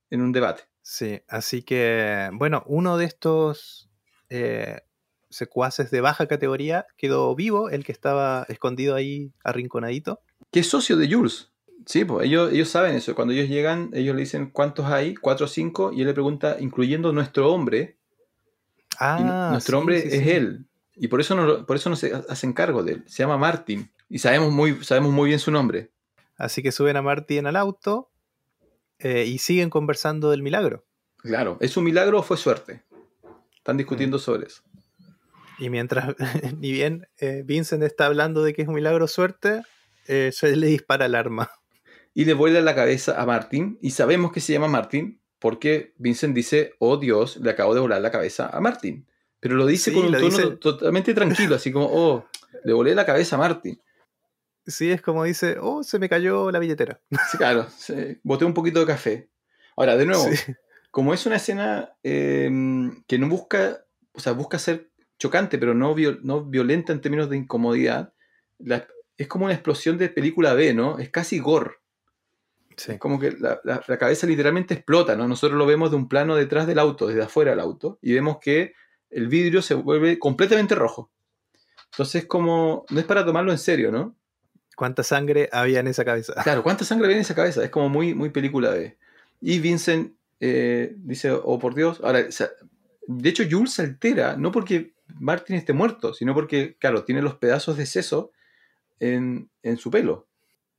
en 0.10 0.22
un 0.22 0.32
debate. 0.32 0.64
Sí, 0.82 1.22
así 1.28 1.62
que, 1.62 2.30
bueno, 2.34 2.64
uno 2.66 2.98
de 2.98 3.06
estos 3.06 3.90
eh, 4.30 4.82
secuaces 5.30 5.92
de 5.92 6.02
baja 6.02 6.28
categoría 6.28 6.88
quedó 6.98 7.34
vivo, 7.36 7.70
el 7.70 7.84
que 7.84 7.92
estaba 7.92 8.46
escondido 8.50 8.96
ahí, 8.96 9.32
arrinconadito. 9.44 10.22
Que 10.52 10.62
es 10.62 10.68
socio 10.68 10.98
de 10.98 11.14
Jules. 11.14 11.52
Sí, 11.86 12.06
pues 12.06 12.28
ellos, 12.28 12.52
ellos 12.52 12.70
saben 12.70 12.96
eso. 12.96 13.16
Cuando 13.16 13.34
ellos 13.34 13.48
llegan, 13.48 13.90
ellos 13.94 14.16
le 14.16 14.22
dicen 14.22 14.50
cuántos 14.50 14.88
hay, 14.88 15.16
cuatro 15.16 15.46
o 15.46 15.50
cinco, 15.50 15.92
y 15.94 16.02
él 16.02 16.08
le 16.08 16.14
pregunta, 16.14 16.58
incluyendo 16.60 17.14
nuestro 17.14 17.54
hombre. 17.54 17.98
Ah, 19.00 19.50
nuestro 19.52 19.78
sí, 19.78 19.80
hombre 19.80 20.02
sí, 20.02 20.08
es 20.12 20.24
sí. 20.24 20.30
él. 20.32 20.66
Y 20.96 21.08
por 21.08 21.22
eso 21.22 21.36
no, 21.36 21.66
por 21.66 21.78
eso 21.78 21.90
no 21.90 21.96
se 21.96 22.14
hacen 22.28 22.52
cargo 22.54 22.84
de 22.84 22.94
él. 22.94 23.04
Se 23.08 23.24
llama 23.24 23.38
Martin. 23.38 23.90
Y 24.10 24.20
sabemos 24.20 24.52
muy, 24.52 24.84
sabemos 24.84 25.12
muy 25.12 25.30
bien 25.30 25.40
su 25.40 25.52
nombre. 25.52 25.92
Así 26.36 26.64
que 26.64 26.72
suben 26.72 26.98
a 26.98 27.02
Martin 27.02 27.46
al 27.46 27.56
auto 27.56 28.12
eh, 28.98 29.26
y 29.26 29.38
siguen 29.38 29.70
conversando 29.70 30.32
del 30.32 30.42
milagro. 30.42 30.86
Claro, 31.18 31.58
¿es 31.62 31.78
un 31.78 31.84
milagro 31.84 32.20
o 32.20 32.24
fue 32.24 32.38
suerte? 32.38 32.84
Están 33.56 33.78
discutiendo 33.78 34.18
mm. 34.18 34.20
sobre 34.20 34.48
eso. 34.48 34.64
Y 35.60 35.70
mientras, 35.70 36.16
ni 36.58 36.72
bien 36.72 37.08
eh, 37.18 37.44
Vincent 37.46 37.84
está 37.84 38.06
hablando 38.06 38.44
de 38.44 38.54
que 38.54 38.64
es 38.64 38.68
un 38.68 38.76
milagro 38.76 39.08
suerte, 39.08 39.62
eh, 40.08 40.32
se 40.34 40.56
le 40.56 40.68
dispara 40.68 41.06
el 41.06 41.16
arma. 41.16 41.52
Y 42.14 42.26
le 42.26 42.34
vuela 42.34 42.62
la 42.62 42.74
cabeza 42.74 43.22
a 43.22 43.26
Martin. 43.26 43.78
Y 43.82 43.92
sabemos 43.92 44.32
que 44.32 44.40
se 44.40 44.54
llama 44.54 44.68
Martin 44.68 45.22
porque 45.38 45.94
Vincent 45.98 46.36
dice, 46.36 46.74
oh 46.80 46.98
Dios, 46.98 47.38
le 47.38 47.52
acabo 47.52 47.74
de 47.74 47.80
volar 47.80 48.02
la 48.02 48.12
cabeza 48.12 48.50
a 48.50 48.60
Martin. 48.60 49.06
Pero 49.40 49.56
lo 49.56 49.66
dice 49.66 49.92
Sí, 49.92 49.96
con 49.96 50.08
un 50.08 50.14
tono 50.14 50.26
dice- 50.26 50.58
totalmente 50.58 51.14
tranquilo, 51.14 51.56
así 51.56 51.72
como, 51.72 51.88
oh, 51.90 52.26
le 52.64 52.74
volé 52.74 52.94
la 52.96 53.06
cabeza 53.06 53.36
a 53.36 53.40
Martin. 53.40 53.80
Sí, 54.70 54.92
es 54.92 55.02
como 55.02 55.24
dice, 55.24 55.58
oh, 55.60 55.84
se 55.84 56.00
me 56.00 56.08
cayó 56.10 56.52
la 56.52 56.60
billetera. 56.60 57.02
Sí, 57.32 57.38
claro, 57.38 57.68
se- 57.70 58.20
boté 58.24 58.46
un 58.46 58.54
poquito 58.54 58.80
de 58.80 58.86
café. 58.86 59.30
Ahora, 59.76 59.98
de 59.98 60.06
nuevo, 60.06 60.24
Sí. 60.32 60.54
como 60.92 61.14
es 61.14 61.26
una 61.26 61.36
escena 61.38 61.94
eh, 62.04 62.50
que 63.08 63.18
no 63.20 63.28
busca, 63.30 63.84
o 64.14 64.20
sea, 64.20 64.34
busca 64.34 64.60
ser 64.60 64.90
chocante, 65.18 65.58
pero 65.58 65.74
no, 65.74 65.94
viol- 65.96 66.20
no 66.24 66.44
violenta 66.46 66.94
en 66.94 67.02
términos 67.02 67.30
de 67.30 67.38
incomodidad, 67.38 68.14
la- 68.60 68.88
es 69.18 69.28
como 69.28 69.46
una 69.46 69.54
explosión 69.54 69.98
de 69.98 70.10
película 70.10 70.54
B, 70.54 70.74
¿no? 70.74 70.98
Es 71.00 71.10
casi 71.10 71.40
gore. 71.40 71.72
Sí. 72.78 72.94
Es 72.94 73.00
como 73.00 73.20
que 73.20 73.32
la, 73.32 73.60
la- 73.66 73.84
la 73.86 73.98
cabeza 73.98 74.26
literalmente 74.28 74.74
explota, 74.74 75.16
¿no? 75.18 75.28
Nosotros 75.28 75.58
lo 75.58 75.66
vemos 75.66 75.90
de 75.92 75.98
un 75.98 76.08
plano 76.08 76.36
detrás 76.36 76.68
del 76.68 76.80
auto, 76.80 77.08
desde 77.08 77.24
afuera 77.24 77.52
del 77.52 77.60
auto, 77.60 78.00
y 78.02 78.14
vemos 78.14 78.38
que 78.40 78.74
el 79.10 79.28
vidrio 79.28 79.62
se 79.62 79.74
vuelve 79.74 80.18
completamente 80.20 80.76
rojo. 80.76 81.12
Entonces, 81.92 82.26
como, 82.28 82.86
no 82.90 83.00
es 83.00 83.06
para 83.06 83.26
tomarlo 83.26 83.52
en 83.52 83.58
serio, 83.58 83.92
¿no? 83.92 84.16
¿Cuánta 84.80 85.04
sangre 85.04 85.50
había 85.52 85.82
en 85.82 85.88
esa 85.88 86.06
cabeza? 86.06 86.34
Claro, 86.44 86.64
¿cuánta 86.64 86.86
sangre 86.86 87.08
viene 87.08 87.20
en 87.20 87.26
esa 87.26 87.36
cabeza? 87.36 87.62
Es 87.62 87.70
como 87.70 87.90
muy, 87.90 88.14
muy 88.14 88.30
película 88.30 88.70
B. 88.70 88.98
Y 89.42 89.60
Vincent 89.60 90.14
eh, 90.40 90.96
dice, 91.00 91.32
oh 91.32 91.60
por 91.60 91.76
Dios, 91.76 92.00
ahora, 92.02 92.24
o 92.26 92.32
sea, 92.32 92.48
de 93.06 93.28
hecho 93.28 93.44
Jules 93.52 93.74
se 93.74 93.82
altera, 93.82 94.38
no 94.38 94.54
porque 94.54 94.94
Martin 95.20 95.58
esté 95.58 95.74
muerto, 95.74 96.14
sino 96.14 96.34
porque, 96.34 96.78
claro, 96.80 97.04
tiene 97.04 97.22
los 97.22 97.36
pedazos 97.36 97.76
de 97.76 97.86
seso 97.86 98.32
en, 99.02 99.50
en 99.64 99.76
su 99.76 99.92
pelo. 99.92 100.30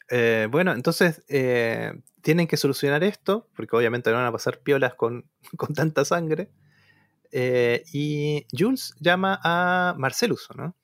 Eh, 0.09 0.49
bueno, 0.51 0.73
entonces 0.73 1.23
eh, 1.29 1.93
tienen 2.23 2.47
que 2.47 2.57
solucionar 2.57 3.05
esto, 3.05 3.51
porque 3.55 3.77
obviamente 3.77 4.09
no 4.09 4.17
van 4.17 4.25
a 4.25 4.33
pasar 4.33 4.61
piolas 4.61 4.95
con, 4.95 5.29
con 5.59 5.75
tanta 5.75 6.07
sangre. 6.07 6.49
Eh, 7.33 7.85
y 7.93 8.47
Jules 8.51 8.95
llama 8.99 9.39
a 9.45 9.95
Marcelus, 9.99 10.49
¿no? 10.57 10.75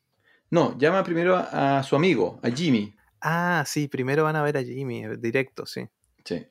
No, 0.50 0.76
llama 0.76 1.02
primero 1.02 1.34
a, 1.34 1.78
a 1.78 1.82
su 1.82 1.96
amigo, 1.96 2.38
a 2.42 2.50
Jimmy, 2.50 2.94
Ah, 3.28 3.64
sí, 3.66 3.88
primero 3.88 4.22
van 4.22 4.36
a 4.36 4.42
ver 4.42 4.56
a 4.56 4.62
Jimmy, 4.62 5.05
eh, 5.05 5.16
directo, 5.18 5.66
sí. 5.66 5.88
sí, 6.24 6.46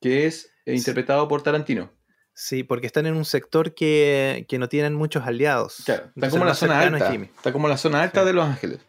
que 0.00 0.26
es 0.26 0.52
eh, 0.66 0.74
interpretado 0.74 1.28
por 1.28 1.42
Tarantino. 1.42 1.92
Sí, 2.34 2.64
porque 2.64 2.88
están 2.88 3.06
en 3.06 3.14
un 3.14 3.24
sector 3.24 3.74
que, 3.76 4.44
que 4.48 4.58
no 4.58 4.68
tienen 4.68 4.94
muchos 4.94 5.24
aliados. 5.24 5.82
Claro, 5.84 6.06
está 6.06 6.12
Entonces, 6.16 6.30
como 6.32 6.42
en 6.42 6.48
la 6.48 6.54
zona 6.54 6.80
alta. 6.80 7.14
Está 7.14 7.52
como 7.52 7.66
en 7.68 7.70
la 7.70 7.76
zona 7.76 8.02
alta 8.02 8.20
Sí. 8.22 8.26
de 8.26 8.32
Los 8.32 8.44
Ángeles. 8.44 8.80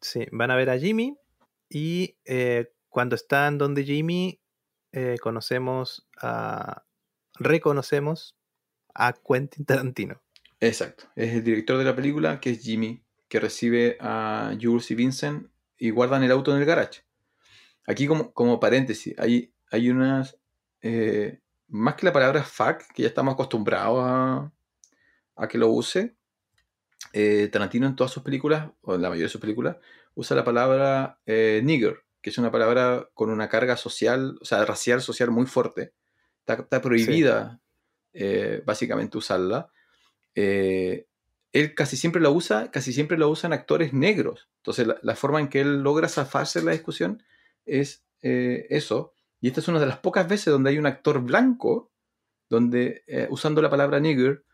Sí, 0.00 0.26
van 0.30 0.52
a 0.52 0.56
ver 0.56 0.70
a 0.70 0.78
Jimmy 0.78 1.16
y 1.68 2.16
eh, 2.24 2.72
cuando 2.88 3.16
están 3.16 3.58
donde 3.58 3.82
Jimmy 3.82 4.40
eh, 4.92 5.16
conocemos 5.20 6.08
a... 6.22 6.84
reconocemos 7.40 8.36
a 8.94 9.14
Quentin 9.14 9.64
Tarantino. 9.64 10.22
Exacto. 10.60 11.04
Es 11.16 11.34
el 11.34 11.42
director 11.42 11.76
de 11.76 11.84
la 11.84 11.96
película, 11.96 12.38
que 12.38 12.50
es 12.50 12.62
Jimmy, 12.62 13.02
que 13.28 13.40
recibe 13.40 13.96
a 14.00 14.52
Jules 14.60 14.90
y 14.92 14.94
Vincent 14.94 15.48
y 15.80 15.90
guardan 15.90 16.22
el 16.22 16.30
auto 16.30 16.52
en 16.54 16.60
el 16.60 16.66
garage. 16.66 17.02
Aquí, 17.86 18.06
como, 18.06 18.32
como 18.32 18.60
paréntesis, 18.60 19.18
hay, 19.18 19.52
hay 19.72 19.90
unas. 19.90 20.38
eh, 20.82 21.40
más 21.68 21.94
que 21.94 22.06
la 22.06 22.12
palabra 22.12 22.42
fuck, 22.42 22.82
que 22.94 23.02
ya 23.02 23.08
estamos 23.08 23.34
acostumbrados 23.34 24.02
a, 24.04 24.52
a 25.36 25.48
que 25.48 25.56
lo 25.56 25.68
use, 25.68 26.16
eh, 27.12 27.48
Tarantino 27.50 27.86
en 27.86 27.96
todas 27.96 28.12
sus 28.12 28.22
películas, 28.22 28.70
o 28.82 28.94
en 28.94 29.02
la 29.02 29.08
mayoría 29.08 29.26
de 29.26 29.32
sus 29.32 29.40
películas, 29.40 29.76
usa 30.14 30.36
la 30.36 30.44
palabra 30.44 31.20
eh, 31.26 31.60
nigger, 31.64 32.04
que 32.20 32.30
es 32.30 32.38
una 32.38 32.50
palabra 32.50 33.08
con 33.14 33.30
una 33.30 33.48
carga 33.48 33.76
social, 33.76 34.36
o 34.40 34.44
sea, 34.44 34.64
racial, 34.64 35.00
social 35.00 35.30
muy 35.30 35.46
fuerte. 35.46 35.94
Está, 36.40 36.62
está 36.62 36.80
prohibida, 36.80 37.60
eh, 38.12 38.62
básicamente, 38.66 39.16
usarla. 39.16 39.70
Eh, 40.34 41.06
él 41.52 41.74
casi 41.74 41.96
siempre 41.96 42.20
la 42.20 42.30
usa, 42.30 42.70
casi 42.70 42.92
siempre 42.92 43.18
la 43.18 43.26
usan 43.26 43.52
actores 43.52 43.92
negros. 43.92 44.48
Entonces, 44.58 44.86
la, 44.86 44.98
la 45.02 45.16
forma 45.16 45.40
en 45.40 45.48
que 45.48 45.60
él 45.60 45.82
logra 45.82 46.08
zafarse 46.08 46.60
en 46.60 46.66
la 46.66 46.72
discusión 46.72 47.22
es 47.66 48.04
eh, 48.22 48.66
eso. 48.70 49.14
Y 49.40 49.48
esta 49.48 49.60
es 49.60 49.68
una 49.68 49.80
de 49.80 49.86
las 49.86 49.98
pocas 49.98 50.28
veces 50.28 50.46
donde 50.46 50.70
hay 50.70 50.78
un 50.78 50.86
actor 50.86 51.22
blanco 51.22 51.90
donde 52.50 53.04
eh, 53.06 53.28
usando 53.30 53.62
la 53.62 53.70
palabra 53.70 54.00
nigger 54.00 54.44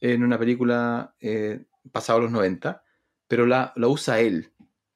en 0.00 0.22
una 0.22 0.38
película 0.38 1.14
eh, 1.20 1.64
pasada 1.92 2.20
a 2.20 2.22
los 2.22 2.30
90, 2.30 2.82
pero 3.28 3.44
la, 3.44 3.72
la 3.76 3.88
usa 3.88 4.20
él. 4.20 4.52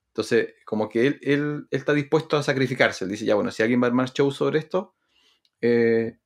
Entonces, 0.08 0.54
como 0.64 0.88
que 0.88 1.08
él, 1.08 1.18
él, 1.22 1.66
él 1.70 1.78
está 1.78 1.92
dispuesto 1.92 2.36
a 2.36 2.42
sacrificarse. 2.42 3.04
Él 3.04 3.10
dice, 3.10 3.24
ya 3.24 3.34
bueno, 3.34 3.50
si 3.50 3.62
alguien 3.62 3.82
va 3.82 3.86
a 3.86 3.90
armar 3.90 4.12
show 4.12 4.30
sobre 4.30 4.60
esto, 4.60 4.94
eh, 5.60 6.18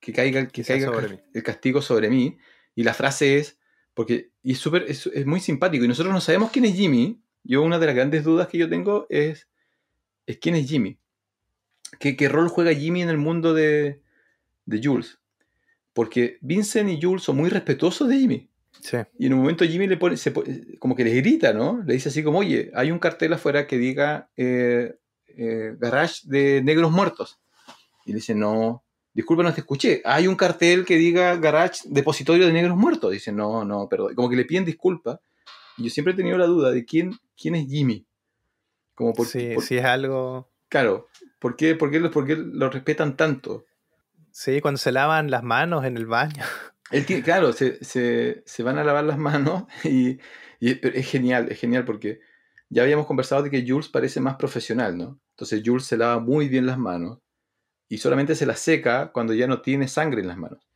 que 0.00 0.12
caiga, 0.12 0.48
que 0.48 0.64
caiga 0.64 0.86
sobre 0.86 1.22
el 1.32 1.42
castigo 1.44 1.80
sobre 1.80 2.10
mí. 2.10 2.36
Y 2.74 2.82
la 2.82 2.92
frase 2.92 3.38
es, 3.38 3.59
porque, 3.94 4.30
y 4.42 4.52
es, 4.52 4.58
súper- 4.58 4.84
es, 4.88 5.06
es 5.06 5.26
muy 5.26 5.40
simpático, 5.40 5.84
y 5.84 5.88
nosotros 5.88 6.12
no 6.14 6.20
sabemos 6.20 6.50
quién 6.50 6.64
es 6.64 6.74
Jimmy. 6.74 7.20
Yo 7.42 7.62
una 7.62 7.78
de 7.78 7.86
las 7.86 7.94
grandes 7.94 8.24
dudas 8.24 8.48
que 8.48 8.58
yo 8.58 8.68
tengo 8.68 9.06
es, 9.08 9.48
es 10.26 10.38
quién 10.38 10.54
es 10.56 10.68
Jimmy. 10.68 10.98
¿Qué, 11.98 12.16
qué 12.16 12.28
rol 12.28 12.48
juega 12.48 12.72
Jimmy 12.74 13.02
en 13.02 13.08
el 13.08 13.18
mundo 13.18 13.54
de, 13.54 14.00
de 14.66 14.80
Jules? 14.82 15.18
Porque 15.92 16.38
Vincent 16.40 16.88
y 16.90 17.00
Jules 17.02 17.22
son 17.24 17.36
muy 17.36 17.48
respetuosos 17.50 18.08
de 18.08 18.18
Jimmy. 18.18 18.50
Sí, 18.80 18.96
Y 19.18 19.26
en 19.26 19.32
un 19.34 19.40
momento 19.40 19.64
Jimmy 19.64 19.88
le 19.88 19.96
pone, 19.96 20.16
se 20.16 20.32
como 20.78 20.94
que 20.94 21.04
les 21.04 21.16
grita, 21.16 21.52
¿no? 21.52 21.82
Le 21.84 21.94
dice 21.94 22.08
así 22.08 22.22
como, 22.22 22.38
oye, 22.38 22.70
hay 22.74 22.90
un 22.92 22.98
cartel 23.00 23.32
afuera 23.32 23.66
que 23.66 23.76
diga 23.76 24.30
eh, 24.36 24.96
eh, 25.26 25.74
Garage 25.78 26.20
de 26.24 26.62
Negros 26.62 26.92
Muertos. 26.92 27.40
Y 28.06 28.10
le 28.10 28.16
dice, 28.16 28.34
no, 28.34 28.84
disculpa, 29.20 29.42
no 29.42 29.52
te 29.54 29.60
escuché. 29.60 30.02
Hay 30.04 30.26
un 30.26 30.34
cartel 30.36 30.84
que 30.84 30.96
diga 30.96 31.36
Garage 31.36 31.80
Depositorio 31.86 32.46
de 32.46 32.52
Negros 32.52 32.76
Muertos. 32.76 33.12
Dice, 33.12 33.32
no, 33.32 33.64
no, 33.64 33.88
perdón. 33.88 34.14
Como 34.14 34.28
que 34.28 34.36
le 34.36 34.44
piden 34.44 34.64
disculpas. 34.64 35.18
Y 35.76 35.84
yo 35.84 35.90
siempre 35.90 36.12
he 36.12 36.16
tenido 36.16 36.36
la 36.38 36.46
duda 36.46 36.70
de 36.70 36.84
quién, 36.84 37.12
quién 37.36 37.54
es 37.54 37.66
Jimmy. 37.68 38.06
Como 38.94 39.12
por, 39.14 39.26
sí, 39.26 39.52
por- 39.54 39.64
sí 39.64 39.76
es 39.78 39.84
algo... 39.84 40.50
Claro, 40.68 41.08
¿por 41.38 41.56
qué, 41.56 41.74
por, 41.74 41.90
qué, 41.90 41.98
lo- 42.00 42.10
por 42.10 42.26
qué 42.26 42.36
lo 42.36 42.70
respetan 42.70 43.16
tanto? 43.16 43.64
Sí, 44.30 44.60
cuando 44.60 44.78
se 44.78 44.92
lavan 44.92 45.30
las 45.30 45.42
manos 45.42 45.84
en 45.84 45.96
el 45.96 46.06
baño. 46.06 46.44
Él 46.90 47.06
tiene, 47.06 47.22
claro, 47.22 47.52
se, 47.52 47.82
se- 47.84 48.42
se 48.46 48.62
van 48.62 48.78
a 48.78 48.84
lavar 48.84 49.04
las 49.04 49.18
manos 49.18 49.64
y, 49.84 50.18
y 50.60 50.70
es, 50.70 50.78
pero 50.78 50.96
es 50.96 51.08
genial, 51.10 51.48
es 51.50 51.58
genial 51.58 51.84
porque 51.84 52.20
ya 52.68 52.82
habíamos 52.82 53.06
conversado 53.06 53.42
de 53.42 53.50
que 53.50 53.64
Jules 53.66 53.88
parece 53.88 54.20
más 54.20 54.36
profesional, 54.36 54.96
¿no? 54.96 55.20
Entonces 55.30 55.62
Jules 55.64 55.84
se 55.86 55.96
lava 55.96 56.20
muy 56.20 56.48
bien 56.48 56.66
las 56.66 56.78
manos 56.78 57.18
y 57.90 57.98
solamente 57.98 58.36
se 58.36 58.46
las 58.46 58.60
seca 58.60 59.10
cuando 59.12 59.34
ya 59.34 59.48
no 59.48 59.60
tiene 59.60 59.88
sangre 59.88 60.22
en 60.22 60.28
las 60.28 60.38
manos. 60.38 60.66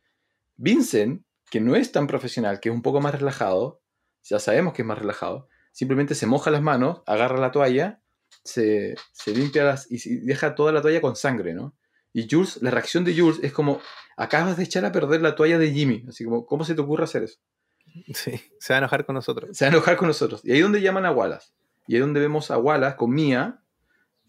Vincent, 0.57 1.23
que 1.49 1.61
no 1.61 1.75
es 1.75 1.91
tan 1.93 2.07
profesional, 2.07 2.59
que 2.59 2.69
es 2.69 2.75
un 2.75 2.81
poco 2.81 2.99
más 2.99 3.15
relajado, 3.15 3.81
ya 4.23 4.37
sabemos 4.37 4.73
que 4.73 4.81
es 4.81 4.85
más 4.85 4.99
relajado, 4.99 5.47
simplemente 5.71 6.13
se 6.13 6.27
moja 6.27 6.51
las 6.51 6.61
manos, 6.61 7.01
agarra 7.07 7.39
la 7.39 7.51
toalla, 7.51 8.01
se, 8.43 8.95
se 9.13 9.33
limpia 9.33 9.63
las 9.63 9.89
y 9.89 9.95
y 9.95 10.17
deja 10.25 10.55
toda 10.55 10.73
la 10.73 10.81
toalla 10.81 10.99
con 10.99 11.15
sangre, 11.15 11.53
¿no? 11.53 11.73
Y 12.11 12.27
Jules, 12.29 12.61
la 12.61 12.69
reacción 12.69 13.05
de 13.05 13.17
Jules 13.17 13.39
es 13.43 13.53
como, 13.53 13.79
acabas 14.17 14.57
de 14.57 14.63
echar 14.63 14.83
a 14.83 14.91
perder 14.91 15.21
la 15.21 15.35
toalla 15.35 15.57
de 15.57 15.71
Jimmy. 15.71 16.05
Así 16.07 16.25
como, 16.25 16.45
¿cómo 16.45 16.65
se 16.65 16.75
te 16.75 16.81
ocurre 16.81 17.05
hacer 17.05 17.23
eso? 17.23 17.39
Sí, 18.13 18.41
se 18.59 18.73
va 18.73 18.77
a 18.77 18.79
enojar 18.79 19.05
con 19.05 19.15
nosotros. 19.15 19.57
Se 19.57 19.63
va 19.65 19.71
a 19.71 19.73
enojar 19.73 19.95
con 19.95 20.07
nosotros. 20.07 20.41
Y 20.43 20.51
ahí 20.51 20.57
es 20.57 20.63
donde 20.63 20.81
llaman 20.81 21.05
a 21.05 21.11
Wallace. 21.11 21.51
Y 21.87 21.93
ahí 21.93 21.99
es 21.99 22.05
donde 22.05 22.19
vemos 22.19 22.51
a 22.51 22.57
Wallace 22.57 22.97
con 22.97 23.11
Mia 23.11 23.61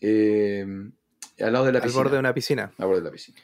eh, 0.00 0.66
al 1.40 1.52
lado 1.52 1.64
de 1.66 1.72
la 1.72 1.78
Al 1.78 1.84
piscina. 1.84 2.02
borde 2.02 2.14
de 2.16 2.20
una 2.20 2.34
piscina. 2.34 2.72
Al 2.78 2.86
borde 2.86 3.00
de 3.00 3.04
la 3.06 3.10
piscina. 3.12 3.38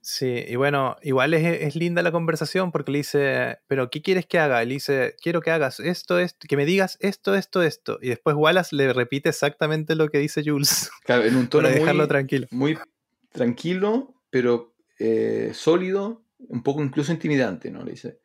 Sí, 0.00 0.44
y 0.46 0.54
bueno, 0.56 0.96
igual 1.02 1.34
es, 1.34 1.44
es 1.62 1.74
linda 1.74 2.02
la 2.02 2.12
conversación 2.12 2.70
porque 2.70 2.92
le 2.92 2.98
dice, 2.98 3.58
pero 3.66 3.90
¿qué 3.90 4.00
quieres 4.00 4.26
que 4.26 4.38
haga? 4.38 4.62
Y 4.62 4.66
le 4.66 4.74
dice, 4.74 5.16
quiero 5.20 5.40
que 5.40 5.50
hagas 5.50 5.80
esto, 5.80 6.18
esto, 6.20 6.46
que 6.48 6.56
me 6.56 6.64
digas 6.64 6.96
esto, 7.00 7.34
esto, 7.34 7.62
esto. 7.62 7.98
Y 8.00 8.08
después 8.08 8.36
Wallace 8.36 8.74
le 8.76 8.92
repite 8.92 9.28
exactamente 9.28 9.96
lo 9.96 10.08
que 10.08 10.18
dice 10.18 10.42
Jules 10.44 10.88
Claro, 11.04 11.24
en 11.24 11.36
un 11.36 11.48
tono 11.50 11.64
para 11.68 11.74
dejarlo 11.74 12.02
muy, 12.04 12.08
tranquilo. 12.08 12.46
muy 12.52 12.78
tranquilo, 13.32 14.14
pero 14.30 14.74
eh, 14.98 15.50
sólido, 15.52 16.22
un 16.38 16.62
poco 16.62 16.82
incluso 16.82 17.12
intimidante, 17.12 17.70
¿no? 17.70 17.82
Le 17.84 17.90
dice, 17.90 18.20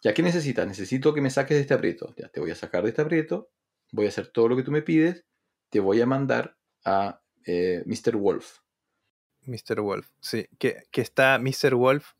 ¿ya 0.00 0.14
qué 0.14 0.22
necesitas? 0.22 0.66
Necesito 0.66 1.12
que 1.14 1.20
me 1.20 1.30
saques 1.30 1.56
de 1.56 1.60
este 1.60 1.74
aprieto. 1.74 2.14
Ya 2.16 2.28
te 2.28 2.40
voy 2.40 2.50
a 2.50 2.54
sacar 2.56 2.82
de 2.82 2.88
este 2.88 3.02
aprieto, 3.02 3.50
voy 3.92 4.06
a 4.06 4.08
hacer 4.08 4.28
todo 4.28 4.48
lo 4.48 4.56
que 4.56 4.62
tú 4.62 4.70
me 4.72 4.82
pides, 4.82 5.26
te 5.68 5.80
voy 5.80 6.00
a 6.00 6.06
mandar 6.06 6.56
a 6.84 7.20
eh, 7.44 7.82
Mr. 7.86 8.16
Wolf. 8.16 8.58
Mr. 9.46 9.80
Wolf, 9.80 10.08
sí, 10.20 10.46
que, 10.58 10.84
que 10.90 11.00
está 11.00 11.38
Mr. 11.38 11.74
Wolf. 11.74 12.12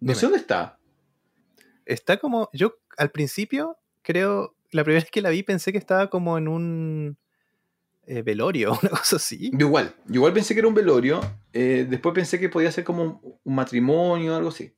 No 0.00 0.14
sé 0.14 0.26
dónde 0.26 0.38
está. 0.38 0.78
Está 1.84 2.18
como, 2.18 2.50
yo 2.52 2.76
al 2.96 3.10
principio 3.10 3.78
creo, 4.02 4.56
la 4.72 4.84
primera 4.84 5.02
vez 5.04 5.10
que 5.10 5.22
la 5.22 5.30
vi 5.30 5.42
pensé 5.42 5.72
que 5.72 5.78
estaba 5.78 6.08
como 6.08 6.38
en 6.38 6.48
un 6.48 7.18
eh, 8.06 8.22
velorio, 8.22 8.72
una 8.82 8.90
cosa 8.90 9.16
así. 9.16 9.50
Yo 9.52 9.66
igual, 9.66 9.94
yo 10.06 10.16
igual 10.16 10.32
pensé 10.32 10.54
que 10.54 10.60
era 10.60 10.68
un 10.68 10.74
velorio, 10.74 11.20
eh, 11.52 11.86
después 11.88 12.14
pensé 12.14 12.38
que 12.38 12.48
podía 12.48 12.72
ser 12.72 12.84
como 12.84 13.02
un, 13.02 13.38
un 13.44 13.54
matrimonio 13.54 14.34
o 14.34 14.36
algo 14.36 14.48
así. 14.48 14.72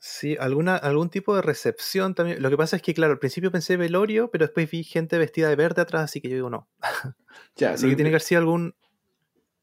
Sí, 0.00 0.36
alguna, 0.38 0.76
algún 0.76 1.10
tipo 1.10 1.34
de 1.34 1.42
recepción 1.42 2.14
también. 2.14 2.40
Lo 2.40 2.50
que 2.50 2.56
pasa 2.56 2.76
es 2.76 2.82
que, 2.82 2.94
claro, 2.94 3.14
al 3.14 3.18
principio 3.18 3.50
pensé 3.50 3.76
velorio, 3.76 4.30
pero 4.30 4.46
después 4.46 4.70
vi 4.70 4.84
gente 4.84 5.18
vestida 5.18 5.48
de 5.48 5.56
verde 5.56 5.82
atrás, 5.82 6.04
así 6.04 6.20
que 6.20 6.28
yo 6.28 6.36
digo 6.36 6.50
no. 6.50 6.68
Ya, 7.56 7.72
Así 7.72 7.88
que 7.88 7.96
tiene 7.96 8.10
que 8.10 8.14
haber 8.14 8.22
sido 8.22 8.40
algún, 8.40 8.74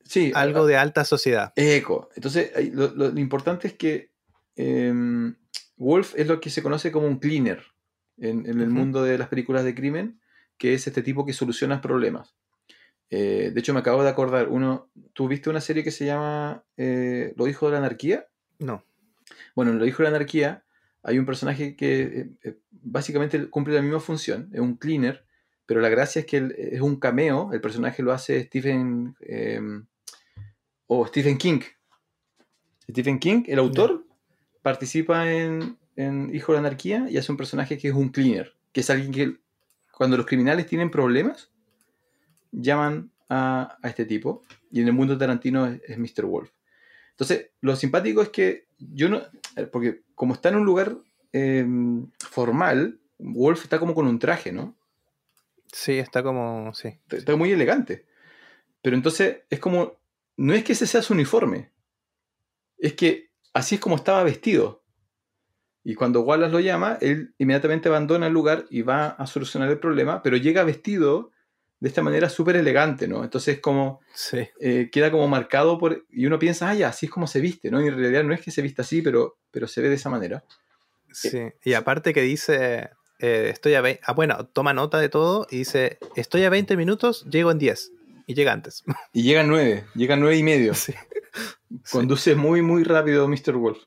sí, 0.06 0.32
algo 0.35 0.66
de 0.66 0.77
alta 0.77 1.03
sociedad. 1.06 1.51
Eco. 1.56 2.09
Entonces, 2.16 2.51
lo, 2.74 2.93
lo- 2.95 3.09
lo 3.11 3.19
importante 3.19 3.67
es 3.67 3.74
que 3.74 4.11
em, 4.56 5.35
Wolf 5.77 6.14
es 6.16 6.27
lo 6.27 6.40
que 6.40 6.50
se 6.50 6.64
conoce 6.64 6.92
como 6.92 7.08
un 7.08 7.19
cleaner 7.19 7.61
en, 8.17 8.45
en 8.50 8.61
el 8.61 8.69
mundo 8.69 9.03
de 9.03 9.17
las 9.17 9.27
películas 9.27 9.64
de 9.66 9.75
crimen, 9.75 10.22
que 10.58 10.74
es 10.74 10.88
este 10.88 11.01
tipo 11.01 11.25
que 11.25 11.34
soluciona 11.34 11.82
problemas. 11.82 12.35
Eh, 13.09 13.51
de 13.53 13.59
hecho, 13.59 13.74
me 13.74 13.82
acabo 13.82 14.03
de 14.03 14.09
acordar, 14.09 14.48
uno, 14.50 14.90
¿tú 15.14 15.27
viste 15.27 15.50
una 15.50 15.61
serie 15.61 15.84
que 15.84 15.92
se 15.92 16.06
llama 16.06 16.64
eh, 16.77 17.34
Los 17.35 17.50
Hijos 17.50 17.69
de 17.69 17.74
la 17.74 17.80
Anarquía? 17.80 18.27
No. 18.59 18.84
Bueno, 19.56 19.72
en 19.72 19.80
Los 19.80 19.88
Hijos 19.88 20.00
de 20.00 20.03
la 20.11 20.16
Anarquía 20.17 20.64
hay 21.03 21.19
un 21.19 21.25
personaje 21.25 21.75
que 21.75 22.01
eh, 22.01 22.30
eh, 22.43 22.58
básicamente 22.72 23.48
cumple 23.50 23.75
la 23.75 23.82
misma 23.82 24.00
función, 24.00 24.50
es 24.53 24.59
un 24.59 24.77
cleaner, 24.77 25.25
pero 25.67 25.82
la 25.82 25.90
gracia 25.90 26.22
es 26.22 26.25
que 26.25 26.56
es 26.58 26.82
un 26.82 27.00
cameo, 27.00 27.51
el 27.53 27.61
personaje 27.61 28.01
lo 28.01 28.11
hace 28.11 28.43
Stephen 28.45 29.16
eh, 29.19 29.59
o 30.88 31.05
Stephen 31.07 31.38
King. 31.38 31.61
Stephen 32.89 33.19
King, 33.19 33.43
el 33.47 33.59
autor, 33.59 34.05
participa 34.61 35.31
en, 35.31 35.77
en 35.95 36.33
Hijo 36.33 36.51
de 36.53 36.61
la 36.61 36.67
Anarquía 36.67 37.07
y 37.09 37.17
hace 37.17 37.31
un 37.31 37.38
personaje 37.38 37.77
que 37.77 37.88
es 37.89 37.93
un 37.93 38.09
cleaner, 38.09 38.55
que 38.72 38.81
es 38.81 38.89
alguien 38.89 39.11
que 39.11 39.38
cuando 39.91 40.17
los 40.17 40.25
criminales 40.25 40.67
tienen 40.67 40.91
problemas, 40.91 41.49
llaman 42.51 43.11
a, 43.30 43.77
a 43.81 43.88
este 43.89 44.05
tipo, 44.05 44.43
y 44.72 44.81
en 44.81 44.88
el 44.88 44.93
mundo 44.93 45.17
tarantino 45.17 45.65
es, 45.67 45.81
es 45.88 45.97
Mr. 45.97 46.25
Wolf. 46.25 46.51
Entonces, 47.11 47.49
lo 47.61 47.75
simpático 47.75 48.22
es 48.22 48.30
que 48.30 48.67
yo 48.77 49.07
no, 49.09 49.22
porque 49.72 50.01
como 50.15 50.33
está 50.33 50.49
en 50.49 50.55
un 50.57 50.65
lugar 50.65 50.97
eh, 51.33 51.65
formal, 52.19 52.99
Wolf 53.17 53.64
está 53.64 53.80
como 53.80 53.95
con 53.95 54.05
un 54.07 54.19
traje, 54.19 54.51
¿no? 54.51 54.75
Sí, 55.72 55.93
está 55.97 56.22
como. 56.23 56.73
Sí. 56.73 56.89
Está- 56.89 57.17
Está 57.17 57.35
muy 57.38 57.51
elegante. 57.51 58.05
Pero 58.81 58.95
entonces 58.97 59.38
es 59.49 59.59
como, 59.59 59.93
no 60.38 60.53
es 60.53 60.64
que 60.64 60.73
ese 60.73 60.88
sea 60.88 61.01
su 61.01 61.14
uniforme, 61.14 61.72
es 62.77 62.93
que 62.93 63.30
así 63.53 63.75
es 63.75 63.81
como 63.81 63.95
estaba 63.95 64.23
vestido. 64.23 64.83
Y 65.83 65.93
cuando 65.95 66.22
Wallace 66.22 66.51
lo 66.51 66.59
llama, 66.59 66.97
él 67.01 67.33
inmediatamente 67.38 67.89
abandona 67.89 68.27
el 68.27 68.33
lugar 68.33 68.65
y 68.69 68.81
va 68.81 69.07
a 69.09 69.27
solucionar 69.27 69.69
el 69.69 69.80
problema, 69.80 70.23
pero 70.23 70.35
llega 70.35 70.64
vestido 70.64 71.31
de 71.80 71.89
esta 71.89 72.01
manera 72.01 72.27
súper 72.30 72.55
elegante, 72.55 73.07
¿no? 73.07 73.23
Entonces 73.23 73.59
como 73.59 73.99
Sí. 74.14 74.47
eh, 74.59 74.89
queda 74.91 75.11
como 75.11 75.27
marcado 75.27 75.77
por... 75.77 76.05
Y 76.09 76.25
uno 76.25 76.39
piensa, 76.39 76.69
ah, 76.69 76.73
ya, 76.75 76.88
así 76.89 77.05
es 77.05 77.11
como 77.11 77.27
se 77.27 77.39
viste, 77.41 77.69
¿no? 77.69 77.81
Y 77.83 77.88
en 77.88 77.97
realidad 77.97 78.23
no 78.23 78.33
es 78.33 78.41
que 78.41 78.49
se 78.49 78.64
vista 78.64 78.81
así, 78.81 79.01
pero, 79.03 79.38
pero 79.51 79.67
se 79.67 79.81
ve 79.81 79.89
de 79.89 79.95
esa 79.95 80.09
manera. 80.09 80.43
Sí. 81.11 81.39
Y 81.64 81.73
aparte 81.73 82.14
que 82.14 82.22
dice. 82.22 82.89
eh, 83.19 83.49
estoy 83.53 83.75
a 83.75 83.81
20. 83.81 84.01
Ah, 84.05 84.14
bueno, 84.14 84.47
toma 84.47 84.73
nota 84.73 84.97
de 84.99 85.09
todo 85.09 85.45
y 85.51 85.57
dice: 85.59 85.99
Estoy 86.15 86.43
a 86.43 86.49
20 86.49 86.75
minutos, 86.75 87.25
llego 87.30 87.51
en 87.51 87.59
10. 87.59 87.91
Y 88.28 88.34
llega 88.34 88.52
antes. 88.54 88.84
Y 89.14 89.24
llega 89.24 89.42
a 89.42 89.44
nueve, 89.45 89.86
llega 89.95 90.16
a 90.16 90.18
nueve 90.18 90.38
y 90.38 90.44
medio. 90.44 90.74
sí. 90.74 90.94
Conduce 91.92 92.36
muy, 92.36 92.62
muy 92.62 92.84
rápido 92.84 93.28
Mr. 93.28 93.54
Wolf. 93.56 93.80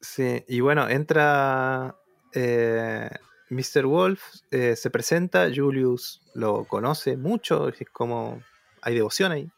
Sí, 0.00 0.44
y 0.48 0.60
bueno, 0.60 0.88
entra 0.88 1.96
eh, 2.32 3.08
Mr. 3.50 3.86
Wolf, 3.86 4.22
eh, 4.50 4.76
se 4.76 4.90
presenta, 4.90 5.48
Julius 5.54 6.20
lo 6.34 6.64
conoce 6.64 7.16
mucho, 7.16 7.68
es 7.68 7.76
como 7.92 8.42
hay 8.82 8.94
devoción 8.94 9.32
ahí, 9.32 9.50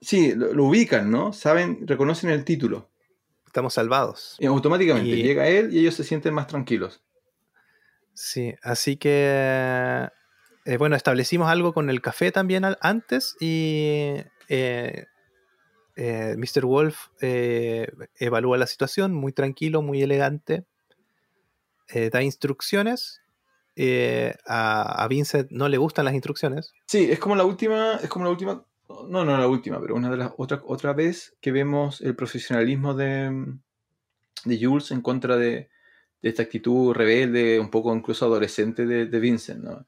Sí, 0.00 0.32
lo, 0.34 0.52
lo 0.54 0.64
ubican, 0.66 1.10
¿no? 1.10 1.32
Saben, 1.32 1.84
reconocen 1.86 2.30
el 2.30 2.44
título. 2.44 2.88
estamos 3.46 3.74
salvados. 3.74 4.36
Y 4.38 4.46
automáticamente 4.46 5.08
Y- 5.10 5.22
llega 5.24 5.48
él 5.48 5.72
y 5.74 5.80
ellos 5.80 5.94
se 5.94 6.04
sienten 6.04 6.34
más 6.34 6.46
tranquilos. 6.46 7.02
Sí, 8.14 8.54
así 8.62 8.96
que, 8.96 10.08
eh, 10.68 10.76
bueno, 10.76 10.96
establecimos 10.96 11.48
algo 11.48 11.72
con 11.72 11.88
el 11.88 12.02
café 12.02 12.30
también 12.30 12.62
antes 12.82 13.36
y 13.40 14.16
eh, 14.50 15.06
eh, 15.96 16.36
Mr. 16.36 16.66
Wolf 16.66 17.06
evalúa 17.22 18.58
la 18.58 18.66
situación, 18.66 19.14
muy 19.14 19.32
tranquilo, 19.32 19.80
muy 19.80 20.02
elegante, 20.02 20.66
da 22.12 22.22
instrucciones. 22.22 23.22
a, 24.46 25.06
Vincent 25.08 25.50
no 25.50 25.70
le 25.70 25.78
gustan 25.78 26.04
las 26.04 26.12
instrucciones. 26.12 26.74
Sí, 26.84 27.10
es 27.10 27.18
como 27.18 27.34
la 27.34 27.46
última, 27.46 27.94
es 28.02 28.10
como 28.10 28.26
la 28.26 28.30
última, 28.30 28.62
no, 29.08 29.24
no 29.24 29.38
la 29.38 29.48
última, 29.48 29.80
pero 29.80 29.94
una 29.94 30.10
de 30.10 30.18
las 30.18 30.32
otras, 30.36 30.60
otra 30.66 30.92
vez 30.92 31.34
que 31.40 31.50
vemos 31.50 32.02
el 32.02 32.14
profesionalismo 32.14 32.92
de, 32.92 33.54
de 34.44 34.58
Jules 34.62 34.90
en 34.90 35.00
contra 35.00 35.38
de, 35.38 35.70
de 36.20 36.28
esta 36.28 36.42
actitud 36.42 36.92
rebelde, 36.92 37.58
un 37.58 37.70
poco 37.70 37.96
incluso 37.96 38.26
adolescente 38.26 38.84
de, 38.84 39.06
de 39.06 39.18
Vincent, 39.18 39.64
¿no? 39.64 39.86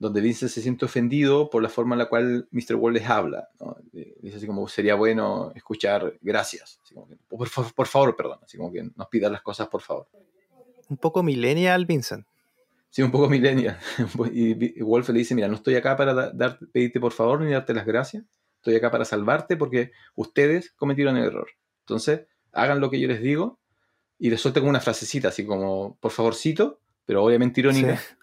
Donde 0.00 0.20
Vincent 0.22 0.50
se 0.50 0.62
siente 0.62 0.86
ofendido 0.86 1.48
por 1.50 1.62
la 1.62 1.68
forma 1.68 1.94
en 1.94 1.98
la 2.00 2.08
cual 2.08 2.48
Mr. 2.50 2.74
Wall 2.74 2.94
les 2.94 3.08
habla, 3.08 3.48
¿no? 3.60 3.76
Eh, 3.92 4.16
Dice 4.22 4.38
así 4.38 4.46
como, 4.46 4.66
sería 4.66 4.94
bueno 4.96 5.52
escuchar 5.54 6.16
gracias, 6.22 6.80
así 6.82 6.94
como 6.94 7.06
que, 7.06 7.16
por, 7.28 7.46
favor- 7.48 7.72
por 7.74 7.86
favor, 7.86 8.16
perdón, 8.16 8.38
así 8.42 8.56
como 8.56 8.72
que 8.72 8.82
nos 8.96 9.06
pidan 9.08 9.30
las 9.30 9.42
cosas 9.42 9.68
por 9.68 9.82
favor. 9.82 10.08
Un 10.88 10.96
poco 10.96 11.22
millennial 11.22 11.86
Vincent. 11.86 12.26
Sí, 12.88 13.02
un 13.02 13.10
poco 13.12 13.28
millennial. 13.28 13.78
y 14.32 14.54
Vi- 14.54 14.72
y 14.76 14.82
Wolf 14.82 15.10
le 15.10 15.18
dice, 15.20 15.34
mira, 15.36 15.46
no 15.48 15.54
estoy 15.54 15.76
acá 15.76 15.96
para 15.96 16.12
da- 16.14 16.30
dar, 16.32 16.58
pedirte 16.72 16.98
por 16.98 17.12
favor 17.12 17.40
ni 17.42 17.52
darte 17.52 17.72
las 17.74 17.84
gracias. 17.86 18.24
Estoy 18.56 18.74
acá 18.76 18.90
para 18.90 19.04
salvarte 19.04 19.56
porque 19.56 19.92
ustedes 20.16 20.72
cometieron 20.72 21.16
el 21.18 21.24
error. 21.26 21.48
Entonces, 21.80 22.22
hagan 22.52 22.80
lo 22.80 22.90
que 22.90 22.98
yo 22.98 23.06
les 23.06 23.20
digo 23.22 23.58
y 24.18 24.28
le 24.30 24.38
suelta 24.38 24.60
como 24.60 24.70
una 24.70 24.80
frasecita, 24.80 25.28
así 25.28 25.44
como, 25.46 25.96
por 26.00 26.10
favorcito, 26.10 26.80
pero 27.06 27.22
obviamente 27.22 27.60
irónica. 27.60 27.96
Sí. 27.96 28.14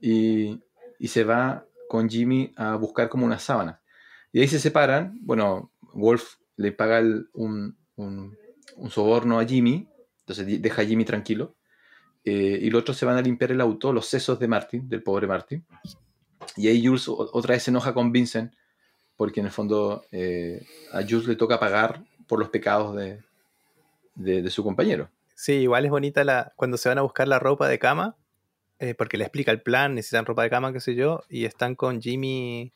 Y, 0.00 0.60
y 0.98 1.08
se 1.08 1.24
va 1.24 1.64
con 1.88 2.08
Jimmy 2.08 2.52
a 2.56 2.76
buscar 2.76 3.08
como 3.08 3.24
una 3.26 3.38
sábana. 3.38 3.80
Y 4.32 4.40
ahí 4.40 4.48
se 4.48 4.58
separan. 4.58 5.18
Bueno, 5.22 5.72
Wolf 5.94 6.36
le 6.56 6.72
paga 6.72 7.00
un, 7.34 7.76
un- 7.96 8.36
soborno 8.90 9.38
a 9.40 9.44
Jimmy, 9.44 9.88
entonces 10.20 10.60
deja 10.62 10.82
a 10.82 10.84
Jimmy 10.84 11.04
tranquilo. 11.04 11.54
Eh, 12.24 12.58
y 12.62 12.70
los 12.70 12.82
otros 12.82 12.96
se 12.96 13.06
van 13.06 13.16
a 13.16 13.22
limpiar 13.22 13.52
el 13.52 13.60
auto, 13.60 13.92
los 13.92 14.06
sesos 14.06 14.38
de 14.38 14.48
Martin, 14.48 14.88
del 14.88 15.02
pobre 15.02 15.26
Martin. 15.26 15.64
Y 16.56 16.68
ahí 16.68 16.84
Jules 16.84 17.08
otra 17.08 17.54
vez 17.54 17.62
se 17.62 17.70
enoja 17.70 17.94
con 17.94 18.12
Vincent, 18.12 18.52
porque 19.16 19.40
en 19.40 19.46
el 19.46 19.52
fondo 19.52 20.04
eh, 20.12 20.64
a 20.92 21.02
Jules 21.02 21.26
le 21.26 21.36
toca 21.36 21.58
pagar 21.58 22.04
por 22.26 22.38
los 22.38 22.50
pecados 22.50 22.94
de, 22.96 23.22
de- 24.14 24.42
de 24.42 24.50
su 24.50 24.62
compañero. 24.62 25.08
Sí, 25.34 25.52
igual 25.54 25.84
es 25.84 25.90
bonita 25.90 26.22
la, 26.24 26.52
cuando 26.56 26.76
se 26.76 26.88
van 26.88 26.98
a 26.98 27.02
buscar 27.02 27.26
la 27.28 27.38
ropa 27.38 27.68
de 27.68 27.78
cama, 27.78 28.16
eh, 28.80 28.94
porque 28.94 29.16
le 29.18 29.24
explica 29.24 29.50
el 29.52 29.62
plan, 29.62 29.94
necesitan 29.94 30.26
ropa 30.26 30.42
de 30.42 30.50
cama, 30.50 30.72
qué 30.72 30.80
sé 30.80 30.94
yo, 30.94 31.22
y 31.28 31.44
están 31.44 31.74
con 31.74 32.00
Jimmy 32.00 32.72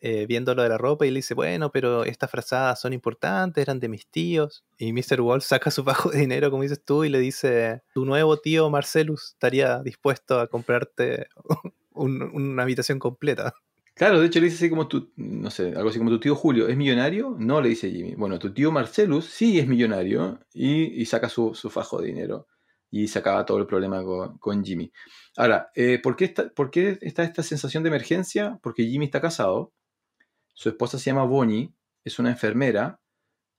eh, 0.00 0.26
viendo 0.26 0.54
lo 0.54 0.62
de 0.62 0.68
la 0.68 0.78
ropa 0.78 1.06
y 1.06 1.10
le 1.10 1.16
dice, 1.16 1.34
bueno, 1.34 1.72
pero 1.72 2.04
estas 2.04 2.30
frazadas 2.30 2.80
son 2.80 2.92
importantes, 2.92 3.60
eran 3.62 3.80
de 3.80 3.88
mis 3.88 4.06
tíos. 4.06 4.64
Y 4.78 4.92
Mr. 4.92 5.20
Wolf 5.20 5.44
saca 5.44 5.70
su 5.70 5.82
bajo 5.82 6.10
de 6.10 6.18
dinero, 6.20 6.50
como 6.50 6.62
dices 6.62 6.82
tú, 6.84 7.04
y 7.04 7.08
le 7.08 7.18
dice, 7.18 7.82
tu 7.94 8.04
nuevo 8.04 8.36
tío 8.38 8.70
Marcelus 8.70 9.30
estaría 9.32 9.80
dispuesto 9.82 10.38
a 10.40 10.46
comprarte 10.46 11.26
un- 11.92 12.22
una 12.22 12.62
habitación 12.62 12.98
completa. 12.98 13.54
Claro, 13.94 14.20
de 14.20 14.26
hecho 14.26 14.38
le 14.38 14.44
dice 14.44 14.58
así 14.58 14.70
como 14.70 14.86
tu, 14.86 15.10
no 15.16 15.50
sé, 15.50 15.72
algo 15.74 15.88
así 15.90 15.98
como 15.98 16.10
tu 16.10 16.20
tío 16.20 16.36
Julio, 16.36 16.68
¿es 16.68 16.76
millonario? 16.76 17.34
No, 17.36 17.60
le 17.60 17.70
dice 17.70 17.90
Jimmy. 17.90 18.14
Bueno, 18.14 18.38
tu 18.38 18.52
tío 18.54 18.70
Marcelus 18.70 19.24
sí 19.24 19.58
es 19.58 19.66
millonario 19.66 20.38
y, 20.54 21.02
y 21.02 21.04
saca 21.06 21.28
su, 21.28 21.52
su 21.56 21.68
fajo 21.68 22.00
de 22.00 22.06
dinero 22.06 22.46
y 22.90 23.08
se 23.08 23.18
acaba 23.18 23.44
todo 23.44 23.58
el 23.58 23.66
problema 23.66 24.02
con, 24.38 24.64
Jimmy. 24.64 24.92
Ahora, 25.36 25.70
eh, 25.74 26.00
¿por, 26.02 26.16
qué 26.16 26.24
está, 26.24 26.48
¿por 26.48 26.70
qué 26.70 26.98
está 27.00 27.22
esta 27.22 27.42
sensación 27.42 27.82
de 27.82 27.88
emergencia? 27.88 28.58
Porque 28.62 28.84
Jimmy 28.84 29.06
está 29.06 29.20
casado, 29.20 29.72
su 30.54 30.68
esposa 30.68 30.98
se 30.98 31.10
llama 31.10 31.24
Bonnie, 31.24 31.72
es 32.04 32.18
una 32.18 32.30
enfermera 32.30 33.00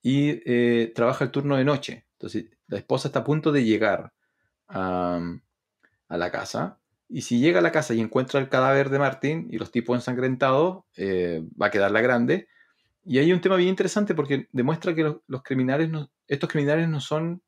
y 0.02 0.40
eh, 0.44 0.92
trabaja 0.94 1.24
el 1.24 1.30
turno 1.30 1.56
de 1.56 1.64
noche. 1.64 2.06
Entonces, 2.12 2.46
la 2.66 2.78
esposa 2.78 3.08
está 3.08 3.20
a 3.20 3.24
punto 3.24 3.52
de 3.52 3.64
llegar 3.64 4.12
a, 4.68 5.20
la 6.08 6.30
casa 6.30 6.78
y 7.08 7.22
si 7.22 7.40
llega 7.40 7.60
a 7.60 7.62
la 7.62 7.72
casa 7.72 7.94
y 7.94 8.00
encuentra 8.00 8.40
el 8.40 8.48
cadáver 8.48 8.90
de 8.90 8.98
Martin 8.98 9.48
y 9.50 9.58
los 9.58 9.70
tipos 9.70 9.96
ensangrentados, 9.96 10.84
eh, 10.96 11.42
va 11.60 11.66
a 11.66 11.70
quedar 11.70 11.90
la 11.90 12.00
grande. 12.00 12.48
Y 13.04 13.18
hay 13.18 13.32
un 13.32 13.40
tema 13.40 13.56
bien 13.56 13.70
interesante 13.70 14.14
porque 14.14 14.48
demuestra 14.52 14.94
que 14.94 15.02
los, 15.02 15.42
criminales, 15.42 15.90
estos 16.28 16.50
criminales 16.50 16.88
no 16.88 17.00
son 17.00 17.42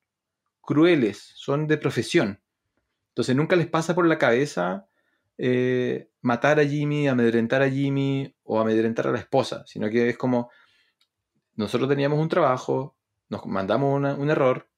crueles, 0.63 1.33
son 1.37 1.67
de 1.67 1.77
profesión. 1.79 2.41
Entonces 3.09 3.37
nunca 3.37 3.57
les 3.57 3.67
pasa 3.67 3.95
por 3.95 4.07
la 4.07 4.17
cabeza 4.19 4.87
eh, 5.39 6.09
matar 6.21 6.61
a 6.61 6.65
Jimmy, 6.65 7.09
amedrentar 7.09 7.63
a 7.63 7.69
Jimmy 7.71 8.35
o 8.45 8.61
amedrentar 8.61 9.07
a 9.09 9.13
la 9.13 9.19
esposa, 9.19 9.65
sino 9.67 9.91
que 9.91 10.09
es 10.11 10.17
como 10.17 10.51
nosotros 11.57 11.89
teníamos 11.89 12.19
un 12.19 12.29
trabajo, 12.29 12.97
nos 13.29 13.45
mandamos 13.47 13.95
una- 13.95 14.15
un 14.15 14.31
error, 14.31 14.69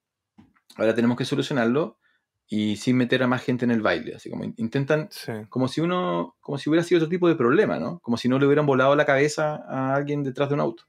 ahora 0.77 0.95
tenemos 0.95 1.17
que 1.17 1.25
solucionarlo 1.25 1.99
y 2.47 2.77
sin 2.77 2.97
meter 2.97 3.23
a 3.23 3.27
más 3.27 3.43
gente 3.43 3.65
en 3.65 3.71
el 3.71 3.81
baile. 3.81 4.15
Así 4.17 4.31
como 4.31 4.45
in- 4.45 4.55
intentan 4.59 5.09
Sí. 5.11 5.33
como 5.49 5.69
si 5.69 5.81
uno, 5.81 6.37
como 6.41 6.59
si 6.59 6.69
hubiera 6.69 6.85
sido 6.85 6.99
otro 7.01 7.09
tipo 7.09 7.29
de 7.29 7.37
problema, 7.37 7.79
¿no? 7.79 8.01
Como 8.01 8.17
si 8.17 8.29
no 8.29 8.39
le 8.39 8.47
hubieran 8.47 8.67
volado 8.67 8.95
la 8.97 9.05
cabeza 9.07 9.57
a 9.69 9.95
alguien 9.95 10.23
detrás 10.23 10.49
de 10.49 10.55
un 10.55 10.61
auto. 10.61 10.85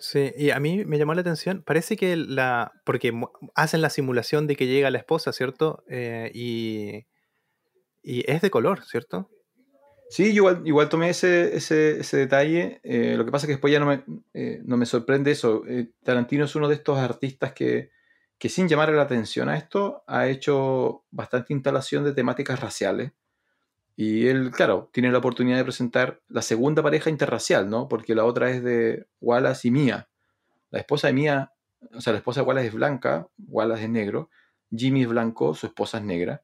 Sí, 0.00 0.32
y 0.34 0.50
a 0.50 0.58
mí 0.58 0.84
me 0.86 0.96
llamó 0.96 1.12
la 1.12 1.20
atención, 1.20 1.62
parece 1.62 1.96
que 1.98 2.16
la, 2.16 2.72
porque 2.86 3.12
hacen 3.54 3.82
la 3.82 3.90
simulación 3.90 4.46
de 4.46 4.56
que 4.56 4.66
llega 4.66 4.90
la 4.90 4.96
esposa, 4.96 5.30
¿cierto? 5.32 5.84
Eh, 5.90 6.30
y, 6.34 7.06
y 8.02 8.30
es 8.30 8.40
de 8.40 8.50
color, 8.50 8.82
¿cierto? 8.84 9.28
Sí, 10.08 10.32
igual, 10.32 10.62
igual 10.64 10.88
tomé 10.88 11.10
ese, 11.10 11.54
ese, 11.54 12.00
ese 12.00 12.16
detalle. 12.16 12.80
eh, 12.82 13.14
lo 13.16 13.26
que 13.26 13.30
pasa 13.30 13.44
es 13.44 13.48
que 13.48 13.52
después 13.52 13.72
ya 13.72 13.78
no 13.78 13.86
me, 13.86 14.02
eh, 14.32 14.60
no 14.64 14.78
me 14.78 14.86
sorprende 14.86 15.32
eso. 15.32 15.62
Tarantino 16.02 16.46
es 16.46 16.56
uno 16.56 16.66
de 16.66 16.76
estos 16.76 16.98
artistas 16.98 17.52
que, 17.52 17.90
que 18.38 18.48
sin 18.48 18.68
llamar 18.68 18.88
la 18.90 19.02
atención 19.02 19.50
a 19.50 19.58
esto, 19.58 20.02
ha 20.06 20.28
hecho 20.28 21.04
bastante 21.10 21.52
instalación 21.52 22.04
de 22.04 22.14
temáticas 22.14 22.58
raciales. 22.58 23.12
Y 24.02 24.28
él, 24.28 24.50
claro, 24.50 24.88
tiene 24.94 25.12
la 25.12 25.18
oportunidad 25.18 25.58
de 25.58 25.64
presentar 25.64 26.22
la 26.28 26.40
segunda 26.40 26.82
pareja 26.82 27.10
interracial, 27.10 27.68
¿no? 27.68 27.86
Porque 27.86 28.14
la 28.14 28.24
otra 28.24 28.50
es 28.50 28.64
de 28.64 29.06
Wallace 29.20 29.68
y 29.68 29.70
Mia. 29.70 30.08
La 30.70 30.78
esposa 30.78 31.08
de 31.08 31.12
Mia, 31.12 31.52
o 31.92 32.00
sea, 32.00 32.14
la 32.14 32.20
esposa 32.20 32.40
de 32.40 32.46
Wallace 32.46 32.68
es 32.68 32.72
blanca, 32.72 33.28
Wallace 33.36 33.82
es 33.82 33.90
negro, 33.90 34.30
Jimmy 34.74 35.02
es 35.02 35.08
blanco, 35.08 35.54
su 35.54 35.66
esposa 35.66 35.98
es 35.98 36.04
negra. 36.04 36.42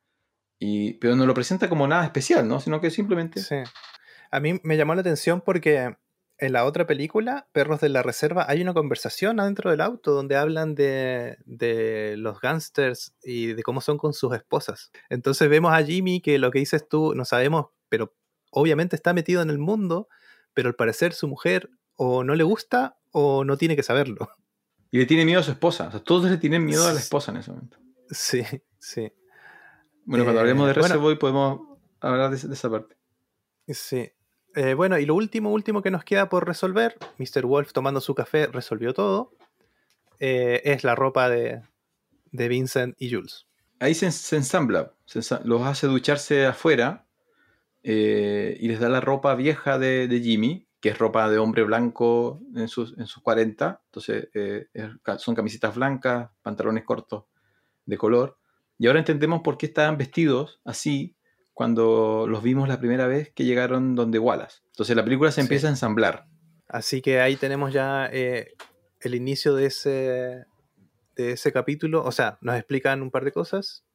Y, 0.59 0.99
pero 0.99 1.17
no 1.17 1.25
lo 1.25 1.33
presenta 1.33 1.71
como 1.71 1.89
nada 1.89 2.05
especial, 2.05 2.47
¿no? 2.47 2.61
Sino 2.61 2.79
que 2.79 2.91
simplemente... 2.91 3.41
Sí. 3.41 3.57
A 4.31 4.39
mí 4.39 4.61
me 4.63 4.77
llamó 4.77 4.95
la 4.95 5.01
atención 5.01 5.41
porque 5.41 5.97
en 6.39 6.53
la 6.53 6.65
otra 6.65 6.87
película, 6.87 7.49
Perros 7.53 7.81
de 7.81 7.89
la 7.89 8.03
Reserva, 8.03 8.45
hay 8.49 8.61
una 8.63 8.75
conversación 8.75 9.41
adentro 9.41 9.71
del 9.71 9.81
auto 9.81 10.13
donde 10.13 10.37
hablan 10.37 10.75
de, 10.75 11.39
de 11.47 12.17
los 12.19 12.41
gángsters 12.41 13.15
y 13.23 13.55
de 13.55 13.63
cómo 13.63 13.81
son 13.81 13.97
con 13.99 14.13
sus 14.13 14.35
esposas. 14.35 14.91
Entonces 15.09 15.49
vemos 15.49 15.73
a 15.73 15.83
Jimmy 15.83 16.21
que 16.21 16.39
lo 16.39 16.51
que 16.51 16.59
dices 16.59 16.89
tú, 16.89 17.15
no 17.15 17.25
sabemos, 17.25 17.67
pero 17.89 18.15
obviamente 18.51 18.97
está 18.97 19.13
metido 19.15 19.41
en 19.43 19.51
el 19.51 19.59
mundo, 19.59 20.09
pero 20.55 20.69
al 20.69 20.75
parecer 20.75 21.13
su 21.15 21.27
mujer 21.29 21.71
o 21.95 22.23
no 22.25 22.35
le 22.35 22.45
gusta 22.45 22.99
o 23.13 23.45
no 23.45 23.57
tiene 23.57 23.77
que 23.77 23.83
saberlo. 23.83 24.29
Y 24.93 24.99
le 24.99 25.07
tiene 25.07 25.25
miedo 25.25 25.41
a 25.41 25.43
su 25.43 25.51
esposa. 25.51 25.89
O 25.89 25.91
sea, 25.91 26.01
todos 26.01 26.31
le 26.31 26.39
tienen 26.39 26.65
miedo 26.65 26.87
a 26.87 26.93
la 26.93 27.01
esposa 27.01 27.33
en 27.33 27.39
ese 27.39 27.51
momento. 27.51 27.77
Sí, 28.09 28.43
sí. 28.79 29.13
Bueno, 30.05 30.25
cuando 30.25 30.41
Eh, 30.41 30.43
hablemos 30.43 30.69
de 30.69 30.73
bueno. 30.75 30.89
Reservoir 30.89 31.19
podemos 31.19 31.79
hablar 32.01 32.31
de, 32.31 32.49
de 32.49 32.55
esa 32.55 32.71
parte. 32.71 32.97
Sí. 33.67 34.09
Eh, 34.57 34.73
bueno, 34.73 34.99
y 34.99 35.05
lo 35.05 35.15
último, 35.15 35.53
último 35.53 35.83
que 35.83 35.91
nos 35.91 36.03
queda 36.03 36.31
por 36.31 36.47
resolver, 36.47 36.97
Mr. 37.19 37.45
Wolf 37.45 37.75
tomando 37.75 38.01
su 38.01 38.15
café 38.15 38.47
resolvió 38.47 38.95
todo, 38.95 39.35
eh, 40.19 40.63
es 40.65 40.83
la 40.83 40.95
ropa 40.95 41.29
de, 41.29 41.61
de 42.33 42.49
Vincent 42.49 42.97
y 42.99 43.11
Jules. 43.11 43.47
Ahí 43.81 43.95
se, 43.95 44.07
ensambla, 44.07 44.95
se 45.05 45.21
los 45.45 45.61
hace 45.61 45.87
ducharse 45.87 46.47
afuera 46.47 47.07
eh, 47.83 48.57
y 48.59 48.69
les 48.69 48.81
da 48.81 48.89
la 48.89 49.03
ropa 49.03 49.35
vieja 49.35 49.79
de, 49.79 50.09
de 50.09 50.21
Jimmy, 50.21 50.67
que 50.81 50.89
es 50.89 50.99
ropa 50.99 51.29
de 51.29 51.37
hombre 51.37 51.63
blanco 51.63 52.41
en 52.55 52.69
sus, 52.69 52.97
en 52.97 53.07
sus 53.07 53.23
40. 53.23 53.83
Entonces 53.85 54.29
son 55.19 55.35
camisetas 55.35 55.75
blancas, 55.75 56.31
pantalones 56.41 56.85
cortos 56.85 57.25
de 57.85 57.99
color. 57.99 58.39
Y 58.79 58.87
ahora 58.87 59.01
entendemos 59.01 59.43
por 59.43 59.59
qué 59.59 59.67
estaban 59.67 59.99
vestidos 59.99 60.61
así 60.65 61.16
cuando 61.57 62.27
los 62.29 62.43
vimos 62.43 62.69
la 62.69 62.79
primera 62.79 63.07
vez 63.07 63.31
que 63.35 63.47
llegaron 63.47 63.95
donde 63.95 64.19
Wallace. 64.19 64.59
Entonces 64.73 64.95
la 64.95 65.03
película 65.03 65.31
se 65.31 65.37
Sí. 65.37 65.41
empieza 65.47 65.69
a 65.69 65.71
ensamblar. 65.71 66.27
Así 66.69 67.01
que 67.01 67.19
ahí 67.19 67.37
tenemos 67.37 67.73
ya 67.73 68.11
eh, 68.13 68.53
el 69.01 69.15
inicio 69.15 69.55
de 69.55 69.65
ese, 69.65 70.45
de 71.17 71.33
ese 71.33 71.53
capítulo. 71.53 72.05
O 72.05 72.13
sea, 72.13 72.37
nos 72.43 72.57
explican 72.57 73.01
un 73.01 73.11
par 73.11 73.25
de 73.25 73.33
cosas 73.33 73.87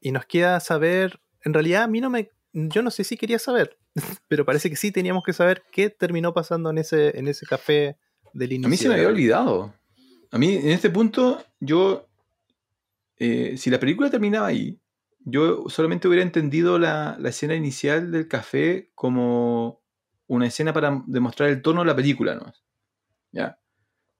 y 0.00 0.12
nos 0.12 0.24
queda 0.24 0.58
saber, 0.60 1.20
en 1.44 1.52
realidad 1.52 1.82
a 1.82 1.88
mí 1.88 2.00
no 2.00 2.08
me, 2.08 2.30
yo 2.54 2.80
no 2.80 2.90
sé 2.90 3.04
si 3.04 3.18
quería 3.18 3.38
saber, 3.38 3.76
pero 4.28 4.46
parece 4.46 4.70
que 4.70 4.76
sí 4.76 4.90
teníamos 4.90 5.22
que 5.22 5.34
saber 5.34 5.62
qué 5.70 5.90
terminó 5.90 6.32
pasando 6.32 6.70
en 6.70 6.78
ese, 6.78 7.18
en 7.18 7.28
ese 7.28 7.44
café 7.44 7.98
del 8.32 8.52
inicio. 8.52 8.66
A 8.66 8.70
mí 8.70 8.76
se 8.78 8.88
me 8.88 8.94
había 8.94 9.08
olvidado. 9.08 9.74
A 10.30 10.38
mí, 10.38 10.54
en 10.54 10.70
este 10.70 10.88
punto, 10.88 11.44
yo. 11.60 12.06
eh, 13.18 13.58
si 13.58 13.68
la 13.68 13.78
película 13.78 14.08
terminaba 14.08 14.46
ahí, 14.46 14.80
yo 15.24 15.64
solamente 15.68 16.08
hubiera 16.08 16.22
entendido 16.22 16.78
la, 16.78 17.18
escena 17.24 17.54
inicial 17.54 18.10
del 18.10 18.28
café 18.28 18.90
como 18.94 19.80
una 20.26 20.46
escena 20.46 20.72
para 20.72 21.02
demostrar 21.06 21.50
el 21.50 21.62
tono 21.62 21.80
de 21.80 21.86
la 21.86 21.96
película, 21.96 22.34
¿no? 22.34 22.52
¿Ya? 23.32 23.58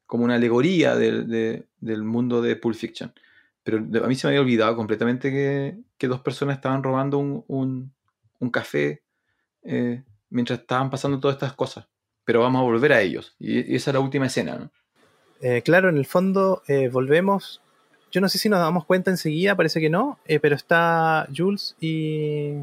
Como 0.07 0.25
una 0.25 0.35
alegoría 0.35 0.97
del, 0.97 1.29
de- 1.29 1.67
del 1.79 2.03
mundo 2.03 2.43
de 2.43 2.57
Pulp 2.57 2.77
Fiction. 2.77 3.13
Pero 3.63 3.79
a 3.79 4.09
mí 4.09 4.15
se 4.15 4.27
me 4.27 4.33
había 4.33 4.41
olvidado 4.41 4.75
completamente 4.77 5.31
que, 5.31 6.09
dos 6.09 6.21
personas 6.21 6.57
estaban 6.57 6.83
robando 6.83 7.19
un, 7.19 7.93
café 8.51 9.03
eh, 9.63 10.03
mientras 10.31 10.61
estaban 10.61 10.91
pasando 10.91 11.21
todas 11.21 11.37
estas 11.37 11.53
cosas. 11.53 11.87
Pero 12.25 12.41
vamos 12.41 12.61
a 12.61 12.65
volver 12.65 12.93
a 12.93 13.01
ellos. 13.01 13.37
Y, 13.39 13.73
y 13.73 13.77
esa 13.77 13.91
es 13.91 13.95
la 13.95 14.01
última 14.01 14.27
escena, 14.27 14.57
¿no? 14.57 14.71
Eh, 15.41 15.63
claro, 15.63 15.89
en 15.89 15.97
el 15.97 16.07
fondo 16.07 16.63
eh, 16.69 16.89
volvemos. 16.89 17.63
Yo 18.11 18.21
no 18.21 18.29
sé 18.29 18.39
si 18.39 18.49
nos 18.49 18.59
damos 18.59 18.85
cuenta 18.85 19.11
enseguida, 19.11 19.55
parece 19.55 19.81
que 19.81 19.89
no, 19.91 20.19
eh, 20.27 20.41
pero 20.41 20.57
está 20.57 21.29
Jules 21.35 21.77
y, 21.81 22.55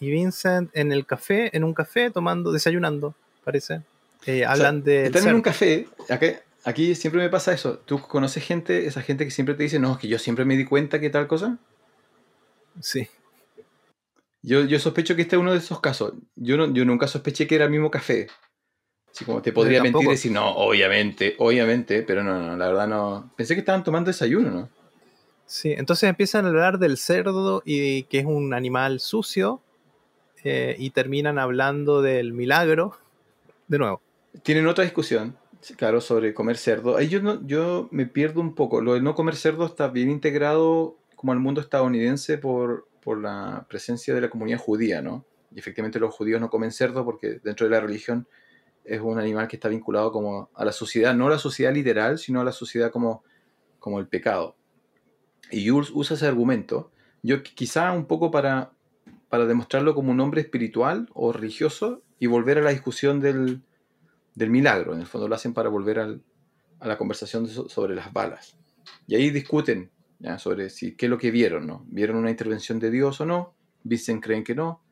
y 0.00 0.10
Vincent 0.10 0.70
en 0.74 0.92
el 0.92 1.06
café, 1.06 1.56
en 1.56 1.64
un 1.64 1.72
café, 1.74 2.10
tomando, 2.10 2.50
desayunando, 2.52 3.14
parece. 3.44 3.82
Eh, 4.26 4.44
hablan 4.44 4.82
de. 4.82 5.04
Están 5.06 5.28
en 5.28 5.34
un 5.36 5.42
café, 5.42 5.86
acá- 6.08 6.42
aquí 6.64 6.94
siempre 6.96 7.22
me 7.22 7.28
pasa 7.30 7.52
eso. 7.52 7.78
¿Tú 7.78 8.00
conoces 8.00 8.44
gente, 8.44 8.86
esa 8.86 9.02
gente 9.02 9.24
que 9.24 9.30
siempre 9.30 9.54
te 9.54 9.62
dice, 9.62 9.78
no, 9.78 9.92
es 9.92 9.98
que 9.98 10.08
yo 10.08 10.18
siempre 10.18 10.44
me 10.44 10.56
di 10.56 10.64
cuenta 10.64 10.98
que 11.00 11.10
tal 11.10 11.28
cosa? 11.28 11.58
Sí, 12.80 13.08
Yo, 14.42 14.64
yo 14.64 14.78
sospecho 14.78 15.16
que 15.16 15.22
este 15.22 15.36
es 15.36 15.40
uno 15.40 15.52
de 15.52 15.58
esos 15.58 15.80
casos. 15.80 16.12
Yo, 16.36 16.56
no, 16.56 16.72
yo 16.72 16.84
nunca 16.84 17.06
sospeché 17.08 17.46
que 17.46 17.56
era 17.56 17.64
el 17.64 17.70
mismo 17.70 17.90
café. 17.90 18.28
Así 19.12 19.24
como 19.24 19.42
te 19.42 19.52
podría 19.52 19.82
mentir 19.82 20.02
y 20.02 20.10
decir, 20.12 20.32
no, 20.32 20.48
obviamente, 20.56 21.34
obviamente, 21.38 22.02
pero 22.02 22.22
no, 22.22 22.40
no, 22.40 22.56
la 22.56 22.66
verdad 22.68 22.86
no. 22.86 23.32
Pensé 23.36 23.54
que 23.54 23.60
estaban 23.60 23.82
tomando 23.82 24.08
desayuno, 24.08 24.50
¿no? 24.50 24.68
Sí. 25.48 25.72
Entonces 25.72 26.08
empiezan 26.08 26.44
a 26.44 26.48
hablar 26.48 26.78
del 26.78 26.96
cerdo 26.96 27.62
y 27.64 28.04
que 28.04 28.20
es 28.20 28.26
un 28.26 28.54
animal 28.54 29.00
sucio 29.00 29.60
eh, 30.44 30.76
y 30.78 30.90
terminan 30.90 31.38
hablando 31.38 32.00
del 32.02 32.32
milagro 32.32 32.96
de 33.66 33.78
nuevo. 33.78 34.00
Tienen 34.42 34.66
otra 34.66 34.84
discusión, 34.84 35.36
claro, 35.76 36.00
sobre 36.00 36.32
comer 36.34 36.56
cerdo. 36.56 37.00
Yo, 37.00 37.20
no, 37.20 37.44
yo 37.46 37.88
me 37.90 38.06
pierdo 38.06 38.40
un 38.40 38.54
poco. 38.54 38.80
Lo 38.80 38.94
de 38.94 39.00
no 39.00 39.14
comer 39.14 39.34
cerdo 39.34 39.66
está 39.66 39.88
bien 39.88 40.10
integrado 40.10 40.96
como 41.16 41.32
al 41.32 41.40
mundo 41.40 41.60
estadounidense 41.60 42.38
por, 42.38 42.86
por 43.02 43.20
la 43.20 43.66
presencia 43.68 44.14
de 44.14 44.20
la 44.20 44.30
comunidad 44.30 44.58
judía, 44.58 45.02
¿no? 45.02 45.24
Y 45.54 45.58
efectivamente 45.58 45.98
los 45.98 46.14
judíos 46.14 46.40
no 46.40 46.50
comen 46.50 46.70
cerdo 46.70 47.04
porque 47.04 47.40
dentro 47.42 47.66
de 47.66 47.70
la 47.70 47.80
religión 47.80 48.28
es 48.84 49.00
un 49.00 49.18
animal 49.18 49.48
que 49.48 49.56
está 49.56 49.68
vinculado 49.68 50.12
como 50.12 50.50
a 50.54 50.64
la 50.64 50.72
sociedad, 50.72 51.14
no 51.14 51.26
a 51.26 51.30
la 51.30 51.38
sociedad 51.38 51.72
literal, 51.72 52.18
sino 52.18 52.40
a 52.40 52.44
la 52.44 52.52
sociedad 52.52 52.90
como, 52.90 53.24
como 53.78 53.98
el 53.98 54.08
pecado. 54.08 54.56
Y 55.50 55.68
Jules 55.68 55.90
usa 55.94 56.16
ese 56.16 56.26
argumento, 56.26 56.90
yo 57.22 57.42
qui- 57.42 57.54
quizá 57.54 57.92
un 57.92 58.06
poco 58.06 58.30
para, 58.30 58.72
para 59.28 59.46
demostrarlo 59.46 59.94
como 59.94 60.12
un 60.12 60.20
hombre 60.20 60.40
espiritual 60.42 61.08
o 61.14 61.32
religioso 61.32 62.02
y 62.18 62.26
volver 62.26 62.58
a 62.58 62.62
la 62.62 62.70
discusión 62.70 63.20
del, 63.20 63.62
del 64.34 64.50
milagro. 64.50 64.94
En 64.94 65.00
el 65.00 65.06
fondo 65.06 65.28
lo 65.28 65.34
hacen 65.34 65.54
para 65.54 65.68
volver 65.68 65.98
a 66.00 66.86
la 66.86 66.98
conversación 66.98 67.48
sobre 67.48 67.94
las 67.94 68.12
balas. 68.12 68.56
Y 69.06 69.14
ahí 69.14 69.30
discuten 69.30 69.90
sobre 70.38 70.68
si, 70.70 70.96
qué 70.96 71.06
es 71.06 71.10
lo 71.10 71.18
que 71.18 71.30
vieron. 71.30 71.66
¿no? 71.66 71.84
¿Vieron 71.88 72.16
una 72.16 72.30
intervención 72.30 72.78
de 72.78 72.90
Dios 72.90 73.20
o 73.20 73.26
no? 73.26 73.54
Vincent 73.84 74.22
creen 74.22 74.44
que 74.44 74.54
no. 74.54 74.82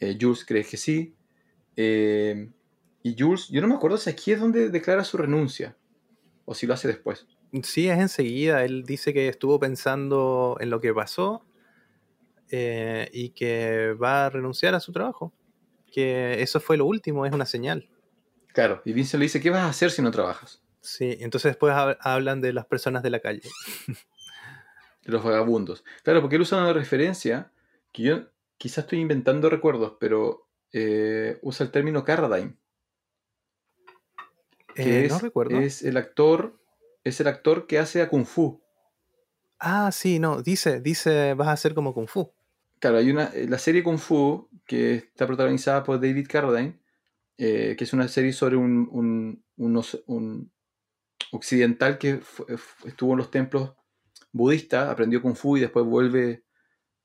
eh, 0.00 0.16
Jules 0.20 0.44
cree 0.44 0.64
que 0.64 0.76
sí. 0.76 1.14
eh, 1.76 2.50
y 3.02 3.16
Jules, 3.18 3.48
yo 3.48 3.60
no 3.60 3.68
me 3.68 3.74
acuerdo 3.74 3.96
si 3.96 4.10
aquí 4.10 4.32
es 4.32 4.40
donde 4.40 4.68
declara 4.70 5.04
su 5.04 5.16
renuncia. 5.16 5.76
O 6.44 6.54
si 6.54 6.66
lo 6.66 6.74
hace 6.74 6.88
después. 6.88 7.26
Sí, 7.62 7.88
es 7.88 7.98
enseguida. 7.98 8.64
Él 8.64 8.84
dice 8.84 9.12
que 9.14 9.28
estuvo 9.28 9.58
pensando 9.58 10.56
en 10.60 10.70
lo 10.70 10.80
que 10.80 10.92
pasó 10.92 11.44
eh, 12.50 13.08
y 13.12 13.30
que 13.30 13.92
va 13.92 14.26
a 14.26 14.30
renunciar 14.30 14.74
a 14.74 14.80
su 14.80 14.92
trabajo. 14.92 15.32
Que 15.90 16.42
eso 16.42 16.60
fue 16.60 16.76
lo 16.76 16.84
último, 16.86 17.24
es 17.26 17.32
una 17.32 17.46
señal. 17.46 17.88
Claro. 18.52 18.82
Y 18.84 18.92
Vincent 18.92 19.18
le 19.20 19.24
dice, 19.26 19.40
¿qué 19.40 19.50
vas 19.50 19.60
a 19.62 19.68
hacer 19.68 19.90
si 19.90 20.02
no 20.02 20.10
trabajas? 20.10 20.62
Sí, 20.80 21.16
entonces 21.20 21.50
después 21.50 21.72
hab- 21.74 21.96
hablan 22.00 22.40
de 22.40 22.52
las 22.52 22.66
personas 22.66 23.02
de 23.02 23.10
la 23.10 23.20
calle. 23.20 23.42
de 25.02 25.12
los 25.12 25.22
vagabundos. 25.24 25.84
Claro, 26.02 26.20
porque 26.20 26.36
él 26.36 26.42
usa 26.42 26.58
una 26.58 26.72
referencia 26.72 27.52
que 27.92 28.02
yo 28.02 28.20
quizás 28.58 28.84
estoy 28.84 29.00
inventando 29.00 29.48
recuerdos, 29.48 29.96
pero 29.98 30.48
eh, 30.72 31.38
usa 31.42 31.64
el 31.64 31.72
término 31.72 32.04
Carradine, 32.04 32.56
que 34.74 35.00
Eh, 35.02 35.04
es, 35.06 35.12
no 35.12 35.18
recuerdo. 35.18 35.58
es 35.58 35.82
el 35.82 35.96
actor, 35.96 36.57
es 37.08 37.20
el 37.20 37.28
actor 37.28 37.66
que 37.66 37.78
hace 37.78 38.02
a 38.02 38.08
Kung 38.08 38.24
Fu. 38.26 38.60
Ah, 39.58 39.90
sí, 39.92 40.18
no, 40.18 40.42
dice, 40.42 40.80
dice, 40.80 41.34
vas 41.34 41.48
a 41.48 41.52
hacer 41.52 41.74
como 41.74 41.92
Kung 41.94 42.08
Fu. 42.08 42.32
Claro, 42.78 42.98
hay 42.98 43.10
una, 43.10 43.24
eh, 43.34 43.46
la 43.48 43.58
serie 43.58 43.82
Kung 43.82 43.98
Fu 43.98 44.48
que 44.66 44.94
está 44.94 45.26
protagonizada 45.26 45.82
por 45.82 46.00
David 46.00 46.28
Carradine, 46.28 46.78
eh, 47.36 47.74
que 47.76 47.84
es 47.84 47.92
una 47.92 48.06
serie 48.08 48.32
sobre 48.32 48.56
un, 48.56 48.88
un- 48.92 50.52
occidental 51.32 51.98
que 51.98 52.18
fu- 52.18 52.46
estuvo 52.86 53.12
en 53.12 53.18
los 53.18 53.30
templos 53.30 53.72
budistas, 54.32 54.88
aprendió 54.88 55.20
Kung 55.20 55.34
Fu 55.36 55.56
y 55.56 55.60
después 55.60 55.84
vuelve 55.84 56.44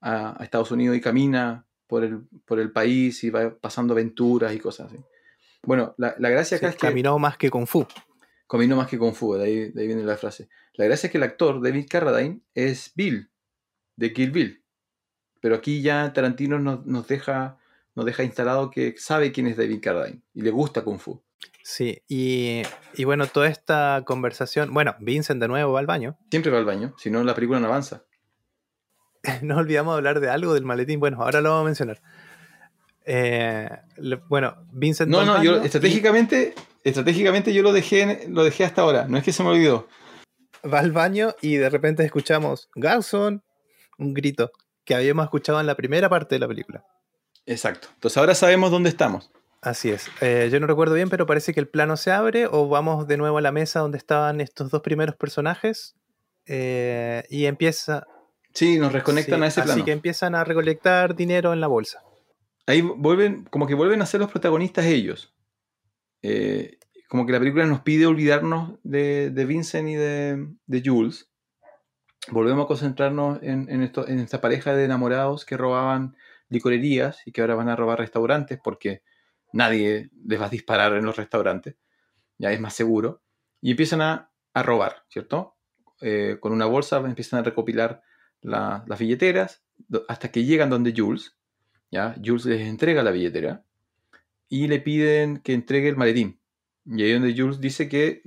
a, 0.02 0.40
a 0.40 0.44
Estados 0.44 0.72
Unidos 0.72 0.96
y 0.98 1.02
camina 1.02 1.66
por 1.88 2.04
el, 2.04 2.22
por 2.46 2.60
el 2.60 2.72
país 2.72 3.24
y 3.24 3.30
va 3.30 3.56
pasando 3.58 3.94
aventuras 3.94 4.54
y 4.54 4.60
cosas 4.60 4.88
así. 4.92 5.04
Bueno, 5.64 5.96
la, 5.98 6.16
la 6.20 6.30
gracia 6.30 6.58
acá 6.58 6.68
Sí, 6.68 6.76
es 6.76 6.80
que... 6.80 6.88
caminó 6.88 7.18
más 7.20 7.38
que 7.38 7.50
Kung 7.50 7.66
Fu. 7.68 7.86
Combinó 8.48 8.76
más 8.76 8.88
que 8.88 8.98
Kung 8.98 9.14
Fu, 9.14 9.36
de 9.36 9.44
ahí, 9.46 9.72
de 9.72 9.82
ahí 9.82 9.88
viene 9.88 10.04
la 10.04 10.18
frase. 10.18 10.50
La 10.74 10.86
gracia 10.86 11.08
es 11.08 11.12
que 11.12 11.18
el 11.18 11.24
actor 11.24 11.62
David 11.62 11.88
Carradine 11.90 12.42
es 12.54 12.92
Bill, 12.96 13.32
de 13.96 14.14
Kill 14.14 14.32
Bill. 14.32 14.64
Pero 15.40 15.56
aquí 15.56 15.82
ya 15.82 16.14
Tarantino 16.14 16.60
nos, 16.60 16.86
nos 16.86 17.08
deja, 17.08 17.58
nos 17.96 18.06
deja 18.06 18.24
instalado 18.24 18.70
que 18.70 18.96
sabe 18.98 19.32
quién 19.32 19.48
es 19.48 19.58
David 19.58 19.80
Carradine 19.82 20.22
y 20.34 20.42
le 20.42 20.52
gusta 20.52 20.84
Kung 20.84 21.00
Fu. 21.00 21.22
Sí, 21.64 22.02
y, 22.08 22.62
y 22.96 23.06
bueno, 23.06 23.26
toda 23.28 23.48
esta 23.48 24.04
conversación. 24.06 24.74
Bueno, 24.74 24.96
Vincent 25.00 25.42
de 25.42 25.48
nuevo 25.48 25.74
va 25.74 25.80
al 25.80 25.86
baño. 25.86 26.18
Siempre 26.30 26.52
va 26.52 26.60
al 26.60 26.66
baño, 26.66 26.94
si 26.98 27.10
no 27.10 27.24
la 27.24 27.34
película 27.36 27.60
no 27.60 27.68
avanza. 27.68 28.04
Nos 29.42 29.58
olvidamos 29.58 29.96
hablar 29.96 30.20
de 30.20 30.30
algo 30.30 30.54
del 30.54 30.66
maletín. 30.66 31.00
Bueno, 31.00 31.24
ahora 31.24 31.42
lo 31.42 31.50
vamos 31.50 31.64
a 31.64 31.66
mencionar. 31.66 32.02
Eh, 33.06 33.70
le- 33.98 34.16
bueno, 34.30 34.56
Vincent 34.72 35.10
No, 35.12 35.26
no, 35.26 35.44
yo 35.44 35.62
estratégicamente, 35.62 36.54
estratégicamente 36.84 37.54
yo 37.54 37.62
lo 37.64 37.74
dejé, 37.74 38.26
lo 38.30 38.44
dejé 38.44 38.64
hasta 38.66 38.82
ahora. 38.82 39.08
No 39.08 39.18
es 39.18 39.24
que 39.24 39.34
se 39.34 39.44
me 39.44 39.50
olvidó. 39.50 39.88
va 40.72 40.80
al 40.80 40.92
baño 40.94 41.36
y 41.42 41.56
de 41.58 41.70
repente 41.70 42.04
escuchamos 42.06 42.70
Garson, 42.76 43.44
un 43.98 44.14
grito 44.14 44.52
que 44.86 44.96
habíamos 44.96 45.26
escuchado 45.26 45.60
en 45.60 45.68
la 45.68 45.76
primera 45.76 46.08
parte 46.10 46.36
de 46.36 46.40
la 46.40 46.48
película. 46.48 46.84
Exacto. 47.46 47.90
Entonces 47.96 48.18
ahora 48.18 48.36
sabemos 48.36 48.72
dónde 48.72 48.90
estamos. 48.90 49.30
Así 49.62 49.90
es. 49.92 50.08
Eh, 50.22 50.50
yo 50.52 50.60
no 50.60 50.68
recuerdo 50.68 50.94
bien, 50.96 51.10
pero 51.10 51.26
parece 51.26 51.54
que 51.54 51.60
el 51.62 51.68
plano 51.70 51.96
se 51.98 52.12
abre 52.12 52.48
o 52.50 52.68
vamos 52.68 53.08
de 53.08 53.16
nuevo 53.18 53.38
a 53.38 53.42
la 53.42 53.52
mesa 53.54 53.80
donde 53.80 53.98
estaban 53.98 54.42
estos 54.42 54.70
dos 54.72 54.82
primeros 54.82 55.16
personajes 55.16 55.96
eh, 56.46 57.24
y 57.30 57.46
empieza... 57.46 58.06
Sí, 58.54 58.78
nos 58.78 58.92
reconectan 58.92 59.40
sí, 59.40 59.44
a 59.44 59.48
ese 59.48 59.62
así 59.62 59.68
plano. 59.70 59.86
que 59.86 59.92
empiezan 59.94 60.36
a 60.36 60.44
recolectar 60.44 61.16
dinero 61.16 61.54
en 61.54 61.62
la 61.62 61.68
bolsa. 61.68 62.04
Ahí 62.66 62.82
vuelven, 62.82 63.46
como 63.46 63.68
que 63.68 63.74
vuelven 63.76 64.02
a 64.02 64.06
ser 64.06 64.22
los 64.22 64.32
protagonistas 64.32 64.86
ellos. 64.86 65.34
Eh, 66.22 66.78
como 67.10 67.26
que 67.26 67.34
la 67.34 67.40
película 67.40 67.66
nos 67.66 67.82
pide 67.82 68.06
olvidarnos 68.08 68.80
de, 68.84 69.30
de 69.30 69.46
Vincent 69.46 69.90
y 69.90 69.96
de, 69.96 70.48
de 70.66 70.82
Jules. 70.84 71.30
Volvemos 72.30 72.64
a 72.64 72.68
concentrarnos 72.68 73.40
en, 73.44 73.70
en, 73.70 73.82
esta 74.20 74.40
pareja 74.40 74.74
de 74.74 74.86
enamorados 74.86 75.46
que 75.46 75.58
robaban 75.58 76.16
licorerías 76.50 77.20
y 77.26 77.32
que 77.32 77.42
ahora 77.42 77.56
van 77.56 77.68
a 77.70 77.76
robar 77.76 78.00
restaurantes 78.00 78.60
porque 78.64 79.04
nadie 79.52 80.10
les 80.26 80.40
va 80.40 80.46
a 80.46 80.50
disparar 80.50 80.94
en 80.94 81.06
los 81.06 81.18
restaurantes. 81.18 81.76
Ya 82.38 82.52
es 82.52 82.62
más 82.62 82.74
seguro. 82.74 83.22
Y 83.62 83.72
empiezan 83.72 84.02
a, 84.02 84.32
a 84.54 84.64
robar, 84.64 85.04
¿cierto? 85.10 85.58
Eh, 86.02 86.38
con 86.40 86.54
una 86.54 86.66
bolsa 86.66 86.98
empiezan 86.98 87.40
a 87.42 87.44
recopilar 87.44 88.02
la- 88.42 88.84
las 88.88 89.00
billeteras 89.00 89.64
hasta 90.08 90.32
que 90.32 90.46
llegan 90.46 90.70
donde 90.70 90.94
Jules. 90.96 91.36
¿Ya? 91.94 92.16
Jules 92.24 92.46
les 92.46 92.62
entrega 92.68 93.04
la 93.04 93.12
billetera 93.12 93.64
y 94.50 94.68
le 94.68 94.80
piden 94.82 95.38
que 95.38 95.54
entregue 95.54 95.90
el 95.90 95.96
maletín. 95.96 96.40
Y 96.86 97.04
ahí 97.04 97.14
donde 97.14 97.34
Jules 97.38 97.62
dice 97.62 97.88
que 97.88 98.24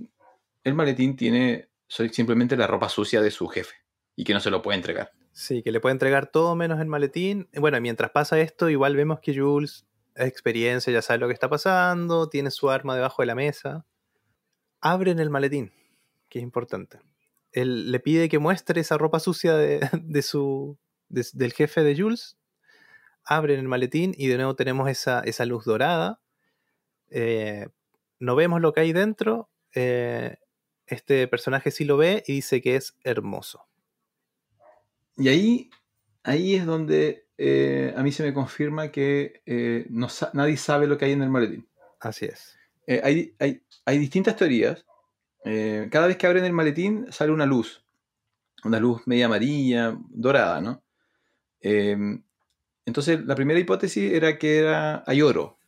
el 0.64 0.74
maletín 0.74 1.16
tiene 1.16 1.68
simplemente 1.88 2.56
la 2.56 2.66
ropa 2.66 2.88
sucia 2.88 3.20
de 3.20 3.30
su 3.30 3.48
jefe 3.48 3.74
y 4.14 4.24
que 4.24 4.32
no 4.32 4.40
se 4.40 4.50
lo 4.50 4.62
puede 4.62 4.78
entregar. 4.78 5.12
Sí, 5.32 5.62
que 5.62 5.70
le 5.72 5.80
puede 5.80 5.92
entregar 5.92 6.30
todo 6.30 6.54
menos 6.56 6.80
el 6.80 6.86
maletín. 6.86 7.48
Bueno, 7.54 7.78
mientras 7.80 8.10
pasa 8.12 8.40
esto, 8.40 8.70
igual 8.70 8.96
vemos 8.96 9.20
que 9.20 9.36
Jules 9.38 9.86
es 10.14 10.26
experiencia, 10.26 10.92
ya 10.92 11.02
sabe 11.02 11.18
lo 11.18 11.26
que 11.26 11.34
está 11.34 11.50
pasando, 11.50 12.28
tiene 12.30 12.50
su 12.50 12.70
arma 12.70 12.94
debajo 12.94 13.20
de 13.22 13.26
la 13.26 13.34
mesa. 13.34 13.84
Abren 14.80 15.18
el 15.18 15.28
maletín, 15.30 15.72
que 16.28 16.38
es 16.38 16.42
importante. 16.42 17.00
Él 17.52 17.90
le 17.92 18.00
pide 18.00 18.28
que 18.28 18.38
muestre 18.38 18.80
esa 18.80 18.96
ropa 18.98 19.20
sucia 19.20 19.54
de, 19.56 19.80
su, 20.22 20.78
de- 21.08 21.26
del 21.34 21.52
jefe 21.52 21.82
de 21.82 21.96
Jules. 22.00 22.36
Abren 23.26 23.58
el 23.58 23.68
maletín 23.68 24.14
y 24.16 24.28
de 24.28 24.36
nuevo 24.36 24.54
tenemos 24.56 24.88
esa, 24.88 25.20
esa 25.20 25.44
luz 25.44 25.64
dorada. 25.64 26.20
Eh, 27.10 27.68
no 28.20 28.36
vemos 28.36 28.60
lo 28.60 28.72
que 28.72 28.80
hay 28.80 28.92
dentro. 28.92 29.50
eh, 29.74 30.36
este 30.86 31.26
personaje 31.26 31.72
sí 31.72 31.84
lo 31.84 31.96
ve 31.96 32.22
y 32.28 32.34
dice 32.34 32.62
que 32.62 32.76
es 32.76 32.96
hermoso. 33.02 33.66
Y 35.16 35.28
ahí, 35.28 35.70
ahí 36.22 36.54
es 36.54 36.64
donde 36.64 37.26
eh, 37.38 37.92
a 37.96 38.02
mí 38.04 38.12
se 38.12 38.22
me 38.22 38.32
confirma 38.32 38.92
que 38.92 39.42
no 39.90 40.08
sa- 40.08 40.30
nadie 40.32 40.56
sabe 40.56 40.86
lo 40.86 40.96
que 40.96 41.06
hay 41.06 41.12
en 41.12 41.22
el 41.22 41.30
maletín. 41.30 41.68
Así 42.00 42.26
es. 42.26 42.56
Hay, 43.02 43.34
hay- 43.40 43.62
hay 43.84 43.98
distintas 43.98 44.36
teorías. 44.36 44.86
Cada 45.90 46.06
vez 46.06 46.16
que 46.16 46.26
abren 46.28 46.44
el 46.44 46.52
maletín 46.52 47.06
sale 47.10 47.32
una 47.32 47.46
luz. 47.46 47.84
Una 48.64 48.78
luz 48.78 49.02
media 49.06 49.26
amarilla, 49.26 49.96
dorada, 50.08 50.60
¿no? 50.60 50.82
Eh, 51.60 51.96
entonces, 52.86 53.24
la 53.26 53.34
primera 53.34 53.60
hipótesis 53.60 54.12
era 54.12 54.38
que 54.38 54.58
era, 54.58 55.02
hay 55.06 55.20
oro. 55.22 55.58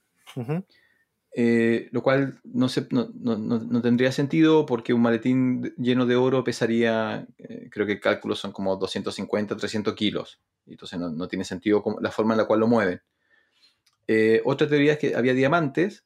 Eh, 1.40 1.88
lo 1.92 2.02
cual 2.02 2.40
no, 2.44 2.68
se- 2.68 2.88
no, 2.90 3.10
no- 3.14 3.36
no- 3.36 3.58
no 3.58 3.82
tendría 3.82 4.10
sentido 4.12 4.64
porque 4.66 4.92
un 4.94 5.02
maletín 5.02 5.62
lleno 5.76 6.06
de 6.06 6.16
oro 6.16 6.42
pesaría, 6.42 7.26
eh, 7.38 7.68
creo 7.70 7.86
que 7.86 7.92
el 7.92 8.00
cálculo 8.00 8.34
son 8.34 8.50
como 8.52 8.74
250, 8.76 9.56
300 9.56 9.94
kilos. 9.94 10.40
Y 10.66 10.72
Entonces 10.72 10.98
no, 10.98 11.28
tiene 11.28 11.44
sentido 11.44 11.82
como- 11.82 12.00
la 12.00 12.10
forma 12.10 12.34
en 12.34 12.38
la 12.38 12.44
cual 12.46 12.60
lo 12.60 12.66
mueven. 12.66 13.00
Eh, 14.06 14.40
otra 14.44 14.68
teoría 14.68 14.92
es 14.94 14.98
que 14.98 15.14
había 15.14 15.34
diamantes, 15.34 16.04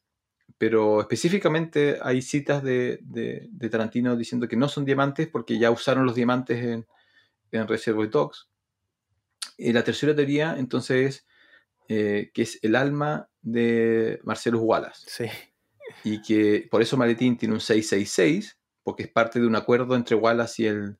pero 0.57 0.99
específicamente 1.01 1.97
hay 2.01 2.21
citas 2.21 2.61
de, 2.61 2.99
de- 3.01 3.47
de 3.49 3.69
Tarantino 3.69 4.15
diciendo 4.15 4.47
que 4.47 4.57
no 4.57 4.67
son 4.67 4.83
diamantes 4.85 5.27
porque 5.29 5.57
ya 5.57 5.71
usaron 5.71 6.05
los 6.05 6.15
diamantes 6.15 6.63
en, 6.63 6.85
en 7.51 7.67
Reservoir 7.67 8.09
Dogs. 8.09 8.49
Y 9.57 9.73
la 9.73 9.83
tercera 9.83 10.15
teoría 10.15 10.55
entonces 10.57 11.15
es 11.15 11.27
eh, 11.89 12.31
que 12.33 12.41
es 12.43 12.59
el 12.61 12.75
alma 12.75 13.29
de 13.41 14.19
Marcellus 14.23 14.61
Wallace 14.63 15.03
Sí. 15.07 15.25
y 16.03 16.21
que 16.21 16.67
por 16.71 16.81
eso 16.81 16.95
Maletín 16.97 17.37
tiene 17.37 17.53
un 17.55 17.59
666, 17.59 18.57
porque 18.83 19.03
es 19.03 19.09
parte 19.09 19.39
de 19.39 19.47
un 19.47 19.55
acuerdo 19.55 19.95
entre 19.95 20.15
Wallace 20.15 20.63
y 20.63 20.65
el, 20.67 20.97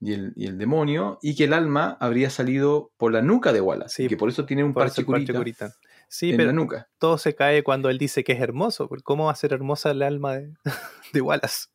y 0.00 0.12
el, 0.14 0.32
y 0.36 0.46
el 0.46 0.58
demonio, 0.58 1.18
y 1.22 1.34
que 1.36 1.44
el 1.44 1.52
alma 1.52 1.96
habría 2.00 2.30
salido 2.30 2.90
por 2.96 3.12
la 3.12 3.22
nuca 3.22 3.52
de 3.52 3.60
Wallace, 3.60 3.94
Sí, 3.96 4.04
y 4.04 4.08
que 4.08 4.16
por 4.16 4.28
eso 4.28 4.44
tiene 4.46 4.64
un 4.64 4.72
Por 4.74 4.84
parche 4.84 5.04
curita. 5.04 5.72
Sí, 6.08 6.30
en 6.30 6.36
pero 6.36 6.46
la 6.48 6.52
nuca. 6.52 6.88
todo 6.98 7.16
se 7.18 7.34
cae 7.34 7.62
cuando 7.62 7.88
él 7.90 7.98
dice 7.98 8.24
que 8.24 8.32
es 8.32 8.40
hermoso. 8.40 8.88
porque 8.88 9.02
¿Cómo 9.02 9.26
va 9.26 9.32
a 9.32 9.36
ser 9.36 9.52
hermosa 9.52 9.90
el 9.90 10.02
alma 10.02 10.36
de, 10.36 10.52
de 11.12 11.20
Wallace? 11.20 11.66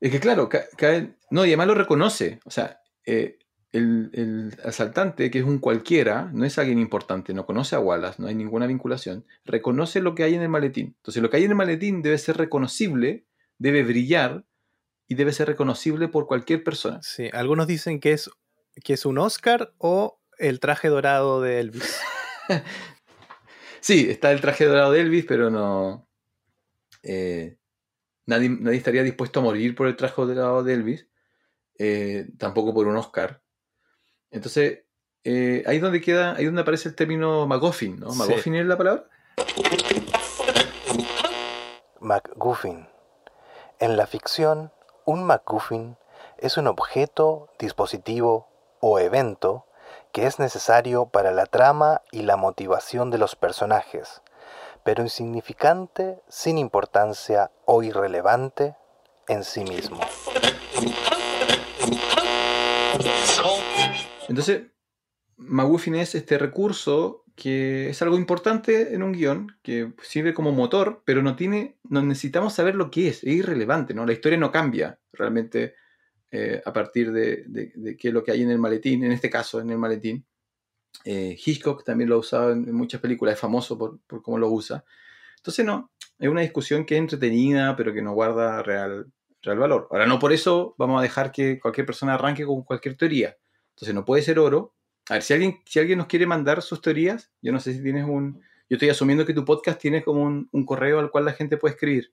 Es 0.00 0.10
que 0.10 0.20
claro, 0.20 0.48
ca- 0.48 0.64
cae, 0.76 1.16
no, 1.30 1.44
y 1.44 1.48
además 1.48 1.66
lo 1.68 1.74
reconoce, 1.74 2.40
o 2.44 2.50
sea, 2.50 2.80
eh, 3.06 3.38
el, 3.74 4.10
el 4.12 4.56
asaltante, 4.64 5.30
que 5.30 5.40
es 5.40 5.44
un 5.44 5.58
cualquiera, 5.58 6.30
no 6.32 6.44
es 6.44 6.58
alguien 6.58 6.78
importante, 6.78 7.34
no 7.34 7.44
conoce 7.46 7.76
a 7.76 7.80
Wallace, 7.80 8.20
no 8.22 8.28
hay 8.28 8.34
ninguna 8.34 8.66
vinculación, 8.66 9.26
reconoce 9.44 10.00
lo 10.00 10.14
que 10.14 10.24
hay 10.24 10.34
en 10.34 10.42
el 10.42 10.48
maletín. 10.48 10.94
Entonces 10.96 11.22
lo 11.22 11.28
que 11.30 11.36
hay 11.36 11.44
en 11.44 11.50
el 11.50 11.56
maletín 11.56 12.02
debe 12.02 12.18
ser 12.18 12.36
reconocible, 12.36 13.26
debe 13.58 13.82
brillar, 13.82 14.44
y 15.06 15.16
debe 15.16 15.32
ser 15.32 15.48
reconocible 15.48 16.08
por 16.08 16.26
cualquier 16.26 16.64
persona. 16.64 17.00
Sí, 17.02 17.28
algunos 17.32 17.66
dicen 17.66 18.00
que 18.00 18.12
es, 18.12 18.30
que 18.82 18.94
es 18.94 19.04
un 19.04 19.18
Oscar 19.18 19.74
o 19.78 20.18
el 20.38 20.60
traje 20.60 20.88
dorado 20.88 21.40
de 21.40 21.60
Elvis. 21.60 22.00
Sí, 23.80 24.06
está 24.08 24.32
el 24.32 24.40
traje 24.40 24.64
dorado 24.64 24.92
de 24.92 25.02
Elvis, 25.02 25.26
pero 25.26 25.50
no. 25.50 26.08
eh, 27.02 27.58
nadie, 28.24 28.48
nadie 28.48 28.78
estaría 28.78 29.02
dispuesto 29.02 29.40
a 29.40 29.42
morir 29.42 29.74
por 29.74 29.88
el 29.88 29.94
traje 29.96 30.22
dorado 30.22 30.64
de 30.64 30.72
Elvis, 30.72 31.06
eh, 31.78 32.28
tampoco 32.38 32.72
por 32.72 32.86
un 32.86 32.96
Oscar. 32.96 33.42
Entonces, 34.34 34.80
eh, 35.22 35.62
ahí 35.64 35.76
es 35.76 35.82
donde 35.82 36.00
queda, 36.00 36.34
ahí 36.34 36.44
donde 36.44 36.62
aparece 36.62 36.88
el 36.88 36.96
término 36.96 37.46
MacGuffin, 37.46 38.00
¿no? 38.00 38.10
Sí. 38.10 38.18
¿MacGuffin 38.18 38.56
es 38.56 38.66
la 38.66 38.76
palabra? 38.76 39.04
MacGuffin. 42.00 42.88
En 43.78 43.96
la 43.96 44.08
ficción, 44.08 44.72
un 45.04 45.22
MacGuffin 45.22 45.96
es 46.38 46.56
un 46.56 46.66
objeto, 46.66 47.48
dispositivo 47.60 48.48
o 48.80 48.98
evento 48.98 49.66
que 50.10 50.26
es 50.26 50.40
necesario 50.40 51.06
para 51.06 51.30
la 51.30 51.46
trama 51.46 52.02
y 52.10 52.22
la 52.22 52.36
motivación 52.36 53.12
de 53.12 53.18
los 53.18 53.36
personajes, 53.36 54.20
pero 54.82 55.04
insignificante, 55.04 56.20
sin 56.28 56.58
importancia 56.58 57.52
o 57.66 57.84
irrelevante 57.84 58.74
en 59.28 59.44
sí 59.44 59.62
mismo. 59.62 60.00
Entonces, 64.28 64.62
MacGuffin 65.36 65.96
es 65.96 66.14
este 66.14 66.38
recurso 66.38 67.24
que 67.34 67.88
es 67.90 68.00
algo 68.00 68.16
importante 68.16 68.94
en 68.94 69.02
un 69.02 69.12
guion, 69.12 69.56
que 69.62 69.92
sirve 70.02 70.34
como 70.34 70.52
motor, 70.52 71.02
pero 71.04 71.20
no 71.20 71.34
tiene, 71.34 71.76
no 71.82 72.00
necesitamos 72.02 72.52
saber 72.54 72.76
lo 72.76 72.90
que 72.92 73.08
es, 73.08 73.24
es 73.24 73.34
irrelevante, 73.34 73.92
¿no? 73.92 74.06
La 74.06 74.12
historia 74.12 74.38
no 74.38 74.52
cambia 74.52 75.00
realmente 75.12 75.74
eh, 76.30 76.62
a 76.64 76.72
partir 76.72 77.10
de, 77.12 77.44
de- 77.48 77.72
de 77.74 77.96
qué 77.96 78.08
es 78.08 78.14
lo 78.14 78.22
que 78.22 78.30
hay 78.30 78.42
en 78.42 78.50
el 78.50 78.58
maletín, 78.58 79.02
en 79.04 79.10
este 79.12 79.30
caso, 79.30 79.60
en 79.60 79.70
el 79.70 79.78
maletín. 79.78 80.24
Eh, 81.04 81.36
Hitchcock 81.44 81.84
también 81.84 82.08
lo 82.08 82.16
ha 82.16 82.18
usado 82.18 82.52
en, 82.52 82.68
en 82.68 82.74
muchas 82.74 83.00
películas, 83.00 83.34
es 83.34 83.40
famoso 83.40 83.76
por, 83.76 83.98
por 84.06 84.22
cómo 84.22 84.38
lo 84.38 84.48
usa. 84.50 84.84
Entonces, 85.38 85.64
no, 85.66 85.90
es 86.18 86.28
una 86.28 86.40
discusión 86.42 86.84
que 86.86 86.94
es 86.94 87.00
entretenida, 87.00 87.74
pero 87.74 87.92
que 87.92 88.00
no 88.00 88.14
guarda 88.14 88.62
real, 88.62 89.06
real 89.42 89.58
valor. 89.58 89.88
Ahora, 89.90 90.06
no 90.06 90.20
por 90.20 90.32
eso 90.32 90.76
vamos 90.78 91.00
a 91.00 91.02
dejar 91.02 91.32
que 91.32 91.58
cualquier 91.58 91.84
persona 91.84 92.14
arranque 92.14 92.46
con 92.46 92.62
cualquier 92.62 92.96
teoría. 92.96 93.36
Entonces 93.74 93.94
no 93.94 94.04
puede 94.04 94.22
ser 94.22 94.38
oro. 94.38 94.74
A 95.08 95.14
ver, 95.14 95.22
si 95.22 95.32
alguien, 95.34 95.60
si 95.66 95.80
alguien 95.80 95.98
nos 95.98 96.06
quiere 96.06 96.26
mandar 96.26 96.62
sus 96.62 96.80
teorías, 96.80 97.30
yo 97.42 97.52
no 97.52 97.60
sé 97.60 97.74
si 97.74 97.82
tienes 97.82 98.04
un... 98.04 98.40
Yo 98.70 98.76
estoy 98.76 98.88
asumiendo 98.88 99.26
que 99.26 99.34
tu 99.34 99.44
podcast 99.44 99.78
tiene 99.80 100.02
como 100.02 100.22
un, 100.22 100.48
un 100.52 100.64
correo 100.64 101.00
al 101.00 101.10
cual 101.10 101.26
la 101.26 101.34
gente 101.34 101.58
puede 101.58 101.74
escribir. 101.74 102.12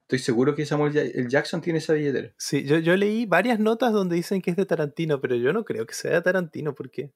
estoy 0.06 0.20
seguro 0.20 0.56
que 0.56 0.66
Samuel 0.66 0.94
J- 0.94 1.06
L. 1.20 1.30
Jackson 1.30 1.62
tiene 1.62 1.80
esa 1.80 1.94
billetera. 1.94 2.32
Sí, 2.38 2.64
yo, 2.64 2.78
yo 2.80 2.96
leí 2.96 3.26
varias 3.26 3.60
notas 3.60 3.92
donde 3.92 4.16
dicen 4.16 4.42
que 4.42 4.52
es 4.52 4.58
de 4.58 4.66
Tarantino, 4.66 5.20
pero 5.20 5.36
yo 5.36 5.52
no 5.54 5.66
creo 5.66 5.86
que 5.86 5.94
sea 5.94 6.12
de 6.14 6.22
Tarantino, 6.22 6.74
porque 6.74 7.12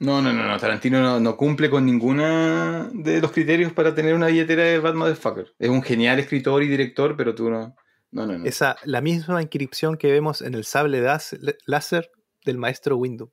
No, 0.00 0.20
no, 0.20 0.32
no, 0.32 0.46
no. 0.46 0.58
Tarantino 0.58 1.00
no, 1.00 1.20
no 1.20 1.36
cumple 1.36 1.70
con 1.70 1.86
ninguna 1.86 2.90
de 2.92 3.20
los 3.20 3.30
criterios 3.32 3.72
para 3.72 3.94
tener 3.94 4.14
una 4.14 4.26
billetera 4.26 4.64
de 4.64 4.78
Bad 4.80 4.94
Motherfucker. 4.94 5.54
Es 5.58 5.68
un 5.70 5.82
genial 5.82 6.18
escritor 6.18 6.62
y 6.62 6.68
director, 6.68 7.16
pero 7.16 7.34
tú 7.34 7.48
no. 7.50 7.74
No, 8.10 8.26
no, 8.26 8.36
no. 8.38 8.44
esa 8.44 8.76
la 8.84 9.00
misma 9.00 9.40
inscripción 9.40 9.96
que 9.96 10.10
vemos 10.12 10.42
en 10.42 10.54
el 10.54 10.64
sable 10.64 11.00
das- 11.00 11.36
láser 11.66 12.10
del 12.44 12.58
maestro 12.58 12.96
Windu. 12.96 13.32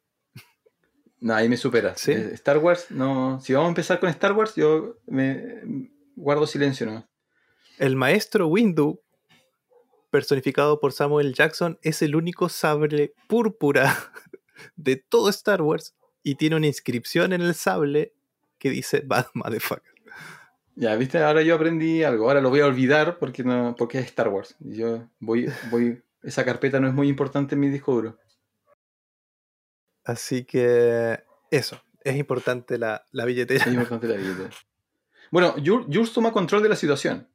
No, 1.19 1.33
ahí 1.33 1.49
me 1.49 1.57
supera. 1.57 1.95
¿Sí? 1.97 2.11
Eh, 2.13 2.29
Star 2.35 2.59
Wars, 2.59 2.85
no. 2.91 3.41
Si 3.41 3.51
vamos 3.53 3.67
a 3.67 3.69
empezar 3.69 3.99
con 3.99 4.07
Star 4.09 4.31
Wars, 4.31 4.55
yo 4.55 4.99
me 5.07 5.89
guardo 6.15 6.47
silencio, 6.47 6.85
¿no? 6.85 7.08
El 7.79 7.95
maestro 7.95 8.47
Windu, 8.47 8.99
personificado 10.11 10.81
por 10.81 10.91
Samuel 10.91 11.33
Jackson, 11.33 11.79
es 11.81 12.01
el 12.01 12.17
único 12.17 12.49
sable 12.49 13.13
púrpura 13.29 13.95
de 14.75 14.97
todo 14.97 15.29
Star 15.29 15.61
Wars 15.61 15.95
y 16.21 16.35
tiene 16.35 16.57
una 16.57 16.67
inscripción 16.67 17.31
en 17.31 17.39
el 17.39 17.55
sable 17.55 18.13
que 18.57 18.69
dice 18.69 19.01
Bad 19.05 19.27
Motherfucker. 19.33 19.93
Ya, 20.75 20.93
viste, 20.97 21.19
ahora 21.19 21.41
yo 21.41 21.55
aprendí 21.55 22.03
algo. 22.03 22.27
Ahora 22.27 22.41
lo 22.41 22.49
voy 22.49 22.59
a 22.59 22.65
olvidar 22.65 23.17
porque 23.17 23.45
no, 23.45 23.73
porque 23.77 23.99
es 23.99 24.07
Star 24.07 24.27
Wars. 24.27 24.57
Yo 24.59 25.07
voy, 25.19 25.49
voy. 25.71 26.03
Esa 26.21 26.43
carpeta 26.43 26.81
no 26.81 26.87
es 26.89 26.93
muy 26.93 27.07
importante 27.07 27.55
en 27.55 27.61
mi 27.61 27.69
disco 27.69 27.93
duro. 27.93 28.19
Así 30.03 30.43
que 30.43 31.23
eso, 31.49 31.81
es 32.03 32.17
importante 32.17 32.77
la, 32.77 33.05
la 33.11 33.23
billetera. 33.23 33.63
Es 33.63 33.71
importante 33.71 34.09
la 34.09 34.17
billetera. 34.17 34.49
Bueno, 35.31 35.55
Jules 35.63 36.11
toma 36.11 36.33
control 36.33 36.61
de 36.61 36.69
la 36.69 36.75
situación. 36.75 37.29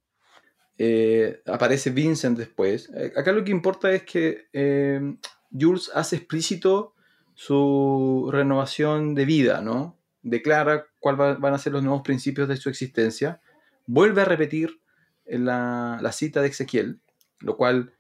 Eh, 0.78 1.42
aparece 1.46 1.90
Vincent 1.90 2.36
después. 2.38 2.90
Eh, 2.94 3.12
acá 3.16 3.32
lo 3.32 3.44
que 3.44 3.52
importa 3.52 3.92
es 3.92 4.02
que 4.02 4.48
eh, 4.52 5.16
Jules 5.52 5.90
hace 5.94 6.16
explícito 6.16 6.94
su 7.34 8.28
renovación 8.32 9.14
de 9.14 9.24
vida, 9.24 9.60
¿no? 9.60 9.98
Declara 10.22 10.86
cuáles 10.98 11.38
van 11.38 11.54
a 11.54 11.58
ser 11.58 11.72
los 11.72 11.82
nuevos 11.82 12.02
principios 12.02 12.48
de 12.48 12.56
su 12.56 12.68
existencia. 12.68 13.40
Vuelve 13.86 14.22
a 14.22 14.24
repetir 14.24 14.80
la, 15.26 15.98
la 16.00 16.12
cita 16.12 16.40
de 16.40 16.48
Ezequiel, 16.48 17.00
lo 17.40 17.56
cual 17.56 17.92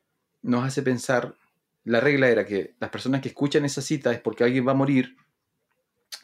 nos 0.42 0.64
hace 0.64 0.82
pensar, 0.82 1.34
la 1.84 2.00
regla 2.00 2.28
era 2.28 2.46
que 2.46 2.74
las 2.80 2.90
personas 2.90 3.20
que 3.20 3.28
escuchan 3.28 3.64
esa 3.64 3.82
cita 3.82 4.12
es 4.12 4.20
porque 4.20 4.44
alguien 4.44 4.66
va 4.66 4.72
a 4.72 4.76
morir, 4.76 5.16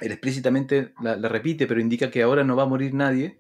él 0.01 0.13
explícitamente 0.13 0.95
la, 1.03 1.17
la 1.17 1.29
repite, 1.29 1.67
pero 1.67 1.81
indica 1.81 2.11
que 2.11 2.23
ahora 2.23 2.45
no 2.45 2.57
va 2.57 2.63
a 2.63 2.67
morir 2.67 2.95
nadie, 2.95 3.39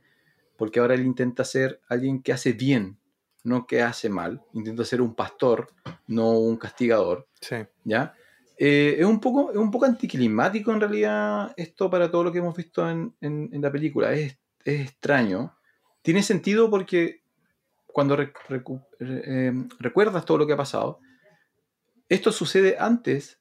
porque 0.56 0.80
ahora 0.80 0.94
él 0.94 1.06
intenta 1.06 1.44
ser 1.44 1.80
alguien 1.89 2.22
que 2.22 2.32
hace 2.32 2.52
bien, 2.52 2.98
no 3.44 3.66
que 3.66 3.82
hace 3.82 4.08
mal, 4.08 4.42
intenta 4.52 4.84
ser 4.84 5.00
un 5.00 5.14
pastor, 5.14 5.68
no 6.06 6.30
un 6.38 6.56
castigador, 6.56 7.26
Sí. 7.40 7.56
¿ya? 7.84 8.14
Eh, 8.58 8.96
es, 8.98 9.06
un 9.06 9.20
poco, 9.20 9.50
es 9.50 9.56
un 9.56 9.70
poco 9.70 9.86
anticlimático 9.86 10.70
en 10.72 10.80
realidad 10.80 11.54
esto 11.56 11.88
para 11.88 12.10
todo 12.10 12.24
lo 12.24 12.32
que 12.32 12.38
hemos 12.40 12.54
visto 12.54 12.88
en, 12.90 13.14
en- 13.22 13.48
en 13.52 13.62
la 13.62 13.72
película, 13.72 14.12
es, 14.12 14.36
es 14.64 14.80
extraño. 14.82 15.56
Tiene 16.02 16.22
sentido 16.22 16.68
porque 16.68 17.22
cuando 17.86 18.16
rec- 18.16 18.84
eh, 19.00 19.52
recuerdas 19.78 20.24
todo 20.26 20.36
lo 20.38 20.46
que 20.46 20.52
ha 20.52 20.56
pasado, 20.58 21.00
esto 22.08 22.32
sucede 22.32 22.76
antes 22.78 23.38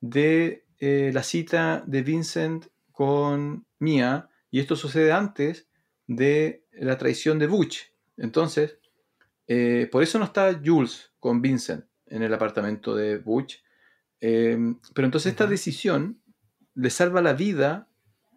de 0.00 0.64
eh, 0.78 1.10
la 1.12 1.22
cita 1.22 1.82
de 1.86 2.02
Vincent 2.02 2.66
con 2.92 3.66
Mia 3.78 4.28
y 4.50 4.60
esto 4.60 4.76
sucede 4.76 5.10
antes 5.12 5.68
de 6.06 6.64
la 6.72 6.96
traición 6.98 7.38
de 7.38 7.46
Butch. 7.46 7.90
Entonces, 8.16 8.78
eh, 9.52 9.88
por 9.90 10.02
eso 10.04 10.18
no 10.20 10.26
está 10.26 10.60
Jules 10.64 11.12
con 11.18 11.42
Vincent 11.42 11.84
en 12.06 12.22
el 12.22 12.32
apartamento 12.32 12.94
de 12.94 13.18
Butch. 13.18 13.62
Eh, 14.20 14.56
pero 14.94 15.06
entonces 15.06 15.32
esta 15.32 15.46
decisión 15.46 16.22
le 16.74 16.90
salva 16.90 17.20
la 17.20 17.32
vida, 17.32 17.88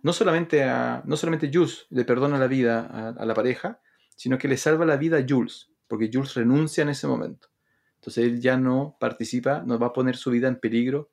no 0.02 0.12
solamente 0.12 0.64
a 0.64 1.04
no 1.06 1.16
solamente 1.16 1.52
Jules 1.54 1.86
le 1.92 2.04
perdona 2.04 2.40
la 2.40 2.48
vida 2.48 2.88
a, 2.92 3.10
a 3.10 3.26
la 3.26 3.34
pareja, 3.36 3.80
sino 4.16 4.40
que 4.40 4.48
le 4.48 4.58
salva 4.58 4.86
la 4.86 4.98
vida 4.98 5.18
a 5.20 5.26
Jules, 5.28 5.70
porque 5.88 6.10
Jules 6.12 6.34
renuncia 6.34 6.82
en 6.82 6.90
ese 6.90 7.06
momento. 7.06 7.50
Entonces 7.96 8.26
él 8.26 8.42
ya 8.42 8.58
no 8.58 8.98
participa, 9.00 9.62
no 9.66 9.78
va 9.78 9.88
a 9.88 9.94
poner 9.94 10.18
su 10.18 10.32
vida 10.32 10.48
en 10.48 10.60
peligro 10.60 11.12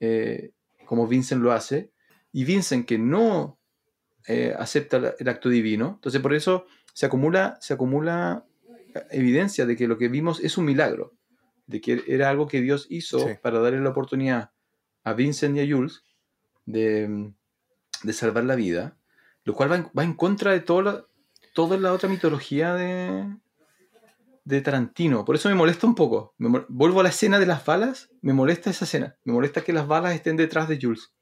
eh, 0.00 0.52
como 0.84 1.06
Vincent 1.06 1.42
lo 1.42 1.52
hace. 1.52 1.92
Y 2.30 2.44
Vincent, 2.44 2.86
que 2.86 2.98
no 2.98 3.58
eh, 4.26 4.54
acepta 4.58 5.14
el 5.18 5.28
acto 5.28 5.48
divino, 5.48 5.94
entonces 5.94 6.20
por 6.20 6.34
eso 6.34 6.66
se 6.92 7.06
acumula, 7.06 7.56
se 7.60 7.74
acumula 7.74 8.44
evidencia 9.10 9.66
de 9.66 9.76
que 9.76 9.88
lo 9.88 9.98
que 9.98 10.08
vimos 10.08 10.40
es 10.40 10.58
un 10.58 10.64
milagro, 10.64 11.12
de 11.66 11.80
que 11.80 12.02
era 12.06 12.28
algo 12.30 12.46
que 12.46 12.60
Dios 12.60 12.86
hizo 12.90 13.20
Sí. 13.20 13.34
para 13.42 13.60
darle 13.60 13.80
la 13.80 13.90
oportunidad 13.90 14.50
a 15.04 15.12
Vincent 15.14 15.56
y 15.56 15.60
a 15.60 15.76
Jules 15.76 16.04
de, 16.66 17.32
de 18.02 18.12
salvar 18.12 18.44
la 18.44 18.54
vida, 18.56 18.96
lo 19.44 19.54
cual 19.54 19.70
va 19.72 19.76
en, 19.76 19.88
va 19.96 20.04
en 20.04 20.14
contra 20.14 20.52
de 20.52 20.60
toda 20.60 20.82
la, 20.82 21.06
toda 21.54 21.76
la 21.78 21.92
otra 21.92 22.08
mitología 22.08 22.74
de, 22.74 23.34
de 24.44 24.60
Tarantino. 24.60 25.24
Por 25.24 25.36
eso 25.36 25.48
me 25.48 25.54
molesta 25.54 25.86
un 25.86 25.94
poco. 25.94 26.34
Me 26.38 26.64
vuelvo 26.68 27.00
a 27.00 27.02
la 27.02 27.08
escena 27.08 27.38
de 27.38 27.46
las 27.46 27.64
balas, 27.64 28.10
me 28.20 28.32
molesta 28.32 28.70
esa 28.70 28.84
escena. 28.84 29.16
Me 29.24 29.32
molesta 29.32 29.62
que 29.62 29.72
las 29.72 29.86
balas 29.86 30.14
estén 30.14 30.36
detrás 30.36 30.68
de 30.68 30.78
Jules. 30.80 31.12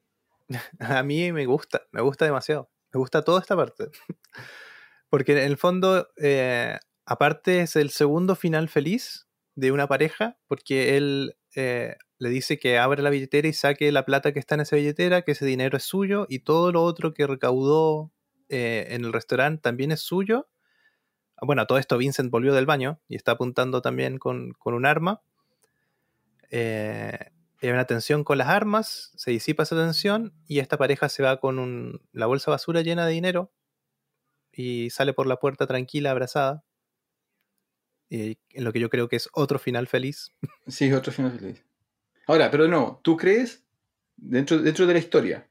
A 0.80 1.02
mí 1.02 1.30
me 1.32 1.47
gusta, 1.47 1.82
me 1.92 2.00
gusta 2.00 2.24
demasiado. 2.24 2.70
Me 2.92 2.98
gusta 2.98 3.22
toda 3.22 3.40
esta 3.40 3.55
parte. 3.56 3.90
Porque 5.10 5.32
en 5.32 5.38
el 5.38 5.56
fondo, 5.56 6.08
eh, 6.16 6.78
aparte 7.09 7.62
es 7.62 7.77
el 7.77 7.91
segundo 7.91 8.37
final 8.37 8.69
feliz 8.69 9.28
de 9.55 9.73
una 9.73 9.89
pareja, 9.89 10.39
porque 10.49 10.97
él 10.97 11.37
eh, 11.57 11.97
le 12.19 12.28
dice 12.31 12.59
que 12.59 12.78
abra 12.78 13.03
la 13.03 13.11
billetera 13.11 13.49
y 13.49 13.53
saque 13.53 13.91
la 13.93 14.05
plata 14.05 14.33
que 14.33 14.39
está 14.41 14.55
en 14.57 14.62
esa 14.62 14.77
billetera, 14.77 15.23
que 15.23 15.33
ese 15.33 15.47
dinero 15.47 15.77
es 15.77 15.85
suyo, 15.85 16.27
y 16.28 16.41
todo 16.41 16.73
lo 16.73 16.83
otro 16.85 17.15
que 17.15 17.27
recaudó 17.27 18.12
eh, 18.49 18.89
en 18.91 19.05
el 19.05 19.12
restaurante 19.12 19.62
también 19.62 19.93
es 19.93 20.01
suyo. 20.01 20.49
Ah, 21.37 21.47
Bueno, 21.47 21.67
todo 21.67 21.78
esto 21.78 21.99
Vincent 21.99 22.31
volvió 22.31 22.55
del 22.55 22.67
baño 22.67 23.01
y 23.09 23.17
está 23.17 23.33
apuntando 23.33 23.83
también 23.83 24.19
con, 24.19 24.53
con 24.55 24.75
un 24.75 24.87
arma. 24.87 25.23
Eh, 26.51 27.19
hay 27.61 27.70
una 27.70 27.85
tensión 27.87 28.25
con 28.25 28.39
las 28.39 28.49
armas, 28.49 29.12
se 29.17 29.31
disipa 29.33 29.65
esa 29.65 29.77
tensión 29.77 30.33
y 30.47 30.61
esta 30.61 30.78
pareja 30.78 31.09
se 31.09 31.23
va 31.23 31.41
con 31.41 31.59
un- 31.59 32.01
la 32.12 32.27
bolsa 32.27 32.51
basura 32.51 32.83
llena 32.83 33.07
de 33.07 33.12
dinero 33.12 33.53
y 34.53 34.91
sale 34.91 35.15
por 35.15 35.27
la 35.27 35.39
puerta 35.39 35.67
tranquila, 35.67 36.11
abrazada. 36.11 36.62
Y 38.11 38.39
en 38.51 38.65
lo 38.65 38.73
que 38.73 38.81
yo 38.81 38.89
creo 38.91 39.09
que 39.09 39.17
es 39.17 39.28
otro 39.33 39.59
final 39.59 39.87
feliz. 39.87 40.33
Sí, 40.67 40.93
otro 40.93 41.12
final 41.12 41.39
feliz. 41.39 41.65
Ahora, 42.27 42.51
pero 42.51 42.69
no, 42.69 43.01
¿tú 43.03 43.17
crees, 43.17 43.65
dentro, 44.17 44.59
dentro 44.59 44.87
de 44.87 44.93
la 44.95 44.99
historia, 44.99 45.49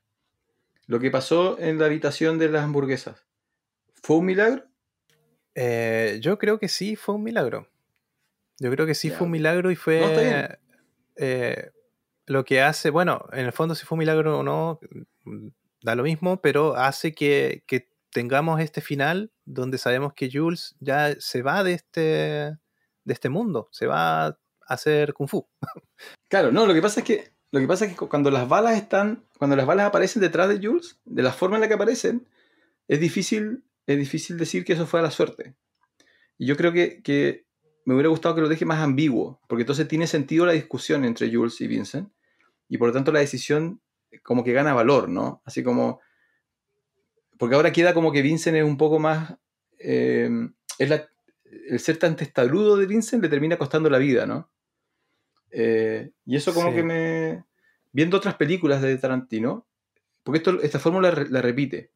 lo 0.86 1.00
que 1.00 1.12
pasó 1.12 1.58
en 1.60 1.78
la 1.80 1.86
habitación 1.86 2.38
de 2.40 2.50
las 2.50 2.64
hamburguesas, 2.64 3.26
¿fue 4.04 4.18
un 4.18 4.26
milagro? 4.26 4.64
Eh, 5.56 6.20
yo 6.22 6.38
creo 6.38 6.60
que 6.60 6.68
sí 6.68 6.96
fue 6.96 7.16
un 7.16 7.24
milagro. 7.24 7.68
Yo 8.60 8.72
creo 8.72 8.86
que 8.86 8.96
sí 8.96 9.10
Ya. 9.10 9.18
fue 9.18 9.26
un 9.26 9.32
milagro 9.32 9.72
y 9.72 9.76
fue 9.76 10.00
No, 10.00 10.08
está 10.08 10.22
bien. 10.22 10.48
eh, 11.16 11.72
lo 12.26 12.44
que 12.46 12.62
hace, 12.62 12.90
bueno, 12.90 13.26
en 13.34 13.46
el 13.46 13.54
fondo 13.54 13.74
si 13.76 13.86
fue 13.86 13.96
un 13.96 14.00
milagro 14.00 14.40
o 14.40 14.44
no, 14.44 14.80
mm, 15.26 15.48
da 15.82 15.96
lo 15.96 16.04
mismo, 16.04 16.42
pero 16.42 16.76
hace 16.76 17.14
que, 17.14 17.64
que 17.68 17.90
tengamos 18.12 18.60
este 18.62 18.82
final 18.82 19.32
donde 19.46 19.78
sabemos 19.78 20.14
que 20.14 20.30
Jules 20.32 20.76
ya 20.80 21.16
se 21.20 21.42
va 21.42 21.64
de 21.64 21.74
este, 21.74 22.02
de 22.02 23.14
este 23.14 23.30
mundo, 23.30 23.70
se 23.72 23.88
va 23.88 24.28
a 24.28 24.40
hacer 24.68 25.14
kung 25.14 25.28
fu. 25.30 25.48
Claro, 26.30 26.52
no, 26.52 26.66
lo 26.66 26.74
que 26.74 26.82
pasa 26.82 27.00
es 27.00 27.06
que, 27.06 27.32
lo 27.52 27.60
que, 27.60 27.68
pasa 27.68 27.86
es 27.86 27.92
que 27.92 27.98
cu- 27.98 28.10
cuando 28.10 28.30
las 28.30 28.50
balas 28.50 28.76
están, 28.78 29.24
cuando 29.38 29.56
las 29.56 29.66
balas 29.66 29.88
aparecen 29.88 30.22
detrás 30.22 30.50
de 30.50 30.60
Jules, 30.66 31.00
de 31.06 31.24
la 31.24 31.32
forma 31.32 31.56
en 31.56 31.62
la 31.62 31.68
que 31.68 31.74
aparecen, 31.76 32.28
es 32.88 33.00
difícil 33.00 33.64
es 33.88 33.98
difícil 33.98 34.38
decir 34.38 34.66
que 34.66 34.74
eso 34.74 34.86
fue 34.86 35.00
a 35.00 35.04
la 35.04 35.12
suerte. 35.12 35.56
Y 36.38 36.46
yo 36.46 36.58
creo 36.58 36.74
que, 36.74 37.02
que 37.02 37.46
me 37.86 37.94
hubiera 37.94 38.10
gustado 38.10 38.36
que 38.36 38.42
lo 38.42 38.50
deje 38.50 38.66
más 38.66 38.80
ambiguo, 38.80 39.40
porque 39.48 39.62
entonces 39.62 39.88
tiene 39.88 40.08
sentido 40.08 40.46
la 40.46 40.52
discusión 40.52 41.06
entre 41.06 41.34
Jules 41.34 41.62
y 41.62 41.68
Vincent, 41.68 42.12
y 42.68 42.78
por 42.78 42.90
lo 42.90 42.94
tanto 42.94 43.14
la 43.14 43.20
decisión 43.22 43.82
como 44.24 44.44
que 44.44 44.52
gana 44.52 44.74
valor, 44.74 45.08
¿no? 45.08 45.42
Así 45.46 45.64
como... 45.64 46.02
Porque 47.38 47.56
ahora 47.56 47.72
queda 47.72 47.94
como 47.94 48.12
que 48.12 48.22
Vincent 48.22 48.58
es 48.58 48.64
un 48.64 48.78
poco 48.78 49.00
más... 49.00 49.36
eh, 49.80 50.30
es 50.80 50.90
la- 50.90 51.08
el 51.70 51.80
ser 51.80 51.98
tan 51.98 52.16
testarudo 52.16 52.76
de 52.78 52.86
Vincent 52.86 53.24
le 53.24 53.30
termina 53.30 53.58
costando 53.58 53.90
la 53.90 53.98
vida, 54.00 54.26
¿no? 54.26 54.50
Eh, 55.52 56.12
y 56.26 56.36
eso 56.36 56.54
como 56.54 56.70
Sí. 56.70 56.76
que 56.76 56.84
me... 56.84 57.46
Viendo 57.94 58.18
otras 58.18 58.36
películas 58.36 58.82
de 58.82 58.98
Tarantino, 58.98 59.66
porque 60.24 60.38
esto, 60.40 60.62
esta 60.62 60.78
fórmula 60.80 61.12
la 61.30 61.42
repite. 61.42 61.92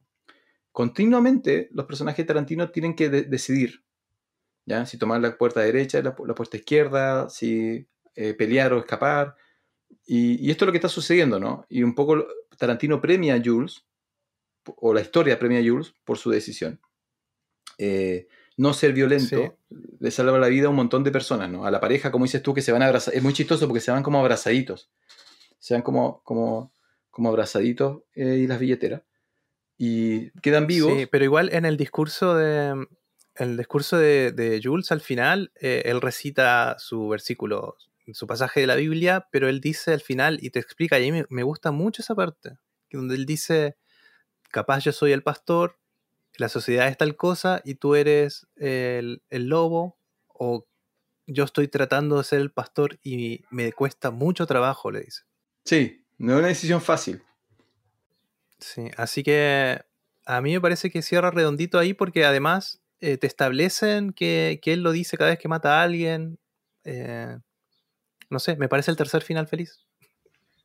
Continuamente 0.72 1.70
los 1.74 1.86
personajes 1.86 2.24
de 2.24 2.28
Tarantino 2.28 2.72
tienen 2.72 2.96
que 2.96 3.10
de- 3.10 3.24
decidir, 3.24 3.84
¿ya? 4.66 4.86
Si 4.86 4.98
tomar 4.98 5.20
la 5.22 5.38
puerta 5.38 5.60
derecha, 5.60 6.02
la, 6.02 6.16
la 6.26 6.34
puerta 6.36 6.58
izquierda, 6.58 7.30
si 7.30 7.86
eh, 8.16 8.34
pelear 8.34 8.72
o 8.74 8.80
escapar. 8.80 9.36
Y, 10.06 10.44
y 10.46 10.50
esto 10.50 10.64
es 10.64 10.68
lo 10.68 10.72
que 10.72 10.78
está 10.78 10.88
sucediendo, 10.90 11.40
¿no? 11.40 11.66
Y 11.70 11.84
un 11.84 11.94
poco 11.94 12.26
Tarantino 12.58 13.02
premia 13.02 13.36
a 13.36 13.42
Jules, 13.44 13.86
o 14.66 14.94
la 14.94 15.02
historia 15.02 15.40
premia 15.40 15.60
a 15.60 15.64
Jules 15.64 15.94
por 16.04 16.18
su 16.18 16.30
decisión. 16.30 16.80
Eh, 17.78 18.28
no 18.58 18.74
ser 18.74 18.94
violento 18.94 19.58
le 20.00 20.12
salva 20.12 20.38
la 20.38 20.48
vida 20.48 20.68
a 20.68 20.70
un 20.70 20.76
montón 20.76 21.04
de 21.04 21.12
personas, 21.12 21.50
¿no? 21.50 21.66
A 21.66 21.72
la 21.72 21.80
pareja, 21.80 22.12
como 22.12 22.26
dices 22.26 22.44
tú, 22.44 22.54
que 22.54 22.62
se 22.62 22.72
van 22.72 22.84
a 22.84 22.88
abrazar. 22.88 23.16
Es 23.16 23.24
muy 23.24 23.34
chistoso 23.34 23.68
porque 23.68 23.80
se 23.80 23.92
van 23.92 24.04
como 24.04 24.20
abrazaditos. 24.20 24.92
Se 25.60 25.74
van 25.74 25.82
como, 25.82 26.22
como, 26.24 26.74
como 27.10 27.30
abrazaditos 27.30 28.04
eh, 28.14 28.40
y 28.44 28.48
las 28.48 28.60
billeteras. 28.60 29.02
Y 29.78 30.30
quedan 30.42 30.68
vivos. 30.68 30.94
Sí, 30.94 31.06
pero 31.08 31.26
igual 31.26 31.50
en 31.54 31.66
el 31.66 31.78
discurso 31.78 32.36
de. 32.36 32.86
El 33.36 33.58
discurso 33.58 33.98
de, 33.98 34.34
de 34.34 34.60
Jules 34.62 34.92
al 34.92 35.02
final, 35.02 35.52
eh, 35.60 35.84
él 35.86 36.02
recita 36.02 36.76
su 36.78 37.08
versículo, 37.08 37.78
su 38.12 38.28
pasaje 38.28 38.60
de 38.60 38.68
la 38.68 38.76
Biblia, 38.76 39.28
pero 39.32 39.48
él 39.48 39.62
dice 39.62 39.94
al 39.94 40.02
final 40.02 40.38
y 40.42 40.50
te 40.50 40.60
explica, 40.60 41.00
y 41.00 41.08
a 41.08 41.12
mí 41.12 41.20
me, 41.20 41.26
me 41.30 41.44
gusta 41.44 41.72
mucho 41.72 42.02
esa 42.02 42.14
parte, 42.14 42.58
donde 42.92 43.16
él 43.16 43.26
dice, 43.26 43.78
capaz 44.52 44.80
yo 44.84 44.92
soy 44.92 45.12
el 45.12 45.24
pastor, 45.24 45.80
la 46.38 46.50
sociedad 46.50 46.88
es 46.88 46.98
tal 46.98 47.16
cosa 47.16 47.62
y 47.64 47.76
tú 47.76 47.96
eres 47.96 48.48
el, 48.56 49.22
el 49.30 49.48
lobo, 49.48 49.98
o 50.28 50.68
yo 51.28 51.44
estoy 51.44 51.68
tratando 51.68 52.18
de 52.18 52.24
ser 52.24 52.42
el 52.42 52.52
pastor 52.52 53.00
y 53.04 53.44
me 53.50 53.72
cuesta 53.74 54.12
mucho 54.12 54.46
trabajo, 54.46 54.92
le 54.92 55.02
dice. 55.02 55.24
Sí, 55.66 56.06
no 56.18 56.34
es 56.34 56.40
una 56.40 56.48
decisión 56.48 56.82
fácil. 56.82 57.24
Sí, 58.60 58.90
así 58.98 59.24
que 59.24 59.82
a 60.26 60.42
mí 60.42 60.54
me 60.54 60.62
parece 60.62 60.92
que 60.92 61.02
cierra 61.02 61.32
redondito 61.32 61.80
ahí 61.80 61.94
porque 61.94 62.26
además 62.26 62.82
eh, 63.00 63.18
te 63.18 63.28
establecen 63.28 64.14
que, 64.14 64.60
que 64.62 64.74
él 64.74 64.82
lo 64.82 64.92
dice 64.92 65.18
cada 65.18 65.32
vez 65.32 65.40
que 65.40 65.48
mata 65.48 65.80
a 65.80 65.84
alguien. 65.84 66.40
eh, 66.84 67.38
no 68.30 68.40
sé, 68.40 68.56
me 68.56 68.70
parece 68.70 68.92
el 68.92 68.98
tercer 68.98 69.24
final 69.24 69.48
feliz. 69.48 69.86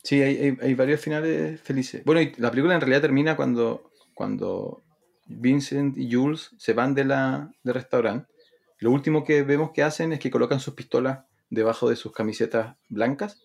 Sí, 0.06 0.22
hay, 0.22 0.36
hay- 0.36 0.58
hay 0.62 0.74
varios 0.74 1.00
finales 1.00 1.60
felices. 1.60 2.02
Bueno, 2.04 2.20
y 2.20 2.32
la 2.38 2.50
película 2.50 2.74
en 2.74 2.80
realidad 2.80 3.00
termina 3.02 3.34
cuando, 3.36 3.90
cuando 4.14 4.82
Vincent 5.26 5.98
y 5.98 6.12
Jules 6.12 6.50
se 6.58 6.72
van 6.74 6.94
de 6.94 7.04
la, 7.04 7.50
del 7.64 7.74
restaurante. 7.74 8.32
Lo 8.78 8.90
último 8.92 9.24
que 9.24 9.42
vemos 9.42 9.72
que 9.72 9.82
hacen 9.82 10.12
es 10.12 10.20
que 10.20 10.30
colocan 10.30 10.60
sus 10.60 10.74
pistolas 10.74 11.24
debajo 11.50 11.88
de 11.90 11.96
sus 11.96 12.12
camisetas 12.12 12.76
blancas 12.88 13.42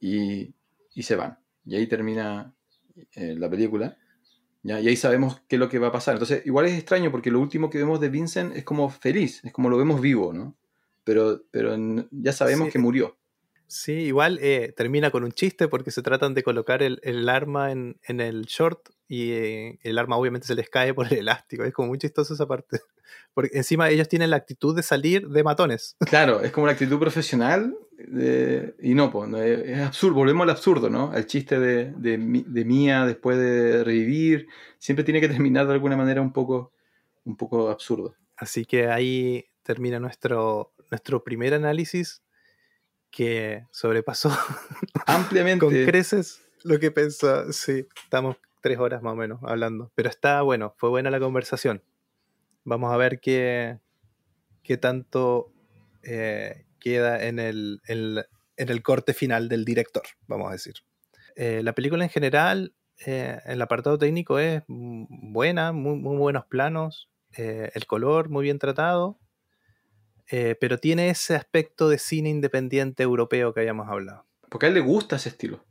y, 0.00 0.54
y 0.94 1.02
se 1.02 1.16
van. 1.16 1.38
Y 1.64 1.76
ahí 1.76 1.86
termina 1.86 2.54
eh, 3.14 3.34
la 3.38 3.48
película. 3.48 3.96
¿ya? 4.62 4.80
Y 4.80 4.88
ahí 4.88 4.96
sabemos 4.96 5.40
qué 5.48 5.56
es 5.56 5.60
lo 5.60 5.68
que 5.70 5.78
va 5.78 5.88
a 5.88 5.92
pasar. 5.92 6.14
Entonces, 6.16 6.44
igual 6.44 6.66
es 6.66 6.74
extraño 6.74 7.10
porque 7.10 7.30
lo 7.30 7.40
último 7.40 7.70
que 7.70 7.78
vemos 7.78 8.00
de 8.00 8.08
Vincent 8.10 8.54
es 8.56 8.64
como 8.64 8.90
feliz, 8.90 9.42
es 9.44 9.52
como 9.52 9.70
lo 9.70 9.78
vemos 9.78 10.00
vivo, 10.00 10.32
¿no? 10.34 10.56
Pero, 11.04 11.42
pero 11.50 11.74
ya 12.10 12.32
sabemos 12.32 12.66
Sí. 12.66 12.72
que 12.72 12.78
murió. 12.80 13.16
Sí, 13.68 13.92
igual 13.92 14.38
eh, 14.40 14.72
termina 14.76 15.10
con 15.10 15.24
un 15.24 15.32
chiste 15.32 15.68
porque 15.68 15.90
se 15.90 16.02
tratan 16.02 16.34
de 16.34 16.42
colocar 16.42 16.82
el, 16.82 17.00
el 17.02 17.28
arma 17.28 17.72
en, 17.72 17.98
en 18.04 18.20
el 18.20 18.42
short 18.46 18.90
y 19.08 19.32
eh, 19.32 19.78
el 19.82 19.98
arma 19.98 20.16
obviamente 20.16 20.46
se 20.46 20.54
les 20.54 20.68
cae 20.68 20.94
por 20.94 21.06
el 21.12 21.18
elástico. 21.18 21.64
Es 21.64 21.72
como 21.72 21.88
muy 21.88 21.98
chistoso 21.98 22.34
esa 22.34 22.46
parte. 22.46 22.80
Porque 23.34 23.56
encima 23.56 23.88
ellos 23.90 24.08
tienen 24.08 24.30
la 24.30 24.36
actitud 24.36 24.74
de 24.74 24.82
salir 24.82 25.28
de 25.28 25.44
matones. 25.44 25.96
Claro, 26.06 26.40
es 26.40 26.50
como 26.52 26.66
la 26.66 26.72
actitud 26.72 26.98
profesional 26.98 27.76
de- 27.98 28.74
y 28.80 28.94
no, 28.94 29.10
pues, 29.10 29.28
no, 29.28 29.40
es, 29.40 29.78
absurdo, 29.80 30.14
volvemos 30.14 30.44
al 30.44 30.50
absurdo, 30.50 30.90
¿no? 30.90 31.10
Al 31.12 31.26
chiste 31.26 31.58
de, 31.58 31.92
de, 31.92 32.18
de 32.46 32.64
Mía 32.64 33.04
después 33.04 33.38
de 33.38 33.84
revivir, 33.84 34.48
siempre 34.78 35.04
tiene 35.04 35.20
que 35.20 35.28
terminar 35.28 35.66
de 35.66 35.74
alguna 35.74 35.96
manera 35.96 36.20
un 36.20 36.32
poco, 36.32 36.72
un 37.24 37.36
poco 37.36 37.68
absurdo. 37.68 38.14
Así 38.36 38.64
que 38.64 38.88
ahí 38.88 39.46
termina 39.62 39.98
nuestro, 39.98 40.72
nuestro 40.90 41.22
primer 41.24 41.54
análisis 41.54 42.22
que 43.10 43.66
sobrepasó 43.70 44.30
Ampliamente. 45.06 45.64
con 45.64 45.72
creces 45.72 46.42
lo 46.62 46.78
que 46.78 46.90
pensaba. 46.90 47.52
Sí, 47.52 47.86
estamos 48.02 48.36
tres 48.60 48.78
horas 48.78 49.02
más 49.02 49.12
o 49.12 49.16
menos 49.16 49.40
hablando. 49.42 49.92
Pero 49.94 50.08
está 50.08 50.42
bueno, 50.42 50.74
fue 50.76 50.90
buena 50.90 51.10
la 51.10 51.20
conversación. 51.20 51.82
Vamos 52.64 52.92
a 52.92 52.96
ver 52.96 53.20
qué, 53.20 53.78
qué 54.62 54.76
tanto 54.76 55.52
eh, 56.02 56.66
queda 56.80 57.24
en 57.24 57.38
el, 57.38 57.80
en 57.86 58.68
el 58.68 58.82
corte 58.82 59.14
final 59.14 59.48
del 59.48 59.64
director, 59.64 60.02
vamos 60.26 60.48
a 60.48 60.52
decir. 60.52 60.74
Eh, 61.36 61.60
la 61.62 61.74
película 61.74 62.02
en 62.04 62.10
general, 62.10 62.74
eh, 63.04 63.38
el 63.44 63.60
apartado 63.60 63.98
técnico 63.98 64.38
es 64.38 64.62
buena, 64.66 65.72
muy, 65.72 65.96
muy 65.96 66.16
buenos 66.16 66.46
planos, 66.46 67.10
eh, 67.36 67.70
el 67.74 67.86
color 67.86 68.30
muy 68.30 68.44
bien 68.44 68.58
tratado, 68.58 69.18
eh, 70.30 70.56
pero 70.60 70.78
tiene 70.78 71.08
ese 71.10 71.34
aspecto 71.34 71.88
de 71.88 71.98
cine 71.98 72.28
independiente 72.30 73.02
europeo 73.02 73.52
que 73.54 73.60
habíamos 73.60 73.88
hablado. 73.88 74.24
Porque 74.48 74.66
a 74.66 74.68
él 74.68 74.74
le 74.74 74.80
gusta 74.80 75.16
ese 75.16 75.28
estilo. 75.30 75.64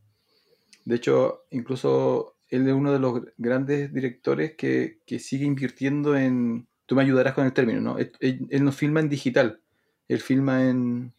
De 0.85 0.95
hecho, 0.95 1.45
incluso 1.51 2.37
él 2.49 2.67
es 2.67 2.73
uno 2.73 2.91
de 2.93 2.99
los 2.99 3.21
grandes 3.37 3.91
directores 3.93 4.55
que, 4.55 4.99
que 5.05 5.19
sigue 5.19 5.45
invirtiendo 5.45 6.15
en... 6.15 6.67
Tú 6.85 6.95
me 6.95 7.01
ayudarás 7.01 7.33
con 7.33 7.45
el 7.45 7.53
término, 7.53 7.81
¿no? 7.81 7.97
Él, 7.97 8.11
él- 8.19 8.45
él 8.49 8.63
no 8.63 8.71
filma 8.71 8.99
en 8.99 9.09
digital, 9.09 9.59
él 10.07 10.19
filma 10.21 10.69
en, 10.69 11.13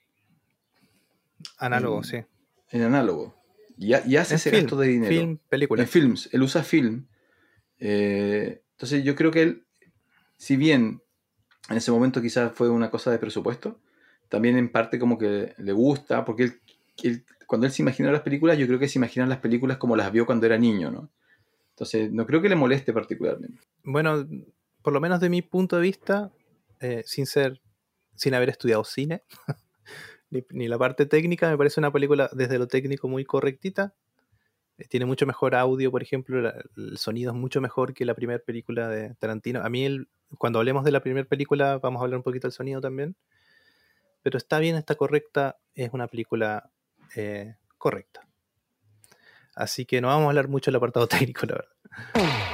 Análogo, 1.59 2.03
sí. 2.05 2.19
en 2.71 2.83
análogo. 2.83 3.35
Y, 3.79 3.93
ha- 3.95 4.07
y 4.07 4.17
hace 4.17 4.35
En 4.35 4.37
ese 4.37 4.51
film, 4.51 4.63
gasto 4.63 4.77
de 4.77 4.89
dinero. 4.89 5.09
film, 5.13 5.39
película. 5.49 5.83
En 5.83 5.89
films, 5.89 6.29
él 6.33 6.43
usa 6.43 6.63
film. 6.63 7.07
Eh, 7.79 8.63
entonces 8.73 9.05
yo 9.05 9.15
creo 9.17 9.31
que 9.31 9.43
él, 9.43 9.67
si 10.37 10.57
bien 10.57 11.03
en 11.69 11.77
ese 11.77 11.91
momento 11.91 12.23
quizás 12.23 12.53
fue 12.55 12.69
una 12.69 12.91
cosa 12.91 13.11
de 13.11 13.19
presupuesto, 13.19 13.79
también 14.29 14.57
en 14.57 14.71
parte 14.71 14.99
como 14.99 15.19
que 15.19 15.55
le 15.59 15.73
gusta, 15.73 16.25
porque 16.25 16.59
cuando 17.47 17.67
él 17.67 17.73
se 17.73 17.83
imagina 17.83 18.11
las 18.11 18.23
películas, 18.23 18.59
yo 18.59 18.67
creo 18.67 18.79
que 18.79 18.89
se 18.89 18.99
imagina 18.99 19.27
las 19.27 19.39
películas 19.39 19.77
como 19.77 19.97
las 19.97 20.13
vio 20.13 20.27
cuando 20.27 20.47
era 20.47 20.59
niño, 20.59 20.91
¿no? 20.91 21.11
Entonces 21.71 22.11
no 22.11 22.27
creo 22.27 22.41
que 22.41 22.49
le 22.49 22.57
moleste 22.57 22.93
particularmente. 22.93 23.61
Bueno, 23.85 24.27
por 24.83 24.93
lo 24.93 25.01
menos 25.01 25.21
de 25.21 25.29
mi 25.29 25.43
punto 25.43 25.77
de 25.77 25.83
vista, 25.83 26.33
eh, 26.81 27.03
sin 27.05 27.27
ser, 27.27 27.61
sin 28.15 28.35
haber 28.35 28.49
estudiado 28.49 28.83
cine, 28.85 29.23
ni 30.51 30.69
la 30.69 30.79
parte 30.79 31.07
técnica, 31.07 31.51
me 31.51 31.59
parece 31.59 31.81
una 31.81 31.93
película 31.93 32.31
desde 32.33 32.59
lo 32.59 32.67
técnico 32.67 33.09
muy 33.09 33.25
correctita. 33.25 33.95
Eh, 34.79 34.87
Tiene 34.89 35.07
mucho 35.07 35.27
mejor 35.27 35.55
audio, 35.55 35.91
por 35.91 36.03
ejemplo, 36.03 36.53
el 36.77 36.99
sonido 36.99 37.33
es 37.33 37.39
mucho 37.39 37.61
mejor 37.61 37.95
que 37.95 38.05
la 38.05 38.15
primera 38.15 38.39
película 38.39 38.89
de 38.89 39.15
Tarantino. 39.15 39.63
A 39.63 39.69
mí, 39.69 39.85
el- 39.85 40.09
cuando 40.39 40.59
hablemos 40.59 40.85
de 40.85 40.91
la 40.91 41.01
primera 41.01 41.27
película, 41.27 41.79
vamos 41.79 42.01
a 42.01 42.05
hablar 42.05 42.19
un 42.19 42.23
poquito 42.25 42.47
del 42.47 42.53
sonido 42.53 42.81
también. 42.81 43.17
Pero 44.23 44.39
está 44.39 44.59
bien, 44.59 44.75
está 44.77 44.97
correcta, 44.97 45.59
es 45.75 45.91
una 45.93 46.09
película 46.09 46.71
eh, 47.15 47.55
correcta. 47.79 48.27
Así 49.55 49.87
que 49.87 50.01
no 50.01 50.09
vamos 50.09 50.25
a 50.27 50.29
hablar 50.31 50.49
mucho 50.49 50.71
del 50.71 50.77
apartado 50.77 51.07
técnico, 51.35 51.47
la 51.47 51.55
verdad. 51.55 52.46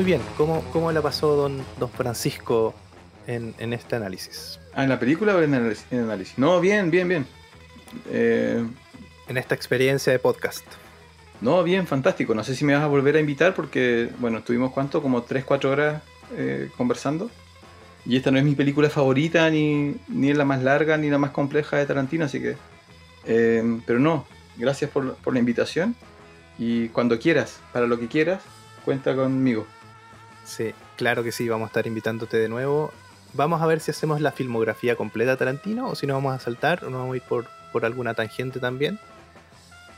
Muy 0.00 0.06
bien, 0.06 0.22
¿cómo, 0.38 0.64
cómo 0.72 0.90
la 0.92 1.02
pasó 1.02 1.36
don, 1.36 1.62
don 1.78 1.90
Francisco 1.90 2.74
en, 3.26 3.54
en 3.58 3.74
este 3.74 3.96
análisis? 3.96 4.58
Ah, 4.72 4.82
¿en 4.82 4.88
la 4.88 4.98
película 4.98 5.36
o 5.36 5.42
en 5.42 5.52
el 5.52 5.60
análisis? 5.60 5.84
en 5.90 5.98
el 5.98 6.04
análisis? 6.04 6.38
No, 6.38 6.58
bien, 6.58 6.90
bien, 6.90 7.06
bien. 7.06 7.26
Eh, 8.08 8.64
En 9.28 9.36
esta 9.36 9.54
experiencia 9.54 10.10
de 10.10 10.18
podcast. 10.18 10.64
no, 11.42 11.62
bien, 11.62 11.86
fantástico. 11.86 12.34
No 12.34 12.42
sé 12.44 12.56
si 12.56 12.64
me 12.64 12.72
vas 12.72 12.82
a 12.82 12.86
volver 12.86 13.14
a 13.16 13.20
invitar 13.20 13.54
porque, 13.54 14.08
bueno, 14.20 14.38
estuvimos 14.38 14.72
cuánto, 14.72 15.02
como 15.02 15.22
3-4 15.22 15.64
horas 15.66 16.02
eh, 16.34 16.70
conversando. 16.78 17.30
Y 18.06 18.16
esta 18.16 18.30
no 18.30 18.38
es 18.38 18.44
mi 18.44 18.54
película 18.54 18.88
favorita, 18.88 19.50
ni, 19.50 19.96
ni 20.08 20.30
es 20.30 20.36
la 20.38 20.46
más 20.46 20.62
larga, 20.62 20.96
ni 20.96 21.10
la 21.10 21.18
más 21.18 21.32
compleja 21.32 21.76
de 21.76 21.84
Tarantino, 21.84 22.24
así 22.24 22.40
que... 22.40 22.56
eh, 23.26 23.80
pero 23.84 23.98
no, 23.98 24.24
gracias 24.56 24.90
por, 24.90 25.16
por 25.16 25.34
la 25.34 25.40
invitación. 25.40 25.94
Y 26.58 26.88
cuando 26.88 27.18
quieras, 27.18 27.60
para 27.74 27.86
lo 27.86 28.00
que 28.00 28.08
quieras, 28.08 28.42
cuenta 28.86 29.14
conmigo. 29.14 29.66
Sí, 30.50 30.74
claro 30.96 31.22
que 31.22 31.30
sí, 31.30 31.48
vamos 31.48 31.66
a 31.66 31.68
estar 31.68 31.86
invitándote 31.86 32.36
de 32.36 32.48
nuevo. 32.48 32.90
Vamos 33.34 33.62
a 33.62 33.66
ver 33.66 33.78
si 33.78 33.92
hacemos 33.92 34.20
la 34.20 34.32
filmografía 34.32 34.96
completa 34.96 35.36
Tarantino 35.36 35.88
o 35.88 35.94
si 35.94 36.08
nos 36.08 36.16
vamos 36.16 36.34
a 36.34 36.40
saltar 36.40 36.84
o 36.84 36.90
nos 36.90 36.98
vamos 37.02 37.14
a 37.14 37.16
ir 37.18 37.22
por, 37.22 37.46
por 37.72 37.84
alguna 37.84 38.14
tangente 38.14 38.58
también. 38.58 38.98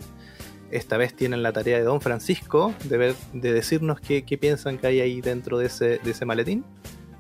Esta 0.73 0.97
vez 0.97 1.15
tienen 1.15 1.42
la 1.42 1.52
tarea 1.52 1.76
de 1.76 1.84
Don 1.84 2.01
Francisco 2.01 2.75
de, 2.84 2.97
ver, 2.97 3.15
de 3.34 3.52
decirnos 3.52 4.01
qué, 4.01 4.25
qué 4.25 4.39
piensan 4.39 4.78
que 4.78 4.86
hay 4.86 5.01
ahí 5.01 5.20
dentro 5.20 5.59
de 5.59 5.67
ese, 5.67 5.99
de 5.99 6.10
ese 6.10 6.25
maletín. 6.25 6.65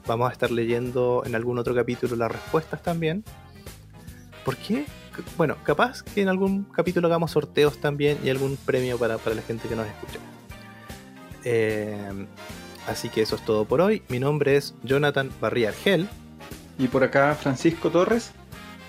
Vamos 0.06 0.30
a 0.30 0.32
estar 0.32 0.50
leyendo 0.50 1.22
en 1.26 1.34
algún 1.34 1.58
otro 1.58 1.74
capítulo 1.74 2.16
las 2.16 2.32
respuestas 2.32 2.82
también. 2.82 3.22
¿Por 4.42 4.56
qué? 4.56 4.86
Bueno, 5.36 5.58
capaz 5.64 6.02
que 6.02 6.22
en 6.22 6.30
algún 6.30 6.64
capítulo 6.64 7.06
hagamos 7.08 7.32
sorteos 7.32 7.76
también 7.78 8.18
y 8.24 8.30
algún 8.30 8.56
premio 8.56 8.96
para, 8.98 9.18
para 9.18 9.36
la 9.36 9.42
gente 9.42 9.68
que 9.68 9.76
nos 9.76 9.86
escuche. 9.86 10.18
Eh, 11.44 12.26
así 12.86 13.10
que 13.10 13.20
eso 13.20 13.36
es 13.36 13.44
todo 13.44 13.66
por 13.66 13.82
hoy. 13.82 14.02
Mi 14.08 14.18
nombre 14.18 14.56
es 14.56 14.74
Jonathan 14.82 15.30
Barría 15.42 15.68
Argel. 15.68 16.08
Y 16.78 16.88
por 16.88 17.04
acá 17.04 17.34
Francisco 17.34 17.90
Torres. 17.90 18.32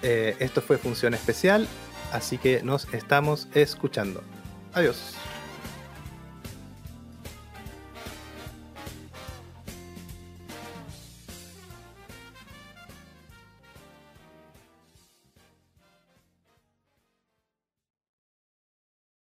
Eh, 0.03 0.37
esto 0.39 0.61
fue 0.61 0.77
Función 0.77 1.13
Especial, 1.13 1.67
así 2.11 2.37
que 2.37 2.63
nos 2.63 2.93
estamos 2.93 3.49
escuchando. 3.53 4.23
Adiós. 4.73 4.97